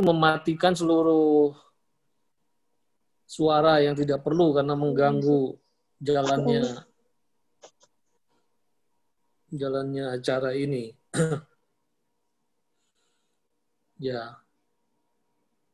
mematikan 0.00 0.74
seluruh 0.74 1.54
suara 3.28 3.84
yang 3.84 3.92
tidak 3.92 4.24
perlu 4.24 4.56
karena 4.56 4.72
mengganggu 4.72 5.56
jalannya 6.00 6.88
jalannya 9.52 10.12
acara 10.12 10.52
ini. 10.52 10.92
ya, 14.08 14.36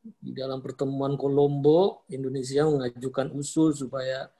di 0.01 0.31
dalam 0.31 0.63
pertemuan 0.63 1.19
Kolombo, 1.19 2.07
Indonesia 2.11 2.63
mengajukan 2.67 3.35
usul 3.35 3.75
supaya 3.75 4.31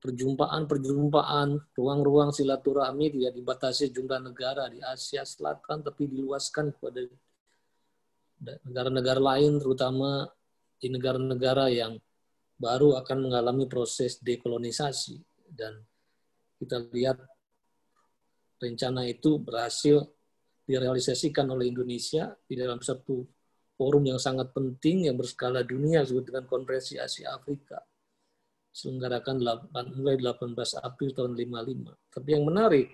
perjumpaan-perjumpaan, 0.00 1.76
ruang-ruang 1.76 2.32
silaturahmi 2.32 3.12
tidak 3.20 3.36
dibatasi 3.36 3.92
jumlah 3.92 4.18
negara 4.24 4.66
di 4.72 4.80
Asia 4.80 5.22
Selatan, 5.28 5.84
tapi 5.84 6.08
diluaskan 6.08 6.72
kepada 6.72 7.04
negara-negara 8.40 9.20
lain, 9.20 9.60
terutama 9.60 10.28
di 10.80 10.88
negara-negara 10.88 11.68
yang 11.68 12.00
baru 12.56 12.96
akan 13.00 13.30
mengalami 13.30 13.68
proses 13.68 14.20
dekolonisasi. 14.20 15.20
Dan 15.48 15.80
kita 16.60 16.80
lihat 16.92 17.20
rencana 18.60 19.08
itu 19.08 19.40
berhasil 19.40 20.04
direalisasikan 20.64 21.48
oleh 21.52 21.72
Indonesia 21.72 22.32
di 22.44 22.54
dalam 22.56 22.80
satu 22.80 23.24
forum 23.76 24.04
yang 24.04 24.20
sangat 24.20 24.52
penting 24.52 25.08
yang 25.08 25.16
berskala 25.16 25.64
dunia 25.64 26.04
disebut 26.04 26.28
dengan 26.28 26.44
Konferensi 26.44 27.00
Asia 27.00 27.32
Afrika 27.32 27.80
selenggarakan 28.70 29.42
mulai 29.98 30.16
18 30.16 30.54
April 30.78 31.10
tahun 31.10 31.32
55. 31.34 32.14
Tapi 32.14 32.28
yang 32.30 32.44
menarik, 32.46 32.86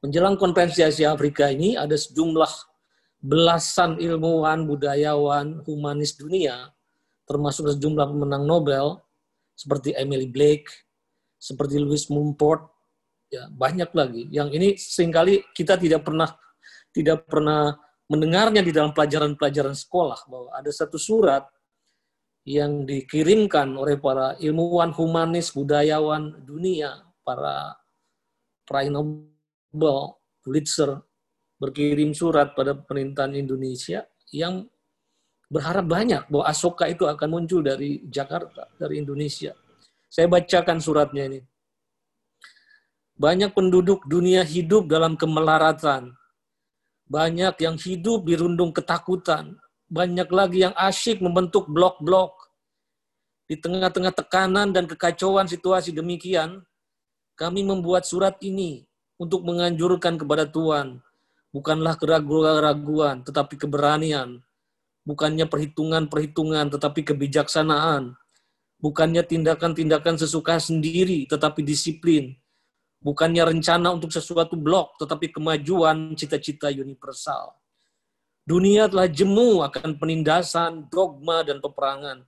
menjelang 0.00 0.40
konferensi 0.40 0.80
Asia 0.80 1.12
Afrika 1.12 1.52
ini 1.52 1.76
ada 1.76 1.92
sejumlah 1.92 2.69
belasan 3.20 4.00
ilmuwan, 4.00 4.64
budayawan, 4.64 5.60
humanis 5.68 6.16
dunia, 6.16 6.72
termasuk 7.28 7.68
sejumlah 7.76 8.08
pemenang 8.08 8.48
Nobel, 8.48 8.98
seperti 9.52 9.92
Emily 9.92 10.26
Blake, 10.26 10.66
seperti 11.36 11.76
Louis 11.76 12.08
Mumford, 12.08 12.64
ya 13.28 13.46
banyak 13.52 13.92
lagi. 13.92 14.22
Yang 14.32 14.48
ini 14.56 14.68
sering 14.80 15.12
kali 15.12 15.44
kita 15.52 15.76
tidak 15.76 16.02
pernah 16.02 16.32
tidak 16.90 17.28
pernah 17.28 17.76
mendengarnya 18.10 18.64
di 18.64 18.74
dalam 18.74 18.90
pelajaran-pelajaran 18.90 19.76
sekolah 19.76 20.26
bahwa 20.26 20.50
ada 20.56 20.72
satu 20.74 20.98
surat 20.98 21.46
yang 22.42 22.88
dikirimkan 22.88 23.70
oleh 23.78 24.00
para 24.00 24.34
ilmuwan 24.42 24.90
humanis 24.96 25.54
budayawan 25.54 26.42
dunia, 26.42 27.04
para 27.22 27.78
peraih 28.66 28.90
Nobel, 28.90 30.18
Pulitzer, 30.42 30.98
berkirim 31.60 32.16
surat 32.16 32.56
pada 32.56 32.72
pemerintahan 32.72 33.36
Indonesia 33.36 34.08
yang 34.32 34.64
berharap 35.52 35.84
banyak 35.84 36.24
bahwa 36.32 36.44
Asoka 36.48 36.88
itu 36.88 37.04
akan 37.04 37.28
muncul 37.28 37.60
dari 37.60 38.00
Jakarta, 38.08 38.64
dari 38.80 39.04
Indonesia. 39.04 39.52
Saya 40.08 40.26
bacakan 40.26 40.80
suratnya 40.80 41.28
ini. 41.28 41.40
Banyak 43.20 43.52
penduduk 43.52 44.08
dunia 44.08 44.40
hidup 44.40 44.88
dalam 44.88 45.20
kemelaratan. 45.20 46.16
Banyak 47.10 47.54
yang 47.60 47.76
hidup 47.76 48.24
dirundung 48.24 48.72
ketakutan, 48.72 49.58
banyak 49.90 50.30
lagi 50.30 50.64
yang 50.64 50.74
asyik 50.78 51.18
membentuk 51.20 51.66
blok-blok. 51.66 52.32
Di 53.50 53.58
tengah-tengah 53.58 54.14
tekanan 54.14 54.70
dan 54.70 54.86
kekacauan 54.86 55.50
situasi 55.50 55.90
demikian, 55.90 56.62
kami 57.34 57.66
membuat 57.66 58.06
surat 58.06 58.38
ini 58.38 58.86
untuk 59.18 59.42
menganjurkan 59.42 60.14
kepada 60.14 60.46
Tuhan, 60.46 61.02
bukanlah 61.50 61.98
keraguan-keraguan, 61.98 63.26
tetapi 63.26 63.54
keberanian, 63.58 64.42
bukannya 65.02 65.46
perhitungan-perhitungan, 65.50 66.70
tetapi 66.70 67.00
kebijaksanaan, 67.02 68.14
bukannya 68.78 69.22
tindakan-tindakan 69.26 70.16
sesuka 70.16 70.62
sendiri, 70.62 71.26
tetapi 71.26 71.60
disiplin, 71.66 72.34
bukannya 73.02 73.50
rencana 73.50 73.90
untuk 73.92 74.14
sesuatu 74.14 74.54
blok, 74.54 74.96
tetapi 75.02 75.34
kemajuan 75.34 76.14
cita-cita 76.14 76.70
universal. 76.70 77.58
Dunia 78.46 78.88
telah 78.88 79.06
jemu 79.06 79.62
akan 79.62 80.00
penindasan, 80.00 80.88
dogma, 80.90 81.44
dan 81.44 81.60
peperangan. 81.62 82.24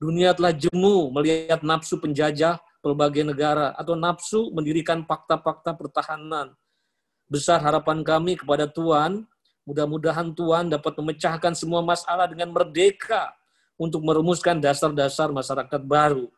Dunia 0.00 0.34
telah 0.34 0.50
jemu 0.50 1.14
melihat 1.14 1.62
nafsu 1.62 2.02
penjajah 2.02 2.58
berbagai 2.82 3.24
negara 3.24 3.72
atau 3.78 3.94
nafsu 3.94 4.50
mendirikan 4.52 5.06
fakta-fakta 5.06 5.72
pertahanan. 5.78 6.52
Besar 7.26 7.60
harapan 7.60 8.04
kami 8.04 8.36
kepada 8.36 8.68
Tuhan, 8.68 9.24
mudah-mudahan 9.64 10.32
Tuhan 10.36 10.70
dapat 10.70 10.92
memecahkan 11.00 11.56
semua 11.56 11.80
masalah 11.80 12.28
dengan 12.28 12.52
merdeka 12.52 13.32
untuk 13.80 14.04
merumuskan 14.04 14.60
dasar-dasar 14.60 15.32
masyarakat 15.32 15.80
baru. 15.82 16.28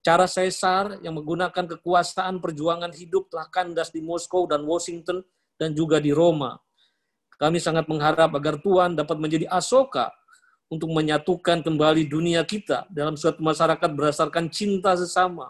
Cara 0.00 0.24
Caesar 0.24 0.96
yang 1.04 1.20
menggunakan 1.20 1.76
kekuasaan 1.76 2.40
perjuangan 2.40 2.90
hidup 2.96 3.28
telah 3.28 3.46
kandas 3.52 3.92
di 3.92 4.00
Moskow 4.00 4.48
dan 4.48 4.64
Washington 4.64 5.20
dan 5.60 5.76
juga 5.76 6.00
di 6.00 6.08
Roma 6.08 6.56
kami 7.40 7.56
sangat 7.56 7.88
mengharap 7.88 8.36
agar 8.36 8.60
Tuhan 8.60 8.92
dapat 8.92 9.16
menjadi 9.16 9.48
asoka 9.48 10.12
untuk 10.68 10.92
menyatukan 10.92 11.64
kembali 11.64 12.04
dunia 12.04 12.44
kita 12.44 12.84
dalam 12.92 13.16
suatu 13.16 13.40
masyarakat 13.40 13.88
berdasarkan 13.96 14.52
cinta 14.52 14.92
sesama. 14.92 15.48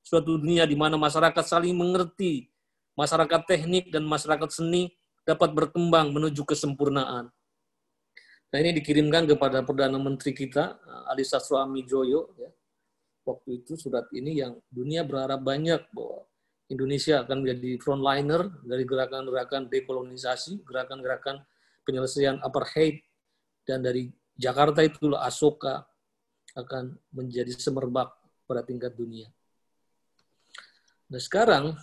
Suatu 0.00 0.40
dunia 0.40 0.64
di 0.64 0.72
mana 0.72 0.96
masyarakat 0.96 1.44
saling 1.44 1.76
mengerti, 1.76 2.48
masyarakat 2.96 3.40
teknik 3.44 3.92
dan 3.92 4.02
masyarakat 4.08 4.48
seni 4.50 4.90
dapat 5.22 5.52
berkembang 5.52 6.10
menuju 6.10 6.42
kesempurnaan. 6.42 7.28
Nah 8.46 8.58
ini 8.62 8.72
dikirimkan 8.78 9.28
kepada 9.28 9.60
Perdana 9.62 10.00
Menteri 10.00 10.32
kita, 10.32 10.80
Ali 11.06 11.26
Sastroami 11.26 11.84
Joyo. 11.84 12.32
Ya. 12.40 12.50
Waktu 13.26 13.62
itu 13.62 13.74
surat 13.74 14.06
ini 14.14 14.38
yang 14.38 14.56
dunia 14.70 15.02
berharap 15.02 15.42
banyak 15.42 15.82
bahwa 15.90 16.24
Indonesia 16.70 17.22
akan 17.26 17.42
menjadi 17.42 17.78
frontliner 17.78 18.42
dari 18.62 18.86
gerakan-gerakan 18.86 19.66
dekolonisasi, 19.70 20.62
gerakan-gerakan 20.66 21.42
penyelesaian 21.82 22.38
apartheid, 22.42 23.02
dan 23.66 23.82
dari 23.82 24.10
Jakarta 24.34 24.82
itulah 24.82 25.26
Asoka 25.26 25.86
akan 26.54 26.94
menjadi 27.14 27.50
semerbak 27.54 28.14
pada 28.46 28.62
tingkat 28.62 28.94
dunia. 28.94 29.26
Nah 31.10 31.22
sekarang, 31.22 31.74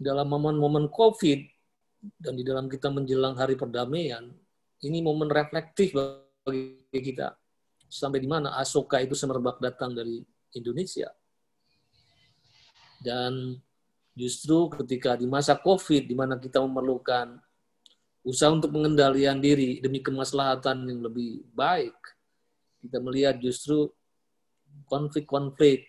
dalam 0.00 0.32
momen-momen 0.32 0.88
COVID, 0.88 1.40
dan 2.16 2.32
di 2.32 2.40
dalam 2.40 2.72
kita 2.72 2.88
menjelang 2.88 3.36
hari 3.36 3.60
perdamaian, 3.60 4.32
ini 4.80 5.04
momen 5.04 5.28
reflektif 5.28 5.92
bagi 5.92 6.80
kita. 6.88 7.36
Sampai 7.84 8.24
di 8.24 8.28
mana 8.30 8.56
Asoka 8.56 8.96
itu 9.04 9.12
semerbak 9.12 9.60
datang 9.60 9.92
dari 9.92 10.24
Indonesia. 10.56 11.12
Dan 13.04 13.60
Justru 14.20 14.68
ketika 14.76 15.14
di 15.14 15.24
masa 15.24 15.54
COVID, 15.54 16.04
di 16.04 16.12
mana 16.12 16.36
kita 16.36 16.58
memerlukan 16.60 17.38
usaha 18.20 18.52
untuk 18.52 18.74
pengendalian 18.74 19.40
diri 19.40 19.80
demi 19.80 20.04
kemaslahatan 20.04 20.84
yang 20.84 21.00
lebih 21.00 21.40
baik, 21.56 21.96
kita 22.84 23.00
melihat 23.00 23.40
justru 23.40 23.88
konflik-konflik, 24.90 25.88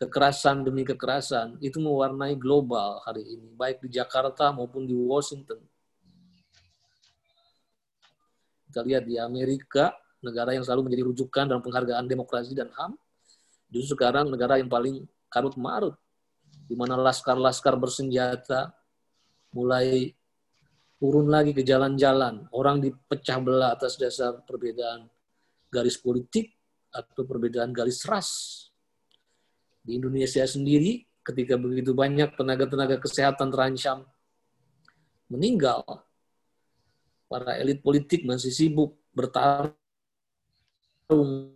kekerasan 0.00 0.64
demi 0.64 0.80
kekerasan, 0.82 1.60
itu 1.60 1.76
mewarnai 1.76 2.32
global 2.40 3.04
hari 3.04 3.20
ini, 3.20 3.52
baik 3.52 3.84
di 3.84 4.00
Jakarta 4.00 4.48
maupun 4.48 4.88
di 4.88 4.96
Washington. 4.96 5.60
Kita 8.64 8.80
lihat 8.80 9.04
di 9.04 9.20
Amerika, 9.20 9.92
negara 10.24 10.56
yang 10.56 10.64
selalu 10.64 10.88
menjadi 10.88 11.04
rujukan 11.04 11.44
dalam 11.44 11.60
penghargaan 11.60 12.08
demokrasi 12.08 12.56
dan 12.56 12.72
HAM, 12.72 12.96
justru 13.68 13.92
sekarang 13.92 14.32
negara 14.32 14.56
yang 14.56 14.72
paling 14.72 15.04
karut 15.28 15.52
marut 15.60 15.94
di 16.70 16.78
mana 16.78 16.94
laskar-laskar 16.94 17.74
bersenjata 17.76 18.70
mulai 19.50 20.14
turun 21.02 21.26
lagi 21.26 21.50
ke 21.50 21.66
jalan-jalan. 21.66 22.46
Orang 22.54 22.78
dipecah 22.78 23.42
belah 23.42 23.74
atas 23.74 23.98
dasar 23.98 24.38
perbedaan 24.46 25.10
garis 25.66 25.98
politik 25.98 26.54
atau 26.94 27.26
perbedaan 27.26 27.74
garis 27.74 28.06
ras. 28.06 28.69
Di 29.90 29.98
Indonesia 29.98 30.46
sendiri, 30.46 31.02
ketika 31.26 31.58
begitu 31.58 31.90
banyak 31.98 32.38
tenaga-tenaga 32.38 33.02
kesehatan 33.02 33.50
terancam 33.50 34.06
meninggal, 35.26 35.82
para 37.26 37.58
elit 37.58 37.82
politik 37.82 38.22
masih 38.22 38.54
sibuk 38.54 38.94
bertarung 39.10 39.74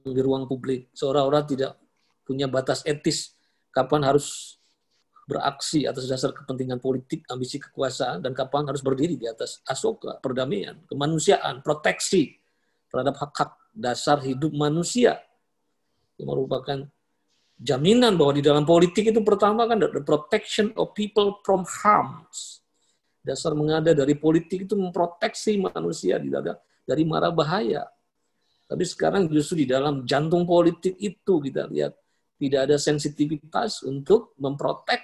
di 0.02 0.18
ruang 0.18 0.50
publik, 0.50 0.90
seolah-olah 0.98 1.46
tidak 1.46 1.78
punya 2.26 2.50
batas 2.50 2.82
etis 2.82 3.38
kapan 3.70 4.02
harus 4.02 4.58
beraksi 5.30 5.86
atas 5.86 6.10
dasar 6.10 6.34
kepentingan 6.34 6.82
politik, 6.82 7.22
ambisi 7.30 7.62
kekuasaan, 7.62 8.18
dan 8.18 8.34
kapan 8.34 8.66
harus 8.66 8.82
berdiri 8.82 9.14
di 9.14 9.30
atas 9.30 9.62
asoka, 9.62 10.18
perdamaian, 10.18 10.82
kemanusiaan, 10.90 11.62
proteksi 11.62 12.34
terhadap 12.90 13.14
hak-hak 13.14 13.54
dasar 13.70 14.18
hidup 14.26 14.50
manusia. 14.50 15.22
Yang 16.18 16.28
merupakan 16.34 16.90
jaminan 17.58 18.18
bahwa 18.18 18.32
di 18.34 18.42
dalam 18.42 18.66
politik 18.66 19.14
itu 19.14 19.20
pertama 19.22 19.66
kan 19.70 19.78
the 19.78 20.02
protection 20.02 20.74
of 20.74 20.90
people 20.96 21.38
from 21.46 21.62
harms. 21.66 22.62
Dasar 23.24 23.56
mengada 23.56 23.96
dari 23.96 24.12
politik 24.18 24.68
itu 24.68 24.76
memproteksi 24.76 25.56
manusia 25.56 26.20
di 26.20 26.28
dalam 26.28 26.58
dari 26.84 27.02
mara 27.08 27.32
bahaya. 27.32 27.88
Tapi 28.68 28.84
sekarang 28.84 29.28
justru 29.32 29.64
di 29.64 29.66
dalam 29.68 30.04
jantung 30.04 30.44
politik 30.44 30.96
itu 31.00 31.40
kita 31.40 31.68
lihat 31.68 31.96
tidak 32.36 32.60
ada 32.68 32.76
sensitivitas 32.76 33.80
untuk 33.86 34.36
memprotek 34.36 35.00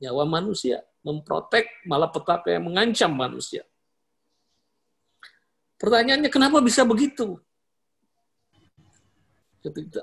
nyawa 0.00 0.24
manusia, 0.24 0.80
memprotek 1.04 1.84
malah 1.84 2.08
petaka 2.08 2.54
yang 2.54 2.70
mengancam 2.70 3.12
manusia. 3.12 3.66
Pertanyaannya 5.78 6.30
kenapa 6.30 6.58
bisa 6.58 6.82
begitu? 6.82 7.38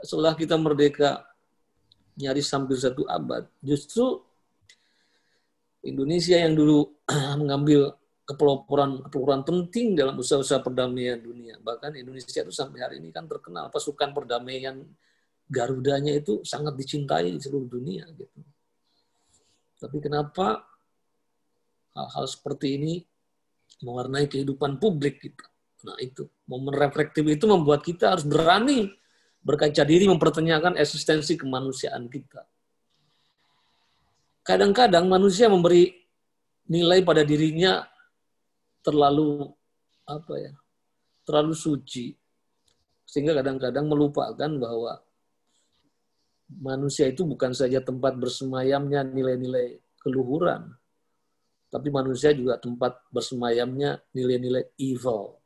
Setelah 0.03 0.35
kita 0.35 0.59
merdeka 0.59 1.23
nyaris 2.15 2.47
hampir 2.51 2.79
satu 2.79 3.03
abad, 3.07 3.47
justru 3.59 4.23
Indonesia 5.85 6.35
yang 6.39 6.55
dulu 6.55 6.89
mengambil 7.41 7.93
kepeloporan 8.25 9.05
kepeloporan 9.05 9.41
penting 9.45 9.93
dalam 9.93 10.17
usaha-usaha 10.17 10.63
perdamaian 10.65 11.21
dunia. 11.21 11.61
Bahkan 11.61 11.93
Indonesia 11.93 12.41
itu 12.41 12.53
sampai 12.53 12.81
hari 12.81 12.95
ini 12.97 13.13
kan 13.13 13.29
terkenal 13.29 13.69
pasukan 13.69 14.11
perdamaian 14.11 14.81
Garudanya 15.45 16.09
itu 16.09 16.41
sangat 16.41 16.73
dicintai 16.73 17.29
di 17.29 17.37
seluruh 17.37 17.69
dunia 17.69 18.01
gitu. 18.17 18.41
Tapi 19.77 19.97
kenapa 20.01 20.65
hal-hal 21.93 22.25
seperti 22.25 22.81
ini 22.81 22.93
mewarnai 23.85 24.25
kehidupan 24.25 24.81
publik 24.81 25.21
kita? 25.21 25.45
Nah 25.85 26.01
itu 26.01 26.25
momen 26.49 26.73
reflektif 26.73 27.21
itu 27.29 27.45
membuat 27.45 27.85
kita 27.85 28.17
harus 28.17 28.25
berani 28.25 28.89
berkaca 29.45 29.85
diri 29.85 30.09
mempertanyakan 30.09 30.81
eksistensi 30.81 31.37
kemanusiaan 31.37 32.09
kita. 32.09 32.41
Kadang-kadang 34.41 35.05
manusia 35.05 35.45
memberi 35.45 35.93
nilai 36.65 37.05
pada 37.05 37.21
dirinya 37.21 37.85
terlalu 38.81 39.53
apa 40.05 40.33
ya 40.37 40.53
terlalu 41.25 41.53
suci 41.57 42.13
sehingga 43.05 43.37
kadang-kadang 43.37 43.85
melupakan 43.85 44.49
bahwa 44.57 45.01
manusia 46.61 47.09
itu 47.09 47.25
bukan 47.25 47.53
saja 47.57 47.81
tempat 47.81 48.17
bersemayamnya 48.17 49.01
nilai-nilai 49.01 49.81
keluhuran 49.97 50.73
tapi 51.73 51.89
manusia 51.89 52.33
juga 52.37 52.61
tempat 52.61 53.01
bersemayamnya 53.09 53.97
nilai-nilai 54.13 54.69
evil 54.77 55.41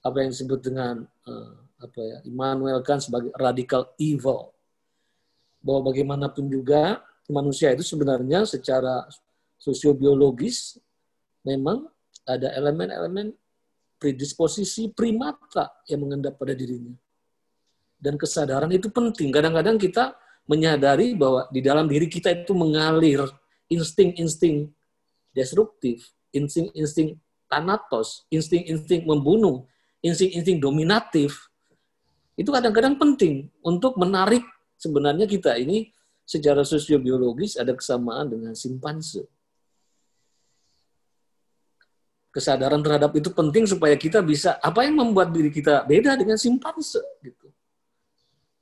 apa 0.00 0.24
yang 0.24 0.32
disebut 0.32 0.60
dengan 0.64 1.04
uh, 1.28 1.69
apa 1.80 2.00
ya 2.00 2.18
Immanuel 2.28 2.84
kan 2.84 3.00
sebagai 3.00 3.32
radical 3.34 3.88
evil 3.96 4.52
bahwa 5.64 5.92
bagaimanapun 5.92 6.48
juga 6.48 7.00
manusia 7.32 7.72
itu 7.72 7.84
sebenarnya 7.84 8.44
secara 8.44 9.08
sosiobiologis 9.60 10.80
memang 11.44 11.88
ada 12.28 12.52
elemen-elemen 12.56 13.32
predisposisi 14.00 14.88
primata 14.92 15.68
yang 15.84 16.08
mengendap 16.08 16.40
pada 16.40 16.56
dirinya. 16.56 16.96
Dan 18.00 18.16
kesadaran 18.16 18.72
itu 18.72 18.88
penting. 18.88 19.28
Kadang-kadang 19.28 19.76
kita 19.76 20.16
menyadari 20.48 21.12
bahwa 21.12 21.44
di 21.52 21.60
dalam 21.60 21.84
diri 21.84 22.08
kita 22.08 22.32
itu 22.32 22.56
mengalir 22.56 23.20
insting-insting 23.68 24.72
destruktif, 25.36 26.08
insting-insting 26.32 27.20
tanatos, 27.44 28.24
insting-insting 28.32 29.04
membunuh, 29.04 29.68
insting-insting 30.00 30.56
dominatif. 30.56 31.49
Itu 32.40 32.48
kadang-kadang 32.56 32.96
penting 32.96 33.52
untuk 33.60 34.00
menarik 34.00 34.40
sebenarnya 34.80 35.28
kita 35.28 35.60
ini 35.60 35.92
secara 36.24 36.64
sosiobiologis 36.64 37.60
ada 37.60 37.76
kesamaan 37.76 38.32
dengan 38.32 38.56
simpanse 38.56 39.28
kesadaran 42.30 42.78
terhadap 42.80 43.10
itu 43.18 43.28
penting 43.34 43.66
supaya 43.66 43.98
kita 43.98 44.22
bisa 44.22 44.56
apa 44.62 44.86
yang 44.86 45.02
membuat 45.02 45.34
diri 45.34 45.50
kita 45.50 45.82
beda 45.82 46.14
dengan 46.14 46.38
simpanse 46.38 47.02
gitu. 47.26 47.50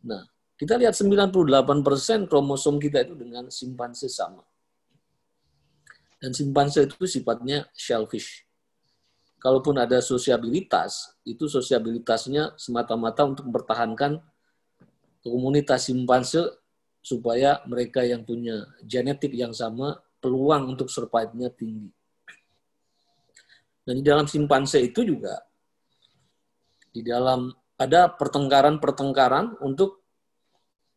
Nah, 0.09 0.25
kita 0.57 0.81
lihat 0.81 0.97
98% 0.97 2.25
kromosom 2.27 2.81
kita 2.81 3.05
itu 3.05 3.15
dengan 3.15 3.53
simpanse 3.53 4.09
sama. 4.09 4.41
Dan 6.19 6.33
simpanse 6.35 6.89
itu 6.89 7.05
sifatnya 7.05 7.69
shellfish. 7.77 8.48
Kalaupun 9.39 9.79
ada 9.79 10.03
sosiabilitas, 10.03 11.15
itu 11.23 11.47
sosiabilitasnya 11.47 12.59
semata-mata 12.59 13.23
untuk 13.23 13.47
mempertahankan 13.47 14.19
komunitas 15.23 15.87
simpanse 15.87 16.59
supaya 16.99 17.63
mereka 17.71 18.03
yang 18.03 18.27
punya 18.27 18.67
genetik 18.83 19.31
yang 19.35 19.55
sama 19.55 20.03
peluang 20.19 20.75
untuk 20.75 20.91
survive-nya 20.91 21.55
tinggi. 21.55 21.89
Dan 23.87 24.03
di 24.03 24.05
dalam 24.05 24.27
simpanse 24.29 24.83
itu 24.83 25.01
juga 25.07 25.39
di 26.93 27.01
dalam 27.07 27.49
ada 27.79 28.11
pertengkaran-pertengkaran 28.11 29.63
untuk 29.63 30.03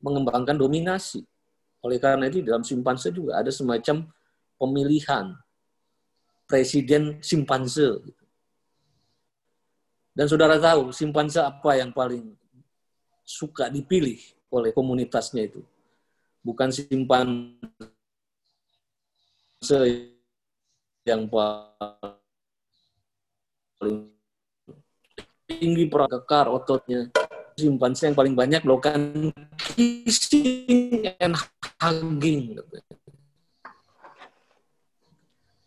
mengembangkan 0.02 0.58
dominasi. 0.58 1.22
Oleh 1.86 2.02
karena 2.02 2.26
itu 2.28 2.42
di 2.42 2.50
dalam 2.50 2.66
simpanse 2.66 3.14
juga 3.14 3.38
ada 3.38 3.54
semacam 3.54 4.10
pemilihan 4.58 5.38
presiden 6.50 7.22
simpanse. 7.22 8.02
Dan 10.12 10.28
saudara 10.28 10.60
tahu 10.60 10.92
simpanse 10.92 11.40
apa 11.40 11.80
yang 11.80 11.96
paling 11.96 12.36
suka 13.24 13.72
dipilih 13.72 14.20
oleh 14.52 14.76
komunitasnya 14.76 15.48
itu? 15.48 15.64
Bukan 16.44 16.68
simpanse 16.74 17.72
yang 21.08 21.26
paling 21.32 21.82
tinggi 25.46 25.86
kekar 25.90 26.50
ototnya 26.50 27.10
simpanse 27.58 28.10
yang 28.10 28.16
paling 28.18 28.34
banyak 28.34 28.62
melakukan 28.64 29.30
kissing 29.58 31.06
and 31.22 31.36
hugging 31.78 32.58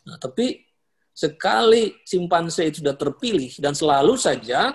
nah 0.05 0.17
tapi 0.21 0.67
sekali 1.15 1.95
simpanse 2.03 2.67
itu 2.67 2.83
sudah 2.83 2.99
terpilih 2.99 3.55
dan 3.63 3.71
selalu 3.71 4.19
saja 4.19 4.75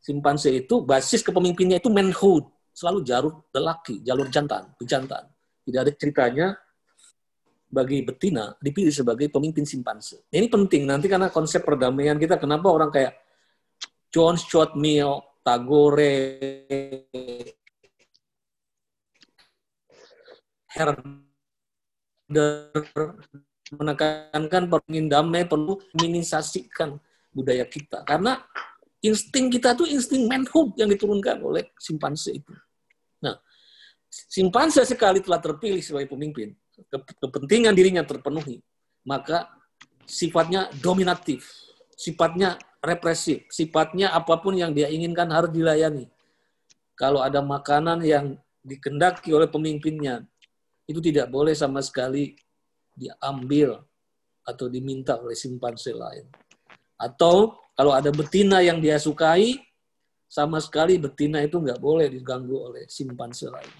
simpanse 0.00 0.48
itu 0.48 0.80
basis 0.80 1.20
kepemimpinnya 1.20 1.76
itu 1.76 1.92
manhood 1.92 2.48
selalu 2.72 3.04
jalur 3.04 3.44
lelaki 3.52 4.00
jalur 4.00 4.32
jantan 4.32 4.72
pejantan 4.80 5.28
tidak 5.68 5.80
ada 5.84 5.92
ceritanya 5.92 6.46
bagi 7.66 8.06
betina 8.06 8.54
dipilih 8.62 8.94
sebagai 8.94 9.26
pemimpin 9.28 9.66
simpanse. 9.66 10.24
Ini 10.30 10.46
penting 10.46 10.86
nanti 10.86 11.10
karena 11.10 11.28
konsep 11.28 11.66
perdamaian 11.66 12.16
kita 12.16 12.38
kenapa 12.38 12.70
orang 12.70 12.90
kayak 12.94 13.18
John 14.08 14.38
Stuart 14.38 14.78
Mill, 14.78 15.18
Tagore, 15.42 16.14
Herder 20.70 21.10
menekankan 23.74 24.70
ingin 24.86 25.10
damai 25.10 25.42
perlu 25.42 25.80
minimisasikan 25.98 27.00
budaya 27.34 27.66
kita 27.66 28.06
karena 28.06 28.38
insting 29.02 29.50
kita 29.50 29.74
tuh 29.74 29.86
insting 29.90 30.26
manhood 30.30 30.74
yang 30.78 30.90
diturunkan 30.90 31.42
oleh 31.42 31.70
simpanse 31.78 32.34
itu. 32.34 32.52
Nah, 33.22 33.36
simpanse 34.08 34.82
sekali 34.86 35.20
telah 35.20 35.42
terpilih 35.42 35.82
sebagai 35.82 36.10
pemimpin, 36.10 36.54
kepentingan 37.20 37.74
dirinya 37.74 38.02
terpenuhi, 38.06 38.62
maka 39.04 39.50
sifatnya 40.06 40.70
dominatif, 40.78 41.46
sifatnya 41.94 42.58
represif, 42.80 43.46
sifatnya 43.50 44.14
apa 44.14 44.38
pun 44.38 44.54
yang 44.54 44.70
dia 44.70 44.86
inginkan 44.86 45.26
harus 45.30 45.50
dilayani. 45.50 46.06
Kalau 46.96 47.20
ada 47.20 47.44
makanan 47.44 48.00
yang 48.00 48.40
dikendaki 48.64 49.34
oleh 49.34 49.50
pemimpinnya, 49.50 50.24
itu 50.86 51.02
tidak 51.02 51.28
boleh 51.28 51.52
sama 51.52 51.82
sekali 51.82 52.38
diambil 52.96 53.76
atau 54.42 54.66
diminta 54.72 55.20
oleh 55.20 55.36
simpanse 55.36 55.92
lain. 55.92 56.24
Atau 56.96 57.60
kalau 57.76 57.92
ada 57.92 58.08
betina 58.08 58.64
yang 58.64 58.80
dia 58.80 58.96
sukai, 58.96 59.60
sama 60.26 60.58
sekali 60.58 60.96
betina 60.96 61.44
itu 61.44 61.60
nggak 61.60 61.78
boleh 61.78 62.08
diganggu 62.08 62.56
oleh 62.56 62.88
simpanse 62.88 63.46
lain. 63.52 63.74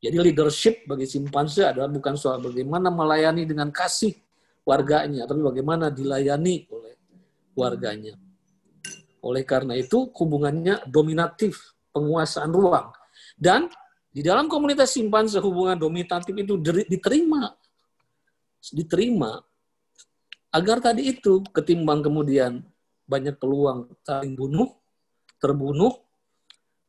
Jadi 0.00 0.16
leadership 0.16 0.84
bagi 0.88 1.04
simpanse 1.04 1.64
adalah 1.64 1.88
bukan 1.88 2.16
soal 2.16 2.40
bagaimana 2.40 2.88
melayani 2.88 3.44
dengan 3.44 3.68
kasih 3.68 4.16
warganya, 4.64 5.28
tapi 5.28 5.40
bagaimana 5.44 5.92
dilayani 5.92 6.64
oleh 6.72 6.94
warganya. 7.52 8.16
Oleh 9.20 9.44
karena 9.44 9.76
itu 9.76 10.08
hubungannya 10.16 10.88
dominatif, 10.88 11.76
penguasaan 11.92 12.48
ruang. 12.48 12.88
Dan 13.36 13.68
di 14.08 14.24
dalam 14.24 14.48
komunitas 14.48 14.96
simpanse 14.96 15.36
hubungan 15.44 15.76
dominatif 15.76 16.32
itu 16.32 16.56
diterima. 16.88 17.52
Diterima 18.60 19.40
agar 20.52 20.84
tadi 20.84 21.08
itu 21.16 21.40
ketimbang 21.50 22.04
kemudian 22.04 22.60
banyak 23.08 23.40
peluang 23.40 23.90
saling 24.04 24.36
bunuh, 24.36 24.70
terbunuh, 25.40 25.94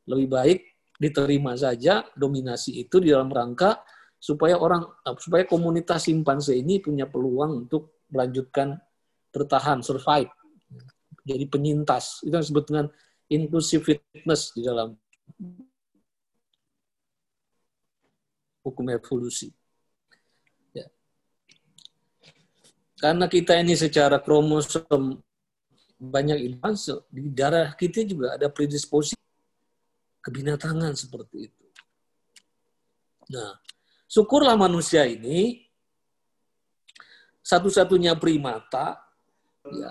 lebih 0.06 0.28
baik 0.28 0.60
diterima 1.02 1.58
saja 1.58 2.06
dominasi 2.14 2.86
itu 2.86 3.02
di 3.02 3.10
dalam 3.10 3.32
rangka 3.34 3.82
supaya 4.22 4.54
orang 4.54 4.86
supaya 5.18 5.50
komunitas 5.50 6.06
simpanse 6.06 6.54
ini 6.54 6.78
punya 6.78 7.10
peluang 7.10 7.66
untuk 7.66 8.06
melanjutkan 8.14 8.78
bertahan 9.34 9.82
survive 9.82 10.30
jadi 11.26 11.46
penyintas. 11.48 12.22
Itu 12.26 12.34
yang 12.34 12.44
disebut 12.46 12.66
dengan 12.68 12.86
inclusiveness 13.30 14.52
di 14.58 14.62
dalam 14.66 14.98
hukum 18.62 18.86
evolusi. 18.90 19.50
Ya. 20.74 20.86
Karena 23.02 23.26
kita 23.26 23.58
ini 23.58 23.74
secara 23.74 24.22
kromosom 24.22 25.18
banyak 25.98 26.38
ilmu 26.38 26.70
di 27.10 27.34
darah 27.34 27.74
kita 27.74 28.06
juga 28.06 28.38
ada 28.38 28.46
predisposisi 28.46 29.18
kebinatangan 30.22 30.94
seperti 30.94 31.50
itu. 31.50 31.66
Nah, 33.34 33.58
syukurlah 34.06 34.54
manusia 34.54 35.10
ini 35.10 35.66
satu-satunya 37.42 38.14
primata 38.22 39.02
ya 39.66 39.90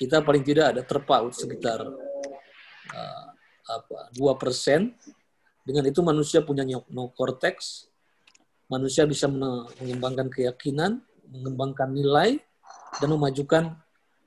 kita 0.00 0.24
paling 0.24 0.44
tidak 0.44 0.72
ada 0.72 0.82
terpaut 0.84 1.36
sekitar 1.36 1.84
uh, 1.84 3.24
apa 3.68 4.08
dua 4.16 4.40
persen. 4.40 4.96
Dengan 5.62 5.86
itu 5.86 6.02
manusia 6.02 6.42
punya 6.42 6.66
neokortex 6.66 7.86
manusia 8.66 9.06
bisa 9.06 9.30
mengembangkan 9.30 10.26
keyakinan 10.26 11.04
mengembangkan 11.32 11.88
nilai 11.88 12.36
dan 13.00 13.08
memajukan 13.08 13.62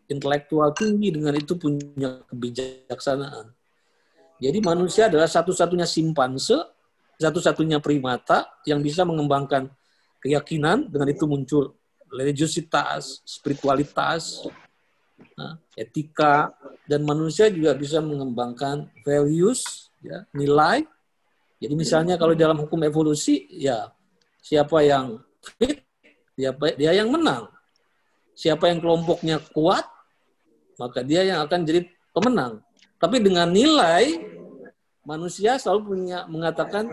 intelektual 0.10 0.74
tinggi 0.74 1.14
dengan 1.14 1.38
itu 1.38 1.54
punya 1.54 2.26
kebijaksanaan 2.28 3.54
jadi 4.42 4.60
manusia 4.60 5.08
adalah 5.08 5.30
satu-satunya 5.30 5.86
simpanse 5.86 6.58
satu-satunya 7.16 7.80
primata 7.80 8.44
yang 8.68 8.84
bisa 8.84 9.08
mengembangkan 9.08 9.72
keyakinan 10.20 10.92
dengan 10.92 11.08
itu 11.08 11.24
muncul 11.30 11.78
religiositas, 12.12 13.22
spiritualitas, 13.28 14.48
nah, 15.36 15.60
etika, 15.76 16.54
dan 16.88 17.04
manusia 17.04 17.52
juga 17.52 17.76
bisa 17.76 18.00
mengembangkan 18.00 18.88
values, 19.04 19.92
ya, 20.00 20.24
nilai. 20.32 20.86
Jadi 21.60 21.74
misalnya 21.76 22.16
kalau 22.16 22.36
dalam 22.36 22.60
hukum 22.62 22.84
evolusi, 22.84 23.48
ya 23.52 23.92
siapa 24.44 24.84
yang 24.86 25.20
fit, 25.60 25.82
dia, 26.36 26.52
dia 26.76 26.92
yang 26.92 27.10
menang. 27.12 27.48
Siapa 28.36 28.68
yang 28.68 28.84
kelompoknya 28.84 29.40
kuat, 29.56 29.88
maka 30.76 31.00
dia 31.02 31.24
yang 31.24 31.40
akan 31.48 31.64
jadi 31.64 31.88
pemenang. 32.12 32.60
Tapi 33.00 33.24
dengan 33.24 33.48
nilai, 33.48 34.20
manusia 35.08 35.56
selalu 35.56 35.96
punya 35.96 36.28
mengatakan, 36.28 36.88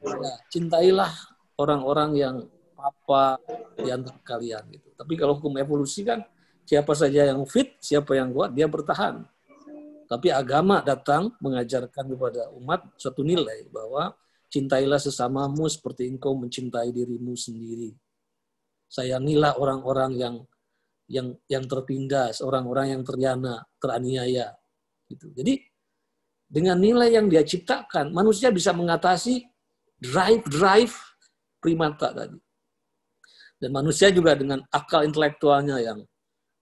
ya, 0.00 0.32
cintailah 0.48 1.12
orang-orang 1.60 2.10
yang 2.16 2.36
apa 2.76 3.40
di 3.76 3.88
antara 3.92 4.16
kalian 4.24 4.62
gitu. 4.72 4.88
Tapi 4.96 5.12
kalau 5.16 5.36
hukum 5.36 5.56
evolusi 5.60 6.04
kan 6.04 6.24
siapa 6.64 6.92
saja 6.96 7.28
yang 7.28 7.44
fit, 7.44 7.76
siapa 7.80 8.16
yang 8.16 8.32
kuat, 8.32 8.52
dia 8.56 8.68
bertahan. 8.68 9.24
Tapi 10.06 10.30
agama 10.30 10.80
datang 10.86 11.34
mengajarkan 11.42 12.14
kepada 12.14 12.48
umat 12.54 12.86
satu 12.94 13.26
nilai 13.26 13.66
bahwa 13.74 14.14
cintailah 14.46 15.02
sesamamu 15.02 15.66
seperti 15.66 16.06
engkau 16.06 16.32
mencintai 16.38 16.94
dirimu 16.94 17.34
sendiri. 17.34 17.90
Sayangilah 18.86 19.58
orang-orang 19.58 20.12
yang 20.16 20.36
yang 21.06 21.34
yang 21.46 21.64
tertindas, 21.66 22.42
orang-orang 22.42 22.98
yang 22.98 23.02
ternyana, 23.06 23.62
teraniaya. 23.78 24.54
Gitu. 25.06 25.30
Jadi 25.34 25.54
dengan 26.46 26.78
nilai 26.78 27.14
yang 27.14 27.26
dia 27.26 27.42
ciptakan, 27.42 28.14
manusia 28.14 28.54
bisa 28.54 28.70
mengatasi 28.70 29.42
drive-drive 29.98 30.94
primata 31.58 32.14
tadi. 32.14 32.38
Dan 33.56 33.70
manusia 33.72 34.12
juga 34.12 34.36
dengan 34.36 34.62
akal 34.68 35.08
intelektualnya 35.08 35.80
yang 35.80 36.04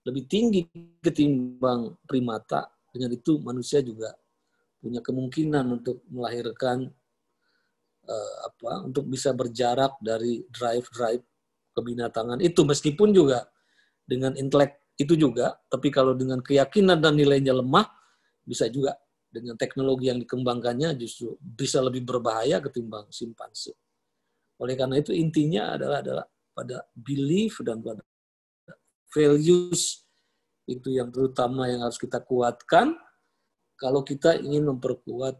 lebih 0.05 0.23
tinggi 0.29 0.61
ketimbang 1.01 1.97
primata, 2.05 2.69
dengan 2.93 3.11
itu 3.11 3.41
manusia 3.41 3.81
juga 3.81 4.13
punya 4.79 5.01
kemungkinan 5.01 5.65
untuk 5.81 6.05
melahirkan 6.13 6.85
uh, 8.05 8.35
apa 8.45 8.85
untuk 8.85 9.09
bisa 9.09 9.33
berjarak 9.33 9.97
dari 9.97 10.45
drive-drive 10.47 11.25
kebinatangan 11.75 12.39
itu 12.39 12.63
meskipun 12.63 13.11
juga 13.11 13.45
dengan 14.07 14.33
intelek 14.39 14.95
itu 14.95 15.19
juga 15.19 15.59
tapi 15.67 15.91
kalau 15.91 16.15
dengan 16.15 16.39
keyakinan 16.39 17.03
dan 17.03 17.19
nilainya 17.19 17.51
lemah 17.51 17.85
bisa 18.47 18.71
juga 18.71 18.95
dengan 19.27 19.59
teknologi 19.59 20.07
yang 20.07 20.23
dikembangkannya 20.23 20.95
justru 20.95 21.35
bisa 21.43 21.83
lebih 21.83 22.07
berbahaya 22.07 22.63
ketimbang 22.63 23.11
simpanse. 23.11 23.75
Oleh 24.63 24.79
karena 24.79 24.95
itu 25.03 25.11
intinya 25.11 25.75
adalah 25.75 25.99
adalah 25.99 26.25
pada 26.55 26.87
belief 26.95 27.59
dan 27.59 27.83
pada 27.83 27.99
values 29.11 30.07
itu 30.63 30.95
yang 30.95 31.11
terutama 31.11 31.67
yang 31.67 31.83
harus 31.83 31.99
kita 31.99 32.23
kuatkan 32.23 32.95
kalau 33.75 34.07
kita 34.07 34.39
ingin 34.39 34.71
memperkuat 34.71 35.35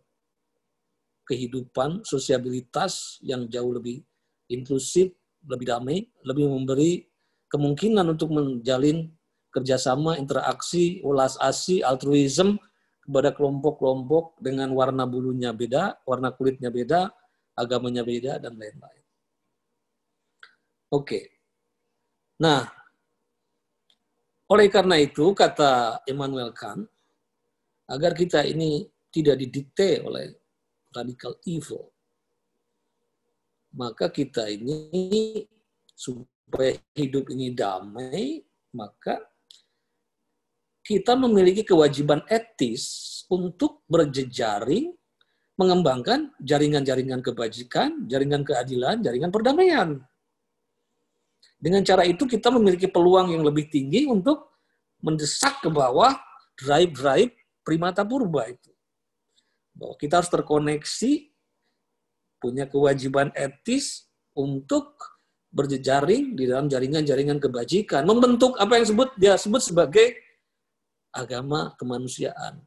kehidupan 1.23 2.03
sosiabilitas 2.03 3.17
yang 3.23 3.47
jauh 3.47 3.71
lebih 3.71 4.03
inklusif, 4.51 5.15
lebih 5.45 5.67
damai, 5.69 6.05
lebih 6.25 6.49
memberi 6.49 7.05
kemungkinan 7.49 8.05
untuk 8.11 8.33
menjalin 8.33 9.09
kerjasama, 9.55 10.19
interaksi, 10.19 10.99
ulas 11.05 11.39
asi, 11.39 11.79
altruism 11.79 12.59
kepada 13.05 13.31
kelompok-kelompok 13.31 14.41
dengan 14.43 14.73
warna 14.75 15.07
bulunya 15.07 15.55
beda, 15.55 16.03
warna 16.03 16.35
kulitnya 16.35 16.67
beda, 16.67 17.07
agamanya 17.55 18.03
beda, 18.03 18.43
dan 18.43 18.59
lain-lain. 18.59 19.03
Oke. 20.91 21.39
Nah, 22.43 22.67
oleh 24.51 24.67
karena 24.67 24.99
itu 24.99 25.31
kata 25.31 26.03
Immanuel 26.11 26.51
Kant, 26.51 26.83
agar 27.87 28.11
kita 28.11 28.43
ini 28.43 28.83
tidak 29.07 29.39
didikte 29.39 30.03
oleh 30.03 30.35
radical 30.91 31.39
evil, 31.47 31.94
maka 33.75 34.07
kita 34.07 34.47
ini 34.47 35.43
supaya 35.91 36.79
hidup 36.95 37.27
ini 37.35 37.51
damai, 37.51 38.41
maka 38.71 39.19
kita 40.85 41.19
memiliki 41.19 41.67
kewajiban 41.67 42.23
etis 42.31 43.23
untuk 43.27 43.83
berjejaring 43.91 44.95
mengembangkan 45.55 46.35
jaringan-jaringan 46.43 47.23
kebajikan, 47.23 48.07
jaringan 48.07 48.43
keadilan, 48.43 48.99
jaringan 48.99 49.31
perdamaian. 49.31 50.03
Dengan 51.55 51.81
cara 51.87 52.03
itu 52.03 52.27
kita 52.27 52.51
memiliki 52.51 52.91
peluang 52.91 53.31
yang 53.31 53.41
lebih 53.41 53.71
tinggi 53.71 54.03
untuk 54.05 54.51
mendesak 54.99 55.63
ke 55.63 55.71
bawah 55.71 56.13
drive-drive 56.59 57.31
primata 57.63 58.03
purba 58.03 58.51
itu. 58.51 58.71
Bahwa 59.75 59.95
kita 59.97 60.21
harus 60.21 60.31
terkoneksi, 60.31 61.34
punya 62.39 62.67
kewajiban 62.69 63.31
etis 63.33 64.09
untuk 64.35 64.99
berjejaring 65.55 66.35
di 66.35 66.51
dalam 66.51 66.67
jaringan-jaringan 66.67 67.39
kebajikan. 67.39 68.03
Membentuk 68.03 68.59
apa 68.59 68.75
yang 68.75 68.87
sebut 68.91 69.09
dia 69.15 69.39
sebut 69.39 69.63
sebagai 69.63 70.19
agama 71.15 71.71
kemanusiaan 71.79 72.59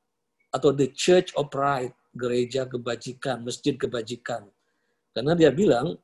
atau 0.48 0.72
the 0.72 0.88
church 0.96 1.36
of 1.36 1.52
pride, 1.52 1.92
gereja 2.16 2.64
kebajikan, 2.64 3.44
masjid 3.44 3.76
kebajikan. 3.76 4.48
Karena 5.12 5.36
dia 5.36 5.52
bilang 5.52 6.00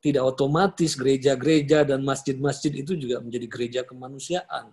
tidak 0.00 0.24
otomatis 0.24 0.96
gereja-gereja 0.96 1.84
dan 1.84 2.00
masjid-masjid 2.00 2.72
itu 2.72 2.96
juga 2.96 3.20
menjadi 3.20 3.46
gereja 3.50 3.80
kemanusiaan, 3.84 4.72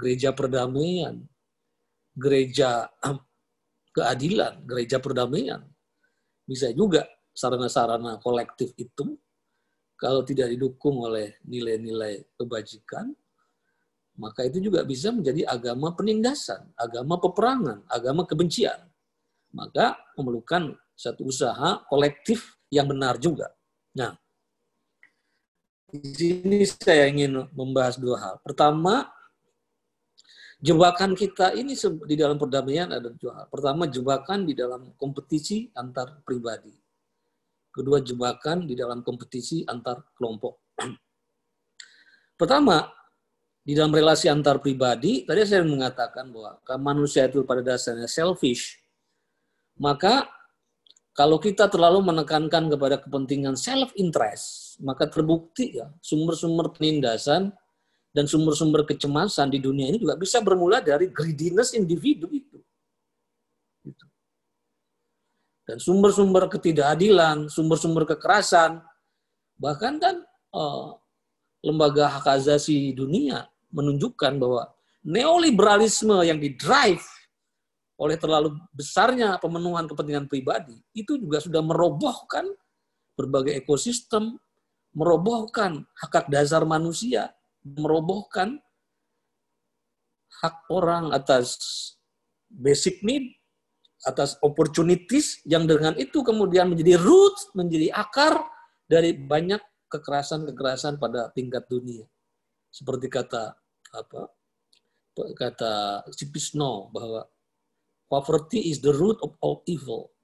gereja 0.00 0.32
perdamaian, 0.32 1.20
gereja 2.16 2.88
keadilan, 3.96 4.64
gereja 4.64 4.96
perdamaian. 4.96 5.60
Bisa 6.48 6.72
juga 6.72 7.04
sarana-sarana 7.38 8.18
kolektif 8.18 8.74
itu 8.74 9.14
kalau 9.94 10.26
tidak 10.26 10.50
didukung 10.50 10.98
oleh 11.06 11.38
nilai-nilai 11.46 12.34
kebajikan, 12.38 13.14
maka 14.18 14.46
itu 14.46 14.58
juga 14.58 14.82
bisa 14.82 15.14
menjadi 15.14 15.46
agama 15.46 15.94
penindasan, 15.94 16.70
agama 16.74 17.18
peperangan, 17.22 17.86
agama 17.86 18.26
kebencian. 18.26 18.78
Maka 19.54 19.98
memerlukan 20.18 20.74
satu 20.94 21.30
usaha 21.30 21.82
kolektif 21.86 22.58
yang 22.70 22.90
benar 22.90 23.18
juga. 23.22 23.50
Nah, 23.94 24.14
di 25.90 26.10
sini 26.14 26.62
saya 26.66 27.06
ingin 27.10 27.46
membahas 27.54 27.98
dua 27.98 28.18
hal. 28.22 28.34
Pertama, 28.42 29.06
jebakan 30.62 31.14
kita 31.14 31.54
ini 31.58 31.74
di 32.06 32.14
dalam 32.18 32.38
perdamaian 32.38 32.90
ada 32.90 33.10
dua 33.14 33.42
hal. 33.42 33.46
Pertama, 33.50 33.86
jebakan 33.90 34.46
di 34.46 34.54
dalam 34.54 34.94
kompetisi 34.94 35.70
antar 35.74 36.22
pribadi. 36.22 36.87
Kedua, 37.78 38.02
jebakan 38.02 38.66
di 38.66 38.74
dalam 38.74 39.06
kompetisi 39.06 39.62
antar 39.62 40.02
kelompok. 40.18 40.74
Pertama, 42.34 42.82
di 43.62 43.76
dalam 43.78 43.94
relasi 43.94 44.26
antar 44.26 44.58
pribadi, 44.58 45.22
tadi 45.22 45.46
saya 45.46 45.62
mengatakan 45.62 46.34
bahwa 46.34 46.58
manusia 46.82 47.30
itu 47.30 47.46
pada 47.46 47.62
dasarnya 47.62 48.10
selfish. 48.10 48.82
Maka 49.78 50.26
kalau 51.14 51.38
kita 51.42 51.66
terlalu 51.66 52.02
menekankan 52.02 52.70
kepada 52.70 53.02
kepentingan 53.02 53.54
self 53.58 53.90
interest, 53.98 54.78
maka 54.82 55.10
terbukti 55.10 55.78
ya 55.78 55.90
sumber-sumber 55.98 56.70
penindasan 56.74 57.50
dan 58.14 58.24
sumber-sumber 58.30 58.86
kecemasan 58.86 59.50
di 59.50 59.58
dunia 59.58 59.90
ini 59.90 59.98
juga 59.98 60.14
bisa 60.14 60.38
bermula 60.38 60.78
dari 60.78 61.10
greediness 61.10 61.74
individu 61.74 62.30
itu. 62.30 62.58
Gitu. 63.82 64.06
Dan 65.68 65.76
sumber-sumber 65.76 66.48
ketidakadilan, 66.48 67.52
sumber-sumber 67.52 68.08
kekerasan, 68.08 68.80
bahkan 69.60 70.00
kan 70.00 70.24
uh, 70.56 70.96
lembaga 71.60 72.08
hak 72.08 72.40
asasi 72.40 72.96
dunia 72.96 73.44
menunjukkan 73.68 74.40
bahwa 74.40 74.72
neoliberalisme 75.04 76.24
yang 76.24 76.40
didrive 76.40 77.04
oleh 78.00 78.16
terlalu 78.16 78.56
besarnya 78.72 79.36
pemenuhan 79.36 79.84
kepentingan 79.84 80.30
pribadi 80.30 80.78
itu 80.94 81.20
juga 81.20 81.42
sudah 81.42 81.60
merobohkan 81.60 82.48
berbagai 83.18 83.58
ekosistem, 83.58 84.38
merobohkan 84.94 85.82
hak 85.98 86.12
hak 86.14 86.26
dasar 86.30 86.62
manusia, 86.62 87.34
merobohkan 87.66 88.62
hak 90.38 90.56
orang 90.70 91.10
atas 91.10 91.58
basic 92.46 93.02
need, 93.02 93.34
atas 94.06 94.38
opportunities 94.46 95.42
yang 95.42 95.66
dengan 95.66 95.96
itu 95.98 96.22
kemudian 96.22 96.70
menjadi 96.70 96.94
root, 97.00 97.34
menjadi 97.58 97.90
akar 97.90 98.38
dari 98.86 99.16
banyak 99.16 99.58
kekerasan-kekerasan 99.90 101.02
pada 101.02 101.34
tingkat 101.34 101.66
dunia. 101.66 102.06
Seperti 102.70 103.10
kata 103.10 103.56
apa? 103.96 104.22
kata 105.18 106.06
Cipisno 106.14 106.94
bahwa 106.94 107.26
poverty 108.06 108.70
is 108.70 108.78
the 108.78 108.94
root 108.94 109.18
of 109.18 109.34
all 109.42 109.66
evil. 109.66 110.14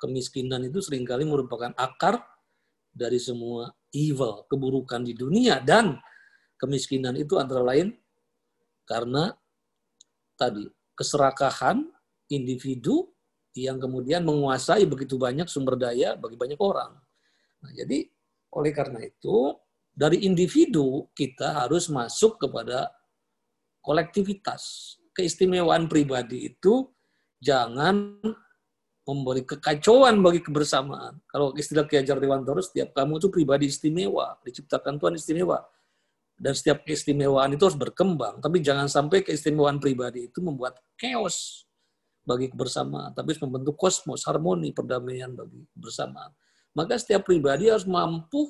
Kemiskinan 0.00 0.64
itu 0.64 0.80
sering 0.80 1.04
kali 1.04 1.28
merupakan 1.28 1.68
akar 1.76 2.16
dari 2.88 3.20
semua 3.20 3.68
evil, 3.92 4.48
keburukan 4.48 5.04
di 5.04 5.12
dunia 5.12 5.60
dan 5.60 6.00
kemiskinan 6.56 7.12
itu 7.20 7.36
antara 7.36 7.60
lain 7.60 7.92
karena 8.88 9.36
tadi 10.34 10.64
keserakahan 10.96 11.91
individu 12.32 13.12
yang 13.52 13.76
kemudian 13.76 14.24
menguasai 14.24 14.88
begitu 14.88 15.20
banyak 15.20 15.44
sumber 15.44 15.76
daya 15.76 16.16
bagi 16.16 16.40
banyak 16.40 16.56
orang. 16.56 16.96
Nah, 17.60 17.72
jadi 17.76 18.08
oleh 18.56 18.72
karena 18.72 19.04
itu 19.04 19.56
dari 19.92 20.24
individu 20.24 21.12
kita 21.12 21.64
harus 21.64 21.92
masuk 21.92 22.40
kepada 22.40 22.88
kolektivitas. 23.84 24.96
Keistimewaan 25.12 25.92
pribadi 25.92 26.48
itu 26.48 26.88
jangan 27.36 28.16
memberi 29.04 29.44
kekacauan 29.44 30.24
bagi 30.24 30.40
kebersamaan. 30.40 31.20
Kalau 31.28 31.52
istilah 31.52 31.84
Ki 31.84 32.00
Hajar 32.00 32.16
Dewantara, 32.16 32.64
setiap 32.64 32.96
kamu 32.96 33.20
itu 33.20 33.28
pribadi 33.28 33.68
istimewa, 33.68 34.40
diciptakan 34.40 34.96
Tuhan 34.96 35.20
istimewa. 35.20 35.60
Dan 36.42 36.56
setiap 36.56 36.82
keistimewaan 36.82 37.52
itu 37.54 37.62
harus 37.68 37.76
berkembang. 37.76 38.40
Tapi 38.40 38.64
jangan 38.64 38.88
sampai 38.88 39.20
keistimewaan 39.20 39.78
pribadi 39.78 40.32
itu 40.32 40.40
membuat 40.40 40.80
chaos 40.96 41.68
bagi 42.22 42.50
kebersamaan. 42.50 43.12
Tapi 43.12 43.34
membentuk 43.42 43.74
kosmos, 43.74 44.22
harmoni, 44.26 44.70
perdamaian 44.70 45.30
bagi 45.34 45.66
kebersamaan. 45.74 46.30
Maka 46.72 46.96
setiap 46.96 47.28
pribadi 47.28 47.68
harus 47.68 47.84
mampu 47.84 48.48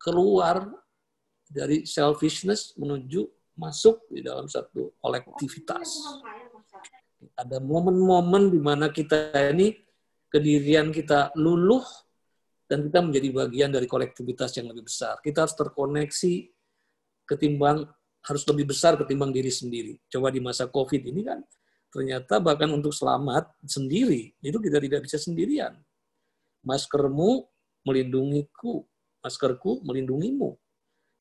keluar 0.00 0.66
dari 1.46 1.86
selfishness 1.86 2.74
menuju 2.74 3.26
masuk 3.56 4.04
di 4.10 4.20
dalam 4.20 4.50
satu 4.50 4.92
kolektivitas. 4.98 6.02
Ada 7.38 7.62
momen-momen 7.62 8.52
di 8.52 8.60
mana 8.60 8.92
kita 8.92 9.32
ini 9.52 9.72
kedirian 10.28 10.92
kita 10.92 11.32
luluh 11.38 11.84
dan 12.66 12.82
kita 12.90 12.98
menjadi 12.98 13.28
bagian 13.30 13.70
dari 13.70 13.86
kolektivitas 13.86 14.58
yang 14.58 14.68
lebih 14.74 14.90
besar. 14.90 15.22
Kita 15.22 15.46
harus 15.46 15.54
terkoneksi 15.54 16.34
ketimbang 17.26 17.86
harus 18.26 18.42
lebih 18.50 18.74
besar 18.74 18.98
ketimbang 18.98 19.30
diri 19.30 19.54
sendiri. 19.54 20.02
Coba 20.10 20.34
di 20.34 20.42
masa 20.42 20.66
COVID 20.66 21.02
ini 21.14 21.22
kan 21.22 21.38
ternyata 21.90 22.42
bahkan 22.42 22.68
untuk 22.72 22.92
selamat 22.92 23.50
sendiri 23.64 24.34
itu 24.42 24.58
kita 24.58 24.78
tidak 24.82 25.00
bisa 25.06 25.16
sendirian. 25.16 25.78
Maskermu 26.66 27.46
melindungiku, 27.86 28.82
maskerku 29.22 29.80
melindungimu. 29.86 30.58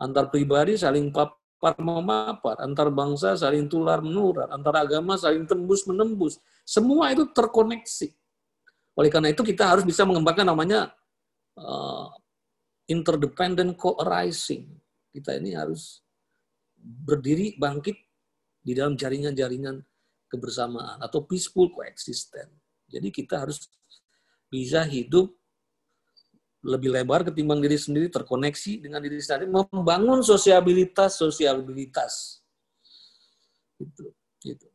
Antar 0.01 0.27
pribadi 0.33 0.75
saling 0.75 1.13
pap 1.13 1.37
par 1.55 1.79
memapar, 1.79 2.59
antar 2.61 2.91
bangsa 2.91 3.33
saling 3.39 3.65
tular 3.65 4.03
menular, 4.03 4.51
antar 4.51 4.85
agama 4.85 5.15
saling 5.15 5.47
tembus 5.47 5.87
menembus. 5.87 6.37
Semua 6.67 7.09
itu 7.09 7.25
terkoneksi. 7.31 8.11
Oleh 8.95 9.09
karena 9.09 9.31
itu 9.31 9.41
kita 9.41 9.65
harus 9.65 9.83
bisa 9.87 10.03
mengembangkan 10.03 10.45
namanya 10.45 10.91
uh, 11.57 12.11
interdependent 12.85 13.75
co-arising. 13.79 14.67
Kita 15.09 15.35
ini 15.39 15.55
harus 15.55 16.03
berdiri 16.77 17.57
bangkit 17.57 17.97
di 18.61 18.77
dalam 18.77 18.93
jaringan-jaringan 18.93 19.81
kebersamaan 20.29 21.01
atau 21.01 21.23
peaceful 21.23 21.69
coexistence. 21.71 22.53
Jadi 22.89 23.09
kita 23.09 23.41
harus 23.41 23.65
bisa 24.49 24.85
hidup 24.85 25.33
lebih 26.65 26.89
lebar 26.89 27.21
ketimbang 27.21 27.61
diri 27.61 27.77
sendiri, 27.77 28.09
terkoneksi 28.09 28.81
dengan 28.81 28.97
diri 28.97 29.21
sendiri, 29.21 29.45
membangun 29.49 30.25
sosiabilitas, 30.25 31.21
sosiabilitas. 31.21 32.41
Gitu, 33.77 34.09
gitu. 34.41 34.67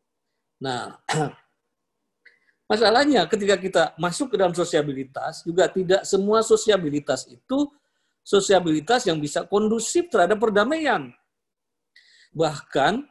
Nah, 0.62 1.02
masalahnya 2.70 3.26
ketika 3.26 3.58
kita 3.58 3.82
masuk 3.98 4.30
ke 4.30 4.36
dalam 4.38 4.54
sosiabilitas, 4.54 5.42
juga 5.42 5.66
tidak 5.66 6.06
semua 6.06 6.46
sosiabilitas 6.46 7.26
itu 7.26 7.66
sosiabilitas 8.22 9.10
yang 9.10 9.18
bisa 9.18 9.42
kondusif 9.42 10.06
terhadap 10.06 10.38
perdamaian. 10.38 11.10
Bahkan 12.30 13.02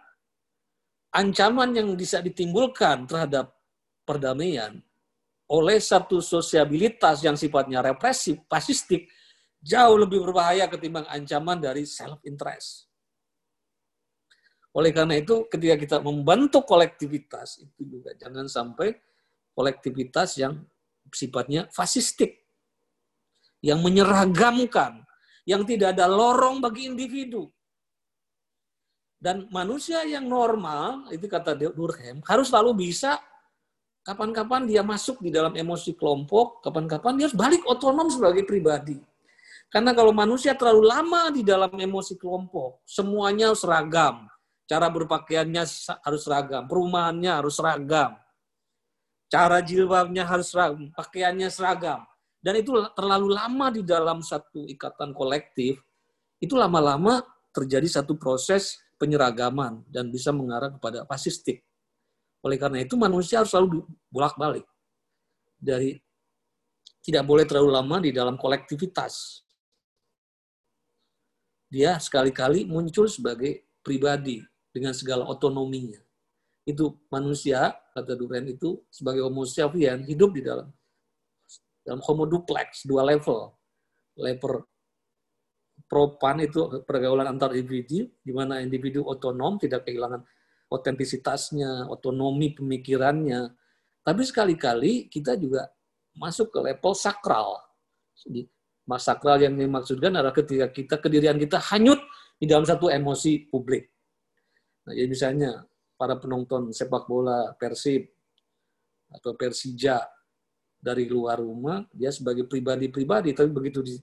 ancaman 1.13 1.74
yang 1.74 1.89
bisa 1.98 2.22
ditimbulkan 2.22 3.10
terhadap 3.10 3.54
perdamaian 4.06 4.82
oleh 5.50 5.82
satu 5.82 6.22
sosiabilitas 6.22 7.26
yang 7.26 7.34
sifatnya 7.34 7.82
represif, 7.82 8.38
fasistik, 8.45 9.10
jauh 9.58 9.98
lebih 9.98 10.22
berbahaya 10.22 10.69
ketimbang 10.69 11.10
ancaman 11.10 11.58
dari 11.58 11.89
self-interest. 11.89 12.86
Oleh 14.78 14.93
karena 14.93 15.17
itu, 15.17 15.50
ketika 15.50 15.76
kita 15.82 15.98
membentuk 16.06 16.69
kolektivitas, 16.69 17.65
itu 17.65 17.98
juga 17.98 18.13
jangan 18.13 18.45
sampai 18.45 18.93
kolektivitas 19.58 20.38
yang 20.38 20.62
sifatnya 21.10 21.65
fasistik, 21.74 22.45
yang 23.65 23.82
menyeragamkan, 23.82 25.02
yang 25.50 25.65
tidak 25.65 25.98
ada 25.98 26.06
lorong 26.06 26.62
bagi 26.62 26.86
individu. 26.86 27.50
Dan 29.19 29.51
manusia 29.51 30.08
yang 30.08 30.32
normal, 30.32 31.12
itu 31.12 31.27
kata 31.27 31.51
Durkheim, 31.53 32.23
harus 32.23 32.47
selalu 32.47 32.88
bisa 32.88 33.19
Kapan-kapan 34.10 34.65
dia 34.65 34.82
masuk 34.82 35.21
di 35.21 35.29
dalam 35.29 35.53
emosi 35.53 35.93
kelompok, 35.93 36.65
kapan-kapan 36.65 37.13
dia 37.13 37.29
harus 37.29 37.38
balik 37.38 37.62
otonom 37.67 38.10
sebagai 38.10 38.41
pribadi. 38.41 38.97
Karena 39.69 39.93
kalau 39.93 40.10
manusia 40.10 40.58
terlalu 40.58 40.89
lama 40.89 41.29
di 41.29 41.45
dalam 41.45 41.69
emosi 41.69 42.17
kelompok, 42.17 42.82
semuanya 42.89 43.53
seragam. 43.53 44.25
Cara 44.65 44.89
berpakaiannya 44.89 45.62
harus 46.01 46.21
seragam, 46.25 46.65
perumahannya 46.65 47.32
harus 47.38 47.53
seragam. 47.62 48.17
Cara 49.29 49.62
jilbabnya 49.62 50.25
harus 50.25 50.49
seragam, 50.49 50.89
pakaiannya 50.97 51.49
seragam. 51.53 52.01
Dan 52.41 52.65
itu 52.65 52.73
terlalu 52.97 53.36
lama 53.36 53.67
di 53.69 53.86
dalam 53.86 54.25
satu 54.25 54.65
ikatan 54.65 55.13
kolektif, 55.13 55.77
itu 56.41 56.58
lama-lama 56.58 57.21
terjadi 57.53 58.01
satu 58.01 58.17
proses 58.17 58.79
penyeragaman 59.00 59.88
dan 59.88 60.12
bisa 60.12 60.36
mengarah 60.36 60.76
kepada 60.76 61.08
fasistik. 61.08 61.64
Oleh 62.44 62.60
karena 62.60 62.84
itu 62.84 63.00
manusia 63.00 63.40
harus 63.40 63.52
selalu 63.52 63.88
bolak-balik 64.12 64.68
dari 65.56 65.96
tidak 67.00 67.24
boleh 67.24 67.48
terlalu 67.48 67.72
lama 67.72 67.98
di 68.04 68.12
dalam 68.12 68.36
kolektivitas. 68.36 69.44
Dia 71.72 71.96
sekali-kali 71.96 72.68
muncul 72.68 73.08
sebagai 73.08 73.72
pribadi 73.80 74.44
dengan 74.70 74.92
segala 74.92 75.24
otonominya. 75.26 76.00
Itu 76.68 77.02
manusia, 77.10 77.74
kata 77.96 78.14
Duren 78.14 78.46
itu, 78.52 78.84
sebagai 78.92 79.26
homo 79.26 79.48
sapien, 79.48 80.04
hidup 80.06 80.36
di 80.36 80.44
dalam 80.44 80.70
dalam 81.86 82.02
homo 82.06 82.30
duplex, 82.30 82.86
dua 82.86 83.02
level. 83.02 83.54
Level 84.20 84.68
propan 85.89 86.45
itu 86.45 86.86
pergaulan 86.86 87.25
antar 87.25 87.58
individu, 87.58 88.06
di 88.21 88.30
mana 88.30 88.62
individu 88.62 89.02
otonom, 89.10 89.58
tidak 89.58 89.89
kehilangan 89.89 90.21
otentisitasnya, 90.69 91.89
otonomi 91.89 92.54
pemikirannya. 92.54 93.49
Tapi 94.06 94.21
sekali-kali 94.21 95.10
kita 95.10 95.34
juga 95.34 95.65
masuk 96.13 96.54
ke 96.54 96.60
level 96.62 96.93
sakral. 96.93 97.58
Jadi, 98.13 98.45
mas 98.86 99.02
sakral 99.02 99.41
yang 99.41 99.58
dimaksudkan 99.58 100.13
adalah 100.13 100.34
ketika 100.34 100.69
kita 100.69 100.95
kedirian 101.02 101.41
kita 101.41 101.58
hanyut 101.73 101.97
di 102.38 102.45
dalam 102.45 102.69
satu 102.69 102.93
emosi 102.93 103.49
publik. 103.49 103.89
Nah, 104.86 104.93
jadi 104.93 105.10
misalnya 105.10 105.52
para 105.97 106.21
penonton 106.21 106.69
sepak 106.69 107.10
bola 107.10 107.58
Persib 107.58 108.06
atau 109.10 109.34
Persija 109.34 110.06
dari 110.80 111.10
luar 111.10 111.41
rumah, 111.41 111.84
dia 111.91 112.13
sebagai 112.13 112.47
pribadi-pribadi, 112.47 113.36
tapi 113.36 113.49
begitu 113.52 113.84
di 113.84 113.97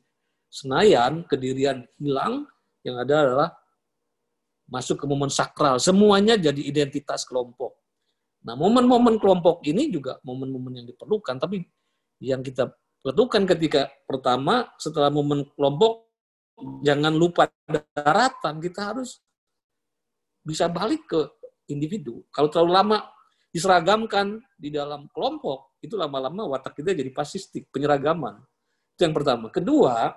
Senayan, 0.56 1.28
kedirian 1.28 1.84
hilang, 2.00 2.48
yang 2.80 2.96
ada 2.96 3.28
adalah 3.28 3.50
masuk 4.72 5.04
ke 5.04 5.06
momen 5.06 5.28
sakral, 5.28 5.76
semuanya 5.76 6.40
jadi 6.40 6.56
identitas 6.64 7.28
kelompok. 7.28 7.76
Nah, 8.40 8.56
momen-momen 8.56 9.20
kelompok 9.20 9.60
ini 9.68 9.92
juga 9.92 10.16
momen-momen 10.24 10.80
yang 10.80 10.86
diperlukan, 10.88 11.36
tapi 11.36 11.60
yang 12.24 12.40
kita 12.40 12.72
perlukan 13.04 13.44
ketika 13.44 13.92
pertama 14.08 14.72
setelah 14.80 15.12
momen 15.12 15.44
kelompok 15.52 16.08
jangan 16.80 17.12
lupa 17.12 17.52
daratan, 17.92 18.56
kita 18.56 18.96
harus 18.96 19.20
bisa 20.40 20.72
balik 20.72 21.04
ke 21.04 21.20
individu. 21.68 22.24
Kalau 22.32 22.48
terlalu 22.48 22.72
lama 22.72 22.98
diseragamkan 23.52 24.40
di 24.56 24.72
dalam 24.72 25.04
kelompok, 25.12 25.76
itu 25.84 26.00
lama-lama 26.00 26.48
watak 26.48 26.80
kita 26.80 26.96
jadi 26.96 27.12
pasistik, 27.12 27.68
penyeragaman. 27.68 28.40
Itu 28.96 29.04
yang 29.04 29.14
pertama. 29.14 29.52
Kedua, 29.52 30.16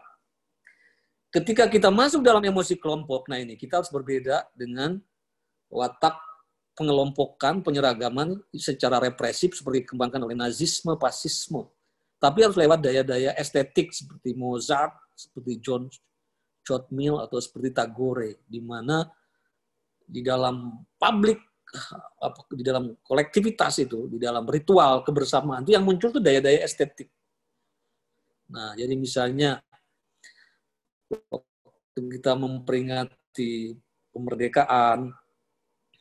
ketika 1.30 1.70
kita 1.70 1.90
masuk 1.94 2.26
dalam 2.26 2.42
emosi 2.42 2.78
kelompok, 2.78 3.30
nah 3.30 3.38
ini 3.38 3.54
kita 3.54 3.82
harus 3.82 3.90
berbeda 3.94 4.50
dengan 4.58 4.98
watak 5.70 6.18
pengelompokan, 6.74 7.62
penyeragaman 7.62 8.40
secara 8.56 8.98
represif 8.98 9.54
seperti 9.54 9.86
dikembangkan 9.86 10.26
oleh 10.26 10.38
nazisme, 10.38 10.96
fasisme. 10.98 11.70
Tapi 12.20 12.44
harus 12.44 12.58
lewat 12.60 12.84
daya-daya 12.84 13.32
estetik 13.36 13.96
seperti 13.96 14.36
Mozart, 14.36 14.92
seperti 15.16 15.60
John 15.60 15.88
Stuart 16.64 16.92
Mill 16.92 17.20
atau 17.20 17.40
seperti 17.40 17.72
Tagore, 17.72 18.44
di 18.44 18.60
mana 18.60 19.08
di 20.04 20.26
dalam 20.26 20.84
publik 20.98 21.50
di 22.50 22.66
dalam 22.66 22.98
kolektivitas 23.06 23.78
itu, 23.86 24.10
di 24.10 24.18
dalam 24.18 24.42
ritual 24.50 25.06
kebersamaan 25.06 25.62
itu 25.62 25.78
yang 25.78 25.86
muncul 25.86 26.10
tuh 26.10 26.18
daya-daya 26.18 26.66
estetik. 26.66 27.14
Nah, 28.50 28.74
jadi 28.74 28.98
misalnya 28.98 29.62
waktu 31.10 32.00
kita 32.20 32.38
memperingati 32.38 33.76
kemerdekaan 34.14 35.14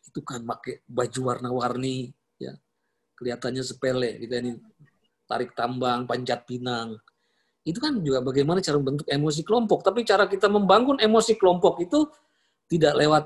itu 0.09 0.21
kan 0.25 0.41
pakai 0.45 0.85
baju 0.89 1.21
warna-warni 1.25 2.13
ya. 2.41 2.57
Kelihatannya 3.19 3.65
sepele 3.67 4.21
kita 4.23 4.41
ini 4.41 4.57
tarik 5.29 5.53
tambang, 5.53 6.09
panjat 6.09 6.49
pinang. 6.49 6.97
Itu 7.67 7.85
kan 7.85 8.01
juga 8.01 8.25
bagaimana 8.25 8.65
cara 8.65 8.81
membentuk 8.81 9.05
emosi 9.11 9.45
kelompok, 9.45 9.85
tapi 9.85 10.01
cara 10.07 10.25
kita 10.25 10.49
membangun 10.49 10.97
emosi 10.97 11.37
kelompok 11.37 11.85
itu 11.85 12.09
tidak 12.71 12.97
lewat 12.97 13.25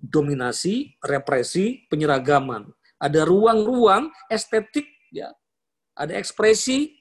dominasi, 0.00 0.96
represi, 1.04 1.84
penyeragaman. 1.92 2.72
Ada 2.96 3.28
ruang-ruang 3.28 4.08
estetik, 4.32 4.88
ya, 5.12 5.28
ada 5.92 6.16
ekspresi 6.16 6.96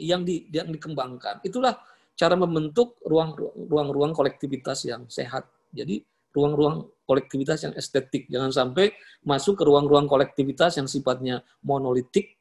yang, 0.00 0.24
di, 0.24 0.48
yang 0.48 0.72
dikembangkan. 0.72 1.44
Itulah 1.44 1.76
cara 2.16 2.34
membentuk 2.34 2.96
ruang-ruang 3.04 4.16
kolektivitas 4.16 4.88
yang 4.88 5.04
sehat. 5.06 5.44
Jadi 5.70 6.00
ruang-ruang 6.32 6.88
kolektivitas 7.04 7.68
yang 7.68 7.74
estetik. 7.76 8.26
Jangan 8.32 8.50
sampai 8.50 8.92
masuk 9.24 9.60
ke 9.60 9.64
ruang-ruang 9.64 10.08
kolektivitas 10.08 10.80
yang 10.80 10.88
sifatnya 10.88 11.44
monolitik, 11.60 12.36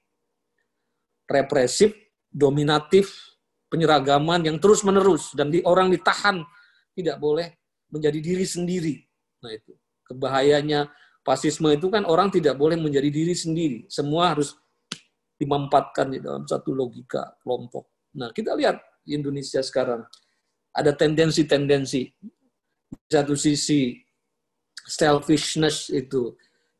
represif, 1.27 1.91
dominatif, 2.31 3.35
penyeragaman 3.67 4.47
yang 4.47 4.57
terus-menerus 4.59 5.35
dan 5.35 5.51
di 5.51 5.59
orang 5.67 5.91
ditahan 5.91 6.43
tidak 6.95 7.19
boleh 7.19 7.51
menjadi 7.91 8.19
diri 8.23 8.47
sendiri. 8.47 8.95
Nah 9.43 9.51
itu 9.51 9.75
kebahayanya 10.07 10.87
fasisme 11.25 11.67
itu 11.75 11.91
kan 11.91 12.07
orang 12.07 12.31
tidak 12.31 12.55
boleh 12.55 12.79
menjadi 12.79 13.11
diri 13.11 13.35
sendiri. 13.35 13.79
Semua 13.91 14.31
harus 14.31 14.55
dimampatkan 15.35 16.15
di 16.15 16.23
dalam 16.23 16.47
satu 16.47 16.71
logika 16.71 17.35
kelompok. 17.43 18.11
Nah 18.15 18.31
kita 18.31 18.55
lihat 18.55 18.79
Indonesia 19.13 19.61
sekarang 19.61 20.01
ada 20.73 20.91
tendensi-tendensi 20.91 22.09
di 22.89 23.09
satu 23.11 23.37
sisi 23.37 24.01
selfishness 24.85 25.93
itu 25.93 26.33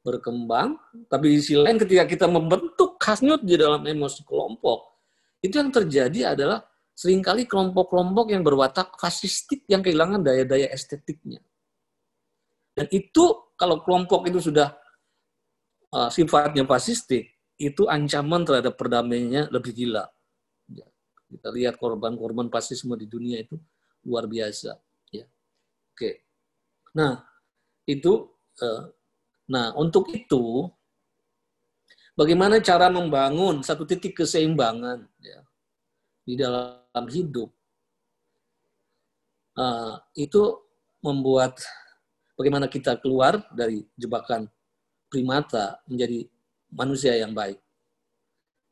berkembang, 0.05 0.77
tapi 1.09 1.33
di 1.33 1.41
sisi 1.41 1.57
lain 1.57 1.81
ketika 1.81 2.05
kita 2.05 2.25
membentuk 2.29 3.01
khasnyut 3.01 3.41
di 3.41 3.57
dalam 3.57 3.81
emosi 3.85 4.21
kelompok, 4.21 5.01
itu 5.41 5.57
yang 5.57 5.73
terjadi 5.73 6.37
adalah 6.37 6.61
sering 6.93 7.25
kali 7.25 7.49
kelompok-kelompok 7.49 8.31
yang 8.31 8.45
berwatak 8.45 8.93
fasistik 9.01 9.65
yang 9.65 9.81
kehilangan 9.81 10.21
daya-daya 10.21 10.69
estetiknya. 10.69 11.41
Dan 12.77 12.85
itu 12.93 13.53
kalau 13.57 13.81
kelompok 13.81 14.29
itu 14.29 14.39
sudah 14.39 14.77
uh, 15.91 16.07
sifatnya 16.13 16.63
fasistik, 16.69 17.35
itu 17.57 17.87
ancaman 17.87 18.43
terhadap 18.45 18.75
perdamaiannya 18.75 19.49
lebih 19.49 19.73
gila. 19.73 20.05
Kita 21.25 21.49
lihat 21.49 21.75
korban-korban 21.81 22.47
fasisme 22.53 22.93
di 22.95 23.09
dunia 23.09 23.41
itu 23.41 23.57
luar 24.05 24.29
biasa. 24.29 24.77
Ya. 25.09 25.25
Oke. 25.91 26.23
Nah, 26.93 27.25
itu 27.89 28.29
uh, 28.61 28.89
nah 29.45 29.73
untuk 29.77 30.09
itu 30.13 30.69
bagaimana 32.15 32.63
cara 32.63 32.87
membangun 32.87 33.61
satu 33.61 33.83
titik 33.83 34.15
keseimbangan 34.15 35.05
ya, 35.19 35.43
di 36.23 36.33
dalam 36.39 37.05
hidup 37.11 37.51
uh, 39.59 39.99
itu 40.15 40.63
membuat 41.03 41.59
bagaimana 42.39 42.71
kita 42.71 42.95
keluar 42.97 43.43
dari 43.51 43.83
jebakan 43.99 44.47
primata 45.11 45.83
menjadi 45.85 46.25
manusia 46.71 47.13
yang 47.19 47.35
baik. 47.35 47.59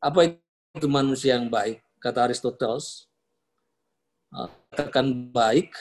Apa 0.02 0.34
itu 0.76 0.88
manusia 0.90 1.38
yang 1.38 1.48
baik? 1.52 1.83
Kata 2.04 2.28
Aristoteles, 2.28 3.08
uh, 4.36 4.52
katakan 4.76 5.32
baik 5.32 5.72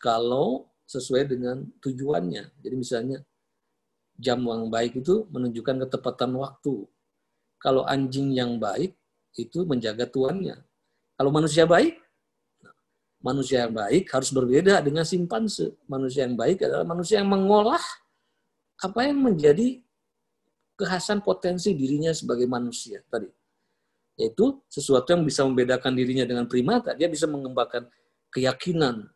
kalau 0.00 0.72
sesuai 0.88 1.28
dengan 1.28 1.68
tujuannya. 1.84 2.48
Jadi 2.64 2.74
misalnya 2.80 3.18
jam 4.16 4.40
yang 4.40 4.72
baik 4.72 5.04
itu 5.04 5.28
menunjukkan 5.28 5.84
ketepatan 5.84 6.32
waktu. 6.40 6.88
Kalau 7.60 7.84
anjing 7.84 8.32
yang 8.32 8.56
baik 8.56 8.96
itu 9.36 9.68
menjaga 9.68 10.08
tuannya. 10.08 10.64
Kalau 11.20 11.28
manusia 11.28 11.68
baik 11.68 12.06
manusia 13.26 13.66
yang 13.66 13.74
baik 13.74 14.06
harus 14.14 14.30
berbeda 14.30 14.78
dengan 14.86 15.02
simpanse. 15.02 15.74
Manusia 15.90 16.22
yang 16.22 16.38
baik 16.38 16.62
adalah 16.62 16.86
manusia 16.86 17.18
yang 17.18 17.30
mengolah 17.30 17.82
apa 18.78 19.00
yang 19.02 19.18
menjadi 19.18 19.82
kekhasan 20.78 21.24
potensi 21.26 21.74
dirinya 21.74 22.14
sebagai 22.14 22.46
manusia 22.46 23.02
tadi. 23.10 23.26
Yaitu 24.16 24.60
sesuatu 24.72 25.12
yang 25.12 25.22
bisa 25.24 25.44
membedakan 25.44 25.92
dirinya 25.92 26.24
dengan 26.24 26.48
primata. 26.48 26.96
Dia 26.96 27.08
bisa 27.08 27.28
mengembangkan 27.28 27.84
keyakinan 28.32 29.08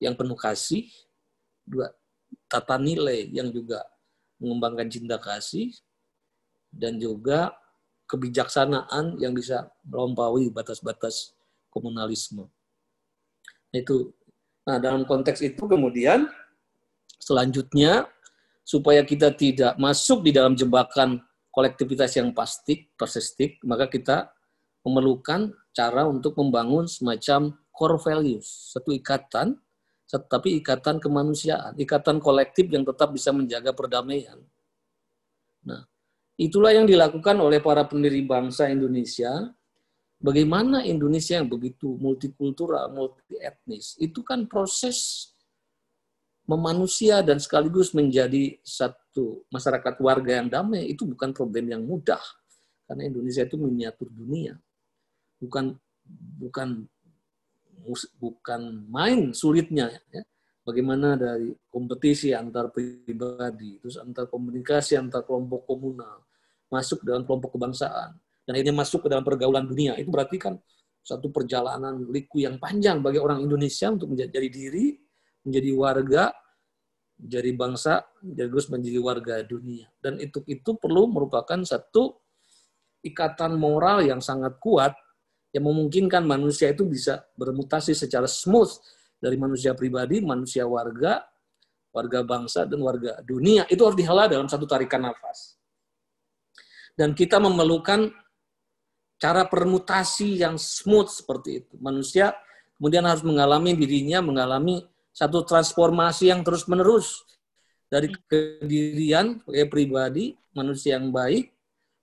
yang 0.00 0.16
penuh 0.16 0.36
kasih, 0.36 0.88
dua 1.64 1.92
tata 2.48 2.76
nilai 2.76 3.28
yang 3.32 3.48
juga 3.52 3.84
mengembangkan 4.40 4.88
cinta 4.88 5.16
kasih, 5.20 5.72
dan 6.72 6.96
juga 6.96 7.52
kebijaksanaan 8.08 9.20
yang 9.22 9.36
bisa 9.36 9.70
melampaui 9.86 10.50
batas-batas 10.50 11.36
komunalisme. 11.70 12.50
Itu. 13.70 14.10
Nah, 14.66 14.82
dalam 14.82 15.06
konteks 15.06 15.40
itu 15.40 15.62
kemudian 15.64 16.26
selanjutnya 17.20 18.10
supaya 18.66 19.02
kita 19.06 19.30
tidak 19.34 19.78
masuk 19.78 20.26
di 20.26 20.34
dalam 20.34 20.58
jebakan 20.58 21.22
kolektivitas 21.50 22.16
yang 22.16 22.30
pasti, 22.30 22.88
persistik, 22.94 23.58
maka 23.66 23.90
kita 23.90 24.30
memerlukan 24.86 25.52
cara 25.74 26.06
untuk 26.06 26.38
membangun 26.38 26.86
semacam 26.86 27.52
core 27.70 27.98
values, 28.00 28.72
satu 28.72 28.94
ikatan, 28.94 29.58
tetapi 30.10 30.58
ikatan 30.62 30.98
kemanusiaan, 30.98 31.78
ikatan 31.78 32.18
kolektif 32.18 32.66
yang 32.70 32.82
tetap 32.82 33.14
bisa 33.14 33.30
menjaga 33.30 33.70
perdamaian. 33.70 34.38
Nah, 35.62 35.86
itulah 36.34 36.74
yang 36.74 36.88
dilakukan 36.88 37.38
oleh 37.38 37.62
para 37.62 37.86
pendiri 37.86 38.24
bangsa 38.26 38.66
Indonesia 38.66 39.50
bagaimana 40.20 40.84
Indonesia 40.84 41.40
yang 41.40 41.48
begitu 41.48 41.96
multikultural, 41.96 42.92
multi 42.92 43.40
etnis, 43.40 43.96
itu 43.96 44.20
kan 44.20 44.44
proses 44.44 45.32
memanusia 46.44 47.24
dan 47.24 47.40
sekaligus 47.40 47.96
menjadi 47.96 48.60
satu 48.60 48.99
masyarakat 49.50 49.94
warga 49.98 50.32
yang 50.38 50.48
damai 50.48 50.86
itu 50.92 51.02
bukan 51.08 51.34
problem 51.34 51.66
yang 51.66 51.82
mudah 51.82 52.20
karena 52.86 53.10
Indonesia 53.10 53.42
itu 53.42 53.56
miniatur 53.58 54.08
dunia 54.10 54.54
bukan 55.42 55.74
bukan 56.38 56.68
bukan 58.20 58.60
main 58.86 59.32
sulitnya 59.32 59.90
ya. 60.12 60.22
bagaimana 60.62 61.16
dari 61.18 61.50
kompetisi 61.72 62.30
antar 62.30 62.70
pribadi 62.70 63.80
terus 63.82 63.98
antar 63.98 64.30
komunikasi 64.30 64.94
antar 65.00 65.26
kelompok 65.26 65.66
komunal 65.66 66.22
masuk 66.70 67.02
dalam 67.02 67.26
kelompok 67.26 67.58
kebangsaan 67.58 68.14
dan 68.50 68.58
akhirnya 68.58 68.76
masuk 68.82 69.06
ke 69.06 69.08
dalam 69.14 69.22
pergaulan 69.22 69.62
dunia. 69.62 69.94
Itu 69.94 70.10
berarti 70.10 70.34
kan 70.34 70.58
satu 71.06 71.30
perjalanan 71.30 72.02
liku 72.10 72.42
yang 72.42 72.58
panjang 72.58 72.98
bagi 72.98 73.22
orang 73.22 73.46
Indonesia 73.46 73.86
untuk 73.94 74.10
menjadi 74.10 74.42
diri, 74.50 74.98
menjadi 75.46 75.70
warga, 75.78 76.34
menjadi 77.20 77.50
bangsa, 77.52 77.94
terus 78.24 78.66
menjadi 78.72 78.98
warga 78.98 79.34
dunia. 79.44 79.86
Dan 80.00 80.16
itu 80.18 80.40
itu 80.48 80.76
perlu 80.80 81.06
merupakan 81.12 81.60
satu 81.60 82.16
ikatan 83.04 83.56
moral 83.60 84.04
yang 84.04 84.20
sangat 84.20 84.56
kuat 84.60 84.96
yang 85.50 85.66
memungkinkan 85.66 86.22
manusia 86.22 86.70
itu 86.70 86.86
bisa 86.86 87.26
bermutasi 87.34 87.92
secara 87.92 88.26
smooth 88.30 88.70
dari 89.18 89.36
manusia 89.36 89.74
pribadi, 89.74 90.22
manusia 90.22 90.64
warga, 90.64 91.26
warga 91.90 92.22
bangsa 92.22 92.64
dan 92.64 92.80
warga 92.80 93.18
dunia. 93.26 93.66
Itu 93.66 93.84
harus 93.84 93.98
dihela 93.98 94.30
dalam 94.30 94.46
satu 94.46 94.64
tarikan 94.64 95.04
nafas. 95.10 95.58
Dan 96.94 97.12
kita 97.18 97.42
memerlukan 97.42 98.14
cara 99.20 99.44
permutasi 99.44 100.40
yang 100.40 100.56
smooth 100.56 101.10
seperti 101.10 101.66
itu. 101.66 101.74
Manusia 101.82 102.32
kemudian 102.78 103.04
harus 103.04 103.20
mengalami 103.26 103.76
dirinya, 103.76 104.24
mengalami 104.24 104.86
satu 105.10 105.42
transformasi 105.42 106.30
yang 106.30 106.40
terus-menerus 106.46 107.26
dari 107.90 108.14
kedirian 108.30 109.42
sebagai 109.42 109.66
pribadi, 109.66 110.38
manusia 110.54 110.96
yang 110.96 111.10
baik, 111.10 111.50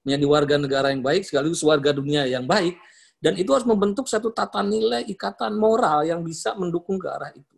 menjadi 0.04 0.26
warga 0.28 0.56
negara 0.60 0.88
yang 0.92 1.04
baik, 1.04 1.24
sekaligus 1.24 1.64
warga 1.64 1.96
dunia 1.96 2.28
yang 2.28 2.44
baik, 2.44 2.76
dan 3.24 3.34
itu 3.40 3.50
harus 3.56 3.66
membentuk 3.66 4.06
satu 4.06 4.30
tata 4.30 4.62
nilai 4.62 5.08
ikatan 5.08 5.56
moral 5.56 6.06
yang 6.06 6.22
bisa 6.22 6.54
mendukung 6.54 7.00
ke 7.02 7.08
arah 7.08 7.32
itu. 7.34 7.58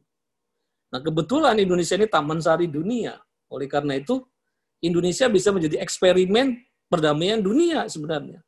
Nah 0.89 1.01
kebetulan 1.01 1.57
Indonesia 1.61 1.93
ini 1.97 2.07
taman 2.09 2.39
sari 2.41 2.65
dunia. 2.65 3.17
Oleh 3.49 3.69
karena 3.69 3.97
itu, 3.97 4.21
Indonesia 4.81 5.29
bisa 5.29 5.49
menjadi 5.53 5.81
eksperimen 5.81 6.57
perdamaian 6.89 7.37
dunia 7.41 7.85
sebenarnya. 7.85 8.41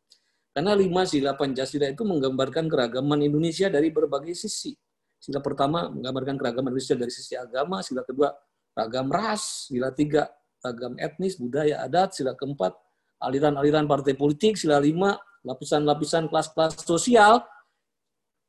Karena 0.51 0.73
lima 0.75 1.05
sila 1.05 1.37
Pancasila 1.37 1.87
itu 1.87 2.03
menggambarkan 2.03 2.67
keragaman 2.67 3.23
Indonesia 3.23 3.69
dari 3.69 3.93
berbagai 3.93 4.35
sisi. 4.35 4.75
Sila 5.21 5.37
pertama 5.37 5.85
menggambarkan 5.93 6.33
keragaman 6.33 6.73
Indonesia 6.73 6.97
dari 6.97 7.13
sisi 7.13 7.37
agama, 7.37 7.85
sila 7.85 8.01
kedua 8.01 8.33
ragam 8.73 9.05
ras, 9.13 9.69
sila 9.69 9.93
tiga 9.93 10.25
ragam 10.65 10.97
etnis, 10.97 11.37
budaya, 11.37 11.85
adat, 11.85 12.17
sila 12.17 12.33
keempat 12.33 12.73
aliran-aliran 13.21 13.85
partai 13.85 14.17
politik, 14.17 14.57
sila 14.57 14.81
lima 14.81 15.13
lapisan-lapisan 15.45 16.25
kelas-kelas 16.25 16.81
sosial, 16.81 17.37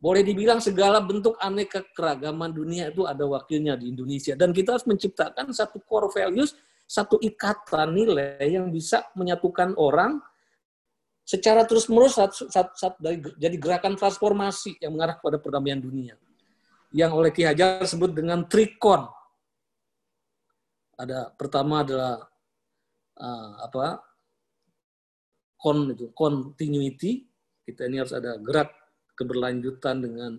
boleh 0.00 0.24
dibilang 0.24 0.64
segala 0.64 1.04
bentuk 1.04 1.36
aneka 1.44 1.84
keragaman 1.92 2.50
dunia 2.56 2.88
itu 2.88 3.04
ada 3.04 3.22
wakilnya 3.28 3.76
di 3.76 3.92
Indonesia. 3.92 4.32
Dan 4.32 4.56
kita 4.56 4.74
harus 4.74 4.88
menciptakan 4.88 5.52
satu 5.52 5.76
core 5.84 6.08
values, 6.08 6.56
satu 6.88 7.20
ikatan 7.20 7.92
nilai 7.92 8.40
yang 8.48 8.72
bisa 8.72 9.04
menyatukan 9.12 9.76
orang 9.76 10.18
secara 11.22 11.68
terus-menerus 11.68 12.18
jadi 13.38 13.56
gerakan 13.60 13.94
transformasi 13.94 14.80
yang 14.82 14.96
mengarah 14.96 15.20
kepada 15.20 15.38
perdamaian 15.38 15.78
dunia. 15.78 16.16
Yang 16.92 17.12
oleh 17.16 17.30
Ki 17.32 17.48
Hajar 17.48 17.84
sebut 17.88 18.12
dengan 18.12 18.44
trikon. 18.44 19.08
Ada 21.00 21.32
pertama 21.34 21.80
adalah 21.82 22.20
uh, 23.16 23.52
apa? 23.64 24.04
Kon 25.56 25.94
itu 25.94 26.12
continuity 26.12 27.24
kita 27.62 27.86
ini 27.86 28.02
harus 28.02 28.12
ada 28.12 28.36
gerak 28.42 28.70
keberlanjutan 29.14 30.02
dengan 30.02 30.32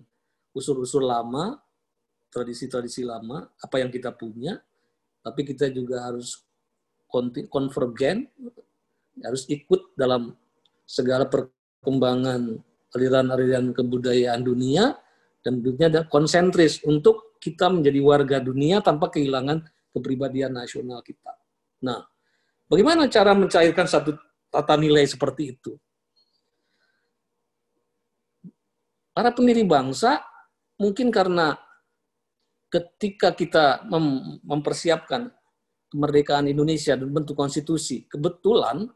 usul-usul 0.54 1.08
lama 1.08 1.58
tradisi-tradisi 2.28 3.02
lama 3.02 3.42
apa 3.58 3.76
yang 3.82 3.90
kita 3.90 4.14
punya. 4.14 4.60
Tapi 5.24 5.40
kita 5.42 5.72
juga 5.72 6.04
harus 6.06 6.44
konvergen 7.48 8.26
harus 9.22 9.46
ikut 9.46 9.94
dalam 9.94 10.34
segala 10.84 11.30
perkembangan 11.30 12.58
aliran-aliran 12.92 13.70
kebudayaan 13.70 14.42
dunia 14.42 14.98
dan 15.44 15.60
tentunya 15.60 16.08
konsentris 16.08 16.80
untuk 16.88 17.36
kita 17.36 17.68
menjadi 17.68 18.00
warga 18.00 18.40
dunia 18.40 18.80
tanpa 18.80 19.12
kehilangan 19.12 19.60
kepribadian 19.92 20.56
nasional 20.56 21.04
kita. 21.04 21.36
Nah, 21.84 22.00
bagaimana 22.64 23.04
cara 23.12 23.36
mencairkan 23.36 23.84
satu 23.84 24.16
tata 24.48 24.74
nilai 24.80 25.04
seperti 25.04 25.52
itu. 25.52 25.76
Para 29.12 29.30
pendiri 29.30 29.62
bangsa 29.62 30.24
mungkin 30.80 31.12
karena 31.12 31.54
ketika 32.72 33.36
kita 33.36 33.86
mem 33.86 34.40
mempersiapkan 34.42 35.30
kemerdekaan 35.92 36.50
Indonesia 36.50 36.98
dan 36.98 37.12
bentuk 37.12 37.38
konstitusi, 37.38 38.08
kebetulan 38.10 38.90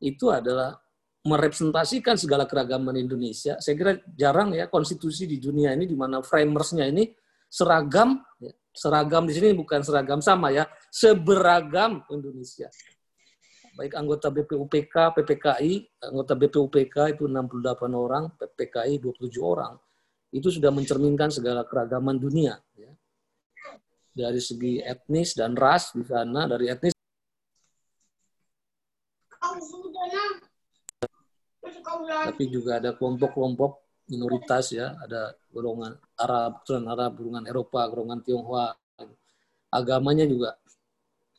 itu 0.00 0.32
adalah 0.32 0.83
merepresentasikan 1.24 2.20
segala 2.20 2.44
keragaman 2.44 3.00
Indonesia. 3.00 3.56
Saya 3.58 3.74
kira 3.74 3.92
jarang 4.12 4.52
ya 4.52 4.68
konstitusi 4.68 5.24
di 5.24 5.40
dunia 5.40 5.72
ini 5.72 5.88
di 5.88 5.96
mana 5.96 6.20
framersnya 6.20 6.84
ini 6.88 7.08
seragam, 7.48 8.20
ya, 8.38 8.52
seragam 8.70 9.24
di 9.24 9.32
sini 9.32 9.56
bukan 9.56 9.80
seragam 9.80 10.20
sama 10.20 10.52
ya, 10.52 10.68
seberagam 10.92 12.04
Indonesia 12.12 12.68
baik 13.74 13.92
anggota 13.98 14.30
BPUPK, 14.30 14.94
PPKI, 15.18 15.72
anggota 16.06 16.38
BPUPK 16.38 17.18
itu 17.18 17.26
68 17.26 17.90
orang, 17.90 18.30
PPKI 18.38 19.02
27 19.02 19.42
orang, 19.42 19.74
itu 20.30 20.48
sudah 20.50 20.70
mencerminkan 20.70 21.34
segala 21.34 21.66
keragaman 21.66 22.16
dunia. 22.16 22.54
Ya. 22.78 22.90
Dari 24.14 24.38
segi 24.38 24.78
etnis 24.78 25.34
dan 25.34 25.58
ras 25.58 25.90
di 25.90 26.06
sana, 26.06 26.46
dari 26.46 26.70
etnis 26.70 26.93
tapi 32.02 32.44
juga 32.50 32.82
ada 32.82 32.96
kelompok-kelompok 32.96 34.02
minoritas 34.10 34.72
ya, 34.74 34.92
ada 35.00 35.32
golongan 35.48 35.96
Arab, 36.20 36.64
golongan 36.64 36.88
Arab, 36.92 37.10
golongan 37.16 37.44
Eropa, 37.48 37.80
golongan 37.88 38.20
Tionghoa. 38.24 38.68
Agamanya 39.74 40.22
juga 40.22 40.54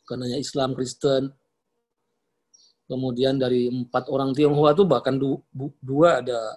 karena 0.04 0.36
Islam, 0.36 0.76
Kristen, 0.76 1.32
Kemudian 2.86 3.34
dari 3.34 3.66
empat 3.66 4.06
orang 4.14 4.30
Tionghoa 4.30 4.70
itu 4.70 4.86
bahkan 4.86 5.18
dua 5.82 6.22
ada 6.22 6.54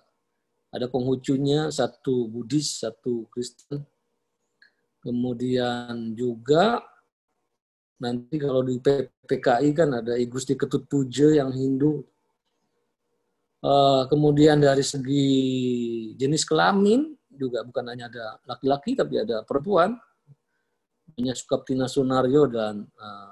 ada 0.70 0.86
Konghucunya, 0.86 1.74
satu 1.74 2.30
Buddhis, 2.30 2.86
satu 2.86 3.26
Kristen. 3.34 3.82
Kemudian 5.02 6.14
juga 6.14 6.86
nanti 7.98 8.38
kalau 8.38 8.62
di 8.62 8.78
PPKI 8.78 9.70
kan 9.74 9.90
ada 10.06 10.14
I 10.14 10.30
Gusti 10.30 10.54
Ketut 10.54 10.86
Puja 10.86 11.34
yang 11.34 11.50
Hindu. 11.50 12.06
Uh, 13.60 14.08
kemudian 14.08 14.56
dari 14.64 14.80
segi 14.80 15.28
jenis 16.16 16.48
kelamin 16.48 17.12
juga 17.28 17.60
bukan 17.68 17.92
hanya 17.92 18.08
ada 18.08 18.40
laki-laki 18.48 18.96
tapi 18.96 19.20
ada 19.20 19.44
perempuan. 19.44 20.00
Hanya 21.20 21.36
Sukaptina 21.36 21.92
Sunario 21.92 22.48
dan 22.48 22.88
uh, 22.96 23.32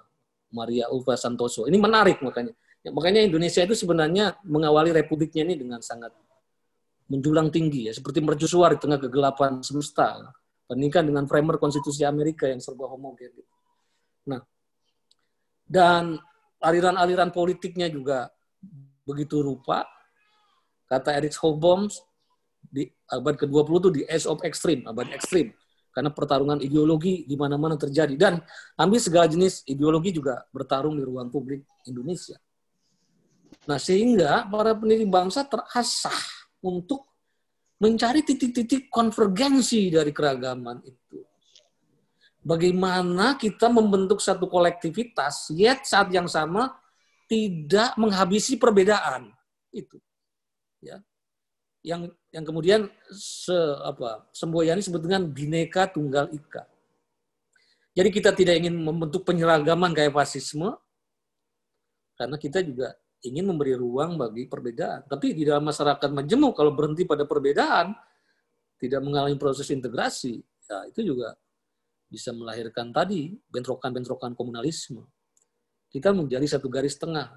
Maria 0.52 0.92
Ulfa 0.92 1.16
Santoso. 1.16 1.64
Ini 1.72 1.80
menarik 1.80 2.20
makanya 2.20 2.52
Ya, 2.88 2.96
makanya 2.96 3.20
Indonesia 3.20 3.60
itu 3.68 3.76
sebenarnya 3.76 4.40
mengawali 4.48 4.96
republiknya 4.96 5.44
ini 5.44 5.60
dengan 5.60 5.84
sangat 5.84 6.16
menjulang 7.12 7.52
tinggi 7.52 7.92
ya, 7.92 7.94
seperti 7.96 8.24
mercusuar 8.24 8.76
di 8.76 8.80
tengah 8.80 8.96
kegelapan 8.96 9.60
semesta. 9.60 10.32
Bandingkan 10.72 11.04
dengan 11.04 11.28
framer 11.28 11.60
konstitusi 11.60 12.08
Amerika 12.08 12.48
yang 12.48 12.64
serba 12.64 12.88
homogen. 12.88 13.32
Nah, 14.28 14.40
dan 15.68 16.16
aliran-aliran 16.64 17.36
politiknya 17.36 17.92
juga 17.92 18.32
begitu 19.04 19.44
rupa. 19.44 19.84
Kata 20.88 21.20
Eric 21.20 21.36
Hobsbawm 21.36 21.92
di 22.68 22.88
abad 23.12 23.36
ke-20 23.36 23.72
itu 23.80 23.90
di 23.92 24.02
Age 24.08 24.28
of 24.28 24.40
Extreme, 24.44 24.88
abad 24.88 25.12
ekstrim. 25.12 25.52
Karena 25.92 26.14
pertarungan 26.14 26.62
ideologi 26.62 27.26
di 27.26 27.36
mana-mana 27.36 27.76
terjadi. 27.76 28.14
Dan 28.16 28.38
ambil 28.78 29.00
segala 29.02 29.26
jenis 29.28 29.66
ideologi 29.68 30.14
juga 30.14 30.46
bertarung 30.54 30.96
di 30.96 31.04
ruang 31.04 31.28
publik 31.28 31.66
Indonesia. 31.90 32.38
Nah, 33.68 33.82
sehingga 33.82 34.48
para 34.48 34.78
pendiri 34.78 35.04
bangsa 35.10 35.44
terasah 35.44 36.16
untuk 36.64 37.04
mencari 37.82 38.26
titik-titik 38.26 38.90
konvergensi 38.90 39.90
dari 39.94 40.14
keragaman 40.14 40.82
itu. 40.86 41.22
Bagaimana 42.48 43.36
kita 43.36 43.68
membentuk 43.68 44.24
satu 44.24 44.48
kolektivitas, 44.48 45.52
yet 45.52 45.84
saat 45.84 46.08
yang 46.16 46.32
sama 46.32 46.72
tidak 47.28 47.92
menghabisi 48.00 48.56
perbedaan 48.56 49.36
itu. 49.76 50.00
Ya. 50.84 51.02
Yang 51.86 52.18
yang 52.34 52.46
kemudian 52.46 52.82
se 53.14 53.56
apa 53.86 54.28
semboyani 54.36 54.84
sebut 54.84 55.02
dengan 55.04 55.30
bineka 55.30 55.88
tunggal 55.88 56.28
ika. 56.34 56.68
Jadi 57.98 58.10
kita 58.14 58.30
tidak 58.36 58.62
ingin 58.62 58.78
membentuk 58.78 59.26
penyeragaman 59.26 59.96
kayak 59.96 60.14
fasisme 60.14 60.70
karena 62.18 62.38
kita 62.38 62.62
juga 62.62 62.94
ingin 63.26 63.46
memberi 63.50 63.74
ruang 63.74 64.18
bagi 64.18 64.46
perbedaan. 64.46 65.06
Tapi 65.10 65.34
di 65.34 65.46
dalam 65.46 65.66
masyarakat 65.66 66.10
majemuk 66.14 66.54
kalau 66.54 66.74
berhenti 66.74 67.06
pada 67.10 67.26
perbedaan, 67.26 67.94
tidak 68.78 69.02
mengalami 69.02 69.38
proses 69.42 69.70
integrasi, 69.74 70.38
ya 70.70 70.86
itu 70.86 71.14
juga 71.14 71.34
bisa 72.08 72.32
melahirkan 72.32 72.94
tadi 72.94 73.34
bentrokan-bentrokan 73.50 74.38
komunalisme. 74.38 75.04
Kita 75.90 76.14
menjadi 76.14 76.46
satu 76.46 76.70
garis 76.70 76.96
tengah, 77.00 77.36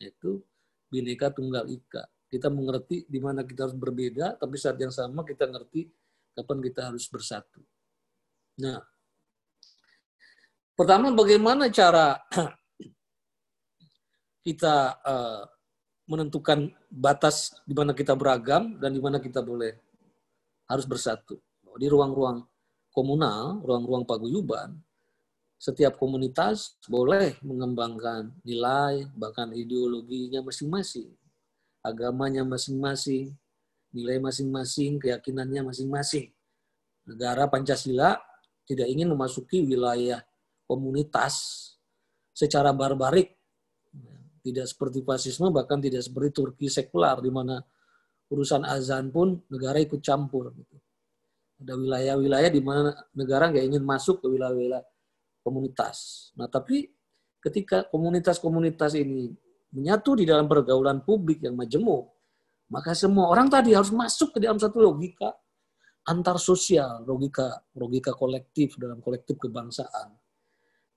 yaitu 0.00 0.40
bineka 0.88 1.28
tunggal 1.28 1.68
ika. 1.68 2.08
Kita 2.28 2.52
mengerti 2.52 3.08
di 3.08 3.18
mana 3.18 3.40
kita 3.40 3.68
harus 3.68 3.76
berbeda, 3.76 4.36
tapi 4.36 4.60
saat 4.60 4.76
yang 4.76 4.92
sama 4.92 5.24
kita 5.24 5.48
ngerti 5.48 5.88
kapan 6.36 6.60
kita 6.60 6.92
harus 6.92 7.08
bersatu. 7.08 7.64
Nah, 8.60 8.78
pertama 10.76 11.08
bagaimana 11.10 11.72
cara 11.72 12.20
kita 14.46 14.76
uh, 15.02 15.42
menentukan 16.08 16.72
batas 16.88 17.56
di 17.64 17.76
mana 17.76 17.92
kita 17.92 18.12
beragam 18.12 18.76
dan 18.80 18.92
di 18.92 19.00
mana 19.00 19.20
kita 19.20 19.44
boleh 19.44 19.76
harus 20.68 20.84
bersatu. 20.84 21.40
Di 21.80 21.88
ruang-ruang 21.88 22.44
komunal, 22.92 23.60
ruang-ruang 23.64 24.04
paguyuban, 24.08 24.76
setiap 25.58 25.98
komunitas 25.98 26.78
boleh 26.86 27.34
mengembangkan 27.42 28.30
nilai, 28.46 29.10
bahkan 29.18 29.50
ideologinya 29.50 30.38
masing-masing, 30.46 31.10
agamanya 31.88 32.44
masing-masing, 32.44 33.32
nilai 33.96 34.20
masing-masing, 34.20 35.00
keyakinannya 35.00 35.72
masing-masing. 35.72 36.28
Negara 37.08 37.48
Pancasila 37.48 38.20
tidak 38.68 38.88
ingin 38.92 39.08
memasuki 39.08 39.64
wilayah 39.64 40.20
komunitas 40.68 41.34
secara 42.36 42.76
barbarik. 42.76 43.32
Tidak 44.44 44.64
seperti 44.68 45.00
fasisme, 45.02 45.48
bahkan 45.50 45.80
tidak 45.80 46.04
seperti 46.04 46.30
Turki 46.36 46.66
sekular, 46.68 47.18
di 47.24 47.32
mana 47.32 47.58
urusan 48.28 48.64
azan 48.64 49.08
pun 49.08 49.40
negara 49.48 49.80
ikut 49.80 50.04
campur. 50.04 50.52
Ada 51.58 51.74
wilayah-wilayah 51.74 52.50
di 52.52 52.62
mana 52.62 52.94
negara 53.16 53.50
nggak 53.50 53.66
ingin 53.66 53.82
masuk 53.82 54.22
ke 54.22 54.26
wilayah-wilayah 54.30 54.84
komunitas. 55.42 56.30
Nah, 56.38 56.46
tapi 56.46 56.92
ketika 57.42 57.88
komunitas-komunitas 57.88 58.94
ini 58.94 59.32
menyatu 59.72 60.16
di 60.16 60.24
dalam 60.24 60.48
pergaulan 60.48 61.04
publik 61.04 61.44
yang 61.44 61.56
majemuk, 61.56 62.08
maka 62.72 62.92
semua 62.92 63.32
orang 63.32 63.48
tadi 63.48 63.72
harus 63.72 63.92
masuk 63.92 64.36
ke 64.36 64.38
dalam 64.44 64.60
satu 64.60 64.80
logika 64.80 65.32
antar 66.08 66.40
sosial, 66.40 67.04
logika 67.04 67.64
logika 67.76 68.16
kolektif 68.16 68.76
dalam 68.80 69.00
kolektif 69.04 69.36
kebangsaan. 69.36 70.16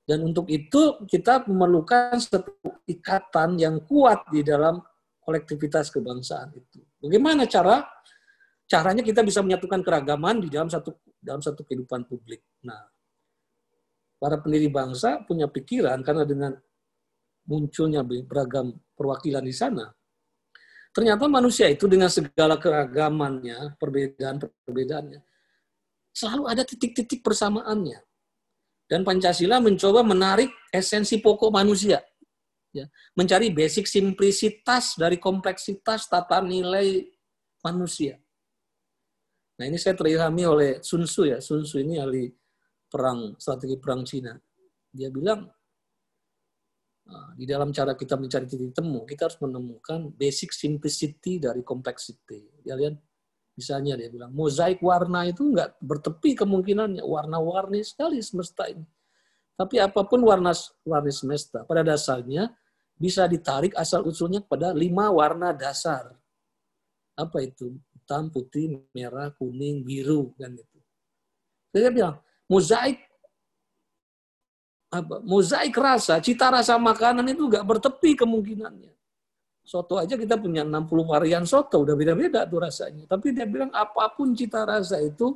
Dan 0.02 0.28
untuk 0.28 0.48
itu 0.52 1.04
kita 1.08 1.48
memerlukan 1.48 2.20
satu 2.20 2.84
ikatan 2.88 3.60
yang 3.60 3.84
kuat 3.88 4.28
di 4.32 4.44
dalam 4.44 4.82
kolektivitas 5.22 5.94
kebangsaan 5.94 6.52
itu. 6.58 6.84
Bagaimana 7.00 7.48
cara 7.48 7.86
caranya 8.66 9.04
kita 9.04 9.22
bisa 9.22 9.44
menyatukan 9.44 9.84
keragaman 9.84 10.44
di 10.44 10.48
dalam 10.48 10.72
satu 10.72 10.96
dalam 11.20 11.44
satu 11.44 11.68
kehidupan 11.68 12.08
publik. 12.08 12.44
Nah, 12.66 12.82
para 14.18 14.40
pendiri 14.40 14.72
bangsa 14.72 15.22
punya 15.28 15.46
pikiran 15.52 16.02
karena 16.02 16.24
dengan 16.26 16.56
munculnya 17.52 18.00
beragam 18.08 18.72
perwakilan 18.96 19.44
di 19.44 19.52
sana, 19.52 19.92
ternyata 20.96 21.28
manusia 21.28 21.68
itu 21.68 21.84
dengan 21.92 22.08
segala 22.08 22.56
keragamannya, 22.56 23.76
perbedaan-perbedaannya, 23.76 25.20
selalu 26.16 26.44
ada 26.48 26.64
titik-titik 26.64 27.20
persamaannya. 27.20 28.00
Dan 28.88 29.08
Pancasila 29.08 29.64
mencoba 29.64 30.04
menarik 30.04 30.52
esensi 30.72 31.20
pokok 31.20 31.52
manusia, 31.52 32.04
ya, 32.76 32.88
mencari 33.16 33.52
basic 33.52 33.88
simplisitas 33.88 35.00
dari 35.00 35.16
kompleksitas 35.16 36.12
tata 36.12 36.44
nilai 36.44 37.08
manusia. 37.64 38.20
Nah 39.56 39.70
ini 39.70 39.78
saya 39.78 39.94
terilhami 39.94 40.44
oleh 40.44 40.72
Sun 40.82 41.06
Tzu 41.06 41.24
ya. 41.30 41.38
Sun 41.38 41.64
Tzu 41.64 41.78
ini 41.86 42.02
ahli 42.02 42.26
perang 42.90 43.38
strategi 43.38 43.78
perang 43.78 44.02
Cina. 44.04 44.34
Dia 44.92 45.08
bilang 45.14 45.48
di 47.36 47.46
dalam 47.48 47.74
cara 47.76 47.96
kita 47.98 48.16
mencari 48.16 48.46
titik 48.48 48.72
temu, 48.76 49.04
kita 49.04 49.28
harus 49.28 49.40
menemukan 49.42 50.12
basic 50.16 50.56
simplicity 50.56 51.42
dari 51.42 51.66
complexity. 51.66 52.64
Dia 52.64 52.78
lihat 52.78 52.96
misalnya 53.56 54.00
dia 54.00 54.08
bilang 54.08 54.32
mozaik 54.32 54.80
warna 54.80 55.28
itu 55.28 55.44
enggak 55.44 55.76
bertepi 55.84 56.34
kemungkinannya 56.40 57.04
warna-warni 57.04 57.84
sekali 57.84 58.24
semesta 58.24 58.66
ini. 58.72 58.86
Tapi 59.60 59.78
apa 59.78 60.08
pun 60.08 60.24
warna 60.24 60.56
warni 60.88 61.14
semesta 61.14 61.68
pada 61.68 61.84
dasarnya 61.84 62.50
bisa 62.96 63.28
ditarik 63.28 63.76
asal 63.76 64.08
usulnya 64.08 64.40
pada 64.42 64.72
lima 64.72 65.12
warna 65.12 65.52
dasar. 65.52 66.14
Apa 67.18 67.44
itu? 67.44 67.76
Hitam, 67.92 68.32
putih, 68.32 68.82
merah, 68.96 69.30
kuning, 69.36 69.84
biru 69.86 70.34
kan 70.40 70.56
itu. 70.56 70.80
Dia 71.76 71.92
bilang 71.92 72.20
mozaik 72.48 73.11
apa, 74.92 75.24
mozaik 75.24 75.72
rasa, 75.80 76.20
cita 76.20 76.52
rasa 76.52 76.76
makanan 76.76 77.24
itu 77.32 77.48
nggak 77.48 77.64
bertepi 77.64 78.20
kemungkinannya. 78.20 78.92
Soto 79.64 79.96
aja 79.96 80.20
kita 80.20 80.36
punya 80.36 80.68
60 80.68 81.08
varian 81.08 81.48
soto, 81.48 81.88
udah 81.88 81.96
beda-beda 81.96 82.44
tuh 82.44 82.60
rasanya. 82.60 83.08
Tapi 83.08 83.32
dia 83.32 83.48
bilang 83.48 83.72
apa 83.72 84.12
pun 84.12 84.36
cita 84.36 84.68
rasa 84.68 85.00
itu 85.00 85.32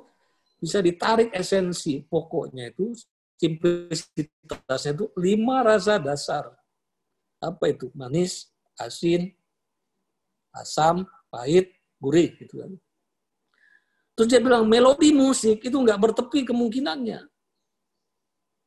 bisa 0.60 0.84
ditarik 0.84 1.32
esensi 1.32 2.04
pokoknya 2.04 2.74
itu 2.76 2.92
simplisitasnya 3.40 4.92
itu 4.92 5.06
lima 5.16 5.64
rasa 5.64 6.04
dasar. 6.04 6.52
Apa 7.40 7.72
itu? 7.72 7.88
Manis, 7.96 8.52
asin, 8.76 9.32
asam, 10.52 11.08
pahit, 11.32 11.72
gurih 12.00 12.36
gitu 12.36 12.60
kan. 12.60 12.72
Terus 14.16 14.28
dia 14.32 14.40
bilang 14.40 14.68
melodi 14.68 15.12
musik 15.12 15.64
itu 15.64 15.76
nggak 15.76 16.00
bertepi 16.00 16.48
kemungkinannya. 16.48 17.35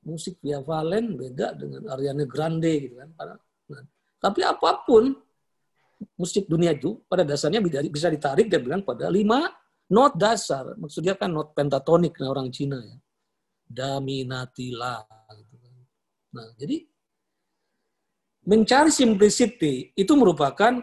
Musik 0.08 0.40
via 0.40 0.64
Valen 0.64 1.20
beda 1.20 1.52
dengan 1.52 1.84
Ariana 1.92 2.24
Grande 2.24 2.88
gitu 2.88 2.96
kan. 2.96 3.12
Nah, 3.68 3.84
tapi 4.16 4.40
apa 4.40 4.82
pun 4.88 5.12
musik 6.16 6.48
dunia 6.48 6.72
itu 6.72 6.96
pada 7.04 7.28
dasarnya 7.28 7.60
bisa 7.92 8.08
ditarik 8.08 8.48
dia 8.48 8.56
bilang 8.56 8.80
pada 8.80 9.12
lima 9.12 9.52
not 9.92 10.16
dasar. 10.16 10.72
Maksudnya 10.80 11.12
kan 11.20 11.28
not 11.28 11.52
pentatonik 11.52 12.16
nah 12.16 12.32
orang 12.32 12.48
Cina 12.48 12.80
ya. 12.80 12.96
Daminatila. 13.68 15.04
Gitu 15.36 15.54
kan. 15.60 15.72
Nah, 16.32 16.48
jadi 16.56 16.76
mencari 18.48 18.88
simplicity 18.88 19.92
itu 19.92 20.12
merupakan 20.16 20.80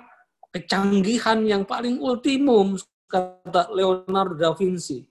kecanggihan 0.54 1.42
yang 1.44 1.66
paling 1.66 1.98
ultimum 1.98 2.78
kata 3.10 3.74
Leonardo 3.74 4.38
da 4.38 4.54
Vinci. 4.54 5.02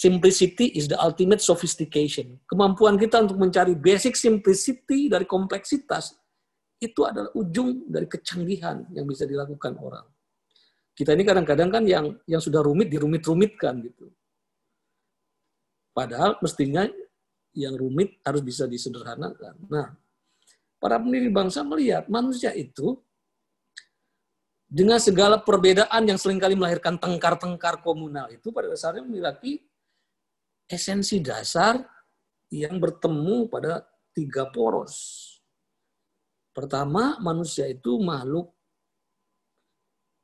Simplicity 0.00 0.72
is 0.72 0.88
the 0.88 0.96
ultimate 0.96 1.44
sophistication. 1.44 2.40
Kemampuan 2.48 2.96
kita 2.96 3.20
untuk 3.20 3.36
mencari 3.36 3.76
basic 3.76 4.16
simplicity 4.16 5.12
dari 5.12 5.28
kompleksitas 5.28 6.16
itu 6.80 7.04
adalah 7.04 7.28
ujung 7.36 7.84
dari 7.84 8.08
kecanggihan 8.08 8.88
yang 8.96 9.04
bisa 9.04 9.28
dilakukan 9.28 9.76
orang. 9.76 10.08
Kita 10.96 11.12
ini 11.12 11.20
kadang-kadang 11.20 11.68
kan 11.68 11.84
yang 11.84 12.16
yang 12.24 12.40
sudah 12.40 12.64
rumit 12.64 12.88
dirumit-rumitkan 12.88 13.76
gitu. 13.84 14.08
Padahal 15.92 16.40
mestinya 16.40 16.88
yang 17.52 17.76
rumit 17.76 18.24
harus 18.24 18.40
bisa 18.40 18.64
disederhanakan. 18.64 19.52
Nah, 19.68 20.00
para 20.80 20.96
pendiri 20.96 21.28
bangsa 21.28 21.60
melihat 21.60 22.08
manusia 22.08 22.56
itu 22.56 22.96
dengan 24.64 24.96
segala 24.96 25.36
perbedaan 25.44 26.08
yang 26.08 26.16
sering 26.16 26.40
kali 26.40 26.56
melahirkan 26.56 26.96
tengkar-tengkar 26.96 27.84
komunal 27.84 28.32
itu 28.32 28.48
pada 28.48 28.64
dasarnya 28.72 29.04
memiliki 29.04 29.68
esensi 30.70 31.18
dasar 31.18 31.82
yang 32.54 32.78
bertemu 32.78 33.50
pada 33.50 33.82
tiga 34.14 34.46
poros. 34.54 35.26
Pertama, 36.54 37.18
manusia 37.18 37.66
itu 37.66 37.98
makhluk 37.98 38.54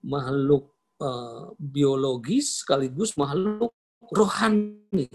makhluk 0.07 0.71
uh, 1.03 1.51
biologis 1.59 2.63
sekaligus 2.63 3.19
makhluk 3.19 3.75
rohani. 4.15 5.11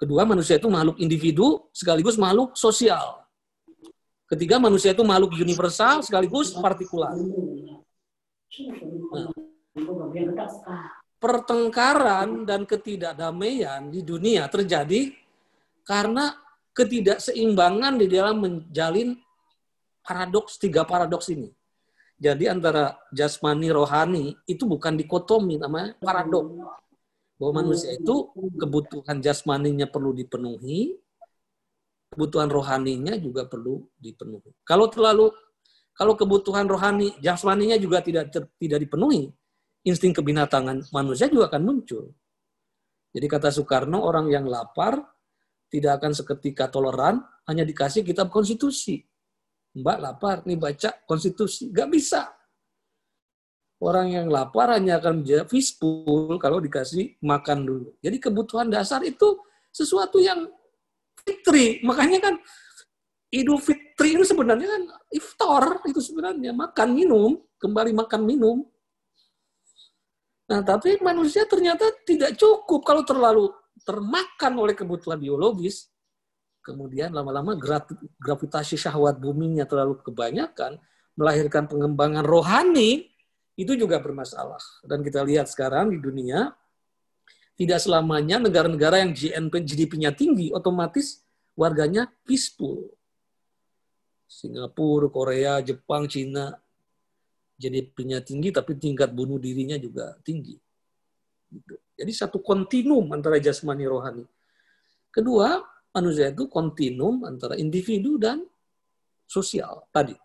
Kedua, 0.00 0.24
manusia 0.24 0.56
itu 0.56 0.66
makhluk 0.66 0.96
individu 0.98 1.68
sekaligus 1.70 2.16
makhluk 2.16 2.56
sosial. 2.56 3.22
Ketiga, 4.26 4.56
manusia 4.56 4.96
itu 4.96 5.04
makhluk 5.04 5.36
universal 5.36 6.00
sekaligus 6.00 6.56
partikular. 6.56 7.12
Nah, 9.12 9.28
pertengkaran 11.22 12.42
dan 12.42 12.66
ketidakdamaian 12.66 13.86
di 13.94 14.02
dunia 14.02 14.50
terjadi 14.50 15.14
karena 15.86 16.34
ketidakseimbangan 16.74 17.94
di 18.02 18.06
dalam 18.10 18.42
menjalin 18.42 19.14
paradoks 20.02 20.58
tiga 20.58 20.82
paradoks 20.82 21.30
ini. 21.30 21.46
Jadi 22.18 22.50
antara 22.50 22.98
jasmani 23.14 23.70
rohani 23.70 24.34
itu 24.50 24.66
bukan 24.66 24.98
dikotomi 24.98 25.62
namanya 25.62 25.94
paradok. 26.02 26.74
Bahwa 27.38 27.52
manusia 27.62 27.94
itu 27.94 28.30
kebutuhan 28.34 29.18
jasmaninya 29.18 29.90
perlu 29.90 30.14
dipenuhi, 30.14 30.94
kebutuhan 32.14 32.46
rohaninya 32.50 33.18
juga 33.18 33.46
perlu 33.46 33.82
dipenuhi. 33.98 34.54
Kalau 34.62 34.86
terlalu 34.86 35.34
kalau 35.98 36.14
kebutuhan 36.14 36.70
rohani 36.70 37.14
jasmaninya 37.18 37.74
juga 37.78 37.98
tidak 38.06 38.30
tidak 38.58 38.78
dipenuhi, 38.86 39.34
insting 39.82 40.14
kebinatangan 40.14 40.90
manusia 40.94 41.26
juga 41.26 41.50
akan 41.52 41.62
muncul. 41.62 42.10
Jadi 43.12 43.26
kata 43.28 43.52
Soekarno, 43.52 44.00
orang 44.00 44.32
yang 44.32 44.48
lapar 44.48 44.96
tidak 45.68 46.00
akan 46.00 46.12
seketika 46.16 46.72
toleran, 46.72 47.20
hanya 47.48 47.66
dikasih 47.66 48.06
kitab 48.06 48.32
konstitusi. 48.32 49.04
Mbak 49.72 49.98
lapar, 50.00 50.36
nih 50.44 50.56
baca 50.56 50.90
konstitusi. 51.04 51.68
Gak 51.72 51.88
bisa. 51.92 52.28
Orang 53.82 54.14
yang 54.14 54.30
lapar 54.30 54.78
hanya 54.78 55.02
akan 55.02 55.24
menjadi 55.24 55.42
fishbowl 55.50 56.38
kalau 56.38 56.62
dikasih 56.62 57.18
makan 57.18 57.66
dulu. 57.66 57.90
Jadi 57.98 58.16
kebutuhan 58.22 58.70
dasar 58.70 59.02
itu 59.02 59.42
sesuatu 59.74 60.22
yang 60.22 60.46
Fitri. 61.22 61.82
Makanya 61.82 62.18
kan 62.18 62.34
Idul 63.32 63.58
Fitri 63.58 64.12
itu 64.12 64.28
sebenarnya 64.28 64.68
kan 64.68 64.82
iftar 65.08 65.80
itu 65.88 66.04
sebenarnya 66.04 66.52
makan 66.52 66.88
minum, 66.92 67.40
kembali 67.56 67.96
makan 67.96 68.22
minum. 68.28 68.60
Nah, 70.52 70.60
tapi 70.60 71.00
manusia 71.00 71.48
ternyata 71.48 71.88
tidak 72.04 72.36
cukup 72.36 72.84
kalau 72.84 73.00
terlalu 73.08 73.48
termakan 73.88 74.52
oleh 74.60 74.76
kebutuhan 74.76 75.16
biologis. 75.16 75.88
Kemudian 76.60 77.08
lama-lama 77.16 77.56
gravitasi 78.20 78.76
syahwat 78.76 79.16
buminya 79.16 79.64
terlalu 79.64 79.96
kebanyakan, 80.04 80.76
melahirkan 81.16 81.66
pengembangan 81.66 82.20
rohani, 82.20 83.08
itu 83.56 83.72
juga 83.80 83.96
bermasalah. 83.98 84.60
Dan 84.84 85.00
kita 85.00 85.24
lihat 85.24 85.48
sekarang 85.48 85.88
di 85.88 85.98
dunia, 85.98 86.52
tidak 87.56 87.80
selamanya 87.80 88.36
negara-negara 88.36 89.00
yang 89.00 89.16
GNP 89.16 89.54
GDP-nya 89.64 90.12
tinggi, 90.12 90.52
otomatis 90.52 91.24
warganya 91.56 92.12
peaceful. 92.28 92.92
Singapura, 94.28 95.08
Korea, 95.08 95.64
Jepang, 95.64 96.08
Cina, 96.12 96.56
GDP-nya 97.62 98.18
tinggi, 98.26 98.50
tapi 98.50 98.74
tingkat 98.74 99.14
bunuh 99.14 99.38
dirinya 99.38 99.78
juga 99.78 100.18
tinggi. 100.26 100.58
Gitu. 101.46 101.74
Jadi 101.94 102.12
satu 102.12 102.42
kontinum 102.42 103.14
antara 103.14 103.38
jasmani 103.38 103.86
rohani. 103.86 104.26
Kedua, 105.14 105.62
manusia 105.94 106.34
itu 106.34 106.50
kontinum 106.50 107.22
antara 107.22 107.54
individu 107.54 108.18
dan 108.18 108.42
sosial 109.28 109.86
tadi. 109.94 110.16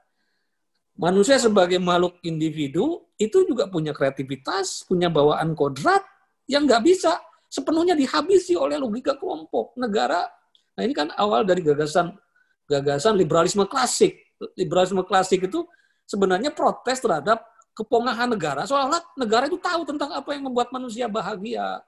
Manusia 0.98 1.38
sebagai 1.38 1.78
makhluk 1.78 2.18
individu 2.26 3.06
itu 3.22 3.46
juga 3.46 3.70
punya 3.70 3.94
kreativitas, 3.94 4.82
punya 4.90 5.14
bawaan 5.14 5.54
kodrat 5.54 6.02
yang 6.50 6.66
nggak 6.66 6.82
bisa 6.82 7.22
sepenuhnya 7.46 7.94
dihabisi 7.94 8.58
oleh 8.58 8.82
logika 8.82 9.14
kelompok 9.14 9.78
negara. 9.78 10.26
Nah 10.74 10.82
ini 10.82 10.98
kan 10.98 11.14
awal 11.14 11.46
dari 11.46 11.62
gagasan 11.62 12.18
gagasan 12.66 13.14
liberalisme 13.14 13.70
klasik. 13.70 14.18
Liberalisme 14.58 15.06
klasik 15.06 15.46
itu 15.46 15.70
sebenarnya 16.08 16.56
protes 16.56 17.04
terhadap 17.04 17.44
kepongahan 17.78 18.32
negara, 18.32 18.66
seolah-olah 18.66 19.04
negara 19.20 19.46
itu 19.46 19.60
tahu 19.62 19.86
tentang 19.86 20.10
apa 20.16 20.34
yang 20.34 20.50
membuat 20.50 20.74
manusia 20.74 21.06
bahagia. 21.06 21.84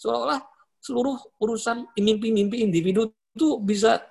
Seolah-olah 0.00 0.42
seluruh 0.82 1.14
urusan 1.38 1.86
mimpi-mimpi 1.94 2.64
individu 2.64 3.14
itu 3.36 3.60
bisa 3.62 4.02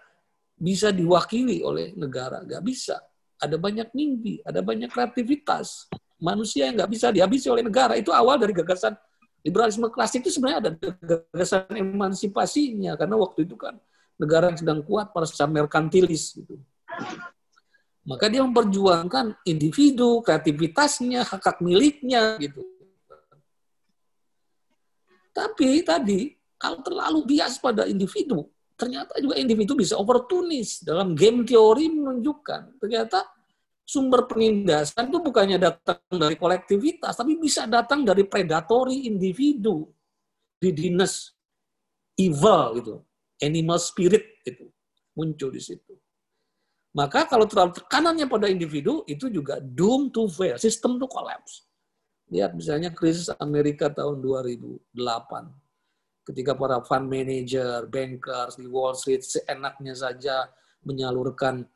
bisa 0.55 0.93
diwakili 0.93 1.65
oleh 1.65 1.91
negara. 1.99 2.45
Nggak 2.45 2.63
bisa. 2.63 2.95
Ada 3.37 3.59
banyak 3.59 3.91
mimpi, 3.93 4.39
ada 4.41 4.63
banyak 4.63 4.87
kreativitas. 4.87 5.91
Manusia 6.17 6.71
yang 6.71 6.79
nggak 6.79 6.91
bisa 6.91 7.07
dihabisi 7.13 7.51
oleh 7.51 7.61
negara. 7.61 7.93
Itu 7.99 8.09
awal 8.15 8.39
dari 8.41 8.55
gagasan 8.55 8.95
liberalisme 9.45 9.87
klasik 9.93 10.25
itu 10.25 10.33
sebenarnya 10.33 10.59
ada 10.63 10.71
gagasan 10.79 11.69
emansipasinya. 11.75 12.97
Karena 12.97 13.15
waktu 13.19 13.45
itu 13.45 13.53
kan 13.59 13.77
negara 14.17 14.49
yang 14.49 14.57
sedang 14.57 14.79
kuat 14.81 15.13
pada 15.13 15.27
merkantilis. 15.45 16.39
Gitu. 16.41 16.57
Maka 18.07 18.31
dia 18.31 18.39
memperjuangkan 18.39 19.43
individu, 19.43 20.23
kreativitasnya, 20.23 21.27
hak 21.27 21.43
hak 21.43 21.57
miliknya 21.59 22.39
gitu. 22.39 22.63
Tapi 25.35 25.83
tadi 25.83 26.31
kalau 26.55 26.79
terlalu 26.81 27.35
bias 27.35 27.59
pada 27.59 27.83
individu, 27.83 28.47
ternyata 28.79 29.19
juga 29.19 29.35
individu 29.35 29.75
bisa 29.75 29.99
oportunis. 29.99 30.87
Dalam 30.87 31.13
game 31.13 31.43
teori 31.43 31.91
menunjukkan 31.91 32.79
ternyata 32.79 33.27
sumber 33.83 34.23
penindasan 34.23 35.11
itu 35.11 35.19
bukannya 35.19 35.59
datang 35.59 35.99
dari 36.07 36.39
kolektivitas, 36.39 37.11
tapi 37.11 37.35
bisa 37.35 37.67
datang 37.67 38.07
dari 38.07 38.23
predatory 38.23 39.03
individu, 39.03 39.83
greediness, 40.63 41.35
evil 42.15 42.63
gitu, 42.79 42.95
animal 43.43 43.77
spirit 43.83 44.41
itu 44.47 44.71
muncul 45.11 45.51
di 45.51 45.59
situ. 45.59 45.93
Maka 46.97 47.29
kalau 47.29 47.45
terlalu 47.45 47.77
tekanannya 47.77 48.25
pada 48.25 48.49
individu, 48.49 49.05
itu 49.05 49.29
juga 49.29 49.61
doom 49.61 50.09
to 50.09 50.25
fail, 50.33 50.57
sistem 50.57 50.97
to 50.97 51.05
collapse. 51.05 51.69
Lihat 52.33 52.57
misalnya 52.57 52.89
krisis 52.89 53.29
Amerika 53.37 53.85
tahun 53.93 54.17
2008. 54.17 54.97
Ketika 56.25 56.57
para 56.57 56.81
fund 56.81 57.05
manager, 57.05 57.85
bankers 57.85 58.57
di 58.57 58.65
Wall 58.65 58.97
Street 58.97 59.21
seenaknya 59.21 59.93
saja 59.93 60.49
menyalurkan 60.81 61.69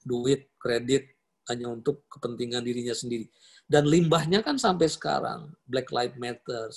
duit, 0.00 0.56
kredit 0.56 1.04
hanya 1.52 1.68
untuk 1.76 2.08
kepentingan 2.08 2.64
dirinya 2.64 2.96
sendiri. 2.96 3.28
Dan 3.68 3.84
limbahnya 3.92 4.40
kan 4.40 4.56
sampai 4.56 4.88
sekarang, 4.88 5.52
Black 5.68 5.92
Lives 5.92 6.16
Matter, 6.16 6.72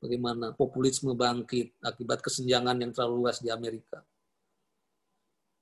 bagaimana 0.00 0.56
populisme 0.56 1.12
bangkit 1.12 1.76
akibat 1.84 2.24
kesenjangan 2.24 2.80
yang 2.80 2.90
terlalu 2.96 3.28
luas 3.28 3.44
di 3.44 3.52
Amerika. 3.52 4.00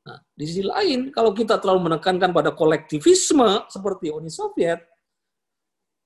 Nah, 0.08 0.16
di 0.32 0.44
sisi 0.48 0.64
lain, 0.64 1.12
kalau 1.12 1.36
kita 1.36 1.60
terlalu 1.60 1.92
menekankan 1.92 2.32
pada 2.32 2.56
kolektivisme 2.56 3.68
seperti 3.68 4.08
Uni 4.08 4.32
Soviet, 4.32 4.80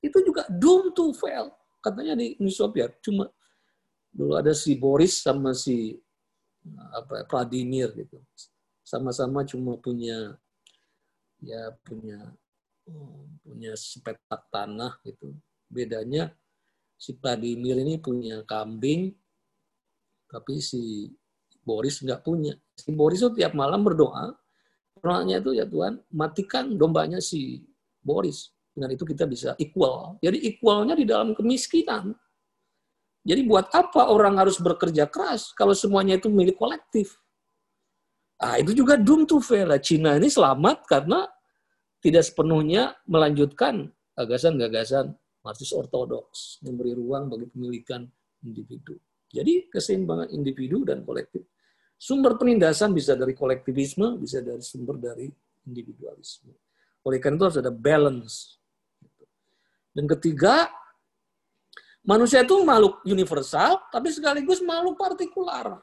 itu 0.02 0.18
juga 0.26 0.42
doom 0.50 0.90
to 0.90 1.14
fail. 1.14 1.54
Katanya 1.78 2.18
di 2.18 2.34
Uni 2.42 2.50
Soviet, 2.50 2.98
cuma 2.98 3.30
dulu 4.10 4.34
ada 4.34 4.50
si 4.50 4.74
Boris 4.74 5.22
sama 5.22 5.54
si 5.54 5.94
apa 6.90 7.22
Vladimir 7.30 7.94
gitu. 7.94 8.18
Sama-sama 8.82 9.46
cuma 9.46 9.78
punya 9.78 10.34
ya 11.38 11.70
punya 11.86 12.34
punya 13.46 13.78
sepetak 13.78 14.50
tanah 14.50 14.98
gitu. 15.06 15.30
Bedanya 15.70 16.34
si 16.98 17.14
Vladimir 17.14 17.78
ini 17.78 18.02
punya 18.02 18.42
kambing, 18.42 19.14
tapi 20.26 20.58
si 20.58 21.06
Boris 21.62 22.02
nggak 22.02 22.20
punya. 22.26 22.54
Si 22.74 22.90
Boris 22.90 23.22
itu 23.22 23.30
tiap 23.38 23.54
malam 23.54 23.86
berdoa, 23.86 24.34
doanya 24.98 25.42
itu 25.42 25.54
ya 25.54 25.66
Tuhan, 25.66 26.02
matikan 26.14 26.74
dombanya 26.74 27.22
si 27.22 27.62
Boris. 28.02 28.50
Dengan 28.72 28.90
itu 28.94 29.04
kita 29.04 29.28
bisa 29.28 29.54
equal. 29.60 30.16
Jadi 30.18 30.42
equalnya 30.48 30.98
di 30.98 31.04
dalam 31.06 31.36
kemiskinan. 31.36 32.14
Jadi 33.22 33.40
buat 33.46 33.70
apa 33.70 34.10
orang 34.10 34.42
harus 34.42 34.58
bekerja 34.58 35.06
keras 35.06 35.54
kalau 35.54 35.76
semuanya 35.76 36.18
itu 36.18 36.26
milik 36.26 36.58
kolektif? 36.58 37.22
Ah, 38.42 38.58
itu 38.58 38.74
juga 38.74 38.98
doom 38.98 39.22
to 39.22 39.38
fail. 39.38 39.70
Cina 39.78 40.18
ini 40.18 40.26
selamat 40.26 40.82
karena 40.90 41.30
tidak 42.02 42.26
sepenuhnya 42.26 42.98
melanjutkan 43.06 43.86
gagasan-gagasan 44.18 45.14
Marxis 45.46 45.70
ortodoks 45.70 46.58
yang 46.66 46.74
beri 46.74 46.98
ruang 46.98 47.30
bagi 47.30 47.46
pemilikan 47.46 48.02
individu. 48.42 48.98
Jadi 49.30 49.70
keseimbangan 49.70 50.34
individu 50.34 50.82
dan 50.82 51.06
kolektif 51.06 51.46
Sumber 52.02 52.34
penindasan 52.34 52.90
bisa 52.90 53.14
dari 53.14 53.30
kolektivisme, 53.30 54.18
bisa 54.18 54.42
dari 54.42 54.58
sumber 54.58 54.98
dari 54.98 55.30
individualisme. 55.70 56.50
Oleh 57.06 57.22
karena 57.22 57.38
itu 57.38 57.46
harus 57.46 57.60
ada 57.62 57.70
balance. 57.70 58.58
Dan 59.94 60.10
ketiga, 60.10 60.66
manusia 62.02 62.42
itu 62.42 62.58
makhluk 62.66 63.06
universal, 63.06 63.86
tapi 63.94 64.10
sekaligus 64.10 64.58
makhluk 64.66 64.98
partikular. 64.98 65.78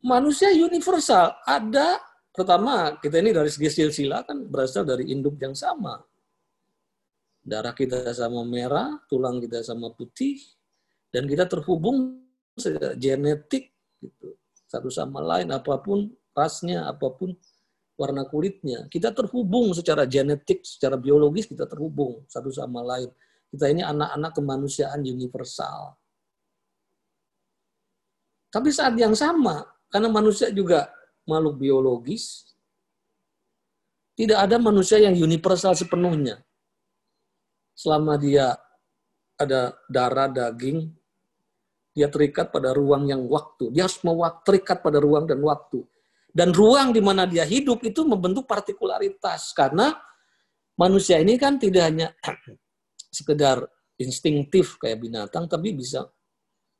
Manusia 0.00 0.48
universal 0.56 1.36
ada 1.44 2.00
pertama 2.32 2.96
kita 3.04 3.20
ini 3.20 3.36
dari 3.36 3.52
segi 3.52 3.68
silsilah 3.68 4.24
kan 4.24 4.48
berasal 4.48 4.88
dari 4.88 5.12
induk 5.12 5.36
yang 5.44 5.52
sama. 5.52 6.00
Darah 7.44 7.76
kita 7.76 8.00
sama 8.16 8.48
merah, 8.48 8.96
tulang 9.12 9.44
kita 9.44 9.60
sama 9.60 9.92
putih, 9.92 10.40
dan 11.12 11.28
kita 11.28 11.44
terhubung 11.44 12.29
genetik 12.96 13.72
gitu. 14.00 14.36
Satu 14.70 14.86
sama 14.92 15.18
lain 15.18 15.50
apa 15.50 15.80
pun 15.82 16.10
rasnya, 16.36 16.86
apa 16.86 17.10
pun 17.10 17.34
warna 18.00 18.24
kulitnya. 18.24 18.88
Kita 18.88 19.12
terhubung 19.12 19.76
secara 19.76 20.08
genetik, 20.08 20.64
secara 20.64 20.96
biologis 20.96 21.44
kita 21.44 21.68
terhubung 21.68 22.24
satu 22.30 22.48
sama 22.48 22.80
lain. 22.80 23.12
Kita 23.50 23.66
ini 23.66 23.82
anak-anak 23.82 24.32
kemanusiaan 24.32 25.02
universal. 25.04 25.98
Tapi 28.50 28.70
saat 28.74 28.94
yang 28.98 29.14
sama, 29.14 29.62
karena 29.90 30.10
manusia 30.10 30.50
juga 30.50 30.90
makhluk 31.26 31.62
biologis, 31.62 32.50
tidak 34.18 34.38
ada 34.48 34.56
manusia 34.58 34.98
yang 34.98 35.14
universal 35.14 35.74
sepenuhnya. 35.74 36.42
Selama 37.74 38.18
dia 38.18 38.58
ada 39.38 39.72
darah, 39.88 40.28
daging, 40.28 40.92
dia 41.90 42.06
terikat 42.06 42.54
pada 42.54 42.70
ruang 42.70 43.10
yang 43.10 43.26
waktu. 43.26 43.74
Dia 43.74 43.86
harus 43.86 43.98
terikat 44.46 44.78
pada 44.78 45.02
ruang 45.02 45.26
dan 45.26 45.42
waktu. 45.42 45.82
Dan 46.30 46.54
ruang 46.54 46.94
di 46.94 47.02
mana 47.02 47.26
dia 47.26 47.42
hidup 47.42 47.82
itu 47.82 48.06
membentuk 48.06 48.46
partikularitas. 48.46 49.50
Karena 49.50 49.90
manusia 50.78 51.18
ini 51.18 51.34
kan 51.34 51.58
tidak 51.58 51.82
hanya 51.90 52.08
sekedar 53.18 53.66
instingtif 53.98 54.78
kayak 54.78 55.02
binatang, 55.02 55.50
tapi 55.50 55.74
bisa 55.74 56.06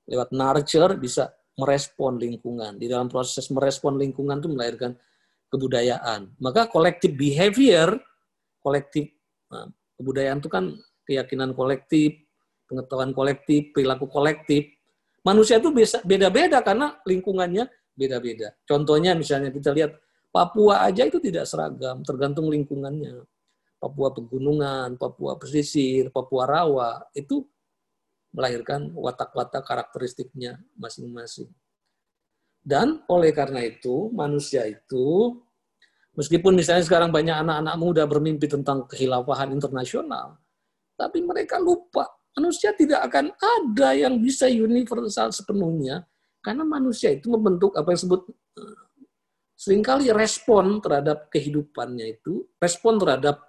lewat 0.07 0.31
nurture, 0.31 0.95
bisa 0.97 1.35
merespon 1.59 2.17
lingkungan. 2.17 2.79
Di 2.79 2.87
dalam 2.87 3.11
proses 3.11 3.51
merespon 3.51 3.99
lingkungan 3.99 4.39
itu 4.39 4.49
melahirkan 4.49 4.95
kebudayaan. 5.51 6.39
Maka 6.39 6.71
kolektif 6.71 7.13
behavior, 7.19 7.99
kolektif 8.63 9.11
nah, 9.51 9.67
kebudayaan 9.99 10.39
itu 10.39 10.49
kan 10.49 10.65
keyakinan 11.05 11.53
kolektif, 11.53 12.17
pengetahuan 12.71 13.11
kolektif, 13.11 13.75
perilaku 13.75 14.07
kolektif, 14.07 14.80
Manusia 15.21 15.61
itu 15.61 15.68
beda-beda 16.05 16.64
karena 16.64 16.97
lingkungannya 17.05 17.68
beda-beda. 17.93 18.57
Contohnya 18.64 19.12
misalnya 19.12 19.53
kita 19.53 19.71
lihat 19.77 19.93
Papua 20.31 20.87
aja 20.87 21.03
itu 21.03 21.18
tidak 21.18 21.43
seragam, 21.43 22.07
tergantung 22.07 22.47
lingkungannya. 22.47 23.27
Papua 23.83 24.14
Pegunungan, 24.14 24.95
Papua 24.95 25.35
Pesisir, 25.35 26.12
Papua 26.14 26.47
Rawa, 26.47 27.03
itu 27.18 27.43
melahirkan 28.31 28.95
watak-watak 28.95 29.66
karakteristiknya 29.66 30.62
masing-masing. 30.79 31.51
Dan 32.62 33.03
oleh 33.11 33.35
karena 33.35 33.66
itu, 33.66 34.12
manusia 34.14 34.68
itu, 34.71 35.35
meskipun 36.14 36.55
misalnya 36.55 36.87
sekarang 36.87 37.11
banyak 37.11 37.35
anak-anak 37.35 37.77
muda 37.81 38.03
bermimpi 38.07 38.47
tentang 38.47 38.87
kehilafahan 38.87 39.51
internasional, 39.51 40.39
tapi 40.95 41.25
mereka 41.25 41.59
lupa, 41.59 42.07
manusia 42.41 42.72
tidak 42.72 43.05
akan 43.12 43.36
ada 43.36 43.93
yang 43.93 44.16
bisa 44.16 44.49
universal 44.49 45.28
sepenuhnya, 45.28 46.09
karena 46.41 46.64
manusia 46.64 47.12
itu 47.12 47.28
membentuk 47.28 47.76
apa 47.76 47.93
yang 47.93 48.01
disebut 48.01 48.22
eh, 48.57 48.80
sering 49.53 49.84
kali 49.84 50.09
respon 50.09 50.80
terhadap 50.80 51.28
kehidupannya 51.28 52.16
itu, 52.16 52.49
respon 52.57 52.97
terhadap 52.97 53.45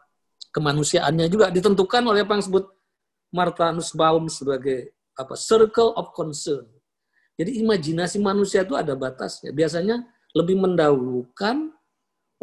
kemanusiaannya 0.51 1.31
juga 1.31 1.47
ditentukan 1.47 2.03
oleh 2.03 2.27
apa 2.27 2.35
yang 2.35 2.43
disebut 2.43 2.67
Martha 3.31 3.71
Nussbaum 3.71 4.27
sebagai 4.27 4.91
apa 5.15 5.39
circle 5.39 5.95
of 5.95 6.11
concern. 6.11 6.67
Jadi 7.39 7.63
imajinasi 7.63 8.19
manusia 8.19 8.67
itu 8.67 8.75
ada 8.75 8.91
batasnya. 8.91 9.55
Biasanya 9.55 10.03
lebih 10.35 10.59
mendahulukan 10.59 11.71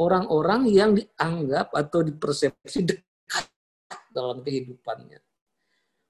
orang-orang 0.01 0.63
yang 0.73 0.97
dianggap 0.97 1.77
atau 1.77 2.01
dipersepsi 2.01 2.89
dekat 2.89 3.45
dalam 4.09 4.41
kehidupannya. 4.41 5.28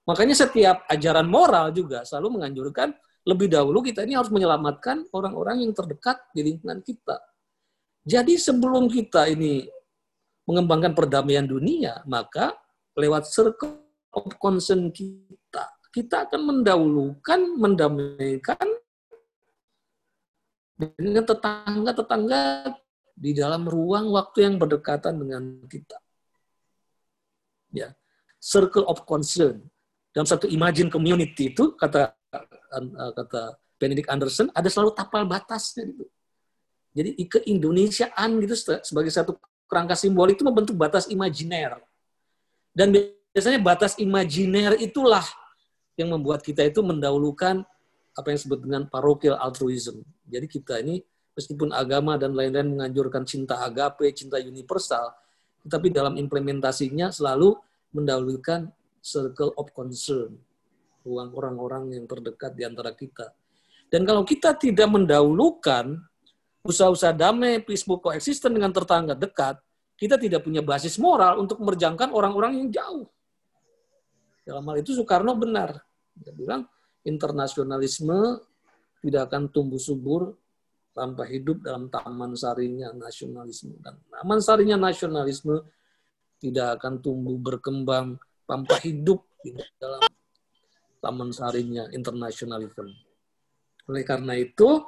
Makanya 0.08 0.32
setiap 0.32 0.88
ajaran 0.88 1.28
moral 1.28 1.68
juga 1.76 2.00
selalu 2.00 2.40
menganjurkan 2.40 2.96
lebih 3.28 3.52
dahulu 3.52 3.84
kita 3.84 4.08
ini 4.08 4.16
harus 4.16 4.32
menyelamatkan 4.32 5.04
orang-orang 5.12 5.60
yang 5.60 5.76
terdekat 5.76 6.16
di 6.32 6.48
lingkungan 6.48 6.80
kita. 6.80 7.20
Jadi 8.08 8.40
sebelum 8.40 8.88
kita 8.88 9.28
ini 9.28 9.68
mengembangkan 10.48 10.96
perdamaian 10.96 11.44
dunia, 11.44 12.00
maka 12.08 12.56
lewat 12.96 13.28
circle 13.28 13.84
of 14.16 14.32
concern 14.40 14.88
kita. 14.88 15.68
Kita 15.92 16.24
akan 16.24 16.40
mendahulukan, 16.40 17.40
mendamaikan 17.60 18.64
dengan 20.96 21.24
tetangga-tetangga 21.28 22.72
di 23.12 23.36
dalam 23.36 23.68
ruang 23.68 24.08
waktu 24.08 24.48
yang 24.48 24.56
berdekatan 24.56 25.20
dengan 25.20 25.42
kita. 25.68 26.00
Ya, 27.76 27.92
circle 28.40 28.88
of 28.88 29.04
concern. 29.04 29.68
Dalam 30.18 30.26
satu 30.26 30.50
imagine 30.50 30.90
community 30.90 31.54
itu 31.54 31.78
kata 31.78 32.10
kata 33.14 33.54
Benedict 33.78 34.10
Anderson 34.10 34.50
ada 34.50 34.66
selalu 34.66 34.90
tapal 34.98 35.22
batasnya 35.22 35.86
gitu. 35.86 36.10
Jadi 36.90 37.14
keindonesiaan 37.22 38.42
gitu 38.42 38.82
sebagai 38.82 39.14
satu 39.14 39.38
kerangka 39.70 39.94
simbol 39.94 40.26
itu 40.26 40.42
membentuk 40.42 40.74
batas 40.74 41.06
imajiner. 41.06 41.78
Dan 42.74 42.90
biasanya 42.90 43.62
batas 43.62 43.94
imajiner 44.02 44.74
itulah 44.82 45.22
yang 45.94 46.10
membuat 46.10 46.42
kita 46.42 46.66
itu 46.66 46.82
mendahulukan 46.82 47.62
apa 48.18 48.26
yang 48.26 48.38
disebut 48.42 48.58
dengan 48.58 48.82
parochial 48.90 49.38
altruism. 49.38 50.02
Jadi 50.26 50.50
kita 50.50 50.82
ini 50.82 50.98
meskipun 51.38 51.70
agama 51.70 52.18
dan 52.18 52.34
lain-lain 52.34 52.74
menganjurkan 52.74 53.22
cinta 53.22 53.62
agape, 53.62 54.10
cinta 54.10 54.42
universal, 54.42 55.14
tetapi 55.62 55.94
dalam 55.94 56.18
implementasinya 56.18 57.14
selalu 57.14 57.54
mendahulukan 57.94 58.74
circle 59.08 59.56
of 59.56 59.72
concern, 59.72 60.36
ruang 61.02 61.32
orang-orang 61.32 61.96
yang 61.96 62.04
terdekat 62.04 62.52
di 62.52 62.68
antara 62.68 62.92
kita. 62.92 63.32
Dan 63.88 64.04
kalau 64.04 64.20
kita 64.28 64.52
tidak 64.52 64.88
mendahulukan 64.92 65.96
usaha-usaha 66.60 67.16
damai, 67.16 67.64
peaceful 67.64 67.96
coexistence 67.96 68.52
dengan 68.52 68.68
tetangga 68.68 69.16
dekat, 69.16 69.56
kita 69.96 70.20
tidak 70.20 70.44
punya 70.44 70.60
basis 70.60 71.00
moral 71.00 71.40
untuk 71.40 71.58
memerjangkan 71.64 72.12
orang-orang 72.12 72.60
yang 72.60 72.68
jauh. 72.68 73.08
Dalam 74.44 74.64
hal 74.68 74.84
itu 74.84 74.92
Soekarno 74.92 75.32
benar. 75.34 75.80
Dia 76.12 76.32
bilang 76.36 76.68
internasionalisme 77.02 78.44
tidak 79.00 79.32
akan 79.32 79.48
tumbuh 79.48 79.80
subur 79.80 80.36
tanpa 80.92 81.24
hidup 81.30 81.62
dalam 81.62 81.88
taman 81.88 82.34
sarinya 82.34 82.90
nasionalisme. 82.94 83.78
Dan 83.80 83.98
taman 84.10 84.40
sarinya 84.42 84.76
nasionalisme 84.76 85.62
tidak 86.38 86.78
akan 86.78 87.02
tumbuh 87.02 87.38
berkembang 87.38 88.18
tanpa 88.48 88.80
hidup 88.80 89.20
di 89.44 89.52
dalam 89.76 90.00
taman 91.04 91.30
sarinya 91.30 91.84
internasionalisme. 91.92 92.88
Oleh 93.92 94.02
karena 94.08 94.34
itu, 94.40 94.80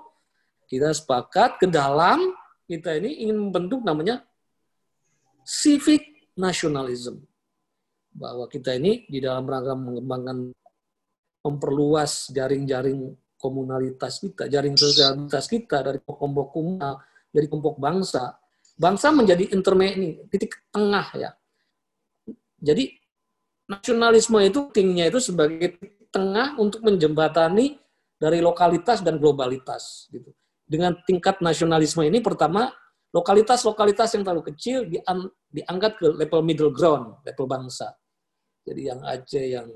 kita 0.64 0.90
sepakat 0.96 1.60
ke 1.60 1.66
dalam 1.68 2.32
kita 2.64 2.96
ini 2.96 3.26
ingin 3.26 3.36
membentuk 3.36 3.82
namanya 3.82 4.22
civic 5.42 6.30
nationalism 6.38 7.18
bahwa 8.14 8.46
kita 8.46 8.78
ini 8.78 9.06
di 9.06 9.18
dalam 9.18 9.46
rangka 9.46 9.74
mengembangkan 9.74 10.38
memperluas 11.40 12.30
jaring-jaring 12.30 13.16
komunalitas 13.40 14.20
kita, 14.20 14.46
jaring 14.46 14.76
sosialitas 14.76 15.48
kita 15.48 15.80
dari 15.80 15.98
kelompok 16.04 16.52
komunal, 16.52 17.00
dari 17.32 17.48
kelompok 17.48 17.80
bangsa. 17.80 18.36
Bangsa 18.76 19.12
menjadi 19.12 19.48
interme 19.52 19.96
ini, 19.96 20.10
titik 20.28 20.68
tengah 20.68 21.08
ya. 21.16 21.30
Jadi 22.60 22.99
nasionalisme 23.70 24.42
itu 24.42 24.66
tingginya 24.74 25.06
itu 25.06 25.22
sebagai 25.22 25.78
tengah 26.10 26.58
untuk 26.58 26.82
menjembatani 26.82 27.78
dari 28.18 28.42
lokalitas 28.42 28.98
dan 29.06 29.22
globalitas 29.22 30.10
gitu. 30.10 30.34
Dengan 30.66 30.98
tingkat 31.06 31.38
nasionalisme 31.38 32.02
ini 32.02 32.18
pertama 32.18 32.74
lokalitas-lokalitas 33.14 34.18
yang 34.18 34.22
terlalu 34.26 34.54
kecil 34.54 34.86
diangkat 35.50 35.92
ke 35.98 36.06
level 36.14 36.42
middle 36.42 36.74
ground, 36.74 37.22
level 37.22 37.46
bangsa. 37.46 37.94
Jadi 38.66 38.90
yang 38.90 39.00
Aceh, 39.02 39.46
yang 39.50 39.66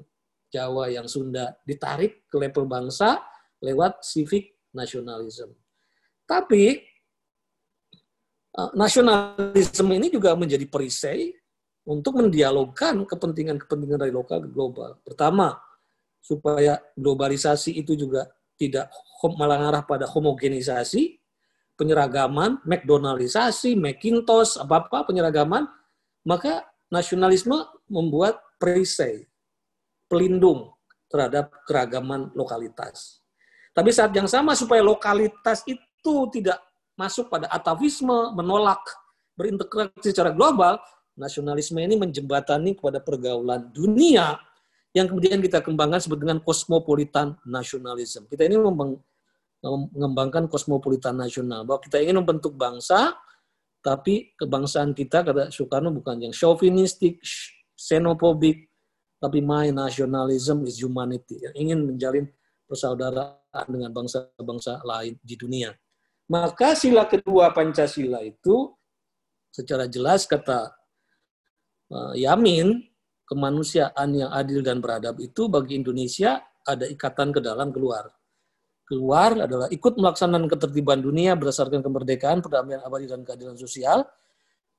Jawa, 0.51 0.87
yang 0.91 1.07
Sunda 1.11 1.55
ditarik 1.67 2.27
ke 2.31 2.37
level 2.39 2.67
bangsa 2.67 3.23
lewat 3.59 4.07
civic 4.07 4.71
nationalism. 4.71 5.51
Tapi 6.27 6.79
eh, 8.55 8.71
nasionalisme 8.79 9.91
ini 9.91 10.15
juga 10.15 10.39
menjadi 10.39 10.67
perisai 10.71 11.35
untuk 11.85 12.21
mendialogkan 12.21 13.05
kepentingan-kepentingan 13.05 14.01
dari 14.01 14.13
lokal 14.13 14.41
ke 14.45 14.49
global. 14.49 14.97
Pertama, 15.05 15.61
supaya 16.25 16.81
globalisasi 16.97 17.77
itu 17.77 17.93
juga 17.93 18.25
tidak 18.57 18.89
malah 19.37 19.61
ngarah 19.61 19.85
pada 19.85 20.09
homogenisasi, 20.09 21.21
penyeragaman, 21.77 22.61
McDonaldisasi, 22.65 23.77
Macintosh, 23.77 24.57
apa-apa 24.61 25.09
penyeragaman, 25.09 25.69
maka 26.25 26.65
nasionalisme 26.89 27.57
membuat 27.89 28.41
perisai, 28.57 29.29
pelindung 30.09 30.73
terhadap 31.13 31.53
keragaman 31.69 32.33
lokalitas. 32.33 33.21
Tapi 33.75 33.91
saat 33.91 34.15
yang 34.15 34.31
sama 34.31 34.55
supaya 34.57 34.81
lokalitas 34.81 35.67
itu 35.67 36.15
tidak 36.31 36.63
masuk 36.95 37.27
pada 37.27 37.51
atavisme, 37.51 38.33
menolak 38.39 38.81
berintegrasi 39.35 40.15
secara 40.15 40.31
global, 40.31 40.79
nasionalisme 41.15 41.79
ini 41.79 41.95
menjembatani 41.99 42.75
kepada 42.75 42.99
pergaulan 42.99 43.71
dunia 43.71 44.39
yang 44.95 45.11
kemudian 45.11 45.43
kita 45.43 45.59
kembangkan 45.59 45.99
sebut 45.99 46.23
dengan 46.23 46.39
kosmopolitan 46.39 47.35
nasionalisme. 47.43 48.31
Kita 48.31 48.47
ini 48.47 48.55
mengembangkan 49.63 50.47
kosmopolitan 50.47 51.19
nasional, 51.19 51.67
bahwa 51.67 51.83
kita 51.83 51.99
ingin 51.99 52.23
membentuk 52.23 52.55
bangsa, 52.55 53.19
tapi 53.83 54.33
kebangsaan 54.39 54.95
kita, 54.95 55.27
kata 55.27 55.51
Soekarno, 55.51 55.91
bukan 55.91 56.31
yang 56.31 56.35
chauvinistik, 56.35 57.19
xenophobic, 57.75 58.71
tapi 59.19 59.43
my 59.43 59.75
nationalism 59.75 60.63
is 60.63 60.79
humanity, 60.79 61.43
yang 61.43 61.55
ingin 61.59 61.79
menjalin 61.91 62.27
persaudaraan 62.71 63.67
dengan 63.67 63.91
bangsa-bangsa 63.91 64.79
lain 64.87 65.19
di 65.19 65.35
dunia. 65.35 65.75
Maka 66.31 66.73
sila 66.79 67.05
kedua 67.05 67.53
Pancasila 67.53 68.23
itu 68.25 68.73
secara 69.53 69.85
jelas 69.91 70.25
kata 70.25 70.84
Yamin, 71.93 72.81
kemanusiaan 73.29 74.09
yang 74.15 74.31
adil 74.33 74.61
dan 74.61 74.81
beradab 74.81 75.21
itu 75.21 75.49
bagi 75.49 75.81
Indonesia 75.81 76.41
ada 76.65 76.89
ikatan 76.89 77.33
ke 77.33 77.41
dalam 77.45 77.73
keluar. 77.73 78.09
Keluar 78.85 79.33
adalah 79.49 79.69
ikut 79.73 79.97
melaksanakan 79.97 80.49
ketertiban 80.49 81.01
dunia 81.01 81.33
berdasarkan 81.37 81.81
kemerdekaan, 81.81 82.45
perdamaian 82.45 82.85
abadi 82.85 83.09
dan 83.09 83.25
keadilan 83.25 83.57
sosial. 83.57 84.05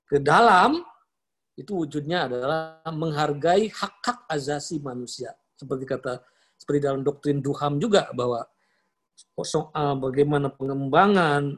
Ke 0.05 0.21
dalam 0.21 0.85
itu 1.57 1.73
wujudnya 1.73 2.29
adalah 2.29 2.85
menghargai 2.93 3.65
hak-hak 3.73 4.29
azasi 4.29 4.77
manusia. 4.77 5.33
Seperti 5.57 5.89
kata 5.89 6.21
seperti 6.53 6.79
dalam 6.85 7.01
doktrin 7.01 7.41
Duham 7.41 7.81
juga 7.81 8.11
bahwa 8.13 8.45
soal 9.41 9.97
bagaimana 9.97 10.53
pengembangan 10.53 11.57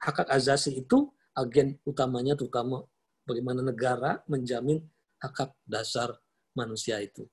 hak-hak 0.00 0.32
azasi 0.32 0.80
itu 0.80 1.10
agen 1.36 1.76
utamanya 1.84 2.38
terutama 2.38 2.86
bagaimana 3.26 3.60
negara 3.62 4.20
menjamin 4.26 4.82
hak-hak 5.22 5.54
dasar 5.66 6.14
manusia 6.52 6.98
itu. 6.98 7.26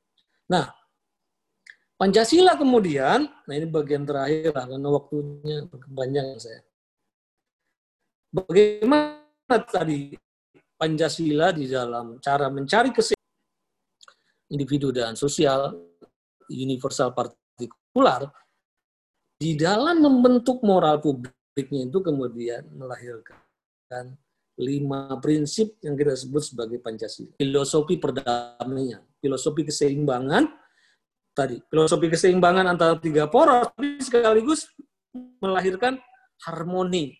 Nah, 0.49 0.69
Pancasila 1.99 2.55
kemudian, 2.55 3.27
nah 3.27 3.53
ini 3.53 3.67
bagian 3.67 4.07
terakhir 4.07 4.55
lah, 4.55 4.65
karena 4.71 4.87
waktunya 4.87 5.67
kepanjangan 5.67 6.39
saya. 6.39 6.61
Bagaimana 8.31 9.57
tadi 9.67 10.15
Pancasila 10.79 11.51
di 11.51 11.67
dalam 11.67 12.23
cara 12.23 12.47
mencari 12.47 12.95
kesehatan 12.95 13.19
individu 14.55 14.95
dan 14.95 15.19
sosial 15.19 15.75
universal 16.47 17.11
partikular 17.11 18.31
di 19.35 19.59
dalam 19.59 19.99
membentuk 19.99 20.63
moral 20.63 21.03
publiknya 21.03 21.83
itu 21.83 21.99
kemudian 21.99 22.63
melahirkan 22.73 24.15
lima 24.59 25.15
prinsip 25.23 25.79
yang 25.79 25.95
kita 25.95 26.19
sebut 26.19 26.43
sebagai 26.43 26.83
Pancasila. 26.83 27.31
Filosofi 27.39 27.95
perdamaian, 27.95 28.99
filosofi 29.23 29.63
keseimbangan, 29.63 30.51
tadi 31.31 31.63
filosofi 31.71 32.11
keseimbangan 32.11 32.67
antara 32.67 32.99
tiga 32.99 33.31
poros, 33.31 33.71
tapi 33.71 34.03
sekaligus 34.03 34.67
melahirkan 35.39 35.95
harmoni, 36.43 37.15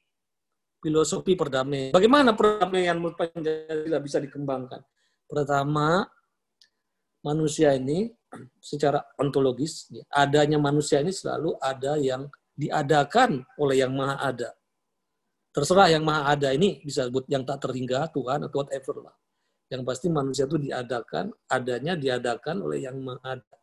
filosofi 0.84 1.40
perdamaian. 1.40 1.96
Bagaimana 1.96 2.36
perdamaian 2.36 3.00
menurut 3.00 3.16
Pancasila 3.16 4.00
bisa 4.04 4.20
dikembangkan? 4.20 4.84
Pertama, 5.24 6.04
manusia 7.24 7.72
ini 7.72 8.12
secara 8.60 9.00
ontologis, 9.16 9.88
adanya 10.12 10.60
manusia 10.60 11.00
ini 11.00 11.16
selalu 11.16 11.56
ada 11.64 11.96
yang 11.96 12.28
diadakan 12.60 13.48
oleh 13.56 13.80
yang 13.80 13.96
maha 13.96 14.20
ada 14.20 14.59
terserah 15.50 15.90
yang 15.90 16.06
maha 16.06 16.34
ada 16.38 16.54
ini 16.54 16.82
bisa 16.86 17.10
sebut 17.10 17.26
yang 17.28 17.44
tak 17.44 17.66
terhingga 17.66 18.10
Tuhan 18.14 18.46
atau 18.46 18.58
whatever 18.62 19.10
lah. 19.10 19.16
Yang 19.70 19.82
pasti 19.86 20.08
manusia 20.10 20.50
itu 20.50 20.58
diadakan, 20.58 21.30
adanya 21.46 21.94
diadakan 21.94 22.66
oleh 22.66 22.86
yang 22.86 22.98
maha 23.02 23.38
ada. 23.38 23.58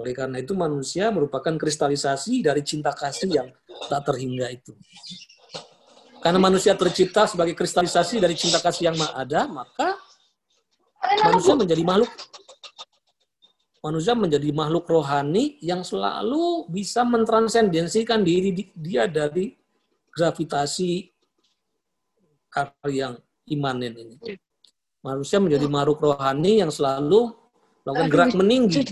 Oleh 0.00 0.16
karena 0.16 0.40
itu 0.40 0.56
manusia 0.56 1.12
merupakan 1.12 1.54
kristalisasi 1.54 2.40
dari 2.40 2.64
cinta 2.64 2.90
kasih 2.90 3.30
yang 3.30 3.48
tak 3.86 4.02
terhingga 4.08 4.48
itu. 4.48 4.72
Karena 6.20 6.40
manusia 6.40 6.72
tercipta 6.76 7.28
sebagai 7.28 7.52
kristalisasi 7.52 8.20
dari 8.20 8.34
cinta 8.36 8.58
kasih 8.60 8.92
yang 8.92 8.96
maha 8.96 9.20
ada, 9.20 9.44
maka 9.46 9.96
manusia 11.28 11.54
menjadi 11.56 11.82
makhluk 11.84 12.12
manusia 13.80 14.12
menjadi 14.12 14.48
makhluk 14.52 14.84
rohani 14.88 15.56
yang 15.64 15.80
selalu 15.80 16.68
bisa 16.68 17.00
mentransendensikan 17.00 18.20
diri 18.20 18.52
dia 18.76 19.08
dari 19.08 19.56
gravitasi 20.14 21.10
karya 22.50 22.90
yang 22.90 23.14
imanen 23.46 23.92
ini. 23.94 24.16
Manusia 25.00 25.40
menjadi 25.40 25.64
makhluk 25.70 26.02
rohani 26.02 26.60
yang 26.60 26.68
selalu 26.68 27.32
melakukan 27.86 28.08
gerak 28.12 28.32
meninggi. 28.36 28.84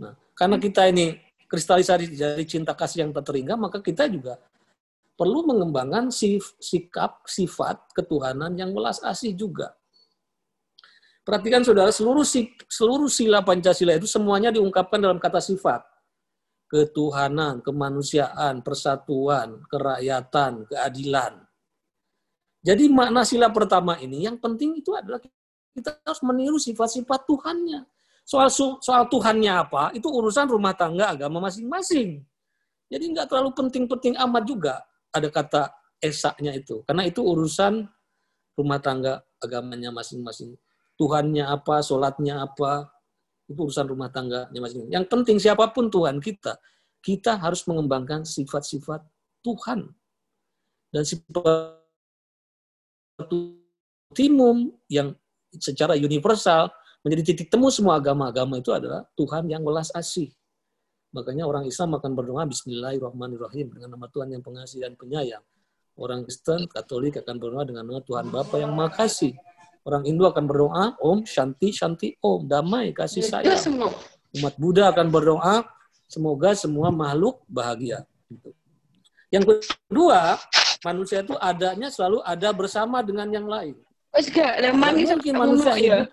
Nah, 0.00 0.16
karena 0.34 0.56
kita 0.58 0.90
ini 0.90 1.20
kristalisasi 1.46 2.18
dari 2.18 2.44
cinta 2.48 2.74
kasih 2.74 3.06
yang 3.06 3.10
tak 3.14 3.30
terhingga, 3.30 3.54
maka 3.54 3.78
kita 3.78 4.10
juga 4.10 4.40
perlu 5.14 5.44
mengembangkan 5.44 6.08
sikap, 6.58 7.28
sifat 7.28 7.92
ketuhanan 7.92 8.56
yang 8.56 8.72
welas 8.72 8.98
asih 9.04 9.36
juga. 9.36 9.76
Perhatikan 11.20 11.60
saudara, 11.60 11.92
seluruh 11.92 12.24
seluruh 12.66 13.06
sila 13.12 13.44
Pancasila 13.44 13.92
itu 13.94 14.08
semuanya 14.08 14.50
diungkapkan 14.50 14.98
dalam 14.98 15.20
kata 15.20 15.38
sifat 15.38 15.84
ketuhanan, 16.70 17.58
kemanusiaan, 17.66 18.62
persatuan, 18.62 19.66
kerakyatan, 19.66 20.70
keadilan. 20.70 21.42
Jadi 22.62 22.86
makna 22.86 23.26
sila 23.26 23.50
pertama 23.50 23.98
ini 23.98 24.30
yang 24.30 24.38
penting 24.38 24.78
itu 24.78 24.94
adalah 24.94 25.18
kita 25.74 25.98
harus 26.06 26.22
meniru 26.22 26.62
sifat-sifat 26.62 27.26
Tuhannya. 27.26 27.82
Soal 28.22 28.46
soal 28.54 29.10
Tuhannya 29.10 29.50
apa, 29.50 29.90
itu 29.90 30.06
urusan 30.06 30.46
rumah 30.46 30.70
tangga 30.78 31.10
agama 31.10 31.42
masing-masing. 31.50 32.22
Jadi 32.86 33.04
nggak 33.10 33.26
terlalu 33.26 33.50
penting-penting 33.58 34.14
amat 34.22 34.44
juga 34.46 34.74
ada 35.10 35.26
kata 35.26 35.62
esaknya 35.98 36.54
itu. 36.54 36.86
Karena 36.86 37.02
itu 37.02 37.18
urusan 37.18 37.82
rumah 38.54 38.78
tangga 38.78 39.26
agamanya 39.42 39.90
masing-masing. 39.90 40.54
Tuhannya 40.94 41.48
apa, 41.48 41.82
sholatnya 41.82 42.44
apa, 42.44 42.92
itu 43.50 43.58
urusan 43.58 43.90
rumah 43.90 44.14
tangga 44.14 44.46
masing-masing. 44.54 44.94
Yang 44.94 45.04
penting 45.10 45.36
siapa 45.42 45.66
pun 45.74 45.90
Tuhan 45.90 46.22
kita, 46.22 46.54
kita 47.02 47.34
harus 47.34 47.66
mengembangkan 47.66 48.22
sifat-sifat 48.22 49.02
Tuhan. 49.42 49.90
Dan 50.94 51.02
sifat 51.02 51.82
timum 54.14 54.70
yang 54.86 55.14
secara 55.58 55.98
universal 55.98 56.70
menjadi 57.02 57.34
titik 57.34 57.50
temu 57.50 57.72
semua 57.74 57.98
agama-agama 57.98 58.62
itu 58.62 58.70
adalah 58.70 59.02
Tuhan 59.18 59.50
yang 59.50 59.66
welas 59.66 59.90
asih. 59.98 60.30
Makanya 61.10 61.42
orang 61.42 61.66
Islam 61.66 61.98
akan 61.98 62.14
berdoa 62.14 62.46
Bismillahirrahmanirrahim 62.46 63.74
dengan 63.74 63.98
nama 63.98 64.06
Tuhan 64.06 64.30
yang 64.30 64.42
pengasih 64.46 64.78
dan 64.86 64.94
penyayang. 64.94 65.42
Orang 65.98 66.22
Kristen, 66.22 66.70
Katolik 66.70 67.18
akan 67.18 67.36
berdoa 67.42 67.66
dengan 67.66 67.82
nama 67.82 67.98
Tuhan 67.98 68.30
Bapa 68.30 68.62
yang 68.62 68.72
makasih. 68.78 69.34
Orang 69.80 70.04
Hindu 70.04 70.28
akan 70.28 70.44
berdoa, 70.44 70.92
Om 71.00 71.24
Shanti 71.24 71.72
Shanti 71.72 72.12
Om, 72.20 72.44
damai 72.44 72.92
kasih 72.92 73.24
sayang. 73.24 73.56
Umat 74.36 74.54
Buddha 74.60 74.92
akan 74.92 75.08
berdoa, 75.08 75.64
semoga 76.04 76.52
semua 76.52 76.92
makhluk 76.92 77.40
bahagia. 77.48 78.04
Yang 79.32 79.62
kedua, 79.64 80.36
manusia 80.84 81.24
itu 81.24 81.34
adanya 81.40 81.88
selalu 81.88 82.20
ada 82.26 82.50
bersama 82.52 83.00
dengan 83.00 83.30
yang 83.32 83.48
lain. 83.48 83.74
Mungkin 84.12 85.34
manusia 85.38 85.74
hidup. 85.78 86.10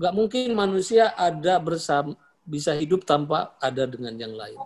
Gak 0.00 0.14
mungkin 0.16 0.56
manusia 0.56 1.12
ada 1.12 1.60
bersama 1.60 2.16
bisa 2.40 2.72
hidup 2.72 3.04
tanpa 3.04 3.52
ada 3.60 3.84
dengan 3.84 4.16
yang 4.16 4.32
lain. 4.32 4.56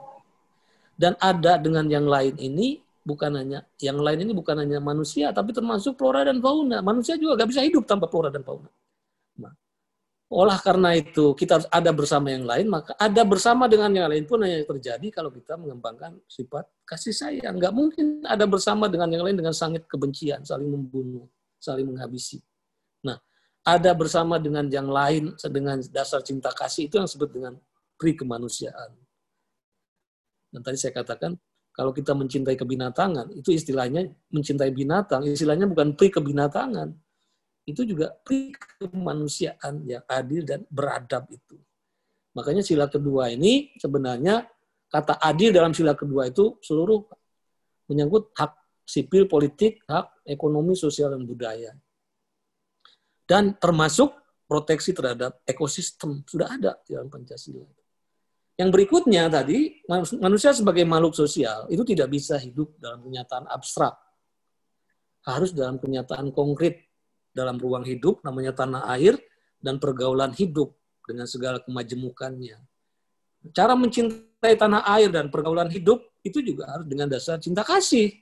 Dan 0.94 1.18
ada 1.18 1.58
dengan 1.58 1.90
yang 1.90 2.06
lain 2.06 2.38
ini 2.38 2.78
bukan 3.04 3.36
hanya 3.36 3.68
yang 3.78 4.00
lain 4.00 4.24
ini 4.24 4.32
bukan 4.32 4.64
hanya 4.64 4.80
manusia 4.80 5.30
tapi 5.30 5.52
termasuk 5.52 6.00
flora 6.00 6.24
dan 6.24 6.40
fauna. 6.40 6.80
Manusia 6.80 7.20
juga 7.20 7.44
gak 7.44 7.52
bisa 7.52 7.62
hidup 7.62 7.84
tanpa 7.84 8.08
flora 8.08 8.32
dan 8.32 8.40
fauna. 8.40 8.72
Nah, 9.38 9.52
olah 10.32 10.58
karena 10.58 10.96
itu 10.96 11.36
kita 11.36 11.60
harus 11.60 11.68
ada 11.68 11.92
bersama 11.92 12.32
yang 12.32 12.48
lain, 12.48 12.66
maka 12.66 12.96
ada 12.96 13.22
bersama 13.22 13.68
dengan 13.68 13.92
yang 13.92 14.08
lain 14.08 14.24
pun 14.24 14.40
hanya 14.40 14.64
terjadi 14.64 15.06
kalau 15.12 15.28
kita 15.28 15.54
mengembangkan 15.60 16.16
sifat 16.24 16.64
kasih 16.88 17.12
sayang. 17.12 17.60
Gak 17.60 17.76
mungkin 17.76 18.24
ada 18.24 18.48
bersama 18.48 18.88
dengan 18.88 19.12
yang 19.12 19.22
lain 19.22 19.36
dengan 19.36 19.52
sangat 19.52 19.84
kebencian, 19.84 20.40
saling 20.42 20.72
membunuh, 20.72 21.28
saling 21.60 21.84
menghabisi. 21.84 22.40
Nah, 23.04 23.20
ada 23.68 23.92
bersama 23.92 24.40
dengan 24.40 24.64
yang 24.72 24.88
lain 24.88 25.36
dengan 25.36 25.76
dasar 25.92 26.24
cinta 26.24 26.48
kasih 26.56 26.88
itu 26.88 26.96
yang 26.96 27.06
disebut 27.06 27.30
dengan 27.30 27.52
pri 28.00 28.16
kemanusiaan. 28.16 28.96
Dan 30.54 30.60
tadi 30.62 30.78
saya 30.78 30.94
katakan 30.94 31.34
kalau 31.74 31.90
kita 31.90 32.14
mencintai 32.14 32.54
kebinatangan, 32.54 33.34
itu 33.34 33.50
istilahnya 33.50 34.06
mencintai 34.30 34.70
binatang, 34.70 35.26
istilahnya 35.26 35.66
bukan 35.66 35.98
pri 35.98 36.08
kebinatangan. 36.14 36.94
Itu 37.66 37.82
juga 37.82 38.14
pri 38.22 38.54
kemanusiaan 38.78 39.82
yang 39.82 40.06
adil 40.06 40.46
dan 40.46 40.62
beradab 40.70 41.26
itu. 41.34 41.58
Makanya 42.38 42.62
sila 42.62 42.86
kedua 42.86 43.34
ini 43.34 43.74
sebenarnya 43.74 44.46
kata 44.86 45.18
adil 45.18 45.50
dalam 45.50 45.74
sila 45.74 45.98
kedua 45.98 46.30
itu 46.30 46.62
seluruh 46.62 47.02
menyangkut 47.90 48.30
hak 48.38 48.54
sipil, 48.86 49.26
politik, 49.26 49.82
hak 49.90 50.22
ekonomi, 50.22 50.78
sosial, 50.78 51.10
dan 51.10 51.26
budaya. 51.26 51.74
Dan 53.24 53.56
termasuk 53.58 54.14
proteksi 54.44 54.92
terhadap 54.92 55.40
ekosistem 55.48 56.22
sudah 56.28 56.54
ada 56.54 56.78
dalam 56.84 57.08
Pancasila. 57.10 57.64
Yang 58.54 58.70
berikutnya 58.70 59.26
tadi, 59.26 59.82
manusia 60.22 60.54
sebagai 60.54 60.86
makhluk 60.86 61.18
sosial 61.18 61.66
itu 61.66 61.82
tidak 61.82 62.14
bisa 62.14 62.38
hidup 62.38 62.70
dalam 62.78 63.02
kenyataan 63.02 63.50
abstrak. 63.50 63.98
Harus 65.26 65.50
dalam 65.50 65.82
kenyataan 65.82 66.30
konkret, 66.30 66.86
dalam 67.34 67.58
ruang 67.58 67.82
hidup, 67.82 68.22
namanya 68.22 68.54
tanah 68.54 68.86
air, 68.94 69.18
dan 69.58 69.82
pergaulan 69.82 70.30
hidup 70.30 70.70
dengan 71.02 71.26
segala 71.26 71.58
kemajemukannya. 71.66 72.62
Cara 73.50 73.74
mencintai 73.74 74.54
tanah 74.54 74.86
air 74.96 75.10
dan 75.10 75.28
pergaulan 75.34 75.68
hidup 75.68 76.00
itu 76.22 76.38
juga 76.40 76.70
harus 76.70 76.86
dengan 76.86 77.10
dasar 77.10 77.42
cinta 77.42 77.66
kasih. 77.66 78.14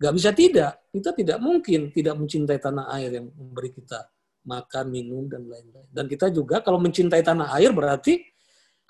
Gak 0.00 0.14
bisa 0.16 0.32
tidak. 0.32 0.80
Kita 0.90 1.12
tidak 1.12 1.38
mungkin 1.38 1.92
tidak 1.92 2.18
mencintai 2.18 2.58
tanah 2.58 2.90
air 2.96 3.20
yang 3.20 3.30
memberi 3.30 3.70
kita 3.70 4.08
makan, 4.42 4.90
minum, 4.90 5.30
dan 5.30 5.46
lain-lain. 5.46 5.86
Dan 5.92 6.10
kita 6.10 6.26
juga 6.34 6.58
kalau 6.58 6.82
mencintai 6.82 7.22
tanah 7.22 7.54
air 7.54 7.70
berarti 7.70 8.31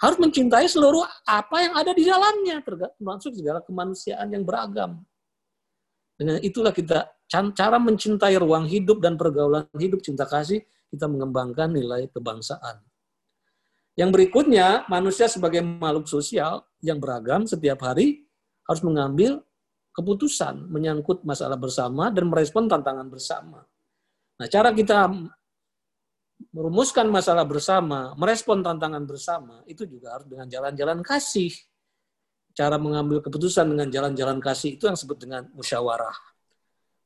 harus 0.01 0.19
mencintai 0.19 0.67
seluruh 0.67 1.05
apa 1.27 1.57
yang 1.63 1.75
ada 1.79 1.93
di 1.95 2.05
dalamnya, 2.07 2.63
termasuk 2.63 3.37
segala 3.37 3.61
kemanusiaan 3.63 4.29
yang 4.33 4.43
beragam. 4.43 5.03
Dengan 6.17 6.39
itulah 6.43 6.71
kita 6.71 7.09
cara 7.31 7.77
mencintai 7.81 8.37
ruang 8.37 8.69
hidup 8.69 9.01
dan 9.01 9.17
pergaulan 9.17 9.65
hidup 9.79 10.05
cinta 10.05 10.29
kasih, 10.29 10.63
kita 10.93 11.09
mengembangkan 11.09 11.73
nilai 11.73 12.11
kebangsaan. 12.13 12.83
Yang 13.97 14.11
berikutnya, 14.17 14.89
manusia 14.89 15.29
sebagai 15.29 15.61
makhluk 15.61 16.09
sosial 16.09 16.65
yang 16.81 16.97
beragam 16.97 17.45
setiap 17.45 17.85
hari 17.85 18.25
harus 18.65 18.81
mengambil 18.81 19.45
keputusan 19.93 20.73
menyangkut 20.73 21.21
masalah 21.29 21.61
bersama 21.61 22.09
dan 22.09 22.33
merespon 22.33 22.65
tantangan 22.65 23.09
bersama. 23.13 23.61
Nah, 24.41 24.49
cara 24.49 24.73
kita 24.73 25.13
merumuskan 26.51 27.07
masalah 27.07 27.47
bersama, 27.47 28.17
merespon 28.19 28.65
tantangan 28.65 29.05
bersama, 29.07 29.63
itu 29.71 29.87
juga 29.87 30.19
harus 30.19 30.27
dengan 30.27 30.47
jalan-jalan 30.51 31.01
kasih. 31.05 31.53
cara 32.53 32.77
mengambil 32.77 33.25
keputusan 33.25 33.65
dengan 33.65 33.89
jalan-jalan 33.89 34.37
kasih 34.37 34.77
itu 34.77 34.85
yang 34.85 34.93
disebut 34.93 35.25
dengan 35.25 35.49
musyawarah. 35.57 36.13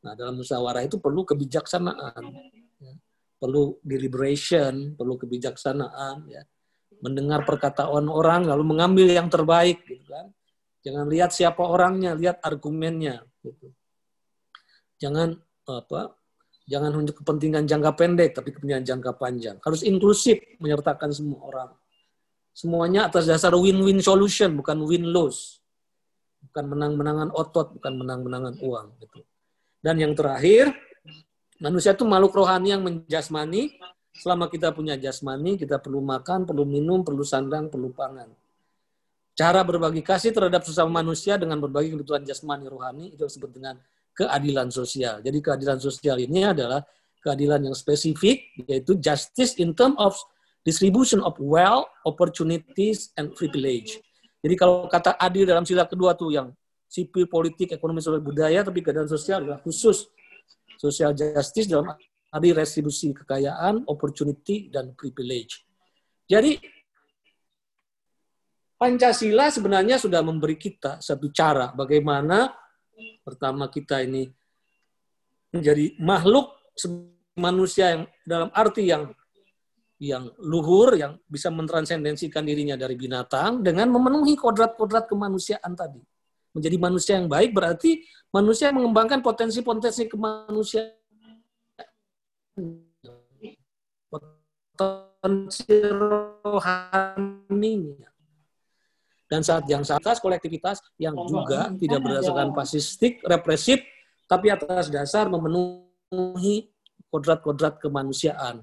Nah, 0.03 0.19
dalam 0.19 0.43
musyawarah 0.43 0.83
itu 0.83 0.99
perlu 0.99 1.23
kebijaksanaan, 1.23 2.35
ya. 2.83 2.95
perlu 3.39 3.79
deliberation, 3.87 4.99
perlu 4.99 5.15
kebijaksanaan, 5.15 6.27
ya. 6.27 6.43
mendengar 6.99 7.47
perkataan 7.47 8.11
orang 8.11 8.43
lalu 8.51 8.65
mengambil 8.67 9.07
yang 9.07 9.31
terbaik, 9.31 9.87
gitu 9.87 10.03
kan. 10.11 10.35
Jangan 10.83 11.07
lihat 11.11 11.31
siapa 11.31 11.63
orangnya, 11.63 12.19
lihat 12.19 12.43
argumennya. 12.43 13.23
Gitu. 13.39 13.71
Jangan 14.99 15.39
apa? 15.67 16.15
Jangan 16.67 16.91
untuk 16.99 17.23
kepentingan 17.23 17.63
jangka 17.71 17.95
pendek, 17.95 18.35
tapi 18.35 18.51
kepentingan 18.51 18.83
jangka 18.83 19.15
panjang. 19.15 19.57
Harus 19.63 19.87
inklusif, 19.87 20.43
menyertakan 20.59 21.15
semua 21.15 21.39
orang. 21.47 21.71
Semuanya 22.51 23.07
atas 23.07 23.31
dasar 23.31 23.55
win-win 23.55 24.03
solution, 24.03 24.59
bukan 24.59 24.83
win-lose. 24.83 25.63
Bukan 26.51 26.67
menang-menangan 26.67 27.31
otot, 27.31 27.79
bukan 27.79 27.93
menang-menangan 28.03 28.59
uang. 28.59 28.87
Gitu. 28.99 29.23
Dan 29.79 30.03
yang 30.03 30.19
terakhir, 30.19 30.75
manusia 31.63 31.95
itu 31.95 32.03
makhluk 32.03 32.35
rohani 32.35 32.75
yang 32.75 32.83
menjasmani. 32.83 33.79
Selama 34.17 34.51
kita 34.51 34.73
punya 34.73 34.99
jasmani, 34.99 35.61
kita 35.61 35.79
perlu 35.79 36.03
makan, 36.03 36.49
perlu 36.49 36.65
minum, 36.67 37.05
perlu 37.07 37.23
sandang, 37.23 37.71
perlu 37.71 37.93
pangan. 37.95 38.33
Cara 39.37 39.61
berbagi 39.61 40.01
kasih 40.01 40.33
terhadap 40.33 40.65
sesama 40.65 41.05
manusia 41.05 41.37
dengan 41.37 41.61
berbagi 41.61 41.93
kebutuhan 41.93 42.25
jasmani 42.25 42.65
rohani 42.73 43.13
itu 43.13 43.21
disebut 43.29 43.53
dengan 43.53 43.77
keadilan 44.17 44.73
sosial. 44.73 45.21
Jadi 45.21 45.39
keadilan 45.45 45.77
sosial 45.77 46.17
ini 46.17 46.49
adalah 46.49 46.81
keadilan 47.21 47.69
yang 47.69 47.77
spesifik, 47.77 48.57
yaitu 48.65 48.97
justice 48.97 49.61
in 49.61 49.77
term 49.77 49.93
of 50.01 50.17
distribution 50.65 51.21
of 51.21 51.37
wealth, 51.37 51.87
opportunities, 52.09 53.13
and 53.21 53.37
privilege. 53.37 54.01
Jadi 54.41 54.55
kalau 54.57 54.89
kata 54.89 55.15
adil 55.21 55.45
dalam 55.45 55.69
sila 55.69 55.85
kedua 55.85 56.17
tuh 56.17 56.33
yang 56.33 56.49
sipil, 56.89 57.29
politik, 57.29 57.77
ekonomi, 57.77 58.01
sosial, 58.01 58.25
budaya, 58.25 58.65
tapi 58.65 58.81
keadaan 58.81 59.11
sosial 59.11 59.45
adalah 59.45 59.61
khusus 59.61 60.09
social 60.81 61.13
justice 61.13 61.69
dalam 61.69 61.93
adil 62.33 62.53
restribusi 62.57 63.13
kekayaan, 63.13 63.85
opportunity, 63.87 64.73
dan 64.73 64.97
privilege. 64.97 65.67
Jadi 66.27 66.59
Pancasila 68.77 69.49
sebenarnya 69.49 69.97
sudah 69.97 70.21
memberi 70.21 70.61
kita 70.61 71.01
satu 71.01 71.33
cara 71.33 71.73
bagaimana 71.73 72.53
pertama 73.23 73.69
kita 73.69 74.03
ini 74.03 74.31
menjadi 75.53 75.97
makhluk 76.01 76.53
manusia 77.37 77.97
yang 77.97 78.03
dalam 78.25 78.51
arti 78.53 78.89
yang 78.89 79.13
yang 79.97 80.29
luhur 80.45 80.93
yang 80.93 81.17
bisa 81.25 81.49
mentransendensikan 81.49 82.45
dirinya 82.45 82.77
dari 82.77 82.97
binatang 83.01 83.65
dengan 83.65 83.89
memenuhi 83.89 84.37
kodrat-kodrat 84.37 85.09
kemanusiaan 85.09 85.73
tadi. 85.73 86.05
Menjadi 86.53 86.77
manusia 86.77 87.17
yang 87.17 87.29
baik 87.29 87.53
berarti 87.57 88.05
manusia 88.33 88.69
yang 88.73 88.81
mengembangkan 88.81 89.25
potensi-potensi 89.25 90.09
kemanusiaan. 90.09 90.93
Potensi 94.77 95.77
rohaninya. 96.45 98.16
Dan 99.27 99.43
saat 99.43 99.67
yang 99.67 99.83
atas 99.83 100.23
kolektivitas 100.23 100.79
yang 101.03 101.19
juga 101.27 101.75
tidak 101.75 102.01
berdasarkan 102.03 102.55
fasistik, 102.55 103.19
represif, 103.27 103.83
tapi 104.31 104.55
atas 104.55 104.87
dasar 104.87 105.27
memenuhi 105.27 106.71
kodrat-kodrat 107.11 107.83
kemanusiaan. 107.83 108.63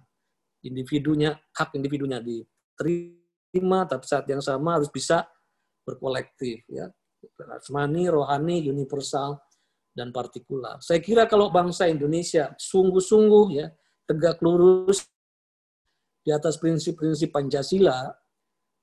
Individunya 0.63 1.35
hak 1.51 1.75
individunya 1.75 2.23
diterima 2.23 3.83
tapi 3.83 4.07
saat 4.07 4.23
yang 4.31 4.39
sama 4.39 4.79
harus 4.79 4.87
bisa 4.87 5.27
berkolektif 5.83 6.63
ya. 6.71 6.87
Asmani 7.55 8.07
rohani 8.11 8.67
universal 8.67 9.39
dan 9.95 10.11
partikular. 10.11 10.79
Saya 10.79 10.99
kira 10.99 11.27
kalau 11.27 11.51
bangsa 11.51 11.87
Indonesia 11.87 12.51
sungguh-sungguh 12.55 13.45
ya 13.55 13.67
tegak 14.03 14.43
lurus 14.43 15.07
di 16.23 16.31
atas 16.31 16.55
prinsip-prinsip 16.59 17.31
Pancasila 17.31 18.11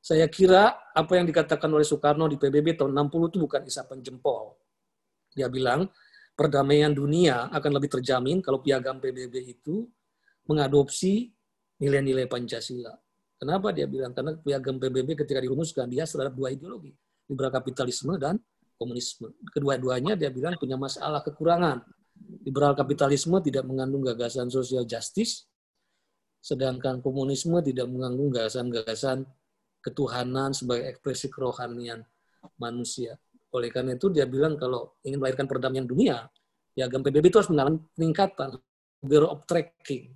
saya 0.00 0.26
kira 0.32 0.72
apa 0.96 1.12
yang 1.20 1.28
dikatakan 1.28 1.68
oleh 1.68 1.84
Soekarno 1.84 2.24
di 2.24 2.40
PBB 2.40 2.80
tahun 2.80 2.96
60 2.96 3.36
itu 3.36 3.38
bukan 3.44 3.60
isapan 3.68 4.00
jempol. 4.00 4.56
Dia 5.36 5.52
bilang, 5.52 5.86
perdamaian 6.32 6.88
dunia 6.90 7.52
akan 7.52 7.76
lebih 7.76 8.00
terjamin 8.00 8.40
kalau 8.40 8.64
piagam 8.64 8.96
PBB 8.96 9.60
itu 9.60 9.84
mengadopsi 10.48 11.28
nilai-nilai 11.84 12.24
Pancasila. 12.24 12.96
Kenapa 13.36 13.72
dia 13.76 13.84
bilang? 13.84 14.16
Karena 14.16 14.36
piagam 14.36 14.80
PBB 14.80 15.20
ketika 15.20 15.40
dirumuskan, 15.40 15.88
dia 15.88 16.08
terhadap 16.08 16.32
dua 16.32 16.52
ideologi, 16.52 16.96
liberal 17.28 17.52
kapitalisme 17.52 18.16
dan 18.16 18.40
komunisme. 18.80 19.36
Kedua-duanya 19.52 20.16
dia 20.16 20.32
bilang 20.32 20.56
punya 20.56 20.80
masalah 20.80 21.20
kekurangan. 21.20 21.84
Liberal 22.44 22.72
kapitalisme 22.72 23.36
tidak 23.44 23.68
mengandung 23.68 24.04
gagasan 24.04 24.48
sosial 24.48 24.84
justice, 24.84 25.48
sedangkan 26.40 27.00
komunisme 27.04 27.60
tidak 27.60 27.88
mengandung 27.88 28.32
gagasan-gagasan 28.32 29.28
ketuhanan 29.80 30.52
sebagai 30.52 30.92
ekspresi 30.96 31.32
kerohanian 31.32 32.04
manusia. 32.60 33.16
Oleh 33.50 33.68
karena 33.72 33.98
itu 33.98 34.12
dia 34.12 34.28
bilang 34.28 34.54
kalau 34.54 34.94
ingin 35.02 35.18
melahirkan 35.18 35.50
perdamaian 35.50 35.84
dunia, 35.84 36.30
piagam 36.72 37.02
PBB 37.02 37.34
itu 37.34 37.38
harus 37.42 37.50
mengalami 37.50 37.82
peningkatan, 37.96 38.48
zero 39.02 39.26
of 39.32 39.42
tracking, 39.48 40.14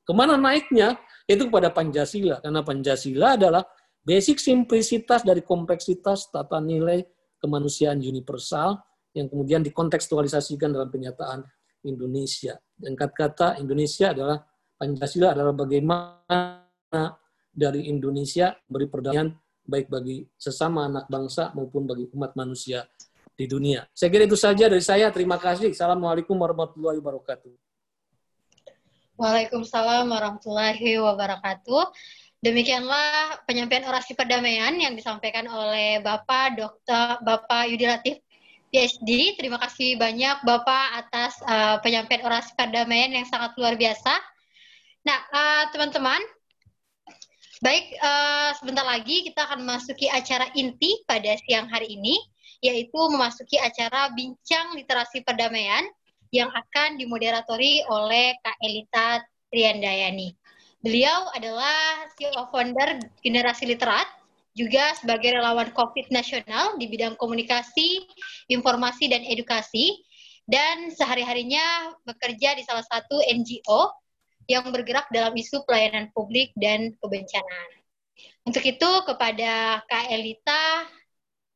Ke 0.00 0.12
mana 0.16 0.34
naiknya? 0.34 0.98
Itu 1.28 1.46
kepada 1.46 1.70
Pancasila. 1.70 2.42
Karena 2.42 2.66
Pancasila 2.66 3.38
adalah 3.38 3.62
basic 4.02 4.42
simplicitas 4.42 5.22
dari 5.22 5.44
kompleksitas 5.44 6.32
tata 6.34 6.58
nilai 6.58 7.04
kemanusiaan 7.38 8.02
universal 8.02 8.80
yang 9.14 9.30
kemudian 9.30 9.62
dikontekstualisasikan 9.62 10.74
dalam 10.74 10.90
penyataan 10.90 11.46
Indonesia. 11.86 12.58
Dan 12.74 12.98
kata-kata 12.98 13.62
Indonesia 13.62 14.10
adalah 14.10 14.42
Pancasila 14.80 15.36
adalah 15.36 15.52
bagaimana 15.52 17.14
dari 17.50 17.90
Indonesia 17.90 18.54
beri 18.70 18.86
perdamaian 18.86 19.34
baik 19.66 19.86
bagi 19.86 20.26
sesama 20.34 20.90
anak 20.90 21.06
bangsa 21.06 21.54
maupun 21.54 21.86
bagi 21.86 22.10
umat 22.14 22.34
manusia 22.34 22.86
di 23.38 23.46
dunia. 23.46 23.86
Saya 23.94 24.10
kira 24.10 24.26
itu 24.26 24.36
saja 24.36 24.66
dari 24.66 24.82
saya. 24.82 25.08
Terima 25.14 25.38
kasih. 25.38 25.72
Assalamualaikum 25.72 26.34
warahmatullahi 26.34 26.98
wabarakatuh. 26.98 27.52
Waalaikumsalam 29.20 30.08
warahmatullahi 30.08 30.96
wabarakatuh. 30.96 31.92
Demikianlah 32.40 33.44
penyampaian 33.44 33.84
orasi 33.84 34.16
perdamaian 34.16 34.72
yang 34.72 34.96
disampaikan 34.96 35.44
oleh 35.44 36.00
Bapak 36.00 36.56
Dr. 36.56 37.20
Bapak 37.20 37.68
Yudi 37.68 37.84
Latif 37.84 38.16
PhD. 38.72 39.36
Terima 39.36 39.60
kasih 39.60 40.00
banyak 40.00 40.40
Bapak 40.40 41.04
atas 41.04 41.36
uh, 41.44 41.76
penyampaian 41.84 42.24
orasi 42.24 42.56
perdamaian 42.56 43.12
yang 43.12 43.28
sangat 43.28 43.52
luar 43.60 43.76
biasa. 43.76 44.12
Nah, 45.04 45.18
uh, 45.32 45.64
teman-teman, 45.68 46.20
baik 47.60 47.92
uh, 48.00 48.56
sebentar 48.56 48.88
lagi 48.88 49.20
kita 49.28 49.44
akan 49.44 49.68
memasuki 49.68 50.08
acara 50.08 50.48
inti 50.56 51.04
pada 51.04 51.36
siang 51.44 51.68
hari 51.68 51.92
ini, 51.92 52.16
yaitu 52.64 53.00
memasuki 53.12 53.60
acara 53.60 54.08
bincang 54.16 54.72
literasi 54.76 55.20
perdamaian 55.24 55.84
yang 56.32 56.48
akan 56.48 56.96
dimoderatori 56.96 57.84
oleh 57.88 58.32
Kak 58.40 58.56
Elita 58.64 59.20
Triandayani. 59.52 60.32
Beliau 60.80 61.28
adalah 61.36 62.08
CEO 62.16 62.48
founder 62.48 62.96
Generasi 63.20 63.68
Literat, 63.68 64.08
juga 64.56 64.96
sebagai 64.96 65.36
relawan 65.36 65.70
COVID 65.76 66.08
nasional 66.10 66.80
di 66.80 66.88
bidang 66.88 67.14
komunikasi, 67.20 68.08
informasi, 68.48 69.12
dan 69.12 69.22
edukasi, 69.22 70.00
dan 70.48 70.90
sehari-harinya 70.90 71.94
bekerja 72.08 72.56
di 72.56 72.64
salah 72.64 72.82
satu 72.88 73.20
NGO 73.20 73.92
yang 74.50 74.66
bergerak 74.74 75.06
dalam 75.14 75.30
isu 75.38 75.62
pelayanan 75.62 76.10
publik 76.10 76.50
dan 76.58 76.90
kebencanaan. 76.98 77.70
Untuk 78.42 78.66
itu, 78.66 78.90
kepada 79.06 79.78
Kak 79.86 80.10
Elita, 80.10 80.90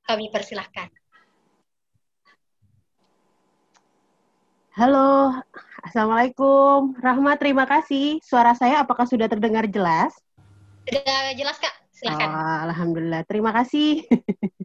kami 0.07 0.31
persilahkan. 0.31 0.87
Halo, 4.79 5.43
Assalamualaikum. 5.83 6.95
Rahma, 7.03 7.35
terima 7.35 7.67
kasih. 7.67 8.23
Suara 8.23 8.55
saya 8.55 8.87
apakah 8.87 9.11
sudah 9.11 9.27
terdengar 9.27 9.67
jelas? 9.67 10.15
Sudah 10.87 11.35
jelas, 11.35 11.59
Kak. 11.59 11.75
Silakan. 11.95 12.31
Oh, 12.31 12.59
Alhamdulillah. 12.71 13.23
Terima 13.27 13.51
kasih. 13.55 14.03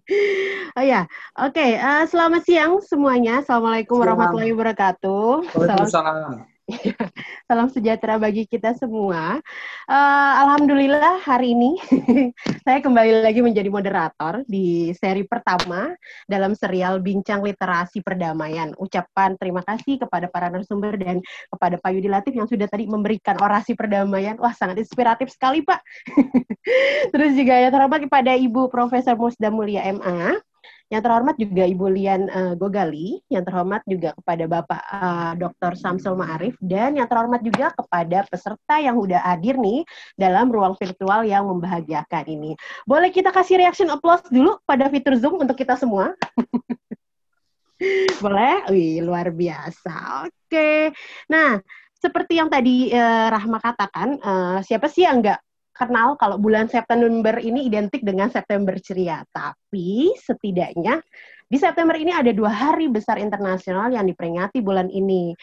oh 0.77 0.86
ya, 0.86 1.05
oke. 1.38 1.53
Okay. 1.53 1.77
Uh, 1.77 2.01
eh, 2.01 2.05
selamat 2.09 2.41
siang 2.45 2.73
semuanya. 2.82 3.41
Assalamualaikum 3.41 4.01
warahmatullahi 4.01 4.53
wabarakatuh. 4.53 5.53
Waalaikumsalam. 5.53 5.89
Salam 5.89 6.59
sejahtera 7.80 8.20
bagi 8.20 8.43
kita 8.43 8.76
semua. 8.76 9.39
Uh, 9.88 10.34
Alhamdulillah 10.43 11.24
hari 11.24 11.55
ini 11.55 11.80
saya 12.65 12.84
kembali 12.84 13.24
lagi 13.24 13.39
menjadi 13.39 13.70
moderator 13.72 14.43
di 14.49 14.91
seri 14.97 15.24
pertama 15.24 15.93
dalam 16.28 16.57
serial 16.57 16.99
Bincang 16.99 17.45
Literasi 17.45 18.03
Perdamaian. 18.03 18.76
Ucapan 18.76 19.39
terima 19.39 19.63
kasih 19.63 20.01
kepada 20.01 20.28
para 20.28 20.51
narasumber 20.51 20.97
dan 20.99 21.24
kepada 21.47 21.80
Pak 21.80 21.91
Yudi 21.95 22.09
Latif 22.11 22.34
yang 22.36 22.49
sudah 22.49 22.67
tadi 22.67 22.89
memberikan 22.89 23.39
orasi 23.39 23.78
perdamaian. 23.78 24.36
Wah, 24.41 24.51
sangat 24.51 24.82
inspiratif 24.82 25.32
sekali, 25.32 25.63
Pak. 25.63 25.80
Terus 27.15 27.32
juga 27.38 27.55
ya 27.55 27.72
terhormat 27.72 28.03
kepada 28.03 28.36
Ibu 28.36 28.67
Profesor 28.67 29.15
Musda 29.15 29.53
Mulia 29.53 29.88
MA 29.95 30.48
Yang 30.89 31.01
terhormat 31.05 31.35
juga 31.37 31.63
Ibu 31.69 31.85
Lian 31.93 32.21
uh, 32.33 32.53
Gogali, 32.57 33.21
yang 33.29 33.45
terhormat 33.45 33.85
juga 33.85 34.17
kepada 34.17 34.43
Bapak 34.49 34.81
uh, 34.89 35.33
Dr. 35.37 35.77
Samsul 35.77 36.17
Ma'arif, 36.17 36.57
dan 36.57 36.97
yang 36.97 37.05
terhormat 37.05 37.45
juga 37.45 37.69
kepada 37.77 38.25
peserta 38.25 38.81
yang 38.81 38.97
udah 38.97 39.21
hadir 39.21 39.61
nih 39.61 39.85
dalam 40.17 40.49
ruang 40.49 40.73
virtual 40.81 41.21
yang 41.29 41.45
membahagiakan 41.45 42.25
ini. 42.25 42.51
Boleh 42.89 43.13
kita 43.13 43.29
kasih 43.29 43.61
reaction 43.61 43.93
applause 43.93 44.25
dulu 44.33 44.57
pada 44.65 44.89
fitur 44.89 45.13
Zoom 45.17 45.37
untuk 45.37 45.55
kita 45.55 45.77
semua? 45.77 46.17
Boleh? 48.23 48.67
Wih, 48.73 48.99
luar 49.05 49.31
biasa. 49.31 50.27
Oke. 50.27 50.91
Nah, 51.31 51.61
seperti 51.99 52.39
yang 52.39 52.49
tadi 52.49 52.91
uh, 52.91 53.27
Rahma 53.29 53.59
katakan, 53.59 54.19
uh, 54.19 54.59
siapa 54.63 54.87
sih 54.87 55.03
yang 55.03 55.19
nggak 55.23 55.39
kenal 55.80 56.19
kalau 56.19 56.36
bulan 56.36 56.67
September 56.67 57.39
ini 57.39 57.63
identik 57.63 58.03
dengan 58.03 58.27
September 58.27 58.75
ceria. 58.84 59.23
Tapi 59.32 60.11
setidaknya 60.19 60.99
di 61.49 61.57
September 61.57 61.97
ini 61.97 62.13
ada 62.13 62.30
dua 62.30 62.53
hari 62.53 62.91
besar 62.91 63.17
internasional 63.17 63.89
yang 63.89 64.05
diperingati 64.05 64.61
bulan 64.61 64.86
ini, 64.91 65.34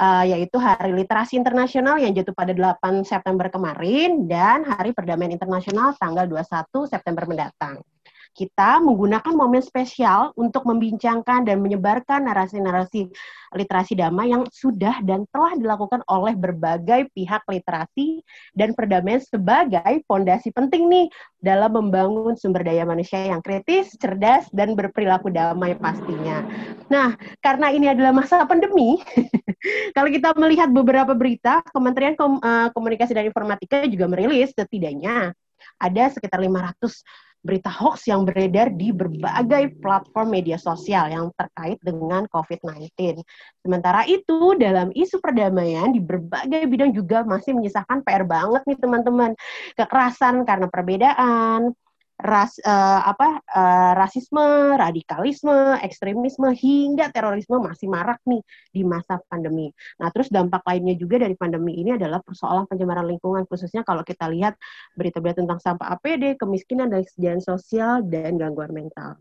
uh, 0.00 0.24
yaitu 0.24 0.56
Hari 0.56 0.96
Literasi 0.96 1.36
Internasional 1.36 2.00
yang 2.00 2.16
jatuh 2.16 2.32
pada 2.32 2.56
8 2.56 3.04
September 3.04 3.52
kemarin 3.52 4.24
dan 4.24 4.64
Hari 4.64 4.96
Perdamaian 4.96 5.36
Internasional 5.36 5.92
tanggal 6.00 6.24
21 6.24 6.88
September 6.88 7.28
mendatang 7.28 7.84
kita 8.30 8.78
menggunakan 8.78 9.34
momen 9.34 9.60
spesial 9.60 10.30
untuk 10.38 10.62
membincangkan 10.64 11.42
dan 11.42 11.58
menyebarkan 11.58 12.30
narasi-narasi 12.30 13.10
literasi 13.50 13.98
damai 13.98 14.30
yang 14.30 14.46
sudah 14.46 15.02
dan 15.02 15.26
telah 15.34 15.58
dilakukan 15.58 16.06
oleh 16.06 16.38
berbagai 16.38 17.10
pihak 17.10 17.42
literasi 17.50 18.22
dan 18.54 18.70
perdamaian 18.78 19.18
sebagai 19.18 20.06
fondasi 20.06 20.54
penting 20.54 20.86
nih 20.86 21.06
dalam 21.42 21.74
membangun 21.74 22.38
sumber 22.38 22.62
daya 22.62 22.86
manusia 22.86 23.26
yang 23.26 23.42
kritis, 23.42 23.90
cerdas, 23.98 24.46
dan 24.54 24.78
berperilaku 24.78 25.34
damai 25.34 25.74
pastinya. 25.74 26.46
Nah, 26.86 27.18
karena 27.42 27.74
ini 27.74 27.90
adalah 27.90 28.14
masa 28.14 28.46
pandemi, 28.46 29.02
kalau 29.96 30.06
kita 30.06 30.30
melihat 30.38 30.70
beberapa 30.70 31.10
berita, 31.18 31.66
Kementerian 31.74 32.14
eh, 32.14 32.68
Komunikasi 32.70 33.12
dan 33.18 33.26
Informatika 33.26 33.82
juga 33.90 34.06
merilis 34.06 34.54
setidaknya 34.54 35.34
ada 35.80 36.04
sekitar 36.12 36.40
500 36.40 37.04
berita 37.40 37.72
hoax 37.72 38.04
yang 38.04 38.28
beredar 38.28 38.68
di 38.76 38.92
berbagai 38.92 39.80
platform 39.80 40.28
media 40.36 40.60
sosial 40.60 41.08
yang 41.08 41.26
terkait 41.34 41.80
dengan 41.80 42.28
COVID-19. 42.28 43.20
Sementara 43.64 44.04
itu, 44.04 44.54
dalam 44.60 44.92
isu 44.92 45.18
perdamaian 45.24 45.92
di 45.92 46.00
berbagai 46.04 46.68
bidang 46.68 46.92
juga 46.92 47.24
masih 47.24 47.56
menyisakan 47.56 48.04
PR 48.04 48.28
banget 48.28 48.62
nih 48.68 48.78
teman-teman. 48.78 49.32
Kekerasan 49.76 50.44
karena 50.44 50.68
perbedaan, 50.68 51.72
ras 52.20 52.56
uh, 52.62 53.00
apa 53.04 53.40
uh, 53.48 53.92
rasisme, 53.96 54.76
radikalisme, 54.76 55.80
ekstremisme 55.80 56.52
hingga 56.52 57.08
terorisme 57.10 57.58
masih 57.60 57.88
marak 57.88 58.20
nih 58.28 58.40
di 58.70 58.82
masa 58.84 59.18
pandemi. 59.26 59.72
Nah, 59.98 60.12
terus 60.12 60.28
dampak 60.28 60.62
lainnya 60.68 60.94
juga 60.96 61.20
dari 61.20 61.34
pandemi 61.34 61.80
ini 61.80 61.96
adalah 61.96 62.20
persoalan 62.20 62.68
pencemaran 62.68 63.08
lingkungan 63.08 63.48
khususnya 63.48 63.82
kalau 63.82 64.04
kita 64.04 64.28
lihat 64.28 64.56
berita-berita 64.94 65.42
tentang 65.42 65.60
sampah 65.60 65.96
APD, 65.98 66.36
kemiskinan 66.36 66.92
dan 66.92 67.02
kesejahteraan 67.02 67.42
sosial 67.42 68.04
dan 68.06 68.36
gangguan 68.36 68.70
mental. 68.70 69.16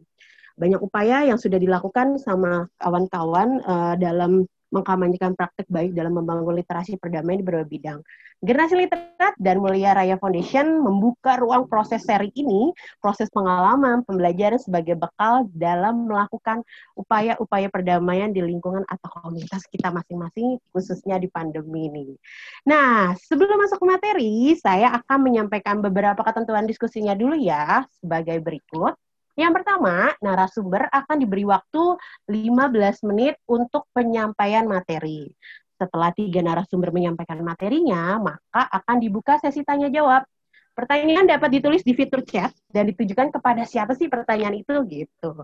Banyak 0.60 0.84
upaya 0.84 1.24
yang 1.24 1.40
sudah 1.40 1.56
dilakukan 1.56 2.20
sama 2.20 2.68
kawan-kawan 2.84 3.64
uh, 3.64 3.96
dalam 3.96 4.44
mengkampanyekan 4.70 5.34
praktek 5.34 5.66
baik 5.70 5.94
dalam 5.98 6.18
membangun 6.18 6.58
literasi 6.58 6.98
perdamaian 7.02 7.42
di 7.42 7.46
berbagai 7.46 7.70
bidang. 7.70 8.00
Generasi 8.40 8.80
Literat 8.80 9.36
dan 9.36 9.60
Mulia 9.60 9.92
Raya 9.92 10.16
Foundation 10.16 10.80
membuka 10.80 11.36
ruang 11.36 11.68
proses 11.68 12.08
seri 12.08 12.32
ini, 12.40 12.72
proses 13.04 13.28
pengalaman, 13.36 14.00
pembelajaran 14.08 14.56
sebagai 14.56 14.96
bekal 14.96 15.52
dalam 15.52 16.08
melakukan 16.08 16.64
upaya-upaya 16.96 17.68
perdamaian 17.68 18.32
di 18.32 18.40
lingkungan 18.40 18.88
atau 18.88 19.12
komunitas 19.12 19.68
kita 19.68 19.92
masing-masing, 19.92 20.56
khususnya 20.72 21.20
di 21.20 21.28
pandemi 21.28 21.92
ini. 21.92 22.16
Nah, 22.64 23.12
sebelum 23.20 23.60
masuk 23.60 23.84
ke 23.84 23.88
materi, 23.92 24.56
saya 24.56 24.96
akan 25.04 25.20
menyampaikan 25.20 25.84
beberapa 25.84 26.24
ketentuan 26.24 26.64
diskusinya 26.64 27.12
dulu 27.12 27.36
ya, 27.36 27.84
sebagai 28.00 28.40
berikut. 28.40 28.96
Yang 29.40 29.64
pertama, 29.64 30.12
narasumber 30.20 30.92
akan 30.92 31.16
diberi 31.16 31.48
waktu 31.48 31.96
15 32.28 33.08
menit 33.08 33.40
untuk 33.48 33.88
penyampaian 33.96 34.68
materi. 34.68 35.32
Setelah 35.80 36.12
tiga 36.12 36.44
narasumber 36.44 36.92
menyampaikan 36.92 37.40
materinya, 37.40 38.20
maka 38.20 38.68
akan 38.68 39.00
dibuka 39.00 39.40
sesi 39.40 39.64
tanya 39.64 39.88
jawab. 39.88 40.28
Pertanyaan 40.76 41.28
dapat 41.28 41.56
ditulis 41.56 41.84
di 41.88 41.96
fitur 41.96 42.24
chat 42.24 42.52
dan 42.72 42.88
ditujukan 42.92 43.32
kepada 43.32 43.64
siapa 43.64 43.96
sih 43.96 44.12
pertanyaan 44.12 44.60
itu 44.60 44.76
gitu. 44.92 45.40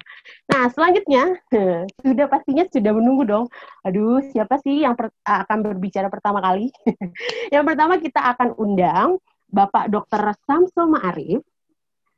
Nah, 0.52 0.64
selanjutnya 0.76 1.40
sudah 2.04 2.28
pastinya 2.28 2.68
sudah 2.68 2.92
menunggu 2.92 3.24
dong. 3.24 3.46
Aduh, 3.88 4.20
siapa 4.32 4.60
sih 4.60 4.84
yang 4.84 5.00
per 5.00 5.16
akan 5.24 5.60
berbicara 5.72 6.12
pertama 6.12 6.44
kali? 6.44 6.68
yang 7.56 7.64
pertama 7.64 7.96
kita 8.00 8.20
akan 8.36 8.60
undang 8.60 9.24
Bapak 9.48 9.88
Dr. 9.88 10.36
Samsul 10.44 10.92
Ma'arif. 10.92 11.40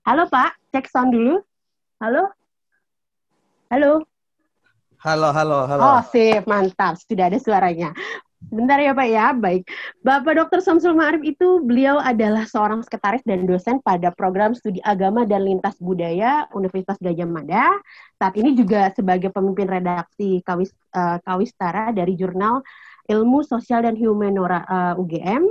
Halo 0.06 0.26
Pak, 0.30 0.58
cek 0.74 0.90
sound 0.90 1.14
dulu. 1.14 1.42
Halo? 1.98 2.30
Halo? 3.74 4.06
Halo, 5.02 5.34
halo, 5.34 5.66
halo. 5.66 5.82
Oh, 5.82 6.02
sip, 6.06 6.46
mantap. 6.46 6.94
Sudah 7.02 7.26
ada 7.26 7.42
suaranya. 7.42 7.90
Bentar 8.38 8.78
ya 8.78 8.94
Pak 8.94 9.08
ya, 9.10 9.34
baik. 9.34 9.66
Bapak 10.06 10.38
Dr. 10.38 10.62
Samsul 10.62 10.94
Ma'arif 10.94 11.26
itu 11.26 11.58
beliau 11.66 11.98
adalah 11.98 12.46
seorang 12.46 12.86
sekretaris 12.86 13.26
dan 13.26 13.50
dosen 13.50 13.82
pada 13.82 14.14
program 14.14 14.54
studi 14.54 14.78
agama 14.86 15.26
dan 15.26 15.42
lintas 15.42 15.74
budaya 15.82 16.46
Universitas 16.54 17.02
Gajah 17.02 17.26
Mada. 17.26 17.66
Saat 18.22 18.38
ini 18.38 18.54
juga 18.54 18.94
sebagai 18.94 19.34
pemimpin 19.34 19.66
redaksi 19.66 20.46
Kawis, 20.46 20.70
uh, 20.94 21.18
Kawistara 21.26 21.90
dari 21.98 22.14
jurnal 22.14 22.62
Ilmu 23.10 23.42
Sosial 23.42 23.90
dan 23.90 23.98
Humanora 23.98 24.62
uh, 24.70 24.94
eh, 24.94 25.02
UGM 25.02 25.50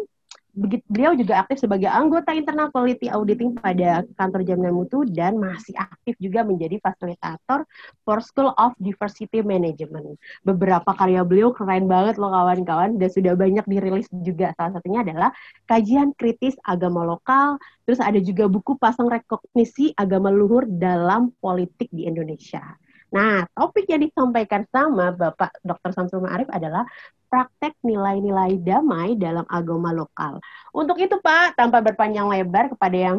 beliau 0.88 1.12
juga 1.12 1.44
aktif 1.44 1.60
sebagai 1.60 1.92
anggota 1.92 2.32
internal 2.32 2.72
quality 2.72 3.12
auditing 3.12 3.52
pada 3.60 4.00
kantor 4.16 4.40
jaminan 4.40 4.72
mutu 4.72 5.04
dan 5.04 5.36
masih 5.36 5.76
aktif 5.76 6.16
juga 6.16 6.42
menjadi 6.48 6.80
fasilitator 6.80 7.68
for 8.08 8.24
School 8.24 8.56
of 8.56 8.72
Diversity 8.80 9.44
Management. 9.44 10.16
Beberapa 10.48 10.96
karya 10.96 11.20
beliau 11.28 11.52
keren 11.52 11.84
banget 11.84 12.16
loh 12.16 12.32
kawan-kawan 12.32 12.96
dan 12.96 13.08
sudah 13.12 13.36
banyak 13.36 13.68
dirilis 13.68 14.08
juga. 14.24 14.56
Salah 14.56 14.80
satunya 14.80 15.04
adalah 15.04 15.30
kajian 15.68 16.16
kritis 16.16 16.56
agama 16.64 17.04
lokal, 17.04 17.60
terus 17.84 18.00
ada 18.00 18.16
juga 18.16 18.48
buku 18.48 18.80
pasang 18.80 19.12
rekognisi 19.12 19.92
agama 19.92 20.32
luhur 20.32 20.64
dalam 20.64 21.36
politik 21.36 21.92
di 21.92 22.08
Indonesia. 22.08 22.64
Nah, 23.10 23.46
topik 23.54 23.86
yang 23.86 24.02
disampaikan 24.02 24.66
sama 24.74 25.14
Bapak 25.14 25.54
Dr. 25.62 25.94
Samsul 25.94 26.26
Ma'arif 26.26 26.50
adalah 26.50 26.82
praktek 27.30 27.78
nilai-nilai 27.86 28.58
damai 28.58 29.14
dalam 29.14 29.46
agama 29.46 29.94
lokal. 29.94 30.42
Untuk 30.74 30.98
itu 30.98 31.14
Pak, 31.22 31.54
tanpa 31.54 31.78
berpanjang 31.82 32.26
lebar 32.26 32.70
kepada 32.74 32.96
yang 32.96 33.16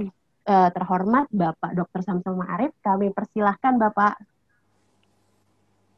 uh, 0.47 0.69
terhormat 0.75 1.31
Bapak 1.31 1.71
Dr. 1.75 2.03
Samsul 2.03 2.35
Ma'arif, 2.35 2.75
kami 2.83 3.15
persilahkan 3.15 3.79
Bapak. 3.79 4.19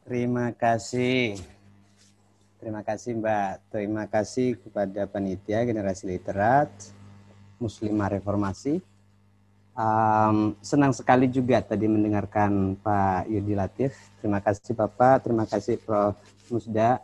Terima 0.05 0.53
kasih. 0.53 1.37
Terima 2.59 2.83
kasih 2.83 3.15
Mbak. 3.17 3.51
Terima 3.71 4.03
kasih 4.09 4.59
kepada 4.59 5.07
panitia 5.07 5.63
generasi 5.63 6.09
literat 6.11 6.69
Muslimah 7.55 8.19
Reformasi 8.19 8.83
Um, 9.79 10.59
senang 10.59 10.91
sekali 10.91 11.31
juga 11.31 11.63
tadi 11.63 11.87
mendengarkan 11.87 12.75
Pak 12.83 13.31
Yudi 13.31 13.55
Latif. 13.55 13.95
Terima 14.19 14.43
kasih 14.43 14.75
Bapak, 14.75 15.23
terima 15.23 15.47
kasih 15.47 15.79
Prof. 15.79 16.19
Musda. 16.51 16.99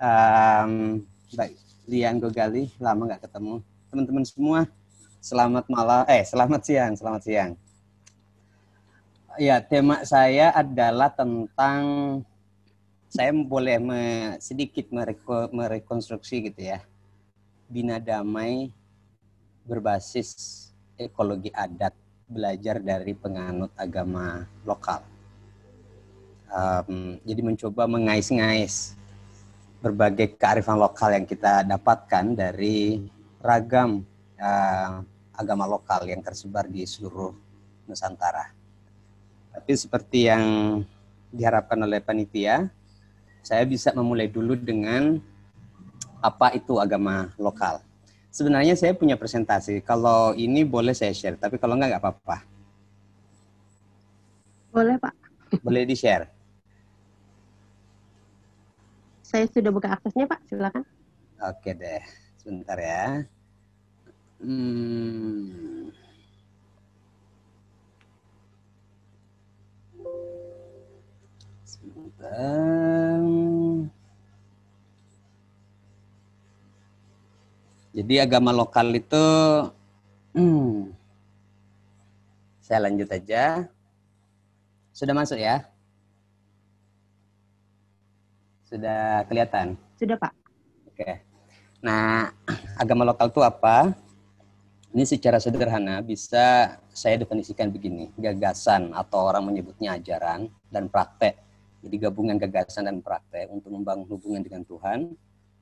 Um, 0.00 1.04
Mbak 1.36 1.48
Lian 1.84 2.16
Gogali, 2.16 2.72
lama 2.80 3.12
nggak 3.12 3.28
ketemu. 3.28 3.60
Teman-teman 3.92 4.24
semua, 4.24 4.60
selamat 5.20 5.68
malam, 5.68 6.08
eh 6.08 6.24
selamat 6.24 6.60
siang, 6.64 6.92
selamat 6.96 7.22
siang. 7.28 7.52
Ya, 9.36 9.60
tema 9.60 10.00
saya 10.08 10.56
adalah 10.56 11.12
tentang 11.12 11.82
saya 13.12 13.36
boleh 13.36 13.76
me, 13.76 14.02
sedikit 14.40 14.88
mereko, 14.88 15.52
merekonstruksi 15.52 16.48
gitu 16.48 16.72
ya. 16.72 16.80
Bina 17.68 18.00
damai 18.00 18.72
berbasis 19.68 20.69
ekologi 21.00 21.48
adat 21.48 21.96
belajar 22.28 22.78
dari 22.78 23.16
penganut 23.16 23.72
agama 23.74 24.44
lokal. 24.62 25.02
Um, 26.50 27.16
jadi 27.24 27.40
mencoba 27.40 27.86
mengais-ngais 27.86 28.94
berbagai 29.80 30.36
kearifan 30.36 30.76
lokal 30.76 31.16
yang 31.16 31.24
kita 31.24 31.64
dapatkan 31.64 32.36
dari 32.36 33.00
ragam 33.40 34.04
uh, 34.36 35.00
agama 35.32 35.64
lokal 35.64 36.04
yang 36.04 36.20
tersebar 36.20 36.68
di 36.68 36.84
seluruh 36.84 37.32
Nusantara. 37.88 38.52
Tapi 39.50 39.72
seperti 39.74 40.30
yang 40.30 40.44
diharapkan 41.32 41.80
oleh 41.82 41.98
panitia, 41.98 42.70
saya 43.40 43.64
bisa 43.64 43.90
memulai 43.96 44.28
dulu 44.28 44.54
dengan 44.54 45.18
apa 46.20 46.52
itu 46.52 46.76
agama 46.76 47.32
lokal. 47.40 47.80
Sebenarnya 48.30 48.78
saya 48.78 48.94
punya 48.94 49.18
presentasi. 49.18 49.82
Kalau 49.82 50.30
ini 50.38 50.62
boleh 50.62 50.94
saya 50.94 51.10
share, 51.10 51.34
tapi 51.34 51.58
kalau 51.58 51.74
enggak 51.74 51.98
nggak 51.98 52.02
apa-apa. 52.06 52.36
Boleh 54.70 54.96
Pak. 55.02 55.14
Boleh 55.66 55.82
di-share? 55.82 56.30
Saya 59.26 59.50
sudah 59.50 59.74
buka 59.74 59.90
aksesnya, 59.98 60.30
Pak. 60.30 60.40
Silakan. 60.46 60.86
Oke 61.42 61.74
deh. 61.74 62.02
Sebentar 62.38 62.78
ya. 62.78 63.26
Hmm. 64.38 65.90
Sebentar. 71.66 73.18
Jadi 77.90 78.22
agama 78.22 78.54
lokal 78.54 78.94
itu, 78.94 79.26
hmm, 80.38 80.94
saya 82.62 82.86
lanjut 82.86 83.10
aja. 83.10 83.66
Sudah 84.94 85.10
masuk 85.10 85.42
ya? 85.42 85.66
Sudah 88.70 89.26
kelihatan? 89.26 89.74
Sudah, 89.98 90.14
Pak. 90.14 90.32
Oke. 90.86 91.26
Nah, 91.82 92.30
agama 92.78 93.02
lokal 93.02 93.26
itu 93.34 93.42
apa? 93.42 93.90
Ini 94.94 95.02
secara 95.02 95.42
sederhana 95.42 95.98
bisa 95.98 96.78
saya 96.94 97.18
definisikan 97.18 97.74
begini, 97.74 98.14
gagasan 98.14 98.94
atau 98.94 99.26
orang 99.26 99.50
menyebutnya 99.50 99.98
ajaran 99.98 100.46
dan 100.70 100.86
praktek. 100.86 101.38
Jadi 101.82 101.96
gabungan 102.06 102.38
gagasan 102.38 102.86
dan 102.86 103.02
praktek 103.02 103.50
untuk 103.50 103.74
membangun 103.74 104.06
hubungan 104.06 104.42
dengan 104.46 104.62
Tuhan, 104.62 105.14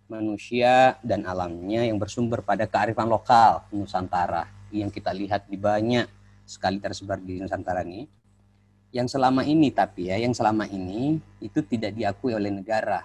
manusia, 0.08 0.96
dan 1.04 1.22
alamnya 1.28 1.84
yang 1.84 2.00
bersumber 2.00 2.40
pada 2.40 2.64
kearifan 2.64 3.06
lokal 3.06 3.64
Nusantara 3.70 4.48
yang 4.72 4.88
kita 4.88 5.12
lihat 5.12 5.48
di 5.48 5.60
banyak 5.60 6.08
sekali 6.48 6.80
tersebar 6.80 7.20
di 7.20 7.40
Nusantara 7.40 7.84
ini. 7.84 8.08
Yang 8.88 9.20
selama 9.20 9.44
ini 9.44 9.68
tapi 9.68 10.08
ya, 10.08 10.16
yang 10.16 10.32
selama 10.32 10.64
ini 10.64 11.20
itu 11.44 11.60
tidak 11.60 11.92
diakui 11.92 12.32
oleh 12.32 12.48
negara 12.48 13.04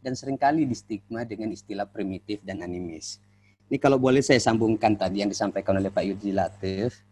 dan 0.00 0.16
sering 0.16 0.40
kali 0.40 0.64
distigma 0.64 1.28
dengan 1.28 1.52
istilah 1.52 1.84
primitif 1.84 2.40
dan 2.40 2.64
animis. 2.64 3.20
Ini 3.68 3.76
kalau 3.76 4.00
boleh 4.00 4.24
saya 4.24 4.40
sambungkan 4.40 4.96
tadi 4.96 5.20
yang 5.20 5.28
disampaikan 5.28 5.76
oleh 5.76 5.92
Pak 5.92 6.00
Yudi 6.00 6.32
Latif, 6.32 7.04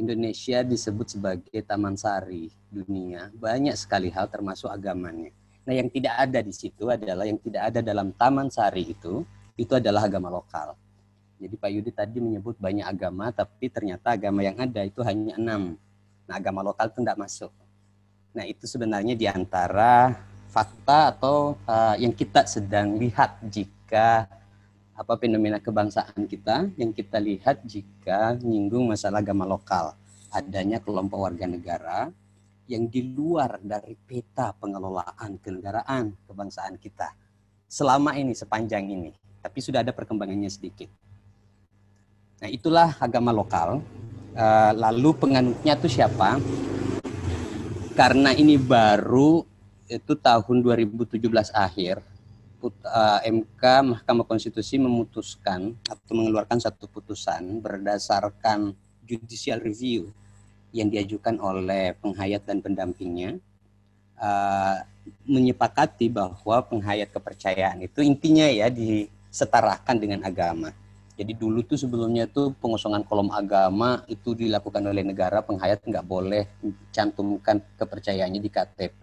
Indonesia 0.00 0.64
disebut 0.64 1.12
sebagai 1.12 1.60
taman 1.60 2.00
sari 2.00 2.48
dunia. 2.72 3.28
Banyak 3.36 3.76
sekali 3.76 4.08
hal 4.08 4.32
termasuk 4.32 4.72
agamanya. 4.72 5.28
Nah, 5.70 5.78
yang 5.78 5.86
tidak 5.86 6.18
ada 6.18 6.42
di 6.42 6.50
situ 6.50 6.90
adalah 6.90 7.22
yang 7.22 7.38
tidak 7.38 7.70
ada 7.70 7.78
dalam 7.78 8.10
taman 8.10 8.50
sari 8.50 8.90
itu, 8.90 9.22
itu 9.54 9.70
adalah 9.70 10.10
agama 10.10 10.26
lokal. 10.26 10.74
Jadi 11.38 11.54
Pak 11.54 11.70
Yudi 11.70 11.94
tadi 11.94 12.18
menyebut 12.18 12.58
banyak 12.58 12.82
agama, 12.82 13.30
tapi 13.30 13.70
ternyata 13.70 14.18
agama 14.18 14.42
yang 14.42 14.58
ada 14.58 14.82
itu 14.82 14.98
hanya 15.06 15.38
enam. 15.38 15.78
Nah, 16.26 16.34
agama 16.42 16.66
lokal 16.66 16.90
itu 16.90 17.06
tidak 17.06 17.22
masuk. 17.22 17.54
Nah, 18.34 18.50
itu 18.50 18.66
sebenarnya 18.66 19.14
di 19.14 19.30
antara 19.30 20.10
fakta 20.50 21.14
atau 21.14 21.54
uh, 21.62 21.94
yang 22.02 22.10
kita 22.10 22.50
sedang 22.50 22.98
lihat 22.98 23.38
jika 23.46 24.26
apa 24.98 25.14
fenomena 25.22 25.62
kebangsaan 25.62 26.26
kita 26.26 26.66
yang 26.74 26.90
kita 26.90 27.22
lihat 27.22 27.62
jika 27.62 28.34
menyinggung 28.42 28.90
masalah 28.90 29.22
agama 29.22 29.46
lokal. 29.46 29.94
Adanya 30.34 30.82
kelompok 30.82 31.30
warga 31.30 31.46
negara 31.46 32.10
yang 32.70 32.86
di 32.86 33.02
luar 33.10 33.58
dari 33.58 33.98
peta 33.98 34.54
pengelolaan 34.54 35.42
kenegaraan 35.42 36.14
kebangsaan 36.30 36.78
kita 36.78 37.10
selama 37.66 38.14
ini 38.14 38.30
sepanjang 38.30 38.86
ini 38.86 39.10
tapi 39.42 39.58
sudah 39.58 39.82
ada 39.82 39.90
perkembangannya 39.90 40.46
sedikit 40.46 40.86
Nah, 42.40 42.48
itulah 42.48 42.96
agama 42.96 43.36
lokal. 43.36 43.84
Uh, 44.32 44.72
lalu 44.72 45.12
penganutnya 45.12 45.76
itu 45.76 46.00
siapa? 46.00 46.40
Karena 47.92 48.32
ini 48.32 48.56
baru 48.56 49.44
itu 49.90 50.16
tahun 50.16 50.64
2017 50.64 51.20
akhir, 51.50 51.98
eh, 52.62 53.20
MK 53.26 53.62
Mahkamah 53.90 54.22
Konstitusi 54.22 54.78
memutuskan 54.78 55.74
atau 55.82 56.12
mengeluarkan 56.14 56.62
satu 56.62 56.86
putusan 56.86 57.58
berdasarkan 57.58 58.70
judicial 59.02 59.58
review 59.58 60.14
yang 60.70 60.88
diajukan 60.88 61.38
oleh 61.42 61.94
penghayat 61.98 62.46
dan 62.46 62.62
pendampingnya 62.62 63.38
uh, 64.20 64.78
menyepakati 65.26 66.06
bahwa 66.12 66.62
penghayat 66.66 67.10
kepercayaan 67.10 67.82
itu 67.82 68.04
intinya 68.04 68.46
ya 68.46 68.70
disetarakan 68.70 69.96
dengan 69.98 70.20
agama. 70.22 70.70
Jadi 71.20 71.36
dulu 71.36 71.60
tuh 71.60 71.76
sebelumnya 71.76 72.24
tuh 72.24 72.56
pengosongan 72.56 73.04
kolom 73.04 73.28
agama 73.28 74.00
itu 74.08 74.32
dilakukan 74.32 74.80
oleh 74.80 75.04
negara 75.04 75.44
penghayat 75.44 75.84
nggak 75.84 76.06
boleh 76.06 76.48
cantumkan 76.88 77.60
kepercayaannya 77.76 78.40
di 78.40 78.48
KTP. 78.48 79.02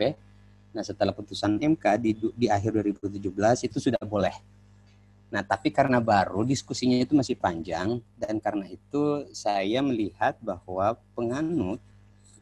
Nah 0.73 0.81
setelah 0.81 1.13
putusan 1.13 1.61
MK 1.61 1.85
di, 2.01 2.17
di 2.33 2.47
akhir 2.49 2.73
2017 2.73 3.21
itu 3.69 3.77
sudah 3.77 4.01
boleh. 4.01 4.33
Nah 5.27 5.43
tapi 5.43 5.69
karena 5.75 5.99
baru 5.99 6.47
diskusinya 6.47 6.95
itu 6.95 7.11
masih 7.11 7.35
panjang 7.35 7.99
dan 8.15 8.39
karena 8.39 8.67
itu 8.71 9.27
saya 9.35 9.83
melihat 9.83 10.39
bahwa 10.39 10.95
penganut 11.11 11.83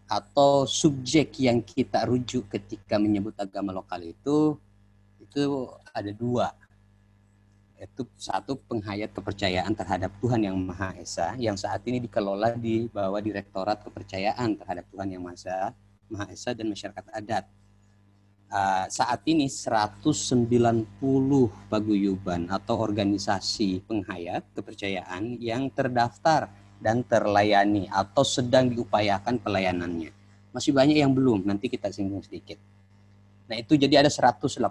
atau 0.05 0.69
subjek 0.69 1.33
yang 1.41 1.65
kita 1.65 2.05
rujuk 2.05 2.45
ketika 2.53 3.01
menyebut 3.01 3.33
agama 3.41 3.73
lokal 3.73 4.05
itu 4.05 4.53
itu 5.17 5.65
ada 5.89 6.13
dua 6.13 6.53
itu 7.75 8.07
satu 8.15 8.55
penghayat 8.69 9.11
kepercayaan 9.11 9.73
terhadap 9.75 10.13
Tuhan 10.23 10.47
yang 10.47 10.55
Maha 10.55 10.95
Esa 10.95 11.36
yang 11.36 11.59
saat 11.59 11.83
ini 11.89 11.99
dikelola 11.99 12.55
di 12.55 12.88
bawah 12.88 13.19
Direktorat 13.19 13.83
Kepercayaan 13.83 14.55
terhadap 14.55 14.86
Tuhan 14.89 15.11
yang 15.11 15.23
Maha, 15.25 15.75
Maha 16.07 16.25
Esa 16.31 16.55
dan 16.55 16.71
masyarakat 16.71 17.05
adat. 17.11 17.45
Uh, 18.45 18.85
saat 18.87 19.25
ini 19.25 19.49
190 19.49 20.85
paguyuban 21.67 22.45
atau 22.47 22.77
organisasi 22.77 23.83
penghayat 23.89 24.45
kepercayaan 24.53 25.41
yang 25.41 25.67
terdaftar 25.73 26.47
dan 26.77 27.01
terlayani 27.01 27.89
atau 27.89 28.21
sedang 28.21 28.69
diupayakan 28.69 29.41
pelayanannya. 29.41 30.13
Masih 30.53 30.71
banyak 30.71 31.01
yang 31.01 31.11
belum, 31.11 31.43
nanti 31.43 31.67
kita 31.67 31.89
singgung 31.89 32.21
sedikit. 32.21 32.61
Nah 33.49 33.57
itu 33.57 33.75
jadi 33.75 34.05
ada 34.05 34.09
180 34.13 34.61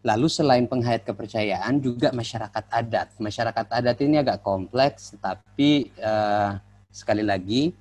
Lalu 0.00 0.28
selain 0.32 0.64
penghayat 0.64 1.04
kepercayaan 1.04 1.76
juga 1.76 2.08
masyarakat 2.08 2.64
adat. 2.72 3.12
Masyarakat 3.20 3.66
adat 3.68 3.98
ini 4.00 4.16
agak 4.16 4.40
kompleks, 4.40 5.12
tapi 5.20 5.92
uh, 6.00 6.56
sekali 6.88 7.20
lagi 7.20 7.76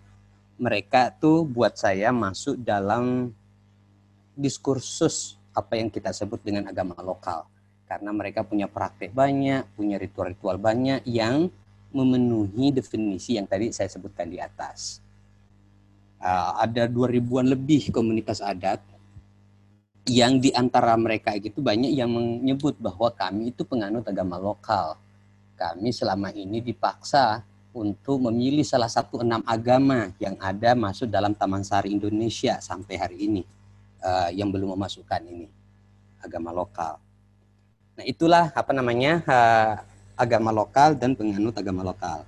mereka 0.60 1.16
tuh 1.16 1.48
buat 1.48 1.80
saya 1.80 2.12
masuk 2.12 2.60
dalam 2.60 3.32
diskursus 4.40 5.36
apa 5.52 5.76
yang 5.76 5.92
kita 5.92 6.16
sebut 6.16 6.40
dengan 6.40 6.72
agama 6.72 6.96
lokal. 7.04 7.44
Karena 7.84 8.16
mereka 8.16 8.48
punya 8.48 8.72
praktek 8.72 9.12
banyak, 9.12 9.68
punya 9.76 10.00
ritual-ritual 10.00 10.56
banyak 10.56 11.04
yang 11.04 11.52
memenuhi 11.92 12.72
definisi 12.72 13.36
yang 13.36 13.50
tadi 13.50 13.74
saya 13.76 13.92
sebutkan 13.92 14.30
di 14.30 14.40
atas. 14.40 15.04
Uh, 16.20 16.64
ada 16.64 16.86
dua 16.86 17.10
ribuan 17.10 17.48
lebih 17.50 17.90
komunitas 17.96 18.44
adat 18.44 18.84
yang 20.06 20.38
di 20.38 20.54
antara 20.54 20.94
mereka 21.00 21.34
itu 21.34 21.60
banyak 21.64 21.96
yang 21.96 22.12
menyebut 22.12 22.78
bahwa 22.78 23.10
kami 23.12 23.52
itu 23.52 23.66
penganut 23.66 24.06
agama 24.06 24.38
lokal. 24.38 24.96
Kami 25.58 25.92
selama 25.92 26.32
ini 26.32 26.64
dipaksa 26.64 27.44
untuk 27.74 28.22
memilih 28.30 28.64
salah 28.64 28.90
satu 28.90 29.22
enam 29.22 29.44
agama 29.44 30.14
yang 30.22 30.38
ada 30.40 30.78
masuk 30.78 31.10
dalam 31.10 31.34
Taman 31.34 31.66
Sari 31.66 31.94
Indonesia 31.94 32.58
sampai 32.62 32.96
hari 32.98 33.18
ini 33.28 33.44
uh, 34.04 34.30
yang 34.34 34.50
belum 34.50 34.76
memasukkan 34.76 35.22
ini 35.24 35.48
agama 36.20 36.52
lokal. 36.52 37.00
Nah 38.00 38.04
itulah 38.08 38.52
apa 38.52 38.72
namanya 38.72 39.24
uh, 39.28 39.74
agama 40.20 40.52
lokal 40.52 40.96
dan 40.96 41.16
penganut 41.16 41.56
agama 41.56 41.84
lokal. 41.84 42.28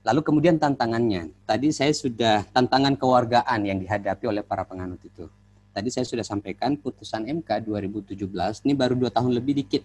Lalu 0.00 0.20
kemudian 0.24 0.56
tantangannya, 0.56 1.28
tadi 1.44 1.68
saya 1.76 1.92
sudah 1.92 2.48
tantangan 2.56 2.96
kewargaan 2.96 3.68
yang 3.68 3.76
dihadapi 3.76 4.24
oleh 4.24 4.40
para 4.40 4.64
penganut 4.64 5.00
itu 5.04 5.28
tadi 5.70 5.88
saya 5.88 6.06
sudah 6.06 6.26
sampaikan 6.26 6.74
putusan 6.74 7.26
MK 7.40 7.62
2017 7.66 8.26
ini 8.66 8.74
baru 8.74 8.94
dua 8.98 9.10
tahun 9.10 9.32
lebih 9.38 9.64
dikit 9.64 9.82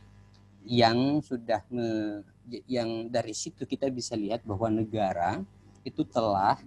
yang 0.66 1.22
sudah 1.22 1.62
me, 1.70 2.20
yang 2.66 3.06
dari 3.10 3.34
situ 3.38 3.70
kita 3.70 3.86
bisa 3.94 4.18
lihat 4.18 4.42
bahwa 4.42 4.66
negara 4.74 5.46
itu 5.86 6.02
telah 6.02 6.58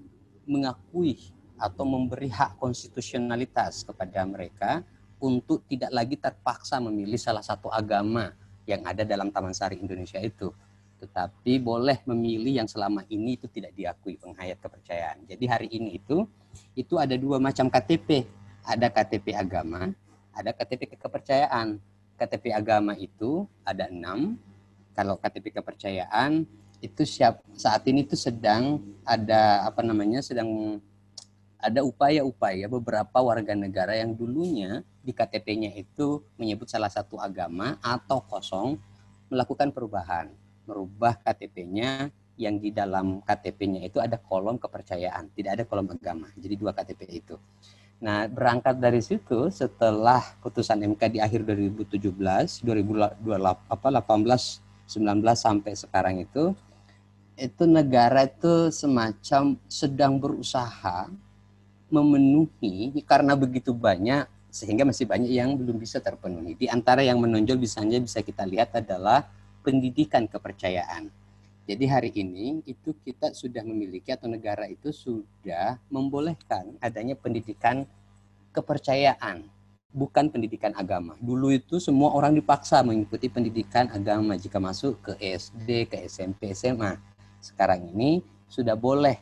mengakui 0.47 1.19
atau 1.59 1.85
memberi 1.85 2.31
hak 2.31 2.57
konstitusionalitas 2.63 3.85
kepada 3.85 4.25
mereka 4.25 4.81
untuk 5.19 5.67
tidak 5.67 5.91
lagi 5.91 6.17
terpaksa 6.17 6.79
memilih 6.79 7.19
salah 7.19 7.43
satu 7.43 7.69
agama 7.69 8.33
yang 8.65 8.87
ada 8.87 9.03
dalam 9.03 9.35
Taman 9.35 9.53
Sari 9.53 9.79
Indonesia 9.83 10.23
itu 10.23 10.55
tetapi 10.99 11.63
boleh 11.63 12.03
memilih 12.11 12.59
yang 12.59 12.67
selama 12.67 13.07
ini 13.07 13.39
itu 13.39 13.47
tidak 13.47 13.71
diakui 13.79 14.19
penghayat 14.19 14.59
kepercayaan. 14.59 15.31
Jadi 15.31 15.45
hari 15.47 15.71
ini 15.71 15.95
itu 15.95 16.27
itu 16.75 16.99
ada 16.99 17.15
dua 17.15 17.39
macam 17.39 17.71
KTP 17.71 18.27
ada 18.69 18.93
KTP 18.93 19.33
agama, 19.33 19.89
ada 20.37 20.53
KTP 20.53 20.93
kepercayaan. 21.01 21.81
KTP 22.21 22.53
agama 22.53 22.93
itu 22.99 23.49
ada 23.65 23.89
enam. 23.89 24.37
Kalau 24.93 25.17
KTP 25.17 25.57
kepercayaan 25.57 26.45
itu 26.85 27.03
siap 27.09 27.41
saat 27.57 27.87
ini 27.89 28.05
itu 28.05 28.15
sedang 28.15 28.83
ada 29.07 29.67
apa 29.67 29.81
namanya 29.81 30.21
sedang 30.21 30.79
ada 31.59 31.83
upaya-upaya 31.83 32.71
beberapa 32.71 33.19
warga 33.19 33.53
negara 33.59 33.99
yang 33.99 34.15
dulunya 34.15 34.87
di 35.03 35.11
KTP-nya 35.11 35.75
itu 35.75 36.23
menyebut 36.39 36.71
salah 36.71 36.91
satu 36.91 37.19
agama 37.19 37.75
atau 37.83 38.23
kosong 38.23 38.79
melakukan 39.27 39.75
perubahan, 39.75 40.31
merubah 40.65 41.19
KTP-nya 41.19 42.15
yang 42.39 42.63
di 42.63 42.71
dalam 42.71 43.19
KTP-nya 43.27 43.91
itu 43.91 43.99
ada 43.99 44.15
kolom 44.17 44.57
kepercayaan, 44.57 45.35
tidak 45.35 45.59
ada 45.59 45.65
kolom 45.67 45.91
agama. 45.91 46.31
Jadi 46.39 46.55
dua 46.55 46.71
KTP 46.71 47.01
itu. 47.11 47.35
Nah, 47.99 48.31
berangkat 48.31 48.79
dari 48.79 49.03
situ 49.03 49.51
setelah 49.51 50.23
putusan 50.39 50.79
MK 50.95 51.03
di 51.11 51.19
akhir 51.19 51.43
2017, 51.43 52.63
2018, 52.63 53.27
19 53.27 55.35
sampai 55.35 55.73
sekarang 55.75 56.23
itu 56.23 56.55
itu 57.39 57.67
negara 57.67 58.27
itu 58.27 58.71
semacam 58.71 59.59
sedang 59.67 60.19
berusaha 60.19 61.11
memenuhi 61.89 62.93
karena 63.05 63.33
begitu 63.35 63.73
banyak 63.73 64.29
sehingga 64.49 64.85
masih 64.89 65.05
banyak 65.05 65.29
yang 65.29 65.57
belum 65.57 65.77
bisa 65.77 66.01
terpenuhi. 66.01 66.57
Di 66.57 66.67
antara 66.73 67.05
yang 67.05 67.21
menonjol 67.21 67.61
misalnya 67.61 68.01
bisa 68.01 68.25
kita 68.25 68.49
lihat 68.49 68.73
adalah 68.77 69.29
pendidikan 69.61 70.25
kepercayaan. 70.25 71.13
Jadi 71.69 71.85
hari 71.85 72.09
ini 72.17 72.65
itu 72.65 72.97
kita 73.05 73.37
sudah 73.37 73.61
memiliki 73.61 74.09
atau 74.09 74.25
negara 74.25 74.65
itu 74.65 74.89
sudah 74.89 75.77
membolehkan 75.93 76.81
adanya 76.81 77.13
pendidikan 77.13 77.85
kepercayaan, 78.57 79.45
bukan 79.93 80.33
pendidikan 80.33 80.73
agama. 80.73 81.13
Dulu 81.21 81.53
itu 81.53 81.77
semua 81.77 82.17
orang 82.17 82.33
dipaksa 82.33 82.81
mengikuti 82.81 83.29
pendidikan 83.29 83.93
agama 83.93 84.41
jika 84.41 84.57
masuk 84.57 84.97
ke 85.05 85.13
SD, 85.21 85.93
ke 85.93 86.09
SMP, 86.09 86.57
SMA. 86.57 86.97
Sekarang 87.45 87.85
ini 87.93 88.25
sudah 88.49 88.73
boleh 88.73 89.21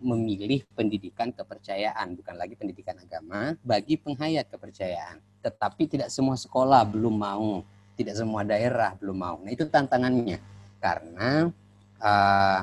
memilih 0.00 0.62
pendidikan 0.76 1.32
kepercayaan, 1.32 2.16
bukan 2.16 2.34
lagi 2.36 2.54
pendidikan 2.54 2.96
agama, 3.00 3.56
bagi 3.64 3.96
penghayat 3.96 4.48
kepercayaan. 4.52 5.20
Tetapi 5.40 5.82
tidak 5.88 6.08
semua 6.12 6.36
sekolah 6.36 6.84
belum 6.84 7.14
mau, 7.16 7.64
tidak 7.96 8.14
semua 8.18 8.44
daerah 8.44 8.92
belum 8.98 9.16
mau. 9.16 9.36
Nah 9.40 9.50
itu 9.50 9.64
tantangannya. 9.66 10.38
Karena 10.76 11.48
uh, 12.00 12.60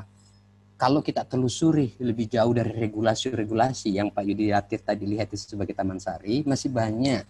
kalau 0.78 1.00
kita 1.00 1.24
telusuri 1.24 1.96
lebih 1.98 2.28
jauh 2.28 2.52
dari 2.52 2.76
regulasi-regulasi 2.76 3.96
yang 3.96 4.12
Pak 4.12 4.24
Yudi 4.28 4.52
Latif 4.52 4.84
tadi 4.84 5.08
lihat 5.08 5.32
itu 5.32 5.56
sebagai 5.56 5.72
Taman 5.72 5.98
Sari, 5.98 6.44
masih 6.44 6.70
banyak 6.70 7.24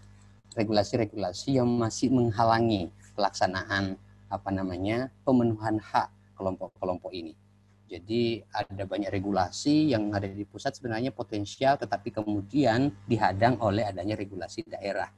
regulasi-regulasi 0.58 1.62
yang 1.62 1.70
masih 1.70 2.14
menghalangi 2.14 2.89
pelaksanaan 3.14 3.97
apa 4.30 4.49
namanya 4.49 5.14
pemenuhan 5.22 5.78
hak 5.78 6.10
kelompok-kelompok 6.34 7.14
ini. 7.14 7.38
Jadi 7.93 8.41
ada 8.49 8.89
banyak 8.89 9.13
regulasi 9.13 9.93
yang 9.93 10.09
ada 10.09 10.25
di 10.25 10.41
pusat 10.49 10.73
sebenarnya 10.73 11.13
potensial 11.13 11.77
tetapi 11.77 12.09
kemudian 12.09 12.89
dihadang 13.05 13.61
oleh 13.61 13.85
adanya 13.85 14.17
regulasi 14.17 14.65
daerah. 14.65 15.13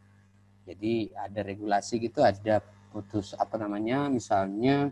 Jadi 0.68 1.08
ada 1.16 1.40
regulasi 1.40 2.04
gitu 2.04 2.20
ada 2.20 2.60
putus 2.92 3.32
apa 3.40 3.56
namanya 3.56 4.12
misalnya 4.12 4.92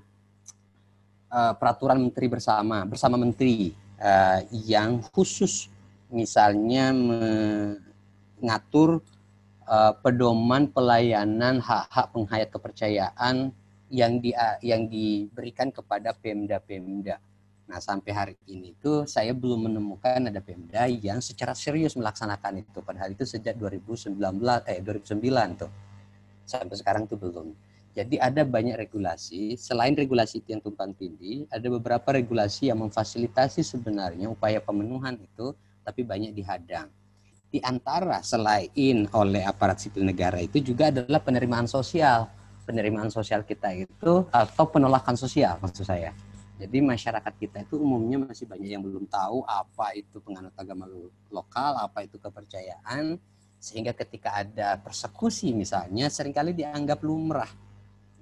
uh, 1.28 1.54
peraturan 1.60 2.00
menteri 2.00 2.32
bersama 2.32 2.88
bersama 2.88 3.20
menteri 3.20 3.76
uh, 4.00 4.48
yang 4.64 5.04
khusus 5.12 5.68
misalnya 6.08 6.96
mengatur 8.40 9.04
uh, 9.68 9.92
pedoman 10.00 10.72
pelayanan 10.72 11.60
hak-hak 11.60 12.08
penghayat 12.16 12.48
kepercayaan 12.48 13.52
yang 13.92 14.24
di 14.24 14.32
yang 14.64 14.88
diberikan 14.88 15.68
kepada 15.70 16.16
pemda-pemda. 16.18 17.20
Nah, 17.64 17.80
sampai 17.80 18.12
hari 18.12 18.36
ini 18.46 18.76
tuh 18.84 19.08
saya 19.08 19.32
belum 19.32 19.72
menemukan 19.72 20.28
ada 20.28 20.44
Pemda 20.44 20.84
yang 20.92 21.24
secara 21.24 21.56
serius 21.56 21.96
melaksanakan 21.96 22.60
itu. 22.60 22.84
Padahal 22.84 23.16
itu 23.16 23.24
sejak 23.24 23.56
2019 23.56 24.20
eh 24.68 24.80
2009 24.84 25.62
tuh. 25.64 25.72
Sampai 26.44 26.76
sekarang 26.76 27.08
tuh 27.08 27.16
belum. 27.16 27.56
Jadi 27.94 28.18
ada 28.18 28.42
banyak 28.42 28.74
regulasi, 28.74 29.54
selain 29.54 29.94
regulasi 29.94 30.42
yang 30.50 30.58
tumpang 30.58 30.98
tindih, 30.98 31.46
ada 31.54 31.70
beberapa 31.70 32.10
regulasi 32.10 32.74
yang 32.74 32.82
memfasilitasi 32.82 33.62
sebenarnya 33.62 34.34
upaya 34.34 34.58
pemenuhan 34.58 35.14
itu, 35.22 35.54
tapi 35.86 36.02
banyak 36.02 36.34
dihadang. 36.34 36.90
Di 37.54 37.62
antara 37.62 38.26
selain 38.26 39.06
oleh 39.14 39.46
aparat 39.46 39.78
sipil 39.78 40.02
negara 40.02 40.42
itu 40.42 40.58
juga 40.58 40.90
adalah 40.90 41.22
penerimaan 41.22 41.70
sosial. 41.70 42.26
Penerimaan 42.66 43.14
sosial 43.14 43.46
kita 43.46 43.70
itu 43.78 44.26
atau 44.34 44.66
penolakan 44.66 45.14
sosial 45.14 45.62
maksud 45.62 45.86
saya. 45.86 46.10
Jadi 46.54 46.78
masyarakat 46.86 47.34
kita 47.40 47.66
itu 47.66 47.82
umumnya 47.82 48.30
masih 48.30 48.46
banyak 48.46 48.70
yang 48.78 48.84
belum 48.86 49.10
tahu 49.10 49.42
apa 49.50 49.98
itu 49.98 50.22
penganut 50.22 50.54
agama 50.54 50.86
lokal, 51.34 51.82
apa 51.82 52.06
itu 52.06 52.22
kepercayaan, 52.22 53.18
sehingga 53.58 53.96
ketika 53.96 54.38
ada 54.38 54.78
persekusi 54.78 55.50
misalnya 55.56 56.12
sering 56.14 56.36
kali 56.36 56.54
dianggap 56.54 57.02
lumrah. 57.02 57.50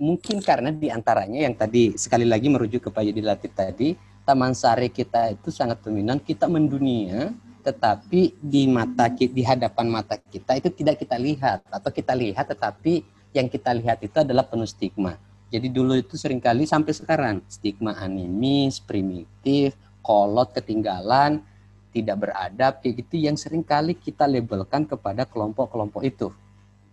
Mungkin 0.01 0.41
karena 0.41 0.73
di 0.73 0.89
antaranya 0.89 1.45
yang 1.45 1.53
tadi 1.53 1.93
sekali 1.99 2.25
lagi 2.25 2.49
merujuk 2.49 2.87
ke 2.87 2.89
Pak 2.89 3.03
Yudi 3.05 3.21
Latif 3.21 3.51
tadi, 3.53 3.93
Taman 4.25 4.55
Sari 4.55 4.89
kita 4.89 5.33
itu 5.33 5.51
sangat 5.53 5.83
dominan, 5.83 6.17
kita 6.17 6.49
mendunia, 6.49 7.35
tetapi 7.61 8.37
di 8.41 8.65
mata 8.65 9.09
di 9.13 9.43
hadapan 9.45 9.87
mata 9.89 10.17
kita 10.17 10.57
itu 10.57 10.73
tidak 10.73 10.97
kita 10.97 11.17
lihat. 11.21 11.61
Atau 11.69 11.93
kita 11.93 12.17
lihat 12.17 12.49
tetapi 12.49 13.05
yang 13.33 13.45
kita 13.45 13.73
lihat 13.77 14.01
itu 14.01 14.17
adalah 14.17 14.45
penuh 14.45 14.65
stigma. 14.65 15.17
Jadi 15.51 15.67
dulu 15.67 15.99
itu 15.99 16.15
sering 16.15 16.39
kali 16.39 16.63
sampai 16.63 16.95
sekarang 16.95 17.43
stigma 17.51 17.91
animis, 17.99 18.79
primitif, 18.79 19.75
kolot, 19.99 20.55
ketinggalan, 20.55 21.43
tidak 21.91 22.23
beradab 22.23 22.79
kayak 22.79 23.03
gitu 23.03 23.27
yang 23.27 23.35
sering 23.35 23.61
kali 23.61 23.99
kita 23.99 24.23
labelkan 24.31 24.87
kepada 24.87 25.27
kelompok-kelompok 25.27 26.07
itu. 26.07 26.31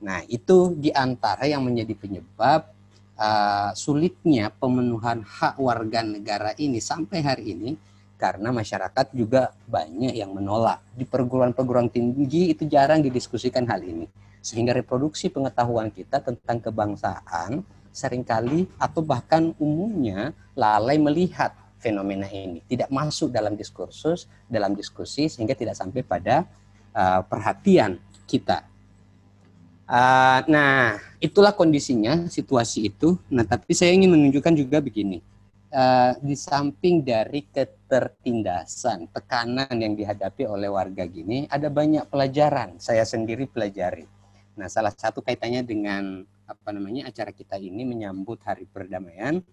Nah, 0.03 0.27
itu 0.27 0.75
di 0.75 0.91
antara 0.91 1.47
yang 1.47 1.63
menjadi 1.63 1.95
penyebab 1.95 2.67
uh, 3.15 3.71
sulitnya 3.79 4.51
pemenuhan 4.51 5.23
hak 5.23 5.59
warga 5.63 6.03
negara 6.03 6.51
ini 6.59 6.83
sampai 6.83 7.19
hari 7.23 7.55
ini 7.55 7.71
karena 8.19 8.51
masyarakat 8.51 9.15
juga 9.15 9.55
banyak 9.71 10.19
yang 10.19 10.35
menolak. 10.35 10.83
Di 10.99 11.07
perguruan-perguruan 11.07 11.95
tinggi 11.95 12.51
itu 12.51 12.67
jarang 12.67 13.07
didiskusikan 13.07 13.71
hal 13.71 13.87
ini. 13.87 14.11
Sehingga 14.43 14.75
reproduksi 14.75 15.31
pengetahuan 15.31 15.95
kita 15.95 16.19
tentang 16.23 16.59
kebangsaan 16.59 17.63
sering 17.93 18.23
kali 18.23 18.69
atau 18.77 19.01
bahkan 19.03 19.53
umumnya 19.59 20.33
lalai 20.55 20.97
melihat 20.97 21.55
fenomena 21.79 22.27
ini. 22.29 22.61
Tidak 22.67 22.91
masuk 22.91 23.31
dalam 23.31 23.55
diskursus, 23.55 24.27
dalam 24.51 24.75
diskusi 24.75 25.31
sehingga 25.31 25.55
tidak 25.55 25.79
sampai 25.79 26.03
pada 26.03 26.45
uh, 26.93 27.23
perhatian 27.25 27.97
kita. 28.27 28.67
Uh, 29.89 30.45
nah, 30.53 31.01
itulah 31.17 31.57
kondisinya, 31.57 32.29
situasi 32.29 32.93
itu. 32.93 33.17
Nah, 33.33 33.49
tapi 33.49 33.73
saya 33.73 33.97
ingin 33.97 34.13
menunjukkan 34.13 34.53
juga 34.53 34.85
begini. 34.85 35.25
Uh, 35.69 36.17
di 36.25 36.33
samping 36.33 37.05
dari 37.05 37.45
ketertindasan, 37.49 39.09
tekanan 39.13 39.73
yang 39.77 39.97
dihadapi 39.97 40.45
oleh 40.45 40.69
warga 40.69 41.09
gini, 41.09 41.49
ada 41.49 41.73
banyak 41.73 42.05
pelajaran. 42.09 42.77
Saya 42.77 43.05
sendiri 43.09 43.49
pelajari. 43.49 44.05
Nah, 44.61 44.69
salah 44.69 44.93
satu 44.93 45.25
kaitannya 45.25 45.65
dengan 45.65 46.25
apa 46.49 46.73
namanya 46.73 47.13
acara 47.13 47.31
kita 47.31 47.61
ini 47.61 47.85
menyambut 47.85 48.41
Hari 48.41 48.65
Perdamaian. 48.65 49.45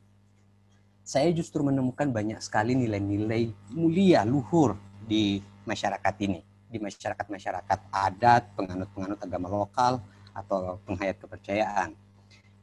Saya 1.05 1.30
justru 1.35 1.61
menemukan 1.61 2.09
banyak 2.09 2.41
sekali 2.41 2.73
nilai-nilai 2.73 3.51
mulia, 3.76 4.26
luhur 4.26 4.73
di 5.05 5.38
masyarakat 5.69 6.15
ini, 6.26 6.41
di 6.65 6.81
masyarakat-masyarakat 6.81 7.80
adat, 7.93 8.57
penganut-penganut 8.57 9.22
agama 9.22 9.47
lokal, 9.51 10.01
atau 10.34 10.81
penghayat 10.88 11.22
kepercayaan 11.22 11.93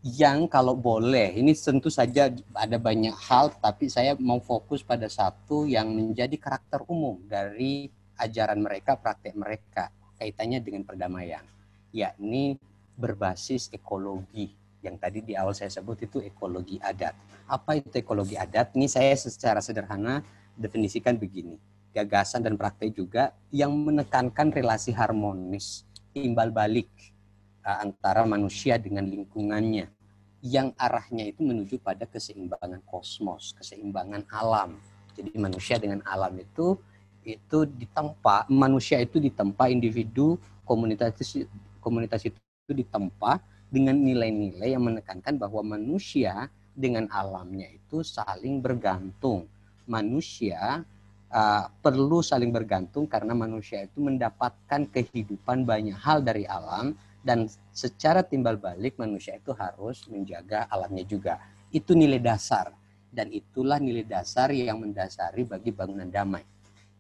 yang 0.03 0.51
kalau 0.51 0.75
boleh 0.75 1.31
ini 1.39 1.55
tentu 1.55 1.87
saja 1.87 2.27
ada 2.59 2.77
banyak 2.83 3.15
hal 3.15 3.55
tapi 3.63 3.87
saya 3.87 4.19
mau 4.19 4.43
fokus 4.43 4.83
pada 4.83 5.07
satu 5.07 5.63
yang 5.63 5.95
menjadi 5.95 6.35
karakter 6.43 6.83
umum 6.91 7.23
dari 7.23 7.87
ajaran 8.19 8.59
mereka 8.59 8.99
praktek 8.99 9.39
mereka 9.39 9.95
kaitannya 10.19 10.59
dengan 10.59 10.83
perdamaian 10.83 11.47
yakni 11.95 12.59
berbasis 12.97 13.73
ekologi. 13.73 14.53
Yang 14.83 14.97
tadi 14.99 15.19
di 15.23 15.33
awal 15.39 15.55
saya 15.55 15.71
sebut 15.71 16.03
itu 16.03 16.19
ekologi 16.19 16.77
adat. 16.83 17.15
Apa 17.47 17.79
itu 17.79 18.03
ekologi 18.03 18.35
adat? 18.35 18.75
Ini 18.75 18.91
saya 18.91 19.15
secara 19.15 19.63
sederhana 19.63 20.27
definisikan 20.59 21.15
begini. 21.15 21.55
Gagasan 21.93 22.43
dan 22.43 22.57
praktek 22.57 22.97
juga 22.97 23.31
yang 23.53 23.71
menekankan 23.71 24.51
relasi 24.51 24.91
harmonis 24.97 25.87
timbal 26.11 26.51
balik 26.51 26.89
uh, 27.63 27.85
antara 27.85 28.27
manusia 28.27 28.75
dengan 28.81 29.07
lingkungannya. 29.07 29.87
Yang 30.43 30.75
arahnya 30.75 31.31
itu 31.31 31.47
menuju 31.47 31.79
pada 31.79 32.03
keseimbangan 32.03 32.83
kosmos, 32.83 33.55
keseimbangan 33.55 34.27
alam. 34.35 34.75
Jadi 35.15 35.31
manusia 35.39 35.79
dengan 35.79 36.03
alam 36.03 36.35
itu 36.35 36.75
itu 37.23 37.59
ditempa, 37.71 38.51
manusia 38.51 38.99
itu 38.99 39.23
ditempa 39.23 39.71
individu, 39.71 40.35
komunitas 40.67 41.39
komunitas 41.79 42.27
itu 42.27 42.42
ditempa 42.73 43.39
dengan 43.73 43.97
nilai-nilai 43.97 44.77
yang 44.77 44.85
menekankan 44.85 45.41
bahwa 45.41 45.77
manusia 45.77 46.53
dengan 46.73 47.09
alamnya 47.09 47.69
itu 47.73 48.05
saling 48.05 48.61
bergantung. 48.61 49.49
Manusia 49.89 50.85
uh, 51.33 51.65
perlu 51.81 52.21
saling 52.21 52.53
bergantung 52.53 53.09
karena 53.09 53.33
manusia 53.33 53.85
itu 53.89 53.99
mendapatkan 54.01 54.89
kehidupan 54.93 55.65
banyak 55.65 55.97
hal 55.97 56.21
dari 56.21 56.45
alam 56.45 56.93
dan 57.25 57.47
secara 57.71 58.21
timbal 58.21 58.59
balik 58.59 58.99
manusia 58.99 59.39
itu 59.39 59.57
harus 59.57 60.05
menjaga 60.11 60.69
alamnya 60.69 61.05
juga. 61.09 61.41
Itu 61.73 61.97
nilai 61.97 62.21
dasar 62.21 62.77
dan 63.13 63.29
itulah 63.33 63.81
nilai 63.81 64.05
dasar 64.05 64.53
yang 64.53 64.81
mendasari 64.81 65.45
bagi 65.45 65.73
bangunan 65.73 66.09
damai. 66.09 66.45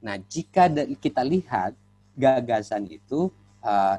Nah, 0.02 0.18
jika 0.18 0.68
kita 0.98 1.22
lihat 1.22 1.72
gagasan 2.18 2.90
itu 2.90 3.32
uh, 3.64 3.96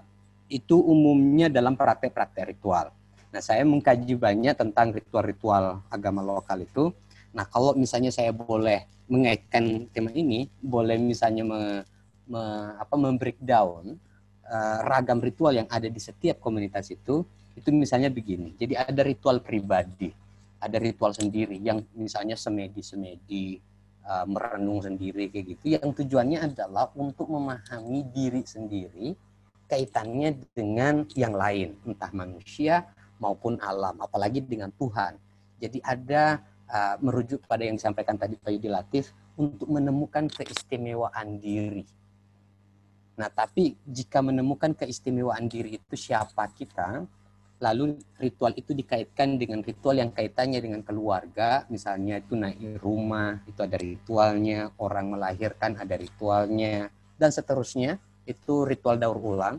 itu 0.54 0.78
umumnya 0.78 1.50
dalam 1.50 1.74
praktek-praktek 1.74 2.54
ritual. 2.54 2.94
Nah, 3.34 3.42
saya 3.42 3.66
mengkaji 3.66 4.14
banyak 4.14 4.54
tentang 4.54 4.94
ritual-ritual 4.94 5.82
agama 5.90 6.22
lokal 6.22 6.62
itu. 6.62 6.94
Nah, 7.34 7.50
kalau 7.50 7.74
misalnya 7.74 8.14
saya 8.14 8.30
boleh 8.30 8.86
mengaitkan 9.10 9.90
tema 9.90 10.14
ini, 10.14 10.46
boleh 10.62 11.02
misalnya 11.02 11.42
me, 11.42 11.82
me, 12.30 12.42
apa, 12.78 12.94
membreakdown 12.94 13.98
uh, 14.46 14.80
ragam 14.86 15.18
ritual 15.18 15.58
yang 15.58 15.66
ada 15.66 15.90
di 15.90 15.98
setiap 15.98 16.38
komunitas 16.38 16.94
itu, 16.94 17.26
itu 17.58 17.70
misalnya 17.74 18.14
begini. 18.14 18.54
Jadi 18.54 18.78
ada 18.78 19.02
ritual 19.02 19.42
pribadi, 19.42 20.14
ada 20.62 20.78
ritual 20.78 21.18
sendiri 21.18 21.58
yang 21.58 21.82
misalnya 21.98 22.38
semedi-semedi, 22.38 23.58
uh, 24.06 24.30
merenung 24.30 24.86
sendiri 24.86 25.34
kayak 25.34 25.58
gitu. 25.58 25.74
Yang 25.74 26.06
tujuannya 26.06 26.54
adalah 26.54 26.94
untuk 26.94 27.34
memahami 27.34 28.06
diri 28.14 28.46
sendiri, 28.46 29.18
kaitannya 29.68 30.38
dengan 30.54 31.08
yang 31.18 31.34
lain, 31.34 31.76
entah 31.88 32.12
manusia 32.14 32.88
maupun 33.18 33.58
alam, 33.64 33.98
apalagi 34.04 34.44
dengan 34.44 34.70
Tuhan. 34.76 35.16
Jadi 35.58 35.80
ada 35.80 36.44
uh, 36.68 36.96
merujuk 37.00 37.48
pada 37.48 37.64
yang 37.64 37.80
disampaikan 37.80 38.20
tadi 38.20 38.36
Pak 38.36 38.52
Yudi 38.52 38.70
Latif 38.70 39.16
untuk 39.40 39.72
menemukan 39.72 40.28
keistimewaan 40.30 41.40
diri. 41.40 41.88
Nah, 43.14 43.30
tapi 43.30 43.78
jika 43.86 44.26
menemukan 44.26 44.74
keistimewaan 44.74 45.46
diri 45.46 45.78
itu 45.78 45.94
siapa 45.94 46.50
kita, 46.50 47.06
lalu 47.62 47.96
ritual 48.20 48.52
itu 48.58 48.76
dikaitkan 48.76 49.40
dengan 49.40 49.64
ritual 49.64 49.96
yang 49.96 50.12
kaitannya 50.12 50.60
dengan 50.60 50.82
keluarga, 50.84 51.64
misalnya 51.70 52.20
itu 52.20 52.34
naik 52.36 52.82
rumah, 52.82 53.40
itu 53.48 53.60
ada 53.64 53.78
ritualnya, 53.80 54.74
orang 54.82 55.14
melahirkan 55.14 55.78
ada 55.80 55.96
ritualnya, 55.96 56.90
dan 57.16 57.30
seterusnya, 57.30 58.02
itu 58.26 58.64
ritual 58.68 59.00
daur 59.00 59.20
ulang. 59.20 59.58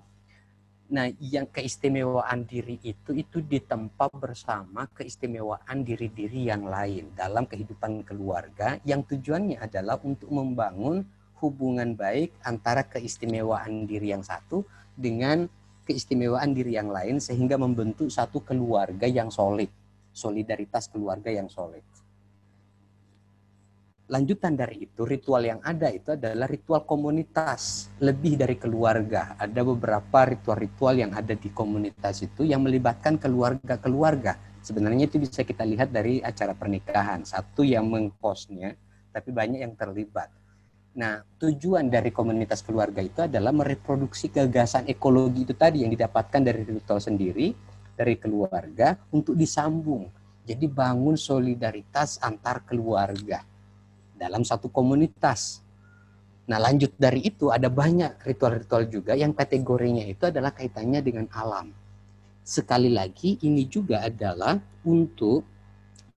Nah, 0.85 1.09
yang 1.17 1.49
keistimewaan 1.49 2.45
diri 2.45 2.77
itu 2.85 3.17
itu 3.17 3.41
ditempa 3.41 4.13
bersama 4.13 4.85
keistimewaan 4.93 5.81
diri-diri 5.81 6.53
yang 6.53 6.69
lain 6.69 7.09
dalam 7.17 7.49
kehidupan 7.49 8.05
keluarga 8.05 8.77
yang 8.85 9.01
tujuannya 9.01 9.57
adalah 9.59 9.97
untuk 10.05 10.29
membangun 10.29 11.03
hubungan 11.41 11.97
baik 11.97 12.37
antara 12.45 12.85
keistimewaan 12.85 13.89
diri 13.89 14.13
yang 14.13 14.21
satu 14.21 14.61
dengan 14.93 15.49
keistimewaan 15.89 16.53
diri 16.53 16.77
yang 16.77 16.93
lain 16.93 17.17
sehingga 17.17 17.57
membentuk 17.57 18.13
satu 18.13 18.45
keluarga 18.45 19.09
yang 19.09 19.33
solid, 19.33 19.73
solidaritas 20.13 20.93
keluarga 20.93 21.33
yang 21.33 21.49
solid 21.49 21.83
lanjutan 24.05 24.53
dari 24.53 24.85
itu 24.85 25.09
ritual 25.09 25.41
yang 25.41 25.61
ada 25.65 25.89
itu 25.89 26.13
adalah 26.13 26.45
ritual 26.45 26.85
komunitas. 26.85 27.89
Lebih 28.05 28.37
dari 28.37 28.57
keluarga. 28.61 29.33
Ada 29.41 29.65
beberapa 29.65 30.29
ritual-ritual 30.29 31.01
yang 31.01 31.13
ada 31.17 31.33
di 31.33 31.49
komunitas 31.49 32.21
itu 32.21 32.45
yang 32.45 32.61
melibatkan 32.61 33.17
keluarga-keluarga. 33.17 34.37
Sebenarnya 34.61 35.09
itu 35.09 35.21
bisa 35.21 35.45
kita 35.45 35.65
lihat 35.65 35.93
dari 35.93 36.21
acara 36.21 36.53
pernikahan. 36.53 37.25
Satu 37.25 37.65
yang 37.65 37.89
mengkosnya 37.89 38.77
tapi 39.15 39.31
banyak 39.31 39.63
yang 39.65 39.75
terlibat. 39.79 40.29
Nah 40.95 41.25
tujuan 41.41 41.89
dari 41.89 42.13
komunitas 42.13 42.61
keluarga 42.63 43.01
itu 43.03 43.25
adalah 43.25 43.51
mereproduksi 43.51 44.31
gagasan 44.31 44.87
ekologi 44.91 45.49
itu 45.49 45.55
tadi 45.57 45.83
yang 45.83 45.91
didapatkan 45.91 46.43
dari 46.45 46.63
ritual 46.67 47.01
sendiri 47.01 47.55
dari 47.95 48.19
keluarga 48.21 48.99
untuk 49.15 49.39
disambung. 49.39 50.11
Jadi 50.45 50.69
bangun 50.69 51.17
solidaritas 51.17 52.21
antar 52.21 52.61
keluarga 52.69 53.54
dalam 54.15 54.47
satu 54.47 54.71
komunitas. 54.71 55.65
Nah, 56.45 56.61
lanjut 56.61 56.93
dari 57.01 57.25
itu 57.25 57.49
ada 57.49 57.73
banyak 57.73 58.21
ritual-ritual 58.21 58.85
juga 58.87 59.17
yang 59.17 59.33
kategorinya 59.33 60.05
itu 60.05 60.29
adalah 60.29 60.53
kaitannya 60.53 61.01
dengan 61.01 61.27
alam. 61.33 61.73
Sekali 62.45 62.93
lagi 62.93 63.41
ini 63.49 63.65
juga 63.65 64.05
adalah 64.05 64.61
untuk 64.85 65.49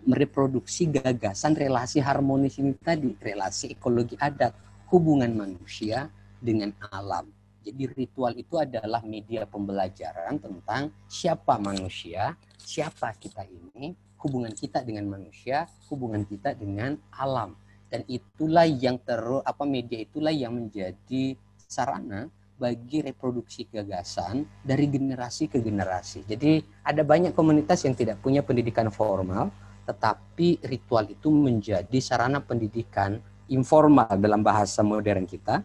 mereproduksi 0.03 0.91
gagasan 0.91 1.55
relasi 1.55 2.03
harmonis 2.03 2.59
ini 2.59 2.75
tadi, 2.75 3.15
relasi 3.15 3.71
ekologi 3.71 4.19
adat, 4.19 4.51
hubungan 4.91 5.31
manusia 5.31 6.11
dengan 6.43 6.75
alam. 6.91 7.31
Jadi 7.63 7.83
ritual 7.91 8.35
itu 8.35 8.55
adalah 8.59 9.03
media 9.03 9.43
pembelajaran 9.47 10.39
tentang 10.39 10.91
siapa 11.07 11.59
manusia, 11.59 12.35
siapa 12.59 13.15
kita 13.15 13.43
ini, 13.47 13.95
hubungan 14.19 14.51
kita 14.51 14.83
dengan 14.83 15.07
manusia, 15.07 15.67
hubungan 15.87 16.23
kita 16.27 16.55
dengan 16.55 16.99
alam 17.11 17.55
dan 17.87 18.03
itulah 18.07 18.67
yang 18.67 18.99
terus 18.99 19.43
apa 19.47 19.63
media 19.63 20.03
itulah 20.03 20.31
yang 20.31 20.55
menjadi 20.55 21.35
sarana 21.55 22.27
bagi 22.57 23.05
reproduksi 23.05 23.69
gagasan 23.69 24.43
dari 24.65 24.89
generasi 24.89 25.45
ke 25.45 25.61
generasi. 25.61 26.25
Jadi 26.25 26.65
ada 26.81 27.05
banyak 27.05 27.37
komunitas 27.37 27.85
yang 27.85 27.93
tidak 27.93 28.17
punya 28.19 28.41
pendidikan 28.41 28.89
formal, 28.89 29.53
tetapi 29.85 30.65
ritual 30.65 31.05
itu 31.07 31.29
menjadi 31.29 31.97
sarana 32.01 32.41
pendidikan 32.41 33.21
informal 33.47 34.09
dalam 34.17 34.41
bahasa 34.41 34.81
modern 34.81 35.29
kita, 35.29 35.61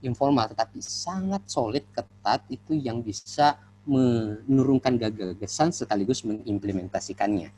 informal 0.00 0.48
tetapi 0.50 0.80
sangat 0.80 1.44
solid 1.46 1.84
ketat 1.92 2.40
itu 2.48 2.72
yang 2.72 3.04
bisa 3.04 3.60
menurunkan 3.84 4.96
gagasan 4.96 5.72
sekaligus 5.72 6.24
mengimplementasikannya. 6.24 7.52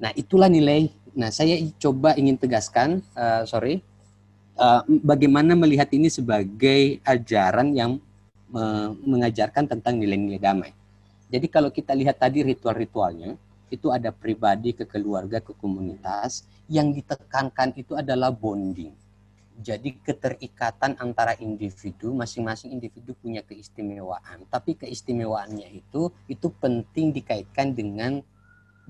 Nah, 0.00 0.10
itulah 0.16 0.48
nilai. 0.48 0.88
Nah, 1.16 1.30
saya 1.34 1.58
coba 1.80 2.14
ingin 2.14 2.38
tegaskan, 2.38 3.02
uh, 3.18 3.42
sorry, 3.42 3.82
uh, 4.54 4.86
bagaimana 4.86 5.58
melihat 5.58 5.90
ini 5.90 6.06
sebagai 6.06 7.02
ajaran 7.02 7.74
yang 7.74 7.98
uh, 8.54 8.94
mengajarkan 9.02 9.66
tentang 9.66 9.98
nilai-nilai 9.98 10.38
damai. 10.38 10.72
Jadi 11.30 11.46
kalau 11.46 11.70
kita 11.70 11.94
lihat 11.94 12.18
tadi 12.18 12.42
ritual-ritualnya, 12.42 13.38
itu 13.70 13.86
ada 13.94 14.10
pribadi 14.10 14.74
ke 14.74 14.82
keluarga 14.82 15.38
ke 15.38 15.54
komunitas 15.54 16.42
yang 16.66 16.90
ditekankan 16.90 17.70
itu 17.78 17.94
adalah 17.94 18.34
bonding. 18.34 18.90
Jadi 19.60 19.94
keterikatan 20.02 20.98
antara 20.98 21.36
individu, 21.38 22.16
masing-masing 22.16 22.74
individu 22.74 23.12
punya 23.14 23.44
keistimewaan, 23.44 24.42
tapi 24.48 24.74
keistimewaannya 24.74 25.68
itu 25.70 26.08
itu 26.26 26.48
penting 26.58 27.12
dikaitkan 27.12 27.76
dengan 27.76 28.24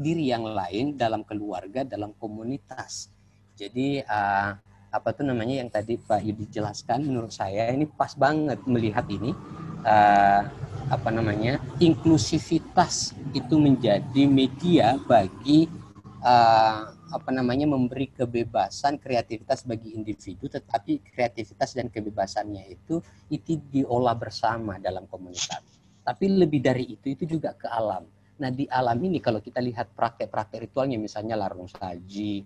diri 0.01 0.32
yang 0.32 0.48
lain 0.48 0.97
dalam 0.97 1.20
keluarga, 1.28 1.85
dalam 1.85 2.16
komunitas. 2.16 3.12
Jadi 3.52 4.01
uh, 4.01 4.56
apa 4.90 5.09
tuh 5.12 5.28
namanya 5.28 5.60
yang 5.60 5.68
tadi 5.68 6.01
Pak 6.01 6.24
Yudi 6.24 6.48
jelaskan 6.48 7.05
menurut 7.05 7.31
saya 7.31 7.68
ini 7.70 7.85
pas 7.85 8.16
banget 8.16 8.59
melihat 8.64 9.05
ini. 9.12 9.36
Uh, 9.81 10.44
apa 10.90 11.09
namanya 11.09 11.62
inklusivitas 11.78 13.14
itu 13.31 13.55
menjadi 13.56 14.27
media 14.27 14.98
bagi 15.06 15.70
uh, 16.20 16.90
apa 17.10 17.31
namanya 17.31 17.66
memberi 17.70 18.10
kebebasan 18.10 18.98
kreativitas 18.98 19.62
bagi 19.62 19.94
individu 19.94 20.51
tetapi 20.51 20.98
kreativitas 21.14 21.78
dan 21.78 21.90
kebebasannya 21.90 22.74
itu 22.74 22.98
itu 23.31 23.59
diolah 23.70 24.18
bersama 24.18 24.82
dalam 24.82 25.06
komunitas. 25.06 25.62
Tapi 26.02 26.27
lebih 26.27 26.59
dari 26.59 26.90
itu 26.90 27.14
itu 27.14 27.39
juga 27.39 27.55
ke 27.55 27.70
alam 27.70 28.02
Nah 28.40 28.48
di 28.48 28.64
alam 28.72 28.96
ini 29.04 29.20
kalau 29.20 29.44
kita 29.44 29.60
lihat 29.60 29.92
praktek-praktek 29.92 30.64
ritualnya 30.64 30.96
misalnya 30.96 31.36
larung 31.36 31.68
saji, 31.68 32.40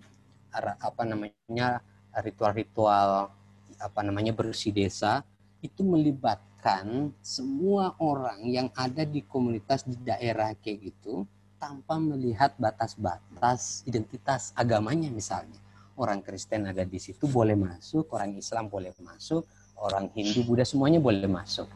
apa 0.59 1.03
namanya 1.07 1.79
ritual-ritual 2.19 3.31
apa 3.79 3.99
namanya 4.03 4.31
bersih 4.31 4.71
desa 4.71 5.23
itu 5.59 5.83
melibatkan 5.83 7.15
semua 7.19 7.95
orang 7.99 8.43
yang 8.47 8.67
ada 8.75 9.07
di 9.07 9.23
komunitas 9.23 9.83
di 9.87 9.95
daerah 10.03 10.51
kayak 10.59 10.91
gitu 10.91 11.23
tanpa 11.59 11.95
melihat 11.95 12.51
batas-batas 12.59 13.87
identitas 13.87 14.51
agamanya 14.55 15.07
misalnya. 15.07 15.59
Orang 15.95 16.19
Kristen 16.27 16.67
ada 16.67 16.83
di 16.83 16.99
situ 16.99 17.23
boleh 17.23 17.55
masuk 17.55 18.11
orang 18.11 18.35
Islam 18.35 18.67
boleh 18.67 18.91
masuk 18.99 19.47
orang 19.79 20.11
Hindu 20.11 20.43
Buddha 20.43 20.67
semuanya 20.67 20.99
boleh 20.99 21.23
masuk. 21.23 21.71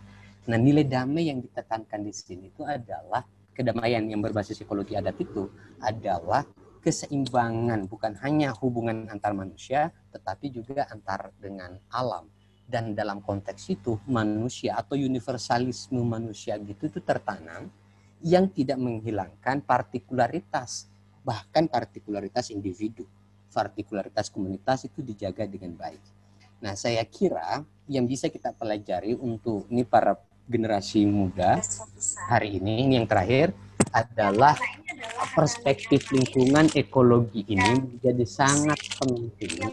Nah 0.52 0.60
nilai 0.60 0.84
damai 0.84 1.32
yang 1.32 1.40
ditekankan 1.40 2.04
di 2.04 2.12
sini 2.12 2.52
itu 2.52 2.68
adalah 2.68 3.24
kedamaian 3.60 4.08
yang 4.08 4.24
berbasis 4.24 4.56
psikologi 4.56 4.96
adat 4.96 5.20
itu 5.20 5.52
adalah 5.84 6.48
keseimbangan 6.80 7.92
bukan 7.92 8.16
hanya 8.24 8.56
hubungan 8.56 9.12
antar 9.12 9.36
manusia 9.36 9.92
tetapi 10.16 10.48
juga 10.48 10.88
antar 10.88 11.36
dengan 11.36 11.76
alam. 11.92 12.32
Dan 12.70 12.94
dalam 12.94 13.20
konteks 13.20 13.68
itu 13.74 13.98
manusia 14.06 14.78
atau 14.78 14.94
universalisme 14.94 16.00
manusia 16.06 16.56
gitu 16.62 16.88
itu 16.88 17.02
tertanam 17.02 17.68
yang 18.24 18.46
tidak 18.48 18.78
menghilangkan 18.78 19.60
partikularitas 19.66 20.88
bahkan 21.26 21.66
partikularitas 21.68 22.54
individu. 22.54 23.04
Partikularitas 23.50 24.30
komunitas 24.30 24.86
itu 24.86 25.02
dijaga 25.02 25.50
dengan 25.50 25.74
baik. 25.74 26.00
Nah, 26.62 26.78
saya 26.78 27.02
kira 27.10 27.66
yang 27.90 28.06
bisa 28.06 28.30
kita 28.30 28.54
pelajari 28.54 29.18
untuk 29.18 29.66
ini 29.74 29.82
para 29.82 30.14
generasi 30.50 31.06
muda 31.06 31.62
hari 32.26 32.58
ini, 32.58 32.90
ini 32.90 32.94
yang 32.98 33.06
terakhir 33.06 33.54
adalah 33.94 34.58
perspektif 35.38 36.10
lingkungan 36.10 36.74
ekologi 36.74 37.46
ini 37.48 37.78
menjadi 37.78 38.26
sangat 38.26 38.82
penting. 38.98 39.70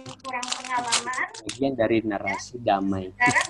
bagian 1.46 1.72
dari 1.72 2.04
narasi 2.04 2.60
damai 2.60 3.08
kita. 3.16 3.40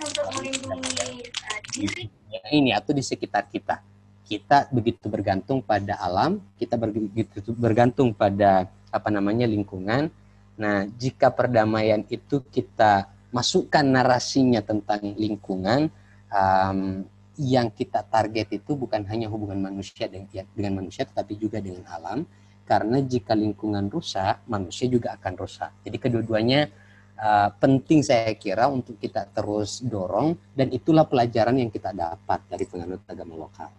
ini 2.55 2.71
atau 2.71 2.95
di 2.95 3.03
sekitar 3.03 3.51
kita. 3.51 3.83
Kita 4.27 4.67
begitu 4.71 5.07
bergantung 5.07 5.63
pada 5.63 5.99
alam 6.03 6.43
kita 6.59 6.75
begitu 6.79 7.43
bergantung 7.55 8.15
pada 8.15 8.71
apa 8.91 9.09
namanya 9.11 9.47
lingkungan. 9.47 10.11
Nah 10.59 10.87
jika 10.99 11.31
perdamaian 11.31 12.03
itu 12.07 12.43
kita 12.51 13.11
masukkan 13.31 13.83
narasinya 13.83 14.63
tentang 14.63 15.15
lingkungan 15.15 15.91
um, 16.31 17.07
yang 17.37 17.69
kita 17.69 18.01
target 18.09 18.49
itu 18.57 18.73
bukan 18.77 19.05
hanya 19.09 19.29
hubungan 19.29 19.61
manusia 19.61 20.09
dengan, 20.09 20.29
ya, 20.33 20.45
dengan 20.57 20.81
manusia 20.85 21.05
tetapi 21.05 21.37
juga 21.37 21.61
dengan 21.61 21.85
alam. 21.89 22.25
Karena 22.67 22.99
jika 22.99 23.39
lingkungan 23.39 23.87
rusak 23.87 24.43
manusia 24.51 24.91
juga 24.91 25.15
akan 25.15 25.33
rusak. 25.39 25.71
Jadi 25.87 25.97
kedua-duanya 26.03 26.67
uh, 27.15 27.49
penting 27.63 28.03
saya 28.03 28.35
kira 28.35 28.67
untuk 28.67 28.99
kita 28.99 29.23
terus 29.31 29.79
dorong 29.79 30.35
dan 30.51 30.75
itulah 30.75 31.07
pelajaran 31.07 31.55
yang 31.63 31.71
kita 31.71 31.95
dapat 31.95 32.43
dari 32.51 32.67
penganut 32.67 33.07
agama 33.07 33.47
lokal. 33.47 33.71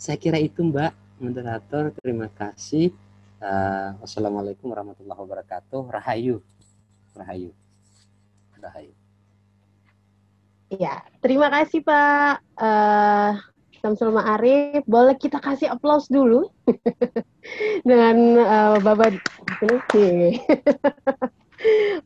Saya 0.00 0.16
kira 0.16 0.40
itu 0.40 0.64
Mbak 0.64 1.20
moderator. 1.20 1.92
Terima 2.00 2.32
kasih. 2.32 2.96
Uh, 3.40 3.92
wassalamualaikum 4.00 4.72
warahmatullahi 4.72 5.20
wabarakatuh. 5.20 5.80
Rahayu. 5.92 6.40
Rahayu. 7.12 7.52
Rahayu 8.56 8.99
Ya, 10.70 11.02
terima 11.18 11.50
kasih 11.50 11.82
Pak 11.82 12.46
uh, 12.62 13.34
Samsul 13.82 14.14
Ma'arif. 14.14 14.86
Boleh 14.86 15.18
kita 15.18 15.42
kasih 15.42 15.66
aplaus 15.66 16.06
dulu 16.06 16.46
dengan 17.88 18.16
uh, 18.38 18.74
Bapak. 18.78 19.18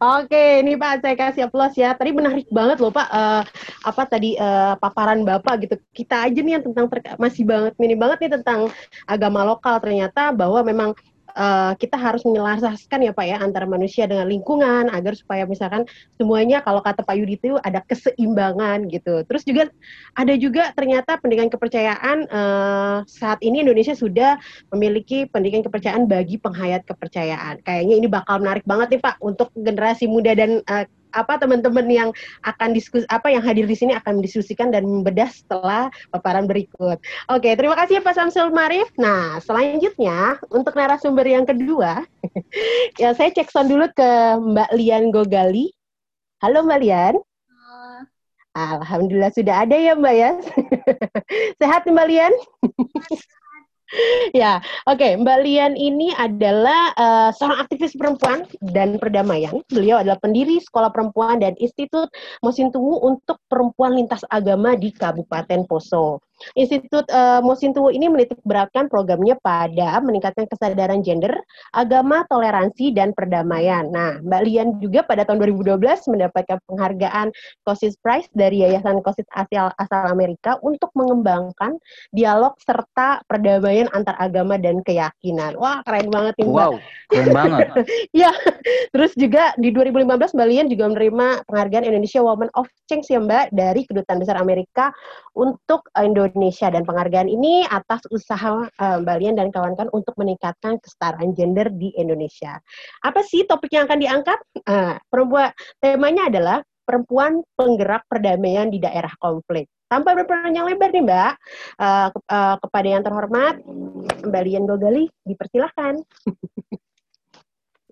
Oke, 0.01 0.45
ini 0.65 0.81
Pak 0.81 1.05
saya 1.05 1.13
kasih 1.13 1.53
aplaus 1.53 1.77
ya. 1.77 1.93
Tadi 1.93 2.17
menarik 2.17 2.49
banget 2.49 2.81
loh 2.81 2.89
Pak. 2.89 3.09
Uh, 3.13 3.45
apa 3.85 4.03
tadi 4.09 4.33
uh, 4.41 4.81
paparan 4.81 5.29
Bapak 5.29 5.69
gitu. 5.69 5.77
Kita 5.93 6.25
aja 6.25 6.41
nih 6.41 6.57
yang 6.57 6.65
tentang 6.65 6.89
masih 7.21 7.45
banget 7.45 7.77
minim 7.77 8.01
banget 8.01 8.25
nih 8.25 8.33
tentang 8.41 8.73
agama 9.05 9.45
lokal 9.45 9.77
ternyata 9.77 10.33
bahwa 10.33 10.65
memang 10.65 10.97
uh, 11.35 11.73
kita 11.77 11.99
harus 11.99 12.23
menyelaraskan 12.25 13.05
ya 13.05 13.13
Pak 13.13 13.27
ya 13.27 13.37
antara 13.43 13.67
manusia 13.69 14.07
dengan 14.07 14.31
lingkungan 14.31 14.89
agar 14.89 15.15
supaya 15.19 15.45
misalkan 15.45 15.85
semuanya 16.17 16.63
kalau 16.63 16.81
kata 16.81 17.03
Pak 17.03 17.15
Yudi 17.19 17.37
itu 17.37 17.59
ada 17.61 17.83
keseimbangan 17.85 18.89
gitu. 18.89 19.27
Terus 19.27 19.43
juga 19.45 19.69
ada 20.15 20.35
juga 20.39 20.71
ternyata 20.73 21.19
pendidikan 21.19 21.51
kepercayaan 21.51 22.31
uh, 22.31 22.97
saat 23.05 23.43
ini 23.43 23.67
Indonesia 23.67 23.93
sudah 23.93 24.39
memiliki 24.73 25.27
pendidikan 25.29 25.67
kepercayaan 25.67 26.07
bagi 26.07 26.39
penghayat 26.39 26.87
kepercayaan. 26.87 27.61
Kayaknya 27.67 27.95
ini 27.99 28.09
bakal 28.09 28.41
menarik 28.41 28.65
banget 28.65 28.99
nih 28.99 29.03
Pak 29.03 29.17
untuk 29.21 29.51
generasi 29.59 30.07
muda 30.07 30.33
dan 30.33 30.63
uh, 30.71 30.87
apa 31.15 31.39
teman-teman 31.39 31.87
yang 31.87 32.11
akan 32.43 32.75
diskusi 32.75 33.07
apa 33.07 33.31
yang 33.31 33.41
hadir 33.41 33.65
di 33.65 33.79
sini 33.79 33.95
akan 33.95 34.19
mendiskusikan 34.21 34.75
dan 34.75 34.85
membedah 34.85 35.31
setelah 35.31 35.89
paparan 36.11 36.51
berikut. 36.51 36.99
Oke, 37.31 37.55
terima 37.55 37.79
kasih 37.79 37.99
ya 37.99 38.03
Pak 38.03 38.15
Samsul 38.19 38.51
Marif. 38.51 38.91
Nah, 38.99 39.39
selanjutnya 39.41 40.43
untuk 40.51 40.75
narasumber 40.75 41.25
yang 41.25 41.47
kedua, 41.47 42.03
ya 43.01 43.15
saya 43.15 43.31
cek 43.31 43.49
sound 43.49 43.71
dulu 43.71 43.87
ke 43.95 44.11
Mbak 44.43 44.71
Lian 44.75 45.15
Gogali. 45.15 45.71
Halo 46.43 46.67
Mbak 46.67 46.81
Lian. 46.83 47.15
Alhamdulillah 48.55 49.35
sudah 49.35 49.67
ada 49.67 49.75
ya 49.75 49.99
Mbak 49.99 50.15
ya. 50.15 50.31
Sehat 51.63 51.87
Mbak 51.91 52.07
Lian? 52.07 52.35
ya, 54.43 54.61
oke. 54.89 54.99
Okay. 54.99 55.13
Mbak 55.19 55.39
Lian 55.45 55.73
ini 55.79 56.11
adalah 56.15 56.91
uh, 56.97 57.31
seorang 57.35 57.65
aktivis 57.65 57.95
perempuan 57.95 58.47
dan 58.61 58.99
perdamaian. 58.99 59.63
Beliau 59.71 60.01
adalah 60.03 60.19
pendiri 60.21 60.59
Sekolah 60.61 60.91
Perempuan 60.91 61.41
dan 61.41 61.55
Institut 61.59 62.11
Mosintowo 62.43 63.05
untuk 63.07 63.41
Perempuan 63.47 63.95
Lintas 63.97 64.23
Agama 64.29 64.75
di 64.75 64.91
Kabupaten 64.91 65.67
Poso. 65.69 66.23
Institut 66.59 67.07
uh, 67.11 67.41
Mosintowo 67.41 67.89
ini 67.95 68.11
menitik 68.11 68.39
beratkan 68.43 68.91
programnya 68.91 69.39
pada 69.41 69.99
meningkatkan 70.03 70.51
kesadaran 70.51 71.01
gender, 71.01 71.33
agama, 71.71 72.27
toleransi, 72.27 72.91
dan 72.91 73.15
perdamaian. 73.15 73.89
Nah, 73.89 74.19
Mbak 74.23 74.43
Lian 74.45 74.69
juga 74.83 75.07
pada 75.07 75.23
tahun 75.23 75.41
2012 75.55 75.79
mendapatkan 76.11 76.59
penghargaan 76.67 77.31
COSIS 77.63 77.95
Prize 78.03 78.29
dari 78.35 78.67
Yayasan 78.67 79.01
COSIS 79.01 79.29
Asal, 79.35 79.71
Asal 79.79 80.11
Amerika 80.11 80.59
untuk 80.61 80.91
mengembangkan 80.99 81.79
dialog 82.11 82.59
serta 82.61 83.23
perdamaian 83.31 83.87
antar 83.95 84.19
agama 84.19 84.59
dan 84.59 84.83
keyakinan. 84.83 85.55
Wah, 85.59 85.81
keren 85.87 86.11
banget 86.11 86.35
nih 86.43 86.47
Mbak. 86.51 86.55
Wow, 86.55 86.73
keren 87.11 87.31
banget. 87.31 87.67
ya, 88.23 88.31
terus 88.91 89.15
juga 89.15 89.55
di 89.59 89.71
2015 89.71 90.35
Mbak 90.35 90.49
Lian 90.51 90.67
juga 90.67 90.85
menerima 90.91 91.27
penghargaan 91.47 91.87
Indonesia 91.87 92.21
Woman 92.21 92.51
of 92.59 92.67
Change 92.91 93.07
ya 93.11 93.21
Mbak 93.23 93.55
dari 93.55 93.87
Kedutaan 93.87 94.19
Besar 94.21 94.37
Amerika 94.39 94.91
untuk 95.35 95.87
Indonesia 95.99 96.24
Indonesia 96.29 96.69
dan 96.73 96.83
penghargaan 96.85 97.29
ini 97.29 97.65
atas 97.69 98.05
usaha 98.13 98.67
uh, 98.69 98.97
Mbak 99.01 99.17
Lian 99.21 99.37
dan 99.37 99.49
kawan-kawan 99.53 99.91
untuk 99.93 100.15
meningkatkan 100.21 100.81
kesetaraan 100.81 101.33
gender 101.37 101.69
di 101.73 101.93
Indonesia. 101.97 102.59
Apa 103.05 103.25
sih 103.25 103.45
topik 103.45 103.73
yang 103.73 103.85
akan 103.89 103.99
diangkat? 104.01 104.39
Uh, 104.65 104.97
perempuan 105.09 105.51
temanya 105.81 106.29
adalah 106.29 106.59
perempuan 106.85 107.41
penggerak 107.57 108.05
perdamaian 108.07 108.69
di 108.69 108.79
daerah 108.79 109.13
konflik. 109.17 109.69
Tanpa 109.89 110.17
berpanjang 110.17 110.65
lebar 110.69 110.91
nih 110.91 111.05
Mbak, 111.05 111.33
uh, 111.81 112.09
uh, 112.13 112.57
kepada 112.61 112.87
yang 112.89 113.03
terhormat 113.05 113.55
Mbak 114.25 114.43
Lian 114.45 114.65
Gogali, 114.69 115.05
dipersilahkan. 115.25 116.01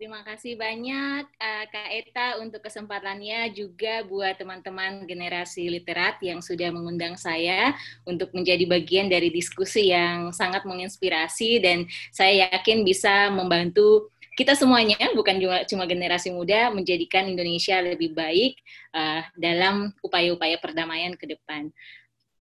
Terima 0.03 0.27
kasih 0.27 0.59
banyak 0.59 1.31
uh, 1.31 1.65
Kak 1.71 1.91
Eta 1.95 2.29
untuk 2.43 2.59
kesempatannya 2.59 3.55
juga 3.55 4.03
buat 4.03 4.35
teman-teman 4.35 5.07
generasi 5.07 5.71
literat 5.71 6.19
yang 6.27 6.43
sudah 6.43 6.75
mengundang 6.75 7.15
saya 7.15 7.71
untuk 8.03 8.35
menjadi 8.35 8.67
bagian 8.67 9.07
dari 9.07 9.31
diskusi 9.31 9.95
yang 9.95 10.35
sangat 10.35 10.67
menginspirasi 10.67 11.63
dan 11.63 11.87
saya 12.11 12.51
yakin 12.51 12.83
bisa 12.83 13.31
membantu 13.31 14.11
kita 14.35 14.59
semuanya 14.59 14.99
bukan 15.15 15.39
cuma, 15.39 15.63
cuma 15.71 15.85
generasi 15.87 16.35
muda 16.35 16.75
menjadikan 16.75 17.31
Indonesia 17.31 17.79
lebih 17.79 18.11
baik 18.11 18.59
uh, 18.99 19.23
dalam 19.39 19.95
upaya-upaya 20.03 20.59
perdamaian 20.59 21.15
ke 21.15 21.31
depan. 21.31 21.71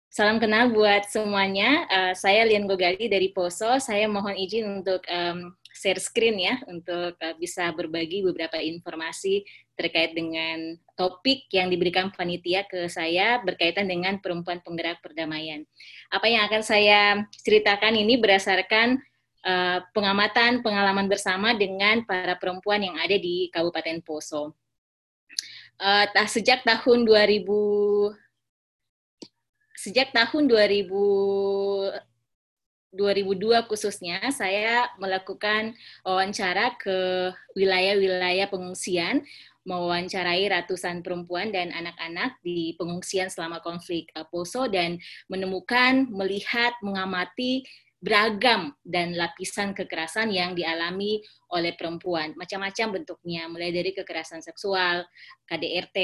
Salam 0.09 0.41
kenal 0.41 0.73
buat 0.73 1.05
semuanya. 1.07 1.85
Uh, 1.93 2.13
saya 2.17 2.41
Lian 2.41 2.65
Gogali 2.65 3.05
dari 3.05 3.29
Poso. 3.29 3.77
Saya 3.77 4.09
mohon 4.09 4.33
izin 4.33 4.81
untuk 4.81 5.05
um, 5.07 5.53
share 5.81 5.97
screen 5.97 6.37
ya 6.37 6.61
untuk 6.69 7.17
uh, 7.17 7.35
bisa 7.41 7.73
berbagi 7.73 8.21
beberapa 8.21 8.61
informasi 8.61 9.41
terkait 9.73 10.13
dengan 10.13 10.77
topik 10.93 11.49
yang 11.49 11.73
diberikan 11.73 12.13
panitia 12.13 12.69
ke 12.69 12.85
saya 12.85 13.41
berkaitan 13.41 13.89
dengan 13.89 14.21
perempuan 14.21 14.61
penggerak 14.61 15.01
perdamaian. 15.01 15.65
Apa 16.13 16.29
yang 16.29 16.45
akan 16.45 16.61
saya 16.61 17.25
ceritakan 17.41 17.97
ini 17.97 18.21
berdasarkan 18.21 19.01
uh, 19.41 19.81
pengamatan 19.89 20.61
pengalaman 20.61 21.09
bersama 21.09 21.57
dengan 21.57 22.05
para 22.05 22.37
perempuan 22.37 22.85
yang 22.85 23.01
ada 23.01 23.17
di 23.17 23.49
Kabupaten 23.49 24.05
Poso. 24.05 24.53
Uh, 25.81 26.05
sejak 26.29 26.61
tahun 26.61 27.09
2000 27.09 28.21
sejak 29.81 30.13
tahun 30.13 30.45
2000 30.45 32.10
2002 32.91 33.71
khususnya 33.71 34.19
saya 34.35 34.91
melakukan 34.99 35.75
wawancara 36.03 36.75
ke 36.75 37.31
wilayah-wilayah 37.55 38.51
pengungsian 38.51 39.23
mewawancarai 39.61 40.49
ratusan 40.49 41.05
perempuan 41.05 41.53
dan 41.53 41.69
anak-anak 41.69 42.41
di 42.41 42.73
pengungsian 42.75 43.29
selama 43.29 43.61
konflik 43.61 44.09
uh, 44.17 44.25
Poso 44.25 44.65
dan 44.65 44.97
menemukan, 45.29 46.09
melihat, 46.09 46.73
mengamati 46.81 47.61
beragam 48.01 48.73
dan 48.81 49.13
lapisan 49.13 49.77
kekerasan 49.77 50.33
yang 50.33 50.57
dialami 50.57 51.21
oleh 51.53 51.77
perempuan. 51.77 52.33
Macam-macam 52.33 52.97
bentuknya, 52.97 53.45
mulai 53.45 53.69
dari 53.69 53.93
kekerasan 53.93 54.41
seksual, 54.41 55.05
KDRT, 55.45 55.97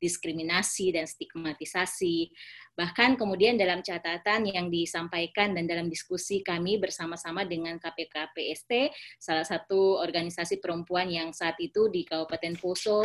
diskriminasi 0.00 0.96
dan 0.96 1.04
stigmatisasi, 1.04 2.32
Bahkan 2.80 3.20
kemudian 3.20 3.60
dalam 3.60 3.84
catatan 3.84 4.48
yang 4.48 4.72
disampaikan 4.72 5.52
dan 5.52 5.68
dalam 5.68 5.92
diskusi 5.92 6.40
kami 6.40 6.80
bersama-sama 6.80 7.44
dengan 7.44 7.76
KPK 7.76 8.32
PST, 8.32 8.72
salah 9.20 9.44
satu 9.44 10.00
organisasi 10.00 10.64
perempuan 10.64 11.12
yang 11.12 11.28
saat 11.36 11.60
itu 11.60 11.92
di 11.92 12.08
Kabupaten 12.08 12.56
Poso 12.56 13.04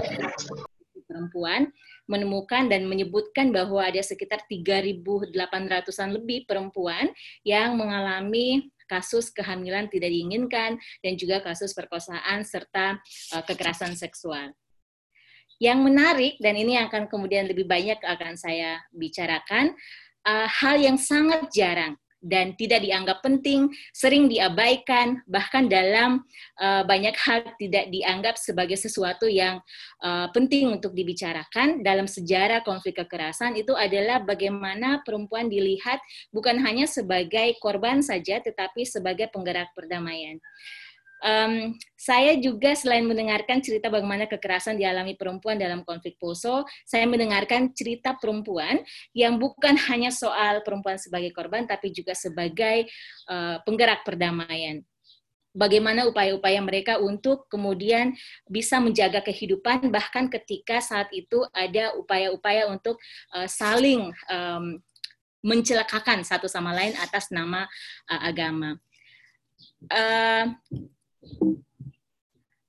perempuan 1.06 1.68
menemukan 2.08 2.72
dan 2.72 2.88
menyebutkan 2.88 3.52
bahwa 3.52 3.84
ada 3.84 4.00
sekitar 4.00 4.48
3.800-an 4.48 6.10
lebih 6.16 6.48
perempuan 6.48 7.12
yang 7.44 7.76
mengalami 7.76 8.72
kasus 8.88 9.28
kehamilan 9.34 9.92
tidak 9.92 10.08
diinginkan 10.08 10.80
dan 11.04 11.14
juga 11.20 11.44
kasus 11.44 11.76
perkosaan 11.76 12.48
serta 12.48 12.96
uh, 13.36 13.44
kekerasan 13.44 13.98
seksual. 13.98 14.56
Yang 15.60 15.84
menarik 15.84 16.36
dan 16.44 16.60
ini 16.60 16.76
akan 16.84 17.08
kemudian 17.08 17.48
lebih 17.48 17.64
banyak 17.68 18.00
akan 18.04 18.36
saya 18.36 18.82
bicarakan 18.92 19.72
uh, 20.28 20.48
hal 20.50 20.76
yang 20.82 21.00
sangat 21.00 21.48
jarang 21.54 21.96
dan 22.26 22.58
tidak 22.58 22.82
dianggap 22.82 23.22
penting, 23.22 23.70
sering 23.94 24.26
diabaikan, 24.26 25.22
bahkan 25.30 25.70
dalam 25.70 26.26
uh, 26.58 26.82
banyak 26.82 27.14
hal 27.22 27.46
tidak 27.62 27.86
dianggap 27.94 28.36
sebagai 28.42 28.82
sesuatu 28.82 29.30
yang 29.30 29.62
uh, 30.02 30.26
penting 30.34 30.74
untuk 30.74 30.98
dibicarakan. 30.98 31.86
Dalam 31.86 32.10
sejarah 32.10 32.66
konflik 32.66 32.98
kekerasan 32.98 33.54
itu 33.62 33.78
adalah 33.78 34.26
bagaimana 34.26 35.06
perempuan 35.06 35.54
dilihat 35.54 36.02
bukan 36.34 36.58
hanya 36.66 36.90
sebagai 36.90 37.54
korban 37.62 38.02
saja, 38.02 38.42
tetapi 38.42 38.82
sebagai 38.90 39.30
penggerak 39.30 39.70
perdamaian 39.78 40.42
um, 41.24 41.76
saya 41.96 42.36
juga 42.40 42.76
selain 42.76 43.06
mendengarkan 43.06 43.64
cerita 43.64 43.88
bagaimana 43.88 44.28
kekerasan 44.28 44.76
dialami 44.76 45.16
perempuan 45.16 45.56
dalam 45.56 45.86
konflik 45.88 46.20
Poso, 46.20 46.68
saya 46.84 47.08
mendengarkan 47.08 47.72
cerita 47.72 48.18
perempuan 48.18 48.84
yang 49.16 49.38
bukan 49.40 49.78
hanya 49.92 50.12
soal 50.12 50.66
perempuan 50.66 51.00
sebagai 51.00 51.32
korban, 51.32 51.64
tapi 51.70 51.94
juga 51.94 52.18
sebagai 52.18 52.90
uh, 53.30 53.62
penggerak 53.64 54.04
perdamaian 54.04 54.84
bagaimana 55.56 56.04
upaya-upaya 56.04 56.60
mereka 56.60 57.00
untuk 57.00 57.48
kemudian 57.48 58.12
bisa 58.52 58.84
menjaga 58.84 59.24
kehidupan 59.24 59.88
bahkan 59.88 60.28
ketika 60.28 60.84
saat 60.84 61.08
itu 61.16 61.48
ada 61.56 61.96
upaya-upaya 61.96 62.68
untuk 62.68 63.00
uh, 63.32 63.48
saling 63.48 64.12
um, 64.28 64.84
mencelakakan 65.40 66.28
satu 66.28 66.52
sama 66.52 66.76
lain 66.76 66.92
atas 67.00 67.32
nama 67.32 67.64
uh, 68.12 68.22
agama. 68.28 68.76
Uh, 69.88 70.52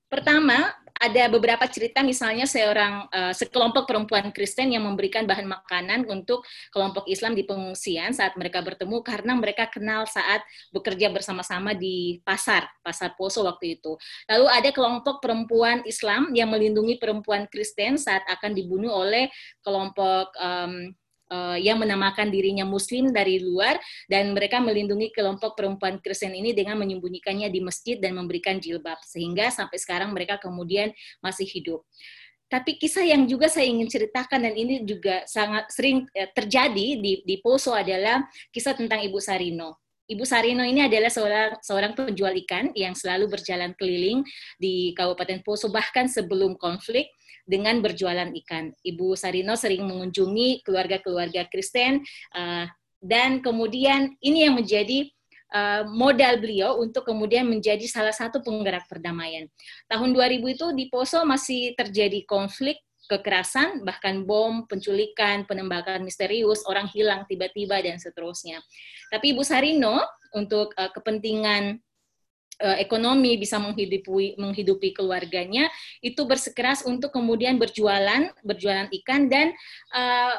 Pertama, 0.07 0.71
ada 0.97 1.29
beberapa 1.29 1.61
cerita 1.69 2.01
misalnya 2.01 2.49
seorang 2.49 3.05
uh, 3.13 3.33
sekelompok 3.33 3.85
perempuan 3.85 4.33
Kristen 4.33 4.73
yang 4.73 4.85
memberikan 4.85 5.29
bahan 5.29 5.45
makanan 5.45 6.09
untuk 6.09 6.41
kelompok 6.73 7.05
Islam 7.05 7.37
di 7.37 7.45
pengungsian 7.45 8.17
saat 8.17 8.33
mereka 8.33 8.65
bertemu 8.65 9.05
karena 9.05 9.37
mereka 9.37 9.69
kenal 9.69 10.09
saat 10.09 10.41
bekerja 10.73 11.13
bersama-sama 11.13 11.77
di 11.77 12.17
pasar 12.25 12.65
pasar 12.81 13.13
Poso 13.13 13.45
waktu 13.45 13.77
itu. 13.77 13.93
Lalu 14.25 14.45
ada 14.49 14.69
kelompok 14.73 15.21
perempuan 15.21 15.85
Islam 15.85 16.33
yang 16.33 16.49
melindungi 16.49 16.97
perempuan 16.97 17.45
Kristen 17.45 18.01
saat 18.01 18.25
akan 18.25 18.57
dibunuh 18.57 18.89
oleh 18.89 19.29
kelompok 19.61 20.33
um, 20.41 20.91
uh, 21.31 21.57
yang 21.59 21.79
menamakan 21.79 22.31
dirinya 22.31 22.63
Muslim 22.63 23.11
dari 23.11 23.39
luar 23.43 23.79
dan 24.07 24.31
mereka 24.31 24.59
melindungi 24.59 25.11
kelompok 25.11 25.55
perempuan 25.59 25.99
Kristen 25.99 26.35
ini 26.35 26.51
dengan 26.51 26.79
menyembunyikannya 26.79 27.51
di 27.51 27.59
masjid 27.63 27.99
dan 27.99 28.15
memberikan 28.15 28.59
jilbab 28.59 28.99
sehingga 29.03 29.51
sampai 29.51 29.77
sekarang 29.79 30.11
mereka 30.11 30.39
kemudian 30.39 30.91
masih 31.19 31.47
hidup. 31.47 31.83
Tapi 32.47 32.79
kisah 32.79 33.03
yang 33.03 33.27
juga 33.27 33.51
saya 33.51 33.67
ingin 33.67 33.91
ceritakan 33.91 34.47
dan 34.47 34.55
ini 34.55 34.87
juga 34.87 35.27
sangat 35.27 35.67
sering 35.67 36.07
eh, 36.15 36.31
terjadi 36.31 36.95
di, 36.95 37.19
di 37.27 37.35
Poso 37.43 37.75
adalah 37.75 38.23
kisah 38.55 38.71
tentang 38.71 39.03
Ibu 39.03 39.19
Sarino. 39.19 39.83
Ibu 40.07 40.23
Sarino 40.23 40.63
ini 40.63 40.87
adalah 40.87 41.11
seorang, 41.11 41.59
seorang 41.59 41.91
penjual 41.91 42.31
ikan 42.47 42.71
yang 42.71 42.95
selalu 42.95 43.27
berjalan 43.27 43.75
keliling 43.75 44.23
di 44.55 44.95
Kabupaten 44.95 45.43
Poso 45.43 45.67
bahkan 45.67 46.07
sebelum 46.07 46.55
konflik 46.55 47.11
dengan 47.47 47.79
berjualan 47.79 48.27
ikan. 48.43 48.75
Ibu 48.83 49.15
Sarino 49.15 49.55
sering 49.55 49.87
mengunjungi 49.87 50.67
keluarga-keluarga 50.67 51.47
Kristen 51.47 52.03
uh, 52.35 52.67
dan 52.99 53.39
kemudian 53.39 54.19
ini 54.19 54.43
yang 54.43 54.59
menjadi 54.59 55.07
uh, 55.55 55.87
modal 55.87 56.43
beliau 56.43 56.77
untuk 56.83 57.07
kemudian 57.07 57.47
menjadi 57.47 57.87
salah 57.87 58.13
satu 58.13 58.43
penggerak 58.43 58.85
perdamaian. 58.91 59.47
Tahun 59.87 60.09
2000 60.11 60.53
itu 60.59 60.67
di 60.75 60.85
Poso 60.91 61.23
masih 61.23 61.71
terjadi 61.79 62.27
konflik 62.27 62.83
kekerasan, 63.07 63.87
bahkan 63.87 64.27
bom, 64.27 64.67
penculikan, 64.67 65.47
penembakan 65.47 66.03
misterius, 66.03 66.67
orang 66.67 66.91
hilang 66.91 67.23
tiba-tiba, 67.23 67.79
dan 67.79 67.95
seterusnya. 67.95 68.59
Tapi 69.07 69.31
Ibu 69.31 69.47
Sarino, 69.47 70.03
untuk 70.35 70.75
uh, 70.75 70.91
kepentingan 70.91 71.79
uh, 72.61 72.77
ekonomi 72.77 73.37
bisa 73.37 73.61
menghidupi 73.61 74.37
menghidupi 74.37 74.93
keluarganya 74.93 75.69
itu 76.01 76.21
bersikeras 76.25 76.85
untuk 76.85 77.13
kemudian 77.13 77.57
berjualan 77.61 78.29
berjualan 78.41 78.89
ikan 79.01 79.29
dan 79.29 79.53
uh, 79.93 80.35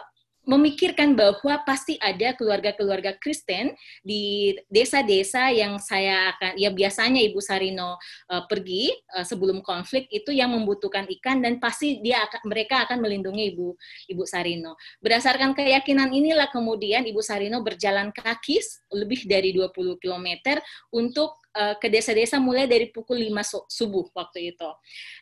memikirkan 0.48 1.12
bahwa 1.12 1.60
pasti 1.68 2.00
ada 2.00 2.32
keluarga-keluarga 2.32 3.20
Kristen 3.20 3.76
di 4.00 4.56
desa-desa 4.72 5.52
yang 5.52 5.76
saya 5.76 6.32
akan 6.32 6.56
ya 6.56 6.72
biasanya 6.72 7.20
Ibu 7.28 7.36
Sarino 7.44 8.00
uh, 8.32 8.42
pergi 8.48 8.88
uh, 9.12 9.28
sebelum 9.28 9.60
konflik 9.60 10.08
itu 10.08 10.32
yang 10.32 10.56
membutuhkan 10.56 11.04
ikan 11.20 11.44
dan 11.44 11.60
pasti 11.60 12.00
dia 12.00 12.24
akan 12.24 12.48
mereka 12.48 12.88
akan 12.88 13.04
melindungi 13.04 13.52
Ibu 13.52 13.68
Ibu 14.08 14.24
Sarino. 14.24 14.80
Berdasarkan 15.04 15.52
keyakinan 15.52 16.16
inilah 16.16 16.48
kemudian 16.48 17.04
Ibu 17.04 17.20
Sarino 17.20 17.60
berjalan 17.60 18.08
kaki 18.16 18.64
lebih 18.96 19.28
dari 19.28 19.52
20 19.52 20.00
km 20.00 20.56
untuk 20.88 21.36
Eh, 21.56 21.74
ke 21.80 21.88
desa-desa 21.88 22.36
mulai 22.38 22.68
dari 22.68 22.92
pukul 22.92 23.18
5 23.18 23.66
subuh 23.72 24.06
waktu 24.12 24.54
itu. 24.54 24.70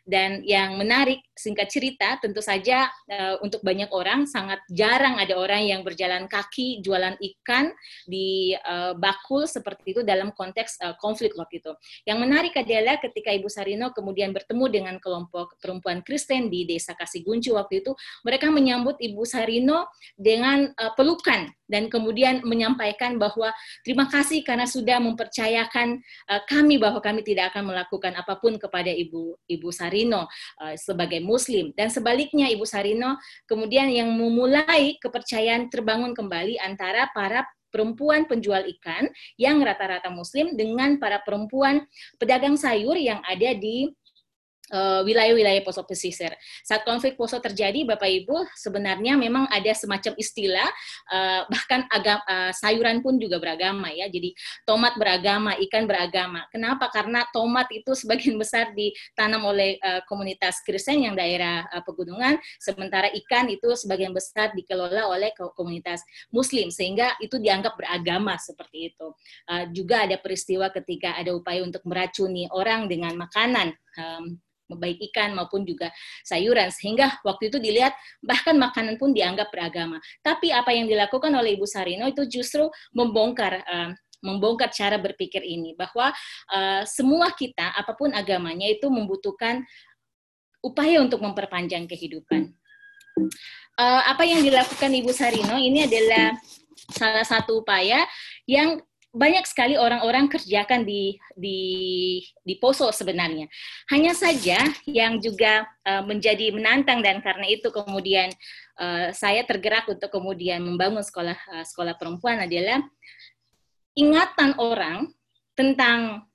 Dan 0.03 0.43
yang 0.43 0.75
menarik, 0.75 1.23
singkat 1.33 1.71
cerita, 1.71 2.19
tentu 2.21 2.43
saja 2.43 2.91
uh, 3.09 3.41
untuk 3.41 3.61
banyak 3.65 3.89
orang 3.89 4.29
sangat 4.29 4.61
jarang 4.69 5.17
ada 5.17 5.33
orang 5.37 5.65
yang 5.65 5.81
berjalan 5.81 6.29
kaki 6.29 6.83
jualan 6.85 7.17
ikan 7.17 7.73
di 8.05 8.53
uh, 8.53 8.93
bakul 8.97 9.49
seperti 9.49 9.97
itu 9.97 10.01
dalam 10.05 10.29
konteks 10.35 10.77
uh, 10.83 10.95
konflik 11.01 11.33
waktu 11.39 11.63
itu. 11.63 11.73
Yang 12.05 12.17
menarik 12.21 12.53
adalah 12.59 13.01
ketika 13.01 13.33
Ibu 13.33 13.49
Sarino 13.49 13.89
kemudian 13.95 14.29
bertemu 14.29 14.65
dengan 14.69 14.95
kelompok 15.01 15.57
perempuan 15.57 16.05
Kristen 16.05 16.53
di 16.53 16.69
desa 16.69 16.93
Kasiguncu 16.93 17.55
waktu 17.55 17.81
itu, 17.81 17.97
mereka 18.27 18.51
menyambut 18.51 18.99
Ibu 19.01 19.25
Sarino 19.25 19.89
dengan 20.13 20.69
uh, 20.75 20.91
pelukan 20.93 21.49
dan 21.67 21.91
kemudian 21.91 22.41
menyampaikan 22.47 23.19
bahwa 23.19 23.51
terima 23.83 24.07
kasih 24.07 24.41
karena 24.41 24.65
sudah 24.65 24.97
mempercayakan 25.03 25.99
uh, 26.25 26.41
kami 26.49 26.81
bahwa 26.81 26.97
kami 26.97 27.21
tidak 27.21 27.53
akan 27.53 27.69
melakukan 27.69 28.13
apa 28.17 28.41
pun 28.41 28.57
kepada 28.57 28.89
Ibu 28.89 29.37
Ibu 29.45 29.69
Sarino 29.69 30.25
uh, 30.61 30.75
sebagai 30.77 31.21
muslim. 31.21 31.71
Dan 31.77 31.93
sebaliknya 31.93 32.49
Ibu 32.49 32.65
Sarino 32.65 33.21
kemudian 33.45 33.91
yang 33.93 34.09
memulai 34.09 34.97
kepercayaan 34.97 35.69
terbangun 35.69 36.17
kembali 36.17 36.57
antara 36.57 37.09
para 37.13 37.45
perempuan 37.67 38.25
penjual 38.25 38.63
ikan 38.79 39.11
yang 39.35 39.59
rata-rata 39.59 40.07
muslim 40.07 40.55
dengan 40.55 40.97
para 40.97 41.19
perempuan 41.21 41.83
pedagang 42.15 42.55
sayur 42.55 42.95
yang 42.95 43.19
ada 43.27 43.51
di 43.53 43.91
Eh, 43.91 44.06
wilayah-wilayah 44.75 45.63
Poso 45.63 45.83
pesisir. 45.87 46.35
Saat 46.63 46.83
konflik 46.83 47.15
Poso 47.15 47.39
terjadi, 47.39 47.87
Bapak 47.87 48.07
Ibu, 48.07 48.47
sebenarnya 48.55 49.15
memang 49.15 49.47
ada 49.47 49.71
semacam 49.71 50.13
istilah, 50.19 50.69
uh, 51.11 51.41
bahkan 51.51 51.87
agam, 51.87 52.19
uh, 52.27 52.51
sayuran 52.51 52.99
pun 52.99 53.15
juga 53.15 53.39
beragama 53.39 53.87
ya. 53.91 54.11
Jadi 54.11 54.35
tomat 54.67 54.99
beragama, 54.99 55.55
ikan 55.67 55.87
beragama. 55.87 56.43
Kenapa? 56.51 56.91
Karena 56.91 57.23
tomat 57.31 57.67
itu 57.71 57.95
sebagian 57.95 58.35
besar 58.41 58.75
ditanam 58.75 59.43
oleh 59.47 59.79
uh, 59.79 60.03
komunitas 60.05 60.59
Kristen 60.63 61.03
yang 61.07 61.15
daerah 61.15 61.67
uh, 61.71 61.83
pegunungan, 61.83 62.39
sementara 62.59 63.07
ikan 63.23 63.47
itu 63.47 63.73
sebagian 63.75 64.11
besar 64.11 64.51
dikelola 64.51 65.07
oleh 65.07 65.31
komunitas 65.55 66.03
Muslim, 66.33 66.69
sehingga 66.73 67.15
itu 67.23 67.39
dianggap 67.39 67.79
beragama 67.79 68.35
seperti 68.35 68.93
itu. 68.93 69.07
Uh, 69.47 69.65
juga 69.71 70.03
ada 70.03 70.19
peristiwa 70.19 70.67
ketika 70.73 71.15
ada 71.15 71.31
upaya 71.31 71.63
untuk 71.63 71.83
meracuni 71.87 72.49
orang 72.51 72.91
dengan 72.91 73.15
makanan. 73.15 73.73
Um, 73.97 74.39
baik 74.75 74.99
ikan 75.11 75.31
maupun 75.31 75.63
juga 75.63 75.87
sayuran 76.27 76.67
sehingga 76.75 77.15
waktu 77.23 77.47
itu 77.47 77.55
dilihat 77.55 77.95
bahkan 78.19 78.59
makanan 78.59 78.99
pun 78.99 79.15
dianggap 79.15 79.47
beragama. 79.47 80.03
Tapi 80.19 80.51
apa 80.51 80.75
yang 80.75 80.91
dilakukan 80.91 81.31
oleh 81.31 81.55
Ibu 81.55 81.63
Sarino 81.63 82.03
itu 82.11 82.27
justru 82.27 82.67
membongkar 82.91 83.63
uh, 83.63 83.95
membongkar 84.19 84.73
cara 84.73 84.97
berpikir 84.97 85.45
ini 85.45 85.77
bahwa 85.77 86.11
uh, 86.51 86.83
semua 86.83 87.31
kita 87.31 87.71
apa 87.77 87.93
pun 87.95 88.11
agamanya 88.11 88.67
itu 88.67 88.89
membutuhkan 88.89 89.63
upaya 90.59 90.99
untuk 90.99 91.21
memperpanjang 91.21 91.85
kehidupan. 91.85 92.51
Uh, 93.77 94.01
apa 94.09 94.25
yang 94.25 94.41
dilakukan 94.41 94.89
Ibu 94.89 95.13
Sarino 95.13 95.55
ini 95.57 95.85
adalah 95.85 96.33
salah 96.91 97.25
satu 97.25 97.61
upaya 97.61 98.05
yang 98.49 98.81
banyak 99.17 99.43
sekali 99.49 99.73
orang-orang 99.75 100.29
kerjakan 100.29 100.85
di 100.85 101.17
di 101.33 101.59
di 102.45 102.53
Poso 102.61 102.93
sebenarnya. 102.93 103.49
Hanya 103.89 104.13
saja 104.13 104.61
yang 104.85 105.17
juga 105.17 105.65
uh, 105.83 106.05
menjadi 106.05 106.53
menantang 106.53 107.01
dan 107.01 107.19
karena 107.25 107.49
itu 107.49 107.73
kemudian 107.73 108.29
uh, 108.77 109.09
saya 109.11 109.41
tergerak 109.43 109.89
untuk 109.89 110.13
kemudian 110.13 110.61
membangun 110.61 111.01
sekolah 111.01 111.37
uh, 111.57 111.65
sekolah 111.65 111.97
perempuan 111.97 112.45
adalah 112.45 112.85
ingatan 113.97 114.53
orang 114.61 115.09
tentang 115.57 116.29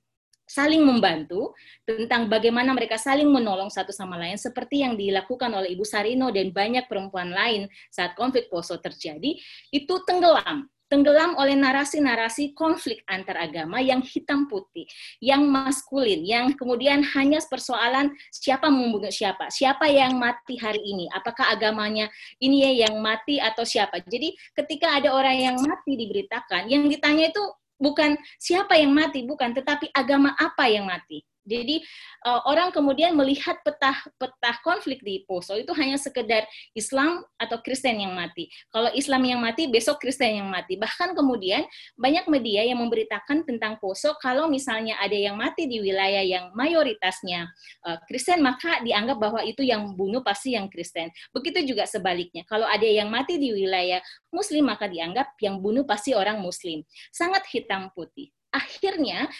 saling 0.53 0.85
membantu, 0.85 1.57
tentang 1.89 2.29
bagaimana 2.29 2.77
mereka 2.77 3.01
saling 3.01 3.25
menolong 3.25 3.73
satu 3.73 3.89
sama 3.89 4.21
lain, 4.21 4.37
seperti 4.37 4.85
yang 4.85 5.01
dilakukan 5.01 5.49
oleh 5.49 5.73
Ibu 5.73 5.87
Sarino 5.89 6.29
dan 6.29 6.53
banyak 6.53 6.85
perempuan 6.93 7.33
lain 7.33 7.73
saat 7.89 8.13
konflik 8.13 8.53
Poso 8.53 8.77
terjadi, 8.77 9.33
itu 9.73 9.95
tenggelam 10.05 10.69
tenggelam 10.93 11.33
oleh 11.41 11.57
narasi-narasi 11.57 12.53
konflik 12.53 13.01
antar 13.09 13.41
agama 13.41 13.81
yang 13.81 14.05
hitam 14.05 14.45
putih, 14.45 14.85
yang 15.25 15.49
maskulin, 15.49 16.21
yang 16.21 16.53
kemudian 16.53 17.01
hanya 17.17 17.41
persoalan 17.49 18.13
siapa 18.29 18.69
membunuh 18.69 19.09
siapa, 19.09 19.49
siapa 19.49 19.89
yang 19.89 20.21
mati 20.21 20.61
hari 20.61 20.85
ini, 20.85 21.09
apakah 21.17 21.49
agamanya 21.49 22.13
ini 22.45 22.69
ya 22.69 22.85
yang 22.85 23.01
mati 23.01 23.41
atau 23.41 23.65
siapa. 23.65 24.05
Jadi 24.05 24.37
ketika 24.53 25.01
ada 25.01 25.17
orang 25.17 25.41
yang 25.41 25.57
mati 25.65 25.97
diberitakan, 25.97 26.69
yang 26.69 26.85
ditanya 26.93 27.33
itu 27.33 27.41
bukan 27.81 28.21
siapa 28.37 28.77
yang 28.77 28.93
mati, 28.93 29.25
bukan, 29.25 29.57
tetapi 29.57 29.89
agama 29.97 30.37
apa 30.37 30.69
yang 30.69 30.85
mati. 30.85 31.25
Jadi 31.43 31.83
uh, 32.23 32.47
orang 32.47 32.71
kemudian 32.71 33.19
melihat 33.19 33.59
peta-peta 33.67 34.53
konflik 34.63 35.03
di 35.03 35.27
Poso 35.27 35.59
itu 35.59 35.75
hanya 35.75 35.99
sekedar 35.99 36.47
Islam 36.73 37.27
atau 37.35 37.59
Kristen 37.61 37.99
yang 37.99 38.15
mati. 38.15 38.47
Kalau 38.71 38.91
Islam 38.95 39.23
yang 39.27 39.41
mati, 39.43 39.67
besok 39.67 39.99
Kristen 39.99 40.39
yang 40.39 40.49
mati. 40.49 40.79
Bahkan 40.79 41.19
kemudian 41.19 41.67
banyak 41.99 42.31
media 42.31 42.63
yang 42.63 42.79
memberitakan 42.79 43.43
tentang 43.43 43.77
Poso 43.83 44.15
kalau 44.23 44.47
misalnya 44.47 44.99
ada 45.03 45.15
yang 45.19 45.35
mati 45.35 45.67
di 45.67 45.83
wilayah 45.83 46.23
yang 46.23 46.55
mayoritasnya 46.55 47.51
uh, 47.87 47.99
Kristen, 48.07 48.39
maka 48.41 48.79
dianggap 48.87 49.19
bahwa 49.19 49.43
itu 49.43 49.67
yang 49.67 49.99
bunuh 49.99 50.23
pasti 50.23 50.55
yang 50.55 50.71
Kristen. 50.71 51.11
Begitu 51.35 51.75
juga 51.75 51.91
sebaliknya. 51.91 52.47
Kalau 52.47 52.65
ada 52.71 52.87
yang 52.87 53.11
mati 53.11 53.37
di 53.37 53.51
wilayah 53.51 53.99
Muslim, 54.31 54.71
maka 54.71 54.87
dianggap 54.87 55.35
yang 55.43 55.59
bunuh 55.59 55.83
pasti 55.83 56.15
orang 56.15 56.39
Muslim. 56.39 56.87
Sangat 57.11 57.45
hitam 57.51 57.91
putih. 57.93 58.31
Akhirnya 58.53 59.33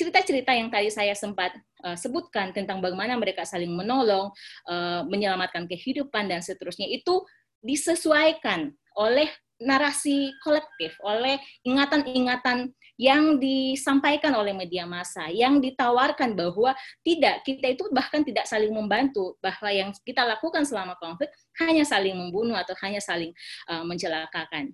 cerita-cerita 0.00 0.56
yang 0.56 0.72
tadi 0.72 0.88
saya 0.88 1.12
sempat 1.12 1.52
uh, 1.84 1.92
sebutkan 1.92 2.56
tentang 2.56 2.80
bagaimana 2.80 3.20
mereka 3.20 3.44
saling 3.44 3.68
menolong, 3.68 4.32
uh, 4.64 5.04
menyelamatkan 5.04 5.68
kehidupan 5.68 6.32
dan 6.32 6.40
seterusnya 6.40 6.88
itu 6.88 7.20
disesuaikan 7.60 8.72
oleh 8.96 9.28
narasi 9.60 10.32
kolektif, 10.40 10.96
oleh 11.04 11.36
ingatan-ingatan 11.68 12.72
yang 12.96 13.36
disampaikan 13.36 14.32
oleh 14.32 14.56
media 14.56 14.88
massa, 14.88 15.28
yang 15.28 15.60
ditawarkan 15.60 16.32
bahwa 16.32 16.72
tidak, 17.04 17.44
kita 17.44 17.76
itu 17.76 17.84
bahkan 17.92 18.24
tidak 18.24 18.48
saling 18.48 18.72
membantu, 18.72 19.36
bahwa 19.44 19.68
yang 19.68 19.92
kita 20.00 20.24
lakukan 20.24 20.64
selama 20.64 20.96
konflik 20.96 21.28
hanya 21.60 21.84
saling 21.84 22.16
membunuh 22.16 22.56
atau 22.56 22.72
hanya 22.80 23.04
saling 23.04 23.36
uh, 23.68 23.84
mencelakakan. 23.84 24.72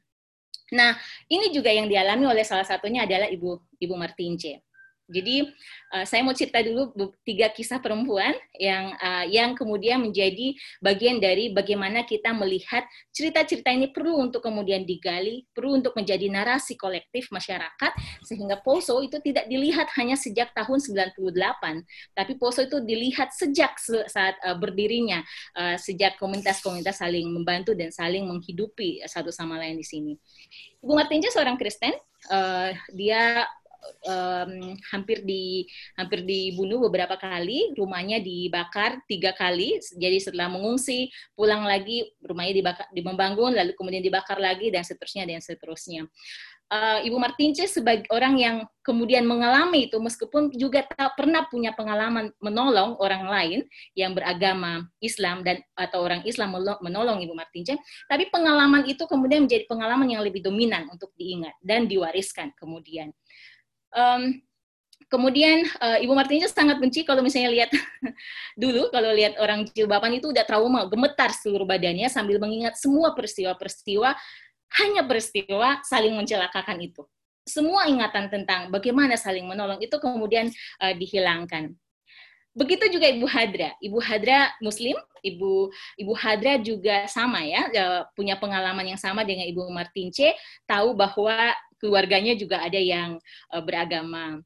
Nah, 0.75 0.99
ini 1.31 1.55
juga 1.55 1.71
yang 1.71 1.87
dialami 1.87 2.27
oleh 2.27 2.43
salah 2.43 2.67
satunya 2.67 3.07
adalah 3.07 3.31
Ibu 3.31 3.79
Ibu 3.79 3.95
Martince. 3.95 4.59
Jadi 5.07 5.47
uh, 5.95 6.03
saya 6.03 6.27
mau 6.27 6.35
cerita 6.35 6.59
dulu 6.67 6.91
tiga 7.23 7.47
kisah 7.47 7.79
perempuan 7.79 8.35
yang 8.59 8.91
uh, 8.99 9.23
yang 9.31 9.55
kemudian 9.55 10.03
menjadi 10.03 10.59
bagian 10.83 11.23
dari 11.23 11.55
bagaimana 11.55 12.03
kita 12.03 12.35
melihat 12.35 12.83
cerita-cerita 13.15 13.71
ini 13.71 13.95
perlu 13.95 14.19
untuk 14.19 14.43
kemudian 14.43 14.83
digali, 14.83 15.47
perlu 15.55 15.79
untuk 15.79 15.95
menjadi 15.95 16.27
narasi 16.27 16.75
kolektif 16.75 17.31
masyarakat 17.31 17.95
sehingga 18.27 18.59
Poso 18.67 18.99
itu 18.99 19.23
tidak 19.23 19.47
dilihat 19.47 19.87
hanya 19.95 20.19
sejak 20.19 20.51
tahun 20.59 20.83
98, 20.83 21.15
tapi 22.11 22.33
Poso 22.35 22.67
itu 22.67 22.83
dilihat 22.83 23.31
sejak 23.31 23.79
saat 24.11 24.35
uh, 24.43 24.59
berdirinya, 24.59 25.23
uh, 25.55 25.79
sejak 25.79 26.19
komunitas-komunitas 26.19 26.99
saling 26.99 27.31
membantu 27.31 27.79
dan 27.79 27.95
saling 27.95 28.27
menghidupi 28.27 29.07
satu 29.07 29.31
sama 29.31 29.55
lain 29.55 29.79
di 29.79 29.87
sini. 29.87 30.19
Ibu 30.83 30.99
Martinja 30.99 31.31
seorang 31.31 31.55
Kristen, 31.55 31.95
uh, 32.27 32.75
dia 32.91 33.47
um, 34.07 34.75
hampir 34.93 35.23
di 35.23 35.67
hampir 35.95 36.23
dibunuh 36.23 36.83
beberapa 36.89 37.15
kali, 37.19 37.75
rumahnya 37.77 38.19
dibakar 38.23 39.01
tiga 39.07 39.35
kali. 39.37 39.79
Jadi 39.81 40.19
setelah 40.23 40.51
mengungsi, 40.51 41.11
pulang 41.37 41.65
lagi 41.65 42.07
rumahnya 42.25 42.55
dibakar, 42.57 42.87
membangun, 42.93 43.53
lalu 43.55 43.73
kemudian 43.75 44.03
dibakar 44.03 44.39
lagi 44.41 44.69
dan 44.73 44.83
seterusnya 44.83 45.25
dan 45.29 45.41
seterusnya. 45.43 46.09
Uh, 46.67 46.99
Ibu 47.07 47.15
Martince 47.23 47.71
sebagai 47.71 48.11
orang 48.11 48.43
yang 48.43 48.57
kemudian 48.83 49.23
mengalami 49.23 49.87
itu 49.87 50.03
meskipun 50.03 50.51
juga 50.51 50.83
tak 50.83 51.15
pernah 51.15 51.47
punya 51.47 51.71
pengalaman 51.71 52.35
menolong 52.43 52.99
orang 52.99 53.31
lain 53.31 53.61
yang 53.95 54.19
beragama 54.19 54.83
Islam 54.99 55.47
dan 55.47 55.63
atau 55.79 56.03
orang 56.03 56.27
Islam 56.27 56.59
menolong 56.83 57.23
Ibu 57.23 57.39
Martince, 57.39 57.79
tapi 58.11 58.27
pengalaman 58.35 58.83
itu 58.83 59.07
kemudian 59.07 59.47
menjadi 59.47 59.63
pengalaman 59.71 60.11
yang 60.11 60.27
lebih 60.27 60.43
dominan 60.43 60.91
untuk 60.91 61.15
diingat 61.15 61.55
dan 61.63 61.87
diwariskan 61.87 62.51
kemudian. 62.59 63.15
Um, 63.97 64.45
kemudian 65.09 65.65
uh, 65.81 65.97
Ibu 66.03 66.13
Martinus 66.13 66.53
sangat 66.53 66.77
benci 66.83 67.07
kalau 67.07 67.25
misalnya 67.25 67.49
lihat 67.49 67.71
dulu 68.63 68.93
kalau 68.93 69.15
lihat 69.15 69.41
orang 69.41 69.65
jilbaban 69.73 70.13
itu 70.19 70.35
udah 70.35 70.45
trauma, 70.45 70.85
gemetar 70.91 71.33
seluruh 71.33 71.65
badannya 71.65 72.11
sambil 72.13 72.37
mengingat 72.37 72.77
semua 72.77 73.17
peristiwa-peristiwa 73.17 74.13
hanya 74.83 75.03
peristiwa 75.07 75.81
saling 75.87 76.13
mencelakakan 76.13 76.79
itu. 76.83 77.07
Semua 77.47 77.87
ingatan 77.87 78.27
tentang 78.27 78.75
bagaimana 78.75 79.15
saling 79.15 79.47
menolong 79.47 79.79
itu 79.79 79.97
kemudian 80.03 80.51
uh, 80.83 80.93
dihilangkan. 80.93 81.73
Begitu 82.57 82.89
juga 82.89 83.05
Ibu 83.13 83.29
Hadra. 83.29 83.77
Ibu 83.85 83.99
Hadra 84.01 84.49
Muslim, 84.65 84.97
Ibu 85.21 85.69
Ibu 86.01 86.13
Hadra 86.17 86.57
juga 86.57 87.05
sama 87.05 87.45
ya, 87.45 87.69
eh, 87.69 88.03
punya 88.17 88.41
pengalaman 88.41 88.97
yang 88.97 89.01
sama 89.01 89.29
dengan 89.29 89.45
Ibu 89.45 89.69
Martince, 89.69 90.33
tahu 90.65 90.97
bahwa 90.97 91.53
keluarganya 91.77 92.33
juga 92.33 92.65
ada 92.65 92.81
yang 92.81 93.21
uh, 93.53 93.61
beragama 93.61 94.41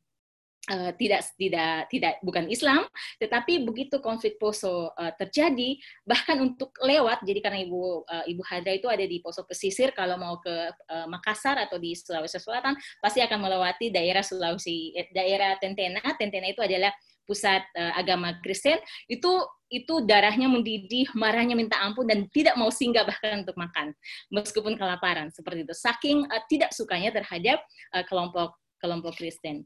uh, 0.67 0.91
tidak 0.99 1.23
tidak 1.39 1.87
tidak 1.87 2.15
bukan 2.27 2.51
Islam, 2.51 2.83
tetapi 3.23 3.63
begitu 3.63 4.03
konflik 4.03 4.35
Poso 4.43 4.91
terjadi, 5.15 5.79
bahkan 6.03 6.43
untuk 6.43 6.75
lewat, 6.83 7.23
jadi 7.23 7.39
karena 7.39 7.63
ibu 7.63 8.03
ibu 8.27 8.43
Hadra 8.43 8.75
itu 8.75 8.91
ada 8.91 9.07
di 9.07 9.23
Poso 9.23 9.47
pesisir, 9.47 9.95
kalau 9.95 10.19
mau 10.19 10.43
ke 10.43 10.75
Makassar 11.07 11.63
atau 11.63 11.79
di 11.79 11.95
Sulawesi 11.95 12.43
Selatan 12.43 12.75
pasti 12.99 13.23
akan 13.23 13.39
melewati 13.39 13.95
daerah 13.95 14.27
Sulawesi, 14.27 14.91
daerah 15.15 15.55
Tentena. 15.63 16.03
Tentena 16.19 16.51
itu 16.51 16.67
adalah 16.67 16.91
pusat 17.31 17.63
uh, 17.79 17.95
agama 17.95 18.35
Kristen 18.43 18.83
itu 19.07 19.31
itu 19.71 20.03
darahnya 20.03 20.51
mendidih, 20.51 21.07
marahnya 21.15 21.55
minta 21.55 21.79
ampun 21.79 22.03
dan 22.11 22.27
tidak 22.35 22.59
mau 22.59 22.75
singgah 22.75 23.07
bahkan 23.07 23.47
untuk 23.47 23.55
makan 23.55 23.95
meskipun 24.35 24.75
kelaparan 24.75 25.31
seperti 25.31 25.63
itu. 25.63 25.75
Saking 25.79 26.27
uh, 26.27 26.43
tidak 26.51 26.75
sukanya 26.75 27.15
terhadap 27.15 27.63
uh, 27.95 28.03
kelompok 28.11 28.59
kelompok 28.83 29.15
Kristen. 29.15 29.63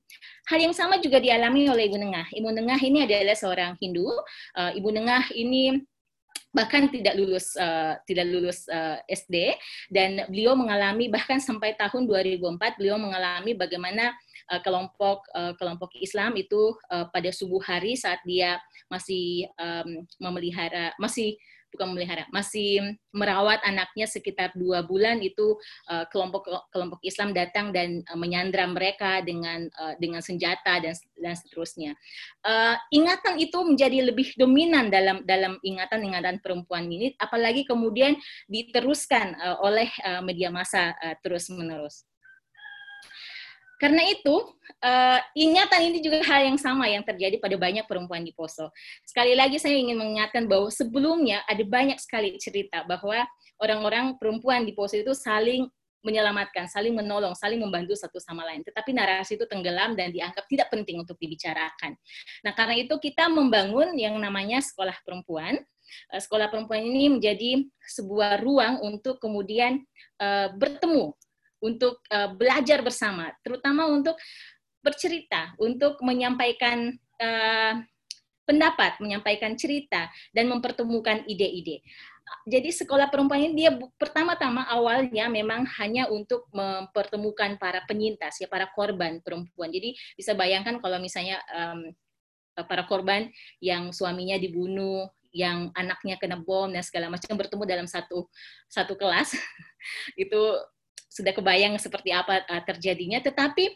Hal 0.51 0.59
yang 0.61 0.75
sama 0.75 0.99
juga 0.99 1.23
dialami 1.23 1.71
oleh 1.71 1.87
Ibu 1.87 1.97
Nengah. 2.03 2.27
Ibu 2.35 2.51
Nengah 2.51 2.81
ini 2.83 3.07
adalah 3.07 3.39
seorang 3.39 3.79
Hindu. 3.79 4.11
Uh, 4.59 4.75
Ibu 4.75 4.91
Nengah 4.91 5.33
ini 5.33 5.81
bahkan 6.55 6.87
tidak 6.87 7.19
lulus 7.19 7.59
uh, 7.59 7.99
tidak 8.07 8.31
lulus 8.31 8.67
uh, 8.71 9.03
SD 9.11 9.59
dan 9.91 10.23
beliau 10.31 10.55
mengalami 10.55 11.11
bahkan 11.11 11.43
sampai 11.43 11.75
tahun 11.75 12.07
2004 12.07 12.79
beliau 12.79 12.95
mengalami 12.95 13.59
bagaimana 13.59 14.15
uh, 14.51 14.61
kelompok 14.61 15.25
uh, 15.33 15.53
kelompok 15.57 15.93
Islam 15.99 16.37
itu 16.37 16.77
uh, 16.91 17.07
pada 17.09 17.31
subuh 17.33 17.61
hari 17.63 17.97
saat 17.97 18.21
dia 18.27 18.61
masih 18.93 19.49
um, 19.57 20.05
memelihara 20.21 20.93
masih 21.01 21.37
bukan 21.75 21.91
memelihara 21.91 22.31
masih 22.31 22.79
merawat 23.11 23.59
anaknya 23.67 24.07
sekitar 24.07 24.55
dua 24.55 24.87
bulan 24.87 25.19
itu 25.19 25.59
kelompok 26.15 26.47
kelompok 26.71 27.03
Islam 27.03 27.35
datang 27.35 27.75
dan 27.75 28.07
menyandra 28.15 28.63
mereka 28.71 29.19
dengan 29.27 29.67
dengan 29.99 30.23
senjata 30.23 30.79
dan 30.79 30.95
dan 31.19 31.35
seterusnya. 31.35 31.99
Ingatan 32.95 33.43
itu 33.43 33.59
menjadi 33.67 34.07
lebih 34.07 34.39
dominan 34.39 34.87
dalam 34.87 35.27
dalam 35.27 35.59
ingatan-ingatan 35.67 36.39
perempuan 36.39 36.87
ini 36.87 37.11
apalagi 37.19 37.67
kemudian 37.67 38.15
diteruskan 38.47 39.35
oleh 39.59 39.91
media 40.23 40.55
massa 40.55 40.95
terus 41.27 41.51
menerus 41.51 42.07
karena 43.85 44.01
itu, 44.09 44.37
uh, 44.81 45.21
ingatan 45.37 45.93
ini 45.93 46.01
juga 46.01 46.25
hal 46.25 46.49
yang 46.49 46.57
sama 46.57 46.89
yang 46.89 47.05
terjadi 47.05 47.37
pada 47.37 47.53
banyak 47.61 47.85
perempuan 47.85 48.25
di 48.25 48.33
Poso. 48.33 48.73
Sekali 49.05 49.37
lagi 49.37 49.61
saya 49.61 49.77
ingin 49.77 50.01
mengingatkan 50.01 50.49
bahwa 50.49 50.73
sebelumnya 50.73 51.45
ada 51.45 51.61
banyak 51.61 52.01
sekali 52.01 52.33
cerita 52.41 52.81
bahwa 52.89 53.29
orang-orang 53.61 54.17
perempuan 54.17 54.65
di 54.65 54.73
Poso 54.73 54.97
itu 54.97 55.13
saling 55.13 55.69
menyelamatkan, 56.01 56.65
saling 56.65 56.97
menolong, 56.97 57.37
saling 57.37 57.61
membantu 57.61 57.93
satu 57.93 58.17
sama 58.17 58.49
lain. 58.49 58.65
Tetapi 58.65 58.97
narasi 58.97 59.37
itu 59.37 59.45
tenggelam 59.45 59.93
dan 59.93 60.09
dianggap 60.09 60.49
tidak 60.49 60.73
penting 60.73 61.05
untuk 61.05 61.21
dibicarakan. 61.21 61.93
Nah, 62.41 62.57
karena 62.57 62.81
itu 62.81 62.97
kita 62.97 63.29
membangun 63.29 63.93
yang 64.01 64.17
namanya 64.17 64.65
sekolah 64.65 64.97
perempuan. 65.05 65.61
Eh, 66.09 66.21
sekolah 66.25 66.49
perempuan 66.49 66.81
ini 66.81 67.21
menjadi 67.21 67.69
sebuah 67.85 68.41
ruang 68.41 68.81
untuk 68.81 69.21
kemudian 69.21 69.85
uh, 70.17 70.49
bertemu 70.57 71.13
untuk 71.65 72.05
uh, 72.13 72.37
belajar 72.37 72.85
bersama, 72.85 73.33
terutama 73.41 73.89
untuk 73.89 74.21
bercerita, 74.85 75.57
untuk 75.57 75.97
menyampaikan 76.05 76.93
uh, 77.17 77.81
pendapat, 78.45 79.01
menyampaikan 79.01 79.57
cerita, 79.57 80.13
dan 80.37 80.53
mempertemukan 80.53 81.25
ide-ide. 81.25 81.81
Jadi 82.45 82.73
sekolah 82.73 83.09
perempuan 83.09 83.41
ini 83.41 83.65
dia 83.65 83.73
pertama-tama 84.01 84.65
awalnya 84.69 85.29
memang 85.29 85.65
hanya 85.81 86.09
untuk 86.09 86.49
mempertemukan 86.53 87.61
para 87.61 87.85
penyintas 87.85 88.41
ya 88.41 88.49
para 88.49 88.69
korban 88.73 89.21
perempuan. 89.21 89.69
Jadi 89.69 89.93
bisa 90.17 90.33
bayangkan 90.33 90.81
kalau 90.81 90.97
misalnya 91.01 91.41
um, 91.53 91.93
para 92.65 92.89
korban 92.89 93.29
yang 93.61 93.93
suaminya 93.93 94.41
dibunuh, 94.41 95.05
yang 95.35 95.69
anaknya 95.75 96.17
kena 96.17 96.39
bom 96.41 96.71
dan 96.71 96.81
segala 96.87 97.11
macam 97.11 97.35
bertemu 97.35 97.65
dalam 97.67 97.87
satu 97.91 98.31
satu 98.71 98.95
kelas 98.95 99.35
itu 100.23 100.41
sudah 101.15 101.31
kebayang 101.31 101.79
seperti 101.79 102.11
apa 102.11 102.43
uh, 102.43 102.63
terjadinya, 102.67 103.23
tetapi 103.23 103.71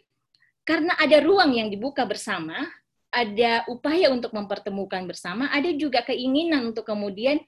karena 0.66 0.98
ada 0.98 1.23
ruang 1.23 1.55
yang 1.55 1.70
dibuka 1.70 2.02
bersama, 2.02 2.66
ada 3.15 3.62
upaya 3.70 4.10
untuk 4.10 4.35
mempertemukan 4.35 5.06
bersama, 5.06 5.47
ada 5.55 5.70
juga 5.73 6.02
keinginan 6.02 6.74
untuk 6.74 6.85
kemudian 6.85 7.39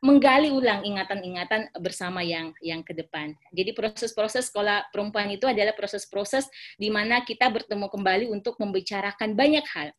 menggali 0.00 0.48
ulang 0.50 0.80
ingatan-ingatan 0.82 1.70
bersama 1.78 2.24
yang 2.24 2.56
yang 2.64 2.80
ke 2.80 2.96
depan. 2.96 3.36
Jadi 3.52 3.76
proses-proses 3.76 4.48
sekolah 4.48 4.88
perempuan 4.90 5.28
itu 5.28 5.44
adalah 5.44 5.76
proses-proses 5.76 6.48
di 6.80 6.88
mana 6.88 7.22
kita 7.22 7.46
bertemu 7.52 7.86
kembali 7.88 8.26
untuk 8.32 8.56
membicarakan 8.58 9.36
banyak 9.36 9.64
hal. 9.76 9.92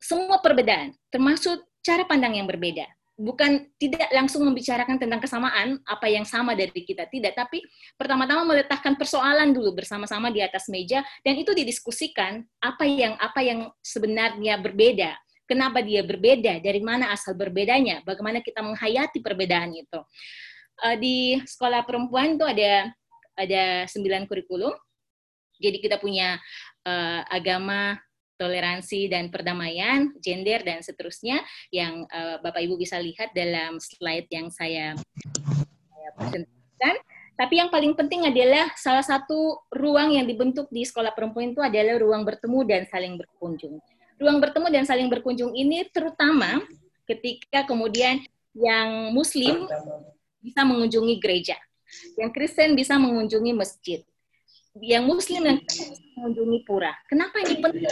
Semua 0.00 0.40
perbedaan, 0.40 0.96
termasuk 1.12 1.62
cara 1.84 2.04
pandang 2.08 2.36
yang 2.36 2.48
berbeda 2.48 2.95
bukan 3.16 3.64
tidak 3.80 4.12
langsung 4.12 4.44
membicarakan 4.44 5.00
tentang 5.00 5.24
kesamaan 5.24 5.80
apa 5.88 6.06
yang 6.06 6.28
sama 6.28 6.52
dari 6.52 6.84
kita 6.84 7.08
tidak. 7.08 7.32
Tapi 7.32 7.64
pertama-tama 7.96 8.44
meletakkan 8.44 8.94
persoalan 8.94 9.56
dulu 9.56 9.72
bersama-sama 9.80 10.28
di 10.28 10.44
atas 10.44 10.68
meja 10.68 11.00
dan 11.24 11.34
itu 11.34 11.56
didiskusikan 11.56 12.44
apa 12.60 12.84
yang 12.84 13.16
apa 13.16 13.40
yang 13.40 13.72
sebenarnya 13.80 14.60
berbeda. 14.60 15.16
Kenapa 15.48 15.80
dia 15.80 16.04
berbeda? 16.04 16.60
Dari 16.60 16.82
mana 16.84 17.14
asal 17.14 17.32
berbedanya? 17.38 18.04
Bagaimana 18.04 18.44
kita 18.44 18.60
menghayati 18.60 19.24
perbedaan 19.24 19.72
itu? 19.72 20.00
Uh, 20.84 20.96
di 21.00 21.40
sekolah 21.40 21.88
perempuan 21.88 22.36
itu 22.36 22.44
ada 22.44 22.92
ada 23.32 23.88
sembilan 23.88 24.28
kurikulum. 24.28 24.76
Jadi 25.56 25.80
kita 25.80 25.96
punya 25.96 26.36
uh, 26.84 27.22
agama 27.32 27.96
toleransi 28.36 29.08
dan 29.10 29.32
perdamaian, 29.32 30.12
gender 30.20 30.62
dan 30.62 30.84
seterusnya 30.84 31.40
yang 31.72 32.04
uh, 32.12 32.38
Bapak 32.40 32.62
Ibu 32.62 32.76
bisa 32.76 33.00
lihat 33.00 33.32
dalam 33.32 33.80
slide 33.80 34.28
yang 34.30 34.48
saya, 34.52 34.94
saya 35.90 36.10
presentasikan. 36.16 36.96
Tapi 37.36 37.54
yang 37.60 37.68
paling 37.68 37.92
penting 37.92 38.24
adalah 38.24 38.72
salah 38.80 39.04
satu 39.04 39.60
ruang 39.68 40.16
yang 40.16 40.24
dibentuk 40.24 40.72
di 40.72 40.88
sekolah 40.88 41.12
perempuan 41.12 41.52
itu 41.52 41.60
adalah 41.60 42.00
ruang 42.00 42.24
bertemu 42.24 42.58
dan 42.64 42.82
saling 42.88 43.20
berkunjung. 43.20 43.76
Ruang 44.16 44.40
bertemu 44.40 44.66
dan 44.72 44.84
saling 44.88 45.08
berkunjung 45.12 45.52
ini 45.52 45.84
terutama 45.92 46.64
ketika 47.04 47.68
kemudian 47.68 48.24
yang 48.56 49.12
Muslim 49.12 49.68
bisa 50.40 50.64
mengunjungi 50.64 51.14
gereja, 51.20 51.60
yang 52.16 52.32
Kristen 52.32 52.72
bisa 52.72 52.96
mengunjungi 52.96 53.52
masjid, 53.52 54.00
yang 54.80 55.04
Muslim 55.08 55.42
yang 55.44 55.58
mengunjungi 56.16 56.58
pura. 56.66 56.92
Kenapa 57.08 57.40
ini 57.44 57.60
penting? 57.60 57.88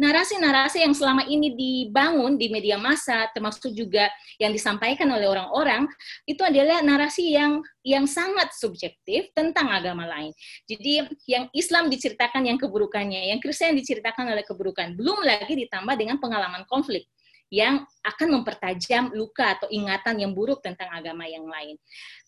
Narasi-narasi 0.00 0.80
yang 0.80 0.96
selama 0.96 1.28
ini 1.28 1.52
dibangun 1.52 2.40
di 2.40 2.48
media 2.48 2.80
massa, 2.80 3.28
termasuk 3.36 3.68
juga 3.76 4.08
yang 4.40 4.48
disampaikan 4.48 5.04
oleh 5.12 5.28
orang-orang, 5.28 5.84
itu 6.24 6.40
adalah 6.40 6.80
narasi 6.80 7.36
yang 7.36 7.60
yang 7.84 8.08
sangat 8.08 8.48
subjektif 8.56 9.28
tentang 9.36 9.68
agama 9.68 10.08
lain. 10.08 10.32
Jadi 10.64 11.04
yang 11.28 11.52
Islam 11.52 11.92
diceritakan 11.92 12.48
yang 12.48 12.56
keburukannya, 12.56 13.28
yang 13.28 13.44
Kristen 13.44 13.76
diceritakan 13.76 14.32
oleh 14.32 14.40
keburukan. 14.40 14.96
Belum 14.96 15.20
lagi 15.20 15.52
ditambah 15.52 15.92
dengan 16.00 16.16
pengalaman 16.16 16.64
konflik 16.64 17.04
yang 17.50 17.82
akan 18.06 18.40
mempertajam 18.40 19.10
luka 19.10 19.58
atau 19.58 19.66
ingatan 19.68 20.22
yang 20.22 20.32
buruk 20.32 20.62
tentang 20.62 20.86
agama 20.94 21.26
yang 21.26 21.44
lain. 21.44 21.74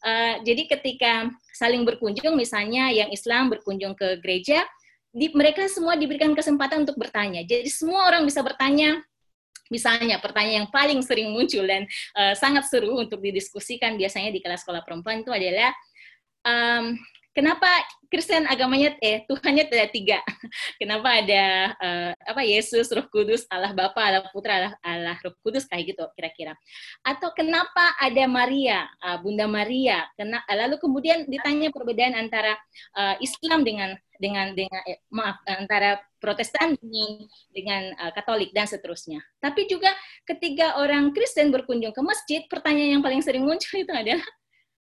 Uh, 0.02 0.42
jadi 0.42 0.66
ketika 0.66 1.30
saling 1.54 1.86
berkunjung, 1.86 2.34
misalnya 2.34 2.90
yang 2.90 3.08
Islam 3.14 3.48
berkunjung 3.48 3.94
ke 3.94 4.18
gereja, 4.18 4.66
di, 5.14 5.30
mereka 5.30 5.70
semua 5.70 5.94
diberikan 5.94 6.34
kesempatan 6.34 6.82
untuk 6.82 6.98
bertanya. 6.98 7.46
Jadi 7.46 7.70
semua 7.70 8.10
orang 8.10 8.26
bisa 8.26 8.42
bertanya. 8.42 8.98
Misalnya 9.70 10.20
pertanyaan 10.20 10.66
yang 10.66 10.70
paling 10.74 11.00
sering 11.00 11.32
muncul 11.32 11.64
dan 11.64 11.88
uh, 12.12 12.36
sangat 12.36 12.68
seru 12.68 12.92
untuk 12.92 13.24
didiskusikan 13.24 13.96
biasanya 13.96 14.28
di 14.28 14.44
kelas 14.44 14.60
sekolah 14.66 14.84
perempuan 14.84 15.24
itu 15.24 15.32
adalah 15.32 15.72
um, 16.44 16.92
kenapa 17.32 17.66
Kristen 18.12 18.44
agamanya 18.44 18.92
eh 19.00 19.24
Tuhannya 19.24 19.64
tidak 19.72 19.88
tiga? 19.96 20.20
Kenapa 20.80 21.16
ada 21.16 21.72
uh, 21.80 22.12
apa 22.28 22.44
Yesus, 22.44 22.92
Roh 22.92 23.08
Kudus, 23.08 23.48
Allah 23.48 23.72
Bapa, 23.72 24.04
Allah 24.04 24.28
Putra, 24.28 24.60
Allah, 24.60 24.74
Allah 24.84 25.16
Roh 25.24 25.32
Kudus 25.40 25.64
kayak 25.64 25.96
gitu 25.96 26.04
kira-kira? 26.12 26.52
Atau 27.00 27.32
kenapa 27.32 27.96
ada 27.96 28.24
Maria, 28.28 28.84
uh, 29.00 29.16
Bunda 29.16 29.48
Maria? 29.48 30.04
Kena, 30.12 30.44
lalu 30.44 30.76
kemudian 30.76 31.24
ditanya 31.24 31.72
perbedaan 31.72 32.12
antara 32.12 32.52
uh, 32.92 33.16
Islam 33.24 33.64
dengan 33.64 33.96
dengan 34.20 34.54
dengan 34.54 34.80
eh, 34.86 35.02
maaf 35.10 35.40
antara 35.48 35.98
Protestan 36.22 36.78
dengan 36.78 37.26
dengan 37.50 37.82
uh, 37.98 38.12
Katolik 38.14 38.52
dan 38.52 38.68
seterusnya. 38.68 39.24
Tapi 39.40 39.66
juga 39.66 39.90
ketika 40.28 40.78
orang 40.78 41.10
Kristen 41.16 41.50
berkunjung 41.50 41.90
ke 41.96 42.02
masjid, 42.04 42.44
pertanyaan 42.46 43.00
yang 43.00 43.02
paling 43.02 43.24
sering 43.24 43.42
muncul 43.42 43.80
itu 43.80 43.90
adalah 43.90 44.22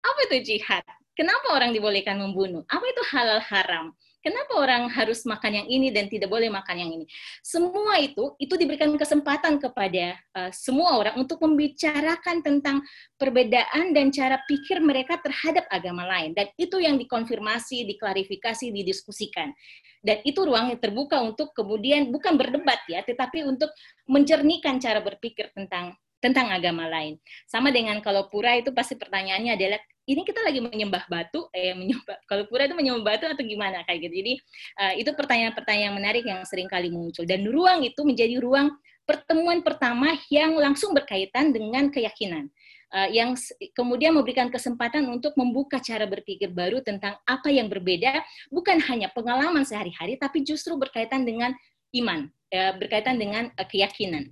apa 0.05 0.21
itu 0.29 0.53
jihad? 0.53 0.85
Kenapa 1.15 1.55
orang 1.55 1.71
dibolehkan 1.71 2.19
membunuh? 2.19 2.67
Apa 2.67 2.83
itu 2.91 3.03
halal 3.15 3.39
haram? 3.39 3.95
Kenapa 4.25 4.57
orang 4.57 4.89
harus 4.89 5.21
makan 5.29 5.63
yang 5.63 5.69
ini 5.69 5.93
dan 5.93 6.09
tidak 6.09 6.33
boleh 6.33 6.49
makan 6.49 6.81
yang 6.81 6.91
ini? 6.97 7.05
Semua 7.45 8.01
itu 8.01 8.33
itu 8.41 8.57
diberikan 8.57 8.89
kesempatan 8.97 9.61
kepada 9.61 10.17
uh, 10.33 10.49
semua 10.49 10.97
orang 10.97 11.21
untuk 11.21 11.45
membicarakan 11.45 12.41
tentang 12.41 12.81
perbedaan 13.21 13.93
dan 13.93 14.09
cara 14.09 14.41
pikir 14.49 14.81
mereka 14.81 15.21
terhadap 15.21 15.69
agama 15.69 16.09
lain 16.09 16.33
dan 16.33 16.49
itu 16.57 16.81
yang 16.81 16.97
dikonfirmasi, 16.97 17.85
diklarifikasi, 17.85 18.73
didiskusikan. 18.73 19.53
Dan 20.01 20.25
itu 20.25 20.41
ruang 20.41 20.73
yang 20.73 20.81
terbuka 20.81 21.21
untuk 21.21 21.53
kemudian 21.53 22.09
bukan 22.09 22.41
berdebat 22.41 22.81
ya, 22.89 23.05
tetapi 23.05 23.45
untuk 23.45 23.69
menjernihkan 24.09 24.81
cara 24.81 25.05
berpikir 25.05 25.53
tentang 25.53 25.97
tentang 26.25 26.49
agama 26.49 26.89
lain. 26.89 27.21
Sama 27.45 27.69
dengan 27.69 28.01
kalau 28.01 28.33
pura 28.33 28.57
itu 28.57 28.73
pasti 28.73 28.97
pertanyaannya 28.97 29.53
adalah 29.53 29.81
ini 30.09 30.25
kita 30.25 30.41
lagi 30.41 30.61
menyembah 30.65 31.05
batu, 31.09 31.49
eh 31.53 31.77
menyembah 31.77 32.25
kalau 32.25 32.49
pura 32.49 32.65
itu 32.65 32.73
menyembah 32.73 33.05
batu 33.05 33.29
atau 33.29 33.45
gimana 33.45 33.85
kayak 33.85 34.09
gitu. 34.09 34.15
Jadi 34.25 34.33
uh, 34.81 34.93
itu 34.97 35.11
pertanyaan-pertanyaan 35.13 35.93
menarik 35.93 36.25
yang 36.25 36.41
sering 36.49 36.69
kali 36.69 36.89
muncul 36.89 37.29
dan 37.29 37.45
ruang 37.45 37.85
itu 37.85 38.01
menjadi 38.01 38.41
ruang 38.41 38.73
pertemuan 39.05 39.61
pertama 39.61 40.17
yang 40.33 40.57
langsung 40.57 40.97
berkaitan 40.97 41.53
dengan 41.53 41.93
keyakinan. 41.93 42.49
Uh, 42.95 43.11
yang 43.11 43.35
kemudian 43.75 44.15
memberikan 44.15 44.47
kesempatan 44.55 45.03
untuk 45.11 45.35
membuka 45.35 45.83
cara 45.83 46.07
berpikir 46.07 46.47
baru 46.55 46.79
tentang 46.79 47.19
apa 47.27 47.51
yang 47.51 47.67
berbeda, 47.67 48.23
bukan 48.55 48.79
hanya 48.87 49.11
pengalaman 49.11 49.67
sehari-hari, 49.67 50.15
tapi 50.15 50.47
justru 50.47 50.79
berkaitan 50.79 51.27
dengan 51.27 51.51
iman, 51.91 52.31
uh, 52.55 52.73
berkaitan 52.79 53.19
dengan 53.19 53.51
uh, 53.59 53.67
keyakinan. 53.67 54.31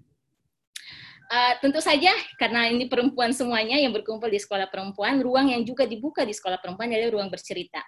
Uh, 1.33 1.57
tentu 1.65 1.81
saja 1.81 2.13
karena 2.37 2.69
ini 2.69 2.93
perempuan 2.93 3.33
semuanya 3.33 3.81
yang 3.81 3.89
berkumpul 3.89 4.29
di 4.29 4.37
sekolah 4.37 4.69
perempuan, 4.69 5.17
ruang 5.17 5.49
yang 5.49 5.65
juga 5.65 5.89
dibuka 5.89 6.29
di 6.29 6.37
sekolah 6.37 6.61
perempuan 6.61 6.93
adalah 6.93 7.09
ruang 7.09 7.33
bercerita 7.33 7.81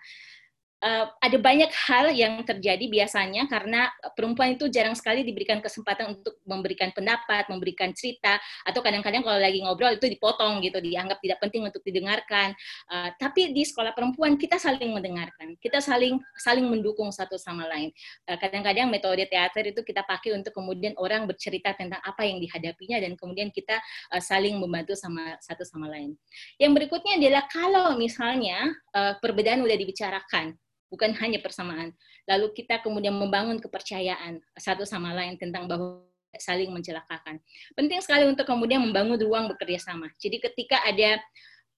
uh, 0.85 1.05
ada 1.17 1.37
banyak 1.41 1.73
hal 1.73 2.13
yang 2.13 2.45
terjadi 2.45 2.85
biasanya 2.93 3.49
karena 3.49 3.89
perempuan 4.13 4.55
itu 4.55 4.69
jarang 4.69 4.93
sekali 4.93 5.25
diberikan 5.25 5.65
kesempatan 5.65 6.21
untuk 6.21 6.37
memberikan 6.45 6.93
pendapat, 6.93 7.49
memberikan 7.49 7.97
cerita, 7.97 8.37
atau 8.69 8.85
kadang-kadang 8.85 9.25
kalau 9.25 9.41
lagi 9.41 9.65
ngobrol 9.65 9.97
itu 9.97 10.07
dipotong 10.13 10.61
gitu, 10.61 10.79
dianggap 10.85 11.19
tidak 11.25 11.41
penting 11.41 11.65
untuk 11.65 11.81
didengarkan. 11.81 12.53
Uh, 12.93 13.09
tapi 13.17 13.57
di 13.57 13.65
sekolah 13.65 13.97
perempuan 13.97 14.37
kita 14.37 14.61
saling 14.61 14.93
mendengarkan, 14.93 15.57
kita 15.59 15.81
saling 15.81 16.21
saling 16.37 16.69
mendukung 16.69 17.09
satu 17.09 17.41
sama 17.41 17.65
lain. 17.67 17.89
Uh, 18.29 18.37
kadang-kadang 18.37 18.93
metode 18.93 19.25
teater 19.25 19.65
itu 19.65 19.81
kita 19.81 20.05
pakai 20.05 20.37
untuk 20.37 20.53
kemudian 20.53 20.93
orang 21.01 21.25
bercerita 21.25 21.73
tentang 21.73 21.99
apa 22.05 22.29
yang 22.29 22.37
dihadapinya 22.39 23.01
dan 23.01 23.17
kemudian 23.17 23.49
kita 23.49 23.81
uh, 24.13 24.21
saling 24.21 24.61
membantu 24.61 24.93
sama 24.93 25.41
satu 25.41 25.65
sama 25.65 25.89
lain. 25.89 26.13
Yang 26.61 26.73
berikutnya 26.77 27.17
adalah 27.17 27.45
kalau 27.49 27.97
misalnya 27.97 28.69
uh, 28.93 29.17
perbedaan 29.23 29.65
sudah 29.65 29.79
dibicarakan, 29.79 30.55
bukan 30.89 31.13
hanya 31.19 31.41
persamaan. 31.41 31.93
Lalu 32.29 32.53
kita 32.57 32.81
kemudian 32.81 33.15
membangun 33.15 33.61
kepercayaan 33.61 34.41
satu 34.57 34.89
sama 34.89 35.13
lain 35.13 35.37
tentang 35.37 35.69
bahwa 35.69 36.05
saling 36.39 36.71
mencelakakan. 36.71 37.39
Penting 37.79 38.03
sekali 38.03 38.27
untuk 38.27 38.47
kemudian 38.47 38.83
membangun 38.83 39.19
ruang 39.21 39.47
bekerja 39.51 39.91
sama. 39.93 40.11
Jadi 40.19 40.43
ketika 40.43 40.83
ada 40.83 41.23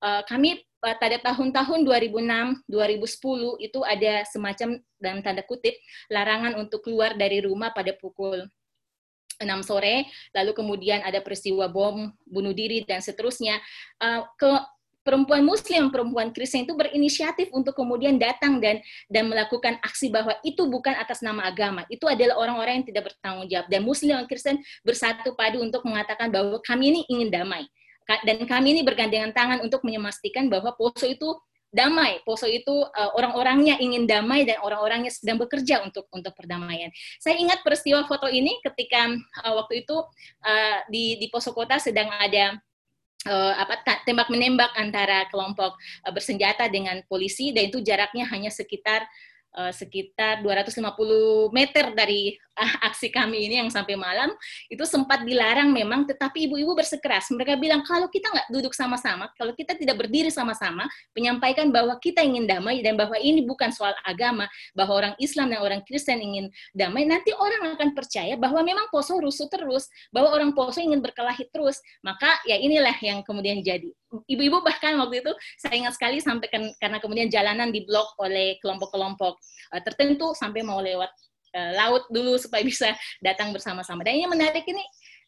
uh, 0.00 0.22
kami 0.24 0.64
pada 0.80 1.18
tahun-tahun 1.18 1.82
2006, 1.82 2.68
2010 2.70 3.66
itu 3.66 3.78
ada 3.82 4.22
semacam 4.28 4.68
dalam 5.02 5.20
tanda 5.24 5.42
kutip 5.42 5.74
larangan 6.12 6.54
untuk 6.62 6.86
keluar 6.86 7.18
dari 7.18 7.42
rumah 7.42 7.74
pada 7.74 7.90
pukul 7.96 8.46
6 9.36 9.68
sore, 9.68 10.08
lalu 10.32 10.52
kemudian 10.56 11.04
ada 11.04 11.20
peristiwa 11.20 11.68
bom, 11.68 12.08
bunuh 12.24 12.56
diri 12.56 12.86
dan 12.88 13.04
seterusnya. 13.04 13.60
Ke 14.40 14.52
perempuan 15.06 15.46
muslim, 15.46 15.94
perempuan 15.94 16.34
Kristen 16.34 16.66
itu 16.66 16.74
berinisiatif 16.74 17.54
untuk 17.54 17.78
kemudian 17.78 18.18
datang 18.18 18.58
dan 18.58 18.82
dan 19.06 19.30
melakukan 19.30 19.78
aksi 19.86 20.10
bahwa 20.10 20.34
itu 20.42 20.66
bukan 20.66 20.98
atas 20.98 21.22
nama 21.22 21.46
agama. 21.46 21.86
Itu 21.86 22.10
adalah 22.10 22.34
orang-orang 22.42 22.82
yang 22.82 22.86
tidak 22.90 23.14
bertanggung 23.14 23.46
jawab 23.46 23.70
dan 23.70 23.80
muslim 23.86 24.18
dan 24.18 24.26
Kristen 24.26 24.58
bersatu 24.82 25.38
padu 25.38 25.62
untuk 25.62 25.86
mengatakan 25.86 26.34
bahwa 26.34 26.58
kami 26.66 26.90
ini 26.90 27.00
ingin 27.06 27.30
damai. 27.30 27.62
Dan 28.26 28.42
kami 28.46 28.74
ini 28.74 28.82
bergandengan 28.86 29.34
tangan 29.34 29.62
untuk 29.62 29.82
memastikan 29.82 30.46
bahwa 30.46 30.74
Poso 30.74 31.06
itu 31.06 31.26
damai. 31.74 32.22
Poso 32.22 32.46
itu 32.46 32.70
uh, 32.70 33.10
orang-orangnya 33.18 33.76
ingin 33.82 34.06
damai 34.06 34.46
dan 34.46 34.62
orang-orangnya 34.62 35.10
sedang 35.10 35.42
bekerja 35.42 35.82
untuk 35.82 36.06
untuk 36.14 36.32
perdamaian. 36.32 36.88
Saya 37.18 37.36
ingat 37.36 37.60
peristiwa 37.66 38.06
foto 38.06 38.30
ini 38.30 38.62
ketika 38.62 39.10
uh, 39.42 39.54
waktu 39.58 39.82
itu 39.86 39.96
uh, 40.46 40.78
di 40.86 41.18
di 41.18 41.26
Poso 41.28 41.50
Kota 41.50 41.76
sedang 41.82 42.08
ada 42.14 42.56
uh, 43.26 43.54
apa 43.58 43.82
tembak 44.06 44.30
menembak 44.30 44.72
antara 44.78 45.26
kelompok 45.28 45.76
uh, 46.06 46.12
bersenjata 46.14 46.70
dengan 46.70 47.02
polisi 47.10 47.50
dan 47.50 47.68
itu 47.68 47.82
jaraknya 47.82 48.24
hanya 48.30 48.48
sekitar 48.48 49.04
uh, 49.58 49.74
sekitar 49.74 50.40
250 50.40 51.50
meter 51.50 51.92
dari 51.92 52.38
aksi 52.88 53.12
kami 53.12 53.46
ini 53.48 53.62
yang 53.62 53.70
sampai 53.70 53.94
malam 53.94 54.32
itu 54.72 54.82
sempat 54.88 55.22
dilarang 55.22 55.70
memang 55.70 56.08
tetapi 56.08 56.48
ibu-ibu 56.50 56.72
bersikeras 56.72 57.28
mereka 57.32 57.54
bilang 57.60 57.84
kalau 57.84 58.08
kita 58.08 58.32
nggak 58.32 58.48
duduk 58.50 58.72
sama-sama 58.72 59.28
kalau 59.36 59.52
kita 59.52 59.76
tidak 59.76 60.00
berdiri 60.00 60.32
sama-sama 60.32 60.88
menyampaikan 61.12 61.68
bahwa 61.70 61.96
kita 62.00 62.24
ingin 62.24 62.48
damai 62.48 62.80
dan 62.80 62.96
bahwa 62.96 63.14
ini 63.20 63.44
bukan 63.44 63.70
soal 63.70 63.92
agama 64.02 64.48
bahwa 64.72 64.92
orang 64.96 65.14
Islam 65.20 65.52
dan 65.52 65.60
orang 65.60 65.80
Kristen 65.84 66.18
ingin 66.20 66.48
damai 66.72 67.04
nanti 67.04 67.30
orang 67.36 67.76
akan 67.76 67.92
percaya 67.92 68.34
bahwa 68.34 68.60
memang 68.64 68.86
Poso 68.88 69.18
rusuh 69.20 69.46
terus 69.52 69.88
bahwa 70.10 70.32
orang 70.32 70.52
Poso 70.56 70.80
ingin 70.80 71.00
berkelahi 71.04 71.48
terus. 71.52 71.78
Maka 72.00 72.28
ya 72.48 72.56
inilah 72.56 72.94
yang 73.00 73.20
kemudian 73.22 73.60
jadi. 73.60 73.92
Ibu-ibu 74.06 74.62
bahkan 74.62 74.96
waktu 74.96 75.20
itu 75.20 75.32
saya 75.60 75.76
ingat 75.76 75.98
sekali 75.98 76.22
sampai 76.22 76.48
kan, 76.48 76.62
karena 76.78 76.98
kemudian 77.02 77.28
jalanan 77.28 77.68
diblok 77.74 78.16
oleh 78.22 78.56
kelompok-kelompok 78.62 79.34
uh, 79.74 79.82
tertentu 79.82 80.32
sampai 80.32 80.62
mau 80.62 80.78
lewat 80.80 81.10
uh, 81.56 81.72
laut 81.72 82.04
dulu 82.12 82.36
supaya 82.36 82.60
bisa 82.70 82.92
datang 83.24 83.56
bersama-sama. 83.56 84.04
Dan 84.04 84.20
yang 84.20 84.28
menarik 84.28 84.68
ini 84.68 84.84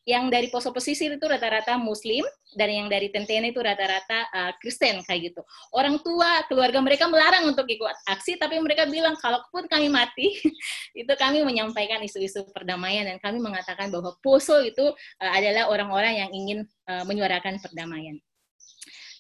yang 0.08 0.32
dari 0.32 0.48
poso 0.48 0.72
pesisir 0.72 1.20
itu 1.20 1.26
rata-rata 1.28 1.76
Muslim 1.76 2.24
dan 2.56 2.72
yang 2.72 2.88
dari 2.88 3.12
Tentene 3.12 3.52
itu 3.52 3.60
rata-rata 3.60 4.24
uh, 4.32 4.52
Kristen 4.56 5.04
kayak 5.04 5.32
gitu. 5.32 5.44
Orang 5.68 6.00
tua 6.00 6.48
keluarga 6.48 6.80
mereka 6.80 7.04
melarang 7.12 7.44
untuk 7.44 7.68
ikut 7.68 7.92
aksi, 8.08 8.40
tapi 8.40 8.56
mereka 8.56 8.88
bilang 8.88 9.12
kalaupun 9.20 9.68
kami 9.68 9.92
mati, 9.92 10.32
itu 11.04 11.12
kami 11.12 11.44
menyampaikan 11.44 12.00
isu-isu 12.00 12.48
perdamaian 12.56 13.04
dan 13.04 13.20
kami 13.20 13.36
mengatakan 13.36 13.92
bahwa 13.92 14.16
Poso 14.24 14.64
itu 14.64 14.88
uh, 15.20 15.32
adalah 15.36 15.68
orang-orang 15.68 16.24
yang 16.24 16.30
ingin 16.32 16.58
uh, 16.88 17.04
menyuarakan 17.04 17.60
perdamaian. 17.60 18.16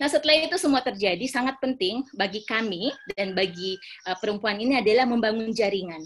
Nah, 0.00 0.08
setelah 0.08 0.40
itu 0.40 0.56
semua 0.56 0.80
terjadi, 0.80 1.26
sangat 1.28 1.60
penting 1.60 2.00
bagi 2.16 2.46
kami 2.48 2.94
dan 3.12 3.36
bagi 3.36 3.76
uh, 4.08 4.16
perempuan 4.16 4.56
ini 4.56 4.80
adalah 4.80 5.04
membangun 5.04 5.52
jaringan 5.52 6.00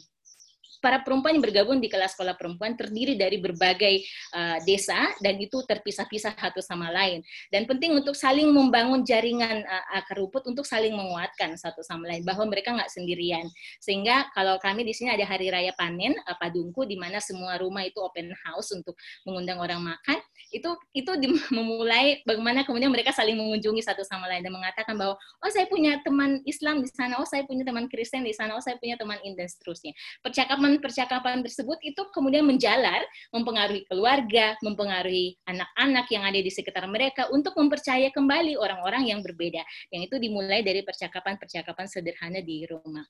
para 0.82 0.98
perempuan 1.06 1.38
yang 1.38 1.44
bergabung 1.46 1.78
di 1.78 1.86
kelas 1.86 2.18
sekolah 2.18 2.34
perempuan 2.34 2.74
terdiri 2.74 3.14
dari 3.14 3.38
berbagai 3.38 4.02
uh, 4.34 4.59
desa 4.66 4.98
dan 5.22 5.38
itu 5.38 5.62
terpisah-pisah 5.62 6.34
satu 6.34 6.59
sama 6.59 6.90
lain. 6.90 7.22
Dan 7.54 7.70
penting 7.70 7.94
untuk 7.94 8.18
saling 8.18 8.50
membangun 8.50 9.06
jaringan 9.06 9.62
uh, 9.62 9.96
akar 9.96 10.18
rumput 10.18 10.42
untuk 10.50 10.66
saling 10.66 10.90
menguatkan 10.90 11.54
satu 11.54 11.86
sama 11.86 12.10
lain 12.10 12.26
bahwa 12.26 12.50
mereka 12.50 12.74
nggak 12.74 12.90
sendirian. 12.90 13.46
Sehingga 13.78 14.26
kalau 14.34 14.59
kami 14.59 14.82
di 14.82 14.90
sini 14.90 15.14
ada 15.14 15.22
hari 15.22 15.54
raya 15.54 15.70
panen 15.78 16.18
uh, 16.26 16.34
Padungku 16.34 16.82
di 16.82 16.98
mana 16.98 17.22
semua 17.22 17.54
rumah 17.62 17.86
itu 17.86 18.02
open 18.02 18.34
house 18.42 18.74
untuk 18.74 18.98
mengundang 19.22 19.62
orang 19.62 19.78
makan, 19.78 20.18
itu 20.50 20.74
itu 20.90 21.10
memulai 21.56 22.18
bagaimana 22.26 22.66
kemudian 22.66 22.90
mereka 22.90 23.14
saling 23.14 23.38
mengunjungi 23.38 23.86
satu 23.86 24.02
sama 24.02 24.26
lain 24.26 24.42
dan 24.42 24.50
mengatakan 24.50 24.98
bahwa 24.98 25.14
oh 25.14 25.50
saya 25.54 25.70
punya 25.70 26.02
teman 26.02 26.42
Islam 26.42 26.82
di 26.82 26.90
sana, 26.90 27.22
oh 27.22 27.28
saya 27.28 27.46
punya 27.46 27.62
teman 27.62 27.86
Kristen 27.86 28.26
di 28.26 28.34
sana, 28.34 28.59
oh 28.59 28.62
saya 28.64 28.74
punya 28.82 28.98
teman 28.98 29.22
dan 29.22 29.46
seterusnya. 29.46 29.94
Percakapan 30.24 30.72
percakapan 30.78 31.43
tersebut 31.43 31.77
itu 31.82 32.01
kemudian 32.15 32.47
menjalar, 32.47 33.03
mempengaruhi 33.35 33.85
keluarga, 33.90 34.55
mempengaruhi 34.62 35.36
anak-anak 35.44 36.07
yang 36.09 36.23
ada 36.24 36.39
di 36.39 36.49
sekitar 36.49 36.86
mereka 36.86 37.28
untuk 37.35 37.53
mempercaya 37.59 38.09
kembali 38.15 38.57
orang-orang 38.57 39.11
yang 39.11 39.20
berbeda. 39.20 39.61
Yang 39.90 40.09
itu 40.09 40.16
dimulai 40.23 40.62
dari 40.62 40.81
percakapan-percakapan 40.86 41.86
sederhana 41.90 42.40
di 42.40 42.65
rumah 42.70 43.05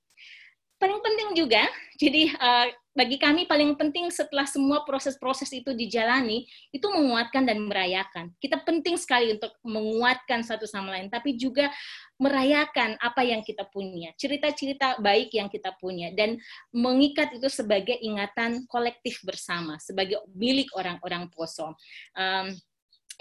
paling 0.82 0.98
penting 0.98 1.28
juga, 1.38 1.62
jadi 2.02 2.34
uh, 2.34 2.66
bagi 2.92 3.16
kami 3.16 3.48
paling 3.48 3.72
penting 3.80 4.12
setelah 4.12 4.44
semua 4.44 4.84
proses-proses 4.84 5.48
itu 5.52 5.72
dijalani, 5.72 6.44
itu 6.68 6.84
menguatkan 6.92 7.48
dan 7.48 7.64
merayakan. 7.64 8.36
Kita 8.36 8.60
penting 8.60 9.00
sekali 9.00 9.32
untuk 9.32 9.56
menguatkan 9.64 10.44
satu 10.44 10.68
sama 10.68 10.96
lain, 10.96 11.08
tapi 11.08 11.36
juga 11.40 11.72
merayakan 12.20 13.00
apa 13.00 13.24
yang 13.24 13.40
kita 13.40 13.64
punya, 13.72 14.12
cerita-cerita 14.20 15.00
baik 15.00 15.32
yang 15.32 15.48
kita 15.48 15.72
punya, 15.80 16.12
dan 16.12 16.36
mengikat 16.70 17.32
itu 17.32 17.48
sebagai 17.48 17.96
ingatan 17.96 18.68
kolektif 18.68 19.24
bersama, 19.24 19.80
sebagai 19.80 20.20
milik 20.36 20.68
orang-orang 20.76 21.32
Poso. 21.32 21.74
Um, 22.12 22.52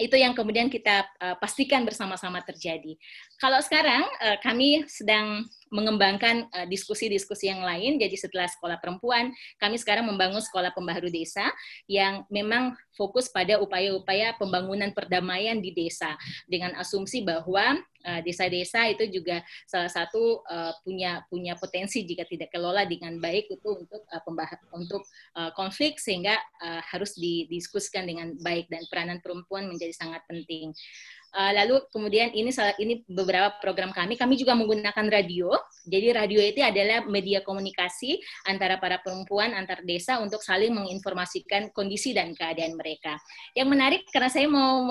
itu 0.00 0.16
yang 0.16 0.32
kemudian 0.32 0.72
kita 0.72 1.04
uh, 1.20 1.36
pastikan 1.36 1.84
bersama-sama 1.84 2.40
terjadi. 2.44 2.96
Kalau 3.36 3.60
sekarang 3.60 4.04
uh, 4.20 4.36
kami 4.40 4.88
sedang 4.88 5.44
mengembangkan 5.72 6.46
eh, 6.52 6.66
diskusi-diskusi 6.68 7.48
yang 7.48 7.64
lain. 7.64 7.96
Jadi 7.96 8.14
setelah 8.20 8.46
sekolah 8.46 8.76
perempuan, 8.78 9.32
kami 9.56 9.80
sekarang 9.80 10.04
membangun 10.04 10.44
sekolah 10.44 10.70
pembaharu 10.76 11.08
desa 11.08 11.48
yang 11.88 12.28
memang 12.28 12.76
fokus 12.92 13.32
pada 13.32 13.56
upaya-upaya 13.56 14.36
pembangunan 14.36 14.92
perdamaian 14.92 15.56
di 15.58 15.72
desa 15.72 16.12
dengan 16.44 16.76
asumsi 16.76 17.24
bahwa 17.24 17.80
eh, 18.04 18.20
desa-desa 18.20 18.84
itu 18.92 19.08
juga 19.08 19.40
salah 19.64 19.88
satu 19.88 20.44
uh, 20.44 20.74
punya 20.84 21.24
punya 21.30 21.56
potensi 21.56 22.04
jika 22.04 22.28
tidak 22.28 22.52
kelola 22.52 22.84
dengan 22.84 23.16
baik 23.16 23.48
itu 23.48 23.68
untuk 23.72 24.02
uh, 24.12 24.22
untuk 24.76 25.02
konflik 25.56 25.96
sehingga 25.96 26.36
harus 26.90 27.14
didiskusikan 27.16 28.04
dengan 28.04 28.34
baik 28.42 28.68
dan 28.68 28.82
peranan 28.90 29.18
perempuan 29.22 29.70
menjadi 29.70 29.94
sangat 29.94 30.20
penting. 30.28 30.74
Uh, 31.32 31.52
lalu 31.56 31.80
kemudian 31.88 32.28
ini 32.36 32.52
ini 32.76 33.00
beberapa 33.08 33.56
program 33.56 33.88
kami. 33.88 34.20
Kami 34.20 34.36
juga 34.36 34.52
menggunakan 34.52 35.08
radio. 35.08 35.48
Jadi 35.88 36.12
radio 36.12 36.40
itu 36.44 36.60
adalah 36.60 37.08
media 37.08 37.40
komunikasi 37.40 38.20
antara 38.44 38.76
para 38.76 39.00
perempuan 39.00 39.56
antar 39.56 39.80
desa 39.82 40.20
untuk 40.20 40.44
saling 40.44 40.76
menginformasikan 40.76 41.72
kondisi 41.72 42.12
dan 42.12 42.36
keadaan 42.36 42.76
mereka. 42.76 43.16
Yang 43.56 43.68
menarik 43.72 44.02
karena 44.12 44.30
saya 44.30 44.46
mau 44.46 44.84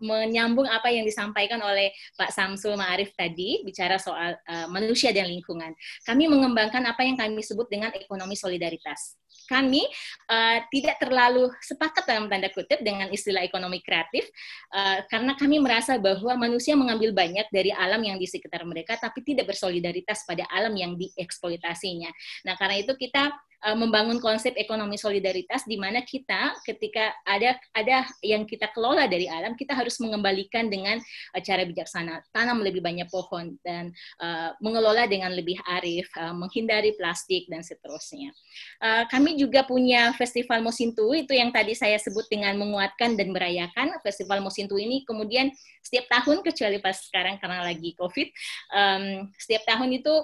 menyambung 0.00 0.66
apa 0.66 0.88
yang 0.88 1.04
disampaikan 1.04 1.60
oleh 1.60 1.92
Pak 2.16 2.32
Samsul 2.32 2.80
Ma'arif 2.80 3.12
tadi 3.12 3.60
bicara 3.62 4.00
soal 4.00 4.40
uh, 4.48 4.66
manusia 4.72 5.12
dan 5.12 5.28
lingkungan. 5.28 5.76
Kami 6.08 6.32
mengembangkan 6.32 6.82
apa 6.88 7.04
yang 7.04 7.20
kami 7.20 7.44
sebut 7.44 7.68
dengan 7.68 7.92
ekonomi 7.92 8.34
solidaritas 8.34 9.20
kami 9.44 9.84
uh, 10.32 10.58
tidak 10.72 10.96
terlalu 10.96 11.52
sepakat 11.60 12.04
dalam 12.08 12.26
tanda 12.32 12.48
kutip 12.48 12.80
dengan 12.80 13.12
istilah 13.12 13.44
ekonomi 13.44 13.84
kreatif 13.84 14.24
uh, 14.72 15.04
karena 15.12 15.36
kami 15.36 15.60
merasa 15.60 16.00
bahwa 16.00 16.32
manusia 16.36 16.72
mengambil 16.74 17.12
banyak 17.12 17.44
dari 17.52 17.70
alam 17.70 18.00
yang 18.00 18.16
di 18.16 18.24
sekitar 18.24 18.64
mereka 18.64 18.96
tapi 18.96 19.20
tidak 19.20 19.52
bersolidaritas 19.52 20.24
pada 20.24 20.48
alam 20.48 20.72
yang 20.72 20.96
dieksploitasinya. 20.96 22.10
Nah, 22.48 22.54
karena 22.56 22.80
itu 22.80 22.92
kita 22.96 23.32
uh, 23.64 23.76
membangun 23.76 24.20
konsep 24.20 24.52
ekonomi 24.60 25.00
solidaritas 25.00 25.64
di 25.64 25.80
mana 25.80 26.04
kita 26.04 26.54
ketika 26.62 27.16
ada 27.24 27.56
ada 27.72 28.04
yang 28.20 28.44
kita 28.44 28.68
kelola 28.70 29.08
dari 29.08 29.26
alam 29.26 29.56
kita 29.56 29.72
harus 29.72 29.96
mengembalikan 29.98 30.68
dengan 30.68 31.00
uh, 31.32 31.40
cara 31.40 31.64
bijaksana 31.64 32.20
tanam 32.30 32.60
lebih 32.60 32.84
banyak 32.84 33.08
pohon 33.08 33.56
dan 33.64 33.90
uh, 34.20 34.52
mengelola 34.60 35.08
dengan 35.08 35.32
lebih 35.32 35.56
arif 35.64 36.06
uh, 36.20 36.36
menghindari 36.36 36.92
plastik 36.94 37.48
dan 37.48 37.64
seterusnya. 37.64 38.30
Uh, 38.78 39.08
kami 39.08 39.40
juga 39.40 39.64
punya 39.64 40.12
festival 40.14 40.60
Mosintu 40.60 41.10
itu 41.16 41.32
yang 41.32 41.50
tadi 41.50 41.72
saya 41.72 41.96
sebut 41.96 42.28
dengan 42.28 42.54
menguatkan 42.60 43.16
dan 43.16 43.32
merayakan. 43.32 43.96
Festival 44.04 44.44
Mosintu 44.44 44.76
ini 44.76 45.02
kemudian 45.08 45.48
setiap 45.84 46.08
tahun 46.08 46.40
kecuali 46.40 46.80
pas 46.80 46.96
sekarang 46.96 47.36
karena 47.36 47.60
lagi 47.60 47.92
covid 47.94 48.32
um, 48.72 49.28
setiap 49.36 49.68
tahun 49.68 50.00
itu 50.00 50.14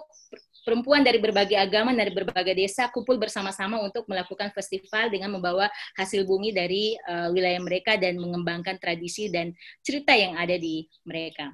perempuan 0.64 1.00
dari 1.00 1.18
berbagai 1.18 1.56
agama 1.56 1.92
dari 1.96 2.12
berbagai 2.12 2.54
desa 2.56 2.88
kumpul 2.92 3.16
bersama-sama 3.16 3.80
untuk 3.80 4.04
melakukan 4.06 4.52
festival 4.52 5.08
dengan 5.08 5.32
membawa 5.32 5.68
hasil 5.96 6.24
bumi 6.28 6.52
dari 6.52 6.94
uh, 7.08 7.32
wilayah 7.32 7.60
mereka 7.60 7.96
dan 7.96 8.20
mengembangkan 8.20 8.76
tradisi 8.76 9.28
dan 9.32 9.52
cerita 9.80 10.12
yang 10.12 10.36
ada 10.36 10.56
di 10.56 10.84
mereka. 11.04 11.52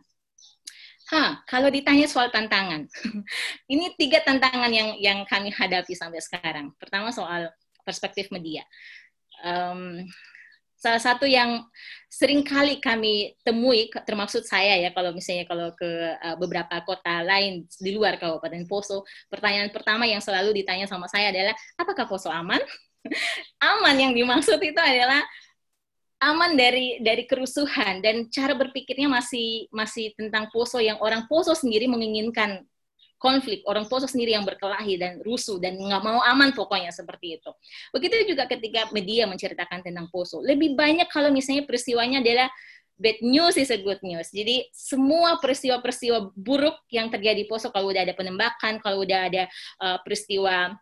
Hah, 1.06 1.38
kalau 1.46 1.70
ditanya 1.70 2.10
soal 2.10 2.34
tantangan, 2.34 2.82
ini 3.72 3.94
tiga 3.94 4.26
tantangan 4.26 4.70
yang 4.74 4.98
yang 4.98 5.18
kami 5.22 5.54
hadapi 5.54 5.94
sampai 5.94 6.18
sekarang. 6.18 6.74
Pertama 6.82 7.14
soal 7.14 7.54
perspektif 7.86 8.26
media. 8.34 8.66
Um, 9.46 10.02
salah 10.76 11.00
satu 11.00 11.24
yang 11.24 11.64
sering 12.06 12.40
kali 12.46 12.80
kami 12.80 13.36
temui, 13.44 13.92
termasuk 14.08 14.46
saya 14.46 14.78
ya, 14.80 14.92
kalau 14.92 15.12
misalnya 15.12 15.44
kalau 15.44 15.72
ke 15.76 15.88
uh, 16.16 16.36
beberapa 16.40 16.80
kota 16.84 17.20
lain 17.20 17.68
di 17.80 17.92
luar 17.92 18.16
Kabupaten 18.16 18.64
Poso, 18.64 19.04
pertanyaan 19.28 19.68
pertama 19.68 20.08
yang 20.08 20.22
selalu 20.22 20.62
ditanya 20.62 20.88
sama 20.88 21.10
saya 21.10 21.28
adalah, 21.28 21.56
apakah 21.76 22.08
Poso 22.08 22.32
aman? 22.32 22.60
aman 23.76 23.96
yang 23.96 24.12
dimaksud 24.16 24.56
itu 24.60 24.80
adalah 24.80 25.20
aman 26.16 26.56
dari 26.56 26.96
dari 27.04 27.28
kerusuhan 27.28 28.00
dan 28.00 28.32
cara 28.32 28.56
berpikirnya 28.56 29.06
masih 29.06 29.68
masih 29.68 30.16
tentang 30.16 30.48
Poso 30.48 30.80
yang 30.80 30.96
orang 31.04 31.28
Poso 31.28 31.52
sendiri 31.52 31.84
menginginkan 31.84 32.64
konflik, 33.16 33.64
orang 33.64 33.88
Poso 33.88 34.05
sendiri 34.05 34.36
yang 34.36 34.44
berkelahi 34.44 35.01
dan 35.01 35.12
rusuh 35.24 35.56
dan 35.56 35.76
nggak 35.76 36.02
mau 36.05 36.20
aman 36.20 36.52
pokoknya 36.52 36.93
seperti 36.93 37.40
itu. 37.40 37.51
Begitu 37.93 38.36
juga 38.36 38.44
ketika 38.44 38.93
media 38.93 39.24
menceritakan 39.24 39.80
tentang 39.84 40.06
Poso. 40.12 40.44
Lebih 40.44 40.76
banyak 40.76 41.09
kalau 41.09 41.32
misalnya 41.32 41.64
peristiwanya 41.64 42.20
adalah 42.20 42.48
bad 42.97 43.20
news 43.20 43.60
is 43.60 43.68
a 43.72 43.80
good 43.80 44.01
news. 44.01 44.32
Jadi 44.32 44.68
semua 44.72 45.36
peristiwa-peristiwa 45.40 46.32
buruk 46.36 46.76
yang 46.88 47.12
terjadi 47.12 47.44
di 47.44 47.48
Poso 47.48 47.68
kalau 47.72 47.93
udah 47.93 48.02
ada 48.05 48.16
penembakan, 48.16 48.80
kalau 48.80 49.05
udah 49.05 49.20
ada 49.28 49.43
uh, 49.80 49.98
peristiwa 50.01 50.72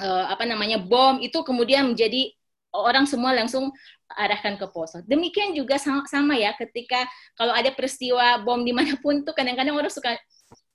uh, 0.00 0.24
apa 0.28 0.44
namanya 0.44 0.80
bom 0.80 1.20
itu 1.20 1.40
kemudian 1.44 1.92
menjadi 1.92 2.32
orang 2.72 3.08
semua 3.08 3.32
langsung 3.32 3.72
arahkan 4.12 4.60
ke 4.60 4.66
Poso. 4.72 5.00
Demikian 5.04 5.56
juga 5.56 5.80
sama, 5.80 6.04
sama 6.08 6.36
ya 6.36 6.52
ketika 6.56 7.04
kalau 7.36 7.52
ada 7.52 7.72
peristiwa 7.72 8.40
bom 8.44 8.60
di 8.60 8.72
mana 8.76 8.96
pun 9.00 9.24
tuh 9.24 9.32
kadang-kadang 9.32 9.76
orang 9.76 9.92
suka 9.92 10.16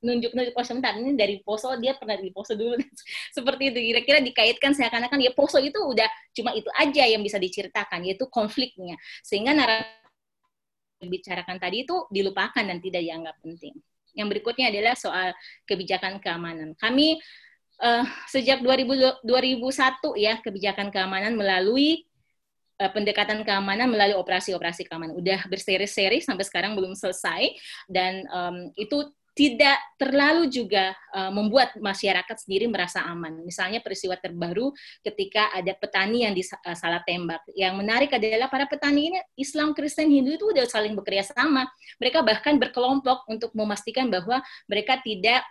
nunjuk-nunjuk 0.03 0.53
oh 0.53 0.65
sebentar 0.67 0.93
ini 0.99 1.15
dari 1.15 1.39
Poso 1.41 1.73
dia 1.80 1.95
pernah 1.95 2.19
di 2.19 2.30
Poso 2.30 2.53
dulu 2.53 2.75
seperti 3.35 3.71
itu 3.71 3.80
kira-kira 3.80 4.19
dikaitkan 4.19 4.75
seakan-akan 4.75 5.19
ya 5.23 5.31
Poso 5.31 5.57
itu 5.57 5.80
udah 5.80 6.05
cuma 6.35 6.51
itu 6.53 6.67
aja 6.75 7.07
yang 7.07 7.23
bisa 7.23 7.39
diceritakan 7.39 8.03
yaitu 8.03 8.27
konfliknya 8.27 8.99
sehingga 9.23 9.55
narasi 9.55 10.03
bicarakan 11.07 11.59
tadi 11.59 11.84
itu 11.84 12.07
dilupakan 12.11 12.63
dan 12.63 12.80
tidak 12.80 13.01
dianggap 13.03 13.35
penting. 13.43 13.75
Yang 14.13 14.27
berikutnya 14.38 14.69
adalah 14.69 14.93
soal 14.93 15.34
kebijakan 15.65 16.21
keamanan. 16.21 16.77
Kami 16.77 17.17
uh, 17.81 18.05
sejak 18.30 18.61
2000, 18.61 19.25
2001 19.25 20.21
ya 20.21 20.38
kebijakan 20.39 20.93
keamanan 20.93 21.34
melalui 21.34 22.05
uh, 22.77 22.91
pendekatan 22.93 23.41
keamanan 23.41 23.89
melalui 23.89 24.13
operasi-operasi 24.17 24.85
keamanan. 24.85 25.17
Udah 25.17 25.43
berseri-seri 25.49 26.21
sampai 26.21 26.45
sekarang 26.45 26.77
belum 26.77 26.93
selesai 26.93 27.57
dan 27.89 28.23
um, 28.30 28.69
itu 28.77 29.09
tidak 29.34 29.81
terlalu 29.97 30.45
juga 30.45 30.93
uh, 31.10 31.34
membuat 31.34 31.73
masyarakat 31.81 32.38
sendiri 32.38 32.69
merasa 32.69 33.01
aman. 33.01 33.41
Misalnya 33.41 33.81
peristiwa 33.81 34.14
terbaru 34.14 34.69
ketika 35.01 35.49
ada 35.49 35.73
petani 35.73 36.22
yang 36.22 36.38
disalah 36.38 37.01
uh, 37.01 37.05
tembak. 37.05 37.41
Yang 37.57 37.73
menarik 37.81 38.14
adalah 38.14 38.45
para 38.45 38.69
petani 38.69 39.10
ini 39.10 39.19
Islam, 39.34 39.73
Kristen, 39.73 40.14
Hindu 40.14 40.38
itu 40.38 40.45
udah 40.53 40.69
saling 40.69 40.93
bekerja 40.93 41.34
sama. 41.34 41.65
Mereka 41.97 42.22
bahkan 42.22 42.61
berkelompok 42.61 43.26
untuk 43.26 43.49
memastikan 43.57 44.14
bahwa 44.14 44.38
mereka 44.69 45.01
tidak 45.01 45.41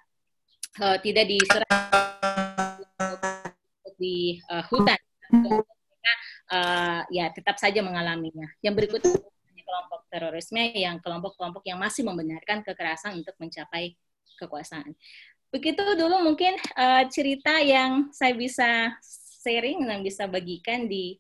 uh, 0.79 1.03
tidak 1.03 1.27
diserang 1.27 1.67
di 3.99 4.39
uh, 4.47 4.63
hutan. 4.71 4.99
Uh, 6.53 7.01
ya 7.11 7.35
tetap 7.35 7.59
saja 7.59 7.83
mengalaminya. 7.83 8.47
Yang 8.63 8.75
berikutnya 8.79 9.32
kelompok 9.73 10.05
terorisme 10.13 10.61
yang 10.77 11.01
kelompok-kelompok 11.01 11.65
yang 11.65 11.81
masih 11.81 12.05
membenarkan 12.05 12.61
kekerasan 12.61 13.17
untuk 13.17 13.33
mencapai 13.41 13.97
kekuasaan. 14.37 14.93
Begitu 15.49 15.81
dulu 15.97 16.21
mungkin 16.21 16.61
uh, 16.77 17.09
cerita 17.09 17.57
yang 17.65 18.13
saya 18.13 18.37
bisa 18.37 18.93
sharing 19.41 19.89
dan 19.89 20.05
bisa 20.05 20.29
bagikan 20.29 20.85
di 20.85 21.17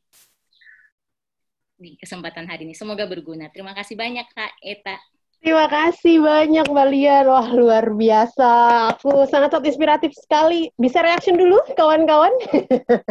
di 1.80 1.96
kesempatan 1.96 2.44
hari 2.44 2.68
ini. 2.68 2.76
Semoga 2.76 3.08
berguna. 3.08 3.48
Terima 3.48 3.72
kasih 3.72 3.96
banyak 3.96 4.28
Kak 4.36 4.52
Eta. 4.60 5.00
Terima 5.42 5.66
kasih 5.66 6.22
banyak 6.22 6.70
Mbak 6.70 6.88
Lian. 6.94 7.26
Wah, 7.26 7.50
luar 7.50 7.90
biasa. 7.90 8.50
Aku 8.94 9.26
sangat-sangat 9.26 9.74
inspiratif 9.74 10.14
sekali. 10.14 10.70
Bisa 10.78 11.02
reaction 11.02 11.34
dulu, 11.34 11.58
kawan-kawan? 11.74 12.30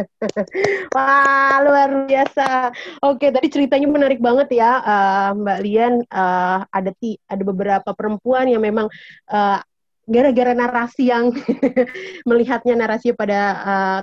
Wah, 0.96 1.60
luar 1.60 2.08
biasa. 2.08 2.72
Oke, 3.04 3.28
tadi 3.28 3.52
ceritanya 3.52 3.84
menarik 3.84 4.16
banget 4.24 4.48
ya, 4.64 4.80
uh, 4.80 5.36
Mbak 5.36 5.58
Lian. 5.60 5.94
Uh, 6.08 6.64
ada 6.72 6.96
ti 6.96 7.20
ada 7.28 7.44
beberapa 7.44 7.92
perempuan 7.92 8.48
yang 8.48 8.64
memang 8.64 8.88
uh, 9.28 9.60
gara-gara 10.08 10.56
narasi 10.56 11.12
yang 11.12 11.36
melihatnya 12.28 12.80
narasi 12.80 13.12
pada 13.12 13.40
uh, 13.60 14.00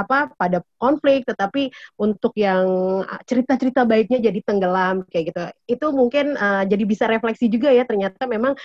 apa 0.00 0.32
pada 0.34 0.64
konflik 0.80 1.28
tetapi 1.28 1.68
untuk 2.00 2.32
yang 2.38 2.66
cerita-cerita 3.28 3.84
baiknya 3.84 4.18
jadi 4.20 4.40
tenggelam 4.40 5.04
kayak 5.08 5.24
gitu 5.32 5.42
itu 5.76 5.86
mungkin 5.92 6.34
uh, 6.34 6.64
jadi 6.64 6.84
bisa 6.88 7.04
refleksi 7.06 7.52
juga 7.52 7.68
ya 7.70 7.84
ternyata 7.84 8.24
memang 8.24 8.56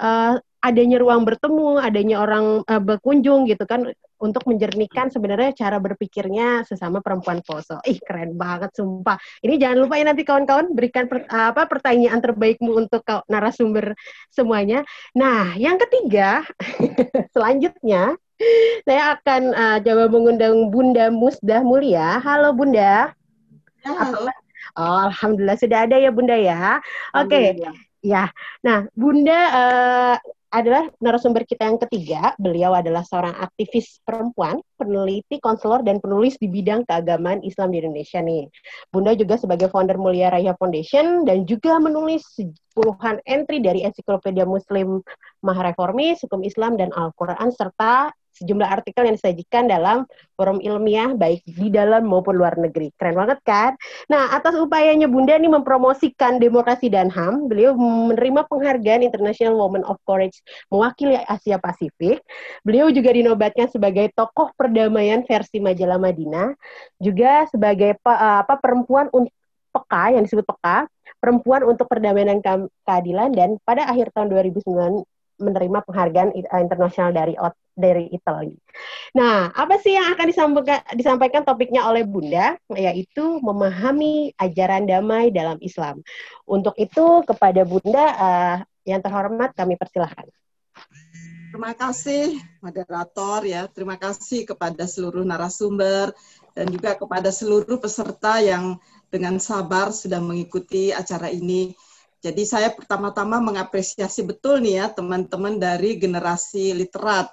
uh, 0.00 0.34
adanya 0.62 1.02
ruang 1.02 1.26
bertemu 1.26 1.82
adanya 1.82 2.22
orang 2.22 2.62
uh, 2.68 2.82
berkunjung 2.82 3.50
gitu 3.50 3.66
kan 3.66 3.90
untuk 4.22 4.46
menjernihkan 4.46 5.10
sebenarnya 5.10 5.50
cara 5.58 5.82
berpikirnya 5.82 6.62
sesama 6.62 7.02
perempuan 7.02 7.42
Poso. 7.42 7.82
Ih 7.82 7.98
keren 7.98 8.38
banget 8.38 8.70
sumpah. 8.78 9.18
Ini 9.42 9.58
jangan 9.58 9.78
lupa 9.82 9.98
ya 9.98 10.06
nanti 10.06 10.22
kawan-kawan 10.22 10.70
berikan 10.78 11.10
per, 11.10 11.26
apa 11.26 11.66
pertanyaan 11.66 12.22
terbaikmu 12.22 12.70
untuk 12.70 13.02
narasumber 13.26 13.98
semuanya. 14.30 14.86
Nah, 15.18 15.58
yang 15.58 15.74
ketiga 15.82 16.46
selanjutnya 17.34 18.14
saya 18.86 19.18
akan 19.18 19.42
uh, 19.54 19.78
coba 19.82 20.04
mengundang 20.10 20.68
Bunda 20.72 21.08
Musdah 21.08 21.62
Mulia. 21.62 22.18
Halo 22.20 22.52
Bunda. 22.52 23.12
Halo. 23.82 24.30
Oh, 24.78 24.98
Alhamdulillah 25.10 25.58
sudah 25.58 25.84
ada 25.84 25.96
ya 26.00 26.10
Bunda 26.14 26.36
ya. 26.38 26.80
Oke. 27.12 27.28
Okay. 27.28 27.46
Ya. 28.02 28.32
Nah, 28.64 28.88
Bunda 28.96 29.38
uh, 29.52 30.16
adalah 30.52 30.84
narasumber 31.00 31.48
kita 31.48 31.64
yang 31.64 31.80
ketiga. 31.80 32.36
Beliau 32.36 32.76
adalah 32.76 33.00
seorang 33.08 33.32
aktivis 33.40 34.04
perempuan, 34.04 34.60
peneliti, 34.76 35.40
konselor, 35.40 35.80
dan 35.80 35.96
penulis 35.98 36.36
di 36.36 36.46
bidang 36.46 36.84
keagamaan 36.84 37.40
Islam 37.40 37.72
di 37.72 37.80
Indonesia 37.80 38.20
nih. 38.20 38.52
Bunda 38.92 39.16
juga 39.16 39.40
sebagai 39.40 39.72
founder 39.72 39.96
Mulia 39.96 40.28
Raya 40.28 40.52
Foundation 40.60 41.24
dan 41.24 41.48
juga 41.48 41.80
menulis 41.80 42.22
puluhan 42.76 43.20
entry 43.24 43.64
dari 43.64 43.80
ensiklopedia 43.80 44.44
Muslim 44.44 45.00
Mahareformis, 45.40 46.20
Hukum 46.28 46.44
Islam, 46.44 46.76
dan 46.76 46.92
Al-Quran, 46.92 47.48
serta 47.56 48.12
sejumlah 48.32 48.68
artikel 48.68 49.04
yang 49.04 49.16
disajikan 49.16 49.68
dalam 49.68 50.08
forum 50.34 50.58
ilmiah 50.64 51.12
baik 51.12 51.44
di 51.44 51.68
dalam 51.68 52.08
maupun 52.08 52.34
luar 52.34 52.56
negeri. 52.56 52.90
Keren 52.96 53.14
banget 53.14 53.38
kan? 53.44 53.76
Nah, 54.08 54.32
atas 54.32 54.56
upayanya 54.56 55.06
Bunda 55.06 55.36
ini 55.36 55.52
mempromosikan 55.52 56.40
demokrasi 56.40 56.88
dan 56.88 57.12
HAM, 57.12 57.46
beliau 57.46 57.76
menerima 57.76 58.48
penghargaan 58.48 59.04
International 59.04 59.54
Women 59.60 59.84
of 59.84 60.00
Courage 60.08 60.40
mewakili 60.72 61.20
Asia 61.28 61.60
Pasifik. 61.60 62.24
Beliau 62.64 62.88
juga 62.88 63.12
dinobatkan 63.12 63.68
sebagai 63.68 64.08
tokoh 64.16 64.50
perdamaian 64.56 65.22
versi 65.22 65.60
majalah 65.60 66.00
Madinah, 66.00 66.56
juga 66.98 67.46
sebagai 67.52 68.00
apa 68.04 68.56
perempuan 68.58 69.12
untuk 69.12 69.32
peka 69.72 70.12
yang 70.12 70.28
disebut 70.28 70.44
peka, 70.44 70.84
perempuan 71.16 71.64
untuk 71.64 71.88
perdamaian 71.88 72.40
dan 72.40 72.68
keadilan 72.84 73.32
dan 73.32 73.56
pada 73.64 73.88
akhir 73.88 74.12
tahun 74.12 74.28
2009 74.28 75.04
menerima 75.42 75.82
penghargaan 75.82 76.30
internasional 76.62 77.10
dari 77.10 77.34
dari 77.72 78.08
Italia. 78.12 78.56
Nah, 79.16 79.50
apa 79.52 79.80
sih 79.80 79.96
yang 79.96 80.12
akan 80.12 80.26
disampaikan, 80.28 80.80
disampaikan 80.94 81.42
topiknya 81.42 81.84
oleh 81.88 82.04
Bunda, 82.04 82.56
yaitu 82.72 83.40
memahami 83.40 84.32
ajaran 84.36 84.86
damai 84.86 85.32
dalam 85.32 85.56
Islam. 85.58 86.04
Untuk 86.44 86.76
itu, 86.76 87.24
kepada 87.26 87.64
Bunda 87.64 88.04
uh, 88.16 88.56
yang 88.84 89.00
terhormat 89.00 89.56
kami 89.56 89.76
persilahkan. 89.80 90.28
Terima 91.52 91.76
kasih 91.76 92.40
moderator 92.64 93.44
ya, 93.44 93.68
terima 93.68 94.00
kasih 94.00 94.48
kepada 94.48 94.88
seluruh 94.88 95.20
narasumber 95.20 96.16
dan 96.56 96.64
juga 96.72 96.96
kepada 96.96 97.28
seluruh 97.28 97.76
peserta 97.76 98.40
yang 98.40 98.80
dengan 99.12 99.36
sabar 99.36 99.92
sudah 99.92 100.16
mengikuti 100.16 100.96
acara 100.96 101.28
ini. 101.28 101.76
Jadi 102.22 102.46
saya 102.46 102.70
pertama-tama 102.70 103.42
mengapresiasi 103.42 104.22
betul 104.22 104.62
nih 104.62 104.78
ya 104.78 104.86
teman-teman 104.94 105.58
dari 105.58 105.98
generasi 105.98 106.70
literat 106.70 107.28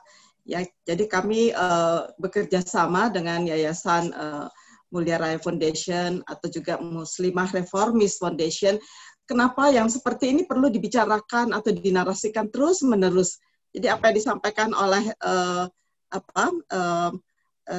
Ya, 0.49 0.66
jadi 0.82 1.06
kami 1.06 1.53
uh, 1.53 2.10
bekerja 2.18 2.66
sama 2.66 3.14
dengan 3.14 3.45
Yayasan 3.45 4.10
uh, 4.18 4.49
Mulia 4.90 5.22
Raya 5.22 5.38
Foundation 5.38 6.26
atau 6.26 6.49
juga 6.49 6.82
Muslimah 6.82 7.53
Reformis 7.53 8.18
Foundation. 8.18 8.82
Kenapa 9.30 9.70
yang 9.70 9.94
seperti 9.94 10.34
ini 10.34 10.49
perlu 10.49 10.74
dibicarakan 10.74 11.53
atau 11.53 11.70
dinarasikan 11.70 12.49
terus 12.49 12.82
menerus? 12.82 13.38
Jadi 13.70 13.94
apa 13.94 14.10
yang 14.10 14.18
disampaikan 14.18 14.74
oleh 14.74 15.14
uh, 15.22 15.70
apa 16.10 16.45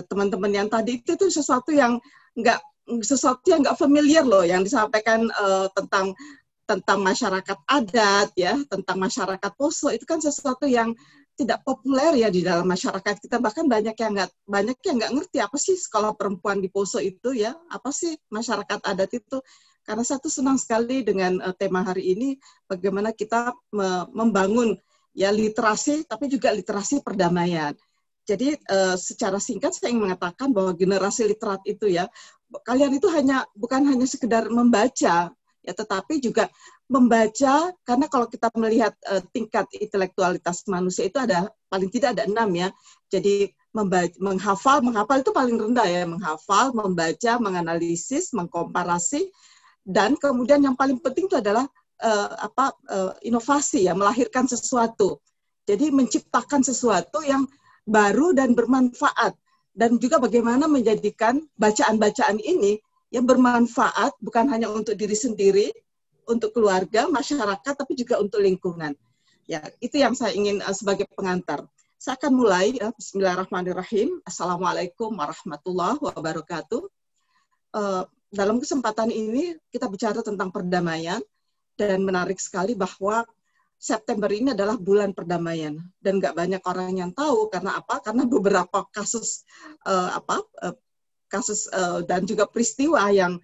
teman-teman 0.06 0.54
uh, 0.54 0.56
yang 0.62 0.68
tadi 0.70 1.02
itu 1.02 1.18
itu 1.18 1.26
sesuatu 1.26 1.74
yang 1.74 1.98
nggak 2.38 2.62
sesuatu 3.02 3.50
yang 3.50 3.66
nggak 3.66 3.74
familiar 3.74 4.22
loh 4.22 4.46
yang 4.46 4.62
disampaikan 4.62 5.26
uh, 5.34 5.66
tentang 5.74 6.14
tentang 6.70 7.02
masyarakat 7.02 7.58
adat 7.66 8.30
ya 8.38 8.54
tentang 8.70 8.96
masyarakat 9.02 9.52
poso 9.58 9.90
itu 9.90 10.06
kan 10.06 10.22
sesuatu 10.22 10.70
yang 10.70 10.94
tidak 11.40 11.64
populer 11.64 12.20
ya 12.20 12.28
di 12.28 12.44
dalam 12.44 12.68
masyarakat 12.68 13.16
kita. 13.16 13.40
Bahkan 13.40 13.64
banyak 13.64 13.96
yang 13.96 14.12
nggak 14.12 14.30
banyak 14.44 14.76
yang 14.84 14.96
nggak 15.00 15.12
ngerti 15.16 15.38
apa 15.40 15.56
sih 15.56 15.72
sekolah 15.72 16.12
perempuan 16.12 16.60
di 16.60 16.68
Poso 16.68 17.00
itu 17.00 17.32
ya. 17.32 17.56
Apa 17.72 17.88
sih 17.96 18.12
masyarakat 18.28 18.84
adat 18.84 19.10
itu? 19.16 19.40
Karena 19.80 20.04
saya 20.04 20.20
tuh 20.20 20.28
senang 20.28 20.60
sekali 20.60 21.00
dengan 21.00 21.40
uh, 21.40 21.56
tema 21.56 21.80
hari 21.80 22.12
ini 22.12 22.36
bagaimana 22.68 23.16
kita 23.16 23.56
me 23.72 24.04
membangun 24.12 24.76
ya 25.16 25.32
literasi 25.32 26.04
tapi 26.04 26.28
juga 26.28 26.52
literasi 26.52 27.00
perdamaian. 27.00 27.72
Jadi 28.28 28.60
uh, 28.68 29.00
secara 29.00 29.40
singkat 29.40 29.72
saya 29.72 29.96
ingin 29.96 30.12
mengatakan 30.12 30.52
bahwa 30.52 30.76
generasi 30.76 31.24
literat 31.24 31.64
itu 31.64 31.88
ya 31.88 32.04
kalian 32.68 33.00
itu 33.00 33.08
hanya 33.08 33.48
bukan 33.56 33.88
hanya 33.88 34.04
sekedar 34.04 34.52
membaca 34.52 35.32
ya 35.70 35.74
tetapi 35.78 36.18
juga 36.18 36.50
membaca 36.90 37.70
karena 37.86 38.06
kalau 38.10 38.26
kita 38.26 38.50
melihat 38.58 38.92
uh, 39.06 39.22
tingkat 39.30 39.70
intelektualitas 39.78 40.66
manusia 40.66 41.06
itu 41.06 41.22
ada 41.22 41.46
paling 41.70 41.86
tidak 41.86 42.18
ada 42.18 42.26
enam 42.26 42.50
ya. 42.58 42.68
Jadi 43.06 43.54
membaca, 43.70 44.10
menghafal 44.18 44.82
menghafal 44.82 45.22
itu 45.22 45.30
paling 45.30 45.54
rendah 45.54 45.86
ya. 45.86 46.02
Menghafal 46.10 46.74
membaca 46.74 47.32
menganalisis 47.38 48.34
mengkomparasi 48.34 49.30
dan 49.86 50.18
kemudian 50.18 50.60
yang 50.60 50.74
paling 50.74 50.98
penting 50.98 51.30
itu 51.30 51.38
adalah 51.38 51.64
uh, 52.02 52.30
apa 52.50 52.74
uh, 52.90 53.12
inovasi 53.22 53.86
ya 53.86 53.94
melahirkan 53.94 54.50
sesuatu. 54.50 55.22
Jadi 55.64 55.94
menciptakan 55.94 56.66
sesuatu 56.66 57.22
yang 57.22 57.46
baru 57.86 58.34
dan 58.34 58.58
bermanfaat. 58.58 59.38
Dan 59.70 60.02
juga 60.02 60.18
bagaimana 60.18 60.66
menjadikan 60.66 61.38
bacaan-bacaan 61.54 62.42
ini 62.42 62.82
yang 63.10 63.26
bermanfaat 63.26 64.14
bukan 64.22 64.46
hanya 64.54 64.70
untuk 64.70 64.94
diri 64.94 65.18
sendiri, 65.18 65.68
untuk 66.30 66.54
keluarga, 66.54 67.10
masyarakat, 67.10 67.74
tapi 67.74 67.98
juga 67.98 68.22
untuk 68.22 68.38
lingkungan. 68.38 68.94
Ya, 69.50 69.66
itu 69.82 69.98
yang 69.98 70.14
saya 70.14 70.30
ingin 70.30 70.62
uh, 70.62 70.70
sebagai 70.70 71.10
pengantar. 71.10 71.66
Saya 71.98 72.14
akan 72.16 72.32
mulai. 72.32 72.78
Ya, 72.78 72.94
Bismillahirrahmanirrahim. 72.94 74.22
Assalamualaikum 74.22 75.10
warahmatullahi 75.10 75.98
wabarakatuh. 75.98 76.86
Uh, 77.74 78.06
dalam 78.30 78.62
kesempatan 78.62 79.10
ini 79.10 79.58
kita 79.74 79.90
bicara 79.90 80.22
tentang 80.22 80.54
perdamaian 80.54 81.18
dan 81.74 81.98
menarik 82.06 82.38
sekali 82.38 82.78
bahwa 82.78 83.26
September 83.80 84.30
ini 84.30 84.54
adalah 84.54 84.78
bulan 84.78 85.10
perdamaian 85.10 85.82
dan 85.98 86.20
nggak 86.22 86.36
banyak 86.36 86.62
orang 86.62 86.94
yang 86.94 87.10
tahu 87.10 87.50
karena 87.50 87.74
apa? 87.74 87.98
Karena 88.06 88.22
beberapa 88.22 88.86
kasus 88.94 89.42
uh, 89.82 90.14
apa 90.14 90.46
uh, 90.62 90.76
kasus 91.30 91.70
uh, 91.70 92.02
dan 92.02 92.26
juga 92.26 92.50
peristiwa 92.50 93.06
yang 93.14 93.38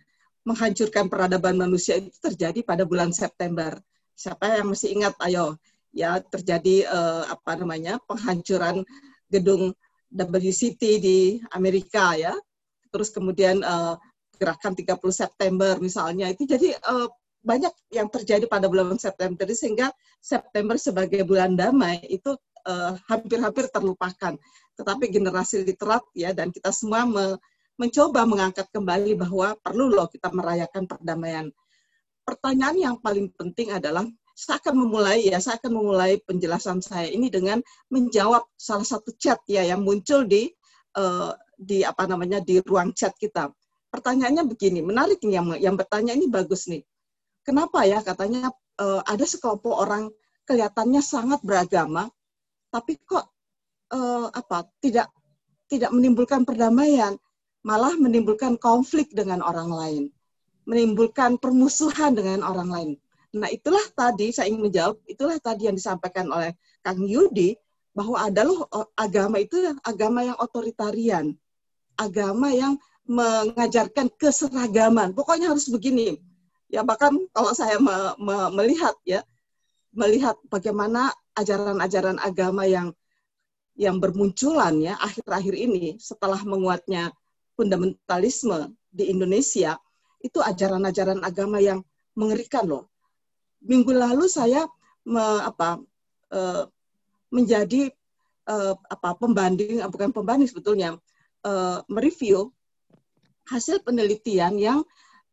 menghancurkan 0.47 1.11
peradaban 1.11 1.59
manusia 1.59 1.99
itu 1.99 2.15
terjadi 2.23 2.63
pada 2.63 2.87
bulan 2.87 3.11
September. 3.11 3.79
Siapa 4.15 4.59
yang 4.59 4.71
masih 4.71 4.95
ingat? 4.95 5.15
Ayo, 5.23 5.59
ya 5.95 6.23
terjadi 6.23 6.87
uh, 6.87 7.31
apa 7.31 7.59
namanya 7.59 7.99
penghancuran 8.07 8.87
gedung 9.27 9.75
WCT 10.15 10.83
di 11.03 11.19
Amerika 11.51 12.15
ya. 12.15 12.35
Terus 12.95 13.11
kemudian 13.11 13.63
uh, 13.67 13.99
gerakan 14.39 14.79
30 14.79 15.03
September 15.11 15.75
misalnya 15.83 16.31
itu 16.31 16.47
jadi 16.47 16.79
uh, 16.87 17.11
banyak 17.43 17.75
yang 17.95 18.07
terjadi 18.11 18.47
pada 18.47 18.71
bulan 18.71 18.99
September 18.99 19.47
sehingga 19.51 19.91
September 20.19 20.75
sebagai 20.79 21.23
bulan 21.23 21.55
damai 21.55 22.03
itu 22.11 22.35
hampir-hampir 23.07 23.71
uh, 23.71 23.71
terlupakan. 23.71 24.35
Tetapi 24.75 25.05
generasi 25.07 25.63
literat 25.63 26.03
ya 26.19 26.35
dan 26.35 26.51
kita 26.51 26.75
semua 26.75 27.07
me 27.07 27.39
mencoba 27.77 28.25
mengangkat 28.25 28.69
kembali 28.73 29.17
bahwa 29.17 29.57
perlu 29.61 29.93
loh 29.93 30.09
kita 30.09 30.33
merayakan 30.33 30.89
perdamaian. 30.89 31.47
Pertanyaan 32.27 32.77
yang 32.77 32.97
paling 32.99 33.31
penting 33.37 33.71
adalah 33.73 34.05
saya 34.37 34.61
akan 34.61 34.75
memulai 34.85 35.25
ya 35.25 35.41
saya 35.41 35.57
akan 35.57 35.73
memulai 35.73 36.21
penjelasan 36.25 36.85
saya 36.85 37.09
ini 37.09 37.33
dengan 37.33 37.65
menjawab 37.89 38.45
salah 38.57 38.85
satu 38.85 39.17
chat 39.17 39.41
ya 39.49 39.65
yang 39.65 39.81
muncul 39.81 40.29
di 40.29 40.53
uh, 40.99 41.33
di 41.57 41.81
apa 41.87 42.05
namanya 42.05 42.45
di 42.45 42.61
ruang 42.61 42.93
chat 42.93 43.17
kita. 43.17 43.49
Pertanyaannya 43.89 44.45
begini, 44.45 44.85
menarik 44.85 45.25
nih 45.25 45.41
yang 45.41 45.49
yang 45.57 45.75
bertanya 45.79 46.13
ini 46.13 46.29
bagus 46.29 46.69
nih 46.69 46.85
Kenapa 47.47 47.87
ya 47.87 48.03
katanya 48.03 48.51
uh, 48.83 49.07
ada 49.07 49.23
sekelompok 49.23 49.71
orang 49.71 50.11
kelihatannya 50.51 50.99
sangat 50.99 51.39
beragama, 51.47 52.11
tapi 52.75 52.99
kok 53.07 53.23
uh, 53.95 54.27
apa 54.35 54.67
tidak 54.83 55.15
tidak 55.71 55.95
menimbulkan 55.95 56.43
perdamaian, 56.43 57.15
malah 57.67 57.99
menimbulkan 57.99 58.55
konflik 58.63 59.11
dengan 59.11 59.43
orang 59.43 59.71
lain, 59.75 60.03
menimbulkan 60.71 61.35
permusuhan 61.43 62.15
dengan 62.15 62.47
orang 62.47 62.71
lain. 62.71 62.91
Nah 63.35 63.51
itulah 63.51 63.83
tadi 63.99 64.31
saya 64.31 64.47
ingin 64.47 64.71
menjawab, 64.71 65.03
itulah 65.11 65.35
tadi 65.43 65.67
yang 65.67 65.75
disampaikan 65.75 66.31
oleh 66.31 66.55
Kang 66.87 67.03
Yudi 67.03 67.59
bahwa 67.91 68.23
ada 68.23 68.47
loh 68.47 68.71
agama 68.95 69.43
itu 69.43 69.59
agama 69.83 70.23
yang 70.23 70.39
otoritarian, 70.39 71.35
agama 71.99 72.55
yang 72.55 72.79
mengajarkan 73.03 74.15
keseragaman. 74.15 75.11
Pokoknya 75.11 75.51
harus 75.51 75.67
begini 75.67 76.23
ya 76.71 76.83
bahkan 76.83 77.15
kalau 77.31 77.55
saya 77.55 77.79
me, 77.79 77.95
me, 78.19 78.37
melihat 78.55 78.95
ya 79.07 79.23
melihat 79.95 80.37
bagaimana 80.51 81.15
ajaran-ajaran 81.39 82.19
agama 82.21 82.67
yang 82.67 82.93
yang 83.77 84.01
bermunculan 84.01 84.77
ya 84.81 84.97
akhir-akhir 84.99 85.55
ini 85.57 85.97
setelah 86.01 86.41
menguatnya 86.43 87.13
fundamentalisme 87.57 88.77
di 88.93 89.09
Indonesia 89.11 89.81
itu 90.21 90.39
ajaran-ajaran 90.41 91.21
agama 91.25 91.59
yang 91.61 91.81
mengerikan 92.17 92.65
loh. 92.69 92.89
Minggu 93.65 93.93
lalu 93.93 94.29
saya 94.31 94.65
me, 95.09 95.25
apa 95.43 95.81
e, 96.33 96.41
menjadi 97.33 97.91
e, 98.47 98.57
apa 98.77 99.17
pembanding 99.19 99.83
bukan 99.89 100.13
pembanding 100.13 100.49
sebetulnya 100.49 100.97
e, 101.45 101.53
mereview 101.91 102.53
hasil 103.49 103.83
penelitian 103.83 104.57
yang 104.61 104.79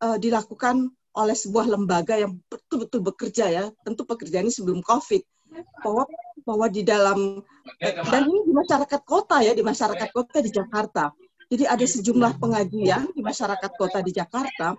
e, 0.02 0.08
dilakukan 0.20 0.92
oleh 1.14 1.38
sebuah 1.38 1.70
lembaga 1.70 2.18
yang 2.18 2.42
betul-betul 2.50 3.06
bekerja 3.06 3.46
ya, 3.50 3.64
tentu 3.86 4.02
pekerjaan 4.02 4.50
ini 4.50 4.54
sebelum 4.54 4.82
COVID, 4.82 5.22
bahwa 5.86 6.04
bahwa 6.44 6.66
di 6.68 6.82
dalam 6.82 7.40
dan 8.10 8.22
ini 8.26 8.50
di 8.50 8.54
masyarakat 8.54 9.02
kota 9.06 9.46
ya, 9.46 9.54
di 9.54 9.62
masyarakat 9.62 10.10
kota 10.10 10.42
di 10.42 10.50
Jakarta. 10.50 11.14
Jadi 11.54 11.70
ada 11.70 11.86
sejumlah 11.86 12.42
pengajian 12.42 13.14
di 13.14 13.22
masyarakat 13.22 13.72
kota 13.78 14.02
di 14.02 14.10
Jakarta 14.10 14.74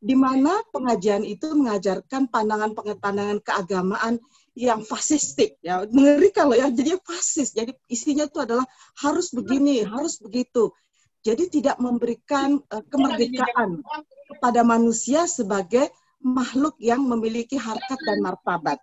di 0.00 0.16
mana 0.16 0.56
pengajian 0.72 1.20
itu 1.20 1.52
mengajarkan 1.52 2.32
pandangan-pandangan 2.32 3.44
keagamaan 3.44 4.16
yang 4.56 4.80
fasistik 4.80 5.60
ya. 5.60 5.84
Mengerikan 5.92 6.48
loh 6.48 6.56
ya 6.56 6.72
jadi 6.72 6.96
fasis. 7.04 7.52
Jadi 7.52 7.76
isinya 7.92 8.24
itu 8.24 8.40
adalah 8.40 8.64
harus 9.04 9.36
begini 9.36 9.84
harus 9.84 10.16
begitu. 10.16 10.72
Jadi 11.20 11.60
tidak 11.60 11.76
memberikan 11.76 12.56
uh, 12.72 12.84
kemerdekaan 12.88 13.84
kepada 14.32 14.64
manusia 14.64 15.28
sebagai 15.28 15.92
makhluk 16.24 16.72
yang 16.80 17.04
memiliki 17.04 17.60
harkat 17.60 18.00
dan 18.00 18.24
martabat. 18.24 18.80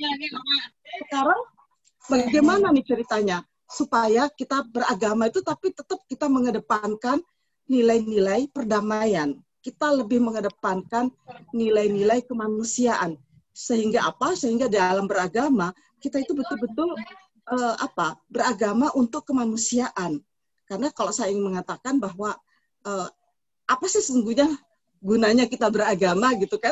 Sekarang 1.05 1.41
bagaimana 2.05 2.69
nih 2.69 2.85
ceritanya 2.85 3.41
supaya 3.71 4.27
kita 4.27 4.67
beragama 4.67 5.31
itu 5.31 5.39
tapi 5.39 5.71
tetap 5.71 6.03
kita 6.11 6.27
mengedepankan 6.27 7.23
nilai-nilai 7.71 8.51
perdamaian. 8.51 9.39
Kita 9.63 9.93
lebih 9.95 10.19
mengedepankan 10.19 11.13
nilai-nilai 11.55 12.25
kemanusiaan. 12.27 13.15
Sehingga 13.55 14.03
apa? 14.11 14.35
Sehingga 14.35 14.67
dalam 14.67 15.07
beragama 15.07 15.71
kita 16.03 16.19
itu 16.19 16.35
betul-betul 16.35 16.91
uh, 17.47 17.75
apa? 17.79 18.19
Beragama 18.27 18.91
untuk 18.97 19.23
kemanusiaan 19.23 20.19
karena 20.71 20.87
kalau 20.95 21.11
saya 21.11 21.35
ingin 21.35 21.51
mengatakan 21.51 21.99
bahwa 21.99 22.31
uh, 22.87 23.07
apa 23.67 23.85
sih 23.91 23.99
sesungguhnya 23.99 24.47
gunanya 25.03 25.43
kita 25.43 25.67
beragama 25.67 26.31
gitu 26.39 26.55
kan? 26.55 26.71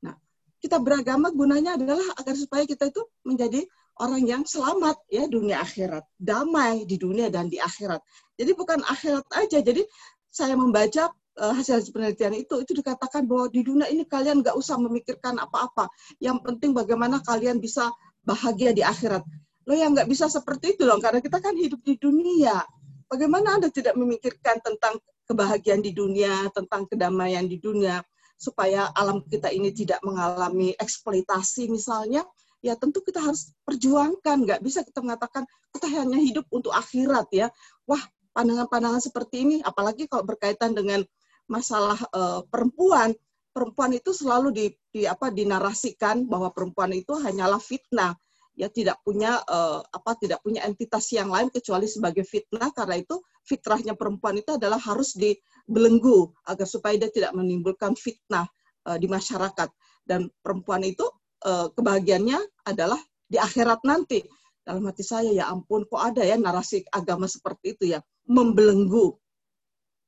Nah, 0.00 0.16
kita 0.64 0.80
beragama 0.80 1.28
gunanya 1.28 1.76
adalah 1.76 2.08
agar 2.16 2.40
supaya 2.40 2.64
kita 2.64 2.88
itu 2.88 3.04
menjadi 3.20 3.68
orang 4.00 4.22
yang 4.26 4.42
selamat 4.42 4.98
ya 5.06 5.30
dunia 5.30 5.62
akhirat, 5.62 6.02
damai 6.18 6.82
di 6.86 6.98
dunia 6.98 7.30
dan 7.30 7.46
di 7.46 7.62
akhirat. 7.62 8.02
Jadi 8.34 8.50
bukan 8.58 8.82
akhirat 8.82 9.26
aja. 9.34 9.58
Jadi 9.62 9.86
saya 10.34 10.58
membaca 10.58 11.14
uh, 11.38 11.54
hasil 11.54 11.94
penelitian 11.94 12.34
itu, 12.34 12.58
itu 12.62 12.72
dikatakan 12.74 13.26
bahwa 13.26 13.46
di 13.50 13.62
dunia 13.62 13.86
ini 13.86 14.02
kalian 14.02 14.42
nggak 14.42 14.58
usah 14.58 14.78
memikirkan 14.82 15.38
apa-apa. 15.38 15.86
Yang 16.18 16.42
penting 16.42 16.70
bagaimana 16.74 17.22
kalian 17.22 17.62
bisa 17.62 17.90
bahagia 18.26 18.74
di 18.74 18.82
akhirat. 18.82 19.22
Lo 19.64 19.72
yang 19.78 19.94
nggak 19.94 20.10
bisa 20.10 20.26
seperti 20.26 20.76
itu 20.76 20.84
loh, 20.84 20.98
karena 20.98 21.22
kita 21.22 21.38
kan 21.38 21.54
hidup 21.54 21.80
di 21.86 21.94
dunia. 21.96 22.60
Bagaimana 23.08 23.60
Anda 23.60 23.68
tidak 23.70 23.94
memikirkan 23.94 24.60
tentang 24.60 24.98
kebahagiaan 25.24 25.80
di 25.80 25.94
dunia, 25.94 26.50
tentang 26.52 26.84
kedamaian 26.84 27.46
di 27.48 27.56
dunia, 27.56 28.04
supaya 28.36 28.92
alam 28.92 29.24
kita 29.24 29.48
ini 29.48 29.72
tidak 29.72 30.02
mengalami 30.04 30.76
eksploitasi 30.76 31.72
misalnya, 31.72 32.26
ya 32.64 32.80
tentu 32.80 33.04
kita 33.04 33.20
harus 33.20 33.52
perjuangkan. 33.68 34.48
Nggak 34.48 34.60
bisa 34.64 34.80
kita 34.80 35.04
mengatakan 35.04 35.44
kita 35.76 35.84
hanya 35.92 36.16
hidup 36.16 36.48
untuk 36.48 36.72
akhirat 36.72 37.28
ya. 37.28 37.52
Wah, 37.84 38.00
pandangan-pandangan 38.32 39.04
seperti 39.04 39.44
ini, 39.44 39.56
apalagi 39.60 40.08
kalau 40.08 40.24
berkaitan 40.24 40.72
dengan 40.72 41.04
masalah 41.44 42.00
uh, 42.16 42.40
perempuan, 42.48 43.12
perempuan 43.52 43.92
itu 43.92 44.16
selalu 44.16 44.48
di, 44.50 44.66
di 44.88 45.04
apa 45.04 45.28
dinarasikan 45.28 46.24
bahwa 46.24 46.48
perempuan 46.56 46.96
itu 46.96 47.12
hanyalah 47.20 47.60
fitnah 47.60 48.16
ya 48.54 48.70
tidak 48.70 49.02
punya 49.02 49.42
uh, 49.50 49.82
apa 49.82 50.14
tidak 50.14 50.38
punya 50.40 50.62
entitas 50.62 51.10
yang 51.10 51.26
lain 51.26 51.50
kecuali 51.50 51.90
sebagai 51.90 52.22
fitnah 52.22 52.70
karena 52.70 53.02
itu 53.02 53.18
fitrahnya 53.42 53.98
perempuan 53.98 54.38
itu 54.38 54.54
adalah 54.54 54.78
harus 54.78 55.18
dibelenggu 55.18 56.30
agar 56.46 56.66
supaya 56.66 56.94
dia 56.94 57.10
tidak 57.10 57.34
menimbulkan 57.34 57.98
fitnah 57.98 58.46
uh, 58.86 58.94
di 58.94 59.10
masyarakat 59.10 59.68
dan 60.06 60.30
perempuan 60.38 60.86
itu 60.86 61.02
uh, 61.44 61.68
kebahagiaannya 61.72 62.40
adalah 62.66 63.00
di 63.28 63.38
akhirat 63.38 63.84
nanti. 63.84 64.24
Dalam 64.64 64.88
hati 64.88 65.04
saya 65.04 65.28
ya 65.28 65.52
ampun 65.52 65.84
kok 65.84 66.00
ada 66.00 66.24
ya 66.24 66.40
narasi 66.40 66.88
agama 66.88 67.28
seperti 67.28 67.76
itu 67.76 67.84
ya? 67.92 68.00
Membelenggu 68.24 69.20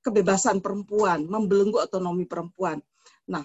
kebebasan 0.06 0.62
perempuan 0.62 1.26
membelenggu 1.26 1.82
otonomi 1.82 2.30
perempuan. 2.30 2.78
Nah 3.26 3.42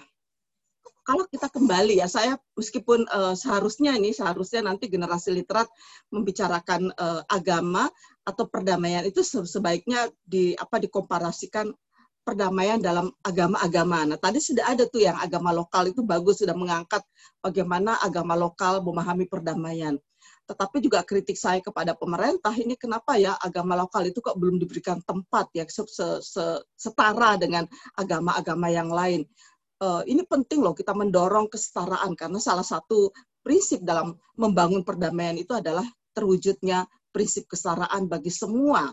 kalau 1.01 1.25
kita 1.25 1.49
kembali 1.49 1.97
ya 1.97 2.05
saya 2.05 2.37
meskipun 2.53 3.09
uh, 3.09 3.33
seharusnya 3.33 3.97
ini 3.97 4.13
seharusnya 4.13 4.69
nanti 4.69 4.85
generasi 4.85 5.33
literat 5.33 5.65
membicarakan 6.13 6.93
uh, 6.93 7.25
agama 7.25 7.89
atau 8.21 8.45
perdamaian 8.45 9.01
itu 9.09 9.25
sebaiknya 9.25 10.13
di 10.21 10.53
apa 10.53 10.77
dikomparasikan 10.77 11.73
perdamaian 12.21 12.77
dalam 12.77 13.09
agama-agama. 13.25 14.05
Nah, 14.05 14.17
tadi 14.21 14.37
sudah 14.37 14.69
ada 14.69 14.85
tuh 14.85 15.01
yang 15.01 15.17
agama 15.17 15.49
lokal 15.49 15.89
itu 15.89 16.05
bagus 16.05 16.41
sudah 16.41 16.53
mengangkat 16.53 17.01
bagaimana 17.41 17.97
agama 18.01 18.37
lokal 18.37 18.81
memahami 18.85 19.25
perdamaian. 19.25 19.97
tetapi 20.41 20.83
juga 20.83 20.99
kritik 21.07 21.39
saya 21.39 21.63
kepada 21.63 21.95
pemerintah 21.95 22.51
ini 22.51 22.75
kenapa 22.75 23.15
ya 23.15 23.39
agama 23.39 23.71
lokal 23.79 24.03
itu 24.03 24.19
kok 24.19 24.35
belum 24.35 24.59
diberikan 24.59 24.99
tempat 24.99 25.47
ya 25.55 25.63
setara 26.75 27.39
dengan 27.39 27.63
agama-agama 27.95 28.67
yang 28.67 28.91
lain. 28.91 29.23
Uh, 29.79 30.03
ini 30.11 30.27
penting 30.27 30.59
loh 30.59 30.75
kita 30.75 30.91
mendorong 30.91 31.47
kesetaraan 31.47 32.19
karena 32.19 32.35
salah 32.35 32.67
satu 32.67 33.15
prinsip 33.39 33.79
dalam 33.81 34.13
membangun 34.35 34.83
perdamaian 34.83 35.39
itu 35.39 35.55
adalah 35.55 35.87
terwujudnya 36.11 36.83
prinsip 37.15 37.47
kesetaraan 37.47 38.11
bagi 38.11 38.29
semua 38.29 38.91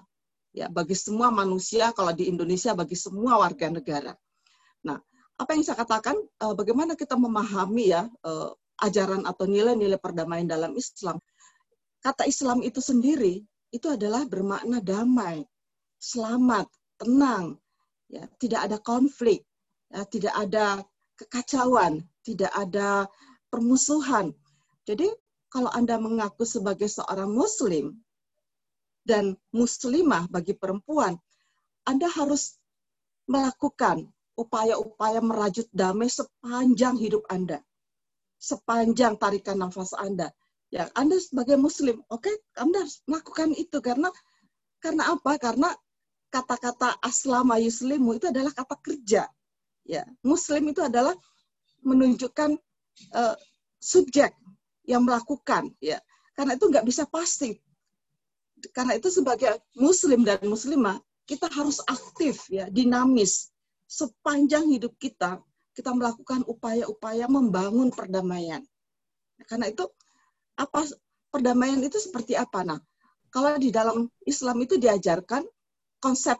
ya 0.59 0.67
bagi 0.67 0.99
semua 0.99 1.31
manusia 1.31 1.95
kalau 1.95 2.11
di 2.11 2.27
Indonesia 2.27 2.75
bagi 2.75 2.99
semua 2.99 3.39
warga 3.39 3.71
negara. 3.71 4.13
Nah, 4.83 4.99
apa 5.39 5.51
yang 5.55 5.63
saya 5.63 5.79
katakan 5.79 6.19
uh, 6.43 6.55
bagaimana 6.59 6.99
kita 6.99 7.15
memahami 7.15 7.95
ya 7.95 8.11
uh, 8.27 8.51
ajaran 8.83 9.23
atau 9.23 9.47
nilai-nilai 9.47 9.99
perdamaian 10.03 10.51
dalam 10.51 10.75
Islam. 10.75 11.23
Kata 12.03 12.27
Islam 12.27 12.63
itu 12.67 12.83
sendiri 12.83 13.43
itu 13.71 13.87
adalah 13.87 14.27
bermakna 14.27 14.83
damai, 14.83 15.47
selamat, 15.99 16.67
tenang, 16.99 17.59
ya, 18.11 18.25
tidak 18.39 18.71
ada 18.71 18.79
konflik, 18.83 19.45
ya, 19.91 20.03
tidak 20.09 20.35
ada 20.35 20.83
kekacauan, 21.19 22.03
tidak 22.23 22.51
ada 22.55 23.07
permusuhan. 23.51 24.33
Jadi 24.87 25.11
kalau 25.53 25.69
Anda 25.75 26.01
mengaku 26.01 26.47
sebagai 26.47 26.89
seorang 26.89 27.29
muslim 27.29 27.99
dan 29.09 29.33
muslimah 29.57 30.29
bagi 30.29 30.53
perempuan, 30.53 31.17
Anda 31.89 32.13
harus 32.13 32.61
melakukan 33.25 34.13
upaya-upaya 34.37 35.25
merajut 35.25 35.65
damai 35.73 36.13
sepanjang 36.13 37.01
hidup 37.01 37.25
Anda. 37.33 37.65
Sepanjang 38.37 39.17
tarikan 39.17 39.65
nafas 39.65 39.97
Anda. 39.97 40.29
Ya, 40.69 40.93
Anda 40.93 41.17
sebagai 41.17 41.57
muslim, 41.57 42.05
oke, 42.13 42.29
okay, 42.29 42.37
Anda 42.61 42.85
harus 42.85 43.01
melakukan 43.09 43.57
itu 43.57 43.81
karena 43.81 44.13
karena 44.85 45.17
apa? 45.17 45.41
Karena 45.41 45.73
kata-kata 46.29 47.01
aslama 47.01 47.57
yuslimu 47.57 48.21
itu 48.21 48.29
adalah 48.29 48.53
kata 48.53 48.77
kerja. 48.85 49.25
Ya, 49.89 50.05
muslim 50.21 50.69
itu 50.69 50.85
adalah 50.85 51.17
menunjukkan 51.81 52.61
uh, 53.17 53.37
subjek 53.81 54.37
yang 54.89 55.05
melakukan 55.05 55.71
ya 55.79 56.01
karena 56.35 56.57
itu 56.57 56.65
nggak 56.71 56.87
bisa 56.87 57.05
pasti 57.07 57.61
karena 58.75 58.99
itu 58.99 59.09
sebagai 59.13 59.59
muslim 59.79 60.27
dan 60.27 60.43
muslimah 60.45 60.99
kita 61.29 61.47
harus 61.53 61.79
aktif 61.85 62.49
ya 62.49 62.67
dinamis. 62.73 63.53
Sepanjang 63.89 64.69
hidup 64.69 64.97
kita 65.01 65.41
kita 65.73 65.95
melakukan 65.95 66.43
upaya-upaya 66.45 67.31
membangun 67.31 67.95
perdamaian. 67.95 68.61
Karena 69.47 69.71
itu 69.71 69.87
apa 70.59 70.85
perdamaian 71.31 71.79
itu 71.81 72.03
seperti 72.03 72.35
apa? 72.35 72.67
Nah 72.67 72.81
kalau 73.31 73.55
di 73.61 73.71
dalam 73.71 74.11
Islam 74.27 74.59
itu 74.65 74.81
diajarkan 74.81 75.47
konsep 76.03 76.37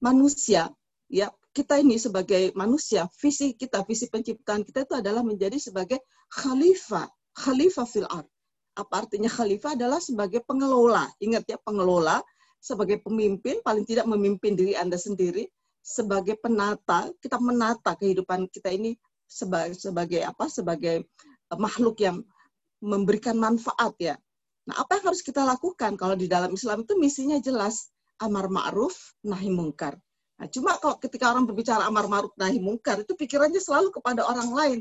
manusia 0.00 0.72
ya 1.12 1.28
kita 1.52 1.76
ini 1.76 2.00
sebagai 2.00 2.56
manusia 2.56 3.04
visi 3.20 3.52
kita 3.52 3.84
visi 3.84 4.08
penciptaan 4.08 4.64
kita 4.64 4.88
itu 4.88 4.94
adalah 4.96 5.20
menjadi 5.20 5.60
sebagai 5.60 6.00
khalifah 6.32 7.12
khalifah 7.36 7.84
fil 7.84 8.08
ard. 8.08 8.31
Apa 8.72 9.04
artinya 9.04 9.28
khalifah 9.28 9.76
adalah 9.76 10.00
sebagai 10.00 10.40
pengelola. 10.44 11.08
Ingat 11.20 11.44
ya, 11.48 11.58
pengelola 11.60 12.24
sebagai 12.62 13.02
pemimpin 13.02 13.58
paling 13.60 13.82
tidak 13.82 14.06
memimpin 14.06 14.54
diri 14.54 14.78
Anda 14.78 14.94
sendiri 14.94 15.50
sebagai 15.82 16.38
penata, 16.38 17.10
kita 17.18 17.42
menata 17.42 17.98
kehidupan 17.98 18.46
kita 18.54 18.70
ini 18.70 18.94
sebagai 19.26 19.74
sebagai 19.74 20.22
apa? 20.22 20.46
sebagai 20.46 21.02
eh, 21.50 21.58
makhluk 21.58 21.98
yang 21.98 22.22
memberikan 22.78 23.34
manfaat 23.34 23.92
ya. 23.98 24.14
Nah, 24.62 24.78
apa 24.78 25.02
yang 25.02 25.10
harus 25.10 25.26
kita 25.26 25.42
lakukan 25.42 25.98
kalau 25.98 26.14
di 26.14 26.30
dalam 26.30 26.54
Islam 26.54 26.86
itu 26.86 26.94
misinya 26.94 27.38
jelas 27.42 27.90
amar 28.22 28.46
ma'ruf 28.46 28.94
nahi 29.26 29.50
mungkar. 29.50 29.98
Nah, 30.38 30.46
cuma 30.46 30.78
kalau 30.78 30.98
ketika 31.02 31.34
orang 31.34 31.50
berbicara 31.50 31.82
amar 31.82 32.06
ma'ruf 32.06 32.30
nahi 32.38 32.62
mungkar 32.62 33.02
itu 33.02 33.18
pikirannya 33.18 33.58
selalu 33.58 33.90
kepada 33.90 34.22
orang 34.22 34.50
lain. 34.54 34.78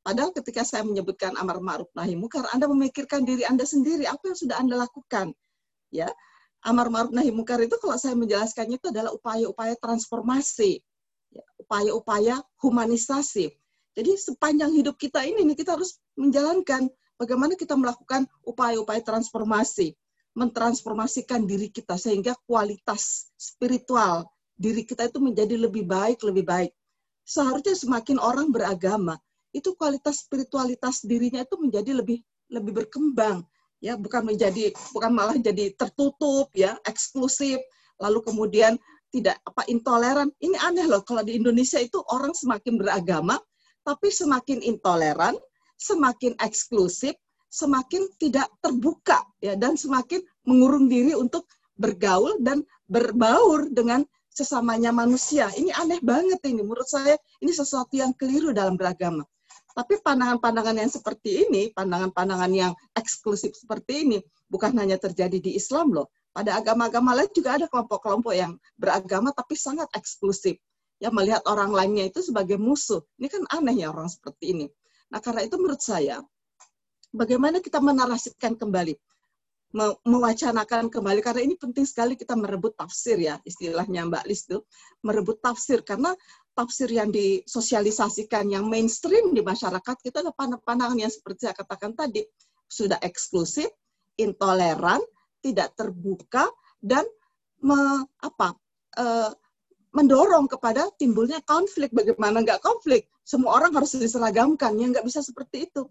Padahal 0.00 0.32
ketika 0.32 0.64
saya 0.64 0.80
menyebutkan 0.80 1.36
amar 1.36 1.60
ma'ruf 1.60 1.92
nahi 1.92 2.16
munkar, 2.16 2.48
Anda 2.56 2.64
memikirkan 2.66 3.28
diri 3.28 3.44
Anda 3.44 3.68
sendiri, 3.68 4.08
apa 4.08 4.32
yang 4.32 4.38
sudah 4.38 4.56
Anda 4.56 4.80
lakukan. 4.80 5.36
Ya, 5.92 6.08
amar 6.64 6.88
ma'ruf 6.88 7.12
nahi 7.12 7.28
munkar 7.28 7.60
itu 7.60 7.76
kalau 7.76 8.00
saya 8.00 8.16
menjelaskannya 8.16 8.80
itu 8.80 8.88
adalah 8.88 9.12
upaya-upaya 9.12 9.76
transformasi, 9.76 10.80
ya, 11.32 11.44
upaya-upaya 11.60 12.40
humanisasi. 12.64 13.52
Jadi 13.92 14.10
sepanjang 14.16 14.72
hidup 14.72 14.96
kita 14.96 15.20
ini 15.26 15.52
kita 15.52 15.76
harus 15.76 16.00
menjalankan 16.16 16.88
bagaimana 17.20 17.52
kita 17.58 17.76
melakukan 17.76 18.24
upaya-upaya 18.46 19.04
transformasi, 19.04 19.92
mentransformasikan 20.32 21.44
diri 21.44 21.68
kita 21.68 22.00
sehingga 22.00 22.32
kualitas 22.48 23.28
spiritual 23.36 24.24
diri 24.56 24.88
kita 24.88 25.12
itu 25.12 25.20
menjadi 25.20 25.60
lebih 25.60 25.84
baik, 25.84 26.24
lebih 26.24 26.48
baik. 26.48 26.72
Seharusnya 27.26 27.76
semakin 27.76 28.16
orang 28.16 28.48
beragama, 28.48 29.20
itu 29.50 29.74
kualitas 29.74 30.26
spiritualitas 30.26 31.02
dirinya 31.02 31.42
itu 31.42 31.58
menjadi 31.58 31.90
lebih 31.94 32.22
lebih 32.50 32.72
berkembang 32.84 33.42
ya. 33.82 33.98
Bukan 33.98 34.30
menjadi 34.30 34.70
bukan 34.94 35.10
malah 35.10 35.36
jadi 35.38 35.74
tertutup 35.74 36.50
ya 36.54 36.78
eksklusif 36.86 37.58
lalu 37.98 38.22
kemudian 38.22 38.78
tidak 39.10 39.42
apa 39.42 39.66
intoleran. 39.66 40.30
Ini 40.38 40.56
aneh 40.62 40.86
loh 40.86 41.02
kalau 41.02 41.26
di 41.26 41.34
Indonesia 41.34 41.82
itu 41.82 41.98
orang 42.14 42.30
semakin 42.30 42.78
beragama 42.78 43.38
tapi 43.82 44.12
semakin 44.12 44.62
intoleran 44.62 45.34
semakin 45.80 46.36
eksklusif 46.38 47.16
semakin 47.50 48.06
tidak 48.22 48.46
terbuka 48.62 49.24
ya 49.42 49.58
dan 49.58 49.74
semakin 49.74 50.22
mengurung 50.46 50.86
diri 50.86 51.16
untuk 51.18 51.50
bergaul 51.74 52.38
dan 52.38 52.62
berbaur 52.86 53.66
dengan 53.72 54.06
sesamanya 54.30 54.94
manusia. 54.94 55.50
Ini 55.58 55.74
aneh 55.74 55.98
banget 55.98 56.38
ini. 56.46 56.62
Menurut 56.62 56.86
saya 56.86 57.18
ini 57.42 57.50
sesuatu 57.50 57.98
yang 57.98 58.14
keliru 58.14 58.54
dalam 58.54 58.78
beragama 58.78 59.26
tapi 59.74 60.02
pandangan-pandangan 60.02 60.76
yang 60.76 60.90
seperti 60.90 61.46
ini, 61.46 61.70
pandangan-pandangan 61.70 62.50
yang 62.50 62.72
eksklusif 62.94 63.54
seperti 63.54 64.06
ini, 64.06 64.18
bukan 64.50 64.74
hanya 64.76 64.98
terjadi 64.98 65.38
di 65.38 65.54
Islam 65.54 65.94
loh. 65.94 66.10
Pada 66.30 66.58
agama-agama 66.58 67.14
lain 67.14 67.30
juga 67.34 67.58
ada 67.58 67.66
kelompok-kelompok 67.66 68.34
yang 68.34 68.54
beragama 68.78 69.34
tapi 69.34 69.58
sangat 69.58 69.90
eksklusif. 69.94 70.58
Ya 71.00 71.10
melihat 71.10 71.42
orang 71.48 71.74
lainnya 71.74 72.06
itu 72.06 72.22
sebagai 72.22 72.60
musuh. 72.60 73.02
Ini 73.18 73.26
kan 73.26 73.42
aneh 73.50 73.82
ya 73.82 73.90
orang 73.90 74.06
seperti 74.06 74.54
ini. 74.54 74.66
Nah 75.10 75.18
karena 75.18 75.42
itu 75.42 75.58
menurut 75.58 75.82
saya, 75.82 76.22
bagaimana 77.10 77.58
kita 77.58 77.82
menarasikan 77.82 78.54
kembali, 78.54 78.94
mewacanakan 80.02 80.90
kembali 80.90 81.20
karena 81.22 81.42
ini 81.46 81.54
penting 81.54 81.86
sekali 81.86 82.18
kita 82.18 82.34
merebut 82.34 82.74
tafsir 82.74 83.14
ya 83.22 83.38
istilahnya 83.46 84.02
Mbak 84.10 84.24
Lis 84.26 84.42
itu 84.50 84.66
merebut 85.06 85.38
tafsir 85.38 85.86
karena 85.86 86.10
tafsir 86.60 86.92
yang 86.92 87.08
disosialisasikan 87.08 88.52
yang 88.52 88.68
mainstream 88.68 89.32
di 89.32 89.40
masyarakat 89.40 89.96
kita 90.04 90.20
ada 90.20 90.36
pandangan 90.36 91.00
yang 91.00 91.08
seperti 91.08 91.48
saya 91.48 91.56
katakan 91.56 91.96
tadi 91.96 92.20
sudah 92.68 93.00
eksklusif, 93.00 93.72
intoleran, 94.20 95.00
tidak 95.40 95.72
terbuka 95.72 96.52
dan 96.84 97.08
me, 97.64 98.04
apa 98.20 98.52
e, 98.92 99.04
mendorong 99.96 100.46
kepada 100.46 100.92
timbulnya 101.00 101.40
konflik. 101.48 101.90
Bagaimana 101.96 102.44
nggak 102.44 102.60
konflik? 102.60 103.08
Semua 103.24 103.56
orang 103.56 103.72
harus 103.74 103.96
diseragamkan, 103.96 104.76
ya 104.76 104.86
nggak 104.92 105.06
bisa 105.08 105.24
seperti 105.24 105.66
itu. 105.72 105.88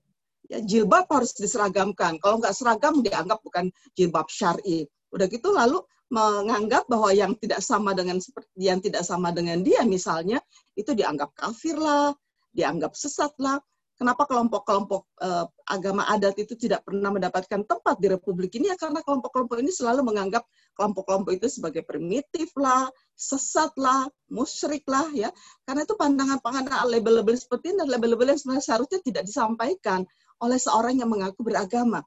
Ya, 0.50 0.62
jilbab 0.62 1.10
harus 1.10 1.34
diseragamkan. 1.34 2.22
Kalau 2.22 2.38
nggak 2.38 2.54
seragam 2.54 3.02
dianggap 3.02 3.42
bukan 3.42 3.74
jilbab 3.98 4.30
syari. 4.30 4.86
Udah 5.10 5.26
gitu 5.26 5.50
lalu 5.50 5.82
menganggap 6.10 6.90
bahwa 6.90 7.14
yang 7.14 7.38
tidak 7.38 7.62
sama 7.62 7.94
dengan 7.94 8.18
seperti 8.18 8.50
yang 8.58 8.82
tidak 8.82 9.06
sama 9.06 9.30
dengan 9.30 9.62
dia 9.62 9.86
misalnya 9.86 10.42
itu 10.74 10.98
dianggap 10.98 11.34
kafir 11.38 11.78
lah, 11.78 12.14
dianggap 12.54 12.98
sesat 12.98 13.34
lah. 13.38 13.62
Kenapa 14.00 14.24
kelompok-kelompok 14.32 15.12
uh, 15.20 15.44
agama 15.68 16.08
adat 16.08 16.40
itu 16.40 16.56
tidak 16.56 16.88
pernah 16.88 17.12
mendapatkan 17.12 17.68
tempat 17.68 18.00
di 18.00 18.08
republik 18.08 18.56
ini 18.56 18.72
ya 18.72 18.80
karena 18.80 19.04
kelompok-kelompok 19.04 19.60
ini 19.60 19.76
selalu 19.76 20.08
menganggap 20.08 20.48
kelompok-kelompok 20.80 21.36
itu 21.36 21.52
sebagai 21.52 21.84
primitif 21.84 22.56
lah, 22.56 22.88
sesat 23.20 23.76
lah, 23.76 24.08
musyrik 24.32 24.88
lah 24.88 25.04
ya. 25.12 25.28
Karena 25.68 25.84
itu 25.84 26.00
pandangan-pandangan 26.00 26.88
label-label 26.88 27.36
seperti 27.36 27.76
ini 27.76 27.84
dan 27.84 27.88
label-label 27.92 28.32
yang 28.32 28.40
sebenarnya 28.40 28.66
seharusnya 28.72 29.00
tidak 29.04 29.24
disampaikan 29.28 30.08
oleh 30.40 30.56
seorang 30.56 30.96
yang 30.96 31.12
mengaku 31.12 31.44
beragama. 31.44 32.00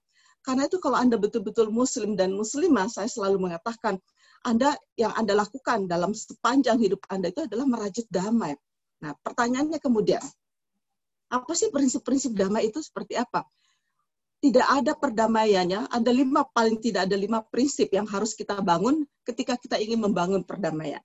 Karena 0.43 0.67
itu 0.67 0.83
kalau 0.83 0.99
Anda 0.99 1.15
betul-betul 1.15 1.71
muslim 1.71 2.19
dan 2.19 2.35
muslimah, 2.35 2.91
saya 2.91 3.07
selalu 3.07 3.47
mengatakan, 3.47 4.03
Anda 4.43 4.75
yang 4.99 5.15
Anda 5.15 5.39
lakukan 5.39 5.87
dalam 5.87 6.11
sepanjang 6.11 6.83
hidup 6.83 7.07
Anda 7.07 7.31
itu 7.31 7.47
adalah 7.47 7.63
merajut 7.63 8.07
damai. 8.11 8.59
Nah, 9.07 9.15
pertanyaannya 9.23 9.79
kemudian, 9.79 10.23
apa 11.31 11.53
sih 11.55 11.71
prinsip-prinsip 11.71 12.35
damai 12.35 12.75
itu 12.75 12.83
seperti 12.83 13.15
apa? 13.15 13.47
Tidak 14.43 14.67
ada 14.67 14.99
perdamaiannya, 14.99 15.87
ada 15.87 16.11
lima, 16.11 16.43
paling 16.51 16.83
tidak 16.83 17.07
ada 17.07 17.15
lima 17.15 17.47
prinsip 17.47 17.95
yang 17.95 18.11
harus 18.11 18.35
kita 18.35 18.59
bangun 18.59 19.07
ketika 19.23 19.55
kita 19.55 19.79
ingin 19.79 20.03
membangun 20.03 20.43
perdamaian. 20.43 20.99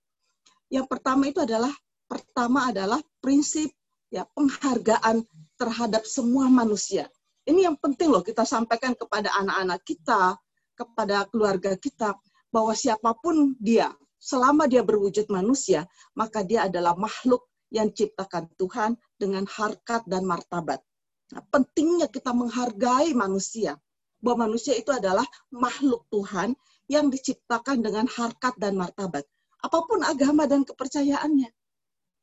Yang 0.73 0.89
pertama 0.89 1.29
itu 1.29 1.45
adalah, 1.45 1.69
pertama 2.09 2.73
adalah 2.73 2.97
prinsip 3.21 3.69
ya 4.09 4.25
penghargaan 4.33 5.21
terhadap 5.61 6.09
semua 6.09 6.49
manusia 6.49 7.05
Ini 7.47 7.71
yang 7.71 7.79
penting 7.79 8.11
loh 8.11 8.19
kita 8.19 8.43
sampaikan 8.43 8.91
kepada 8.91 9.31
anak-anak 9.39 9.79
kita, 9.87 10.35
kepada 10.75 11.23
keluarga 11.31 11.79
kita, 11.79 12.19
bahwa 12.51 12.75
siapa 12.75 13.15
pun 13.15 13.55
dia, 13.55 13.95
selama 14.19 14.67
dia 14.67 14.83
berwujud 14.83 15.31
manusia, 15.31 15.87
maka 16.11 16.43
dia 16.43 16.67
adalah 16.67 16.99
makhluk 16.99 17.47
yang 17.71 17.87
ciptakan 17.91 18.51
Tuhan 18.59 18.99
dengan 19.15 19.47
harkat 19.47 20.03
dan 20.11 20.27
martabat. 20.27 20.83
Nah, 21.31 21.43
pentingnya 21.47 22.11
kita 22.11 22.35
menghargai 22.35 23.15
manusia, 23.15 23.79
bahwa 24.19 24.51
manusia 24.51 24.75
itu 24.75 24.91
adalah 24.91 25.23
makhluk 25.53 26.03
Tuhan 26.11 26.51
yang 26.91 27.07
diciptakan 27.07 27.83
dengan 27.83 28.07
harkat 28.11 28.55
dan 28.59 28.75
martabat. 28.75 29.23
Apa 29.63 29.83
pun 29.87 30.03
agama 30.03 30.47
dan 30.47 30.63
kepercayaannya. 30.63 31.51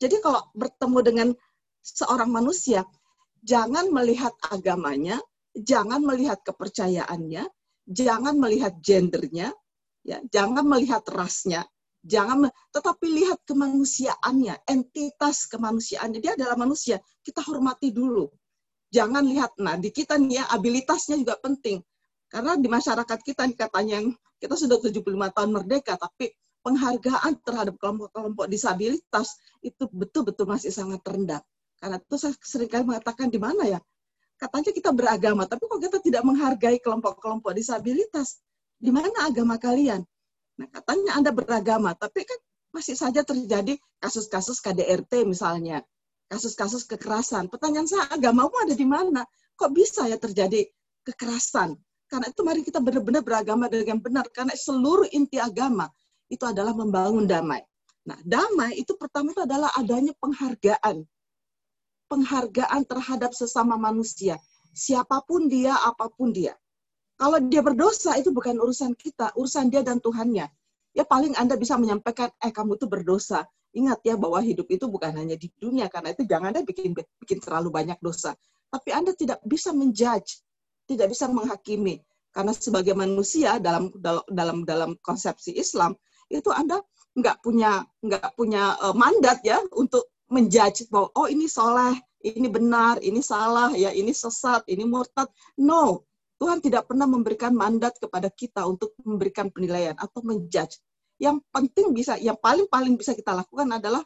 Jadi 0.01 0.17
kalau 0.21 0.43
bertemu 0.53 0.99
dengan 1.05 1.29
seorang 1.85 2.33
manusia, 2.33 2.83
jangan 3.45 3.93
melihat 3.93 4.33
agamanya, 4.49 5.21
jangan 5.53 6.01
melihat 6.01 6.41
kepercayaannya, 6.43 7.45
jangan 7.85 8.35
melihat 8.41 8.73
gendernya, 8.81 9.53
ya, 10.01 10.19
jangan 10.33 10.65
melihat 10.65 11.05
rasnya, 11.13 11.69
jangan 12.01 12.49
tetapi 12.73 13.07
lihat 13.07 13.45
kemanusiaannya, 13.45 14.65
entitas 14.65 15.45
kemanusiaannya. 15.53 16.19
Dia 16.25 16.33
adalah 16.35 16.57
manusia, 16.57 16.97
kita 17.21 17.45
hormati 17.45 17.93
dulu. 17.93 18.33
Jangan 18.89 19.27
lihat, 19.29 19.59
nah 19.61 19.77
di 19.77 19.93
kita 19.93 20.17
nih 20.17 20.41
ya, 20.41 20.45
abilitasnya 20.49 21.21
juga 21.21 21.37
penting. 21.39 21.85
Karena 22.33 22.57
di 22.59 22.67
masyarakat 22.67 23.19
kita 23.21 23.47
katanya 23.55 24.01
yang 24.01 24.09
kita 24.41 24.55
sudah 24.57 24.81
75 24.81 25.05
tahun 25.35 25.51
merdeka, 25.51 25.95
tapi 26.01 26.33
penghargaan 26.65 27.37
terhadap 27.45 27.77
kelompok-kelompok 27.77 28.49
disabilitas 28.49 29.37
itu 29.61 29.85
betul-betul 29.93 30.49
masih 30.49 30.73
sangat 30.73 31.05
rendah. 31.05 31.45
Karena 31.85 32.01
itu 32.01 32.17
saya 32.17 32.33
sering 32.41 32.73
kali 32.73 32.81
mengatakan 32.89 33.29
di 33.29 33.37
mana 33.37 33.69
ya? 33.69 33.77
Katanya 34.41 34.73
kita 34.73 34.89
beragama, 34.97 35.45
tapi 35.45 35.69
kok 35.69 35.77
kita 35.85 36.01
tidak 36.01 36.25
menghargai 36.25 36.81
kelompok-kelompok 36.81 37.53
disabilitas? 37.53 38.41
Di 38.81 38.89
mana 38.89 39.13
agama 39.29 39.61
kalian? 39.61 40.01
Nah, 40.57 40.69
katanya 40.73 41.21
Anda 41.21 41.37
beragama, 41.37 41.93
tapi 41.93 42.25
kan 42.25 42.41
masih 42.73 42.97
saja 42.97 43.21
terjadi 43.21 43.77
kasus-kasus 44.01 44.65
KDRT 44.65 45.29
misalnya, 45.29 45.85
kasus-kasus 46.33 46.89
kekerasan. 46.89 47.53
Pertanyaan 47.53 47.85
saya, 47.85 48.09
agamamu 48.09 48.57
ada 48.65 48.73
di 48.73 48.89
mana? 48.89 49.21
Kok 49.53 49.77
bisa 49.77 50.09
ya 50.09 50.17
terjadi 50.17 50.65
kekerasan? 51.05 51.77
Karena 52.09 52.33
itu 52.33 52.41
mari 52.49 52.65
kita 52.65 52.81
benar-benar 52.81 53.21
beragama 53.21 53.69
dengan 53.69 54.01
benar, 54.01 54.25
karena 54.33 54.57
seluruh 54.57 55.05
inti 55.13 55.37
agama 55.37 55.93
itu 56.33 56.49
adalah 56.49 56.73
membangun 56.73 57.29
damai. 57.29 57.61
Nah, 58.09 58.17
damai 58.25 58.73
itu 58.81 58.97
pertama 58.97 59.37
itu 59.37 59.45
adalah 59.45 59.69
adanya 59.77 60.17
penghargaan 60.17 61.05
penghargaan 62.09 62.85
terhadap 62.85 63.33
sesama 63.33 63.75
manusia. 63.79 64.39
Siapa 64.75 65.23
pun 65.23 65.47
dia, 65.47 65.75
apa 65.87 66.11
pun 66.11 66.35
dia. 66.35 66.59
Kalau 67.15 67.39
dia 67.39 67.63
berdosa, 67.63 68.19
itu 68.19 68.35
bukan 68.35 68.59
urusan 68.59 68.99
kita, 68.99 69.31
urusan 69.39 69.71
dia 69.71 69.87
dan 69.87 70.03
Tuhannya. 70.03 70.51
Ya 70.95 71.05
paling 71.07 71.39
Anda 71.39 71.55
bisa 71.55 71.79
menyampaikan, 71.79 72.31
eh 72.43 72.51
kamu 72.51 72.75
itu 72.79 72.87
berdosa. 72.91 73.47
Ingat 73.75 74.03
ya 74.07 74.15
bahwa 74.15 74.39
hidup 74.43 74.71
itu 74.71 74.87
bukan 74.87 75.15
hanya 75.15 75.35
di 75.35 75.51
dunia, 75.59 75.91
karena 75.91 76.15
itu 76.15 76.27
jangan 76.27 76.55
Anda 76.55 76.63
bikin, 76.67 76.95
bikin 76.95 77.39
terlalu 77.43 77.71
banyak 77.71 77.99
dosa. 78.03 78.35
Tapi 78.71 78.91
Anda 78.91 79.15
tidak 79.15 79.43
bisa 79.47 79.71
menjudge, 79.71 80.43
tidak 80.91 81.15
bisa 81.15 81.31
menghakimi. 81.31 82.03
Karena 82.35 82.51
sebagai 82.51 82.99
manusia 82.99 83.63
dalam 83.63 83.95
dalam 84.27 84.67
dalam 84.67 84.99
konsepsi 84.99 85.55
Islam 85.55 85.95
itu 86.27 86.51
Anda 86.51 86.83
nggak 87.15 87.47
punya 87.47 87.87
nggak 88.03 88.35
punya 88.35 88.75
uh, 88.83 88.91
mandat 88.91 89.39
ya 89.47 89.63
untuk 89.79 90.14
menjudge 90.35 90.91
bahwa 90.91 91.15
oh 91.15 91.31
ini 91.31 91.47
soleh, 91.47 91.95
ini 92.27 92.51
benar, 92.51 92.99
ini 92.99 93.23
salah, 93.23 93.71
ya 93.79 93.95
ini 93.95 94.11
sesat, 94.11 94.67
ini 94.67 94.83
murtad. 94.83 95.31
No, 95.61 96.03
Tuhan 96.43 96.59
tidak 96.59 96.91
pernah 96.91 97.07
memberikan 97.07 97.55
mandat 97.55 97.95
kepada 98.03 98.27
kita 98.33 98.67
untuk 98.67 98.99
memberikan 99.07 99.53
penilaian 99.55 99.95
atau 99.95 100.19
menjudge. 100.27 100.83
Yang 101.23 101.47
penting 101.55 101.95
bisa, 101.95 102.19
yang 102.19 102.35
paling-paling 102.35 102.99
bisa 102.99 103.15
kita 103.15 103.31
lakukan 103.31 103.71
adalah 103.71 104.03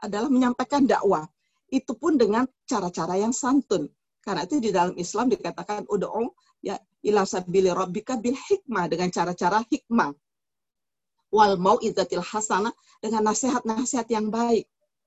adalah 0.00 0.32
menyampaikan 0.32 0.88
dakwah. 0.88 1.28
Itu 1.68 1.98
pun 2.00 2.16
dengan 2.16 2.48
cara-cara 2.64 3.20
yang 3.20 3.36
santun. 3.36 3.90
Karena 4.24 4.48
itu 4.48 4.58
di 4.58 4.72
dalam 4.72 4.96
Islam 4.96 5.30
dikatakan 5.30 5.86
ud'u 5.86 6.32
ya 6.64 6.74
ila 7.06 7.22
sabili 7.22 7.70
rabbika 7.70 8.18
bil 8.18 8.34
hikmah 8.34 8.88
dengan 8.90 9.12
cara-cara 9.12 9.62
hikmah. 9.68 10.10
Wal 11.30 11.58
mau'izatil 11.58 12.22
hasanah 12.22 12.72
dengan 13.02 13.30
nasihat-nasihat 13.30 14.06
yang 14.10 14.30
baik 14.30 14.66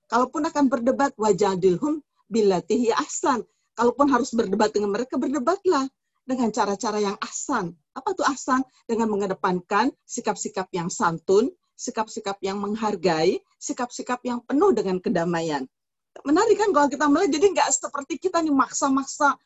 Kalaupun 0.10 0.42
akan 0.42 0.66
berdebat, 0.74 1.14
wajadilhum 1.22 2.02
bilatihi 2.34 2.90
ahsan. 2.98 3.46
Kalaupun 3.78 4.10
harus 4.10 4.34
berdebat 4.34 4.74
dengan 4.74 4.90
mereka, 4.90 5.22
berdebatlah 5.22 5.86
dengan 6.26 6.50
cara-cara 6.50 6.98
yang 6.98 7.18
ahsan. 7.22 7.78
Apa 7.94 8.18
itu 8.18 8.26
ahsan? 8.26 8.66
Dengan 8.90 9.06
mengedepankan 9.14 9.94
sikap-sikap 10.10 10.66
yang 10.74 10.90
santun, 10.90 11.54
sikap-sikap 11.78 12.42
yang 12.42 12.58
menghargai, 12.58 13.38
sikap-sikap 13.62 14.18
yang 14.26 14.42
penuh 14.50 14.74
dengan 14.74 14.98
kedamaian. 14.98 15.70
Menarik 16.26 16.58
kan 16.58 16.74
kalau 16.74 16.90
kita 16.90 17.06
melihat, 17.06 17.38
jadi 17.38 17.46
nggak 17.54 17.70
seperti 17.70 18.18
kita 18.18 18.42
nih 18.42 18.52
maksa-maksa. 18.52 19.38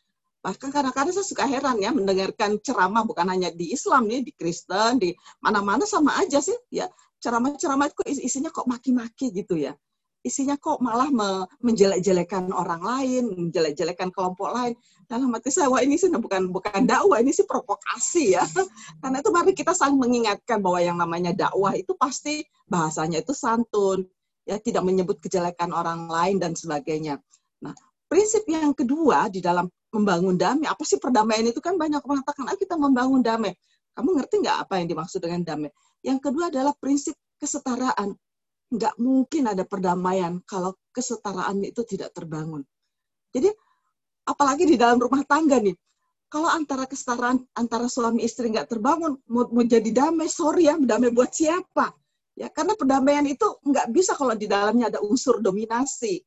Bahkan 0.44 0.72
kadang-kadang 0.72 1.12
saya 1.12 1.28
suka 1.28 1.44
heran 1.44 1.80
ya 1.80 1.92
mendengarkan 1.92 2.60
ceramah 2.64 3.04
bukan 3.04 3.28
hanya 3.32 3.52
di 3.52 3.76
Islam 3.76 4.08
nih, 4.08 4.28
di 4.28 4.32
Kristen, 4.32 5.00
di 5.00 5.12
mana-mana 5.44 5.84
sama 5.84 6.16
aja 6.24 6.40
sih. 6.40 6.56
ya 6.72 6.88
Ceramah-ceramah 7.20 7.92
kok 7.92 8.08
isinya 8.08 8.52
kok 8.52 8.68
maki-maki 8.68 9.32
gitu 9.32 9.60
ya 9.60 9.76
isinya 10.24 10.56
kok 10.56 10.80
malah 10.80 11.12
me 11.12 11.44
menjelek-jelekan 11.60 12.50
orang 12.56 12.80
lain, 12.80 13.24
menjelek-jelekan 13.52 14.10
kelompok 14.16 14.56
lain. 14.56 14.74
Dalam 15.06 15.30
hati 15.36 15.52
saya, 15.52 15.68
wah 15.68 15.84
ini 15.84 16.00
sih 16.00 16.08
bukan 16.08 16.48
bukan 16.50 16.88
dakwah, 16.88 17.20
ini 17.20 17.36
sih 17.36 17.44
provokasi 17.44 18.40
ya. 18.40 18.44
Karena 19.04 19.20
itu 19.20 19.30
mari 19.36 19.52
kita 19.52 19.76
saling 19.76 20.00
mengingatkan 20.00 20.64
bahwa 20.64 20.80
yang 20.80 20.96
namanya 20.96 21.36
dakwah 21.36 21.76
itu 21.76 21.92
pasti 22.00 22.48
bahasanya 22.72 23.20
itu 23.20 23.36
santun, 23.36 24.08
ya 24.48 24.56
tidak 24.64 24.88
menyebut 24.88 25.20
kejelekan 25.20 25.76
orang 25.76 26.08
lain 26.08 26.40
dan 26.40 26.56
sebagainya. 26.56 27.20
Nah, 27.60 27.76
prinsip 28.08 28.48
yang 28.48 28.72
kedua 28.72 29.28
di 29.28 29.44
dalam 29.44 29.68
membangun 29.92 30.40
damai, 30.40 30.72
apa 30.72 30.82
sih 30.88 30.98
perdamaian 30.98 31.46
itu 31.46 31.60
kan 31.60 31.76
banyak 31.76 32.02
mengatakan, 32.02 32.48
ah 32.48 32.58
kita 32.58 32.80
membangun 32.80 33.20
damai. 33.20 33.54
Kamu 33.94 34.18
ngerti 34.18 34.42
nggak 34.42 34.58
apa 34.66 34.82
yang 34.82 34.88
dimaksud 34.90 35.20
dengan 35.22 35.46
damai? 35.46 35.70
Yang 36.02 36.32
kedua 36.32 36.50
adalah 36.50 36.74
prinsip 36.80 37.14
kesetaraan 37.38 38.16
nggak 38.72 38.96
mungkin 39.02 39.50
ada 39.50 39.64
perdamaian 39.68 40.40
kalau 40.46 40.78
kesetaraan 40.94 41.62
itu 41.66 41.82
tidak 41.84 42.14
terbangun. 42.16 42.64
Jadi 43.34 43.50
apalagi 44.30 44.64
di 44.70 44.78
dalam 44.78 45.02
rumah 45.02 45.26
tangga 45.26 45.60
nih, 45.60 45.76
kalau 46.34 46.50
antara 46.50 46.90
kesetaraan 46.90 47.46
antara 47.54 47.86
suami 47.86 48.26
istri 48.26 48.50
nggak 48.50 48.66
terbangun, 48.66 49.22
mau, 49.30 49.46
mau 49.54 49.66
jadi 49.66 49.90
damai, 49.94 50.26
sorry 50.26 50.66
ya, 50.66 50.76
damai 50.82 51.14
buat 51.14 51.30
siapa? 51.30 51.94
Ya, 52.34 52.50
karena 52.50 52.74
perdamaian 52.74 53.26
itu 53.30 53.46
nggak 53.62 53.94
bisa 53.94 54.18
kalau 54.18 54.34
di 54.34 54.50
dalamnya 54.50 54.90
ada 54.90 55.00
unsur 55.06 55.38
dominasi, 55.38 56.18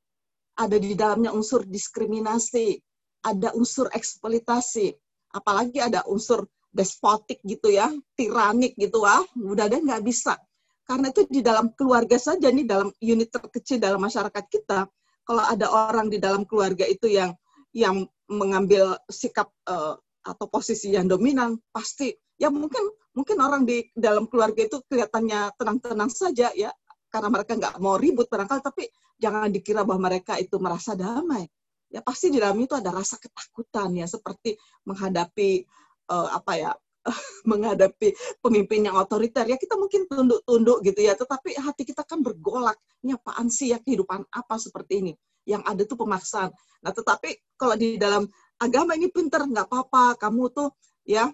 ada 0.54 0.78
di 0.78 0.94
dalamnya 0.94 1.34
unsur 1.34 1.66
diskriminasi, 1.66 2.78
ada 3.26 3.50
unsur 3.58 3.90
eksploitasi, 3.90 4.94
apalagi 5.34 5.82
ada 5.82 6.06
unsur 6.06 6.46
despotik 6.70 7.42
gitu 7.42 7.74
ya, 7.74 7.90
tiranik 8.14 8.78
gitu 8.78 9.02
ah, 9.02 9.26
udah 9.34 9.66
deh 9.66 9.82
nggak 9.82 10.06
bisa. 10.06 10.38
Karena 10.86 11.10
itu 11.10 11.26
di 11.26 11.42
dalam 11.42 11.74
keluarga 11.74 12.14
saja 12.14 12.46
nih 12.46 12.62
dalam 12.62 12.94
unit 13.02 13.28
terkecil 13.28 13.82
dalam 13.82 13.98
masyarakat 13.98 14.44
kita, 14.46 14.86
kalau 15.26 15.42
ada 15.42 15.66
orang 15.66 16.06
di 16.06 16.22
dalam 16.22 16.46
keluarga 16.46 16.86
itu 16.86 17.10
yang 17.10 17.34
yang 17.74 18.06
mengambil 18.30 18.94
sikap 19.10 19.50
uh, 19.66 19.98
atau 20.22 20.46
posisi 20.46 20.94
yang 20.94 21.10
dominan, 21.10 21.58
pasti 21.74 22.14
ya 22.38 22.54
mungkin 22.54 22.86
mungkin 23.18 23.36
orang 23.42 23.66
di 23.66 23.90
dalam 23.98 24.30
keluarga 24.30 24.62
itu 24.62 24.78
kelihatannya 24.86 25.58
tenang-tenang 25.58 26.10
saja 26.14 26.54
ya 26.54 26.70
karena 27.10 27.28
mereka 27.34 27.58
nggak 27.58 27.74
mau 27.82 27.98
ribut 27.98 28.30
barangkali, 28.30 28.62
tapi 28.62 28.84
jangan 29.18 29.50
dikira 29.50 29.82
bahwa 29.82 30.06
mereka 30.06 30.38
itu 30.38 30.54
merasa 30.62 30.94
damai. 30.94 31.50
Ya 31.90 32.02
pasti 32.02 32.30
di 32.30 32.38
dalam 32.38 32.58
itu 32.62 32.74
ada 32.78 32.94
rasa 32.94 33.18
ketakutan 33.18 33.94
ya 33.94 34.06
seperti 34.06 34.58
menghadapi 34.86 35.66
uh, 36.10 36.28
apa 36.34 36.52
ya 36.58 36.70
menghadapi 37.51 38.12
pemimpin 38.43 38.91
yang 38.91 38.97
otoriter. 38.99 39.47
Ya 39.47 39.57
kita 39.57 39.78
mungkin 39.78 40.07
tunduk-tunduk 40.11 40.83
gitu 40.83 41.01
ya 41.01 41.15
tetapi 41.15 41.57
hati 41.59 41.83
kita 41.87 42.03
kan 42.03 42.20
bergolak. 42.20 42.77
Ini 43.03 43.16
apaan 43.16 43.49
sih 43.49 43.73
ya 43.73 43.78
kehidupan 43.81 44.27
apa 44.31 44.55
seperti 44.59 45.03
ini? 45.03 45.12
Yang 45.47 45.62
ada 45.62 45.83
tuh 45.87 45.99
pemaksaan. 46.03 46.51
Nah 46.83 46.93
tetapi 46.93 47.57
kalau 47.57 47.78
di 47.78 47.97
dalam 47.97 48.27
agama 48.59 48.99
ini 48.99 49.09
pinter 49.11 49.47
nggak 49.47 49.66
apa-apa. 49.70 50.19
Kamu 50.19 50.51
tuh 50.51 50.69
ya 51.07 51.31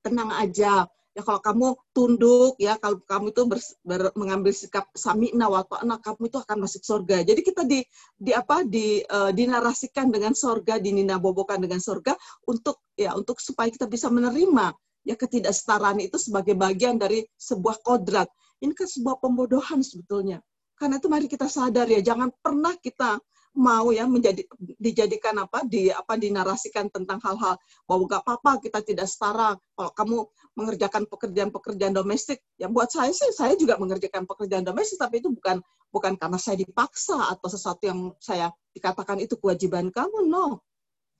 tenang 0.00 0.32
aja 0.32 0.88
ya 1.20 1.22
kalau 1.28 1.40
kamu 1.44 1.66
tunduk 1.92 2.52
ya 2.56 2.74
kalau 2.80 2.96
kamu 3.04 3.26
itu 3.28 3.42
ber, 3.44 3.60
ber, 3.84 4.02
mengambil 4.16 4.52
sikap 4.56 4.88
sami'na 4.96 5.52
wa 5.52 5.60
anak 5.84 6.00
kamu 6.00 6.32
itu 6.32 6.38
akan 6.40 6.56
masuk 6.64 6.82
surga. 6.82 7.16
Jadi 7.28 7.40
kita 7.44 7.62
di 7.68 7.84
di 8.16 8.32
apa 8.32 8.64
di 8.64 9.04
uh, 9.04 9.28
dinarasikan 9.28 10.08
dengan 10.08 10.32
surga 10.32 10.80
dininabobokan 10.80 11.60
dengan 11.60 11.78
surga 11.78 12.16
untuk 12.48 12.80
ya 12.96 13.12
untuk 13.12 13.36
supaya 13.38 13.68
kita 13.68 13.84
bisa 13.84 14.08
menerima 14.08 14.72
ya 15.04 15.14
ketidaksetaraan 15.16 16.00
itu 16.00 16.16
sebagai 16.16 16.56
bagian 16.56 16.96
dari 16.96 17.28
sebuah 17.36 17.84
kodrat. 17.84 18.32
Ini 18.64 18.72
kan 18.72 18.88
sebuah 18.88 19.20
pembodohan 19.20 19.84
sebetulnya. 19.84 20.40
Karena 20.76 20.96
itu 20.96 21.12
mari 21.12 21.28
kita 21.28 21.44
sadar 21.44 21.84
ya 21.92 22.00
jangan 22.00 22.32
pernah 22.40 22.72
kita 22.80 23.20
mau 23.56 23.90
ya 23.90 24.06
menjadi 24.06 24.46
dijadikan 24.78 25.34
apa 25.42 25.66
di 25.66 25.90
apa 25.90 26.14
dinarasikan 26.14 26.86
tentang 26.86 27.18
hal-hal 27.18 27.58
bahwa 27.82 28.02
gak 28.06 28.22
apa-apa 28.22 28.62
kita 28.62 28.78
tidak 28.86 29.06
setara. 29.10 29.58
Kalau 29.74 29.90
kamu 29.90 30.16
mengerjakan 30.54 31.02
pekerjaan-pekerjaan 31.10 31.94
domestik 31.94 32.38
ya 32.54 32.70
buat 32.70 32.90
saya 32.90 33.10
sih 33.10 33.34
saya 33.34 33.58
juga 33.58 33.74
mengerjakan 33.80 34.26
pekerjaan 34.26 34.62
domestik 34.62 35.02
tapi 35.02 35.18
itu 35.18 35.34
bukan 35.34 35.58
bukan 35.90 36.14
karena 36.14 36.38
saya 36.38 36.62
dipaksa 36.62 37.18
atau 37.34 37.48
sesuatu 37.50 37.82
yang 37.82 38.14
saya 38.22 38.54
dikatakan 38.70 39.18
itu 39.18 39.34
kewajiban 39.34 39.90
kamu 39.90 40.30
no. 40.30 40.62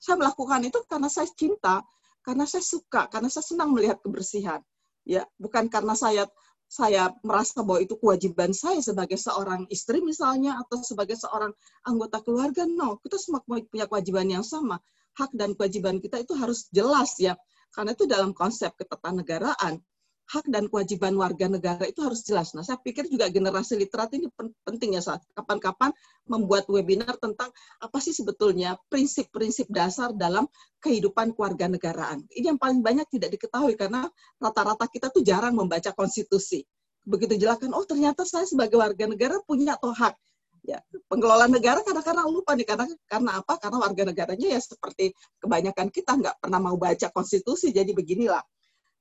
Saya 0.01 0.17
melakukan 0.17 0.65
itu 0.65 0.79
karena 0.87 1.11
saya 1.11 1.27
cinta 1.35 1.83
karena 2.23 2.47
saya 2.47 2.63
suka 2.63 3.11
karena 3.11 3.27
saya 3.27 3.43
senang 3.43 3.75
melihat 3.75 3.99
kebersihan. 3.99 4.63
Ya 5.03 5.27
bukan 5.35 5.67
karena 5.67 5.97
saya 5.97 6.29
saya 6.71 7.11
merasa 7.27 7.59
bahwa 7.67 7.83
itu 7.83 7.99
kewajiban 7.99 8.55
saya 8.55 8.79
sebagai 8.79 9.19
seorang 9.19 9.67
istri 9.67 9.99
misalnya 9.99 10.55
atau 10.63 10.79
sebagai 10.79 11.19
seorang 11.19 11.51
anggota 11.83 12.23
keluarga. 12.23 12.63
No, 12.63 12.95
kita 13.03 13.19
semua 13.19 13.43
punya 13.43 13.91
kewajiban 13.91 14.31
yang 14.31 14.45
sama. 14.47 14.79
Hak 15.19 15.35
dan 15.35 15.51
kewajiban 15.51 15.99
kita 15.99 16.23
itu 16.23 16.31
harus 16.39 16.71
jelas 16.71 17.19
ya. 17.19 17.35
Karena 17.75 17.91
itu 17.91 18.07
dalam 18.07 18.31
konsep 18.31 18.71
ketatanegaraan 18.79 19.83
hak 20.31 20.47
dan 20.47 20.71
kewajiban 20.71 21.11
warga 21.19 21.51
negara 21.51 21.83
itu 21.83 21.99
harus 21.99 22.23
jelas. 22.23 22.55
Nah, 22.55 22.63
saya 22.63 22.79
pikir 22.79 23.11
juga 23.11 23.27
generasi 23.27 23.75
literat 23.75 24.15
ini 24.15 24.31
pentingnya 24.63 25.03
saat 25.03 25.19
kapan-kapan 25.35 25.91
membuat 26.23 26.71
webinar 26.71 27.19
tentang 27.19 27.51
apa 27.83 27.97
sih 27.99 28.15
sebetulnya 28.15 28.79
prinsip-prinsip 28.87 29.67
dasar 29.67 30.15
dalam 30.15 30.47
kehidupan 30.79 31.35
keluarga 31.35 31.67
negaraan. 31.67 32.23
Ini 32.31 32.55
yang 32.55 32.59
paling 32.59 32.79
banyak 32.79 33.11
tidak 33.11 33.35
diketahui 33.35 33.75
karena 33.75 34.07
rata-rata 34.39 34.87
kita 34.87 35.11
tuh 35.11 35.19
jarang 35.19 35.51
membaca 35.51 35.91
konstitusi. 35.91 36.63
Begitu 37.03 37.35
jelaskan, 37.35 37.75
oh 37.75 37.83
ternyata 37.83 38.23
saya 38.23 38.47
sebagai 38.47 38.79
warga 38.79 39.11
negara 39.11 39.35
punya 39.43 39.75
atau 39.75 39.91
hak. 39.91 40.15
Ya, 40.61 40.77
pengelola 41.09 41.49
negara 41.49 41.81
kadang-kadang 41.81 42.29
lupa 42.29 42.53
nih 42.53 42.69
karena 42.69 42.85
karena 43.09 43.31
apa? 43.41 43.57
Karena 43.57 43.81
warga 43.81 44.05
negaranya 44.05 44.47
ya 44.53 44.61
seperti 44.61 45.09
kebanyakan 45.41 45.89
kita 45.89 46.13
nggak 46.13 46.37
pernah 46.37 46.61
mau 46.61 46.77
baca 46.77 47.09
konstitusi, 47.09 47.73
jadi 47.73 47.89
beginilah. 47.89 48.45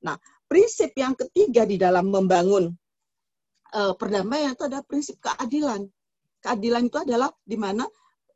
Nah, 0.01 0.17
prinsip 0.51 0.91
yang 0.99 1.15
ketiga 1.15 1.63
di 1.63 1.79
dalam 1.79 2.11
membangun 2.11 2.75
uh, 3.71 3.95
perdamaian 3.95 4.59
itu 4.59 4.67
adalah 4.67 4.83
prinsip 4.83 5.23
keadilan. 5.23 5.87
Keadilan 6.43 6.91
itu 6.91 6.99
adalah 6.99 7.31
di 7.47 7.55
mana 7.55 7.87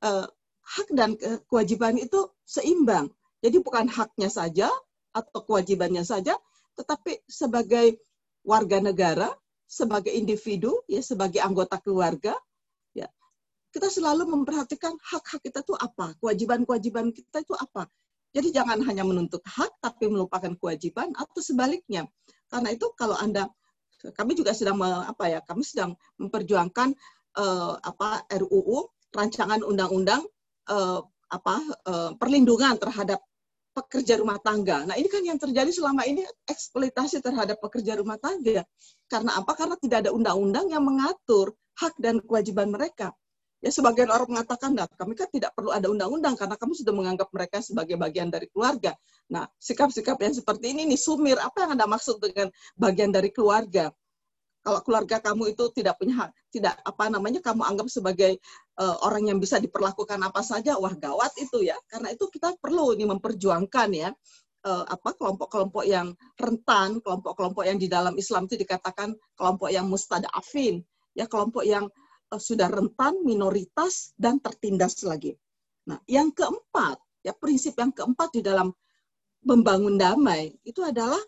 uh, 0.07 0.27
hak 0.63 0.89
dan 0.95 1.19
kewajiban 1.51 1.99
itu 1.99 2.31
seimbang. 2.47 3.11
Jadi 3.43 3.59
bukan 3.59 3.91
haknya 3.91 4.31
saja 4.31 4.71
atau 5.11 5.43
kewajibannya 5.43 6.07
saja, 6.07 6.39
tetapi 6.79 7.27
sebagai 7.27 7.99
warga 8.47 8.79
negara, 8.79 9.29
sebagai 9.67 10.15
individu, 10.15 10.81
ya 10.87 11.03
sebagai 11.05 11.43
anggota 11.43 11.77
keluarga, 11.83 12.33
ya 12.97 13.11
kita 13.75 13.91
selalu 13.91 14.31
memperhatikan 14.31 14.97
hak-hak 15.03 15.43
kita 15.45 15.61
itu 15.67 15.75
apa, 15.77 16.15
kewajiban-kewajiban 16.23 17.11
kita 17.13 17.43
itu 17.43 17.53
apa. 17.59 17.91
Jadi 18.35 18.51
jangan 18.51 18.83
hanya 18.83 19.07
menuntut 19.07 19.41
hak 19.47 19.79
tapi 19.79 20.11
melupakan 20.11 20.51
kewajiban 20.59 21.15
atau 21.15 21.39
sebaliknya. 21.39 22.11
Karena 22.51 22.75
itu 22.75 22.91
kalau 22.99 23.15
Anda 23.15 23.47
kami 24.13 24.37
juga 24.37 24.53
sedang 24.53 24.83
apa 24.83 25.31
ya, 25.31 25.41
kami 25.47 25.63
sedang 25.65 25.97
memperjuangkan 26.21 26.93
uh, 27.39 27.79
apa 27.81 28.27
RUU 28.29 28.91
rancangan 29.15 29.63
undang-undang 29.63 30.27
uh, 30.69 31.01
apa 31.31 31.57
uh, 31.87 32.11
perlindungan 32.19 32.77
terhadap 32.77 33.23
pekerja 33.75 34.23
rumah 34.23 34.39
tangga. 34.39 34.87
Nah, 34.87 34.95
ini 34.95 35.11
kan 35.11 35.23
yang 35.27 35.39
terjadi 35.39 35.71
selama 35.75 36.07
ini 36.07 36.23
eksploitasi 36.47 37.19
terhadap 37.19 37.59
pekerja 37.59 37.99
rumah 37.99 38.15
tangga. 38.23 38.63
Karena 39.11 39.35
apa? 39.43 39.53
Karena 39.59 39.75
tidak 39.79 40.07
ada 40.07 40.11
undang-undang 40.15 40.71
yang 40.71 40.87
mengatur 40.87 41.59
hak 41.75 41.99
dan 41.99 42.23
kewajiban 42.23 42.71
mereka. 42.71 43.11
Ya 43.65 43.73
sebagian 43.73 44.13
orang 44.13 44.29
mengatakan, 44.29 44.77
nah 44.77 44.85
kami 44.85 45.17
kan 45.17 45.25
tidak 45.33 45.57
perlu 45.57 45.73
ada 45.73 45.89
undang-undang 45.89 46.37
karena 46.37 46.53
kami 46.53 46.77
sudah 46.77 46.93
menganggap 46.93 47.33
mereka 47.33 47.65
sebagai 47.65 47.97
bagian 47.97 48.29
dari 48.29 48.45
keluarga. 48.53 48.93
Nah 49.33 49.49
sikap-sikap 49.57 50.21
yang 50.21 50.37
seperti 50.37 50.77
ini 50.77 50.85
nih 50.85 51.01
sumir, 51.01 51.41
apa 51.41 51.65
yang 51.65 51.81
Anda 51.81 51.89
maksud 51.89 52.21
dengan 52.21 52.53
bagian 52.77 53.09
dari 53.09 53.33
keluarga? 53.33 53.89
Kalau 54.61 54.81
keluarga 54.85 55.17
kamu 55.17 55.57
itu 55.57 55.65
tidak 55.81 55.97
punya 55.97 56.29
hak, 56.29 56.31
tidak 56.53 56.77
apa 56.85 57.09
namanya 57.09 57.41
kamu 57.41 57.65
anggap 57.65 57.89
sebagai 57.89 58.37
uh, 58.77 59.01
orang 59.01 59.33
yang 59.33 59.41
bisa 59.41 59.57
diperlakukan 59.57 60.21
apa 60.21 60.45
saja, 60.45 60.77
wah 60.77 60.93
gawat 60.93 61.33
itu 61.41 61.65
ya. 61.65 61.77
Karena 61.89 62.13
itu 62.13 62.29
kita 62.29 62.53
perlu 62.61 62.93
ini 62.93 63.09
memperjuangkan 63.09 63.89
ya 63.97 64.13
uh, 64.65 64.85
apa 64.89 65.17
kelompok-kelompok 65.17 65.85
yang 65.89 66.13
rentan, 66.37 67.01
kelompok-kelompok 67.01 67.65
yang 67.65 67.81
di 67.81 67.89
dalam 67.89 68.13
Islam 68.17 68.45
itu 68.45 68.61
dikatakan 68.61 69.17
kelompok 69.37 69.69
yang 69.73 69.89
mustadafin, 69.89 70.85
ya 71.13 71.25
kelompok 71.29 71.65
yang 71.65 71.89
sudah 72.39 72.69
rentan, 72.71 73.21
minoritas, 73.23 74.15
dan 74.19 74.39
tertindas 74.39 75.03
lagi. 75.07 75.35
Nah, 75.89 76.01
yang 76.09 76.33
keempat, 76.33 76.97
ya 77.25 77.33
prinsip 77.37 77.77
yang 77.77 77.93
keempat 77.93 78.33
di 78.33 78.41
dalam 78.41 78.73
membangun 79.45 80.01
damai 80.01 80.57
itu 80.65 80.81
adalah 80.81 81.21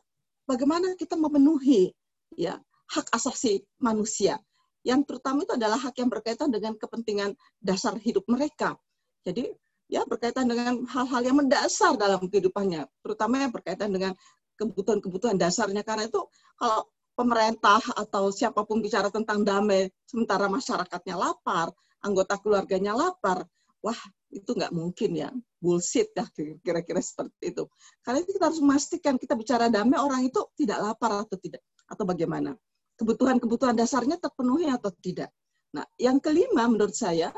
bagaimana 0.48 0.96
kita 0.96 1.14
memenuhi 1.20 1.92
ya 2.32 2.56
hak 2.88 3.12
asasi 3.12 3.60
manusia. 3.80 4.40
Yang 4.86 5.10
terutama 5.10 5.42
itu 5.42 5.52
adalah 5.58 5.76
hak 5.76 5.98
yang 5.98 6.08
berkaitan 6.08 6.48
dengan 6.48 6.78
kepentingan 6.78 7.34
dasar 7.58 7.98
hidup 7.98 8.22
mereka. 8.30 8.78
Jadi 9.26 9.50
ya 9.90 10.06
berkaitan 10.06 10.46
dengan 10.46 10.86
hal-hal 10.86 11.22
yang 11.26 11.36
mendasar 11.42 11.98
dalam 11.98 12.22
kehidupannya, 12.30 12.86
terutama 13.02 13.42
yang 13.42 13.52
berkaitan 13.52 13.90
dengan 13.90 14.14
kebutuhan-kebutuhan 14.56 15.36
dasarnya. 15.36 15.82
Karena 15.82 16.06
itu 16.06 16.22
kalau 16.56 16.86
pemerintah 17.16 17.80
atau 17.97 18.28
siapa 18.28 18.62
pun 18.68 18.84
bicara 18.84 19.09
tentang 19.09 19.40
damai, 19.40 19.88
sementara 20.05 20.47
masyarakatnya 20.52 21.16
lapar, 21.16 21.72
anggota 22.05 22.36
keluarganya 22.36 22.93
lapar, 22.93 23.48
wah 23.80 23.97
itu 24.28 24.52
nggak 24.52 24.70
mungkin 24.76 25.10
ya, 25.16 25.30
bullshit 25.59 26.12
ya 26.12 26.28
kira-kira 26.60 27.01
seperti 27.01 27.56
itu. 27.56 27.64
Karena 28.05 28.20
itu 28.20 28.36
kita 28.36 28.52
harus 28.52 28.60
memastikan 28.60 29.16
kita 29.16 29.32
bicara 29.32 29.72
damai 29.72 29.97
orang 29.97 30.28
itu 30.28 30.44
tidak 30.60 30.78
lapar 30.84 31.24
atau 31.24 31.36
tidak, 31.40 31.64
atau 31.88 32.05
bagaimana. 32.05 32.52
Kebutuhan-kebutuhan 33.01 33.76
dasarnya 33.76 34.20
terpenuhi 34.20 34.68
atau 34.68 34.93
tidak. 35.01 35.32
Nah, 35.72 35.84
yang 35.97 36.20
kelima 36.20 36.68
menurut 36.68 36.97
saya 36.97 37.32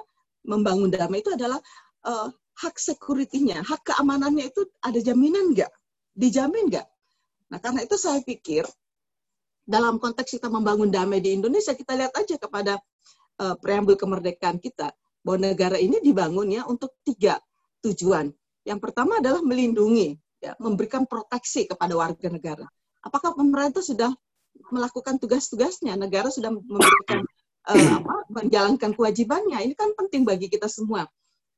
membangun 0.47 0.91
damai 0.91 1.23
itu 1.23 1.35
adalah 1.35 1.59
uh, 2.07 2.31
hak 2.59 2.75
security-nya, 2.79 3.63
hak 3.63 3.87
keamanannya 3.87 4.51
itu 4.51 4.67
ada 4.83 4.99
jaminan 4.99 5.55
nggak? 5.55 5.71
Dijamin 6.19 6.71
nggak? 6.71 6.87
Nah, 7.55 7.59
karena 7.63 7.87
itu 7.87 7.95
saya 7.95 8.19
pikir 8.23 8.67
dalam 9.69 10.01
konteks 10.01 10.41
kita 10.41 10.49
membangun 10.49 10.89
damai 10.89 11.21
di 11.21 11.37
Indonesia, 11.37 11.77
kita 11.77 11.93
lihat 11.93 12.17
aja 12.17 12.41
kepada 12.41 12.81
uh, 13.45 13.53
preambul 13.61 14.01
kemerdekaan 14.01 14.57
kita, 14.57 14.97
bahwa 15.21 15.53
negara 15.53 15.77
ini 15.77 16.01
dibangun 16.01 16.49
ya 16.49 16.65
untuk 16.65 16.97
tiga 17.05 17.37
tujuan. 17.85 18.33
Yang 18.65 18.81
pertama 18.81 19.21
adalah 19.21 19.45
melindungi, 19.45 20.17
ya, 20.41 20.57
memberikan 20.57 21.05
proteksi 21.05 21.69
kepada 21.69 21.93
warga 21.93 22.33
negara. 22.33 22.65
Apakah 23.05 23.37
pemerintah 23.37 23.85
sudah 23.85 24.09
melakukan 24.73 25.21
tugas-tugasnya? 25.21 26.01
Negara 26.01 26.33
sudah 26.33 26.49
memberikan 26.49 27.29
uh, 27.69 27.89
apa, 28.01 28.15
menjalankan 28.33 28.97
kewajibannya. 28.97 29.69
Ini 29.69 29.77
kan 29.77 29.93
penting 29.93 30.25
bagi 30.25 30.49
kita 30.49 30.65
semua 30.65 31.05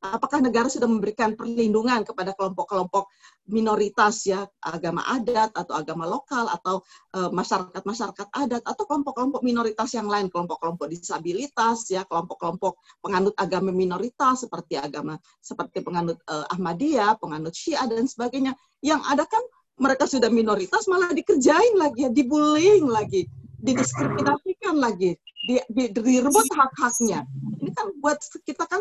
apakah 0.00 0.40
negara 0.40 0.66
sudah 0.72 0.88
memberikan 0.88 1.36
perlindungan 1.36 2.00
kepada 2.08 2.32
kelompok-kelompok 2.32 3.12
minoritas 3.52 4.24
ya 4.24 4.48
agama 4.64 5.04
adat 5.04 5.52
atau 5.52 5.74
agama 5.76 6.08
lokal 6.08 6.48
atau 6.48 6.80
eh, 7.12 7.30
masyarakat-masyarakat 7.30 8.28
uh, 8.32 8.40
adat 8.40 8.62
atau 8.64 8.84
kelompok-kelompok 8.88 9.44
minoritas 9.44 9.92
yang 9.92 10.08
lain 10.08 10.32
kelompok-kelompok 10.32 10.88
disabilitas 10.88 11.84
ya 11.92 12.08
kelompok-kelompok 12.08 12.80
penganut 13.04 13.36
agama 13.36 13.68
minoritas 13.70 14.48
seperti 14.48 14.80
agama 14.80 15.20
seperti 15.44 15.84
penganut 15.84 16.16
uh, 16.32 16.48
Ahmadiyah, 16.48 17.20
penganut 17.20 17.52
Syiah 17.52 17.84
dan 17.84 18.08
sebagainya 18.08 18.56
yang 18.80 19.04
ada 19.04 19.28
kan 19.28 19.44
mereka 19.80 20.08
sudah 20.08 20.32
minoritas 20.32 20.88
malah 20.88 21.12
dikerjain 21.12 21.76
lagi 21.76 22.08
ya 22.08 22.10
dibullying 22.12 22.88
lagi 22.88 23.28
didiskriminasikan 23.60 24.76
lagi 24.76 25.16
di, 25.44 25.56
di, 25.68 25.84
direbut 25.92 26.46
hak-haknya. 26.52 27.24
Ini 27.60 27.70
kan 27.72 27.92
buat 28.00 28.20
kita 28.44 28.64
kan 28.64 28.80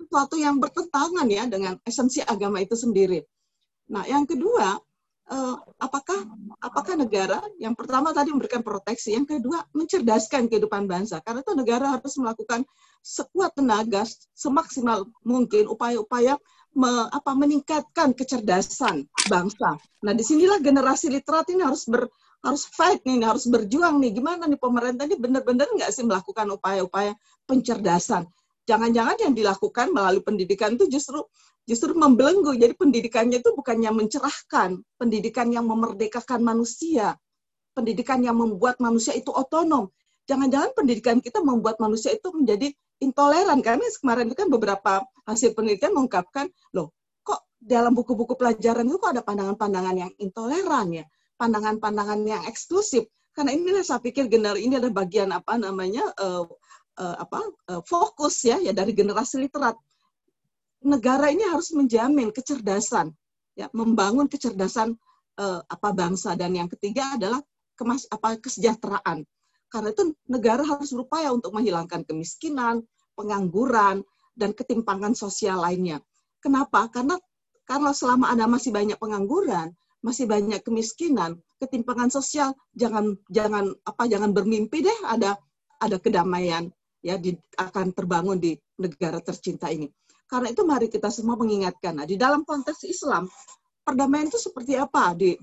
sesuatu 0.00 0.36
yang 0.36 0.60
bertentangan 0.60 1.26
ya 1.28 1.44
dengan 1.48 1.74
esensi 1.84 2.20
agama 2.24 2.60
itu 2.60 2.76
sendiri. 2.76 3.24
Nah, 3.92 4.04
yang 4.08 4.24
kedua, 4.24 4.80
eh, 5.28 5.56
apakah 5.80 6.24
apakah 6.60 6.94
negara 6.96 7.40
yang 7.60 7.76
pertama 7.76 8.12
tadi 8.16 8.32
memberikan 8.32 8.64
proteksi, 8.64 9.16
yang 9.16 9.28
kedua 9.28 9.64
mencerdaskan 9.76 10.48
kehidupan 10.48 10.88
bangsa. 10.88 11.20
Karena 11.20 11.44
itu 11.44 11.52
negara 11.56 11.96
harus 11.96 12.14
melakukan 12.16 12.64
sekuat 13.04 13.56
tenaga, 13.56 14.08
semaksimal 14.32 15.04
mungkin 15.24 15.68
upaya-upaya 15.68 16.40
me, 16.74 16.90
apa 17.12 17.32
meningkatkan 17.36 18.12
kecerdasan 18.12 19.06
bangsa. 19.30 19.78
Nah, 20.02 20.12
di 20.12 20.24
sinilah 20.26 20.58
generasi 20.60 21.08
literat 21.08 21.48
ini 21.52 21.62
harus 21.62 21.86
ber, 21.86 22.10
harus 22.44 22.68
fight 22.68 23.00
nih, 23.08 23.24
harus 23.24 23.48
berjuang 23.48 23.98
nih. 24.04 24.12
Gimana 24.12 24.44
nih 24.44 24.60
pemerintah 24.60 25.08
ini 25.08 25.16
benar-benar 25.16 25.66
nggak 25.72 25.90
sih 25.90 26.04
melakukan 26.04 26.44
upaya-upaya 26.52 27.16
pencerdasan? 27.48 28.28
Jangan-jangan 28.68 29.16
yang 29.20 29.32
dilakukan 29.32 29.92
melalui 29.92 30.20
pendidikan 30.20 30.76
itu 30.76 30.88
justru 30.92 31.24
justru 31.64 31.96
membelenggu. 31.96 32.52
Jadi 32.52 32.76
pendidikannya 32.76 33.40
itu 33.40 33.50
bukannya 33.56 33.90
mencerahkan, 33.92 34.80
pendidikan 35.00 35.48
yang 35.48 35.64
memerdekakan 35.64 36.44
manusia, 36.44 37.16
pendidikan 37.72 38.20
yang 38.20 38.36
membuat 38.36 38.76
manusia 38.78 39.16
itu 39.16 39.32
otonom. 39.32 39.88
Jangan-jangan 40.28 40.72
pendidikan 40.76 41.20
kita 41.20 41.40
membuat 41.40 41.80
manusia 41.80 42.12
itu 42.12 42.32
menjadi 42.32 42.72
intoleran 43.02 43.60
karena 43.60 43.84
kemarin 44.00 44.30
itu 44.30 44.36
kan 44.38 44.48
beberapa 44.48 44.92
hasil 45.28 45.52
penelitian 45.56 45.92
mengungkapkan 45.92 46.46
loh 46.72 46.94
kok 47.20 47.48
dalam 47.58 47.92
buku-buku 47.96 48.38
pelajaran 48.38 48.86
itu 48.86 48.96
kok 49.00 49.10
ada 49.12 49.22
pandangan-pandangan 49.24 49.94
yang 49.98 50.12
intoleran 50.20 51.02
ya 51.02 51.04
pandangan-pandangan 51.40 52.20
yang 52.26 52.42
eksklusif 52.48 53.06
karena 53.34 53.54
inilah 53.54 53.82
saya 53.82 53.98
pikir 53.98 54.30
generasi 54.30 54.66
ini 54.66 54.78
adalah 54.78 55.04
bagian 55.04 55.34
apa 55.34 55.58
namanya 55.58 56.06
uh, 56.22 56.46
uh, 56.98 57.16
apa 57.18 57.40
uh, 57.70 57.82
fokus 57.82 58.46
ya 58.46 58.62
ya 58.62 58.70
dari 58.70 58.94
generasi 58.94 59.42
literat 59.42 59.74
negara 60.84 61.32
ini 61.32 61.42
harus 61.48 61.74
menjamin 61.74 62.30
kecerdasan 62.30 63.10
ya 63.58 63.66
membangun 63.74 64.30
kecerdasan 64.30 64.94
uh, 65.40 65.60
apa 65.66 65.88
bangsa 65.90 66.38
dan 66.38 66.54
yang 66.54 66.70
ketiga 66.70 67.18
adalah 67.18 67.42
kemas 67.74 68.06
apa 68.10 68.38
kesejahteraan 68.38 69.26
karena 69.72 69.88
itu 69.90 70.14
negara 70.30 70.62
harus 70.62 70.94
berupaya 70.94 71.34
untuk 71.34 71.50
menghilangkan 71.50 72.06
kemiskinan 72.06 72.86
pengangguran, 73.14 74.02
dan 74.34 74.50
ketimpangan 74.52 75.14
sosial 75.14 75.62
lainnya. 75.62 76.02
Kenapa? 76.42 76.90
Karena 76.90 77.16
karena 77.64 77.96
selama 77.96 78.28
ada 78.28 78.44
masih 78.44 78.74
banyak 78.74 78.98
pengangguran, 79.00 79.72
masih 80.04 80.28
banyak 80.28 80.60
kemiskinan, 80.60 81.40
ketimpangan 81.56 82.12
sosial, 82.12 82.52
jangan 82.76 83.16
jangan 83.32 83.72
apa 83.88 84.04
jangan 84.04 84.36
bermimpi 84.36 84.84
deh 84.84 84.98
ada 85.08 85.40
ada 85.80 85.96
kedamaian 85.96 86.68
ya 87.00 87.16
di, 87.16 87.32
akan 87.56 87.96
terbangun 87.96 88.36
di 88.36 88.52
negara 88.76 89.24
tercinta 89.24 89.72
ini. 89.72 89.88
Karena 90.28 90.52
itu 90.52 90.60
mari 90.64 90.92
kita 90.92 91.08
semua 91.08 91.40
mengingatkan. 91.40 91.96
Nah, 91.96 92.06
di 92.08 92.20
dalam 92.20 92.44
konteks 92.44 92.84
Islam, 92.84 93.28
perdamaian 93.80 94.28
itu 94.28 94.40
seperti 94.40 94.76
apa? 94.76 95.16
Di 95.16 95.36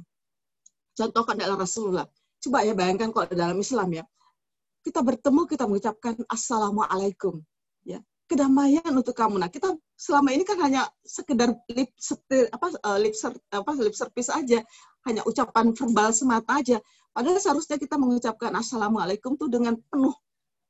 contohkan 0.93 1.37
dalam 1.37 1.57
Rasulullah. 1.57 2.05
Coba 2.41 2.65
ya 2.65 2.73
bayangkan 2.73 3.13
kalau 3.13 3.29
dalam 3.29 3.57
Islam 3.61 3.89
ya, 3.93 4.03
kita 4.81 5.05
bertemu 5.05 5.41
kita 5.45 5.69
mengucapkan 5.69 6.17
assalamualaikum 6.25 7.41
kedamaian 8.31 8.91
untuk 8.95 9.11
kamu. 9.11 9.35
Nah, 9.35 9.51
kita 9.51 9.75
selama 9.99 10.31
ini 10.31 10.47
kan 10.47 10.55
hanya 10.63 10.87
sekedar 11.03 11.51
lip 11.67 11.91
apa 12.55 12.67
uh, 12.87 12.95
lip 12.95 13.11
ser, 13.11 13.35
apa 13.51 13.75
lip 13.75 13.91
service 13.91 14.31
aja, 14.31 14.63
hanya 15.03 15.21
ucapan 15.27 15.75
verbal 15.75 16.15
semata 16.15 16.63
aja. 16.63 16.79
Padahal 17.11 17.43
seharusnya 17.43 17.75
kita 17.75 17.99
mengucapkan 17.99 18.55
assalamualaikum 18.55 19.35
tuh 19.35 19.51
dengan 19.51 19.75
penuh 19.91 20.15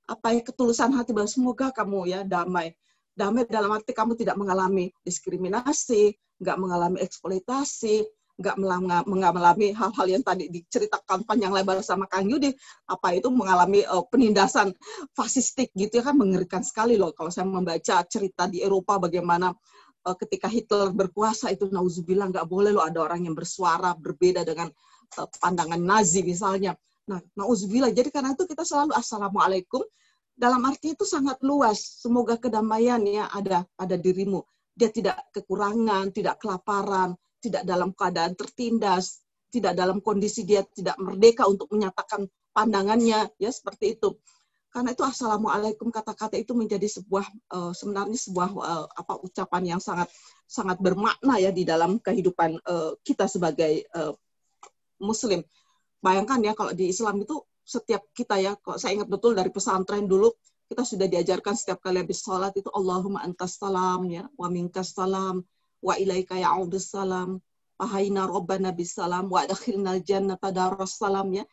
apa 0.09 0.33
ya 0.33 0.41
ketulusan 0.41 0.89
hati 0.97 1.13
bahwa 1.13 1.29
semoga 1.29 1.69
kamu 1.69 2.09
ya 2.09 2.19
damai. 2.25 2.73
Damai 3.13 3.45
dalam 3.45 3.69
arti 3.69 3.93
kamu 3.93 4.17
tidak 4.17 4.41
mengalami 4.41 4.89
diskriminasi, 5.05 6.17
nggak 6.41 6.57
mengalami 6.57 6.97
eksploitasi, 7.05 8.01
nggak 8.41 8.57
mengalami 9.05 9.72
hal-hal 9.72 10.07
yang 10.09 10.23
tadi 10.26 10.49
diceritakan 10.49 11.23
panjang 11.23 11.53
lebar 11.53 11.80
sama 11.85 12.09
Kang 12.09 12.26
Yudi, 12.26 12.51
apa 12.89 13.13
itu 13.13 13.30
mengalami 13.30 13.85
uh, 13.85 14.01
penindasan 14.09 14.73
fasistik 15.13 15.69
gitu 15.77 16.01
ya 16.01 16.03
kan 16.09 16.18
mengerikan 16.18 16.65
sekali 16.65 16.97
loh 16.97 17.13
kalau 17.13 17.30
saya 17.30 17.45
membaca 17.45 18.01
cerita 18.09 18.49
di 18.49 18.65
Eropa 18.65 18.97
bagaimana 18.97 19.53
uh, 20.05 20.15
ketika 20.18 20.49
Hitler 20.49 20.89
berkuasa 20.91 21.53
itu 21.53 21.69
nauzubillah 21.69 22.34
nggak 22.34 22.47
boleh 22.49 22.73
loh 22.73 22.84
ada 22.84 22.99
orang 23.05 23.30
yang 23.30 23.38
bersuara 23.38 23.93
berbeda 23.93 24.41
dengan 24.41 24.68
uh, 25.22 25.27
pandangan 25.38 25.80
Nazi 25.80 26.26
misalnya. 26.26 26.73
Nah, 27.09 27.22
nauzubillah. 27.38 27.93
Jadi 27.93 28.09
karena 28.13 28.34
itu 28.34 28.45
kita 28.45 28.65
selalu 28.65 28.93
assalamualaikum 28.95 29.81
dalam 30.38 30.61
arti 30.65 30.97
itu 30.97 31.05
sangat 31.05 31.38
luas. 31.45 32.01
Semoga 32.01 32.38
kedamaian 32.39 33.01
ya 33.05 33.30
ada 33.30 33.68
pada 33.77 33.93
dirimu. 33.99 34.41
Dia 34.72 34.89
tidak 34.89 35.19
kekurangan, 35.35 36.15
tidak 36.15 36.39
kelaparan, 36.39 37.13
tidak 37.41 37.65
dalam 37.65 37.91
keadaan 37.91 38.38
tertindas, 38.38 39.26
tidak 39.49 39.73
dalam 39.76 39.99
kondisi 39.99 40.45
dia 40.45 40.61
tidak 40.63 40.95
merdeka 41.01 41.49
untuk 41.49 41.68
menyatakan 41.73 42.30
pandangannya, 42.53 43.27
ya 43.41 43.51
seperti 43.51 43.97
itu. 43.99 44.15
Karena 44.72 44.95
itu 44.95 45.03
assalamualaikum 45.03 45.91
kata-kata 45.91 46.39
itu 46.39 46.55
menjadi 46.55 46.88
sebuah 46.88 47.27
uh, 47.51 47.76
sebenarnya 47.76 48.15
sebuah 48.15 48.49
uh, 48.55 48.88
apa 48.88 49.19
ucapan 49.19 49.76
yang 49.76 49.81
sangat 49.84 50.07
sangat 50.47 50.80
bermakna 50.80 51.35
ya 51.43 51.51
di 51.51 51.68
dalam 51.68 51.99
kehidupan 51.99 52.55
uh, 52.63 52.95
kita 53.03 53.27
sebagai 53.27 53.84
uh, 53.91 54.15
muslim. 55.03 55.43
Bayangkan 55.99 56.39
ya 56.39 56.55
kalau 56.55 56.72
di 56.72 56.88
Islam 56.88 57.19
itu 57.19 57.43
setiap 57.68 58.07
kita 58.15 58.39
ya, 58.39 58.55
kalau 58.63 58.80
saya 58.80 58.95
ingat 58.95 59.11
betul 59.11 59.35
dari 59.35 59.51
pesantren 59.51 60.07
dulu 60.07 60.31
kita 60.72 60.88
sudah 60.88 61.03
diajarkan 61.11 61.51
setiap 61.51 61.84
kali 61.84 61.99
habis 61.99 62.23
sholat 62.23 62.55
itu 62.55 62.72
Allahumma 62.72 63.27
antas 63.27 63.59
salam 63.59 64.07
ya 64.07 64.23
wa 64.39 64.47
minkas 64.47 64.95
salam 64.95 65.43
wa 65.81 65.97
ilaika 65.97 66.37
ya'udus 66.37 66.93
salam 66.93 67.41
wahayna 67.81 68.29
robbana 68.29 68.69
bisalam 68.69 69.25
wa 69.25 69.41
adkhilnal 69.41 69.99
jannata 70.05 70.53
daras 70.53 71.01
salam 71.01 71.33
ya. 71.33 71.43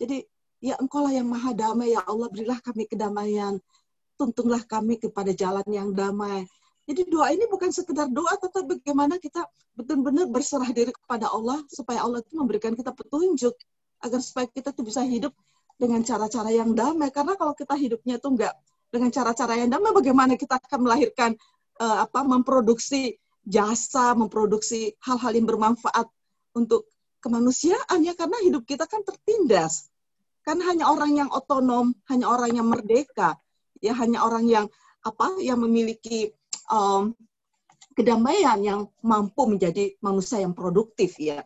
Jadi 0.00 0.24
ya 0.64 0.80
engkau 0.80 1.04
lah 1.04 1.12
yang 1.12 1.28
maha 1.28 1.52
damai 1.52 1.92
ya 1.92 2.00
Allah 2.08 2.32
berilah 2.32 2.58
kami 2.64 2.88
kedamaian. 2.88 3.60
Tuntunlah 4.16 4.64
kami 4.64 4.96
kepada 4.96 5.36
jalan 5.36 5.66
yang 5.68 5.92
damai. 5.92 6.48
Jadi 6.84 7.08
doa 7.08 7.32
ini 7.32 7.48
bukan 7.48 7.72
sekedar 7.72 8.08
doa 8.12 8.36
tetapi 8.36 8.80
bagaimana 8.80 9.16
kita 9.16 9.44
betul-benar 9.76 10.28
berserah 10.28 10.68
diri 10.68 10.92
kepada 10.92 11.32
Allah 11.32 11.60
supaya 11.68 12.04
Allah 12.04 12.20
itu 12.20 12.36
memberikan 12.36 12.76
kita 12.76 12.92
petunjuk 12.92 13.56
agar 14.04 14.20
supaya 14.20 14.44
kita 14.52 14.72
tuh 14.72 14.84
bisa 14.84 15.00
hidup 15.00 15.32
dengan 15.80 16.04
cara-cara 16.04 16.52
yang 16.52 16.76
damai 16.76 17.08
karena 17.08 17.34
kalau 17.40 17.56
kita 17.56 17.72
hidupnya 17.74 18.20
tuh 18.20 18.36
enggak 18.36 18.54
dengan 18.92 19.10
cara-cara 19.10 19.58
yang 19.58 19.72
damai 19.72 19.90
bagaimana 19.90 20.36
kita 20.38 20.60
akan 20.60 20.86
melahirkan 20.86 21.34
uh, 21.82 22.04
apa 22.06 22.20
memproduksi 22.22 23.16
jasa, 23.44 24.16
memproduksi 24.16 24.96
hal-hal 25.04 25.32
yang 25.36 25.46
bermanfaat 25.48 26.08
untuk 26.56 26.88
kemanusiaan 27.20 28.04
ya 28.04 28.12
karena 28.16 28.36
hidup 28.44 28.64
kita 28.68 28.84
kan 28.88 29.04
tertindas. 29.04 29.88
Kan 30.44 30.60
hanya 30.60 30.92
orang 30.92 31.16
yang 31.16 31.30
otonom, 31.32 31.96
hanya 32.12 32.28
orang 32.28 32.52
yang 32.52 32.68
merdeka, 32.68 33.40
ya 33.80 33.96
hanya 33.96 34.24
orang 34.24 34.44
yang 34.44 34.66
apa 35.04 35.40
yang 35.40 35.60
memiliki 35.60 36.32
um, 36.68 37.16
kedamaian 37.96 38.60
yang 38.60 38.80
mampu 39.00 39.48
menjadi 39.48 39.96
manusia 40.04 40.44
yang 40.44 40.52
produktif 40.52 41.16
ya. 41.16 41.44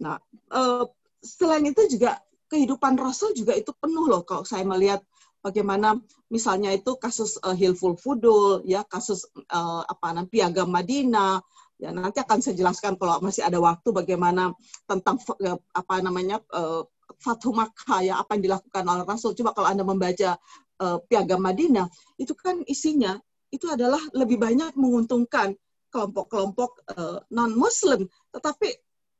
Nah, 0.00 0.20
uh, 0.52 0.84
selain 1.24 1.64
itu 1.64 1.88
juga 1.88 2.20
kehidupan 2.52 3.00
Rasul 3.00 3.32
juga 3.32 3.56
itu 3.56 3.72
penuh 3.72 4.04
loh 4.08 4.22
kalau 4.28 4.44
saya 4.44 4.64
melihat 4.68 5.00
bagaimana 5.44 6.00
misalnya 6.32 6.72
itu 6.72 6.96
kasus 6.96 7.36
uh, 7.44 7.52
Hilful 7.52 8.00
Fudul, 8.00 8.64
ya 8.64 8.80
kasus 8.88 9.28
uh, 9.52 9.84
apa 9.84 10.16
namanya 10.16 10.32
Piagam 10.32 10.72
Madinah, 10.72 11.44
ya 11.76 11.92
nanti 11.92 12.24
akan 12.24 12.40
saya 12.40 12.56
jelaskan 12.56 12.96
kalau 12.96 13.20
masih 13.20 13.44
ada 13.44 13.60
waktu 13.60 13.92
bagaimana 13.92 14.56
tentang 14.88 15.20
uh, 15.44 15.60
apa 15.76 15.94
namanya 16.00 16.40
uh, 16.56 16.88
Fathu 17.20 17.52
Makkah 17.52 18.00
ya 18.00 18.16
apa 18.16 18.40
yang 18.40 18.48
dilakukan 18.48 18.82
oleh 18.88 19.04
Rasul. 19.04 19.36
Coba 19.36 19.52
kalau 19.52 19.68
anda 19.68 19.84
membaca 19.84 20.40
uh, 20.80 20.98
Piagam 21.04 21.44
Madinah 21.44 21.92
itu 22.16 22.32
kan 22.32 22.64
isinya 22.64 23.20
itu 23.52 23.68
adalah 23.68 24.00
lebih 24.16 24.40
banyak 24.40 24.74
menguntungkan 24.74 25.52
kelompok-kelompok 25.92 26.90
uh, 26.96 27.22
non 27.30 27.54
Muslim, 27.54 28.08
tetapi 28.34 28.66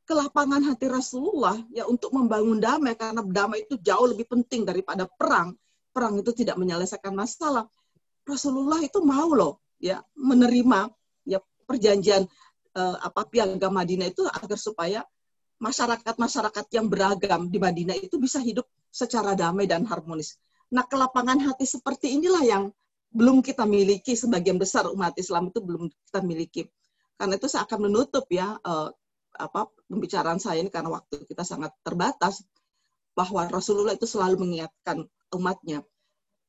kelapangan 0.04 0.60
hati 0.68 0.90
Rasulullah 0.90 1.56
ya 1.72 1.88
untuk 1.88 2.12
membangun 2.12 2.60
damai 2.60 2.92
karena 2.98 3.24
damai 3.24 3.64
itu 3.64 3.80
jauh 3.80 4.04
lebih 4.04 4.28
penting 4.28 4.68
daripada 4.68 5.08
perang 5.08 5.56
perang 5.94 6.18
itu 6.18 6.34
tidak 6.34 6.58
menyelesaikan 6.58 7.14
masalah. 7.14 7.70
Rasulullah 8.26 8.82
itu 8.82 8.98
mau 8.98 9.30
loh 9.30 9.62
ya 9.78 10.02
menerima 10.18 10.90
ya 11.22 11.38
perjanjian 11.68 12.26
uh, 12.74 12.96
apa 12.98 13.30
piagam 13.30 13.70
Madinah 13.70 14.10
itu 14.10 14.26
agar 14.26 14.58
supaya 14.58 15.00
masyarakat-masyarakat 15.62 16.66
yang 16.74 16.90
beragam 16.90 17.46
di 17.46 17.58
Madinah 17.62 17.96
itu 17.96 18.18
bisa 18.18 18.42
hidup 18.42 18.66
secara 18.90 19.38
damai 19.38 19.70
dan 19.70 19.86
harmonis. 19.86 20.36
Nah, 20.74 20.82
kelapangan 20.82 21.38
hati 21.38 21.64
seperti 21.64 22.18
inilah 22.18 22.42
yang 22.42 22.64
belum 23.14 23.46
kita 23.46 23.62
miliki 23.62 24.18
sebagian 24.18 24.58
besar 24.58 24.90
umat 24.90 25.14
Islam 25.14 25.54
itu 25.54 25.62
belum 25.62 25.86
kita 26.10 26.20
miliki. 26.26 26.66
Karena 27.14 27.38
itu 27.38 27.46
saya 27.46 27.62
akan 27.62 27.86
menutup 27.86 28.26
ya 28.26 28.58
uh, 28.58 28.90
apa 29.34 29.70
pembicaraan 29.86 30.42
saya 30.42 30.62
ini 30.62 30.70
karena 30.70 30.90
waktu 30.90 31.22
kita 31.26 31.46
sangat 31.46 31.70
terbatas 31.86 32.42
bahwa 33.14 33.46
Rasulullah 33.48 33.94
itu 33.94 34.06
selalu 34.06 34.42
mengingatkan 34.42 35.06
umatnya 35.34 35.82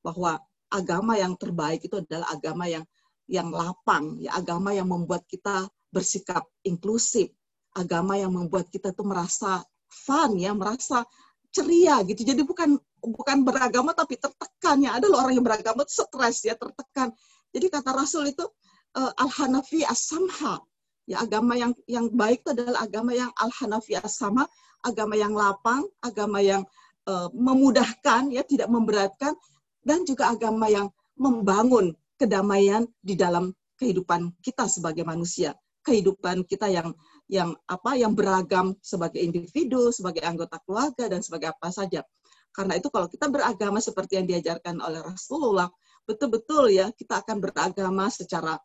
bahwa 0.01 0.41
agama 0.69 1.17
yang 1.17 1.33
terbaik 1.37 1.85
itu 1.85 2.01
adalah 2.01 2.29
agama 2.33 2.69
yang 2.69 2.85
yang 3.25 3.49
lapang, 3.49 4.21
ya 4.21 4.37
agama 4.37 4.69
yang 4.69 4.85
membuat 4.85 5.25
kita 5.25 5.65
bersikap 5.89 6.45
inklusif, 6.61 7.33
agama 7.73 8.19
yang 8.19 8.29
membuat 8.29 8.69
kita 8.69 8.93
tuh 8.93 9.05
merasa 9.05 9.65
fun 9.89 10.37
ya, 10.37 10.53
merasa 10.53 11.01
ceria 11.49 12.05
gitu. 12.05 12.21
Jadi 12.21 12.45
bukan 12.45 12.77
bukan 13.01 13.37
beragama 13.41 13.97
tapi 13.97 14.21
tertekan 14.21 14.77
ya. 14.83 14.99
Ada 14.99 15.09
loh 15.09 15.25
orang 15.25 15.33
yang 15.39 15.45
beragama 15.45 15.87
itu 15.87 16.05
stres 16.05 16.45
ya, 16.45 16.53
tertekan. 16.53 17.09
Jadi 17.49 17.65
kata 17.71 17.95
Rasul 17.95 18.29
itu 18.29 18.45
uh, 18.93 19.11
al-hanafi 19.17 19.81
as-samha. 19.87 20.61
Ya 21.05 21.21
agama 21.21 21.53
yang 21.53 21.71
yang 21.85 22.09
baik 22.13 22.45
itu 22.45 22.49
adalah 22.57 22.85
agama 22.85 23.13
yang 23.13 23.29
al-hanafi 23.37 23.97
as-sama, 23.97 24.45
agama 24.85 25.17
yang 25.17 25.33
lapang, 25.33 25.81
agama 25.99 26.39
yang 26.39 26.61
uh, 27.09 27.27
memudahkan 27.33 28.29
ya, 28.29 28.45
tidak 28.45 28.69
memberatkan 28.69 29.33
dan 29.81 30.05
juga 30.05 30.29
agama 30.29 30.69
yang 30.69 30.87
membangun 31.17 31.97
kedamaian 32.21 32.85
di 33.01 33.17
dalam 33.17 33.51
kehidupan 33.75 34.31
kita 34.39 34.69
sebagai 34.69 35.03
manusia, 35.03 35.57
kehidupan 35.83 36.47
kita 36.47 36.71
yang 36.71 36.95
yang 37.25 37.57
apa 37.65 37.97
yang 37.97 38.13
beragam 38.13 38.77
sebagai 38.85 39.17
individu, 39.17 39.89
sebagai 39.89 40.21
anggota 40.21 40.61
keluarga 40.63 41.09
dan 41.09 41.25
sebagai 41.25 41.51
apa 41.57 41.73
saja. 41.73 42.05
Karena 42.53 42.79
itu 42.79 42.87
kalau 42.87 43.11
kita 43.11 43.27
beragama 43.27 43.83
seperti 43.83 44.21
yang 44.21 44.27
diajarkan 44.29 44.79
oleh 44.79 45.03
Rasulullah, 45.03 45.67
betul-betul 46.07 46.71
ya 46.71 46.87
kita 46.93 47.25
akan 47.25 47.43
beragama 47.43 48.07
secara 48.07 48.55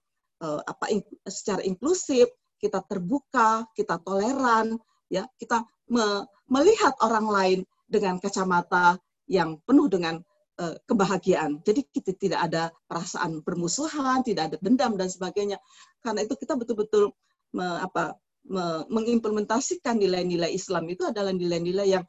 uh, 0.44 0.60
apa 0.62 0.92
in, 0.92 1.02
secara 1.26 1.64
inklusif, 1.66 2.28
kita 2.60 2.84
terbuka, 2.86 3.66
kita 3.74 3.98
toleran, 4.04 4.76
ya 5.10 5.26
kita 5.36 5.66
me, 5.90 6.24
melihat 6.46 6.94
orang 7.02 7.26
lain 7.26 7.60
dengan 7.90 8.22
kacamata 8.22 8.96
yang 9.26 9.58
penuh 9.66 9.90
dengan 9.90 10.22
uh, 10.62 10.78
kebahagiaan. 10.86 11.58
Jadi 11.66 11.86
kita 11.90 12.14
tidak 12.14 12.40
ada 12.50 12.62
perasaan 12.86 13.42
permusuhan, 13.42 14.22
tidak 14.22 14.54
ada 14.54 14.56
dendam 14.62 14.94
dan 14.94 15.10
sebagainya. 15.10 15.58
Karena 16.00 16.22
itu 16.22 16.38
kita 16.38 16.54
betul-betul 16.54 17.10
me, 17.54 17.66
me, 18.46 18.64
mengimplementasikan 18.86 19.98
nilai-nilai 19.98 20.54
Islam 20.54 20.86
itu 20.86 21.06
adalah 21.06 21.34
nilai-nilai 21.34 21.98
yang 21.98 22.04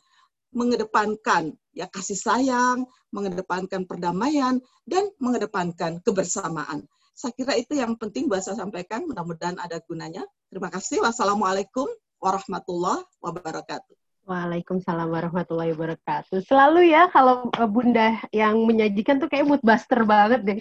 mengedepankan 0.52 1.56
ya 1.72 1.88
kasih 1.88 2.20
sayang, 2.20 2.84
mengedepankan 3.16 3.88
perdamaian 3.88 4.60
dan 4.84 5.10
mengedepankan 5.18 6.04
kebersamaan. 6.04 6.86
Saya 7.16 7.32
kira 7.36 7.54
itu 7.56 7.76
yang 7.76 7.96
penting 7.96 8.28
buat 8.28 8.44
saya 8.44 8.60
sampaikan. 8.60 9.08
Mudah-mudahan 9.08 9.60
ada 9.60 9.80
gunanya. 9.84 10.26
Terima 10.52 10.68
kasih. 10.68 11.04
Wassalamualaikum 11.04 11.88
warahmatullahi 12.22 13.04
wabarakatuh. 13.20 14.02
Waalaikumsalam 14.22 15.10
warahmatullahi 15.10 15.74
wabarakatuh. 15.74 16.46
Selalu 16.46 16.94
ya 16.94 17.10
kalau 17.10 17.50
eh, 17.58 17.66
Bunda 17.66 18.22
yang 18.30 18.54
menyajikan 18.70 19.18
tuh 19.18 19.26
kayak 19.26 19.50
mood 19.50 19.62
buster 19.66 20.06
banget 20.06 20.46
deh. 20.46 20.60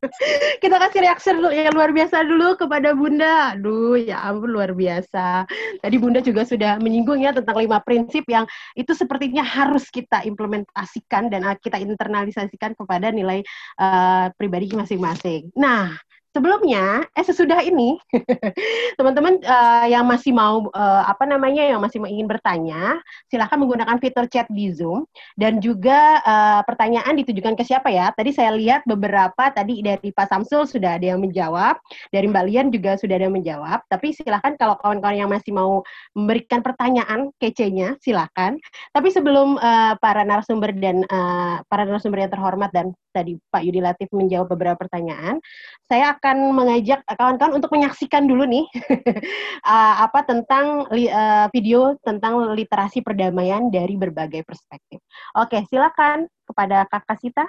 Kita 0.64 0.80
kasih 0.80 1.00
reaksi 1.04 1.36
yang 1.52 1.76
luar 1.76 1.92
biasa 1.92 2.24
dulu 2.24 2.56
kepada 2.56 2.96
Bunda. 2.96 3.52
Aduh, 3.52 4.00
ya 4.00 4.24
ampun 4.24 4.56
luar 4.56 4.72
biasa. 4.72 5.44
Tadi 5.84 5.96
Bunda 6.00 6.24
juga 6.24 6.48
sudah 6.48 6.80
menyinggung 6.80 7.20
ya 7.20 7.36
tentang 7.36 7.60
lima 7.60 7.76
prinsip 7.84 8.24
yang 8.24 8.48
itu 8.72 8.96
sepertinya 8.96 9.44
harus 9.44 9.92
kita 9.92 10.24
implementasikan 10.24 11.28
dan 11.28 11.44
ah, 11.44 11.60
kita 11.60 11.76
internalisasikan 11.76 12.72
kepada 12.72 13.12
nilai 13.12 13.44
uh, 13.84 14.32
pribadi 14.40 14.72
masing-masing. 14.72 15.52
Nah, 15.60 15.92
sebelumnya 16.34 17.06
eh 17.14 17.22
sesudah 17.22 17.62
ini 17.62 17.94
teman-teman 18.98 19.38
uh, 19.46 19.86
yang 19.86 20.02
masih 20.02 20.34
mau 20.34 20.66
uh, 20.74 21.02
apa 21.06 21.24
namanya 21.30 21.62
yang 21.62 21.78
masih 21.78 22.02
ingin 22.02 22.26
bertanya 22.26 22.98
silahkan 23.30 23.56
menggunakan 23.56 23.96
fitur 24.02 24.26
chat 24.26 24.50
di 24.50 24.74
Zoom. 24.74 25.06
Dan 25.38 25.62
juga 25.62 26.18
uh, 26.26 26.60
pertanyaan 26.66 27.14
ditujukan 27.14 27.54
ke 27.54 27.62
siapa 27.62 27.88
ya? 27.94 28.10
Tadi 28.10 28.34
saya 28.34 28.50
lihat 28.58 28.82
beberapa 28.84 29.54
tadi 29.54 29.78
dari 29.80 30.10
Pak 30.10 30.26
Samsul 30.26 30.66
sudah 30.66 30.98
ada 30.98 31.14
yang 31.14 31.22
menjawab 31.22 31.78
dari 32.10 32.26
Mbak 32.26 32.44
Lian 32.50 32.66
juga 32.74 32.98
sudah 32.98 33.14
ada 33.14 33.30
yang 33.30 33.36
menjawab. 33.38 33.86
Tapi 33.86 34.10
silahkan 34.10 34.58
kalau 34.58 34.74
kawan-kawan 34.82 35.14
yang 35.14 35.30
masih 35.30 35.54
mau 35.54 35.86
memberikan 36.18 36.60
pertanyaan 36.60 37.30
kece-nya 37.38 37.94
silahkan. 38.02 38.58
Tapi 38.90 39.08
sebelum 39.14 39.56
uh, 39.62 39.94
para 40.02 40.26
narasumber 40.26 40.74
dan 40.74 41.06
uh, 41.06 41.62
para 41.70 41.86
narasumber 41.86 42.26
yang 42.26 42.32
terhormat 42.34 42.74
dan 42.74 42.90
tadi 43.14 43.38
Pak 43.54 43.62
Yudi 43.62 43.78
Latif 43.78 44.10
menjawab 44.10 44.50
beberapa 44.50 44.74
pertanyaan 44.74 45.38
saya 45.86 46.18
akan 46.24 46.56
mengajak 46.56 47.04
kawan-kawan 47.04 47.60
untuk 47.60 47.68
menyaksikan 47.76 48.24
dulu 48.24 48.48
nih 48.48 48.64
uh, 49.68 50.08
apa 50.08 50.24
tentang 50.24 50.88
uh, 50.88 51.46
video 51.52 52.00
tentang 52.00 52.56
literasi 52.56 53.04
perdamaian 53.04 53.68
dari 53.68 53.92
berbagai 54.00 54.40
perspektif. 54.48 55.04
Oke, 55.36 55.60
silakan 55.68 56.24
kepada 56.48 56.88
Kakak 56.88 57.20
Sita. 57.20 57.44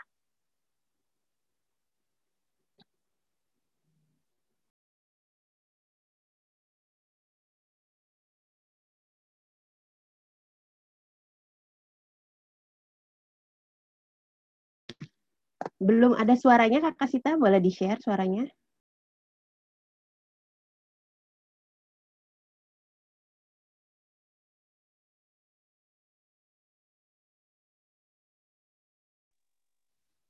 Belum 15.80 16.12
ada 16.20 16.36
suaranya 16.36 16.84
Kakak 16.84 17.08
Sita, 17.08 17.40
boleh 17.40 17.64
di-share 17.64 18.04
suaranya? 18.04 18.44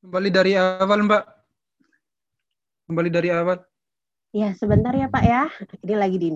Kembali 0.05 0.29
dari 0.29 0.53
awal, 0.53 1.01
Mbak. 1.09 1.23
Kembali 2.85 3.09
dari 3.09 3.33
awal. 3.33 3.57
Ya, 4.37 4.53
sebentar 4.53 4.93
ya, 4.93 5.09
Pak 5.09 5.23
ya. 5.25 5.49
Ini 5.81 5.97
lagi 5.97 6.21
di 6.21 6.29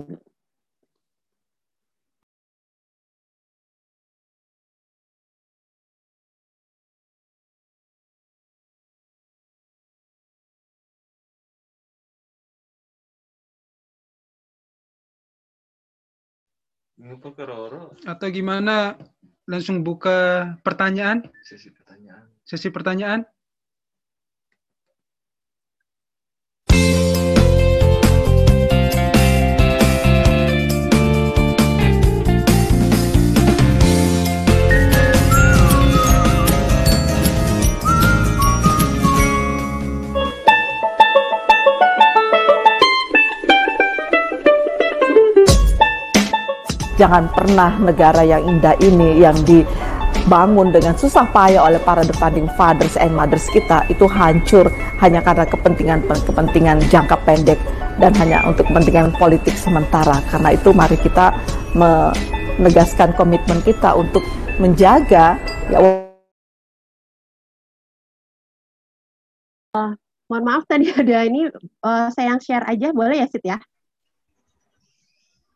Atau 18.02 18.34
gimana? 18.34 18.98
Langsung 19.46 19.86
buka 19.86 20.58
pertanyaan? 20.66 21.22
Sesi 21.46 21.70
pertanyaan. 21.70 22.26
Sesi 22.42 22.66
pertanyaan? 22.74 23.22
Jangan 47.00 47.32
pernah 47.32 47.80
negara 47.80 48.20
yang 48.20 48.44
indah 48.44 48.76
ini 48.84 49.24
yang 49.24 49.32
dibangun 49.48 50.68
dengan 50.68 50.92
susah 51.00 51.24
payah 51.32 51.64
oleh 51.64 51.80
para 51.80 52.04
departing 52.04 52.44
fathers 52.60 53.00
and 53.00 53.16
mothers 53.16 53.48
kita 53.56 53.88
itu 53.88 54.04
hancur 54.04 54.68
hanya 55.00 55.24
karena 55.24 55.48
kepentingan 55.48 56.04
kepentingan 56.04 56.76
jangka 56.92 57.16
pendek 57.24 57.56
dan 57.96 58.12
hanya 58.20 58.44
untuk 58.44 58.68
kepentingan 58.68 59.16
politik 59.16 59.56
sementara. 59.56 60.20
Karena 60.28 60.52
itu 60.52 60.76
mari 60.76 61.00
kita 61.00 61.32
menegaskan 61.72 63.16
komitmen 63.16 63.64
kita 63.64 63.96
untuk 63.96 64.20
menjaga 64.60 65.40
ya 65.72 65.80
Uh, 69.70 69.94
mohon 70.26 70.42
maaf 70.42 70.66
tadi 70.66 70.90
ada 70.98 71.22
ini 71.22 71.46
uh, 71.86 72.10
saya 72.10 72.34
yang 72.34 72.42
share 72.42 72.66
aja 72.66 72.90
boleh 72.90 73.22
ya 73.22 73.30
Sit 73.30 73.46
ya? 73.46 73.62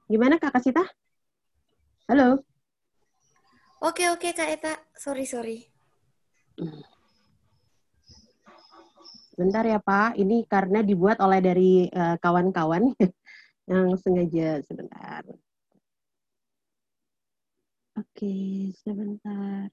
Gimana 0.07 0.39
Kakak 0.39 0.63
Sita? 0.63 0.87
Halo. 2.05 2.45
Oke, 3.81 4.13
oke 4.13 4.29
Kak 4.37 4.49
Eta. 4.53 4.77
Sorry, 4.93 5.25
sorry. 5.25 5.65
Bentar 9.33 9.65
ya 9.65 9.81
Pak, 9.81 10.21
ini 10.21 10.45
karena 10.45 10.85
dibuat 10.85 11.17
oleh 11.25 11.41
dari 11.41 11.89
eh, 11.89 12.17
kawan-kawan 12.21 12.93
uh, 12.93 13.09
yang 13.73 13.97
sengaja 13.97 14.61
sebentar. 14.69 15.25
Oke, 17.97 18.69
sebentar. 18.85 19.73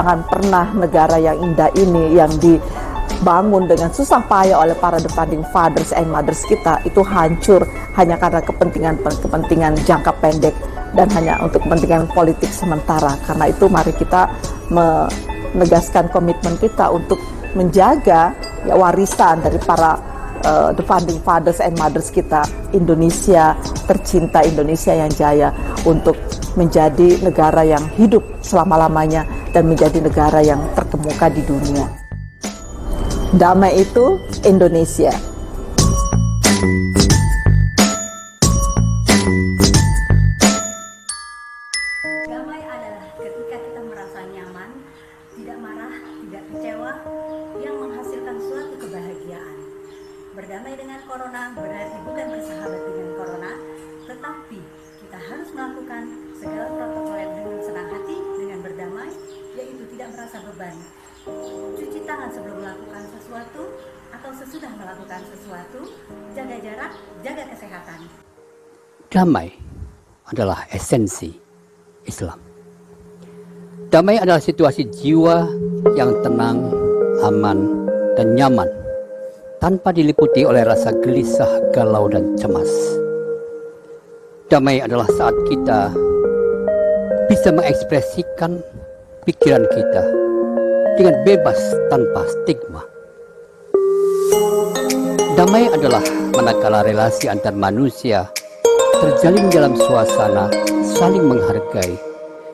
jangan 0.00 0.24
pernah 0.24 0.66
negara 0.72 1.20
yang 1.20 1.36
indah 1.44 1.68
ini 1.76 2.16
yang 2.16 2.32
di 2.40 2.56
dibangun 3.20 3.68
dengan 3.68 3.92
susah 3.92 4.24
payah 4.24 4.64
oleh 4.64 4.72
para 4.80 4.96
departing 4.96 5.44
fathers 5.52 5.92
and 5.92 6.08
mothers 6.08 6.40
kita 6.48 6.80
itu 6.88 7.04
hancur 7.04 7.60
hanya 8.00 8.16
karena 8.16 8.40
kepentingan-kepentingan 8.40 9.76
jangka 9.84 10.08
pendek 10.24 10.56
dan 10.96 11.04
hanya 11.12 11.36
untuk 11.44 11.60
kepentingan 11.68 12.08
politik 12.16 12.48
sementara. 12.48 13.12
Karena 13.28 13.52
itu 13.52 13.68
mari 13.68 13.92
kita 13.92 14.24
menegaskan 14.72 16.08
komitmen 16.08 16.56
kita 16.56 16.88
untuk 16.88 17.20
menjaga 17.52 18.32
ya 18.64 18.74
warisan 18.78 19.44
dari 19.44 19.60
para 19.68 20.00
uh, 20.48 20.72
the 20.72 20.84
founding 20.88 21.20
fathers 21.20 21.60
and 21.60 21.76
mothers 21.76 22.08
kita 22.08 22.48
Indonesia 22.72 23.52
tercinta 23.84 24.40
Indonesia 24.40 24.96
yang 24.96 25.12
jaya 25.12 25.52
untuk 25.84 26.16
menjadi 26.56 27.20
negara 27.20 27.68
yang 27.68 27.84
hidup 28.00 28.24
selama-lamanya 28.40 29.28
dan 29.50 29.70
menjadi 29.70 29.98
negara 30.02 30.40
yang 30.42 30.62
terkemuka 30.74 31.30
di 31.30 31.42
dunia. 31.46 31.86
Damai 33.34 33.86
itu 33.86 34.18
Indonesia. 34.42 35.14
Damai 35.14 36.89
Damai 69.10 69.50
adalah 70.30 70.70
esensi 70.70 71.34
Islam. 72.06 72.38
Damai 73.90 74.22
adalah 74.22 74.38
situasi 74.38 74.86
jiwa 74.86 75.50
yang 75.98 76.14
tenang, 76.22 76.70
aman, 77.26 77.58
dan 78.14 78.38
nyaman 78.38 78.70
tanpa 79.58 79.90
diliputi 79.90 80.46
oleh 80.46 80.62
rasa 80.62 80.94
gelisah, 81.02 81.74
galau, 81.74 82.06
dan 82.06 82.38
cemas. 82.38 82.70
Damai 84.46 84.78
adalah 84.78 85.10
saat 85.18 85.34
kita 85.50 85.90
bisa 87.26 87.50
mengekspresikan 87.50 88.62
pikiran 89.26 89.66
kita 89.74 90.06
dengan 90.94 91.18
bebas 91.26 91.58
tanpa 91.90 92.30
stigma. 92.30 92.86
Damai 95.34 95.66
adalah 95.66 96.06
manakala 96.30 96.86
relasi 96.86 97.26
antar 97.26 97.58
manusia 97.58 98.30
terjalin 99.00 99.48
dalam 99.48 99.72
suasana 99.72 100.52
saling 100.84 101.24
menghargai, 101.24 101.96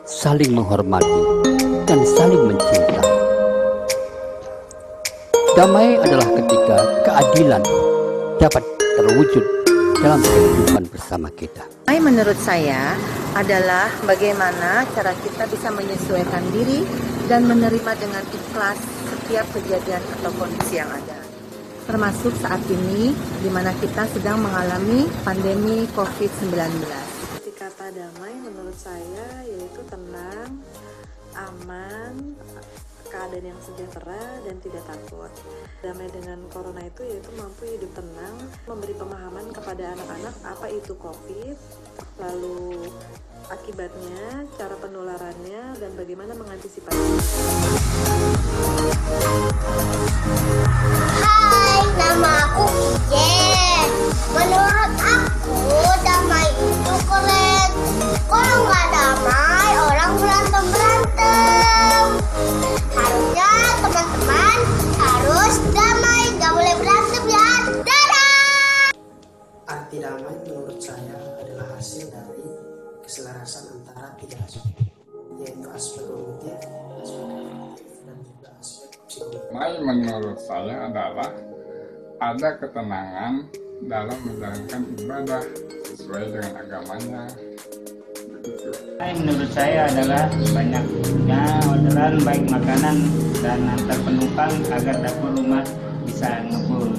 saling 0.06 0.55
menghormati, 0.55 1.23
dan 1.90 1.98
saling 2.06 2.47
mencintai. 2.47 3.02
Damai 5.59 5.98
adalah 5.98 6.28
ketika 6.39 6.78
keadilan 7.02 7.62
dapat 8.39 8.62
terwujud 8.78 9.44
dalam 9.98 10.23
kehidupan 10.23 10.85
bersama 10.86 11.28
kita. 11.35 11.66
Damai 11.90 11.98
menurut 11.98 12.39
saya 12.39 12.94
adalah 13.35 13.90
bagaimana 14.06 14.86
cara 14.94 15.16
kita 15.27 15.51
bisa 15.51 15.74
menyesuaikan 15.74 16.47
diri 16.55 16.86
dan 17.27 17.43
menerima 17.51 17.93
dengan 17.98 18.23
ikhlas 18.23 18.78
setiap 19.10 19.47
kejadian 19.51 20.02
atau 20.20 20.31
kondisi 20.39 20.78
yang 20.78 20.93
ada. 20.94 21.26
Termasuk 21.86 22.34
saat 22.42 22.58
ini 22.66 23.14
di 23.14 23.46
mana 23.46 23.70
kita 23.78 24.10
sedang 24.10 24.42
mengalami 24.42 25.06
pandemi 25.22 25.86
COVID-19. 25.94 26.82
Arti 26.82 27.52
kata 27.54 27.94
damai 27.94 28.34
menurut 28.42 28.74
saya 28.74 29.46
yaitu 29.46 29.86
tenang, 29.86 30.66
aman, 31.38 32.34
keadaan 33.06 33.54
yang 33.54 33.60
sejahtera 33.62 34.18
dan 34.42 34.58
tidak 34.66 34.82
takut. 34.82 35.30
Damai 35.78 36.10
dengan 36.10 36.42
corona 36.50 36.82
itu 36.82 37.06
yaitu 37.06 37.30
mampu 37.38 37.70
hidup 37.70 37.94
tenang, 37.94 38.34
memberi 38.66 38.94
pemahaman 38.98 39.46
kepada 39.54 39.94
anak-anak 39.94 40.34
apa 40.42 40.66
itu 40.74 40.90
COVID, 40.98 41.56
lalu 42.18 42.90
akibatnya, 43.46 44.42
cara 44.58 44.74
penularannya, 44.82 45.78
dan 45.78 45.94
bagaimana 45.94 46.34
mengantisipasi. 46.34 47.14
Nama 52.16 52.48
aku 52.48 52.64
Ijen. 52.97 53.88
Menurut 54.32 54.93
aku, 55.05 55.84
damai 56.01 56.48
itu 56.48 56.94
keren. 57.05 57.70
Kalau 58.24 58.56
nggak 58.64 58.86
damai, 58.88 59.70
orang 59.84 60.12
berantem-berantem. 60.16 62.05
Harusnya 62.97 63.52
teman-teman 63.84 64.58
harus 64.97 65.55
damai, 65.76 66.23
nggak 66.41 66.52
boleh 66.57 66.74
berantem 66.81 67.24
ya. 67.28 67.49
Dadah! 67.84 68.97
Arti 69.68 69.97
damai 70.00 70.34
menurut 70.41 70.81
saya 70.81 71.20
adalah 71.36 71.68
hasil 71.76 72.08
dari 72.16 72.49
keselarasan 73.05 73.76
antara 73.76 74.16
tiga 74.16 74.41
aspek, 74.41 74.89
yaitu 75.36 75.68
aspek 75.68 76.00
kognitif, 76.08 76.65
aspek 76.97 77.28
afektif, 77.28 77.92
dan 78.08 78.16
juga 78.24 78.49
aspek 78.57 79.05
psikologis. 79.05 79.52
Damai 79.52 79.73
menurut 79.84 80.41
saya 80.41 80.89
adalah 80.89 81.28
ada 82.17 82.57
ketenangan 82.57 83.45
dalam 83.85 84.19
menjalankan 84.25 84.83
ibadah 84.97 85.43
sesuai 85.93 86.25
dengan 86.33 86.53
agamanya. 86.65 87.25
Menurut 88.97 89.51
saya 89.53 89.91
adalah 89.91 90.25
banyaknya 90.33 91.43
orderan 91.69 92.15
baik 92.25 92.45
makanan 92.49 92.97
dan 93.45 93.61
antar 93.69 93.99
penumpang 94.01 94.55
agar 94.73 94.97
dapur 95.05 95.31
rumah 95.36 95.65
bisa 96.09 96.41
ngebul. 96.49 96.95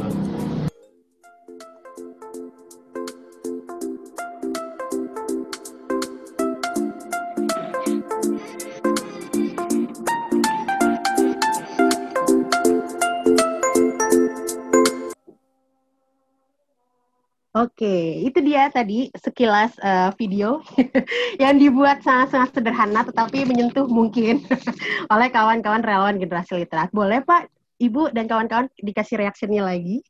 Oke, 17.58 18.22
itu 18.22 18.38
dia 18.46 18.70
tadi 18.70 19.10
sekilas 19.18 19.74
uh, 19.82 20.14
video 20.14 20.62
yang 21.42 21.58
dibuat 21.58 22.06
sangat-sangat 22.06 22.54
sederhana 22.54 23.02
tetapi 23.02 23.50
menyentuh 23.50 23.90
mungkin 23.90 24.46
oleh 25.14 25.28
kawan-kawan 25.34 25.82
relawan 25.82 26.22
generasi 26.22 26.62
literat. 26.62 26.94
Boleh 26.94 27.26
Pak, 27.26 27.50
Ibu 27.82 28.14
dan 28.14 28.30
kawan-kawan 28.30 28.70
dikasih 28.78 29.26
reaksinya 29.26 29.74
lagi? 29.74 30.06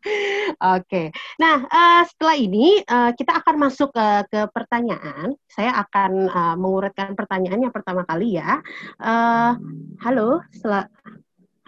Oke, 0.78 1.12
nah 1.36 1.68
uh, 1.68 2.02
setelah 2.08 2.40
ini 2.40 2.80
uh, 2.80 3.12
kita 3.12 3.44
akan 3.44 3.68
masuk 3.68 3.92
ke, 3.92 4.08
ke 4.32 4.40
pertanyaan. 4.48 5.36
Saya 5.52 5.76
akan 5.84 6.32
uh, 6.32 6.56
mengurutkan 6.56 7.12
pertanyaan 7.12 7.60
yang 7.60 7.74
pertama 7.76 8.08
kali 8.08 8.40
ya. 8.40 8.64
Uh, 8.96 9.52
halo, 10.00 10.40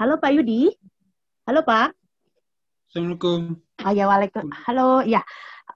halo 0.01 0.15
Pak 0.17 0.33
Yudi, 0.33 0.73
halo 1.45 1.61
Pak. 1.69 2.00
Assalamualaikum. 2.91 3.55
Oh 3.87 3.93
ya, 3.95 4.11
waalaikumsalam. 4.11 4.51
Halo, 4.67 5.07
ya. 5.07 5.23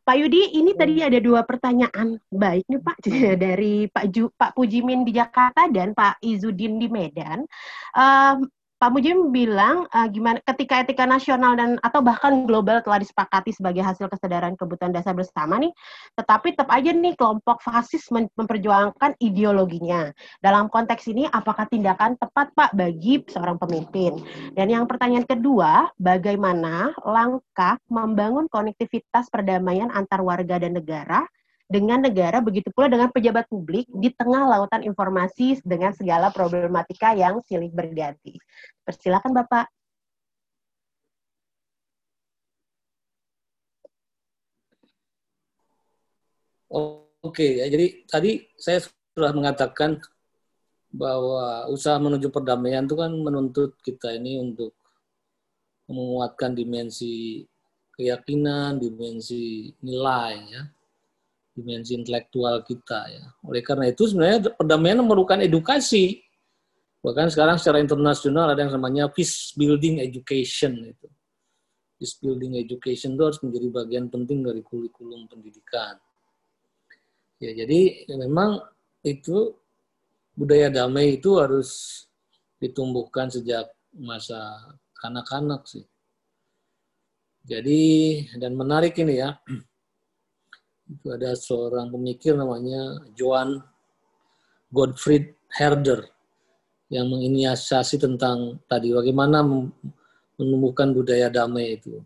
Pak 0.02 0.18
Yudi, 0.18 0.58
ini 0.58 0.74
tadi 0.74 0.98
ada 0.98 1.22
dua 1.22 1.46
pertanyaan 1.46 2.18
baik 2.26 2.66
nih 2.66 2.82
Pak 2.82 2.96
dari 3.46 3.86
Pak 3.86 4.10
Ju, 4.10 4.34
Pak 4.34 4.58
Pujimin 4.58 5.06
di 5.06 5.14
Jakarta 5.14 5.70
dan 5.70 5.94
Pak 5.94 6.18
Izudin 6.26 6.82
di 6.82 6.90
Medan. 6.90 7.46
Um, 7.94 8.50
Pak 8.84 8.92
Mujim 8.92 9.32
bilang 9.32 9.88
uh, 9.96 10.04
gimana 10.12 10.44
ketika 10.44 10.84
etika 10.84 11.08
nasional 11.08 11.56
dan 11.56 11.80
atau 11.80 12.04
bahkan 12.04 12.44
global 12.44 12.84
telah 12.84 13.00
disepakati 13.00 13.48
sebagai 13.48 13.80
hasil 13.80 14.12
kesadaran 14.12 14.60
kebutuhan 14.60 14.92
dasar 14.92 15.16
bersama 15.16 15.56
nih, 15.56 15.72
tetapi 16.20 16.52
tetap 16.52 16.68
aja 16.68 16.92
nih 16.92 17.16
kelompok 17.16 17.64
fasis 17.64 18.04
memperjuangkan 18.12 19.16
ideologinya. 19.24 20.12
Dalam 20.44 20.68
konteks 20.68 21.08
ini 21.08 21.24
apakah 21.24 21.64
tindakan 21.64 22.20
tepat 22.20 22.52
Pak 22.52 22.76
bagi 22.76 23.24
seorang 23.24 23.56
pemimpin? 23.56 24.20
Dan 24.52 24.68
yang 24.68 24.84
pertanyaan 24.84 25.24
kedua, 25.24 25.88
bagaimana 25.96 26.92
langkah 27.08 27.80
membangun 27.88 28.52
konektivitas 28.52 29.32
perdamaian 29.32 29.88
antar 29.96 30.20
warga 30.20 30.60
dan 30.60 30.76
negara 30.76 31.24
dengan 31.64 32.04
negara, 32.04 32.44
begitu 32.44 32.68
pula 32.70 32.92
dengan 32.92 33.08
pejabat 33.08 33.48
publik 33.48 33.88
di 33.88 34.12
tengah 34.12 34.44
lautan 34.46 34.84
informasi 34.84 35.58
dengan 35.64 35.96
segala 35.96 36.28
problematika 36.28 37.16
yang 37.16 37.40
silih 37.44 37.72
berganti. 37.72 38.36
Persilakan 38.84 39.32
Bapak. 39.32 39.66
Oke, 47.24 47.64
ya, 47.64 47.66
jadi 47.72 48.04
tadi 48.04 48.44
saya 48.60 48.84
sudah 48.84 49.32
mengatakan 49.32 49.96
bahwa 50.92 51.66
usaha 51.72 51.96
menuju 51.96 52.28
perdamaian 52.28 52.84
itu 52.84 52.94
kan 52.94 53.10
menuntut 53.10 53.74
kita 53.80 54.12
ini 54.12 54.38
untuk 54.38 54.76
menguatkan 55.88 56.52
dimensi 56.52 57.42
keyakinan, 57.96 58.76
dimensi 58.76 59.72
nilai, 59.80 60.34
ya, 60.50 60.62
dimensi 61.54 61.94
intelektual 61.94 62.66
kita. 62.66 63.00
Ya. 63.08 63.24
Oleh 63.46 63.62
karena 63.62 63.88
itu 63.88 64.10
sebenarnya 64.10 64.52
perdamaian 64.58 64.98
memerlukan 65.00 65.38
edukasi. 65.40 66.20
Bahkan 67.00 67.30
sekarang 67.30 67.56
secara 67.62 67.78
internasional 67.78 68.50
ada 68.50 68.66
yang 68.66 68.74
namanya 68.74 69.06
peace 69.08 69.54
building 69.54 70.02
education 70.02 70.90
itu. 70.90 71.08
Peace 71.94 72.18
building 72.18 72.58
education 72.58 73.14
itu 73.14 73.22
harus 73.22 73.38
menjadi 73.40 73.68
bagian 73.70 74.10
penting 74.10 74.42
dari 74.42 74.60
kurikulum 74.66 75.30
pendidikan. 75.30 75.94
Ya, 77.38 77.54
jadi 77.54 78.08
ya 78.08 78.16
memang 78.18 78.58
itu 79.04 79.54
budaya 80.34 80.72
damai 80.72 81.20
itu 81.20 81.38
harus 81.38 82.02
ditumbuhkan 82.58 83.30
sejak 83.30 83.70
masa 83.94 84.74
kanak-kanak 84.98 85.62
sih. 85.68 85.84
Jadi 87.44 88.24
dan 88.40 88.56
menarik 88.56 88.96
ini 88.98 89.20
ya. 89.20 89.38
Itu 90.84 91.16
ada 91.16 91.32
seorang 91.32 91.88
pemikir 91.88 92.36
namanya 92.36 93.08
Joan 93.16 93.56
Gottfried 94.68 95.32
Herder 95.54 96.04
yang 96.92 97.08
menginisiasi 97.08 97.96
tentang 97.96 98.60
tadi 98.68 98.92
bagaimana 98.92 99.40
menumbuhkan 100.36 100.92
budaya 100.92 101.32
damai 101.32 101.80
itu 101.80 102.04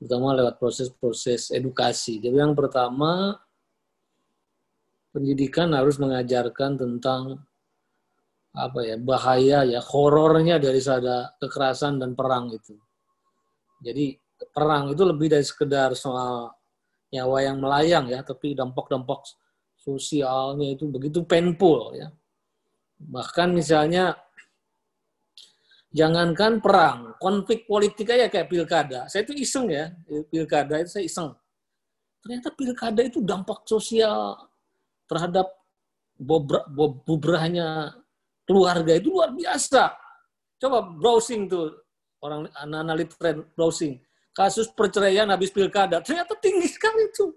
terutama 0.00 0.32
lewat 0.32 0.56
proses-proses 0.56 1.52
edukasi. 1.52 2.16
Jadi 2.16 2.40
yang 2.40 2.56
pertama 2.56 3.36
pendidikan 5.12 5.76
harus 5.76 6.00
mengajarkan 6.00 6.80
tentang 6.80 7.44
apa 8.56 8.80
ya 8.82 8.96
bahaya 8.98 9.62
ya 9.62 9.78
horornya 9.78 10.56
dari 10.56 10.80
sada 10.80 11.36
kekerasan 11.36 12.00
dan 12.00 12.16
perang 12.16 12.48
itu. 12.48 12.74
Jadi 13.84 14.16
perang 14.56 14.88
itu 14.96 15.04
lebih 15.04 15.36
dari 15.36 15.44
sekedar 15.44 15.92
soal 15.92 16.48
nyawa 17.10 17.38
yang 17.42 17.56
melayang 17.58 18.06
ya, 18.06 18.22
tapi 18.22 18.54
dampak-dampak 18.54 19.26
sosialnya 19.74 20.74
itu 20.78 20.86
begitu 20.86 21.26
painful 21.26 21.94
ya. 21.98 22.10
Bahkan 23.00 23.56
misalnya 23.56 24.14
jangankan 25.90 26.62
perang, 26.62 27.18
konflik 27.18 27.66
politik 27.66 28.06
aja 28.14 28.30
kayak 28.30 28.46
pilkada. 28.46 29.10
Saya 29.10 29.26
itu 29.26 29.34
iseng 29.34 29.66
ya, 29.72 29.90
pilkada 30.30 30.78
itu 30.78 30.90
saya 30.94 31.04
iseng. 31.08 31.34
Ternyata 32.20 32.48
pilkada 32.54 33.00
itu 33.02 33.24
dampak 33.24 33.64
sosial 33.66 34.36
terhadap 35.08 35.50
bubrahnya 37.08 37.96
keluarga 38.44 38.92
itu 38.94 39.08
luar 39.10 39.32
biasa. 39.32 39.96
Coba 40.60 40.84
browsing 40.84 41.48
tuh 41.48 41.72
orang 42.20 42.44
anak-anak 42.52 43.16
browsing 43.56 43.96
kasus 44.40 44.72
perceraian 44.72 45.28
habis 45.28 45.52
pilkada 45.52 46.00
ternyata 46.00 46.32
tinggi 46.40 46.64
sekali 46.64 47.12
itu. 47.12 47.36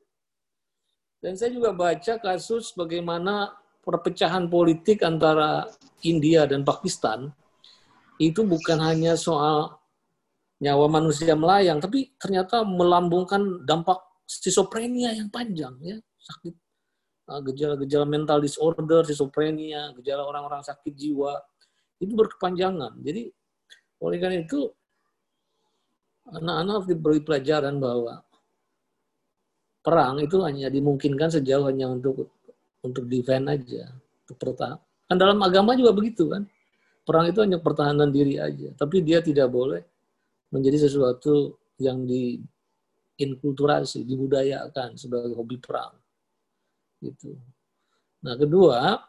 Dan 1.20 1.36
saya 1.36 1.52
juga 1.52 1.76
baca 1.76 2.20
kasus 2.20 2.72
bagaimana 2.76 3.52
perpecahan 3.84 4.48
politik 4.48 5.04
antara 5.04 5.68
India 6.04 6.48
dan 6.48 6.64
Pakistan 6.64 7.32
itu 8.20 8.48
bukan 8.48 8.80
hanya 8.80 9.20
soal 9.20 9.76
nyawa 10.64 10.88
manusia 10.88 11.36
melayang, 11.36 11.84
tapi 11.84 12.16
ternyata 12.16 12.64
melambungkan 12.64 13.68
dampak 13.68 14.00
skizofrenia 14.24 15.12
yang 15.12 15.28
panjang 15.28 15.76
ya 15.84 16.00
sakit 16.24 16.56
Ah, 17.24 17.40
gejala-gejala 17.40 18.04
mental 18.04 18.44
disorder, 18.44 19.08
schizophrenia, 19.08 19.96
gejala 19.96 20.28
orang-orang 20.28 20.60
sakit 20.60 20.92
jiwa, 20.92 21.40
itu 22.04 22.12
berkepanjangan. 22.20 23.00
Jadi 23.00 23.32
oleh 24.04 24.18
karena 24.20 24.44
itu 24.44 24.68
anak-anak 26.30 26.74
harus 26.80 26.88
diberi 26.88 27.20
pelajaran 27.20 27.82
bahwa 27.82 28.24
perang 29.84 30.24
itu 30.24 30.40
hanya 30.48 30.72
dimungkinkan 30.72 31.28
sejauh 31.28 31.68
hanya 31.68 31.92
untuk 31.92 32.32
untuk 32.84 33.08
defend 33.08 33.48
aja, 33.52 33.92
untuk 34.28 34.38
pertahanan. 34.40 34.80
Kan 35.08 35.18
dalam 35.20 35.40
agama 35.44 35.76
juga 35.76 35.92
begitu 35.92 36.32
kan. 36.32 36.48
Perang 37.04 37.28
itu 37.28 37.44
hanya 37.44 37.60
pertahanan 37.60 38.16
diri 38.16 38.40
aja, 38.40 38.72
tapi 38.80 39.04
dia 39.04 39.20
tidak 39.20 39.52
boleh 39.52 39.84
menjadi 40.56 40.88
sesuatu 40.88 41.60
yang 41.76 42.08
diinkulturasi, 42.08 44.08
dibudayakan 44.08 44.96
sebagai 44.96 45.36
hobi 45.36 45.60
perang. 45.60 45.92
Gitu. 47.04 47.36
Nah, 48.24 48.40
kedua, 48.40 49.04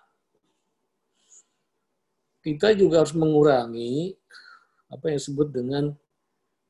kita 2.43 2.75
juga 2.75 3.07
harus 3.07 3.15
mengurangi 3.15 4.19
apa 4.91 5.15
yang 5.15 5.23
disebut 5.23 5.55
dengan 5.55 5.95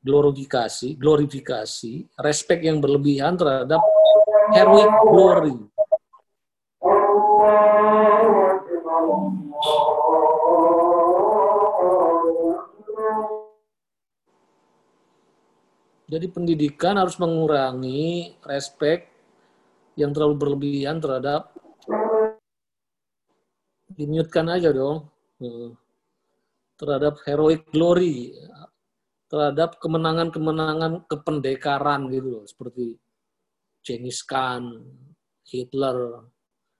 glorifikasi, 0.05 0.93
glorifikasi, 1.01 2.05
respek 2.21 2.69
yang 2.69 2.77
berlebihan 2.77 3.33
terhadap 3.33 3.81
heroic 4.53 4.91
glory. 5.01 5.57
Jadi 16.05 16.29
pendidikan 16.29 17.01
harus 17.01 17.17
mengurangi 17.17 18.37
respek 18.45 19.09
yang 19.97 20.13
terlalu 20.13 20.37
berlebihan 20.37 21.01
terhadap 21.01 21.49
dimutkan 23.97 24.45
aja 24.53 24.69
dong 24.69 25.09
hmm. 25.41 25.73
terhadap 26.77 27.17
heroic 27.25 27.65
glory 27.73 28.37
terhadap 29.25 29.81
kemenangan-kemenangan 29.81 31.09
kependekaran 31.09 32.07
gitu 32.13 32.27
loh 32.39 32.45
seperti 32.45 32.95
Genghis 33.85 34.25
Khan, 34.25 34.81
Hitler, 35.45 36.25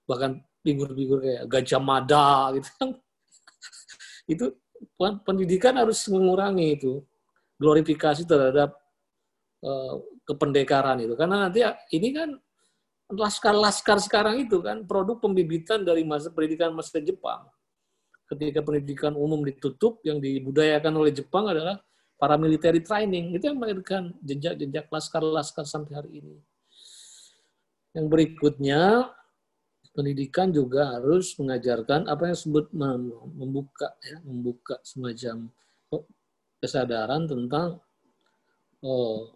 bahkan 0.06 0.42
figur-figur 0.62 1.22
kayak 1.22 1.44
Gajah 1.46 1.82
Mada 1.82 2.50
gitu 2.58 2.70
itu 4.32 4.46
pendidikan 4.98 5.78
harus 5.78 6.02
mengurangi 6.10 6.74
itu 6.74 7.02
glorifikasi 7.56 8.26
terhadap 8.26 8.74
uh, 9.62 9.94
kependekaran 10.26 10.98
itu 11.06 11.14
karena 11.14 11.46
nanti 11.46 11.62
ini 11.94 12.10
kan 12.10 12.34
laskar-laskar 13.14 14.02
sekarang 14.02 14.42
itu 14.42 14.58
kan 14.58 14.82
produk 14.82 15.22
pembibitan 15.22 15.86
dari 15.86 16.02
masa 16.02 16.34
pendidikan 16.34 16.74
masa 16.74 16.98
Jepang. 16.98 17.46
Ketika 18.26 18.58
pendidikan 18.66 19.14
umum 19.14 19.46
ditutup, 19.46 20.02
yang 20.02 20.18
dibudayakan 20.18 20.90
oleh 20.98 21.14
Jepang 21.14 21.46
adalah 21.46 21.78
paramilitary 22.16 22.80
training. 22.84 23.36
Itu 23.36 23.52
yang 23.52 23.60
melahirkan 23.60 24.16
jejak-jejak 24.24 24.88
laskar-laskar 24.88 25.64
sampai 25.64 25.92
hari 25.96 26.10
ini. 26.24 26.36
Yang 27.96 28.06
berikutnya, 28.12 29.12
pendidikan 29.96 30.52
juga 30.52 30.92
harus 30.96 31.32
mengajarkan 31.40 32.04
apa 32.04 32.28
yang 32.28 32.36
disebut 32.36 32.66
membuka 33.32 33.96
ya, 34.04 34.20
membuka 34.20 34.76
semacam 34.84 35.48
kesadaran 36.60 37.24
tentang 37.24 37.80
oh, 38.84 39.32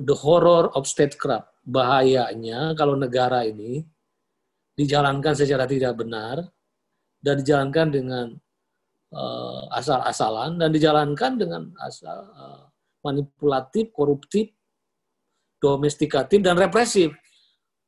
the 0.00 0.16
horror 0.16 0.72
of 0.72 0.88
statecraft 0.88 1.52
bahayanya 1.68 2.72
kalau 2.72 2.96
negara 2.96 3.44
ini 3.44 3.84
dijalankan 4.72 5.36
secara 5.36 5.68
tidak 5.68 5.92
benar 6.00 6.48
dan 7.20 7.34
dijalankan 7.44 7.88
dengan 7.92 8.26
uh, 9.14 9.66
asal-asalan 9.74 10.58
dan 10.58 10.70
dijalankan 10.70 11.38
dengan 11.38 11.62
asal 11.82 12.26
uh, 12.34 12.62
manipulatif, 13.04 13.90
koruptif, 13.94 14.50
domestikatif 15.60 16.40
dan 16.40 16.56
represif. 16.56 17.12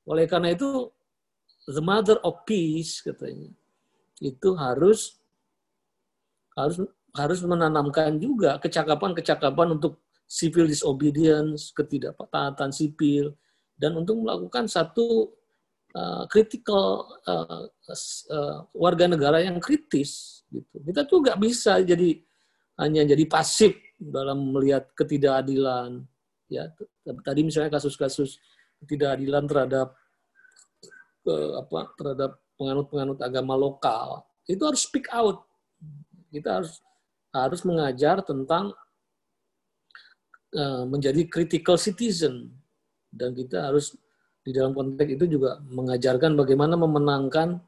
Oleh 0.07 0.27
karena 0.27 0.53
itu 0.53 0.91
the 1.71 1.83
mother 1.83 2.19
of 2.27 2.43
peace 2.43 2.99
katanya 3.01 3.55
itu 4.19 4.55
harus 4.55 5.19
harus 6.59 6.83
harus 7.13 7.41
menanamkan 7.45 8.17
juga 8.17 8.57
kecakapan-kecakapan 8.61 9.77
untuk 9.77 10.01
civil 10.25 10.65
disobedience, 10.65 11.77
ketidaktaatan 11.77 12.73
sipil, 12.73 13.37
dan 13.77 13.93
untuk 14.01 14.25
melakukan 14.25 14.65
satu 14.65 15.29
uh, 15.97 16.25
uh, 16.27 17.67
uh, 18.33 18.57
warga 18.73 19.05
negara 19.09 19.45
yang 19.45 19.61
kritis 19.61 20.43
gitu. 20.49 20.77
Kita 20.85 21.05
tuh 21.05 21.21
nggak 21.25 21.39
bisa 21.41 21.81
jadi 21.85 22.21
hanya 22.81 23.05
jadi 23.05 23.25
pasif 23.29 23.77
dalam 24.01 24.53
melihat 24.53 24.89
ketidakadilan 24.97 26.03
ya. 26.49 26.69
Tadi 27.05 27.41
misalnya 27.45 27.73
kasus-kasus 27.73 28.41
ketidakadilan 28.83 29.45
terhadap 29.47 29.95
uh, 31.29 31.61
apa 31.63 31.81
terhadap 32.01 32.31
penganut-penganut 32.57 33.19
agama 33.23 33.55
lokal 33.55 34.27
itu 34.49 34.63
harus 34.65 34.83
speak 34.83 35.07
out. 35.13 35.45
Kita 36.33 36.61
harus 36.61 36.81
harus 37.33 37.61
mengajar 37.65 38.21
tentang 38.25 38.73
uh, 40.57 40.85
menjadi 40.89 41.25
critical 41.29 41.77
citizen. 41.81 42.53
Dan 43.13 43.37
kita 43.37 43.69
harus 43.69 43.93
di 44.43 44.51
dalam 44.51 44.75
konteks 44.75 45.11
itu 45.15 45.39
juga 45.39 45.63
mengajarkan 45.71 46.35
bagaimana 46.35 46.75
memenangkan 46.75 47.63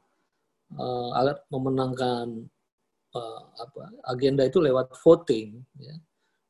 uh, 0.75 1.35
memenangkan 1.47 2.45
uh, 3.15 3.41
apa 3.55 3.95
agenda 4.11 4.43
itu 4.43 4.59
lewat 4.59 4.91
voting 4.99 5.55
ya 5.79 5.95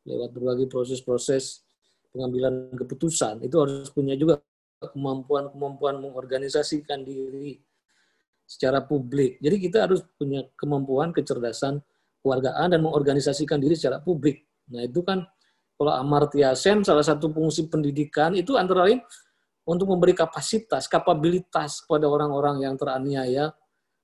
lewat 0.05 0.33
berbagai 0.33 0.65
proses-proses 0.69 1.65
pengambilan 2.13 2.73
keputusan 2.73 3.41
itu 3.45 3.55
harus 3.57 3.89
punya 3.93 4.17
juga 4.17 4.41
kemampuan-kemampuan 4.81 5.97
mengorganisasikan 5.97 7.01
diri 7.01 7.57
secara 8.45 8.85
publik. 8.85 9.41
Jadi 9.41 9.57
kita 9.57 9.89
harus 9.89 10.05
punya 10.15 10.45
kemampuan 10.53 11.09
kecerdasan 11.09 11.81
kewargaan 12.21 12.77
dan 12.77 12.79
mengorganisasikan 12.85 13.57
diri 13.57 13.73
secara 13.73 13.97
publik. 14.01 14.45
Nah 14.69 14.85
itu 14.85 15.01
kan 15.01 15.25
kalau 15.75 15.93
Amartya 15.97 16.53
Sen 16.55 16.85
salah 16.85 17.03
satu 17.03 17.33
fungsi 17.33 17.67
pendidikan 17.67 18.37
itu 18.37 18.55
antara 18.55 18.87
lain 18.87 19.01
untuk 19.65 19.89
memberi 19.89 20.13
kapasitas, 20.13 20.85
kapabilitas 20.85 21.81
kepada 21.81 22.05
orang-orang 22.05 22.61
yang 22.61 22.77
teraniaya, 22.77 23.49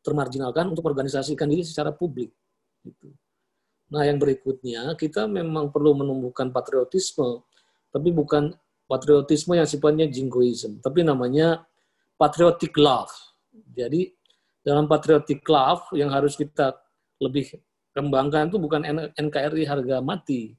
termarginalkan 0.01 0.73
untuk 0.73 0.90
organisasikan 0.90 1.45
diri 1.45 1.61
secara 1.61 1.93
publik. 1.93 2.33
Gitu. 2.81 3.14
Nah, 3.93 4.01
yang 4.07 4.17
berikutnya 4.17 4.98
kita 4.98 5.30
memang 5.30 5.69
perlu 5.69 5.93
menumbuhkan 5.93 6.49
patriotisme, 6.49 7.45
tapi 7.93 8.09
bukan 8.09 8.49
patriotisme 8.90 9.53
yang 9.53 9.69
sifatnya 9.69 10.09
jingoism, 10.09 10.81
tapi 10.81 11.06
namanya 11.06 11.61
patriotic 12.17 12.73
love. 12.81 13.14
Jadi 13.51 14.09
dalam 14.65 14.90
patriotic 14.90 15.45
love 15.45 15.93
yang 15.93 16.09
harus 16.09 16.33
kita 16.33 16.73
lebih 17.22 17.53
kembangkan 17.93 18.49
itu 18.49 18.57
bukan 18.57 18.81
NKRI 19.14 19.64
harga 19.67 20.01
mati, 20.01 20.56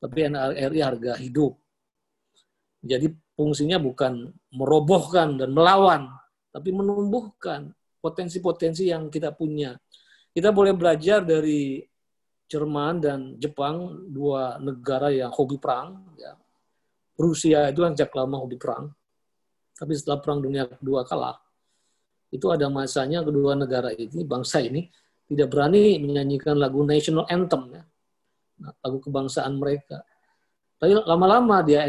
tapi 0.00 0.26
NKRI 0.26 0.80
harga 0.82 1.12
hidup. 1.20 1.54
Jadi 2.82 3.12
fungsinya 3.36 3.76
bukan 3.76 4.32
merobohkan 4.56 5.36
dan 5.36 5.52
melawan, 5.52 6.08
tapi 6.50 6.72
menumbuhkan 6.72 7.70
potensi-potensi 8.00 8.88
yang 8.88 9.12
kita 9.12 9.36
punya. 9.36 9.76
Kita 10.32 10.50
boleh 10.52 10.72
belajar 10.72 11.20
dari 11.22 11.84
Jerman 12.46 12.94
dan 13.02 13.18
Jepang, 13.36 14.08
dua 14.08 14.56
negara 14.56 15.12
yang 15.12 15.28
hobi 15.34 15.60
perang. 15.60 16.16
Ya. 16.16 16.32
Rusia 17.16 17.68
itu 17.68 17.84
kan 17.84 17.92
sejak 17.92 18.12
lama 18.16 18.40
hobi 18.40 18.56
perang. 18.56 18.92
Tapi 19.76 19.92
setelah 19.92 20.24
Perang 20.24 20.40
Dunia 20.40 20.64
Kedua 20.64 21.04
kalah, 21.04 21.36
itu 22.32 22.48
ada 22.48 22.72
masanya 22.72 23.20
kedua 23.20 23.52
negara 23.52 23.92
ini, 23.92 24.24
bangsa 24.24 24.64
ini, 24.64 24.88
tidak 25.28 25.52
berani 25.52 26.00
menyanyikan 26.00 26.56
lagu 26.56 26.80
national 26.80 27.28
anthem, 27.28 27.76
ya. 27.76 27.82
lagu 28.80 28.98
kebangsaan 29.04 29.60
mereka. 29.60 30.00
Tapi 30.76 30.92
lama-lama 31.08 31.64
dia 31.64 31.88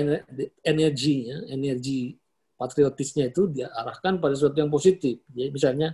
energinya, 0.63 1.43
energi 1.51 2.15
patriotisnya 2.55 3.29
itu 3.29 3.51
dia 3.51 3.67
arahkan 3.75 4.17
pada 4.17 4.33
sesuatu 4.33 4.57
yang 4.63 4.71
positif. 4.71 5.19
Jadi 5.29 5.49
misalnya 5.51 5.89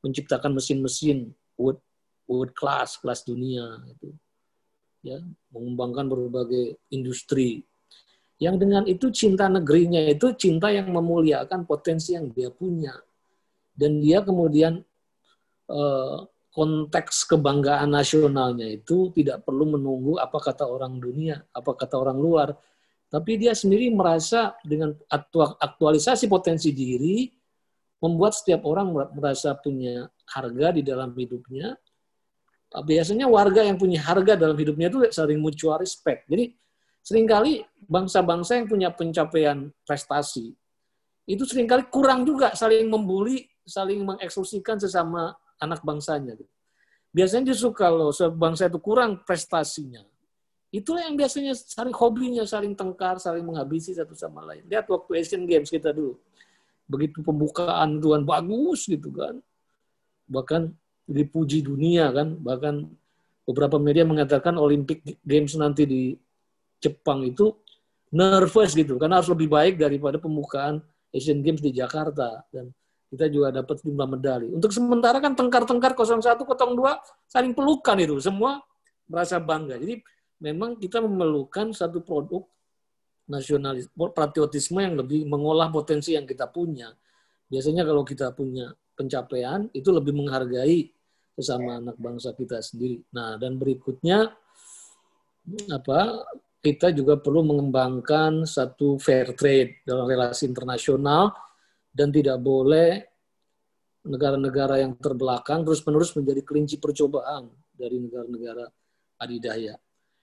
menciptakan 0.00 0.56
mesin-mesin 0.56 1.28
wood 1.60 1.76
wood 2.24 2.52
class, 2.56 2.96
kelas 3.00 3.24
dunia 3.28 3.64
itu. 3.88 4.08
Ya, 5.04 5.22
mengembangkan 5.54 6.10
berbagai 6.10 6.80
industri. 6.90 7.62
Yang 8.38 8.56
dengan 8.66 8.82
itu 8.86 9.06
cinta 9.14 9.46
negerinya 9.46 9.98
itu 10.10 10.34
cinta 10.34 10.70
yang 10.70 10.90
memuliakan 10.90 11.68
potensi 11.68 12.18
yang 12.18 12.32
dia 12.34 12.50
punya. 12.50 12.96
Dan 13.76 14.02
dia 14.02 14.24
kemudian 14.24 14.82
eh, 15.70 16.18
konteks 16.58 17.30
kebanggaan 17.30 17.94
nasionalnya 17.94 18.66
itu 18.66 19.14
tidak 19.14 19.46
perlu 19.46 19.78
menunggu 19.78 20.18
apa 20.18 20.42
kata 20.42 20.66
orang 20.66 20.98
dunia, 20.98 21.38
apa 21.54 21.70
kata 21.78 21.94
orang 21.94 22.18
luar, 22.18 22.50
tapi 23.06 23.38
dia 23.38 23.54
sendiri 23.54 23.86
merasa 23.94 24.58
dengan 24.66 24.90
aktualisasi 25.62 26.26
potensi 26.26 26.74
diri 26.74 27.30
membuat 28.02 28.34
setiap 28.34 28.66
orang 28.66 28.90
merasa 29.14 29.54
punya 29.54 30.10
harga 30.34 30.74
di 30.74 30.82
dalam 30.82 31.14
hidupnya. 31.14 31.78
Biasanya 32.74 33.30
warga 33.30 33.62
yang 33.62 33.78
punya 33.78 34.02
harga 34.02 34.34
dalam 34.34 34.58
hidupnya 34.58 34.90
itu 34.90 34.98
saling 35.14 35.38
mutual 35.38 35.78
respect. 35.78 36.26
Jadi 36.26 36.58
sering 37.06 37.30
kali 37.30 37.62
bangsa-bangsa 37.86 38.58
yang 38.58 38.66
punya 38.66 38.90
pencapaian 38.90 39.70
prestasi 39.86 40.58
itu 41.28 41.44
sering 41.44 41.68
kali 41.68 41.86
kurang 41.92 42.24
juga 42.24 42.56
saling 42.56 42.88
membuli, 42.88 43.44
saling 43.62 44.00
mengeksklusikan 44.00 44.80
sesama 44.80 45.36
anak 45.58 45.82
bangsanya. 45.82 46.38
Biasanya 47.12 47.54
justru 47.54 47.74
kalau 47.74 48.14
bangsa 48.36 48.68
itu 48.70 48.78
kurang 48.78 49.22
prestasinya, 49.24 50.04
itulah 50.68 51.04
yang 51.08 51.16
biasanya 51.16 51.56
saling 51.56 51.96
hobinya, 51.96 52.44
saling 52.44 52.76
tengkar, 52.76 53.16
saling 53.16 53.44
menghabisi 53.44 53.96
satu 53.96 54.12
sama 54.12 54.44
lain. 54.44 54.64
Lihat 54.68 54.86
waktu 54.88 55.10
Asian 55.16 55.44
Games 55.48 55.72
kita 55.72 55.92
dulu. 55.92 56.20
Begitu 56.88 57.20
pembukaan 57.20 58.00
Tuhan 58.00 58.24
bagus 58.24 58.88
gitu 58.88 59.12
kan. 59.12 59.40
Bahkan 60.28 60.72
dipuji 61.08 61.64
dunia 61.64 62.12
kan. 62.12 62.36
Bahkan 62.36 62.74
beberapa 63.48 63.76
media 63.80 64.04
mengatakan 64.04 64.56
Olympic 64.56 65.04
Games 65.24 65.56
nanti 65.56 65.84
di 65.88 66.02
Jepang 66.80 67.24
itu 67.24 67.52
nervous 68.12 68.72
gitu. 68.72 68.96
Karena 68.96 69.20
harus 69.20 69.28
lebih 69.32 69.52
baik 69.52 69.80
daripada 69.80 70.16
pembukaan 70.20 70.80
Asian 71.12 71.40
Games 71.44 71.60
di 71.60 71.72
Jakarta. 71.72 72.44
Dan 72.52 72.72
kita 73.08 73.26
juga 73.32 73.48
dapat 73.50 73.80
jumlah 73.80 74.08
medali. 74.08 74.48
Untuk 74.52 74.68
sementara 74.72 75.16
kan 75.18 75.32
tengkar-tengkar 75.32 75.96
01, 75.96 76.44
02 76.44 77.00
saling 77.24 77.52
pelukan 77.56 77.96
itu. 77.96 78.20
Semua 78.20 78.60
merasa 79.08 79.40
bangga. 79.40 79.80
Jadi 79.80 80.04
memang 80.44 80.76
kita 80.76 81.00
memerlukan 81.00 81.72
satu 81.72 82.04
produk 82.04 82.44
nasionalis, 83.28 83.88
patriotisme 83.92 84.80
yang 84.80 84.96
lebih 85.00 85.24
mengolah 85.24 85.72
potensi 85.72 86.16
yang 86.16 86.28
kita 86.28 86.48
punya. 86.48 86.92
Biasanya 87.48 87.84
kalau 87.84 88.04
kita 88.04 88.32
punya 88.36 88.72
pencapaian, 88.92 89.68
itu 89.72 89.88
lebih 89.88 90.12
menghargai 90.12 90.92
sesama 91.32 91.80
anak 91.80 91.96
bangsa 91.96 92.36
kita 92.36 92.60
sendiri. 92.60 93.00
Nah, 93.14 93.40
dan 93.40 93.56
berikutnya 93.56 94.32
apa 95.72 96.00
kita 96.60 96.92
juga 96.92 97.16
perlu 97.16 97.46
mengembangkan 97.46 98.44
satu 98.44 99.00
fair 99.00 99.32
trade 99.32 99.80
dalam 99.86 100.04
relasi 100.04 100.44
internasional 100.44 101.32
dan 101.98 102.14
tidak 102.14 102.38
boleh 102.38 103.02
negara-negara 104.06 104.86
yang 104.86 104.94
terbelakang 104.94 105.66
terus-menerus 105.66 106.14
menjadi 106.14 106.46
kelinci 106.46 106.78
percobaan 106.78 107.50
dari 107.74 107.98
negara-negara 107.98 108.70
adidaya. 109.18 109.74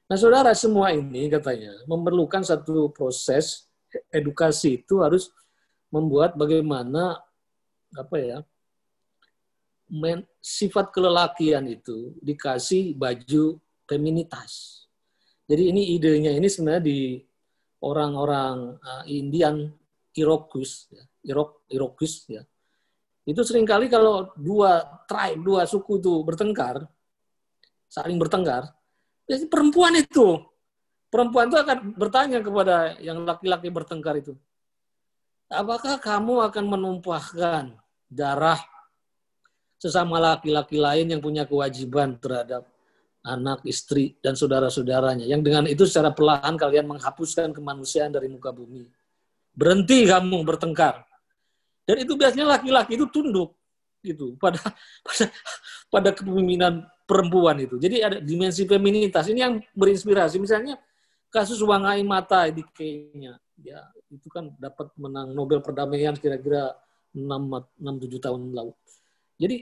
Nah, 0.08 0.16
saudara, 0.16 0.56
semua 0.56 0.96
ini 0.96 1.28
katanya 1.28 1.76
memerlukan 1.84 2.48
satu 2.48 2.96
proses 2.96 3.68
edukasi 4.08 4.80
itu 4.80 5.04
harus 5.04 5.36
membuat 5.92 6.40
bagaimana 6.40 7.20
apa 7.96 8.16
ya 8.20 8.38
men, 9.92 10.24
sifat 10.40 10.92
kelelakian 10.92 11.68
itu 11.68 12.16
dikasih 12.24 12.96
baju 12.96 13.60
feminitas. 13.86 14.84
Jadi 15.46 15.70
ini 15.70 15.94
idenya 15.94 16.34
ini 16.34 16.50
sebenarnya 16.50 16.84
di 16.84 17.22
orang-orang 17.86 18.82
uh, 18.82 19.04
Indian 19.06 19.70
Iroquois, 20.18 20.90
ya. 20.90 21.06
Iroquois, 21.26 22.14
ya. 22.30 22.46
Itu 23.26 23.42
sering 23.42 23.66
kali 23.66 23.90
kalau 23.90 24.30
dua 24.38 24.86
tribe, 25.10 25.42
dua 25.42 25.66
suku 25.66 25.98
itu 25.98 26.22
bertengkar, 26.22 26.86
saling 27.90 28.22
bertengkar, 28.22 28.70
jadi 29.26 29.50
perempuan 29.50 29.98
itu, 29.98 30.38
perempuan 31.10 31.50
itu 31.50 31.58
akan 31.58 31.78
bertanya 31.98 32.40
kepada 32.46 32.94
yang 33.02 33.26
laki-laki 33.26 33.74
bertengkar 33.74 34.22
itu, 34.22 34.38
apakah 35.50 35.98
kamu 35.98 36.46
akan 36.54 36.66
menumpahkan 36.70 37.74
darah 38.06 38.62
sesama 39.82 40.22
laki-laki 40.22 40.78
lain 40.78 41.18
yang 41.18 41.22
punya 41.22 41.50
kewajiban 41.50 42.22
terhadap 42.22 42.70
anak, 43.26 43.66
istri, 43.66 44.14
dan 44.22 44.38
saudara-saudaranya. 44.38 45.26
Yang 45.26 45.42
dengan 45.42 45.66
itu 45.66 45.84
secara 45.90 46.14
perlahan 46.14 46.54
kalian 46.54 46.86
menghapuskan 46.86 47.52
kemanusiaan 47.58 48.14
dari 48.14 48.30
muka 48.30 48.54
bumi. 48.54 48.86
Berhenti 49.50 50.06
kamu 50.06 50.46
bertengkar. 50.46 51.02
Dan 51.86 52.02
itu 52.02 52.18
biasanya 52.18 52.58
laki-laki 52.58 52.98
itu 52.98 53.06
tunduk 53.14 53.54
gitu 54.06 54.38
pada 54.38 54.62
pada 55.06 55.26
pada 55.90 56.10
kepemimpinan 56.14 56.86
perempuan 57.06 57.58
itu. 57.62 57.78
Jadi 57.78 57.96
ada 58.02 58.18
dimensi 58.22 58.66
feminitas 58.66 59.30
ini 59.30 59.40
yang 59.42 59.62
berinspirasi. 59.78 60.42
Misalnya 60.42 60.78
kasus 61.30 61.62
Wangai 61.62 62.02
Mata 62.02 62.50
di 62.50 62.66
Kenya, 62.74 63.38
ya 63.62 63.82
itu 64.10 64.30
kan 64.30 64.54
dapat 64.58 64.94
menang 64.98 65.34
Nobel 65.34 65.62
perdamaian 65.62 66.14
kira-kira 66.18 66.74
6 67.14 67.22
6 67.82 67.82
7 67.82 68.26
tahun 68.26 68.42
lalu. 68.54 68.74
Jadi 69.38 69.58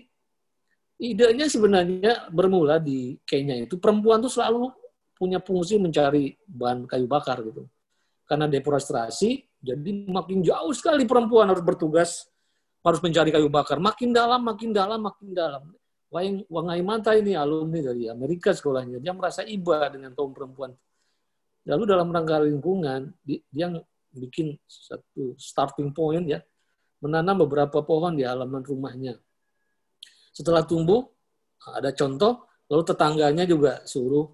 idenya 1.03 1.45
sebenarnya 1.52 2.32
bermula 2.32 2.80
di 2.80 3.19
Kenya 3.27 3.60
itu 3.60 3.76
perempuan 3.76 4.24
tuh 4.24 4.32
selalu 4.32 4.72
punya 5.14 5.40
fungsi 5.40 5.80
mencari 5.80 6.35
bahan 6.48 6.88
kayu 6.88 7.08
bakar 7.08 7.43
gitu. 7.43 7.68
Karena 8.24 8.48
deforestasi, 8.48 9.43
jadi 9.64 9.92
makin 10.11 10.43
jauh 10.43 10.75
sekali 10.75 11.08
perempuan 11.08 11.48
harus 11.48 11.64
bertugas, 11.64 12.27
harus 12.83 13.00
mencari 13.00 13.32
kayu 13.32 13.48
bakar. 13.48 13.80
Makin 13.80 14.11
dalam, 14.11 14.43
makin 14.43 14.75
dalam, 14.75 15.00
makin 15.00 15.32
dalam. 15.32 15.64
Wayang 16.11 16.45
Wangai 16.51 16.83
Mata 16.83 17.16
ini 17.16 17.33
alumni 17.33 17.80
dari 17.80 18.11
Amerika 18.11 18.51
sekolahnya. 18.51 19.00
Dia 19.00 19.16
merasa 19.16 19.42
iba 19.48 19.88
dengan 19.88 20.11
kaum 20.14 20.35
perempuan. 20.35 20.75
Lalu 21.64 21.83
dalam 21.88 22.11
rangka 22.11 22.43
lingkungan, 22.43 23.16
dia 23.24 23.72
bikin 24.11 24.59
satu 24.67 25.33
starting 25.40 25.95
point 25.95 26.27
ya, 26.27 26.43
menanam 27.00 27.48
beberapa 27.48 27.80
pohon 27.82 28.19
di 28.19 28.27
halaman 28.27 28.61
rumahnya. 28.61 29.16
Setelah 30.35 30.67
tumbuh, 30.67 31.08
ada 31.72 31.95
contoh, 31.95 32.51
lalu 32.67 32.83
tetangganya 32.83 33.48
juga 33.48 33.80
suruh 33.88 34.27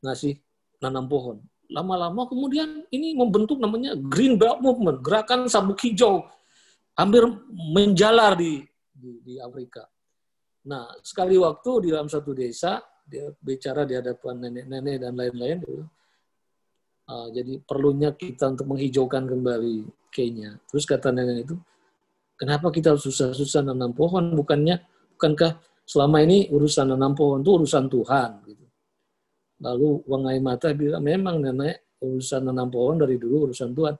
ngasih 0.00 0.40
nanam 0.80 1.04
pohon. 1.04 1.36
Lama-lama 1.68 2.24
kemudian 2.24 2.88
ini 2.88 3.12
membentuk 3.12 3.60
namanya 3.60 3.92
Green 3.96 4.40
Belt 4.40 4.64
Movement, 4.64 5.04
gerakan 5.04 5.52
sabuk 5.52 5.76
hijau, 5.84 6.24
hampir 6.96 7.28
menjalar 7.52 8.34
di, 8.40 8.64
di, 8.88 9.20
di 9.20 9.34
Afrika. 9.36 9.84
Nah, 10.68 10.88
sekali 11.04 11.36
waktu 11.36 11.70
di 11.84 11.88
dalam 11.92 12.08
satu 12.08 12.32
desa, 12.32 12.80
dia 13.08 13.32
bicara 13.40 13.88
di 13.88 13.96
hadapan 13.96 14.48
nenek-nenek 14.48 14.96
dan 15.00 15.12
lain-lain, 15.16 15.58
uh, 17.08 17.28
jadi 17.32 17.56
perlunya 17.64 18.12
kita 18.12 18.52
untuk 18.52 18.76
menghijaukan 18.76 19.24
kembali 19.24 19.88
Kenya. 20.12 20.60
Terus 20.68 20.84
kata 20.84 21.08
nenek 21.08 21.48
itu, 21.48 21.56
kenapa 22.36 22.68
kita 22.68 22.96
susah-susah 22.96 23.64
nanam 23.64 23.96
pohon? 23.96 24.36
Bukannya, 24.36 24.80
bukankah 25.16 25.56
selama 25.88 26.20
ini 26.20 26.52
urusan 26.52 26.92
nanam 26.92 27.16
pohon 27.16 27.40
itu 27.40 27.50
urusan 27.64 27.88
Tuhan? 27.88 28.30
Gitu. 28.44 28.64
Lalu 29.58 30.06
Wangai 30.06 30.38
Mata 30.38 30.70
bilang, 30.70 31.02
memang 31.02 31.42
nenek 31.42 31.98
urusan 31.98 32.46
nanam 32.46 32.70
pohon 32.70 33.02
dari 33.02 33.18
dulu 33.18 33.50
urusan 33.50 33.74
Tuhan. 33.74 33.94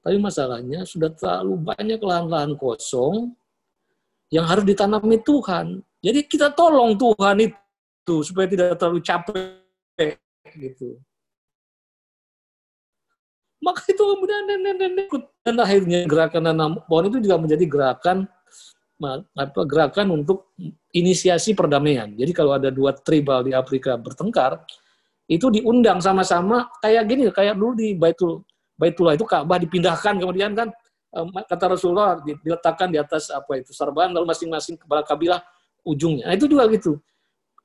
Tapi 0.00 0.16
masalahnya 0.16 0.86
sudah 0.86 1.12
terlalu 1.12 1.60
banyak 1.60 2.00
lahan-lahan 2.00 2.54
kosong 2.56 3.34
yang 4.30 4.46
harus 4.46 4.64
ditanami 4.64 5.18
Tuhan. 5.20 5.82
Jadi 6.00 6.24
kita 6.24 6.54
tolong 6.54 6.96
Tuhan 6.96 7.36
itu 7.44 8.14
supaya 8.24 8.46
tidak 8.48 8.78
terlalu 8.80 9.02
capek 9.04 10.16
gitu. 10.56 10.96
Maka 13.60 13.84
itu 13.92 14.00
kemudian 14.00 14.48
nenek-nenek 14.48 15.12
dan 15.44 15.56
akhirnya 15.60 16.08
gerakan 16.08 16.48
nanam 16.48 16.70
pohon 16.88 17.12
itu 17.12 17.20
juga 17.20 17.36
menjadi 17.36 17.64
gerakan 17.68 18.24
apa 19.36 19.60
gerakan 19.64 20.12
untuk 20.16 20.52
inisiasi 20.96 21.52
perdamaian. 21.52 22.08
Jadi 22.12 22.32
kalau 22.32 22.56
ada 22.56 22.72
dua 22.72 22.96
tribal 22.96 23.44
di 23.44 23.52
Afrika 23.52 24.00
bertengkar, 24.00 24.64
itu 25.30 25.46
diundang 25.54 26.02
sama-sama 26.02 26.66
kayak 26.82 27.06
gini 27.06 27.30
kayak 27.30 27.54
dulu 27.54 27.78
di 27.78 27.94
Baitul 27.94 28.42
Baitullah 28.74 29.14
itu 29.14 29.22
Ka'bah 29.28 29.62
dipindahkan 29.62 30.18
kemudian 30.18 30.58
kan 30.58 30.74
kata 31.46 31.76
Rasulullah 31.76 32.18
diletakkan 32.22 32.90
di 32.90 32.98
atas 32.98 33.30
apa 33.30 33.62
itu 33.62 33.70
sarban 33.70 34.10
lalu 34.10 34.30
masing-masing 34.30 34.78
kepala 34.78 35.02
kabilah 35.02 35.42
ujungnya. 35.82 36.30
Nah, 36.30 36.34
itu 36.38 36.46
juga 36.46 36.70
gitu. 36.70 37.02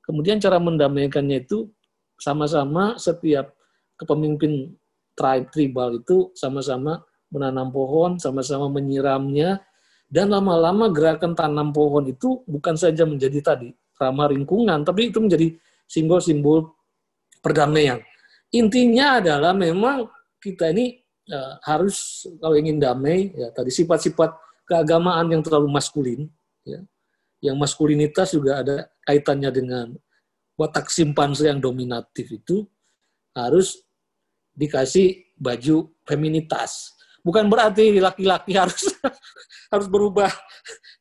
Kemudian 0.02 0.42
cara 0.42 0.58
mendamaikannya 0.58 1.46
itu 1.46 1.70
sama-sama 2.18 2.98
setiap 2.98 3.54
kepemimpin 3.98 4.74
tribe 5.14 5.46
tribal 5.50 6.02
itu 6.02 6.30
sama-sama 6.34 7.02
menanam 7.30 7.70
pohon, 7.70 8.18
sama-sama 8.18 8.70
menyiramnya 8.70 9.62
dan 10.06 10.30
lama-lama 10.30 10.90
gerakan 10.90 11.34
tanam 11.34 11.74
pohon 11.74 12.06
itu 12.06 12.42
bukan 12.46 12.78
saja 12.78 13.02
menjadi 13.02 13.42
tadi 13.42 13.74
ramah 13.98 14.30
lingkungan, 14.30 14.84
tapi 14.86 15.10
itu 15.10 15.18
menjadi 15.18 15.56
simbol-simbol 15.88 16.70
perdamaian. 17.46 18.02
Intinya 18.50 19.22
adalah 19.22 19.54
memang 19.54 20.10
kita 20.42 20.74
ini 20.74 20.98
uh, 21.30 21.62
harus 21.62 22.26
kalau 22.42 22.58
ingin 22.58 22.82
damai 22.82 23.30
ya 23.30 23.54
tadi 23.54 23.70
sifat-sifat 23.70 24.34
keagamaan 24.66 25.30
yang 25.30 25.46
terlalu 25.46 25.70
maskulin 25.70 26.26
ya. 26.66 26.82
Yang 27.38 27.56
maskulinitas 27.62 28.34
juga 28.34 28.66
ada 28.66 28.90
kaitannya 29.06 29.50
dengan 29.54 29.86
watak 30.58 30.90
simpanse 30.90 31.46
yang 31.46 31.62
dominatif 31.62 32.26
itu 32.34 32.66
harus 33.36 33.78
dikasih 34.56 35.36
baju 35.36 35.92
feminitas. 36.02 36.96
Bukan 37.20 37.46
berarti 37.46 38.00
laki-laki 38.00 38.56
harus 38.56 38.90
harus 39.72 39.86
berubah 39.86 40.32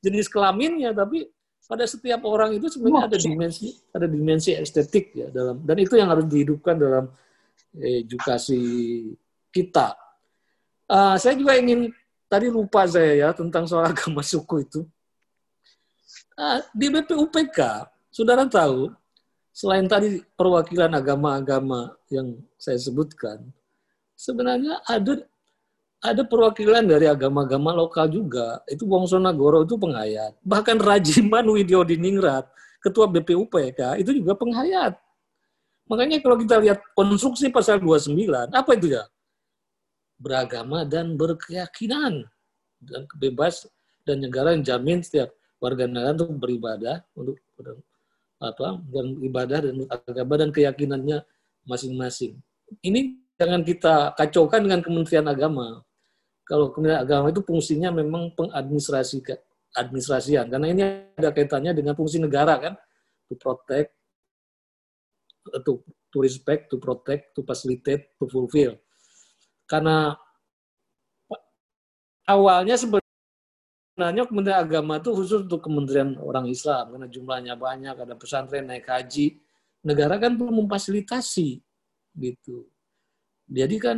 jenis 0.04 0.28
kelaminnya, 0.30 0.92
tapi 0.92 1.26
pada 1.66 1.86
setiap 1.90 2.22
orang 2.30 2.58
itu 2.58 2.70
sebenarnya 2.70 3.10
ada 3.10 3.18
dimensi 3.18 3.68
ada 3.90 4.06
dimensi 4.06 4.54
estetik 4.54 5.18
ya 5.18 5.28
dalam 5.34 5.66
dan 5.66 5.78
itu 5.82 5.98
yang 5.98 6.14
harus 6.14 6.26
dihidupkan 6.30 6.78
dalam 6.78 7.10
edukasi 7.76 8.62
kita. 9.50 9.96
Uh, 10.86 11.18
saya 11.18 11.34
juga 11.34 11.58
ingin 11.58 11.90
tadi 12.30 12.48
lupa 12.52 12.86
saya 12.86 13.28
ya 13.28 13.30
tentang 13.32 13.66
soal 13.66 13.90
agama 13.92 14.22
suku 14.22 14.64
itu. 14.64 14.82
Uh, 16.36 16.60
di 16.76 16.92
BPUPK, 16.92 17.88
saudara 18.12 18.44
tahu, 18.44 18.92
selain 19.56 19.88
tadi 19.88 20.20
perwakilan 20.36 20.92
agama-agama 20.92 21.96
yang 22.12 22.36
saya 22.60 22.76
sebutkan, 22.76 23.40
sebenarnya 24.20 24.84
ada 24.84 25.24
ada 26.12 26.24
perwakilan 26.28 26.86
dari 26.86 27.10
agama-agama 27.10 27.74
lokal 27.74 28.06
juga. 28.12 28.62
Itu 28.70 28.86
Wongso 28.86 29.18
Nagoro 29.18 29.64
itu 29.64 29.80
penghayat. 29.80 30.36
Bahkan 30.46 30.78
Rajiman 30.82 31.46
Widyo 31.50 31.82
Diningrat, 31.88 32.46
ketua 32.84 33.10
BPUPK, 33.10 33.98
itu 34.02 34.12
juga 34.22 34.38
penghayat. 34.38 34.94
Makanya 35.86 36.22
kalau 36.22 36.38
kita 36.38 36.58
lihat 36.62 36.82
konstruksi 36.98 37.54
pasal 37.54 37.78
29, 37.78 38.50
apa 38.50 38.72
itu 38.74 38.98
ya? 38.98 39.06
Beragama 40.18 40.82
dan 40.86 41.14
berkeyakinan. 41.14 42.26
Dan 42.82 43.10
bebas 43.18 43.66
dan 44.06 44.22
negara 44.22 44.54
yang 44.54 44.62
jamin 44.66 45.02
setiap 45.02 45.34
warga 45.62 45.86
negara 45.90 46.14
untuk 46.14 46.38
beribadah, 46.38 47.02
untuk 47.18 47.38
apa 48.42 48.82
dan 48.92 49.06
ibadah 49.24 49.60
dan 49.64 49.76
agama 49.90 50.34
dan 50.38 50.50
keyakinannya 50.52 51.24
masing-masing. 51.66 52.38
Ini 52.82 53.16
jangan 53.38 53.62
kita 53.62 54.14
kacaukan 54.18 54.66
dengan 54.66 54.82
Kementerian 54.82 55.28
Agama 55.30 55.85
kalau 56.46 56.70
Kementerian 56.70 57.02
Agama 57.02 57.34
itu 57.34 57.42
fungsinya 57.42 57.90
memang 57.90 58.30
pengadministrasi 58.38 59.26
administrasian. 59.74 60.46
Karena 60.46 60.68
ini 60.70 60.82
ada 61.18 61.34
kaitannya 61.34 61.74
dengan 61.74 61.98
fungsi 61.98 62.22
negara 62.22 62.62
kan? 62.62 62.74
To 63.28 63.34
protect 63.34 63.90
to, 65.66 65.82
to 66.14 66.18
respect 66.22 66.70
to 66.70 66.78
protect 66.78 67.34
to 67.34 67.42
facilitate 67.42 68.14
to 68.22 68.30
fulfill. 68.30 68.78
Karena 69.66 70.14
awalnya 72.30 72.78
sebenarnya 72.78 74.30
Kementerian 74.30 74.62
Agama 74.62 75.02
itu 75.02 75.18
khusus 75.18 75.50
untuk 75.50 75.66
Kementerian 75.66 76.14
orang 76.22 76.46
Islam. 76.46 76.94
Karena 76.94 77.10
jumlahnya 77.10 77.54
banyak 77.58 77.96
ada 78.06 78.14
pesantren 78.14 78.70
naik 78.70 78.86
haji. 78.86 79.42
Negara 79.82 80.22
kan 80.22 80.38
perlu 80.38 80.66
memfasilitasi 80.66 81.62
gitu 82.22 82.70
jadi 83.46 83.76
kan 83.78 83.98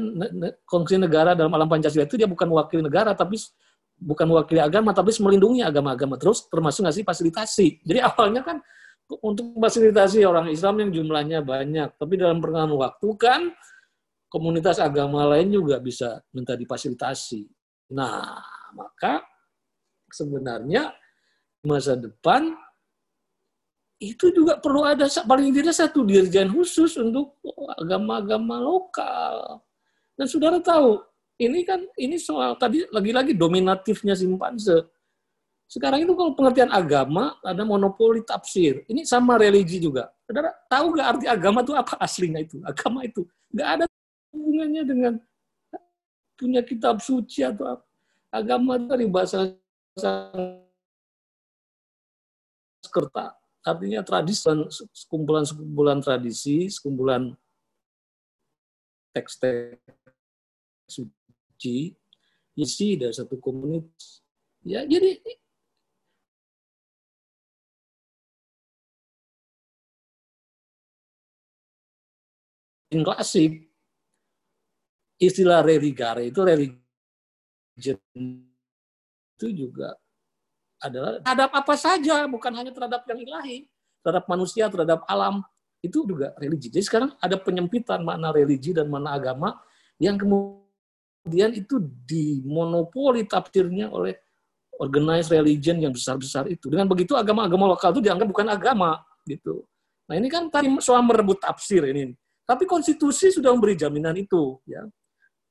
kongsi 0.67 0.99
negara 0.99 1.31
dalam 1.31 1.51
alam 1.55 1.71
Pancasila 1.71 2.03
itu 2.03 2.19
dia 2.19 2.27
bukan 2.27 2.51
wakil 2.51 2.83
negara 2.83 3.15
tapi 3.15 3.39
bukan 3.95 4.27
wakil 4.35 4.59
agama 4.59 4.91
tapi 4.91 5.15
melindungi 5.23 5.63
agama-agama 5.63 6.19
terus 6.19 6.45
termasuk 6.51 6.83
ngasih 6.83 7.07
fasilitasi. 7.07 7.67
Jadi 7.87 7.99
awalnya 8.07 8.43
kan 8.43 8.57
untuk 9.23 9.55
fasilitasi 9.55 10.27
orang 10.27 10.51
Islam 10.51 10.83
yang 10.83 10.91
jumlahnya 10.91 11.39
banyak, 11.39 11.95
tapi 11.95 12.19
dalam 12.19 12.43
perkembangan 12.43 12.75
waktu 12.75 13.09
kan 13.15 13.41
komunitas 14.27 14.83
agama 14.83 15.23
lain 15.31 15.55
juga 15.55 15.79
bisa 15.79 16.19
minta 16.35 16.59
difasilitasi. 16.59 17.47
Nah, 17.95 18.43
maka 18.75 19.23
sebenarnya 20.11 20.91
masa 21.63 21.95
depan 21.95 22.51
itu 23.97 24.29
juga 24.29 24.61
perlu 24.61 24.85
ada 24.85 25.09
paling 25.25 25.49
tidak 25.49 25.73
satu 25.73 26.05
dirjen 26.05 26.53
khusus 26.53 27.01
untuk 27.01 27.33
agama-agama 27.81 28.61
lokal. 28.61 29.65
Dan 30.13 30.29
saudara 30.29 30.61
tahu, 30.61 31.01
ini 31.41 31.65
kan 31.65 31.81
ini 31.97 32.21
soal 32.21 32.53
tadi 32.61 32.85
lagi-lagi 32.93 33.33
dominatifnya 33.33 34.13
simpanse. 34.13 34.85
Sekarang 35.67 35.99
itu 35.99 36.13
kalau 36.15 36.31
pengertian 36.37 36.69
agama 36.71 37.41
ada 37.41 37.65
monopoli 37.65 38.21
tafsir. 38.21 38.85
Ini 38.85 39.03
sama 39.03 39.35
religi 39.35 39.81
juga. 39.81 40.13
Saudara 40.29 40.53
tahu 40.69 40.93
nggak 40.93 41.07
arti 41.17 41.25
agama 41.25 41.65
itu 41.65 41.73
apa 41.73 41.97
aslinya 41.97 42.39
itu? 42.45 42.61
Agama 42.63 43.01
itu 43.01 43.25
nggak 43.49 43.69
ada 43.81 43.85
hubungannya 44.29 44.83
dengan 44.85 45.13
punya 46.37 46.61
kitab 46.61 47.01
suci 47.01 47.41
atau 47.41 47.65
apa. 47.81 47.85
Agama 48.29 48.77
dari 48.77 49.09
bahasa 49.09 49.49
Sanskerta 49.97 50.67
artinya 53.67 53.99
tradisi 53.99 54.47
sekumpulan-sekumpulan 54.95 55.99
tradisi, 55.99 56.71
sekumpulan 56.71 57.35
teks-teks 59.11 59.83
suci 60.87 61.91
isi 62.55 62.95
dari 62.95 63.11
satu 63.11 63.35
komunitas. 63.43 64.23
Ya, 64.63 64.87
jadi 64.87 65.19
in 72.95 73.03
klasik 73.03 73.67
istilah 75.19 75.59
religare 75.65 76.31
itu 76.31 76.39
religion 76.39 76.79
itu 79.37 79.47
juga 79.53 79.97
adalah 80.81 81.21
terhadap 81.23 81.51
apa 81.53 81.73
saja, 81.73 82.25
bukan 82.29 82.53
hanya 82.53 82.71
terhadap 82.73 83.03
yang 83.09 83.19
ilahi, 83.21 83.65
terhadap 84.05 84.25
manusia, 84.29 84.69
terhadap 84.69 85.01
alam, 85.09 85.41
itu 85.81 86.05
juga 86.05 86.33
religi. 86.37 86.73
Jadi 86.73 86.85
sekarang 86.85 87.09
ada 87.21 87.37
penyempitan 87.37 88.01
makna 88.01 88.33
religi 88.33 88.73
dan 88.73 88.89
makna 88.89 89.13
agama 89.17 89.57
yang 89.97 90.17
kemudian 90.17 91.53
itu 91.53 91.81
dimonopoli 92.05 93.25
tafsirnya 93.25 93.89
oleh 93.89 94.17
organized 94.77 95.33
religion 95.33 95.81
yang 95.81 95.89
besar-besar 95.89 96.45
itu. 96.49 96.69
Dengan 96.69 96.85
begitu 96.85 97.17
agama-agama 97.17 97.73
lokal 97.73 97.97
itu 97.97 98.05
dianggap 98.05 98.29
bukan 98.29 98.47
agama 98.53 99.01
gitu. 99.25 99.65
Nah 100.07 100.15
ini 100.15 100.31
kan 100.31 100.47
tadi 100.47 100.71
soal 100.79 101.03
merebut 101.03 101.41
tafsir 101.41 101.83
ini. 101.83 102.15
Tapi 102.47 102.63
konstitusi 102.63 103.27
sudah 103.27 103.51
memberi 103.51 103.75
jaminan 103.75 104.15
itu. 104.15 104.55
Ya. 104.63 104.87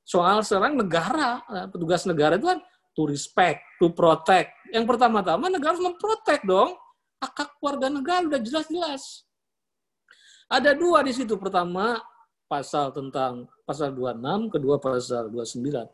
Soal 0.01 0.41
sekarang 0.41 0.81
negara, 0.81 1.45
petugas 1.69 2.09
negara 2.09 2.41
itu 2.41 2.49
kan 2.49 2.57
to 2.97 3.05
respect, 3.05 3.61
to 3.77 3.93
protect. 3.93 4.56
Yang 4.73 4.85
pertama-tama 4.89 5.47
negara 5.47 5.75
harus 5.75 5.83
memprotek 5.83 6.43
dong. 6.43 6.75
Hak 7.17 7.33
hak 7.33 7.51
warga 7.59 7.87
negara 7.89 8.29
udah 8.29 8.41
jelas-jelas. 8.41 9.25
Ada 10.47 10.77
dua 10.77 11.01
di 11.01 11.11
situ. 11.11 11.35
Pertama, 11.35 11.97
pasal 12.47 12.95
tentang 12.95 13.49
pasal 13.67 13.91
26, 13.91 14.53
kedua 14.53 14.79
pasal 14.79 15.27
29. 15.33 15.89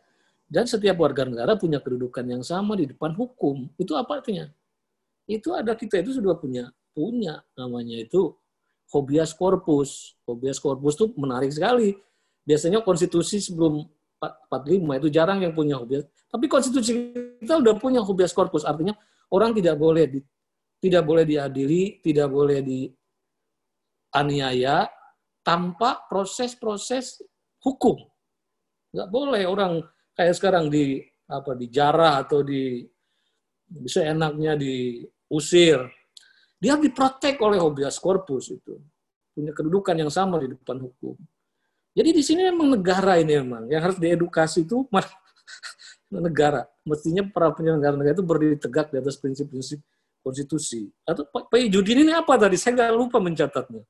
Dan 0.45 0.69
setiap 0.69 1.02
warga 1.02 1.26
negara 1.26 1.58
punya 1.58 1.82
kedudukan 1.82 2.22
yang 2.30 2.43
sama 2.45 2.77
di 2.77 2.85
depan 2.85 3.18
hukum. 3.18 3.74
Itu 3.80 3.98
apa 3.98 4.22
artinya? 4.22 4.45
Itu 5.26 5.58
ada 5.58 5.74
kita 5.74 6.03
itu 6.03 6.19
sudah 6.19 6.38
punya 6.38 6.69
punya 6.93 7.42
namanya 7.58 7.98
itu 7.98 8.38
habeas 8.93 9.34
corpus. 9.34 10.14
Habeas 10.30 10.61
corpus 10.61 10.93
itu 11.00 11.10
menarik 11.18 11.50
sekali. 11.50 11.98
Biasanya 12.45 12.85
konstitusi 12.85 13.42
sebelum 13.42 13.82
45 14.50 15.00
itu 15.03 15.10
jarang 15.11 15.43
yang 15.43 15.52
punya 15.52 15.76
habeas. 15.80 16.08
Tapi 16.32 16.48
konstitusi 16.48 17.14
kita 17.42 17.60
udah 17.60 17.76
punya 17.77 18.00
habeas 18.02 18.32
corpus. 18.32 18.64
Artinya 18.64 18.95
orang 19.34 19.52
tidak 19.53 19.76
boleh 19.76 20.08
di, 20.08 20.19
tidak 20.80 21.03
boleh 21.03 21.27
diadili, 21.27 22.00
tidak 22.00 22.32
boleh 22.32 22.64
dianiaya 24.11 24.88
tanpa 25.43 26.08
proses-proses 26.08 27.19
hukum. 27.61 28.00
Nggak 28.95 29.10
boleh 29.11 29.43
orang 29.43 29.84
kayak 30.16 30.35
sekarang 30.38 30.69
di 30.72 31.02
apa 31.27 31.56
dijarah 31.58 32.22
atau 32.24 32.43
di 32.45 32.84
bisa 33.68 34.06
enaknya 34.06 34.53
diusir. 34.56 35.82
Dia 36.61 36.80
diprotek 36.80 37.42
oleh 37.43 37.60
habeas 37.60 38.00
corpus 38.00 38.53
itu. 38.56 38.80
Punya 39.34 39.52
kedudukan 39.52 39.98
yang 39.98 40.14
sama 40.14 40.40
di 40.40 40.53
depan 40.53 40.80
hukum. 40.80 41.18
Jadi 41.93 42.09
di 42.09 42.23
sini 42.25 42.41
memang 42.49 42.73
negara 42.73 43.22
ini 43.22 43.38
memang 43.38 43.69
yang 43.69 43.81
harus 43.85 44.01
diedukasi 44.01 44.65
itu 44.65 44.81
negara. 46.09 46.65
Mestinya 46.81 47.22
para 47.30 47.53
penyelenggara 47.53 47.93
negara 47.93 48.17
itu 48.17 48.25
berdiri 48.25 48.57
tegak 48.57 48.89
di 48.89 48.97
atas 48.97 49.17
prinsip-prinsip 49.22 49.77
konstitusi. 50.25 50.89
Atau 51.05 51.30
Pak 51.30 51.53
Judin 51.69 52.09
ini 52.09 52.13
apa 52.17 52.33
tadi? 52.39 52.57
Saya 52.57 52.81
nggak 52.81 52.91
lupa 52.97 53.22
mencatatnya. 53.22 53.85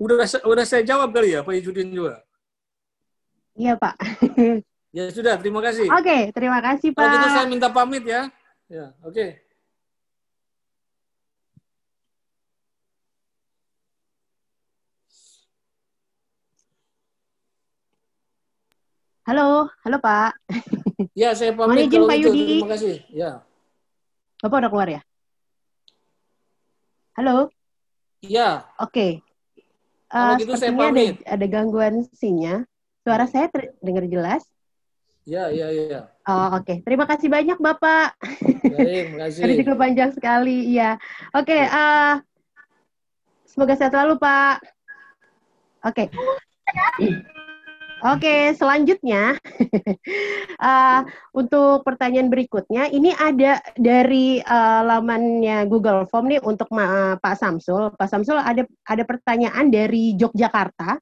Udah 0.00 0.24
udah 0.48 0.64
saya 0.64 0.80
jawab 0.80 1.12
kali 1.12 1.36
ya, 1.36 1.44
Pak 1.44 1.60
Judin 1.60 1.92
juga. 1.92 2.24
Iya, 3.52 3.76
Pak. 3.76 4.00
ya 4.96 5.04
sudah, 5.12 5.36
terima 5.36 5.60
kasih. 5.60 5.84
Oke, 5.92 6.00
okay, 6.00 6.22
terima 6.32 6.64
kasih, 6.64 6.96
Pak. 6.96 7.04
Kalau 7.04 7.12
gitu 7.12 7.28
saya 7.28 7.44
minta 7.44 7.68
pamit 7.68 8.08
ya. 8.08 8.32
Ya, 8.72 8.96
oke. 9.04 9.12
Okay. 9.12 9.49
Halo, 19.30 19.70
halo 19.86 20.02
Pak. 20.02 20.42
Ya, 21.14 21.30
saya 21.38 21.54
pamit 21.54 21.86
izin, 21.86 22.02
Pak 22.02 22.18
gitu. 22.18 22.34
Yudi. 22.34 22.58
Terima 22.58 22.70
kasih. 22.74 22.96
Ya. 23.14 23.30
Bapak 24.42 24.58
udah 24.58 24.70
keluar 24.74 24.88
ya? 24.90 25.00
Halo? 27.14 27.46
Iya. 28.26 28.66
Oke. 28.82 29.22
Kalau 30.10 30.34
Uh, 30.34 30.42
gitu 30.42 30.50
saya 30.58 30.74
sepertinya 30.74 30.82
ada, 30.82 30.98
pamit. 31.14 31.16
ada 31.22 31.46
gangguan 31.46 31.94
sinyal. 32.10 32.66
Suara 33.06 33.30
saya 33.30 33.46
terdengar 33.54 34.10
jelas? 34.10 34.42
Ya, 35.22 35.46
ya, 35.54 35.70
ya. 35.70 36.10
Oh, 36.26 36.58
Oke, 36.58 36.82
terima 36.82 37.06
kasih 37.06 37.30
banyak 37.30 37.54
Bapak. 37.62 38.18
Baik, 38.66 39.14
terima 39.14 39.18
kasih. 39.30 39.40
Tadi 39.46 39.52
cukup 39.62 39.78
panjang 39.78 40.10
sekali, 40.10 40.74
iya. 40.74 40.98
Oke, 41.38 41.54
eh, 41.54 42.14
semoga 43.46 43.78
sehat 43.78 43.94
selalu 43.94 44.18
Pak. 44.18 44.58
Oke. 45.86 46.10
Oke, 48.00 48.56
selanjutnya 48.56 49.36
eh, 50.72 51.00
untuk 51.36 51.84
pertanyaan 51.84 52.32
berikutnya, 52.32 52.88
ini 52.88 53.12
ada 53.12 53.60
dari 53.76 54.40
eh, 54.40 54.80
lamannya 54.88 55.68
Google 55.68 56.08
Form 56.08 56.32
nih 56.32 56.40
untuk 56.40 56.72
Ma- 56.72 57.20
Pak 57.20 57.36
Samsul. 57.36 57.92
Pak 57.92 58.08
Samsul 58.08 58.40
ada 58.40 58.64
ada 58.88 59.02
pertanyaan 59.04 59.68
dari 59.68 60.16
Yogyakarta. 60.16 60.96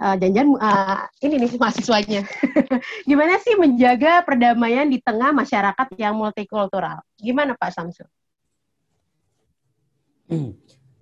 Eh, 0.00 0.14
Jangan-jangan 0.16 0.48
eh, 0.64 1.28
ini 1.28 1.34
nih 1.44 1.50
mahasiswanya. 1.60 2.22
Gimana 3.08 3.36
sih 3.44 3.60
menjaga 3.60 4.24
perdamaian 4.24 4.88
di 4.88 5.04
tengah 5.04 5.28
masyarakat 5.36 5.92
yang 6.00 6.16
multikultural? 6.16 7.04
Gimana 7.20 7.52
Pak 7.52 7.68
Samsul? 7.68 8.08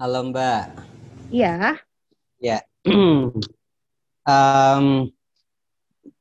Halo 0.03 0.35
Mbak. 0.35 0.63
Iya. 1.31 1.79
Ya. 2.43 2.59
Em, 4.23 5.11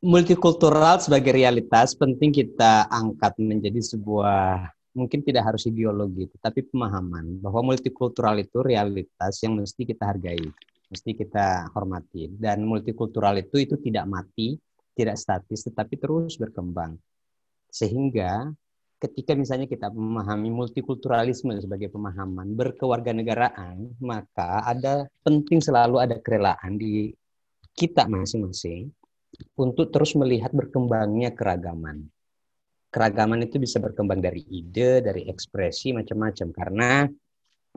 multikultural 0.02 0.98
sebagai 0.98 1.30
realitas 1.34 1.94
penting 1.94 2.34
kita 2.34 2.90
angkat 2.90 3.38
menjadi 3.38 3.78
sebuah 3.78 4.74
mungkin 4.98 5.22
tidak 5.24 5.54
harus 5.54 5.64
ideologi, 5.70 6.28
tetapi 6.34 6.68
pemahaman 6.74 7.40
bahwa 7.40 7.72
multikultural 7.74 8.36
itu 8.42 8.60
realitas 8.60 9.40
yang 9.46 9.56
mesti 9.56 9.88
kita 9.88 10.04
hargai, 10.04 10.42
mesti 10.92 11.12
kita 11.16 11.72
hormati. 11.72 12.28
Dan 12.34 12.66
multikultural 12.68 13.40
itu 13.40 13.62
itu 13.62 13.78
tidak 13.80 14.10
mati, 14.10 14.58
tidak 14.98 15.16
statis, 15.16 15.64
tetapi 15.70 15.96
terus 15.96 16.36
berkembang. 16.36 17.00
Sehingga 17.72 18.52
ketika 19.00 19.32
misalnya 19.34 19.66
kita 19.66 19.90
memahami 19.90 20.52
multikulturalisme 20.52 21.56
sebagai 21.62 21.88
pemahaman 21.88 22.52
berkewarganegaraan, 22.54 23.96
maka 24.04 24.68
ada 24.68 25.08
penting 25.24 25.64
selalu 25.64 26.04
ada 26.04 26.20
kerelaan 26.20 26.76
di 26.76 27.16
kita 27.76 28.08
masing-masing 28.08 28.92
untuk 29.56 29.90
terus 29.90 30.14
melihat 30.20 30.52
berkembangnya 30.52 31.32
keragaman. 31.32 32.06
Keragaman 32.92 33.48
itu 33.48 33.56
bisa 33.56 33.80
berkembang 33.80 34.20
dari 34.20 34.44
ide, 34.52 35.00
dari 35.00 35.24
ekspresi 35.32 35.96
macam-macam 35.96 36.48
karena 36.52 37.08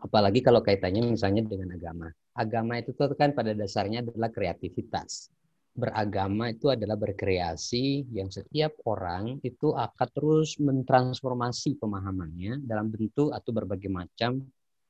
apalagi 0.03 0.43
kalau 0.43 0.59
kaitannya 0.59 1.15
misalnya 1.15 1.47
dengan 1.47 1.79
agama. 1.79 2.11
Agama 2.35 2.83
itu 2.83 2.91
tuh 2.99 3.15
kan 3.15 3.31
pada 3.31 3.55
dasarnya 3.55 4.03
adalah 4.03 4.35
kreativitas. 4.35 5.31
Beragama 5.75 6.51
itu 6.51 6.71
adalah 6.71 6.99
berkreasi 6.99 8.11
yang 8.11 8.31
setiap 8.31 8.75
orang 8.87 9.39
itu 9.43 9.75
akan 9.75 10.09
terus 10.11 10.59
mentransformasi 10.59 11.79
pemahamannya 11.79 12.63
dalam 12.63 12.91
bentuk 12.91 13.31
atau 13.31 13.51
berbagai 13.55 13.91
macam 13.91 14.43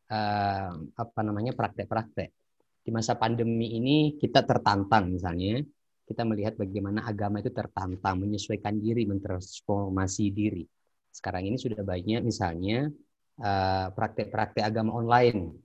eh, 0.08 0.72
apa 0.96 1.20
namanya 1.20 1.52
praktek-praktek. 1.52 2.43
Di 2.84 2.92
masa 2.92 3.16
pandemi 3.16 3.80
ini 3.80 4.20
kita 4.20 4.44
tertantang 4.44 5.16
misalnya 5.16 5.64
kita 6.04 6.20
melihat 6.28 6.60
bagaimana 6.60 7.08
agama 7.08 7.40
itu 7.40 7.48
tertantang 7.48 8.20
menyesuaikan 8.20 8.76
diri, 8.76 9.08
mentransformasi 9.08 10.24
diri. 10.28 10.68
Sekarang 11.08 11.48
ini 11.48 11.56
sudah 11.56 11.80
banyak 11.80 12.20
misalnya 12.20 12.92
eh, 13.40 13.86
praktek-praktek 13.88 14.68
agama 14.68 15.00
online, 15.00 15.56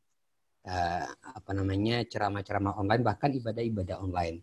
eh, 0.64 1.08
apa 1.12 1.52
namanya 1.52 2.08
ceramah-ceramah 2.08 2.80
online, 2.80 3.04
bahkan 3.04 3.36
ibadah-ibadah 3.36 4.00
online. 4.00 4.40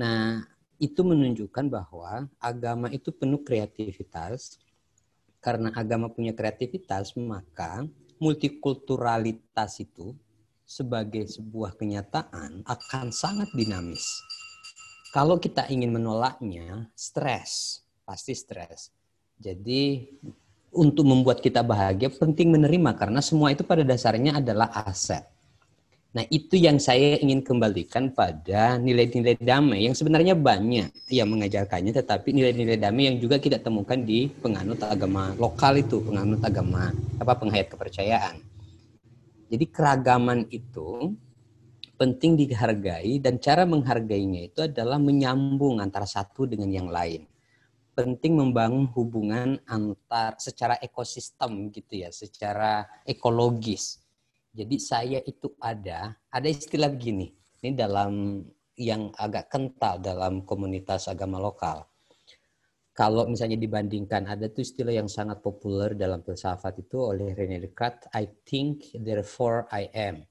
Nah, 0.00 0.40
itu 0.80 1.00
menunjukkan 1.04 1.68
bahwa 1.70 2.26
agama 2.40 2.88
itu 2.90 3.12
penuh 3.14 3.44
kreativitas. 3.44 4.58
Karena 5.44 5.68
agama 5.76 6.08
punya 6.08 6.32
kreativitas, 6.32 7.12
maka 7.20 7.84
multikulturalitas 8.16 9.76
itu 9.84 10.16
sebagai 10.64 11.28
sebuah 11.28 11.76
kenyataan 11.76 12.64
akan 12.64 13.06
sangat 13.12 13.52
dinamis. 13.52 14.04
Kalau 15.14 15.38
kita 15.38 15.70
ingin 15.70 15.94
menolaknya, 15.94 16.90
stres, 16.98 17.84
pasti 18.02 18.34
stres. 18.34 18.90
Jadi 19.38 20.10
untuk 20.74 21.06
membuat 21.06 21.38
kita 21.38 21.62
bahagia 21.62 22.10
penting 22.10 22.50
menerima 22.50 22.90
karena 22.98 23.22
semua 23.22 23.54
itu 23.54 23.62
pada 23.62 23.86
dasarnya 23.86 24.42
adalah 24.42 24.74
aset. 24.74 25.22
Nah, 26.14 26.22
itu 26.30 26.54
yang 26.54 26.78
saya 26.78 27.18
ingin 27.18 27.42
kembalikan 27.42 28.06
pada 28.06 28.78
nilai-nilai 28.78 29.34
damai 29.34 29.90
yang 29.90 29.98
sebenarnya 29.98 30.38
banyak 30.38 30.94
yang 31.10 31.26
mengajarkannya 31.26 31.90
tetapi 31.90 32.30
nilai-nilai 32.30 32.78
damai 32.78 33.10
yang 33.10 33.18
juga 33.18 33.42
kita 33.42 33.58
temukan 33.58 33.98
di 33.98 34.30
penganut 34.30 34.78
agama 34.86 35.34
lokal 35.34 35.74
itu, 35.74 35.98
penganut 36.06 36.38
agama 36.46 36.94
apa 37.18 37.32
penghayat 37.34 37.66
kepercayaan. 37.66 38.53
Jadi 39.54 39.70
keragaman 39.70 40.50
itu 40.50 41.14
penting 41.94 42.34
dihargai 42.34 43.22
dan 43.22 43.38
cara 43.38 43.62
menghargainya 43.62 44.50
itu 44.50 44.66
adalah 44.66 44.98
menyambung 44.98 45.78
antara 45.78 46.10
satu 46.10 46.42
dengan 46.42 46.74
yang 46.74 46.90
lain. 46.90 47.22
Penting 47.94 48.34
membangun 48.34 48.90
hubungan 48.98 49.62
antar 49.70 50.34
secara 50.42 50.74
ekosistem 50.82 51.70
gitu 51.70 52.02
ya, 52.02 52.10
secara 52.10 52.82
ekologis. 53.06 54.02
Jadi 54.50 54.76
saya 54.82 55.22
itu 55.22 55.54
ada, 55.62 56.18
ada 56.34 56.48
istilah 56.50 56.90
begini. 56.90 57.30
Ini 57.62 57.78
dalam 57.78 58.42
yang 58.74 59.14
agak 59.14 59.54
kental 59.54 60.02
dalam 60.02 60.42
komunitas 60.42 61.06
agama 61.06 61.38
lokal. 61.38 61.86
Kalau 62.94 63.26
misalnya 63.26 63.58
dibandingkan 63.58 64.30
ada 64.30 64.46
tuh 64.46 64.62
istilah 64.62 64.94
yang 64.94 65.10
sangat 65.10 65.42
populer 65.42 65.98
dalam 65.98 66.22
filsafat 66.22 66.78
itu 66.78 67.02
oleh 67.02 67.34
René 67.34 67.58
Descartes, 67.58 68.06
I 68.14 68.30
think 68.46 68.94
therefore 69.02 69.66
I 69.74 69.90
am. 69.90 70.22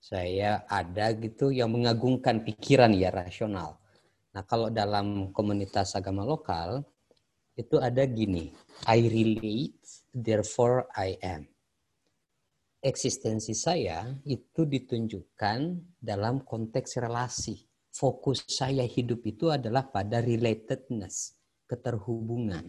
saya 0.00 0.64
ada 0.64 1.12
gitu 1.12 1.52
yang 1.52 1.76
mengagungkan 1.76 2.40
pikiran 2.40 2.96
ya 2.96 3.12
rasional. 3.12 3.76
Nah, 4.32 4.42
kalau 4.48 4.72
dalam 4.72 5.28
komunitas 5.36 5.92
agama 5.92 6.24
lokal 6.24 6.80
itu 7.52 7.76
ada 7.76 8.08
gini, 8.08 8.48
I 8.88 9.04
relate, 9.04 10.08
therefore 10.08 10.88
I 10.96 11.20
am. 11.20 11.44
Eksistensi 12.80 13.52
saya 13.52 14.08
itu 14.24 14.64
ditunjukkan 14.64 15.58
dalam 16.00 16.48
konteks 16.48 16.96
relasi. 16.96 17.60
Fokus 17.92 18.48
saya 18.48 18.88
hidup 18.88 19.20
itu 19.28 19.52
adalah 19.52 19.84
pada 19.92 20.24
relatedness, 20.24 21.39
keterhubungan. 21.70 22.66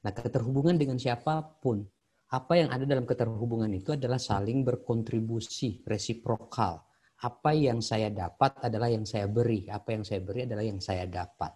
Nah, 0.00 0.12
keterhubungan 0.16 0.80
dengan 0.80 0.96
siapa 0.96 1.60
pun. 1.60 1.84
Apa 2.32 2.56
yang 2.56 2.72
ada 2.72 2.88
dalam 2.88 3.04
keterhubungan 3.04 3.68
itu 3.74 3.92
adalah 3.92 4.16
saling 4.16 4.64
berkontribusi, 4.64 5.84
resiprokal. 5.84 6.80
Apa 7.20 7.52
yang 7.52 7.84
saya 7.84 8.08
dapat 8.08 8.64
adalah 8.64 8.88
yang 8.88 9.04
saya 9.04 9.28
beri. 9.28 9.68
Apa 9.68 9.92
yang 9.92 10.08
saya 10.08 10.24
beri 10.24 10.48
adalah 10.48 10.64
yang 10.64 10.80
saya 10.80 11.04
dapat. 11.04 11.52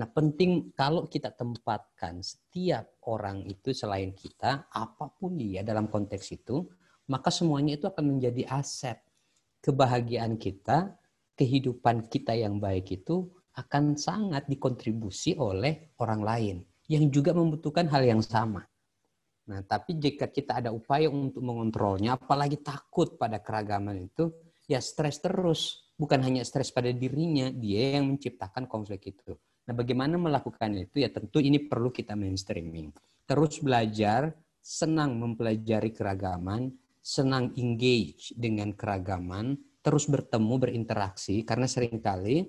Nah, 0.00 0.08
penting 0.08 0.72
kalau 0.72 1.04
kita 1.04 1.36
tempatkan 1.36 2.24
setiap 2.24 2.96
orang 3.04 3.44
itu 3.44 3.76
selain 3.76 4.16
kita, 4.16 4.72
apa 4.72 5.12
pun 5.12 5.36
dia 5.36 5.60
dalam 5.60 5.92
konteks 5.92 6.32
itu, 6.32 6.64
maka 7.12 7.28
semuanya 7.28 7.76
itu 7.76 7.84
akan 7.84 8.16
menjadi 8.16 8.48
aset. 8.48 9.04
Kebahagiaan 9.60 10.40
kita, 10.40 10.96
kehidupan 11.36 12.08
kita 12.08 12.32
yang 12.32 12.56
baik 12.56 13.04
itu 13.04 13.28
akan 13.52 14.00
sangat 14.00 14.48
dikontribusi 14.48 15.36
oleh 15.36 15.92
orang 16.00 16.20
lain 16.24 16.56
yang 16.88 17.08
juga 17.12 17.36
membutuhkan 17.36 17.88
hal 17.92 18.04
yang 18.04 18.22
sama. 18.24 18.64
Nah, 19.42 19.60
tapi 19.66 19.98
jika 19.98 20.30
kita 20.30 20.62
ada 20.62 20.70
upaya 20.70 21.10
untuk 21.10 21.42
mengontrolnya, 21.42 22.14
apalagi 22.14 22.62
takut 22.62 23.18
pada 23.18 23.42
keragaman 23.42 24.08
itu, 24.08 24.30
ya 24.70 24.78
stres 24.78 25.18
terus. 25.18 25.90
Bukan 25.98 26.22
hanya 26.24 26.42
stres 26.46 26.72
pada 26.72 26.90
dirinya, 26.90 27.50
dia 27.50 27.98
yang 27.98 28.14
menciptakan 28.14 28.66
konflik 28.70 29.12
itu. 29.12 29.34
Nah, 29.66 29.74
bagaimana 29.74 30.18
melakukan 30.18 30.74
itu? 30.74 31.02
Ya 31.02 31.10
tentu 31.10 31.38
ini 31.38 31.62
perlu 31.62 31.90
kita 31.90 32.18
mainstreaming. 32.18 32.90
Terus 33.26 33.62
belajar, 33.62 34.34
senang 34.62 35.18
mempelajari 35.18 35.90
keragaman, 35.90 36.70
senang 37.02 37.50
engage 37.58 38.34
dengan 38.38 38.74
keragaman, 38.74 39.58
terus 39.82 40.06
bertemu, 40.06 40.54
berinteraksi, 40.58 41.42
karena 41.42 41.66
sering 41.66 41.98
kali 41.98 42.46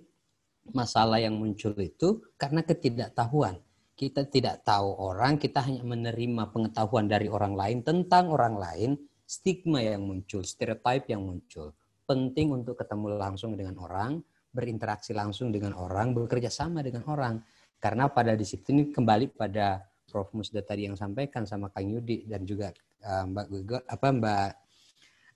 masalah 0.71 1.19
yang 1.19 1.35
muncul 1.35 1.75
itu 1.75 2.23
karena 2.39 2.63
ketidaktahuan. 2.63 3.59
Kita 3.93 4.25
tidak 4.25 4.65
tahu 4.65 4.89
orang, 4.97 5.37
kita 5.37 5.61
hanya 5.61 5.85
menerima 5.85 6.49
pengetahuan 6.49 7.05
dari 7.05 7.29
orang 7.29 7.53
lain 7.53 7.77
tentang 7.85 8.33
orang 8.33 8.57
lain, 8.57 8.97
stigma 9.21 9.85
yang 9.85 10.01
muncul, 10.01 10.41
stereotype 10.41 11.13
yang 11.13 11.21
muncul. 11.21 11.77
Penting 12.03 12.57
untuk 12.57 12.73
ketemu 12.79 13.21
langsung 13.21 13.53
dengan 13.53 13.77
orang, 13.77 14.17
berinteraksi 14.49 15.13
langsung 15.13 15.53
dengan 15.53 15.77
orang, 15.77 16.09
bekerja 16.17 16.49
sama 16.49 16.81
dengan 16.81 17.05
orang. 17.05 17.37
Karena 17.77 18.09
pada 18.09 18.33
di 18.33 18.43
situ 18.47 18.73
ini 18.73 18.89
kembali 18.89 19.35
pada 19.37 19.77
Prof. 20.09 20.29
Musda 20.37 20.61
tadi 20.61 20.85
yang 20.85 20.93
sampaikan 20.93 21.45
sama 21.49 21.73
Kang 21.73 21.89
Yudi 21.89 22.29
dan 22.29 22.45
juga 22.45 22.69
uh, 23.01 23.25
Mbak 23.29 23.45
Gugo, 23.49 23.77
apa 23.81 24.07
Mbak 24.13 24.49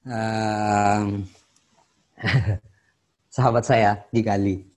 uh, 0.06 1.04
sahabat 3.38 3.64
saya 3.66 3.92
di 4.14 4.22
Kali 4.22 4.77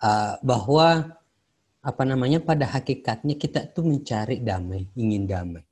uh, 0.00 0.34
bahwa 0.40 1.20
apa 1.80 2.02
namanya 2.04 2.44
pada 2.44 2.68
hakikatnya 2.68 3.40
kita 3.40 3.64
tuh 3.72 3.88
mencari 3.88 4.44
damai, 4.44 4.84
ingin 4.96 5.24
damai. 5.24 5.64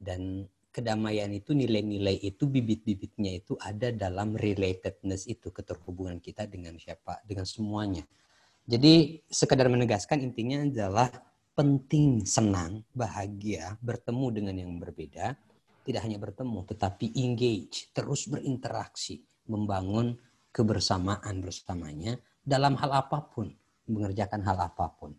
Dan 0.00 0.48
kedamaian 0.74 1.30
itu 1.30 1.52
nilai-nilai 1.52 2.18
itu 2.24 2.48
bibit-bibitnya 2.48 3.38
itu 3.38 3.54
ada 3.60 3.92
dalam 3.94 4.34
relatedness 4.34 5.30
itu 5.30 5.52
keterhubungan 5.52 6.18
kita 6.18 6.48
dengan 6.48 6.74
siapa 6.80 7.20
dengan 7.22 7.46
semuanya. 7.46 8.04
Jadi 8.64 9.20
sekedar 9.28 9.68
menegaskan 9.68 10.24
intinya 10.24 10.64
adalah 10.64 11.12
penting 11.54 12.24
senang 12.26 12.82
bahagia 12.90 13.76
bertemu 13.78 14.26
dengan 14.32 14.54
yang 14.58 14.72
berbeda. 14.80 15.36
Tidak 15.84 16.00
hanya 16.00 16.16
bertemu 16.16 16.64
tetapi 16.64 17.12
engage 17.20 17.92
terus 17.92 18.24
berinteraksi 18.24 19.20
membangun 19.46 20.16
kebersamaan 20.48 21.44
bersamanya 21.44 22.16
dalam 22.44 22.76
hal 22.76 22.90
apa 22.92 23.18
pun 23.32 23.50
mengerjakan 23.88 24.44
hal 24.44 24.60
apa 24.60 24.86
pun 24.94 25.16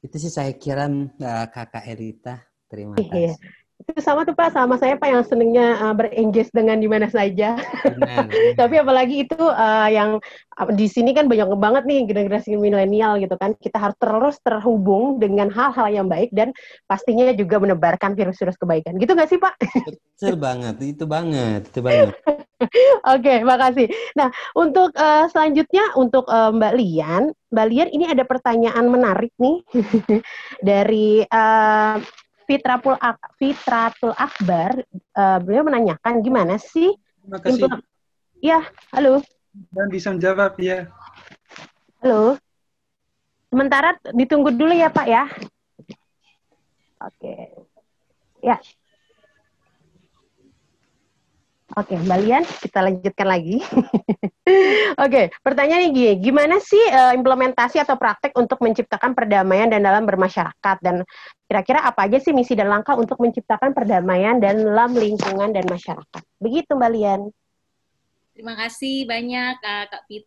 itu 0.00 0.16
sih 0.22 0.32
saya 0.32 0.54
kira 0.54 0.86
uh, 0.88 1.46
kakak 1.50 1.84
Erita 1.90 2.40
terima 2.70 2.94
iya. 2.98 3.34
kasih 3.34 3.38
itu 3.76 4.00
sama 4.00 4.24
tuh 4.24 4.32
Pak, 4.32 4.56
sama 4.56 4.80
saya 4.80 4.96
Pak 4.96 5.04
yang 5.04 5.24
senengnya 5.28 5.76
uh, 5.76 5.92
berengage 5.92 6.48
dengan 6.48 6.80
di 6.80 6.88
mana 6.88 7.12
saja. 7.12 7.60
Tapi 8.60 8.74
apalagi 8.80 9.28
itu 9.28 9.36
uh, 9.36 9.88
yang 9.92 10.16
uh, 10.56 10.68
di 10.72 10.88
sini 10.88 11.12
kan 11.12 11.28
banyak 11.28 11.44
banget 11.60 11.84
nih 11.84 12.08
generasi 12.08 12.56
milenial 12.56 13.20
gitu 13.20 13.36
kan. 13.36 13.52
Kita 13.60 13.76
harus 13.76 13.96
terus 14.00 14.36
terhubung 14.40 15.20
dengan 15.20 15.52
hal-hal 15.52 15.92
yang 15.92 16.08
baik 16.08 16.32
dan 16.32 16.56
pastinya 16.88 17.28
juga 17.36 17.60
menebarkan 17.60 18.16
virus-virus 18.16 18.56
kebaikan. 18.56 18.96
Gitu 18.96 19.12
nggak 19.12 19.28
sih 19.28 19.38
Pak? 19.38 19.54
Betul 19.60 20.34
banget, 20.40 20.76
itu 20.80 21.04
banget, 21.04 21.68
itu 21.68 21.80
banget. 21.84 22.16
Oke, 22.56 22.72
okay, 23.04 23.38
makasih. 23.44 23.86
Nah, 24.16 24.32
untuk 24.56 24.88
uh, 24.96 25.28
selanjutnya 25.28 25.92
untuk 25.92 26.24
uh, 26.24 26.48
Mbak 26.48 26.74
Lian, 26.80 27.24
Mbak 27.52 27.66
Lian 27.68 27.88
ini 27.92 28.08
ada 28.08 28.24
pertanyaan 28.24 28.88
menarik 28.88 29.32
nih 29.36 29.60
dari 30.72 31.20
uh, 31.28 32.00
Fitratul, 32.48 32.96
Ak 32.96 33.20
Fitratul 33.36 34.16
Akbar, 34.16 34.80
uh, 35.18 35.38
beliau 35.44 35.68
menanyakan 35.68 36.24
gimana 36.24 36.56
sih? 36.56 36.96
Terima 37.20 37.38
kasih. 37.44 37.68
Ya, 38.40 38.64
halo. 38.96 39.20
Dan 39.76 39.92
bisa 39.92 40.08
menjawab 40.16 40.56
ya. 40.56 40.88
Halo. 42.00 42.40
Sementara 43.52 44.00
ditunggu 44.16 44.48
dulu 44.52 44.72
ya 44.72 44.88
Pak 44.88 45.06
ya. 45.08 45.28
Oke. 47.04 47.52
Ya, 48.40 48.56
Oke, 51.76 51.92
Mbak 51.92 52.18
Lian, 52.24 52.44
kita 52.64 52.80
lanjutkan 52.80 53.28
lagi. 53.28 53.60
Oke, 55.04 55.28
pertanyaannya 55.44 55.92
gini, 55.92 56.12
gimana 56.24 56.56
sih 56.56 56.80
uh, 56.88 57.12
implementasi 57.12 57.76
atau 57.76 58.00
praktek 58.00 58.32
untuk 58.32 58.64
menciptakan 58.64 59.12
perdamaian 59.12 59.68
dan 59.68 59.84
dalam 59.84 60.08
bermasyarakat? 60.08 60.76
Dan 60.80 61.04
kira-kira 61.44 61.84
apa 61.84 62.08
aja 62.08 62.16
sih 62.16 62.32
misi 62.32 62.56
dan 62.56 62.72
langkah 62.72 62.96
untuk 62.96 63.20
menciptakan 63.20 63.76
perdamaian 63.76 64.40
dan 64.40 64.64
dalam 64.64 64.96
lingkungan 64.96 65.52
dan 65.52 65.68
masyarakat? 65.68 66.22
Begitu, 66.40 66.72
Mbak 66.72 66.90
Lian. 66.96 67.20
Terima 68.32 68.56
kasih 68.56 69.04
banyak, 69.04 69.56
uh, 69.60 69.84
Kak 69.92 70.08
Pit. 70.08 70.24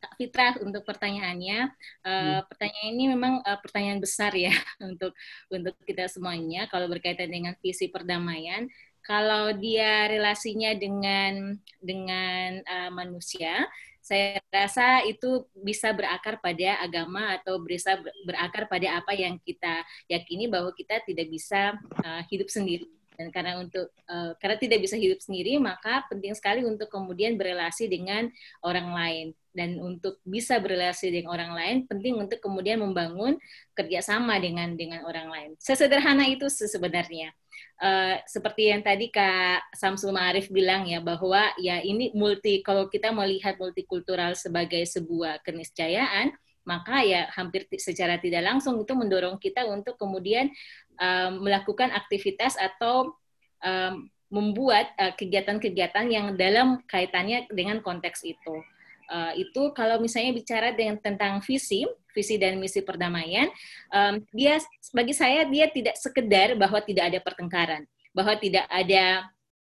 Kak 0.00 0.16
Fitrah 0.16 0.56
untuk 0.64 0.84
pertanyaannya. 0.88 1.76
Uh, 2.04 2.12
hmm. 2.12 2.40
Pertanyaan 2.48 2.88
ini 2.92 3.04
memang 3.12 3.44
uh, 3.44 3.58
pertanyaan 3.60 4.00
besar 4.00 4.32
ya 4.32 4.52
untuk 4.88 5.12
untuk 5.52 5.76
kita 5.84 6.08
semuanya. 6.08 6.68
Kalau 6.72 6.88
berkaitan 6.88 7.28
dengan 7.28 7.52
visi 7.60 7.92
perdamaian, 7.92 8.64
kalau 9.10 9.50
dia 9.58 10.06
relasinya 10.06 10.70
dengan 10.78 11.58
dengan 11.82 12.62
uh, 12.62 12.90
manusia, 12.94 13.66
saya 13.98 14.38
rasa 14.54 15.02
itu 15.02 15.50
bisa 15.50 15.90
berakar 15.90 16.38
pada 16.38 16.78
agama 16.78 17.34
atau 17.34 17.58
bisa 17.58 17.98
berakar 18.22 18.70
pada 18.70 19.02
apa 19.02 19.10
yang 19.18 19.34
kita 19.42 19.82
yakini 20.06 20.46
bahwa 20.46 20.70
kita 20.78 21.02
tidak 21.02 21.26
bisa 21.26 21.74
uh, 22.06 22.22
hidup 22.30 22.46
sendiri. 22.46 22.86
Dan 23.18 23.34
karena 23.34 23.58
untuk 23.58 23.90
uh, 24.06 24.32
karena 24.38 24.56
tidak 24.62 24.78
bisa 24.80 24.94
hidup 24.94 25.18
sendiri 25.20 25.58
maka 25.58 26.06
penting 26.06 26.32
sekali 26.32 26.62
untuk 26.62 26.86
kemudian 26.86 27.34
berelasi 27.34 27.90
dengan 27.90 28.30
orang 28.62 28.94
lain. 28.94 29.26
Dan 29.50 29.82
untuk 29.82 30.22
bisa 30.22 30.62
berelasi 30.62 31.10
dengan 31.10 31.34
orang 31.34 31.50
lain 31.58 31.76
penting 31.90 32.14
untuk 32.14 32.38
kemudian 32.38 32.78
membangun 32.78 33.42
kerjasama 33.74 34.38
dengan 34.38 34.78
dengan 34.78 35.02
orang 35.02 35.26
lain. 35.26 35.50
Sesederhana 35.58 36.30
itu 36.30 36.46
sebenarnya 36.46 37.34
uh, 37.80 38.16
seperti 38.28 38.70
yang 38.70 38.84
tadi 38.84 39.08
Kak 39.08 39.74
Samsul 39.74 40.14
Ma'arif 40.14 40.52
bilang 40.52 40.86
ya 40.86 41.00
bahwa 41.02 41.52
ya 41.58 41.80
ini 41.80 42.12
multi 42.12 42.60
kalau 42.60 42.86
kita 42.86 43.10
melihat 43.10 43.56
multikultural 43.56 44.36
sebagai 44.36 44.84
sebuah 44.86 45.40
keniscayaan 45.42 46.32
maka 46.68 47.02
ya 47.02 47.26
hampir 47.32 47.66
secara 47.80 48.20
tidak 48.20 48.44
langsung 48.44 48.78
itu 48.78 48.92
mendorong 48.92 49.40
kita 49.40 49.64
untuk 49.66 49.96
kemudian 49.96 50.52
um, 51.00 51.42
melakukan 51.42 51.90
aktivitas 51.90 52.54
atau 52.60 53.16
um, 53.64 54.06
membuat 54.30 54.94
kegiatan-kegiatan 55.18 56.06
uh, 56.06 56.12
yang 56.12 56.26
dalam 56.38 56.78
kaitannya 56.86 57.50
dengan 57.50 57.82
konteks 57.82 58.22
itu. 58.22 58.62
Uh, 59.10 59.34
itu 59.34 59.74
kalau 59.74 59.98
misalnya 59.98 60.30
bicara 60.30 60.70
dengan 60.70 61.02
tentang 61.02 61.42
visi, 61.42 61.82
visi 62.12 62.36
dan 62.36 62.58
misi 62.58 62.80
perdamaian, 62.84 63.48
um, 63.92 64.22
dia 64.34 64.58
bagi 64.94 65.14
saya 65.14 65.46
dia 65.46 65.70
tidak 65.70 65.96
sekedar 65.96 66.58
bahwa 66.58 66.78
tidak 66.82 67.10
ada 67.10 67.18
pertengkaran, 67.22 67.82
bahwa 68.12 68.34
tidak 68.38 68.66
ada 68.70 69.26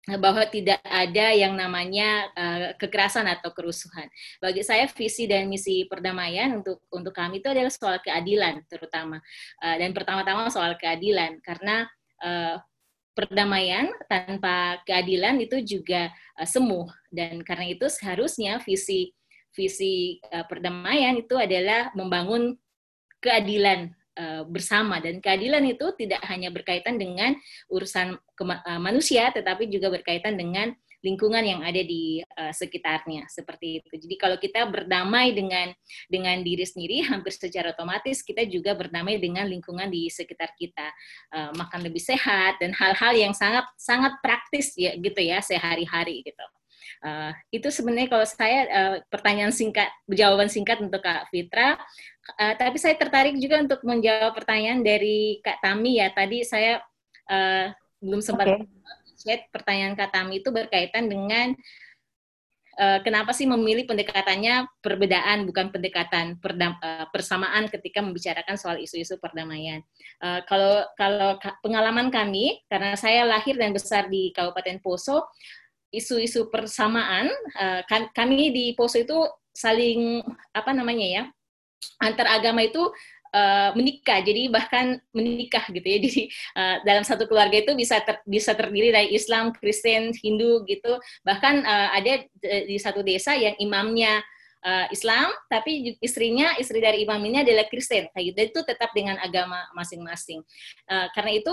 bahwa 0.02 0.42
tidak 0.50 0.82
ada 0.82 1.30
yang 1.30 1.54
namanya 1.54 2.26
uh, 2.34 2.68
kekerasan 2.74 3.30
atau 3.30 3.54
kerusuhan. 3.54 4.10
Bagi 4.42 4.66
saya 4.66 4.90
visi 4.90 5.30
dan 5.30 5.46
misi 5.46 5.86
perdamaian 5.86 6.58
untuk 6.58 6.82
untuk 6.90 7.14
kami 7.14 7.38
itu 7.38 7.46
adalah 7.46 7.70
soal 7.70 8.02
keadilan 8.02 8.66
terutama 8.66 9.22
uh, 9.62 9.76
dan 9.78 9.94
pertama-tama 9.94 10.50
soal 10.50 10.74
keadilan 10.74 11.38
karena 11.46 11.86
uh, 12.18 12.58
perdamaian 13.14 13.94
tanpa 14.10 14.82
keadilan 14.82 15.38
itu 15.38 15.62
juga 15.62 16.10
uh, 16.34 16.48
semu 16.50 16.90
dan 17.14 17.38
karena 17.46 17.70
itu 17.70 17.86
seharusnya 17.86 18.58
visi 18.58 19.14
visi 19.52 20.18
uh, 20.32 20.44
perdamaian 20.48 21.16
itu 21.16 21.36
adalah 21.36 21.92
membangun 21.94 22.56
keadilan 23.22 23.92
uh, 24.18 24.42
bersama 24.48 24.98
dan 24.98 25.22
keadilan 25.22 25.62
itu 25.68 25.94
tidak 25.96 26.20
hanya 26.26 26.50
berkaitan 26.50 26.98
dengan 26.98 27.36
urusan 27.70 28.16
uh, 28.18 28.80
manusia 28.80 29.30
tetapi 29.30 29.68
juga 29.68 29.92
berkaitan 29.92 30.34
dengan 30.34 30.74
lingkungan 31.02 31.42
yang 31.42 31.60
ada 31.66 31.82
di 31.82 32.22
uh, 32.22 32.54
sekitarnya 32.54 33.26
seperti 33.26 33.82
itu. 33.82 34.06
Jadi 34.06 34.14
kalau 34.16 34.38
kita 34.38 34.70
berdamai 34.70 35.34
dengan 35.34 35.74
dengan 36.06 36.38
diri 36.46 36.62
sendiri 36.62 37.02
hampir 37.10 37.34
secara 37.34 37.74
otomatis 37.74 38.22
kita 38.22 38.46
juga 38.46 38.72
berdamai 38.78 39.18
dengan 39.18 39.44
lingkungan 39.50 39.90
di 39.90 40.06
sekitar 40.06 40.54
kita. 40.54 40.88
Uh, 41.34 41.50
makan 41.58 41.82
lebih 41.82 42.00
sehat 42.00 42.62
dan 42.62 42.70
hal-hal 42.72 43.12
yang 43.18 43.34
sangat 43.34 43.66
sangat 43.74 44.14
praktis 44.22 44.78
ya 44.78 44.94
gitu 44.94 45.18
ya 45.18 45.42
sehari-hari 45.42 46.22
gitu. 46.22 46.46
Uh, 47.02 47.34
itu 47.50 47.66
sebenarnya 47.66 48.08
kalau 48.08 48.26
saya 48.26 48.58
uh, 48.70 48.96
pertanyaan 49.10 49.50
singkat, 49.50 49.90
jawaban 50.06 50.46
singkat 50.46 50.78
untuk 50.78 51.02
Kak 51.02 51.26
Fitra. 51.34 51.74
Uh, 52.38 52.54
tapi 52.54 52.78
saya 52.78 52.94
tertarik 52.94 53.34
juga 53.42 53.58
untuk 53.58 53.82
menjawab 53.82 54.38
pertanyaan 54.38 54.86
dari 54.86 55.42
Kak 55.42 55.58
Tami 55.60 55.98
ya. 55.98 56.14
Tadi 56.14 56.46
saya 56.46 56.78
uh, 57.26 57.66
belum 57.98 58.22
sempat 58.22 58.46
okay 58.54 58.66
chat 59.22 59.46
pertanyaan 59.54 59.94
Katami 59.94 60.42
itu 60.42 60.50
berkaitan 60.50 61.06
dengan 61.06 61.54
uh, 62.82 62.98
kenapa 63.06 63.30
sih 63.30 63.46
memilih 63.46 63.86
pendekatannya 63.86 64.66
perbedaan 64.82 65.46
bukan 65.46 65.70
pendekatan 65.70 66.42
perdam, 66.42 66.74
uh, 66.82 67.06
persamaan 67.14 67.70
ketika 67.70 68.02
membicarakan 68.02 68.58
soal 68.58 68.76
isu-isu 68.82 69.16
perdamaian. 69.22 69.80
Uh, 70.18 70.42
kalau 70.50 70.82
kalau 70.98 71.38
pengalaman 71.62 72.10
kami 72.10 72.60
karena 72.66 72.98
saya 72.98 73.22
lahir 73.22 73.54
dan 73.54 73.70
besar 73.70 74.10
di 74.10 74.34
Kabupaten 74.34 74.82
Poso, 74.82 75.30
isu-isu 75.92 76.48
persamaan 76.48 77.28
uh, 77.60 77.84
kami 78.16 78.50
di 78.50 78.64
Poso 78.72 78.98
itu 78.98 79.28
saling 79.52 80.24
apa 80.56 80.72
namanya 80.72 81.06
ya 81.06 81.22
antar 82.00 82.40
agama 82.40 82.64
itu 82.64 82.80
uh, 83.32 83.70
menikah. 83.74 84.20
Jadi 84.22 84.52
bahkan 84.52 85.00
menikah 85.10 85.64
gitu 85.72 85.84
ya. 85.84 85.98
Jadi 86.04 86.22
uh, 86.54 86.76
dalam 86.86 87.04
satu 87.04 87.24
keluarga 87.26 87.58
itu 87.58 87.72
bisa 87.74 88.00
ter, 88.04 88.20
bisa 88.28 88.52
terdiri 88.56 88.92
dari 88.92 89.08
Islam 89.12 89.50
Kristen 89.56 90.12
Hindu 90.14 90.62
gitu. 90.68 91.00
Bahkan 91.26 91.54
uh, 91.64 91.88
ada 91.96 92.22
di 92.42 92.76
satu 92.80 93.00
desa 93.02 93.34
yang 93.34 93.56
imamnya 93.58 94.22
Islam 94.94 95.34
tapi 95.50 95.98
istrinya 95.98 96.54
istri 96.54 96.78
dari 96.78 97.02
imam 97.02 97.18
ini 97.26 97.42
adalah 97.42 97.66
Kristen. 97.66 98.06
Kayak 98.14 98.24
gitu. 98.30 98.38
Itu 98.54 98.60
tetap 98.62 98.94
dengan 98.94 99.18
agama 99.18 99.58
masing-masing. 99.74 100.38
Karena 100.86 101.34
itu 101.34 101.50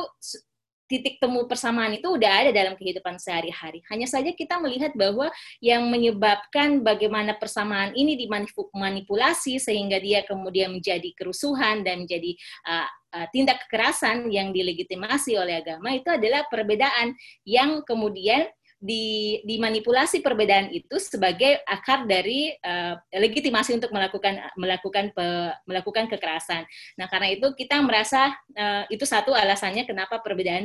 titik 0.90 1.22
temu 1.22 1.46
persamaan 1.46 1.94
itu 1.94 2.10
udah 2.10 2.44
ada 2.44 2.52
dalam 2.52 2.74
kehidupan 2.74 3.22
sehari-hari. 3.22 3.86
Hanya 3.94 4.10
saja 4.10 4.34
kita 4.34 4.58
melihat 4.58 4.92
bahwa 4.98 5.30
yang 5.62 5.86
menyebabkan 5.88 6.82
bagaimana 6.82 7.38
persamaan 7.38 7.94
ini 7.94 8.18
dimanipulasi 8.18 9.62
sehingga 9.62 10.02
dia 10.02 10.26
kemudian 10.26 10.74
menjadi 10.74 11.14
kerusuhan 11.14 11.86
dan 11.86 12.10
menjadi 12.10 12.34
uh, 12.66 12.90
uh, 13.14 13.28
tindak 13.30 13.62
kekerasan 13.70 14.34
yang 14.34 14.50
dilegitimasi 14.50 15.38
oleh 15.38 15.62
agama 15.62 15.94
itu 15.94 16.10
adalah 16.10 16.50
perbedaan 16.50 17.14
yang 17.46 17.86
kemudian 17.86 18.50
di, 18.80 19.40
dimanipulasi 19.44 20.24
perbedaan 20.24 20.72
itu 20.72 20.96
sebagai 21.04 21.60
akar 21.68 22.08
dari 22.08 22.56
uh, 22.64 22.96
legitimasi 23.12 23.76
untuk 23.76 23.92
melakukan 23.92 24.40
melakukan 24.56 25.12
pe, 25.12 25.28
melakukan 25.68 26.08
kekerasan. 26.08 26.64
Nah, 26.96 27.12
karena 27.12 27.36
itu 27.36 27.52
kita 27.60 27.84
merasa 27.84 28.32
uh, 28.56 28.88
itu 28.88 29.04
satu 29.04 29.36
alasannya 29.36 29.84
kenapa 29.84 30.24
perbedaan 30.24 30.64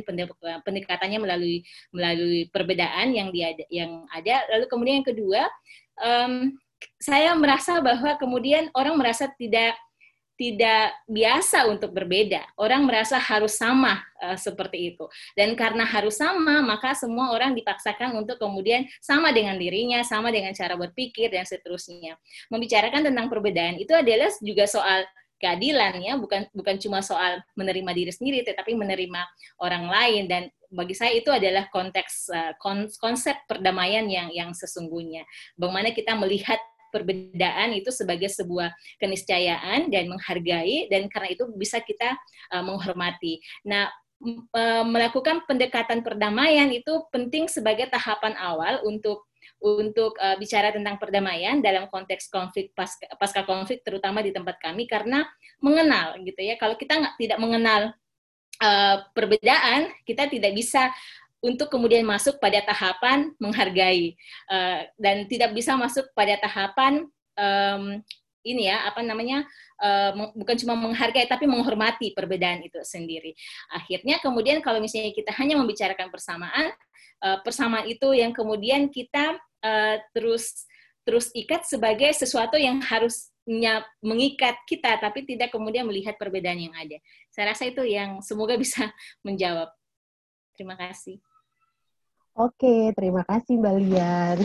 pendekatannya 0.63 1.19
melalui 1.19 1.67
melalui 1.91 2.47
perbedaan 2.55 3.11
yang 3.11 3.35
dia 3.35 3.51
yang 3.67 4.07
ada. 4.07 4.47
Lalu 4.47 4.65
kemudian 4.71 4.95
yang 5.03 5.09
kedua, 5.11 5.41
um, 5.99 6.55
saya 6.95 7.35
merasa 7.35 7.83
bahwa 7.83 8.15
kemudian 8.15 8.71
orang 8.71 8.95
merasa 8.95 9.27
tidak 9.35 9.75
tidak 10.35 10.91
biasa 11.07 11.67
untuk 11.71 11.95
berbeda. 11.95 12.43
Orang 12.59 12.83
merasa 12.83 13.15
harus 13.15 13.55
sama 13.55 14.03
uh, 14.19 14.35
seperti 14.35 14.95
itu. 14.95 15.07
Dan 15.33 15.55
karena 15.55 15.87
harus 15.87 16.19
sama, 16.19 16.59
maka 16.59 16.91
semua 16.95 17.31
orang 17.31 17.55
dipaksakan 17.55 18.19
untuk 18.19 18.35
kemudian 18.39 18.83
sama 18.99 19.31
dengan 19.31 19.55
dirinya, 19.55 20.03
sama 20.03 20.29
dengan 20.29 20.51
cara 20.51 20.75
berpikir 20.75 21.31
dan 21.31 21.47
seterusnya. 21.47 22.19
Membicarakan 22.51 23.07
tentang 23.07 23.31
perbedaan 23.31 23.79
itu 23.79 23.95
adalah 23.95 24.27
juga 24.43 24.67
soal 24.67 25.07
keadilan 25.39 25.99
ya, 25.99 26.15
bukan 26.15 26.47
bukan 26.55 26.75
cuma 26.79 27.03
soal 27.03 27.43
menerima 27.59 27.91
diri 27.91 28.11
sendiri 28.11 28.39
tetapi 28.47 28.71
menerima 28.71 29.19
orang 29.59 29.91
lain 29.91 30.23
dan 30.31 30.43
bagi 30.71 30.95
saya 30.95 31.15
itu 31.15 31.31
adalah 31.31 31.67
konteks 31.71 32.31
uh, 32.31 32.53
konsep 32.99 33.35
perdamaian 33.47 34.03
yang 34.07 34.31
yang 34.31 34.51
sesungguhnya. 34.51 35.23
Bagaimana 35.55 35.95
kita 35.95 36.15
melihat 36.19 36.59
perbedaan 36.89 37.73
itu 37.77 37.89
sebagai 37.89 38.29
sebuah 38.29 38.73
keniscayaan 39.01 39.89
dan 39.89 40.09
menghargai 40.09 40.89
dan 40.89 41.07
karena 41.09 41.29
itu 41.33 41.49
bisa 41.55 41.81
kita 41.81 42.17
uh, 42.53 42.63
menghormati. 42.63 43.41
Nah, 43.65 43.89
uh, 44.53 44.83
melakukan 44.85 45.43
pendekatan 45.45 46.01
perdamaian 46.01 46.69
itu 46.71 47.05
penting 47.11 47.45
sebagai 47.51 47.89
tahapan 47.91 48.33
awal 48.39 48.81
untuk 48.87 49.27
untuk 49.61 50.17
uh, 50.19 50.35
bicara 50.37 50.73
tentang 50.73 50.97
perdamaian 50.97 51.61
dalam 51.61 51.87
konteks 51.89 52.29
konflik 52.29 52.73
pasca, 52.73 53.05
pasca 53.17 53.45
konflik 53.45 53.81
terutama 53.85 54.21
di 54.21 54.33
tempat 54.33 54.57
kami 54.61 54.85
karena 54.85 55.25
mengenal 55.61 56.17
gitu 56.21 56.41
ya 56.41 56.59
kalau 56.59 56.75
kita 56.75 56.97
nggak 56.97 57.15
tidak 57.17 57.39
mengenal 57.39 57.81
uh, 58.61 58.97
perbedaan 59.15 59.89
kita 60.03 60.27
tidak 60.27 60.51
bisa 60.53 60.91
untuk 61.45 61.69
kemudian 61.69 62.01
masuk 62.01 62.41
pada 62.41 62.57
tahapan 62.65 63.29
menghargai 63.37 64.17
uh, 64.49 64.81
dan 64.97 65.29
tidak 65.29 65.53
bisa 65.53 65.77
masuk 65.77 66.09
pada 66.17 66.41
tahapan 66.41 67.05
um, 67.37 68.01
ini 68.45 68.69
ya 68.69 68.85
apa 68.85 69.01
namanya 69.01 69.45
uh, 69.81 70.13
bukan 70.37 70.55
cuma 70.61 70.77
menghargai 70.77 71.25
tapi 71.25 71.49
menghormati 71.49 72.13
perbedaan 72.13 72.61
itu 72.61 72.77
sendiri. 72.85 73.33
Akhirnya 73.73 74.21
kemudian 74.21 74.61
kalau 74.61 74.77
misalnya 74.77 75.11
kita 75.11 75.33
hanya 75.41 75.57
membicarakan 75.57 76.13
persamaan, 76.13 76.69
uh, 77.25 77.41
persamaan 77.41 77.89
itu 77.89 78.13
yang 78.13 78.31
kemudian 78.31 78.87
kita 78.93 79.37
uh, 79.65 79.95
terus 80.13 80.69
terus 81.05 81.29
ikat 81.33 81.65
sebagai 81.65 82.09
sesuatu 82.13 82.57
yang 82.57 82.81
harusnya 82.81 83.85
mengikat 84.01 84.57
kita 84.65 84.97
tapi 85.01 85.25
tidak 85.25 85.49
kemudian 85.49 85.85
melihat 85.89 86.13
perbedaan 86.17 86.69
yang 86.69 86.73
ada. 86.77 87.01
Saya 87.33 87.53
rasa 87.53 87.65
itu 87.65 87.81
yang 87.81 88.21
semoga 88.21 88.53
bisa 88.63 88.93
menjawab. 89.25 89.73
Terima 90.55 90.77
kasih. 90.77 91.17
Oke, 92.35 92.91
terima 92.99 93.23
kasih 93.23 93.55
Mbak 93.63 93.75
Lian. 93.79 94.37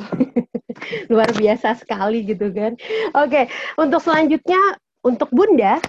Luar 1.11 1.27
biasa 1.35 1.75
sekali 1.75 2.23
gitu 2.23 2.47
kan. 2.55 2.79
Oke, 3.19 3.51
untuk 3.75 3.99
selanjutnya 3.99 4.79
untuk 5.03 5.27
Bunda. 5.35 5.83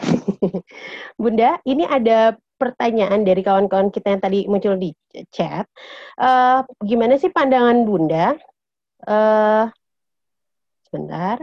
Bunda, 1.21 1.61
ini 1.61 1.85
ada 1.85 2.33
pertanyaan 2.57 3.21
dari 3.21 3.45
kawan-kawan 3.45 3.93
kita 3.93 4.17
yang 4.17 4.21
tadi 4.25 4.49
muncul 4.49 4.81
di 4.81 4.89
chat. 5.29 5.69
Uh, 6.17 6.65
gimana 6.81 7.21
sih 7.21 7.29
pandangan 7.29 7.85
Bunda? 7.85 8.33
Uh, 9.05 9.69
sebentar. 10.89 11.37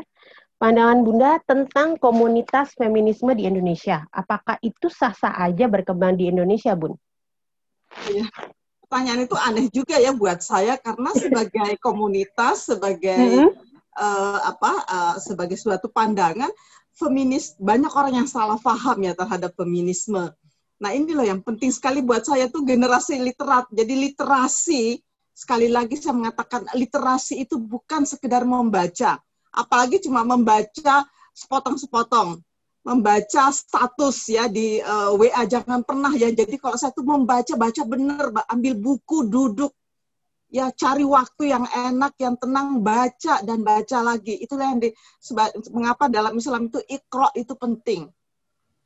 Pandangan 0.59 1.07
Bunda 1.07 1.39
tentang 1.47 2.03
komunitas 2.03 2.75
feminisme 2.75 3.31
di 3.39 3.47
Indonesia. 3.47 4.03
Apakah 4.11 4.59
itu 4.67 4.91
sah-sah 4.91 5.39
aja 5.39 5.71
berkembang 5.71 6.19
di 6.19 6.27
Indonesia, 6.35 6.75
Bun? 6.75 6.99
Iya 8.11 8.27
pertanyaan 8.89 9.29
itu 9.29 9.37
aneh 9.37 9.69
juga 9.69 10.01
ya 10.01 10.17
buat 10.17 10.41
saya 10.41 10.81
karena 10.81 11.13
sebagai 11.13 11.77
komunitas 11.85 12.73
sebagai 12.73 13.21
mm 13.21 13.37
-hmm. 13.45 13.51
uh, 14.01 14.41
apa 14.49 14.73
uh, 14.89 15.17
sebagai 15.21 15.61
suatu 15.61 15.93
pandangan 15.93 16.49
feminis 16.97 17.53
banyak 17.61 17.93
orang 17.93 18.25
yang 18.25 18.29
salah 18.29 18.57
paham 18.57 19.05
ya 19.05 19.13
terhadap 19.13 19.53
feminisme. 19.55 20.33
Nah 20.81 20.91
inilah 20.97 21.29
yang 21.37 21.45
penting 21.45 21.69
sekali 21.69 22.01
buat 22.01 22.25
saya 22.25 22.49
tuh 22.49 22.65
generasi 22.65 23.21
literat. 23.21 23.69
Jadi 23.69 23.95
literasi 24.09 24.83
sekali 25.37 25.69
lagi 25.69 26.01
saya 26.01 26.17
mengatakan 26.17 26.65
literasi 26.73 27.45
itu 27.45 27.61
bukan 27.61 28.09
sekedar 28.09 28.43
membaca, 28.43 29.21
apalagi 29.53 30.01
cuma 30.01 30.25
membaca 30.25 31.05
sepotong-sepotong 31.37 32.41
membaca 32.89 33.53
status 33.53 34.33
ya 34.33 34.49
di 34.49 34.81
uh, 34.81 35.13
eh, 35.13 35.29
WA 35.29 35.43
jangan 35.45 35.85
pernah 35.85 36.09
ya. 36.17 36.33
Jadi 36.33 36.57
kalau 36.57 36.77
saya 36.81 36.97
tuh 36.97 37.05
membaca 37.05 37.53
baca 37.53 37.83
bener, 37.85 38.33
ambil 38.49 38.75
buku 38.81 39.29
duduk 39.29 39.77
ya 40.49 40.73
cari 40.73 41.05
waktu 41.05 41.53
yang 41.53 41.69
enak, 41.69 42.17
yang 42.17 42.41
tenang, 42.41 42.81
baca 42.81 43.45
dan 43.45 43.61
baca 43.61 43.99
lagi. 44.01 44.41
Itulah 44.41 44.73
yang 44.73 44.81
di 44.81 44.91
seba, 45.21 45.53
mengapa 45.69 46.09
dalam 46.09 46.33
Islam 46.41 46.73
itu 46.73 46.81
ikro 46.89 47.29
itu 47.37 47.53
penting. 47.53 48.09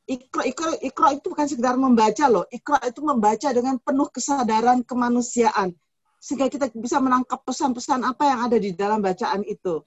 Ikro, 0.03 0.43
ikro, 0.43 0.75
ikro 0.83 1.07
itu 1.15 1.31
bukan 1.31 1.47
sekedar 1.47 1.79
membaca 1.79 2.27
loh. 2.27 2.43
Ikro 2.51 2.75
itu 2.83 2.99
membaca 2.99 3.47
dengan 3.55 3.79
penuh 3.79 4.11
kesadaran 4.11 4.83
kemanusiaan. 4.83 5.71
Sehingga 6.19 6.51
kita 6.51 6.67
bisa 6.75 6.99
menangkap 6.99 7.39
pesan-pesan 7.47 8.03
apa 8.03 8.23
yang 8.27 8.39
ada 8.51 8.59
di 8.59 8.75
dalam 8.75 8.99
bacaan 8.99 9.47
itu 9.47 9.79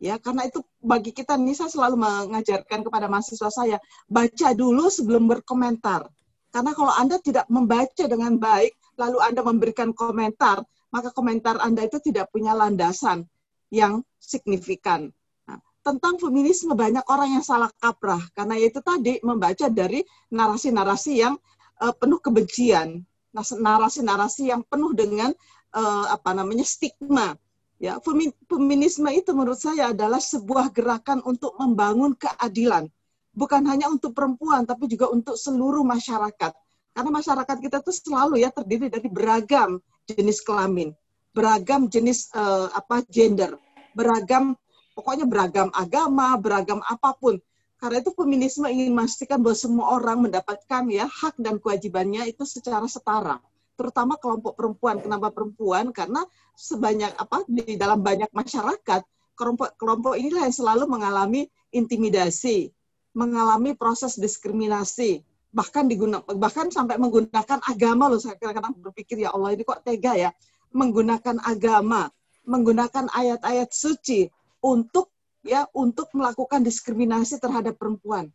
ya 0.00 0.16
karena 0.16 0.48
itu 0.48 0.64
bagi 0.80 1.12
kita 1.12 1.36
Nisa 1.36 1.68
selalu 1.68 2.00
mengajarkan 2.00 2.80
kepada 2.82 3.06
mahasiswa 3.06 3.52
saya 3.52 3.76
baca 4.08 4.48
dulu 4.56 4.88
sebelum 4.88 5.28
berkomentar 5.28 6.08
karena 6.50 6.72
kalau 6.72 6.90
anda 6.96 7.20
tidak 7.20 7.46
membaca 7.52 8.08
dengan 8.08 8.40
baik 8.40 8.80
lalu 9.00 9.18
Anda 9.24 9.40
memberikan 9.40 9.96
komentar, 9.96 10.60
maka 10.92 11.08
komentar 11.16 11.56
Anda 11.64 11.88
itu 11.88 11.96
tidak 12.04 12.28
punya 12.28 12.52
landasan 12.52 13.24
yang 13.72 14.04
signifikan. 14.20 15.08
Nah, 15.48 15.56
tentang 15.80 16.20
feminisme 16.20 16.76
banyak 16.76 17.02
orang 17.08 17.40
yang 17.40 17.44
salah 17.44 17.72
kaprah 17.80 18.20
karena 18.36 18.60
itu 18.60 18.84
tadi 18.84 19.16
membaca 19.24 19.72
dari 19.72 20.04
narasi-narasi 20.28 21.12
yang 21.16 21.34
uh, 21.80 21.94
penuh 21.96 22.20
kebencian, 22.20 23.00
narasi-narasi 23.32 24.52
yang 24.52 24.60
penuh 24.68 24.92
dengan 24.92 25.32
uh, 25.72 26.12
apa 26.12 26.36
namanya 26.36 26.68
stigma. 26.68 27.32
Ya, 27.80 27.96
feminisme 28.44 29.08
itu 29.08 29.32
menurut 29.32 29.56
saya 29.56 29.96
adalah 29.96 30.20
sebuah 30.20 30.68
gerakan 30.68 31.24
untuk 31.24 31.56
membangun 31.56 32.12
keadilan, 32.12 32.92
bukan 33.32 33.64
hanya 33.64 33.88
untuk 33.88 34.12
perempuan 34.12 34.68
tapi 34.68 34.84
juga 34.84 35.08
untuk 35.08 35.40
seluruh 35.40 35.80
masyarakat. 35.80 36.52
Karena 36.92 37.08
masyarakat 37.08 37.56
kita 37.56 37.80
itu 37.80 37.92
selalu 38.04 38.44
ya 38.44 38.52
terdiri 38.52 38.92
dari 38.92 39.08
beragam 39.08 39.80
jenis 40.04 40.44
kelamin, 40.44 40.92
beragam 41.32 41.88
jenis 41.88 42.28
uh, 42.36 42.68
apa 42.76 43.00
gender, 43.08 43.56
beragam 43.96 44.60
pokoknya 44.92 45.24
beragam 45.24 45.72
agama, 45.72 46.36
beragam 46.36 46.84
apa 46.84 47.16
pun. 47.16 47.40
Karena 47.80 48.04
itu 48.04 48.12
feminisme 48.12 48.68
ingin 48.68 48.92
memastikan 48.92 49.40
bahwa 49.40 49.56
semua 49.56 49.96
orang 49.96 50.28
mendapatkan 50.28 50.84
ya 50.92 51.08
hak 51.08 51.40
dan 51.40 51.56
kewajibannya 51.56 52.28
itu 52.28 52.44
secara 52.44 52.84
setara 52.84 53.40
terutama 53.80 54.20
kelompok 54.20 54.60
perempuan. 54.60 55.00
Kenapa 55.00 55.32
perempuan? 55.32 55.88
Karena 55.96 56.20
sebanyak 56.52 57.16
apa 57.16 57.48
di 57.48 57.80
dalam 57.80 58.04
banyak 58.04 58.28
masyarakat 58.28 59.00
kelompok 59.40 59.72
kelompok 59.80 60.20
inilah 60.20 60.44
yang 60.44 60.52
selalu 60.52 60.84
mengalami 60.84 61.48
intimidasi, 61.72 62.68
mengalami 63.16 63.72
proses 63.72 64.20
diskriminasi, 64.20 65.24
bahkan 65.48 65.88
digunakan 65.88 66.28
bahkan 66.36 66.68
sampai 66.68 67.00
menggunakan 67.00 67.64
agama 67.64 68.12
loh 68.12 68.20
saya 68.20 68.36
kadang-kadang 68.36 68.76
berpikir 68.84 69.24
ya 69.24 69.32
Allah 69.32 69.56
ini 69.56 69.64
kok 69.64 69.80
tega 69.80 70.12
ya 70.12 70.30
menggunakan 70.76 71.40
agama, 71.42 72.12
menggunakan 72.44 73.08
ayat-ayat 73.10 73.72
suci 73.72 74.28
untuk 74.60 75.08
ya 75.40 75.64
untuk 75.72 76.12
melakukan 76.12 76.60
diskriminasi 76.60 77.40
terhadap 77.40 77.80
perempuan. 77.80 78.28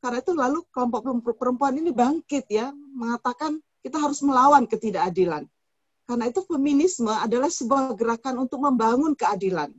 Karena 0.00 0.20
itu 0.20 0.32
lalu 0.32 0.64
kelompok 0.72 1.36
perempuan 1.36 1.76
ini 1.76 1.92
bangkit 1.92 2.48
ya 2.52 2.72
mengatakan 2.72 3.60
kita 3.80 3.96
harus 4.00 4.20
melawan 4.24 4.64
ketidakadilan. 4.68 5.48
Karena 6.04 6.24
itu 6.26 6.42
feminisme 6.42 7.10
adalah 7.10 7.46
sebuah 7.46 7.94
gerakan 7.94 8.42
untuk 8.42 8.58
membangun 8.60 9.14
keadilan. 9.14 9.70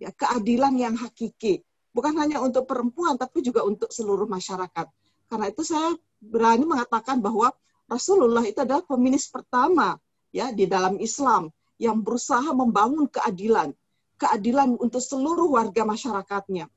Ya, 0.00 0.10
keadilan 0.10 0.74
yang 0.74 0.94
hakiki. 0.98 1.62
Bukan 1.94 2.14
hanya 2.18 2.42
untuk 2.42 2.66
perempuan, 2.66 3.14
tapi 3.14 3.42
juga 3.42 3.62
untuk 3.66 3.90
seluruh 3.90 4.26
masyarakat. 4.26 4.86
Karena 5.30 5.46
itu 5.46 5.62
saya 5.62 5.94
berani 6.18 6.66
mengatakan 6.66 7.22
bahwa 7.22 7.54
Rasulullah 7.86 8.42
itu 8.46 8.62
adalah 8.62 8.82
feminis 8.86 9.26
pertama 9.26 9.98
ya 10.30 10.54
di 10.54 10.66
dalam 10.66 10.98
Islam 11.02 11.50
yang 11.80 12.02
berusaha 12.04 12.50
membangun 12.54 13.10
keadilan, 13.10 13.74
keadilan 14.20 14.78
untuk 14.78 15.02
seluruh 15.02 15.54
warga 15.54 15.82
masyarakatnya. 15.82 16.70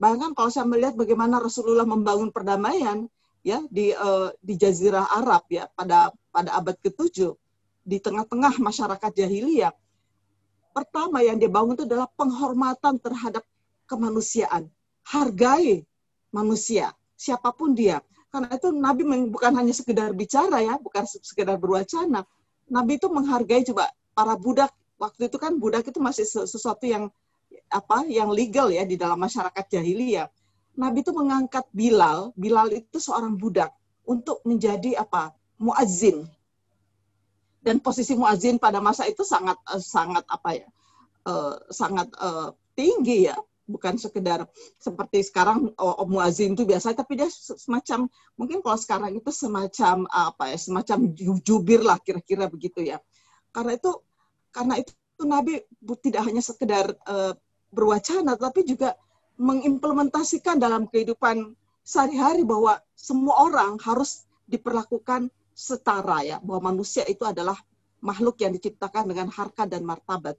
Bahkan 0.00 0.32
kalau 0.32 0.48
saya 0.48 0.64
melihat 0.64 0.96
bagaimana 0.96 1.38
Rasulullah 1.40 1.84
membangun 1.84 2.32
perdamaian, 2.32 3.04
ya 3.40 3.64
di 3.72 3.92
uh, 3.96 4.32
di 4.44 4.54
Jazirah 4.56 5.08
Arab 5.16 5.48
ya 5.48 5.68
pada 5.72 6.12
pada 6.28 6.50
abad 6.56 6.76
ke-7 6.80 7.32
di 7.84 7.96
tengah-tengah 7.98 8.60
masyarakat 8.60 9.10
jahiliyah. 9.16 9.72
Pertama 10.70 11.24
yang 11.24 11.40
dia 11.40 11.50
bangun 11.50 11.74
itu 11.74 11.84
adalah 11.88 12.06
penghormatan 12.14 13.00
terhadap 13.02 13.42
kemanusiaan. 13.90 14.70
Hargai 15.02 15.82
manusia, 16.30 16.94
siapa 17.18 17.50
pun 17.50 17.74
dia. 17.74 17.98
Karena 18.30 18.54
itu 18.54 18.70
Nabi 18.70 19.02
bukan 19.26 19.52
hanya 19.58 19.74
sekedar 19.74 20.14
bicara 20.14 20.62
ya, 20.62 20.78
bukan 20.78 21.02
sekedar 21.02 21.58
berwacana. 21.58 22.22
Nabi 22.70 23.02
itu 23.02 23.10
menghargai 23.10 23.66
coba 23.66 23.90
para 24.14 24.38
budak. 24.38 24.70
Waktu 25.00 25.26
itu 25.26 25.36
kan 25.40 25.58
budak 25.58 25.90
itu 25.90 25.98
masih 25.98 26.22
sesuatu 26.22 26.86
yang 26.86 27.10
apa 27.66 28.06
yang 28.06 28.30
legal 28.30 28.70
ya 28.70 28.86
di 28.86 28.94
dalam 28.94 29.18
masyarakat 29.18 29.64
jahiliyah 29.66 30.30
Nabi 30.78 31.02
itu 31.02 31.12
mengangkat 31.12 31.66
Bilal, 31.74 32.30
Bilal 32.38 32.70
itu 32.70 33.02
seorang 33.02 33.34
budak 33.34 33.74
untuk 34.06 34.42
menjadi 34.46 35.00
apa? 35.02 35.34
muazzin. 35.60 36.24
Dan 37.60 37.84
posisi 37.84 38.16
muazzin 38.16 38.56
pada 38.56 38.80
masa 38.80 39.04
itu 39.04 39.20
sangat 39.20 39.60
uh, 39.68 39.76
sangat 39.76 40.24
apa 40.24 40.56
ya? 40.56 40.68
Uh, 41.28 41.60
sangat 41.68 42.08
uh, 42.16 42.56
tinggi 42.72 43.28
ya, 43.28 43.36
bukan 43.68 44.00
sekedar 44.00 44.48
seperti 44.80 45.20
sekarang 45.20 45.68
oh, 45.76 46.08
muazzin 46.08 46.56
itu 46.56 46.64
biasa 46.64 46.96
tapi 46.96 47.20
dia 47.20 47.28
semacam 47.30 48.08
mungkin 48.40 48.64
kalau 48.64 48.78
sekarang 48.80 49.12
itu 49.12 49.28
semacam 49.28 50.08
apa 50.08 50.48
ya 50.48 50.58
semacam 50.58 50.98
jubir 51.44 51.84
lah 51.84 52.00
kira-kira 52.00 52.48
begitu 52.48 52.82
ya 52.82 52.98
karena 53.52 53.76
itu 53.76 53.92
karena 54.50 54.74
itu 54.80 55.22
Nabi 55.22 55.60
tidak 56.02 56.22
hanya 56.26 56.42
sekedar 56.42 56.96
berwacana 57.70 58.34
tapi 58.34 58.66
juga 58.66 58.98
mengimplementasikan 59.40 60.60
dalam 60.60 60.84
kehidupan 60.84 61.56
sehari-hari 61.80 62.44
bahwa 62.44 62.76
semua 62.92 63.48
orang 63.48 63.80
harus 63.80 64.28
diperlakukan 64.44 65.32
setara 65.56 66.20
ya, 66.20 66.36
bahwa 66.44 66.76
manusia 66.76 67.08
itu 67.08 67.24
adalah 67.24 67.56
makhluk 68.04 68.36
yang 68.44 68.52
diciptakan 68.52 69.08
dengan 69.08 69.32
harkat 69.32 69.72
dan 69.72 69.80
martabat. 69.88 70.36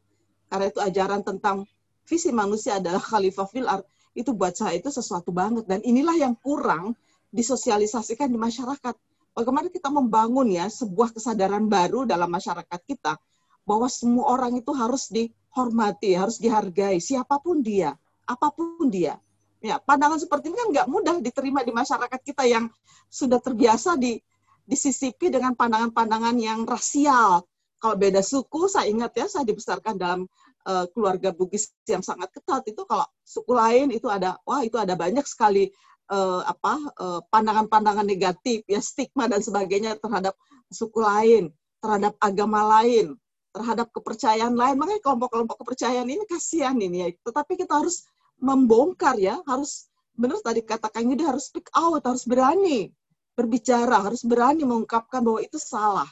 Karena 0.53 0.69
itu 0.69 0.77
ajaran 0.77 1.25
tentang 1.25 1.65
visi 2.05 2.29
manusia 2.29 2.77
adalah 2.77 3.01
khalifah 3.01 3.47
fil 3.49 3.65
ard, 3.65 3.85
itu 4.13 4.37
buat 4.37 4.53
saya 4.53 4.77
itu 4.77 4.93
sesuatu 4.93 5.33
banget 5.33 5.65
dan 5.65 5.81
inilah 5.81 6.13
yang 6.21 6.37
kurang 6.37 6.93
disosialisasikan 7.33 8.29
di 8.29 8.37
masyarakat. 8.37 8.93
Bagaimana 9.31 9.71
kita 9.71 9.87
membangun 9.87 10.51
ya 10.51 10.67
sebuah 10.67 11.15
kesadaran 11.15 11.71
baru 11.71 12.03
dalam 12.03 12.27
masyarakat 12.27 12.79
kita 12.83 13.15
bahwa 13.63 13.87
semua 13.87 14.35
orang 14.35 14.59
itu 14.59 14.75
harus 14.75 15.07
dihormati, 15.07 16.11
harus 16.19 16.35
dihargai 16.37 16.99
siapa 16.99 17.39
pun 17.39 17.63
dia 17.63 17.95
apa 18.33 18.47
pun 18.53 18.87
dia. 18.87 19.19
Ya, 19.61 19.77
pandangan 19.77 20.17
seperti 20.17 20.49
ini 20.49 20.57
kan 20.57 20.67
nggak 20.73 20.87
mudah 20.89 21.15
diterima 21.21 21.61
di 21.61 21.69
masyarakat 21.69 22.19
kita 22.25 22.49
yang 22.49 22.65
sudah 23.13 23.37
terbiasa 23.37 23.93
di 23.93 24.17
disisipi 24.65 25.29
dengan 25.29 25.53
pandangan-pandangan 25.53 26.33
yang 26.41 26.65
rasial. 26.65 27.45
Kalau 27.81 27.95
beda 27.97 28.21
suku, 28.25 28.69
saya 28.69 28.89
ingat 28.89 29.13
ya, 29.17 29.25
saya 29.29 29.45
dibesarkan 29.45 29.97
dalam 29.97 30.21
uh, 30.65 30.85
keluarga 30.93 31.33
Bugis 31.33 31.73
yang 31.85 32.05
sangat 32.05 32.29
ketat. 32.33 32.61
Itu 32.69 32.85
kalau 32.85 33.05
suku 33.25 33.53
lain 33.53 33.89
itu 33.93 34.05
ada, 34.09 34.37
wah 34.45 34.61
itu 34.61 34.77
ada 34.77 34.93
banyak 34.93 35.25
sekali 35.25 35.69
uh, 36.13 36.45
apa 36.45 36.73
uh, 36.97 37.19
pandangan-pandangan 37.29 38.05
negatif, 38.05 38.61
ya 38.69 38.81
stigma 38.81 39.25
dan 39.25 39.41
sebagainya 39.41 39.97
terhadap 39.97 40.37
suku 40.69 41.01
lain, 41.01 41.49
terhadap 41.81 42.13
agama 42.21 42.81
lain, 42.81 43.17
terhadap 43.49 43.89
kepercayaan 43.93 44.53
lain. 44.53 44.77
Makanya 44.77 45.01
kelompok-kelompok 45.01 45.57
kepercayaan 45.65 46.05
ini 46.05 46.23
kasihan 46.29 46.77
ini 46.77 46.97
ya. 47.01 47.07
Tetapi 47.13 47.57
kita 47.61 47.81
harus 47.81 48.05
membongkar 48.41 49.15
ya, 49.21 49.37
harus 49.45 49.87
benar 50.17 50.41
tadi 50.41 50.65
katakan 50.65 51.05
ini 51.05 51.23
harus 51.23 51.47
speak 51.47 51.69
out, 51.77 52.03
harus 52.03 52.25
berani 52.25 52.91
berbicara, 53.37 54.03
harus 54.03 54.25
berani 54.27 54.67
mengungkapkan 54.67 55.23
bahwa 55.23 55.39
itu 55.39 55.55
salah. 55.61 56.09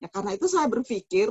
Ya 0.00 0.08
karena 0.08 0.36
itu 0.36 0.46
saya 0.48 0.70
berpikir 0.70 1.28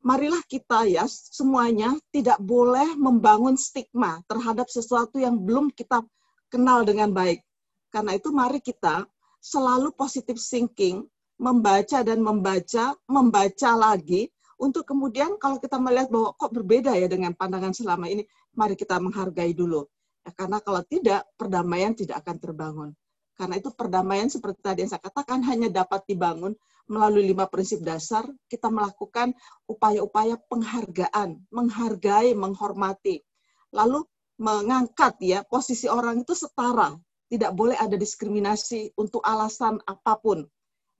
marilah 0.00 0.40
kita 0.48 0.88
ya 0.88 1.04
semuanya 1.08 1.92
tidak 2.12 2.40
boleh 2.40 2.96
membangun 2.96 3.56
stigma 3.56 4.24
terhadap 4.24 4.68
sesuatu 4.72 5.20
yang 5.20 5.36
belum 5.36 5.72
kita 5.72 6.04
kenal 6.48 6.84
dengan 6.84 7.12
baik. 7.12 7.44
Karena 7.92 8.16
itu 8.16 8.32
mari 8.32 8.60
kita 8.60 9.04
selalu 9.40 9.92
positive 9.96 10.40
thinking, 10.40 11.04
membaca 11.40 12.04
dan 12.04 12.20
membaca, 12.20 12.96
membaca 13.08 13.70
lagi 13.76 14.28
untuk 14.60 14.84
kemudian 14.84 15.40
kalau 15.40 15.56
kita 15.56 15.80
melihat 15.80 16.12
bahwa 16.12 16.36
kok 16.36 16.52
berbeda 16.52 16.92
ya 16.92 17.08
dengan 17.08 17.32
pandangan 17.32 17.72
selama 17.72 18.12
ini, 18.12 18.28
mari 18.54 18.74
kita 18.74 18.98
menghargai 18.98 19.54
dulu. 19.54 19.86
Ya, 20.26 20.30
karena 20.36 20.58
kalau 20.60 20.82
tidak, 20.84 21.24
perdamaian 21.34 21.96
tidak 21.96 22.20
akan 22.24 22.36
terbangun. 22.38 22.90
Karena 23.38 23.56
itu 23.56 23.72
perdamaian 23.72 24.28
seperti 24.28 24.60
tadi 24.60 24.78
yang 24.84 24.92
saya 24.92 25.00
katakan 25.00 25.40
hanya 25.48 25.72
dapat 25.72 26.04
dibangun 26.04 26.52
melalui 26.84 27.24
lima 27.32 27.48
prinsip 27.48 27.80
dasar. 27.80 28.28
Kita 28.44 28.68
melakukan 28.68 29.32
upaya-upaya 29.64 30.36
penghargaan, 30.44 31.48
menghargai, 31.48 32.36
menghormati. 32.36 33.24
Lalu 33.72 34.04
mengangkat 34.36 35.16
ya 35.24 35.40
posisi 35.40 35.88
orang 35.88 36.20
itu 36.20 36.36
setara. 36.36 36.92
Tidak 37.32 37.54
boleh 37.56 37.80
ada 37.80 37.96
diskriminasi 37.96 38.92
untuk 39.00 39.24
alasan 39.24 39.80
apa 39.88 40.20
pun. 40.20 40.44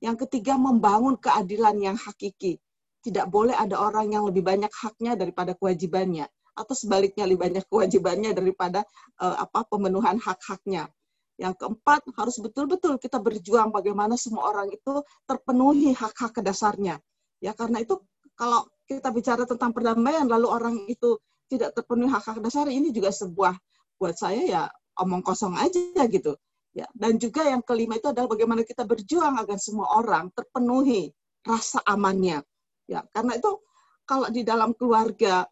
Yang 0.00 0.24
ketiga, 0.24 0.56
membangun 0.56 1.20
keadilan 1.20 1.76
yang 1.76 1.96
hakiki 2.00 2.56
tidak 3.00 3.32
boleh 3.32 3.56
ada 3.56 3.80
orang 3.80 4.12
yang 4.12 4.28
lebih 4.28 4.44
banyak 4.44 4.68
haknya 4.72 5.16
daripada 5.16 5.56
kewajibannya 5.56 6.28
atau 6.60 6.76
sebaliknya 6.76 7.24
lebih 7.24 7.48
banyak 7.48 7.64
kewajibannya 7.66 8.36
daripada 8.36 8.84
uh, 9.18 9.40
apa 9.40 9.64
pemenuhan 9.64 10.20
hak-haknya. 10.20 10.92
Yang 11.40 11.56
keempat, 11.64 12.04
harus 12.20 12.36
betul-betul 12.36 13.00
kita 13.00 13.16
berjuang 13.16 13.72
bagaimana 13.72 14.12
semua 14.20 14.52
orang 14.52 14.68
itu 14.68 15.00
terpenuhi 15.24 15.96
hak-hak 15.96 16.36
dasarnya. 16.44 17.00
Ya, 17.40 17.56
karena 17.56 17.80
itu 17.80 17.96
kalau 18.36 18.68
kita 18.84 19.08
bicara 19.08 19.48
tentang 19.48 19.72
perdamaian 19.72 20.28
lalu 20.28 20.46
orang 20.52 20.76
itu 20.84 21.16
tidak 21.48 21.72
terpenuhi 21.72 22.12
hak-hak 22.12 22.44
dasar 22.44 22.68
ini 22.68 22.92
juga 22.92 23.08
sebuah 23.08 23.56
buat 23.96 24.14
saya 24.20 24.42
ya 24.44 24.62
omong 25.00 25.24
kosong 25.24 25.56
aja 25.56 26.04
gitu. 26.12 26.36
Ya, 26.70 26.86
dan 26.94 27.18
juga 27.18 27.42
yang 27.48 27.66
kelima 27.66 27.98
itu 27.98 28.12
adalah 28.12 28.30
bagaimana 28.30 28.62
kita 28.62 28.86
berjuang 28.86 29.34
agar 29.40 29.58
semua 29.58 29.90
orang 29.98 30.30
terpenuhi 30.36 31.10
rasa 31.42 31.82
amannya. 31.82 32.44
Ya, 32.86 33.02
karena 33.10 33.40
itu 33.40 33.58
kalau 34.06 34.30
di 34.30 34.46
dalam 34.46 34.76
keluarga 34.78 35.46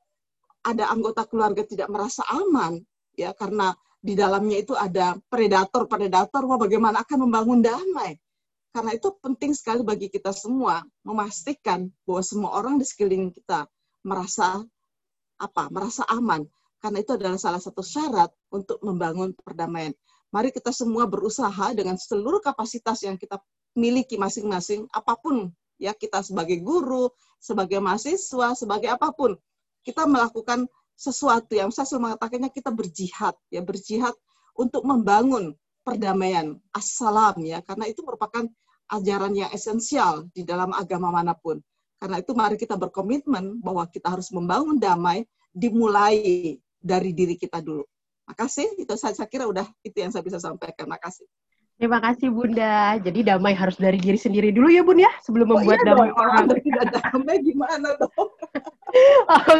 ada 0.68 0.92
anggota 0.92 1.24
keluarga 1.24 1.64
tidak 1.64 1.88
merasa 1.88 2.20
aman, 2.28 2.76
ya 3.16 3.32
karena 3.32 3.72
di 3.98 4.12
dalamnya 4.14 4.60
itu 4.60 4.76
ada 4.76 5.16
predator-predator, 5.32 6.44
wah 6.44 6.60
bagaimana 6.60 7.02
akan 7.02 7.24
membangun 7.24 7.64
damai? 7.64 8.20
Karena 8.70 8.94
itu 8.94 9.10
penting 9.18 9.56
sekali 9.56 9.80
bagi 9.80 10.12
kita 10.12 10.30
semua 10.30 10.84
memastikan 11.02 11.88
bahwa 12.04 12.22
semua 12.22 12.50
orang 12.60 12.76
di 12.76 12.84
sekeliling 12.84 13.32
kita 13.32 13.66
merasa 14.04 14.62
apa? 15.40 15.72
Merasa 15.72 16.04
aman. 16.06 16.44
Karena 16.78 17.02
itu 17.02 17.16
adalah 17.18 17.40
salah 17.40 17.58
satu 17.58 17.82
syarat 17.82 18.30
untuk 18.54 18.78
membangun 18.86 19.34
perdamaian. 19.34 19.90
Mari 20.30 20.54
kita 20.54 20.70
semua 20.70 21.08
berusaha 21.08 21.74
dengan 21.74 21.98
seluruh 21.98 22.38
kapasitas 22.38 23.02
yang 23.02 23.18
kita 23.18 23.40
miliki 23.74 24.14
masing-masing, 24.14 24.86
apa 24.94 25.16
pun 25.18 25.50
ya 25.80 25.96
kita 25.96 26.22
sebagai 26.22 26.60
guru, 26.60 27.10
sebagai 27.42 27.80
mahasiswa, 27.82 28.54
sebagai 28.54 28.90
apa 28.92 29.10
pun, 29.14 29.34
kita 29.86 30.04
melakukan 30.04 30.66
sesuatu 30.98 31.54
yang 31.54 31.70
saya 31.70 31.86
selalu 31.86 32.10
mengatakannya 32.10 32.50
kita 32.50 32.70
berjihad 32.74 33.34
ya 33.54 33.62
berjihad 33.62 34.14
untuk 34.58 34.82
membangun 34.82 35.54
perdamaian. 35.86 36.58
Assalam 36.74 37.38
ya 37.46 37.62
karena 37.62 37.86
itu 37.86 38.02
merupakan 38.02 38.44
ajaran 38.90 39.32
yang 39.36 39.50
esensial 39.54 40.26
di 40.34 40.42
dalam 40.42 40.74
agama 40.74 41.08
mana 41.08 41.32
pun. 41.32 41.62
Karena 41.98 42.22
itu 42.22 42.34
mari 42.34 42.54
kita 42.58 42.78
berkomitmen 42.78 43.58
bahwa 43.62 43.86
kita 43.90 44.14
harus 44.14 44.30
membangun 44.30 44.78
damai 44.78 45.26
dimulai 45.50 46.54
dari 46.78 47.10
diri 47.10 47.34
kita 47.34 47.58
dulu. 47.58 47.82
Makasih 48.28 48.76
itu 48.78 48.92
saya, 48.94 49.16
saya 49.16 49.26
kira 49.26 49.48
udah 49.48 49.66
itu 49.82 49.98
yang 49.98 50.12
saya 50.12 50.22
bisa 50.22 50.38
sampaikan. 50.38 50.86
Makasih 50.86 51.26
Terima 51.78 52.02
kasih 52.02 52.34
Bunda. 52.34 52.98
Jadi 52.98 53.22
damai 53.22 53.54
harus 53.54 53.78
dari 53.78 54.02
diri 54.02 54.18
sendiri 54.18 54.50
dulu 54.50 54.66
ya 54.66 54.82
Bun 54.82 54.98
ya, 54.98 55.14
sebelum 55.22 55.46
oh, 55.54 55.62
membuat 55.62 55.78
iya 55.78 55.94
damai 55.94 56.10
dong, 56.10 56.18
orang. 56.18 56.44
Tidak 56.58 56.86
damai 56.90 57.36
gimana 57.38 57.88
dong? 58.02 58.28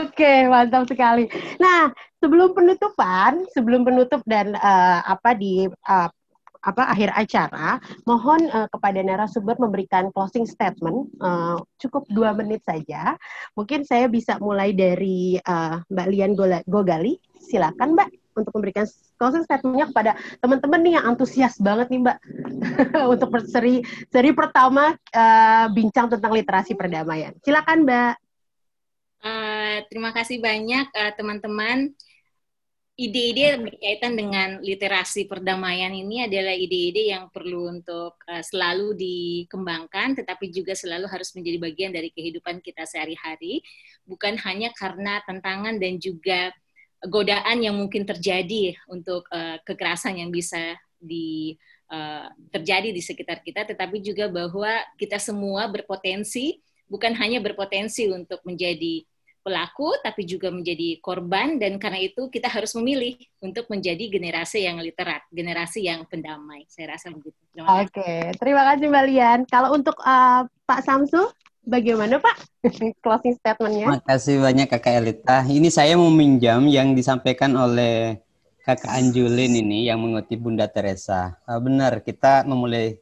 Oke, 0.03 0.35
mantap 0.51 0.91
sekali. 0.91 1.31
Nah, 1.63 1.95
sebelum 2.19 2.59
penutupan, 2.59 3.47
sebelum 3.55 3.87
penutup 3.87 4.19
dan 4.27 4.59
uh, 4.59 5.07
apa 5.07 5.39
di 5.39 5.71
uh, 5.71 6.11
apa 6.59 6.91
akhir 6.91 7.15
acara, 7.15 7.79
mohon 8.03 8.51
uh, 8.51 8.67
kepada 8.75 8.99
narasumber 8.99 9.55
memberikan 9.63 10.11
closing 10.11 10.43
statement 10.43 11.07
uh, 11.23 11.63
cukup 11.79 12.03
dua 12.11 12.35
menit 12.35 12.67
saja. 12.67 13.15
Mungkin 13.55 13.87
saya 13.87 14.11
bisa 14.11 14.43
mulai 14.43 14.75
dari 14.75 15.39
uh, 15.39 15.79
Mbak 15.87 16.09
Lian 16.11 16.35
Gogali. 16.67 17.15
Silakan 17.39 17.95
Mbak 17.95 18.11
untuk 18.43 18.53
memberikan 18.59 18.91
closing 19.19 19.43
statementnya 19.43 19.91
kepada 19.91 20.15
teman-teman 20.39 20.81
nih 20.81 20.93
yang 20.97 21.05
antusias 21.11 21.59
banget 21.59 21.91
nih 21.91 22.01
Mbak 22.07 22.19
untuk 23.13 23.29
seri 23.51 23.83
seri 24.09 24.31
pertama 24.31 24.95
uh, 24.95 25.67
bincang 25.75 26.07
tentang 26.07 26.33
literasi 26.33 26.79
perdamaian. 26.79 27.35
Silakan 27.43 27.83
Mbak. 27.85 28.15
Uh, 29.19 29.83
terima 29.91 30.15
kasih 30.15 30.39
banyak 30.39 30.87
uh, 30.95 31.13
teman-teman. 31.19 31.91
Ide-ide 32.99 33.63
berkaitan 33.63 34.19
dengan 34.19 34.59
literasi 34.59 35.31
perdamaian 35.31 35.95
ini 35.95 36.27
adalah 36.27 36.51
ide-ide 36.51 37.15
yang 37.15 37.31
perlu 37.31 37.71
untuk 37.71 38.19
uh, 38.27 38.43
selalu 38.43 38.99
dikembangkan, 38.99 40.19
tetapi 40.19 40.51
juga 40.51 40.75
selalu 40.75 41.07
harus 41.07 41.31
menjadi 41.39 41.59
bagian 41.63 41.95
dari 41.95 42.11
kehidupan 42.11 42.59
kita 42.59 42.91
sehari-hari, 42.91 43.63
bukan 44.03 44.35
hanya 44.43 44.75
karena 44.75 45.23
tantangan 45.23 45.79
dan 45.79 46.03
juga 46.03 46.51
godaan 47.07 47.62
yang 47.62 47.78
mungkin 47.78 48.02
terjadi 48.02 48.75
untuk 48.91 49.28
uh, 49.31 49.62
kekerasan 49.62 50.18
yang 50.18 50.35
bisa 50.35 50.75
di 50.99 51.55
uh, 51.94 52.27
terjadi 52.51 52.91
di 52.91 52.99
sekitar 52.99 53.43
kita, 53.47 53.62
tetapi 53.62 54.02
juga 54.02 54.27
bahwa 54.27 54.83
kita 54.99 55.23
semua 55.23 55.70
berpotensi 55.70 56.59
bukan 56.91 57.15
hanya 57.15 57.39
berpotensi 57.39 58.09
untuk 58.10 58.43
menjadi 58.43 59.05
pelaku, 59.49 59.97
tapi 60.05 60.28
juga 60.28 60.52
menjadi 60.52 61.01
korban, 61.01 61.57
dan 61.57 61.81
karena 61.81 62.05
itu 62.05 62.28
kita 62.28 62.52
harus 62.52 62.77
memilih 62.77 63.17
untuk 63.41 63.65
menjadi 63.73 64.10
generasi 64.12 64.68
yang 64.68 64.77
literat, 64.77 65.25
generasi 65.33 65.89
yang 65.89 66.05
pendamai. 66.05 66.68
Saya 66.68 66.99
rasa 66.99 67.09
begitu. 67.09 67.39
Oke, 67.57 67.89
okay. 67.97 68.20
terima 68.36 68.68
kasih 68.68 68.93
Mbak 68.93 69.05
Lian. 69.09 69.41
Kalau 69.49 69.73
untuk 69.73 69.97
uh, 70.05 70.44
Pak 70.68 70.85
Samsu, 70.85 71.33
Bagaimana 71.69 72.17
Pak 72.17 72.65
closing 73.05 73.37
statementnya? 73.37 73.93
Terima 73.93 74.01
kasih 74.01 74.41
banyak 74.41 74.73
Kakak 74.73 74.95
Elita. 75.05 75.45
Ini 75.45 75.69
saya 75.69 76.01
mau 76.01 76.09
minjam 76.09 76.65
yang 76.65 76.97
disampaikan 76.97 77.53
oleh 77.61 78.25
Kakak 78.65 78.89
Anjulin 78.89 79.53
ini 79.53 79.85
yang 79.85 80.01
mengutip 80.01 80.41
Bunda 80.41 80.65
Teresa. 80.65 81.37
Ah, 81.45 81.61
benar, 81.61 82.01
kita 82.01 82.49
memulai 82.49 82.97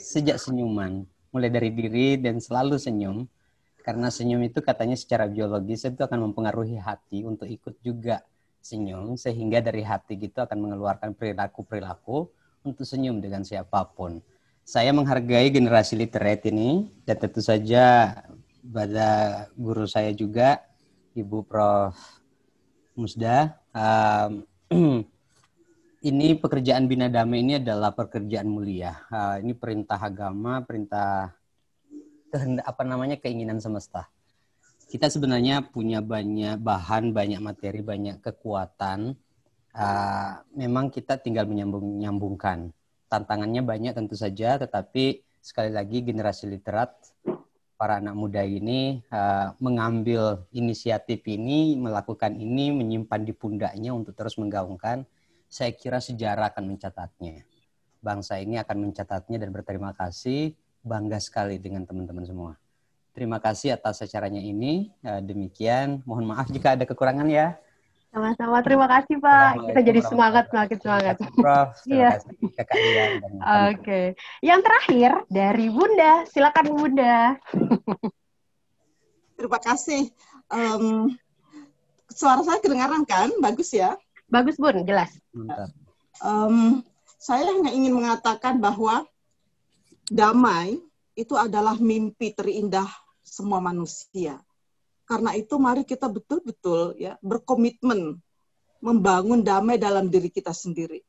sejak 0.00 0.40
senyuman, 0.40 1.04
mulai 1.36 1.52
dari 1.52 1.68
diri 1.68 2.16
dan 2.16 2.40
selalu 2.40 2.80
senyum. 2.80 3.28
Karena 3.84 4.08
senyum 4.08 4.40
itu 4.40 4.64
katanya 4.64 4.96
secara 4.96 5.28
biologis 5.28 5.84
itu 5.84 6.00
akan 6.00 6.32
mempengaruhi 6.32 6.80
hati 6.80 7.28
untuk 7.28 7.44
ikut 7.44 7.76
juga 7.84 8.24
senyum 8.64 9.20
sehingga 9.20 9.60
dari 9.60 9.84
hati 9.84 10.16
gitu 10.16 10.40
akan 10.40 10.56
mengeluarkan 10.64 11.12
perilaku-perilaku 11.12 12.30
untuk 12.64 12.88
senyum 12.88 13.20
dengan 13.20 13.44
siapa 13.44 13.84
pun 13.90 14.22
saya 14.62 14.94
menghargai 14.94 15.50
generasi 15.50 15.98
literate 15.98 16.48
ini 16.48 16.86
dan 17.02 17.18
tentu 17.18 17.42
saja 17.42 18.14
pada 18.62 19.10
guru 19.58 19.84
saya 19.90 20.14
juga 20.14 20.62
Ibu 21.18 21.44
Prof. 21.44 21.98
Musda 22.92 23.56
um, 23.72 24.44
ini 26.08 26.36
pekerjaan 26.36 26.84
bina 26.84 27.08
damai 27.08 27.40
ini 27.40 27.56
adalah 27.56 27.96
pekerjaan 27.96 28.44
mulia. 28.52 29.00
Uh, 29.08 29.40
ini 29.40 29.56
perintah 29.56 29.96
agama 29.96 30.60
perintah 30.60 31.32
kehendak 32.28 32.68
apa 32.68 32.82
namanya 32.84 33.16
keinginan 33.16 33.64
semesta. 33.64 34.12
Kita 34.92 35.08
sebenarnya 35.08 35.64
punya 35.72 36.04
banyak 36.04 36.60
bahan 36.60 37.16
banyak 37.16 37.40
materi 37.40 37.80
banyak 37.80 38.20
kekuatan. 38.20 39.16
Uh, 39.72 40.36
memang 40.52 40.92
kita 40.92 41.16
tinggal 41.16 41.48
menyambung 41.48 41.96
nyambungkan 41.96 42.76
tantangannya 43.12 43.60
banyak 43.60 43.92
tentu 43.92 44.16
saja, 44.16 44.56
tetapi 44.56 45.20
sekali 45.44 45.68
lagi 45.68 46.00
generasi 46.00 46.48
literat, 46.48 46.96
para 47.76 47.98
anak 47.98 48.14
muda 48.16 48.40
ini 48.46 49.02
uh, 49.10 49.52
mengambil 49.58 50.46
inisiatif 50.54 51.20
ini, 51.28 51.76
melakukan 51.76 52.32
ini, 52.38 52.72
menyimpan 52.72 53.20
di 53.26 53.34
pundaknya 53.36 53.90
untuk 53.92 54.16
terus 54.16 54.38
menggaungkan. 54.40 55.04
Saya 55.52 55.74
kira 55.76 56.00
sejarah 56.00 56.54
akan 56.54 56.72
mencatatnya. 56.72 57.44
Bangsa 58.00 58.40
ini 58.40 58.56
akan 58.56 58.88
mencatatnya 58.88 59.36
dan 59.36 59.50
berterima 59.52 59.92
kasih, 59.92 60.54
bangga 60.80 61.18
sekali 61.20 61.60
dengan 61.60 61.84
teman-teman 61.84 62.24
semua. 62.24 62.52
Terima 63.12 63.42
kasih 63.42 63.76
atas 63.76 64.00
acaranya 64.00 64.40
ini. 64.40 64.94
Uh, 65.04 65.20
demikian, 65.20 66.00
mohon 66.08 66.24
maaf 66.32 66.48
jika 66.48 66.78
ada 66.78 66.88
kekurangan 66.88 67.28
ya. 67.28 67.60
Sama-sama, 68.12 68.60
terima 68.60 68.84
kasih 68.92 69.16
Pak. 69.24 69.72
Kita 69.72 69.80
jadi 69.80 70.00
semangat, 70.04 70.44
semakin 70.52 70.78
semangat. 70.84 71.16
Prof, 71.32 71.72
iya. 71.88 72.20
Oke. 73.72 74.12
Yang 74.44 74.60
terakhir 74.68 75.10
dari 75.32 75.72
Bunda, 75.72 76.28
silakan 76.28 76.66
Bunda. 76.76 77.40
terima 79.40 79.58
kasih. 79.64 80.12
Um, 80.52 81.16
suara 82.12 82.44
saya 82.44 82.60
kedengaran 82.60 83.08
kan? 83.08 83.32
Bagus 83.40 83.72
ya? 83.72 83.96
Bagus 84.28 84.60
Bun, 84.60 84.84
jelas. 84.84 85.08
Um, 86.20 86.84
saya 87.16 87.48
hanya 87.48 87.72
ingin 87.72 87.96
mengatakan 87.96 88.60
bahwa 88.60 89.08
damai 90.12 90.84
itu 91.16 91.32
adalah 91.32 91.80
mimpi 91.80 92.36
terindah 92.36 92.92
semua 93.24 93.64
manusia 93.64 94.36
karena 95.12 95.36
itu 95.36 95.60
mari 95.60 95.84
kita 95.84 96.08
betul-betul 96.08 96.96
ya 96.96 97.20
berkomitmen 97.20 98.16
membangun 98.80 99.44
damai 99.44 99.76
dalam 99.76 100.08
diri 100.08 100.32
kita 100.32 100.56
sendiri. 100.56 101.04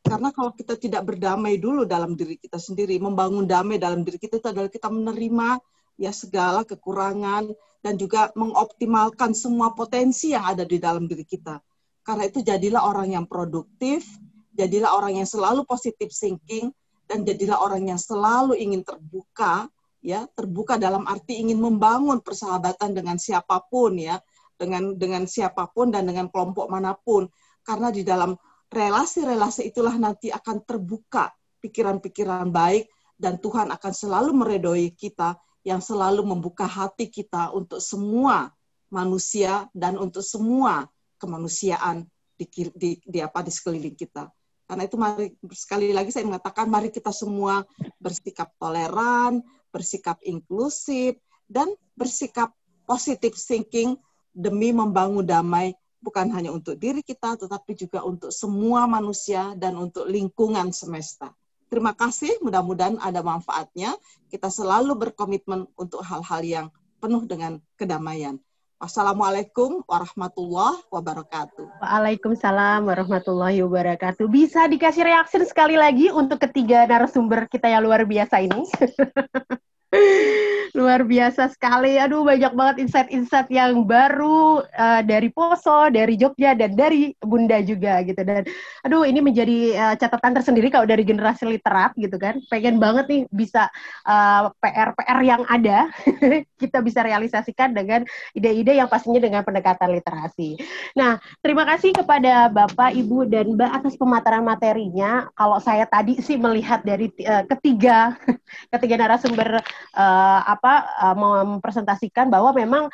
Karena 0.00 0.32
kalau 0.32 0.56
kita 0.56 0.80
tidak 0.80 1.04
berdamai 1.04 1.60
dulu 1.60 1.84
dalam 1.84 2.16
diri 2.16 2.40
kita 2.40 2.56
sendiri, 2.56 2.96
membangun 2.96 3.44
damai 3.44 3.76
dalam 3.76 4.08
diri 4.08 4.16
kita 4.16 4.40
itu 4.40 4.48
adalah 4.48 4.72
kita 4.72 4.88
menerima 4.88 5.60
ya 6.00 6.10
segala 6.16 6.64
kekurangan 6.64 7.52
dan 7.84 7.94
juga 8.00 8.32
mengoptimalkan 8.32 9.36
semua 9.36 9.76
potensi 9.76 10.32
yang 10.32 10.48
ada 10.48 10.64
di 10.64 10.80
dalam 10.80 11.04
diri 11.04 11.28
kita. 11.28 11.60
Karena 12.00 12.24
itu 12.24 12.40
jadilah 12.40 12.88
orang 12.88 13.14
yang 13.14 13.28
produktif, 13.28 14.08
jadilah 14.56 14.96
orang 14.96 15.20
yang 15.20 15.28
selalu 15.28 15.68
positif 15.68 16.08
thinking, 16.10 16.72
dan 17.04 17.28
jadilah 17.28 17.60
orang 17.60 17.92
yang 17.92 18.00
selalu 18.00 18.56
ingin 18.56 18.80
terbuka 18.80 19.68
ya 20.02 20.26
terbuka 20.34 20.76
dalam 20.76 21.06
arti 21.06 21.38
ingin 21.38 21.62
membangun 21.62 22.18
persahabatan 22.18 22.90
dengan 22.92 23.16
siapa 23.16 23.62
pun 23.70 23.94
ya 23.94 24.18
dengan 24.58 24.98
dengan 24.98 25.24
siapa 25.30 25.70
pun 25.70 25.94
dan 25.94 26.10
dengan 26.10 26.26
kelompok 26.26 26.66
mana 26.66 26.98
pun 26.98 27.30
karena 27.62 27.94
di 27.94 28.02
dalam 28.02 28.34
relasi-relasi 28.68 29.70
itulah 29.70 29.94
nanti 29.94 30.34
akan 30.34 30.66
terbuka 30.66 31.30
pikiran-pikiran 31.62 32.50
baik 32.50 32.90
dan 33.14 33.38
Tuhan 33.38 33.70
akan 33.70 33.92
selalu 33.94 34.30
meredoi 34.34 34.90
kita 34.90 35.38
yang 35.62 35.78
selalu 35.78 36.26
membuka 36.26 36.66
hati 36.66 37.06
kita 37.06 37.54
untuk 37.54 37.78
semua 37.78 38.50
manusia 38.90 39.70
dan 39.70 39.94
untuk 39.94 40.26
semua 40.26 40.90
kemanusiaan 41.22 42.02
di, 42.34 42.46
di, 42.74 42.90
di 42.98 43.18
apa 43.22 43.46
di 43.46 43.54
sekeliling 43.54 43.94
kita. 43.94 44.26
Karena 44.66 44.82
itu 44.88 44.96
mari 44.98 45.30
sekali 45.54 45.94
lagi 45.94 46.10
saya 46.10 46.26
mengatakan 46.26 46.66
mari 46.66 46.90
kita 46.90 47.14
semua 47.14 47.62
bersikap 48.02 48.50
toleran, 48.58 49.38
bersikap 49.72 50.20
inklusif, 50.22 51.16
dan 51.48 51.72
bersikap 51.96 52.52
positive 52.86 53.34
thinking 53.34 53.96
demi 54.32 54.72
membangun 54.72 55.24
damai 55.24 55.74
bukan 56.02 56.28
hanya 56.34 56.50
untuk 56.50 56.76
diri 56.76 57.00
kita, 57.00 57.38
tetapi 57.38 57.72
juga 57.78 58.02
untuk 58.02 58.34
semua 58.34 58.90
manusia 58.90 59.54
dan 59.54 59.78
untuk 59.78 60.04
lingkungan 60.10 60.74
semesta. 60.74 61.30
Terima 61.72 61.96
kasih, 61.96 62.36
mudah-mudahan 62.44 63.00
ada 63.00 63.24
manfaatnya. 63.24 63.96
Kita 64.28 64.52
selalu 64.52 64.92
berkomitmen 65.08 65.64
untuk 65.78 66.04
hal-hal 66.04 66.42
yang 66.44 66.66
penuh 67.00 67.24
dengan 67.24 67.62
kedamaian. 67.80 68.36
Wassalamualaikum 68.82 69.86
warahmatullahi 69.86 70.82
wabarakatuh. 70.90 71.78
Waalaikumsalam 71.78 72.82
warahmatullahi 72.82 73.62
wabarakatuh. 73.62 74.26
Bisa 74.26 74.66
dikasih 74.66 75.06
reaksi 75.06 75.38
sekali 75.46 75.78
lagi 75.78 76.10
untuk 76.10 76.42
ketiga 76.42 76.82
narasumber 76.90 77.46
kita 77.46 77.70
yang 77.70 77.86
luar 77.86 78.02
biasa 78.02 78.42
ini. 78.42 78.66
Luar 80.72 81.04
biasa 81.04 81.52
sekali. 81.52 82.00
Aduh, 82.00 82.24
banyak 82.24 82.56
banget 82.56 82.76
insight-insight 82.80 83.52
yang 83.52 83.84
baru 83.84 84.64
uh, 84.64 85.04
dari 85.04 85.28
Poso, 85.28 85.92
dari 85.92 86.16
Jogja, 86.16 86.56
dan 86.56 86.72
dari 86.72 87.12
Bunda 87.20 87.60
juga 87.60 88.00
gitu. 88.00 88.16
Dan 88.24 88.48
aduh, 88.80 89.04
ini 89.04 89.20
menjadi 89.20 89.58
uh, 89.76 89.94
catatan 90.00 90.32
tersendiri 90.32 90.72
kalau 90.72 90.88
dari 90.88 91.04
generasi 91.04 91.44
literat 91.44 91.92
gitu 92.00 92.16
kan. 92.16 92.40
Pengen 92.48 92.80
banget 92.80 93.04
nih 93.04 93.22
bisa 93.28 93.68
uh, 94.08 94.48
PR-PR 94.64 95.20
yang 95.20 95.42
ada 95.44 95.92
kita 96.62 96.80
bisa 96.80 97.04
realisasikan 97.04 97.76
dengan 97.76 98.08
ide-ide 98.32 98.72
yang 98.72 98.88
pastinya 98.88 99.20
dengan 99.20 99.44
pendekatan 99.44 99.92
literasi. 99.92 100.56
Nah, 100.96 101.20
terima 101.44 101.68
kasih 101.68 101.92
kepada 101.92 102.48
Bapak, 102.48 102.96
Ibu, 102.96 103.28
dan 103.28 103.60
Mbak 103.60 103.70
atas 103.76 103.94
pemaparan 104.00 104.40
materinya. 104.40 105.28
Kalau 105.36 105.60
saya 105.60 105.84
tadi 105.84 106.16
sih 106.24 106.40
melihat 106.40 106.80
dari 106.80 107.12
uh, 107.28 107.44
ketiga 107.44 108.16
ketiga 108.72 108.96
narasumber 108.96 109.60
uh, 110.00 110.40
apa 110.62 110.74
uh, 111.10 111.16
mempresentasikan 111.58 112.30
bahwa 112.30 112.54
memang 112.54 112.86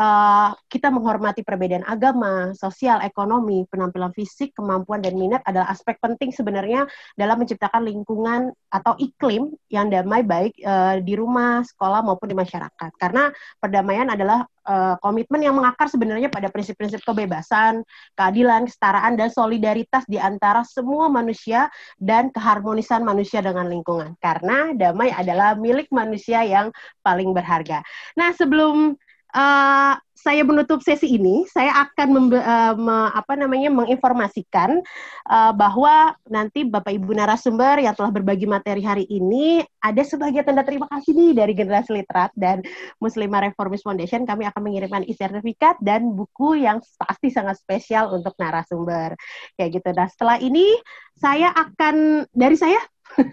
uh, 0.00 0.50
kita 0.72 0.88
menghormati 0.88 1.44
perbedaan 1.44 1.84
agama, 1.84 2.56
sosial, 2.56 3.04
ekonomi, 3.04 3.68
penampilan 3.68 4.16
fisik, 4.16 4.56
kemampuan 4.56 5.04
dan 5.04 5.14
minat 5.20 5.44
adalah 5.44 5.68
aspek 5.68 6.00
penting 6.00 6.32
sebenarnya 6.32 6.88
dalam 7.20 7.36
menciptakan 7.36 7.84
lingkungan 7.84 8.50
atau 8.72 8.96
iklim 8.96 9.52
yang 9.68 9.92
damai 9.92 10.24
baik 10.24 10.56
uh, 10.64 10.96
di 11.04 11.14
rumah, 11.14 11.60
sekolah 11.60 12.00
maupun 12.00 12.32
di 12.32 12.36
masyarakat. 12.38 12.90
Karena 12.96 13.28
perdamaian 13.60 14.08
adalah 14.08 14.48
uh, 14.64 14.96
komitmen 15.04 15.44
yang 15.44 15.54
mengakar 15.58 15.92
sebenarnya 15.92 16.32
pada 16.32 16.48
prinsip-prinsip 16.48 17.04
kebebasan, 17.04 17.84
keadilan, 18.16 18.64
kesetaraan 18.64 19.20
dan 19.20 19.28
solidaritas 19.28 20.08
di 20.08 20.16
antara 20.16 20.64
semua 20.64 21.12
manusia 21.12 21.68
dan 22.00 22.32
keharmonisan 22.32 23.04
manusia 23.04 23.44
dengan 23.44 23.68
lingkungan. 23.68 24.16
Karena 24.22 24.72
damai 24.72 25.12
adalah 25.12 25.58
milik 25.58 25.92
manusia 25.92 26.40
yang 26.46 26.72
paling 27.04 27.36
berharga. 27.36 27.84
Nah, 28.16 28.32
sebelum 28.32 28.96
uh, 29.34 29.94
saya 30.20 30.44
menutup 30.44 30.84
sesi 30.84 31.16
ini, 31.16 31.48
saya 31.48 31.72
akan 31.88 32.08
membe, 32.12 32.36
uh, 32.36 32.76
me, 32.76 33.08
apa 33.16 33.40
namanya 33.40 33.72
menginformasikan 33.72 34.84
uh, 35.32 35.52
bahwa 35.56 36.12
nanti 36.28 36.68
Bapak 36.68 36.92
Ibu 36.92 37.16
narasumber 37.16 37.80
yang 37.80 37.96
telah 37.96 38.12
berbagi 38.12 38.44
materi 38.44 38.84
hari 38.84 39.08
ini 39.08 39.64
ada 39.80 40.04
sebagai 40.04 40.44
tanda 40.44 40.60
terima 40.60 40.84
kasih 40.92 41.16
nih 41.16 41.32
dari 41.32 41.56
Generasi 41.56 41.96
Literat 41.96 42.36
dan 42.36 42.60
Muslimah 43.00 43.48
Reformist 43.48 43.88
Foundation 43.88 44.28
kami 44.28 44.44
akan 44.44 44.60
mengirimkan 44.60 45.08
e-sertifikat 45.08 45.80
dan 45.80 46.12
buku 46.12 46.60
yang 46.60 46.84
pasti 47.00 47.32
sangat 47.32 47.56
spesial 47.56 48.12
untuk 48.12 48.36
narasumber. 48.36 49.16
Kayak 49.56 49.80
gitu. 49.80 49.88
Nah, 49.96 50.08
setelah 50.12 50.36
ini 50.36 50.68
saya 51.16 51.48
akan 51.56 52.28
dari 52.36 52.60
saya 52.60 52.80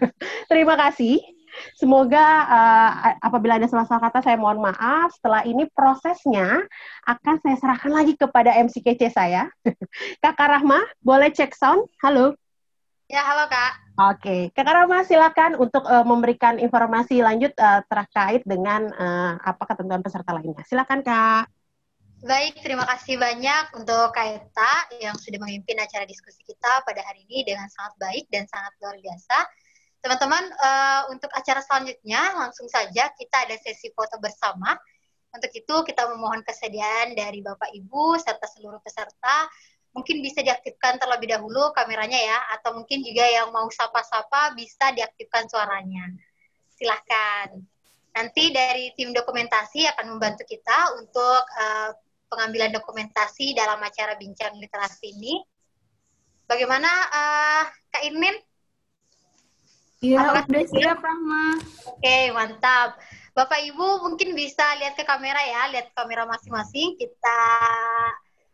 terima 0.50 0.72
kasih 0.80 1.37
Semoga 1.74 2.26
uh, 2.46 2.90
apabila 3.22 3.56
ada 3.56 3.66
salah-salah 3.70 4.02
kata 4.10 4.20
saya 4.24 4.36
mohon 4.38 4.62
maaf. 4.62 5.14
Setelah 5.16 5.42
ini 5.46 5.66
prosesnya 5.70 6.62
akan 7.06 7.34
saya 7.42 7.56
serahkan 7.58 7.92
lagi 7.92 8.14
kepada 8.14 8.54
MC 8.54 8.82
kece 8.82 9.10
saya. 9.10 9.48
Kakak 10.24 10.58
Rahma, 10.58 10.82
boleh 11.02 11.30
cek 11.30 11.54
sound? 11.54 11.86
Halo. 12.02 12.34
Ya, 13.08 13.24
halo 13.24 13.48
Kak. 13.48 13.72
Oke, 13.98 14.52
Kakak 14.52 14.84
Rahma 14.84 15.00
silakan 15.02 15.56
untuk 15.56 15.80
uh, 15.88 16.04
memberikan 16.04 16.60
informasi 16.60 17.24
lanjut 17.24 17.56
uh, 17.56 17.80
terkait 17.88 18.44
dengan 18.44 18.84
uh, 18.92 19.40
apa 19.40 19.64
ketentuan 19.64 20.04
peserta 20.04 20.36
lainnya. 20.36 20.60
Silakan 20.68 21.00
Kak. 21.00 21.48
Baik, 22.18 22.58
terima 22.66 22.82
kasih 22.82 23.14
banyak 23.14 23.78
untuk 23.78 24.10
Kak 24.10 24.26
Eta 24.26 24.74
yang 24.98 25.14
sudah 25.14 25.38
memimpin 25.38 25.78
acara 25.78 26.02
diskusi 26.02 26.42
kita 26.42 26.82
pada 26.82 26.98
hari 27.06 27.22
ini 27.30 27.46
dengan 27.46 27.70
sangat 27.70 27.94
baik 27.96 28.26
dan 28.26 28.42
sangat 28.50 28.74
luar 28.82 28.98
biasa. 28.98 29.38
Teman-teman, 29.98 30.44
uh, 30.54 31.02
untuk 31.10 31.28
acara 31.34 31.58
selanjutnya 31.58 32.38
langsung 32.38 32.70
saja 32.70 33.10
kita 33.18 33.36
ada 33.48 33.58
sesi 33.58 33.90
foto 33.90 34.14
bersama. 34.22 34.78
Untuk 35.28 35.52
itu 35.52 35.74
kita 35.84 36.08
memohon 36.08 36.40
kesediaan 36.46 37.12
dari 37.12 37.44
Bapak 37.44 37.68
Ibu 37.74 38.16
serta 38.16 38.46
seluruh 38.48 38.80
peserta. 38.80 39.50
Mungkin 39.92 40.22
bisa 40.22 40.40
diaktifkan 40.40 41.02
terlebih 41.02 41.34
dahulu 41.34 41.74
kameranya 41.74 42.16
ya, 42.16 42.38
atau 42.56 42.78
mungkin 42.78 43.02
juga 43.02 43.26
yang 43.26 43.50
mau 43.50 43.66
sapa-sapa 43.68 44.54
bisa 44.54 44.94
diaktifkan 44.94 45.50
suaranya. 45.50 46.14
Silahkan. 46.78 47.58
Nanti 48.14 48.54
dari 48.54 48.94
tim 48.94 49.10
dokumentasi 49.10 49.84
akan 49.94 50.16
membantu 50.16 50.46
kita 50.46 50.94
untuk 50.96 51.42
uh, 51.42 51.90
pengambilan 52.30 52.70
dokumentasi 52.72 53.56
dalam 53.56 53.82
acara 53.82 54.14
bincang 54.14 54.54
literasi 54.56 55.12
ini. 55.12 55.42
Bagaimana 56.48 56.88
uh, 56.88 57.64
Kak 57.92 58.06
Irmin? 58.06 58.47
Iya, 59.98 60.46
udah 60.46 60.64
siap, 60.70 61.02
Rahma. 61.02 61.58
Oke, 61.90 62.30
mantap. 62.30 62.94
Bapak 63.34 63.58
Ibu 63.66 64.06
mungkin 64.06 64.30
bisa 64.34 64.62
lihat 64.78 64.94
ke 64.94 65.02
kamera 65.02 65.42
ya, 65.42 65.74
lihat 65.74 65.90
kamera 65.90 66.22
masing-masing. 66.22 66.94
Kita 66.94 67.40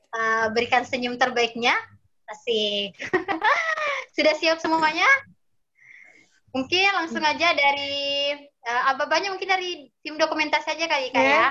uh, 0.09 0.47
berikan 0.57 0.89
senyum 0.89 1.21
terbaiknya. 1.21 1.77
Asik. 2.25 2.97
Sudah 4.17 4.35
siap 4.41 4.57
semuanya? 4.57 5.05
Mungkin 6.57 6.89
langsung 6.97 7.21
aja 7.21 7.53
dari 7.53 8.33
uh, 8.65 8.83
apa-apanya 8.97 9.29
mungkin 9.29 9.53
dari 9.53 9.93
tim 10.01 10.17
dokumentasi 10.17 10.81
aja 10.81 10.87
kali 10.89 11.13
Kak 11.13 11.25
ya. 11.29 11.47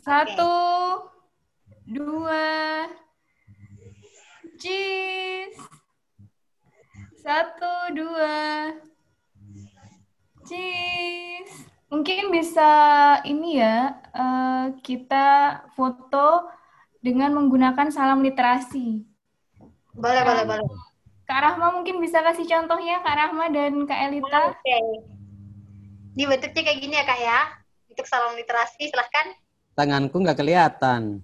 Satu, 0.00 0.56
okay. 1.04 1.92
dua, 1.92 2.48
cheese. 4.56 5.60
Satu, 7.20 7.74
dua, 7.92 8.70
Cheese. 10.46 11.66
Mungkin 11.90 12.30
bisa 12.34 12.70
ini 13.26 13.58
ya, 13.58 13.94
uh, 14.14 14.74
kita 14.82 15.60
foto 15.74 16.50
dengan 17.02 17.34
menggunakan 17.34 17.90
salam 17.94 18.22
literasi. 18.22 19.06
Boleh, 19.94 20.22
boleh, 20.26 20.44
boleh. 20.46 20.68
Kak 21.26 21.40
Rahma 21.42 21.74
mungkin 21.74 21.98
bisa 21.98 22.22
kasih 22.22 22.46
contohnya, 22.46 23.02
Kak 23.02 23.16
Rahma 23.18 23.50
dan 23.50 23.86
Kak 23.86 24.00
Elita. 24.10 24.54
Oke. 24.54 24.62
Okay. 24.62 24.86
Ini 26.16 26.24
bentuknya 26.26 26.62
kayak 26.62 26.78
gini 26.82 26.94
ya, 26.96 27.04
Kak 27.06 27.20
ya. 27.20 27.40
Untuk 27.90 28.06
salam 28.06 28.34
literasi, 28.34 28.90
silahkan. 28.90 29.34
Tanganku 29.78 30.16
nggak 30.22 30.38
kelihatan. 30.38 31.20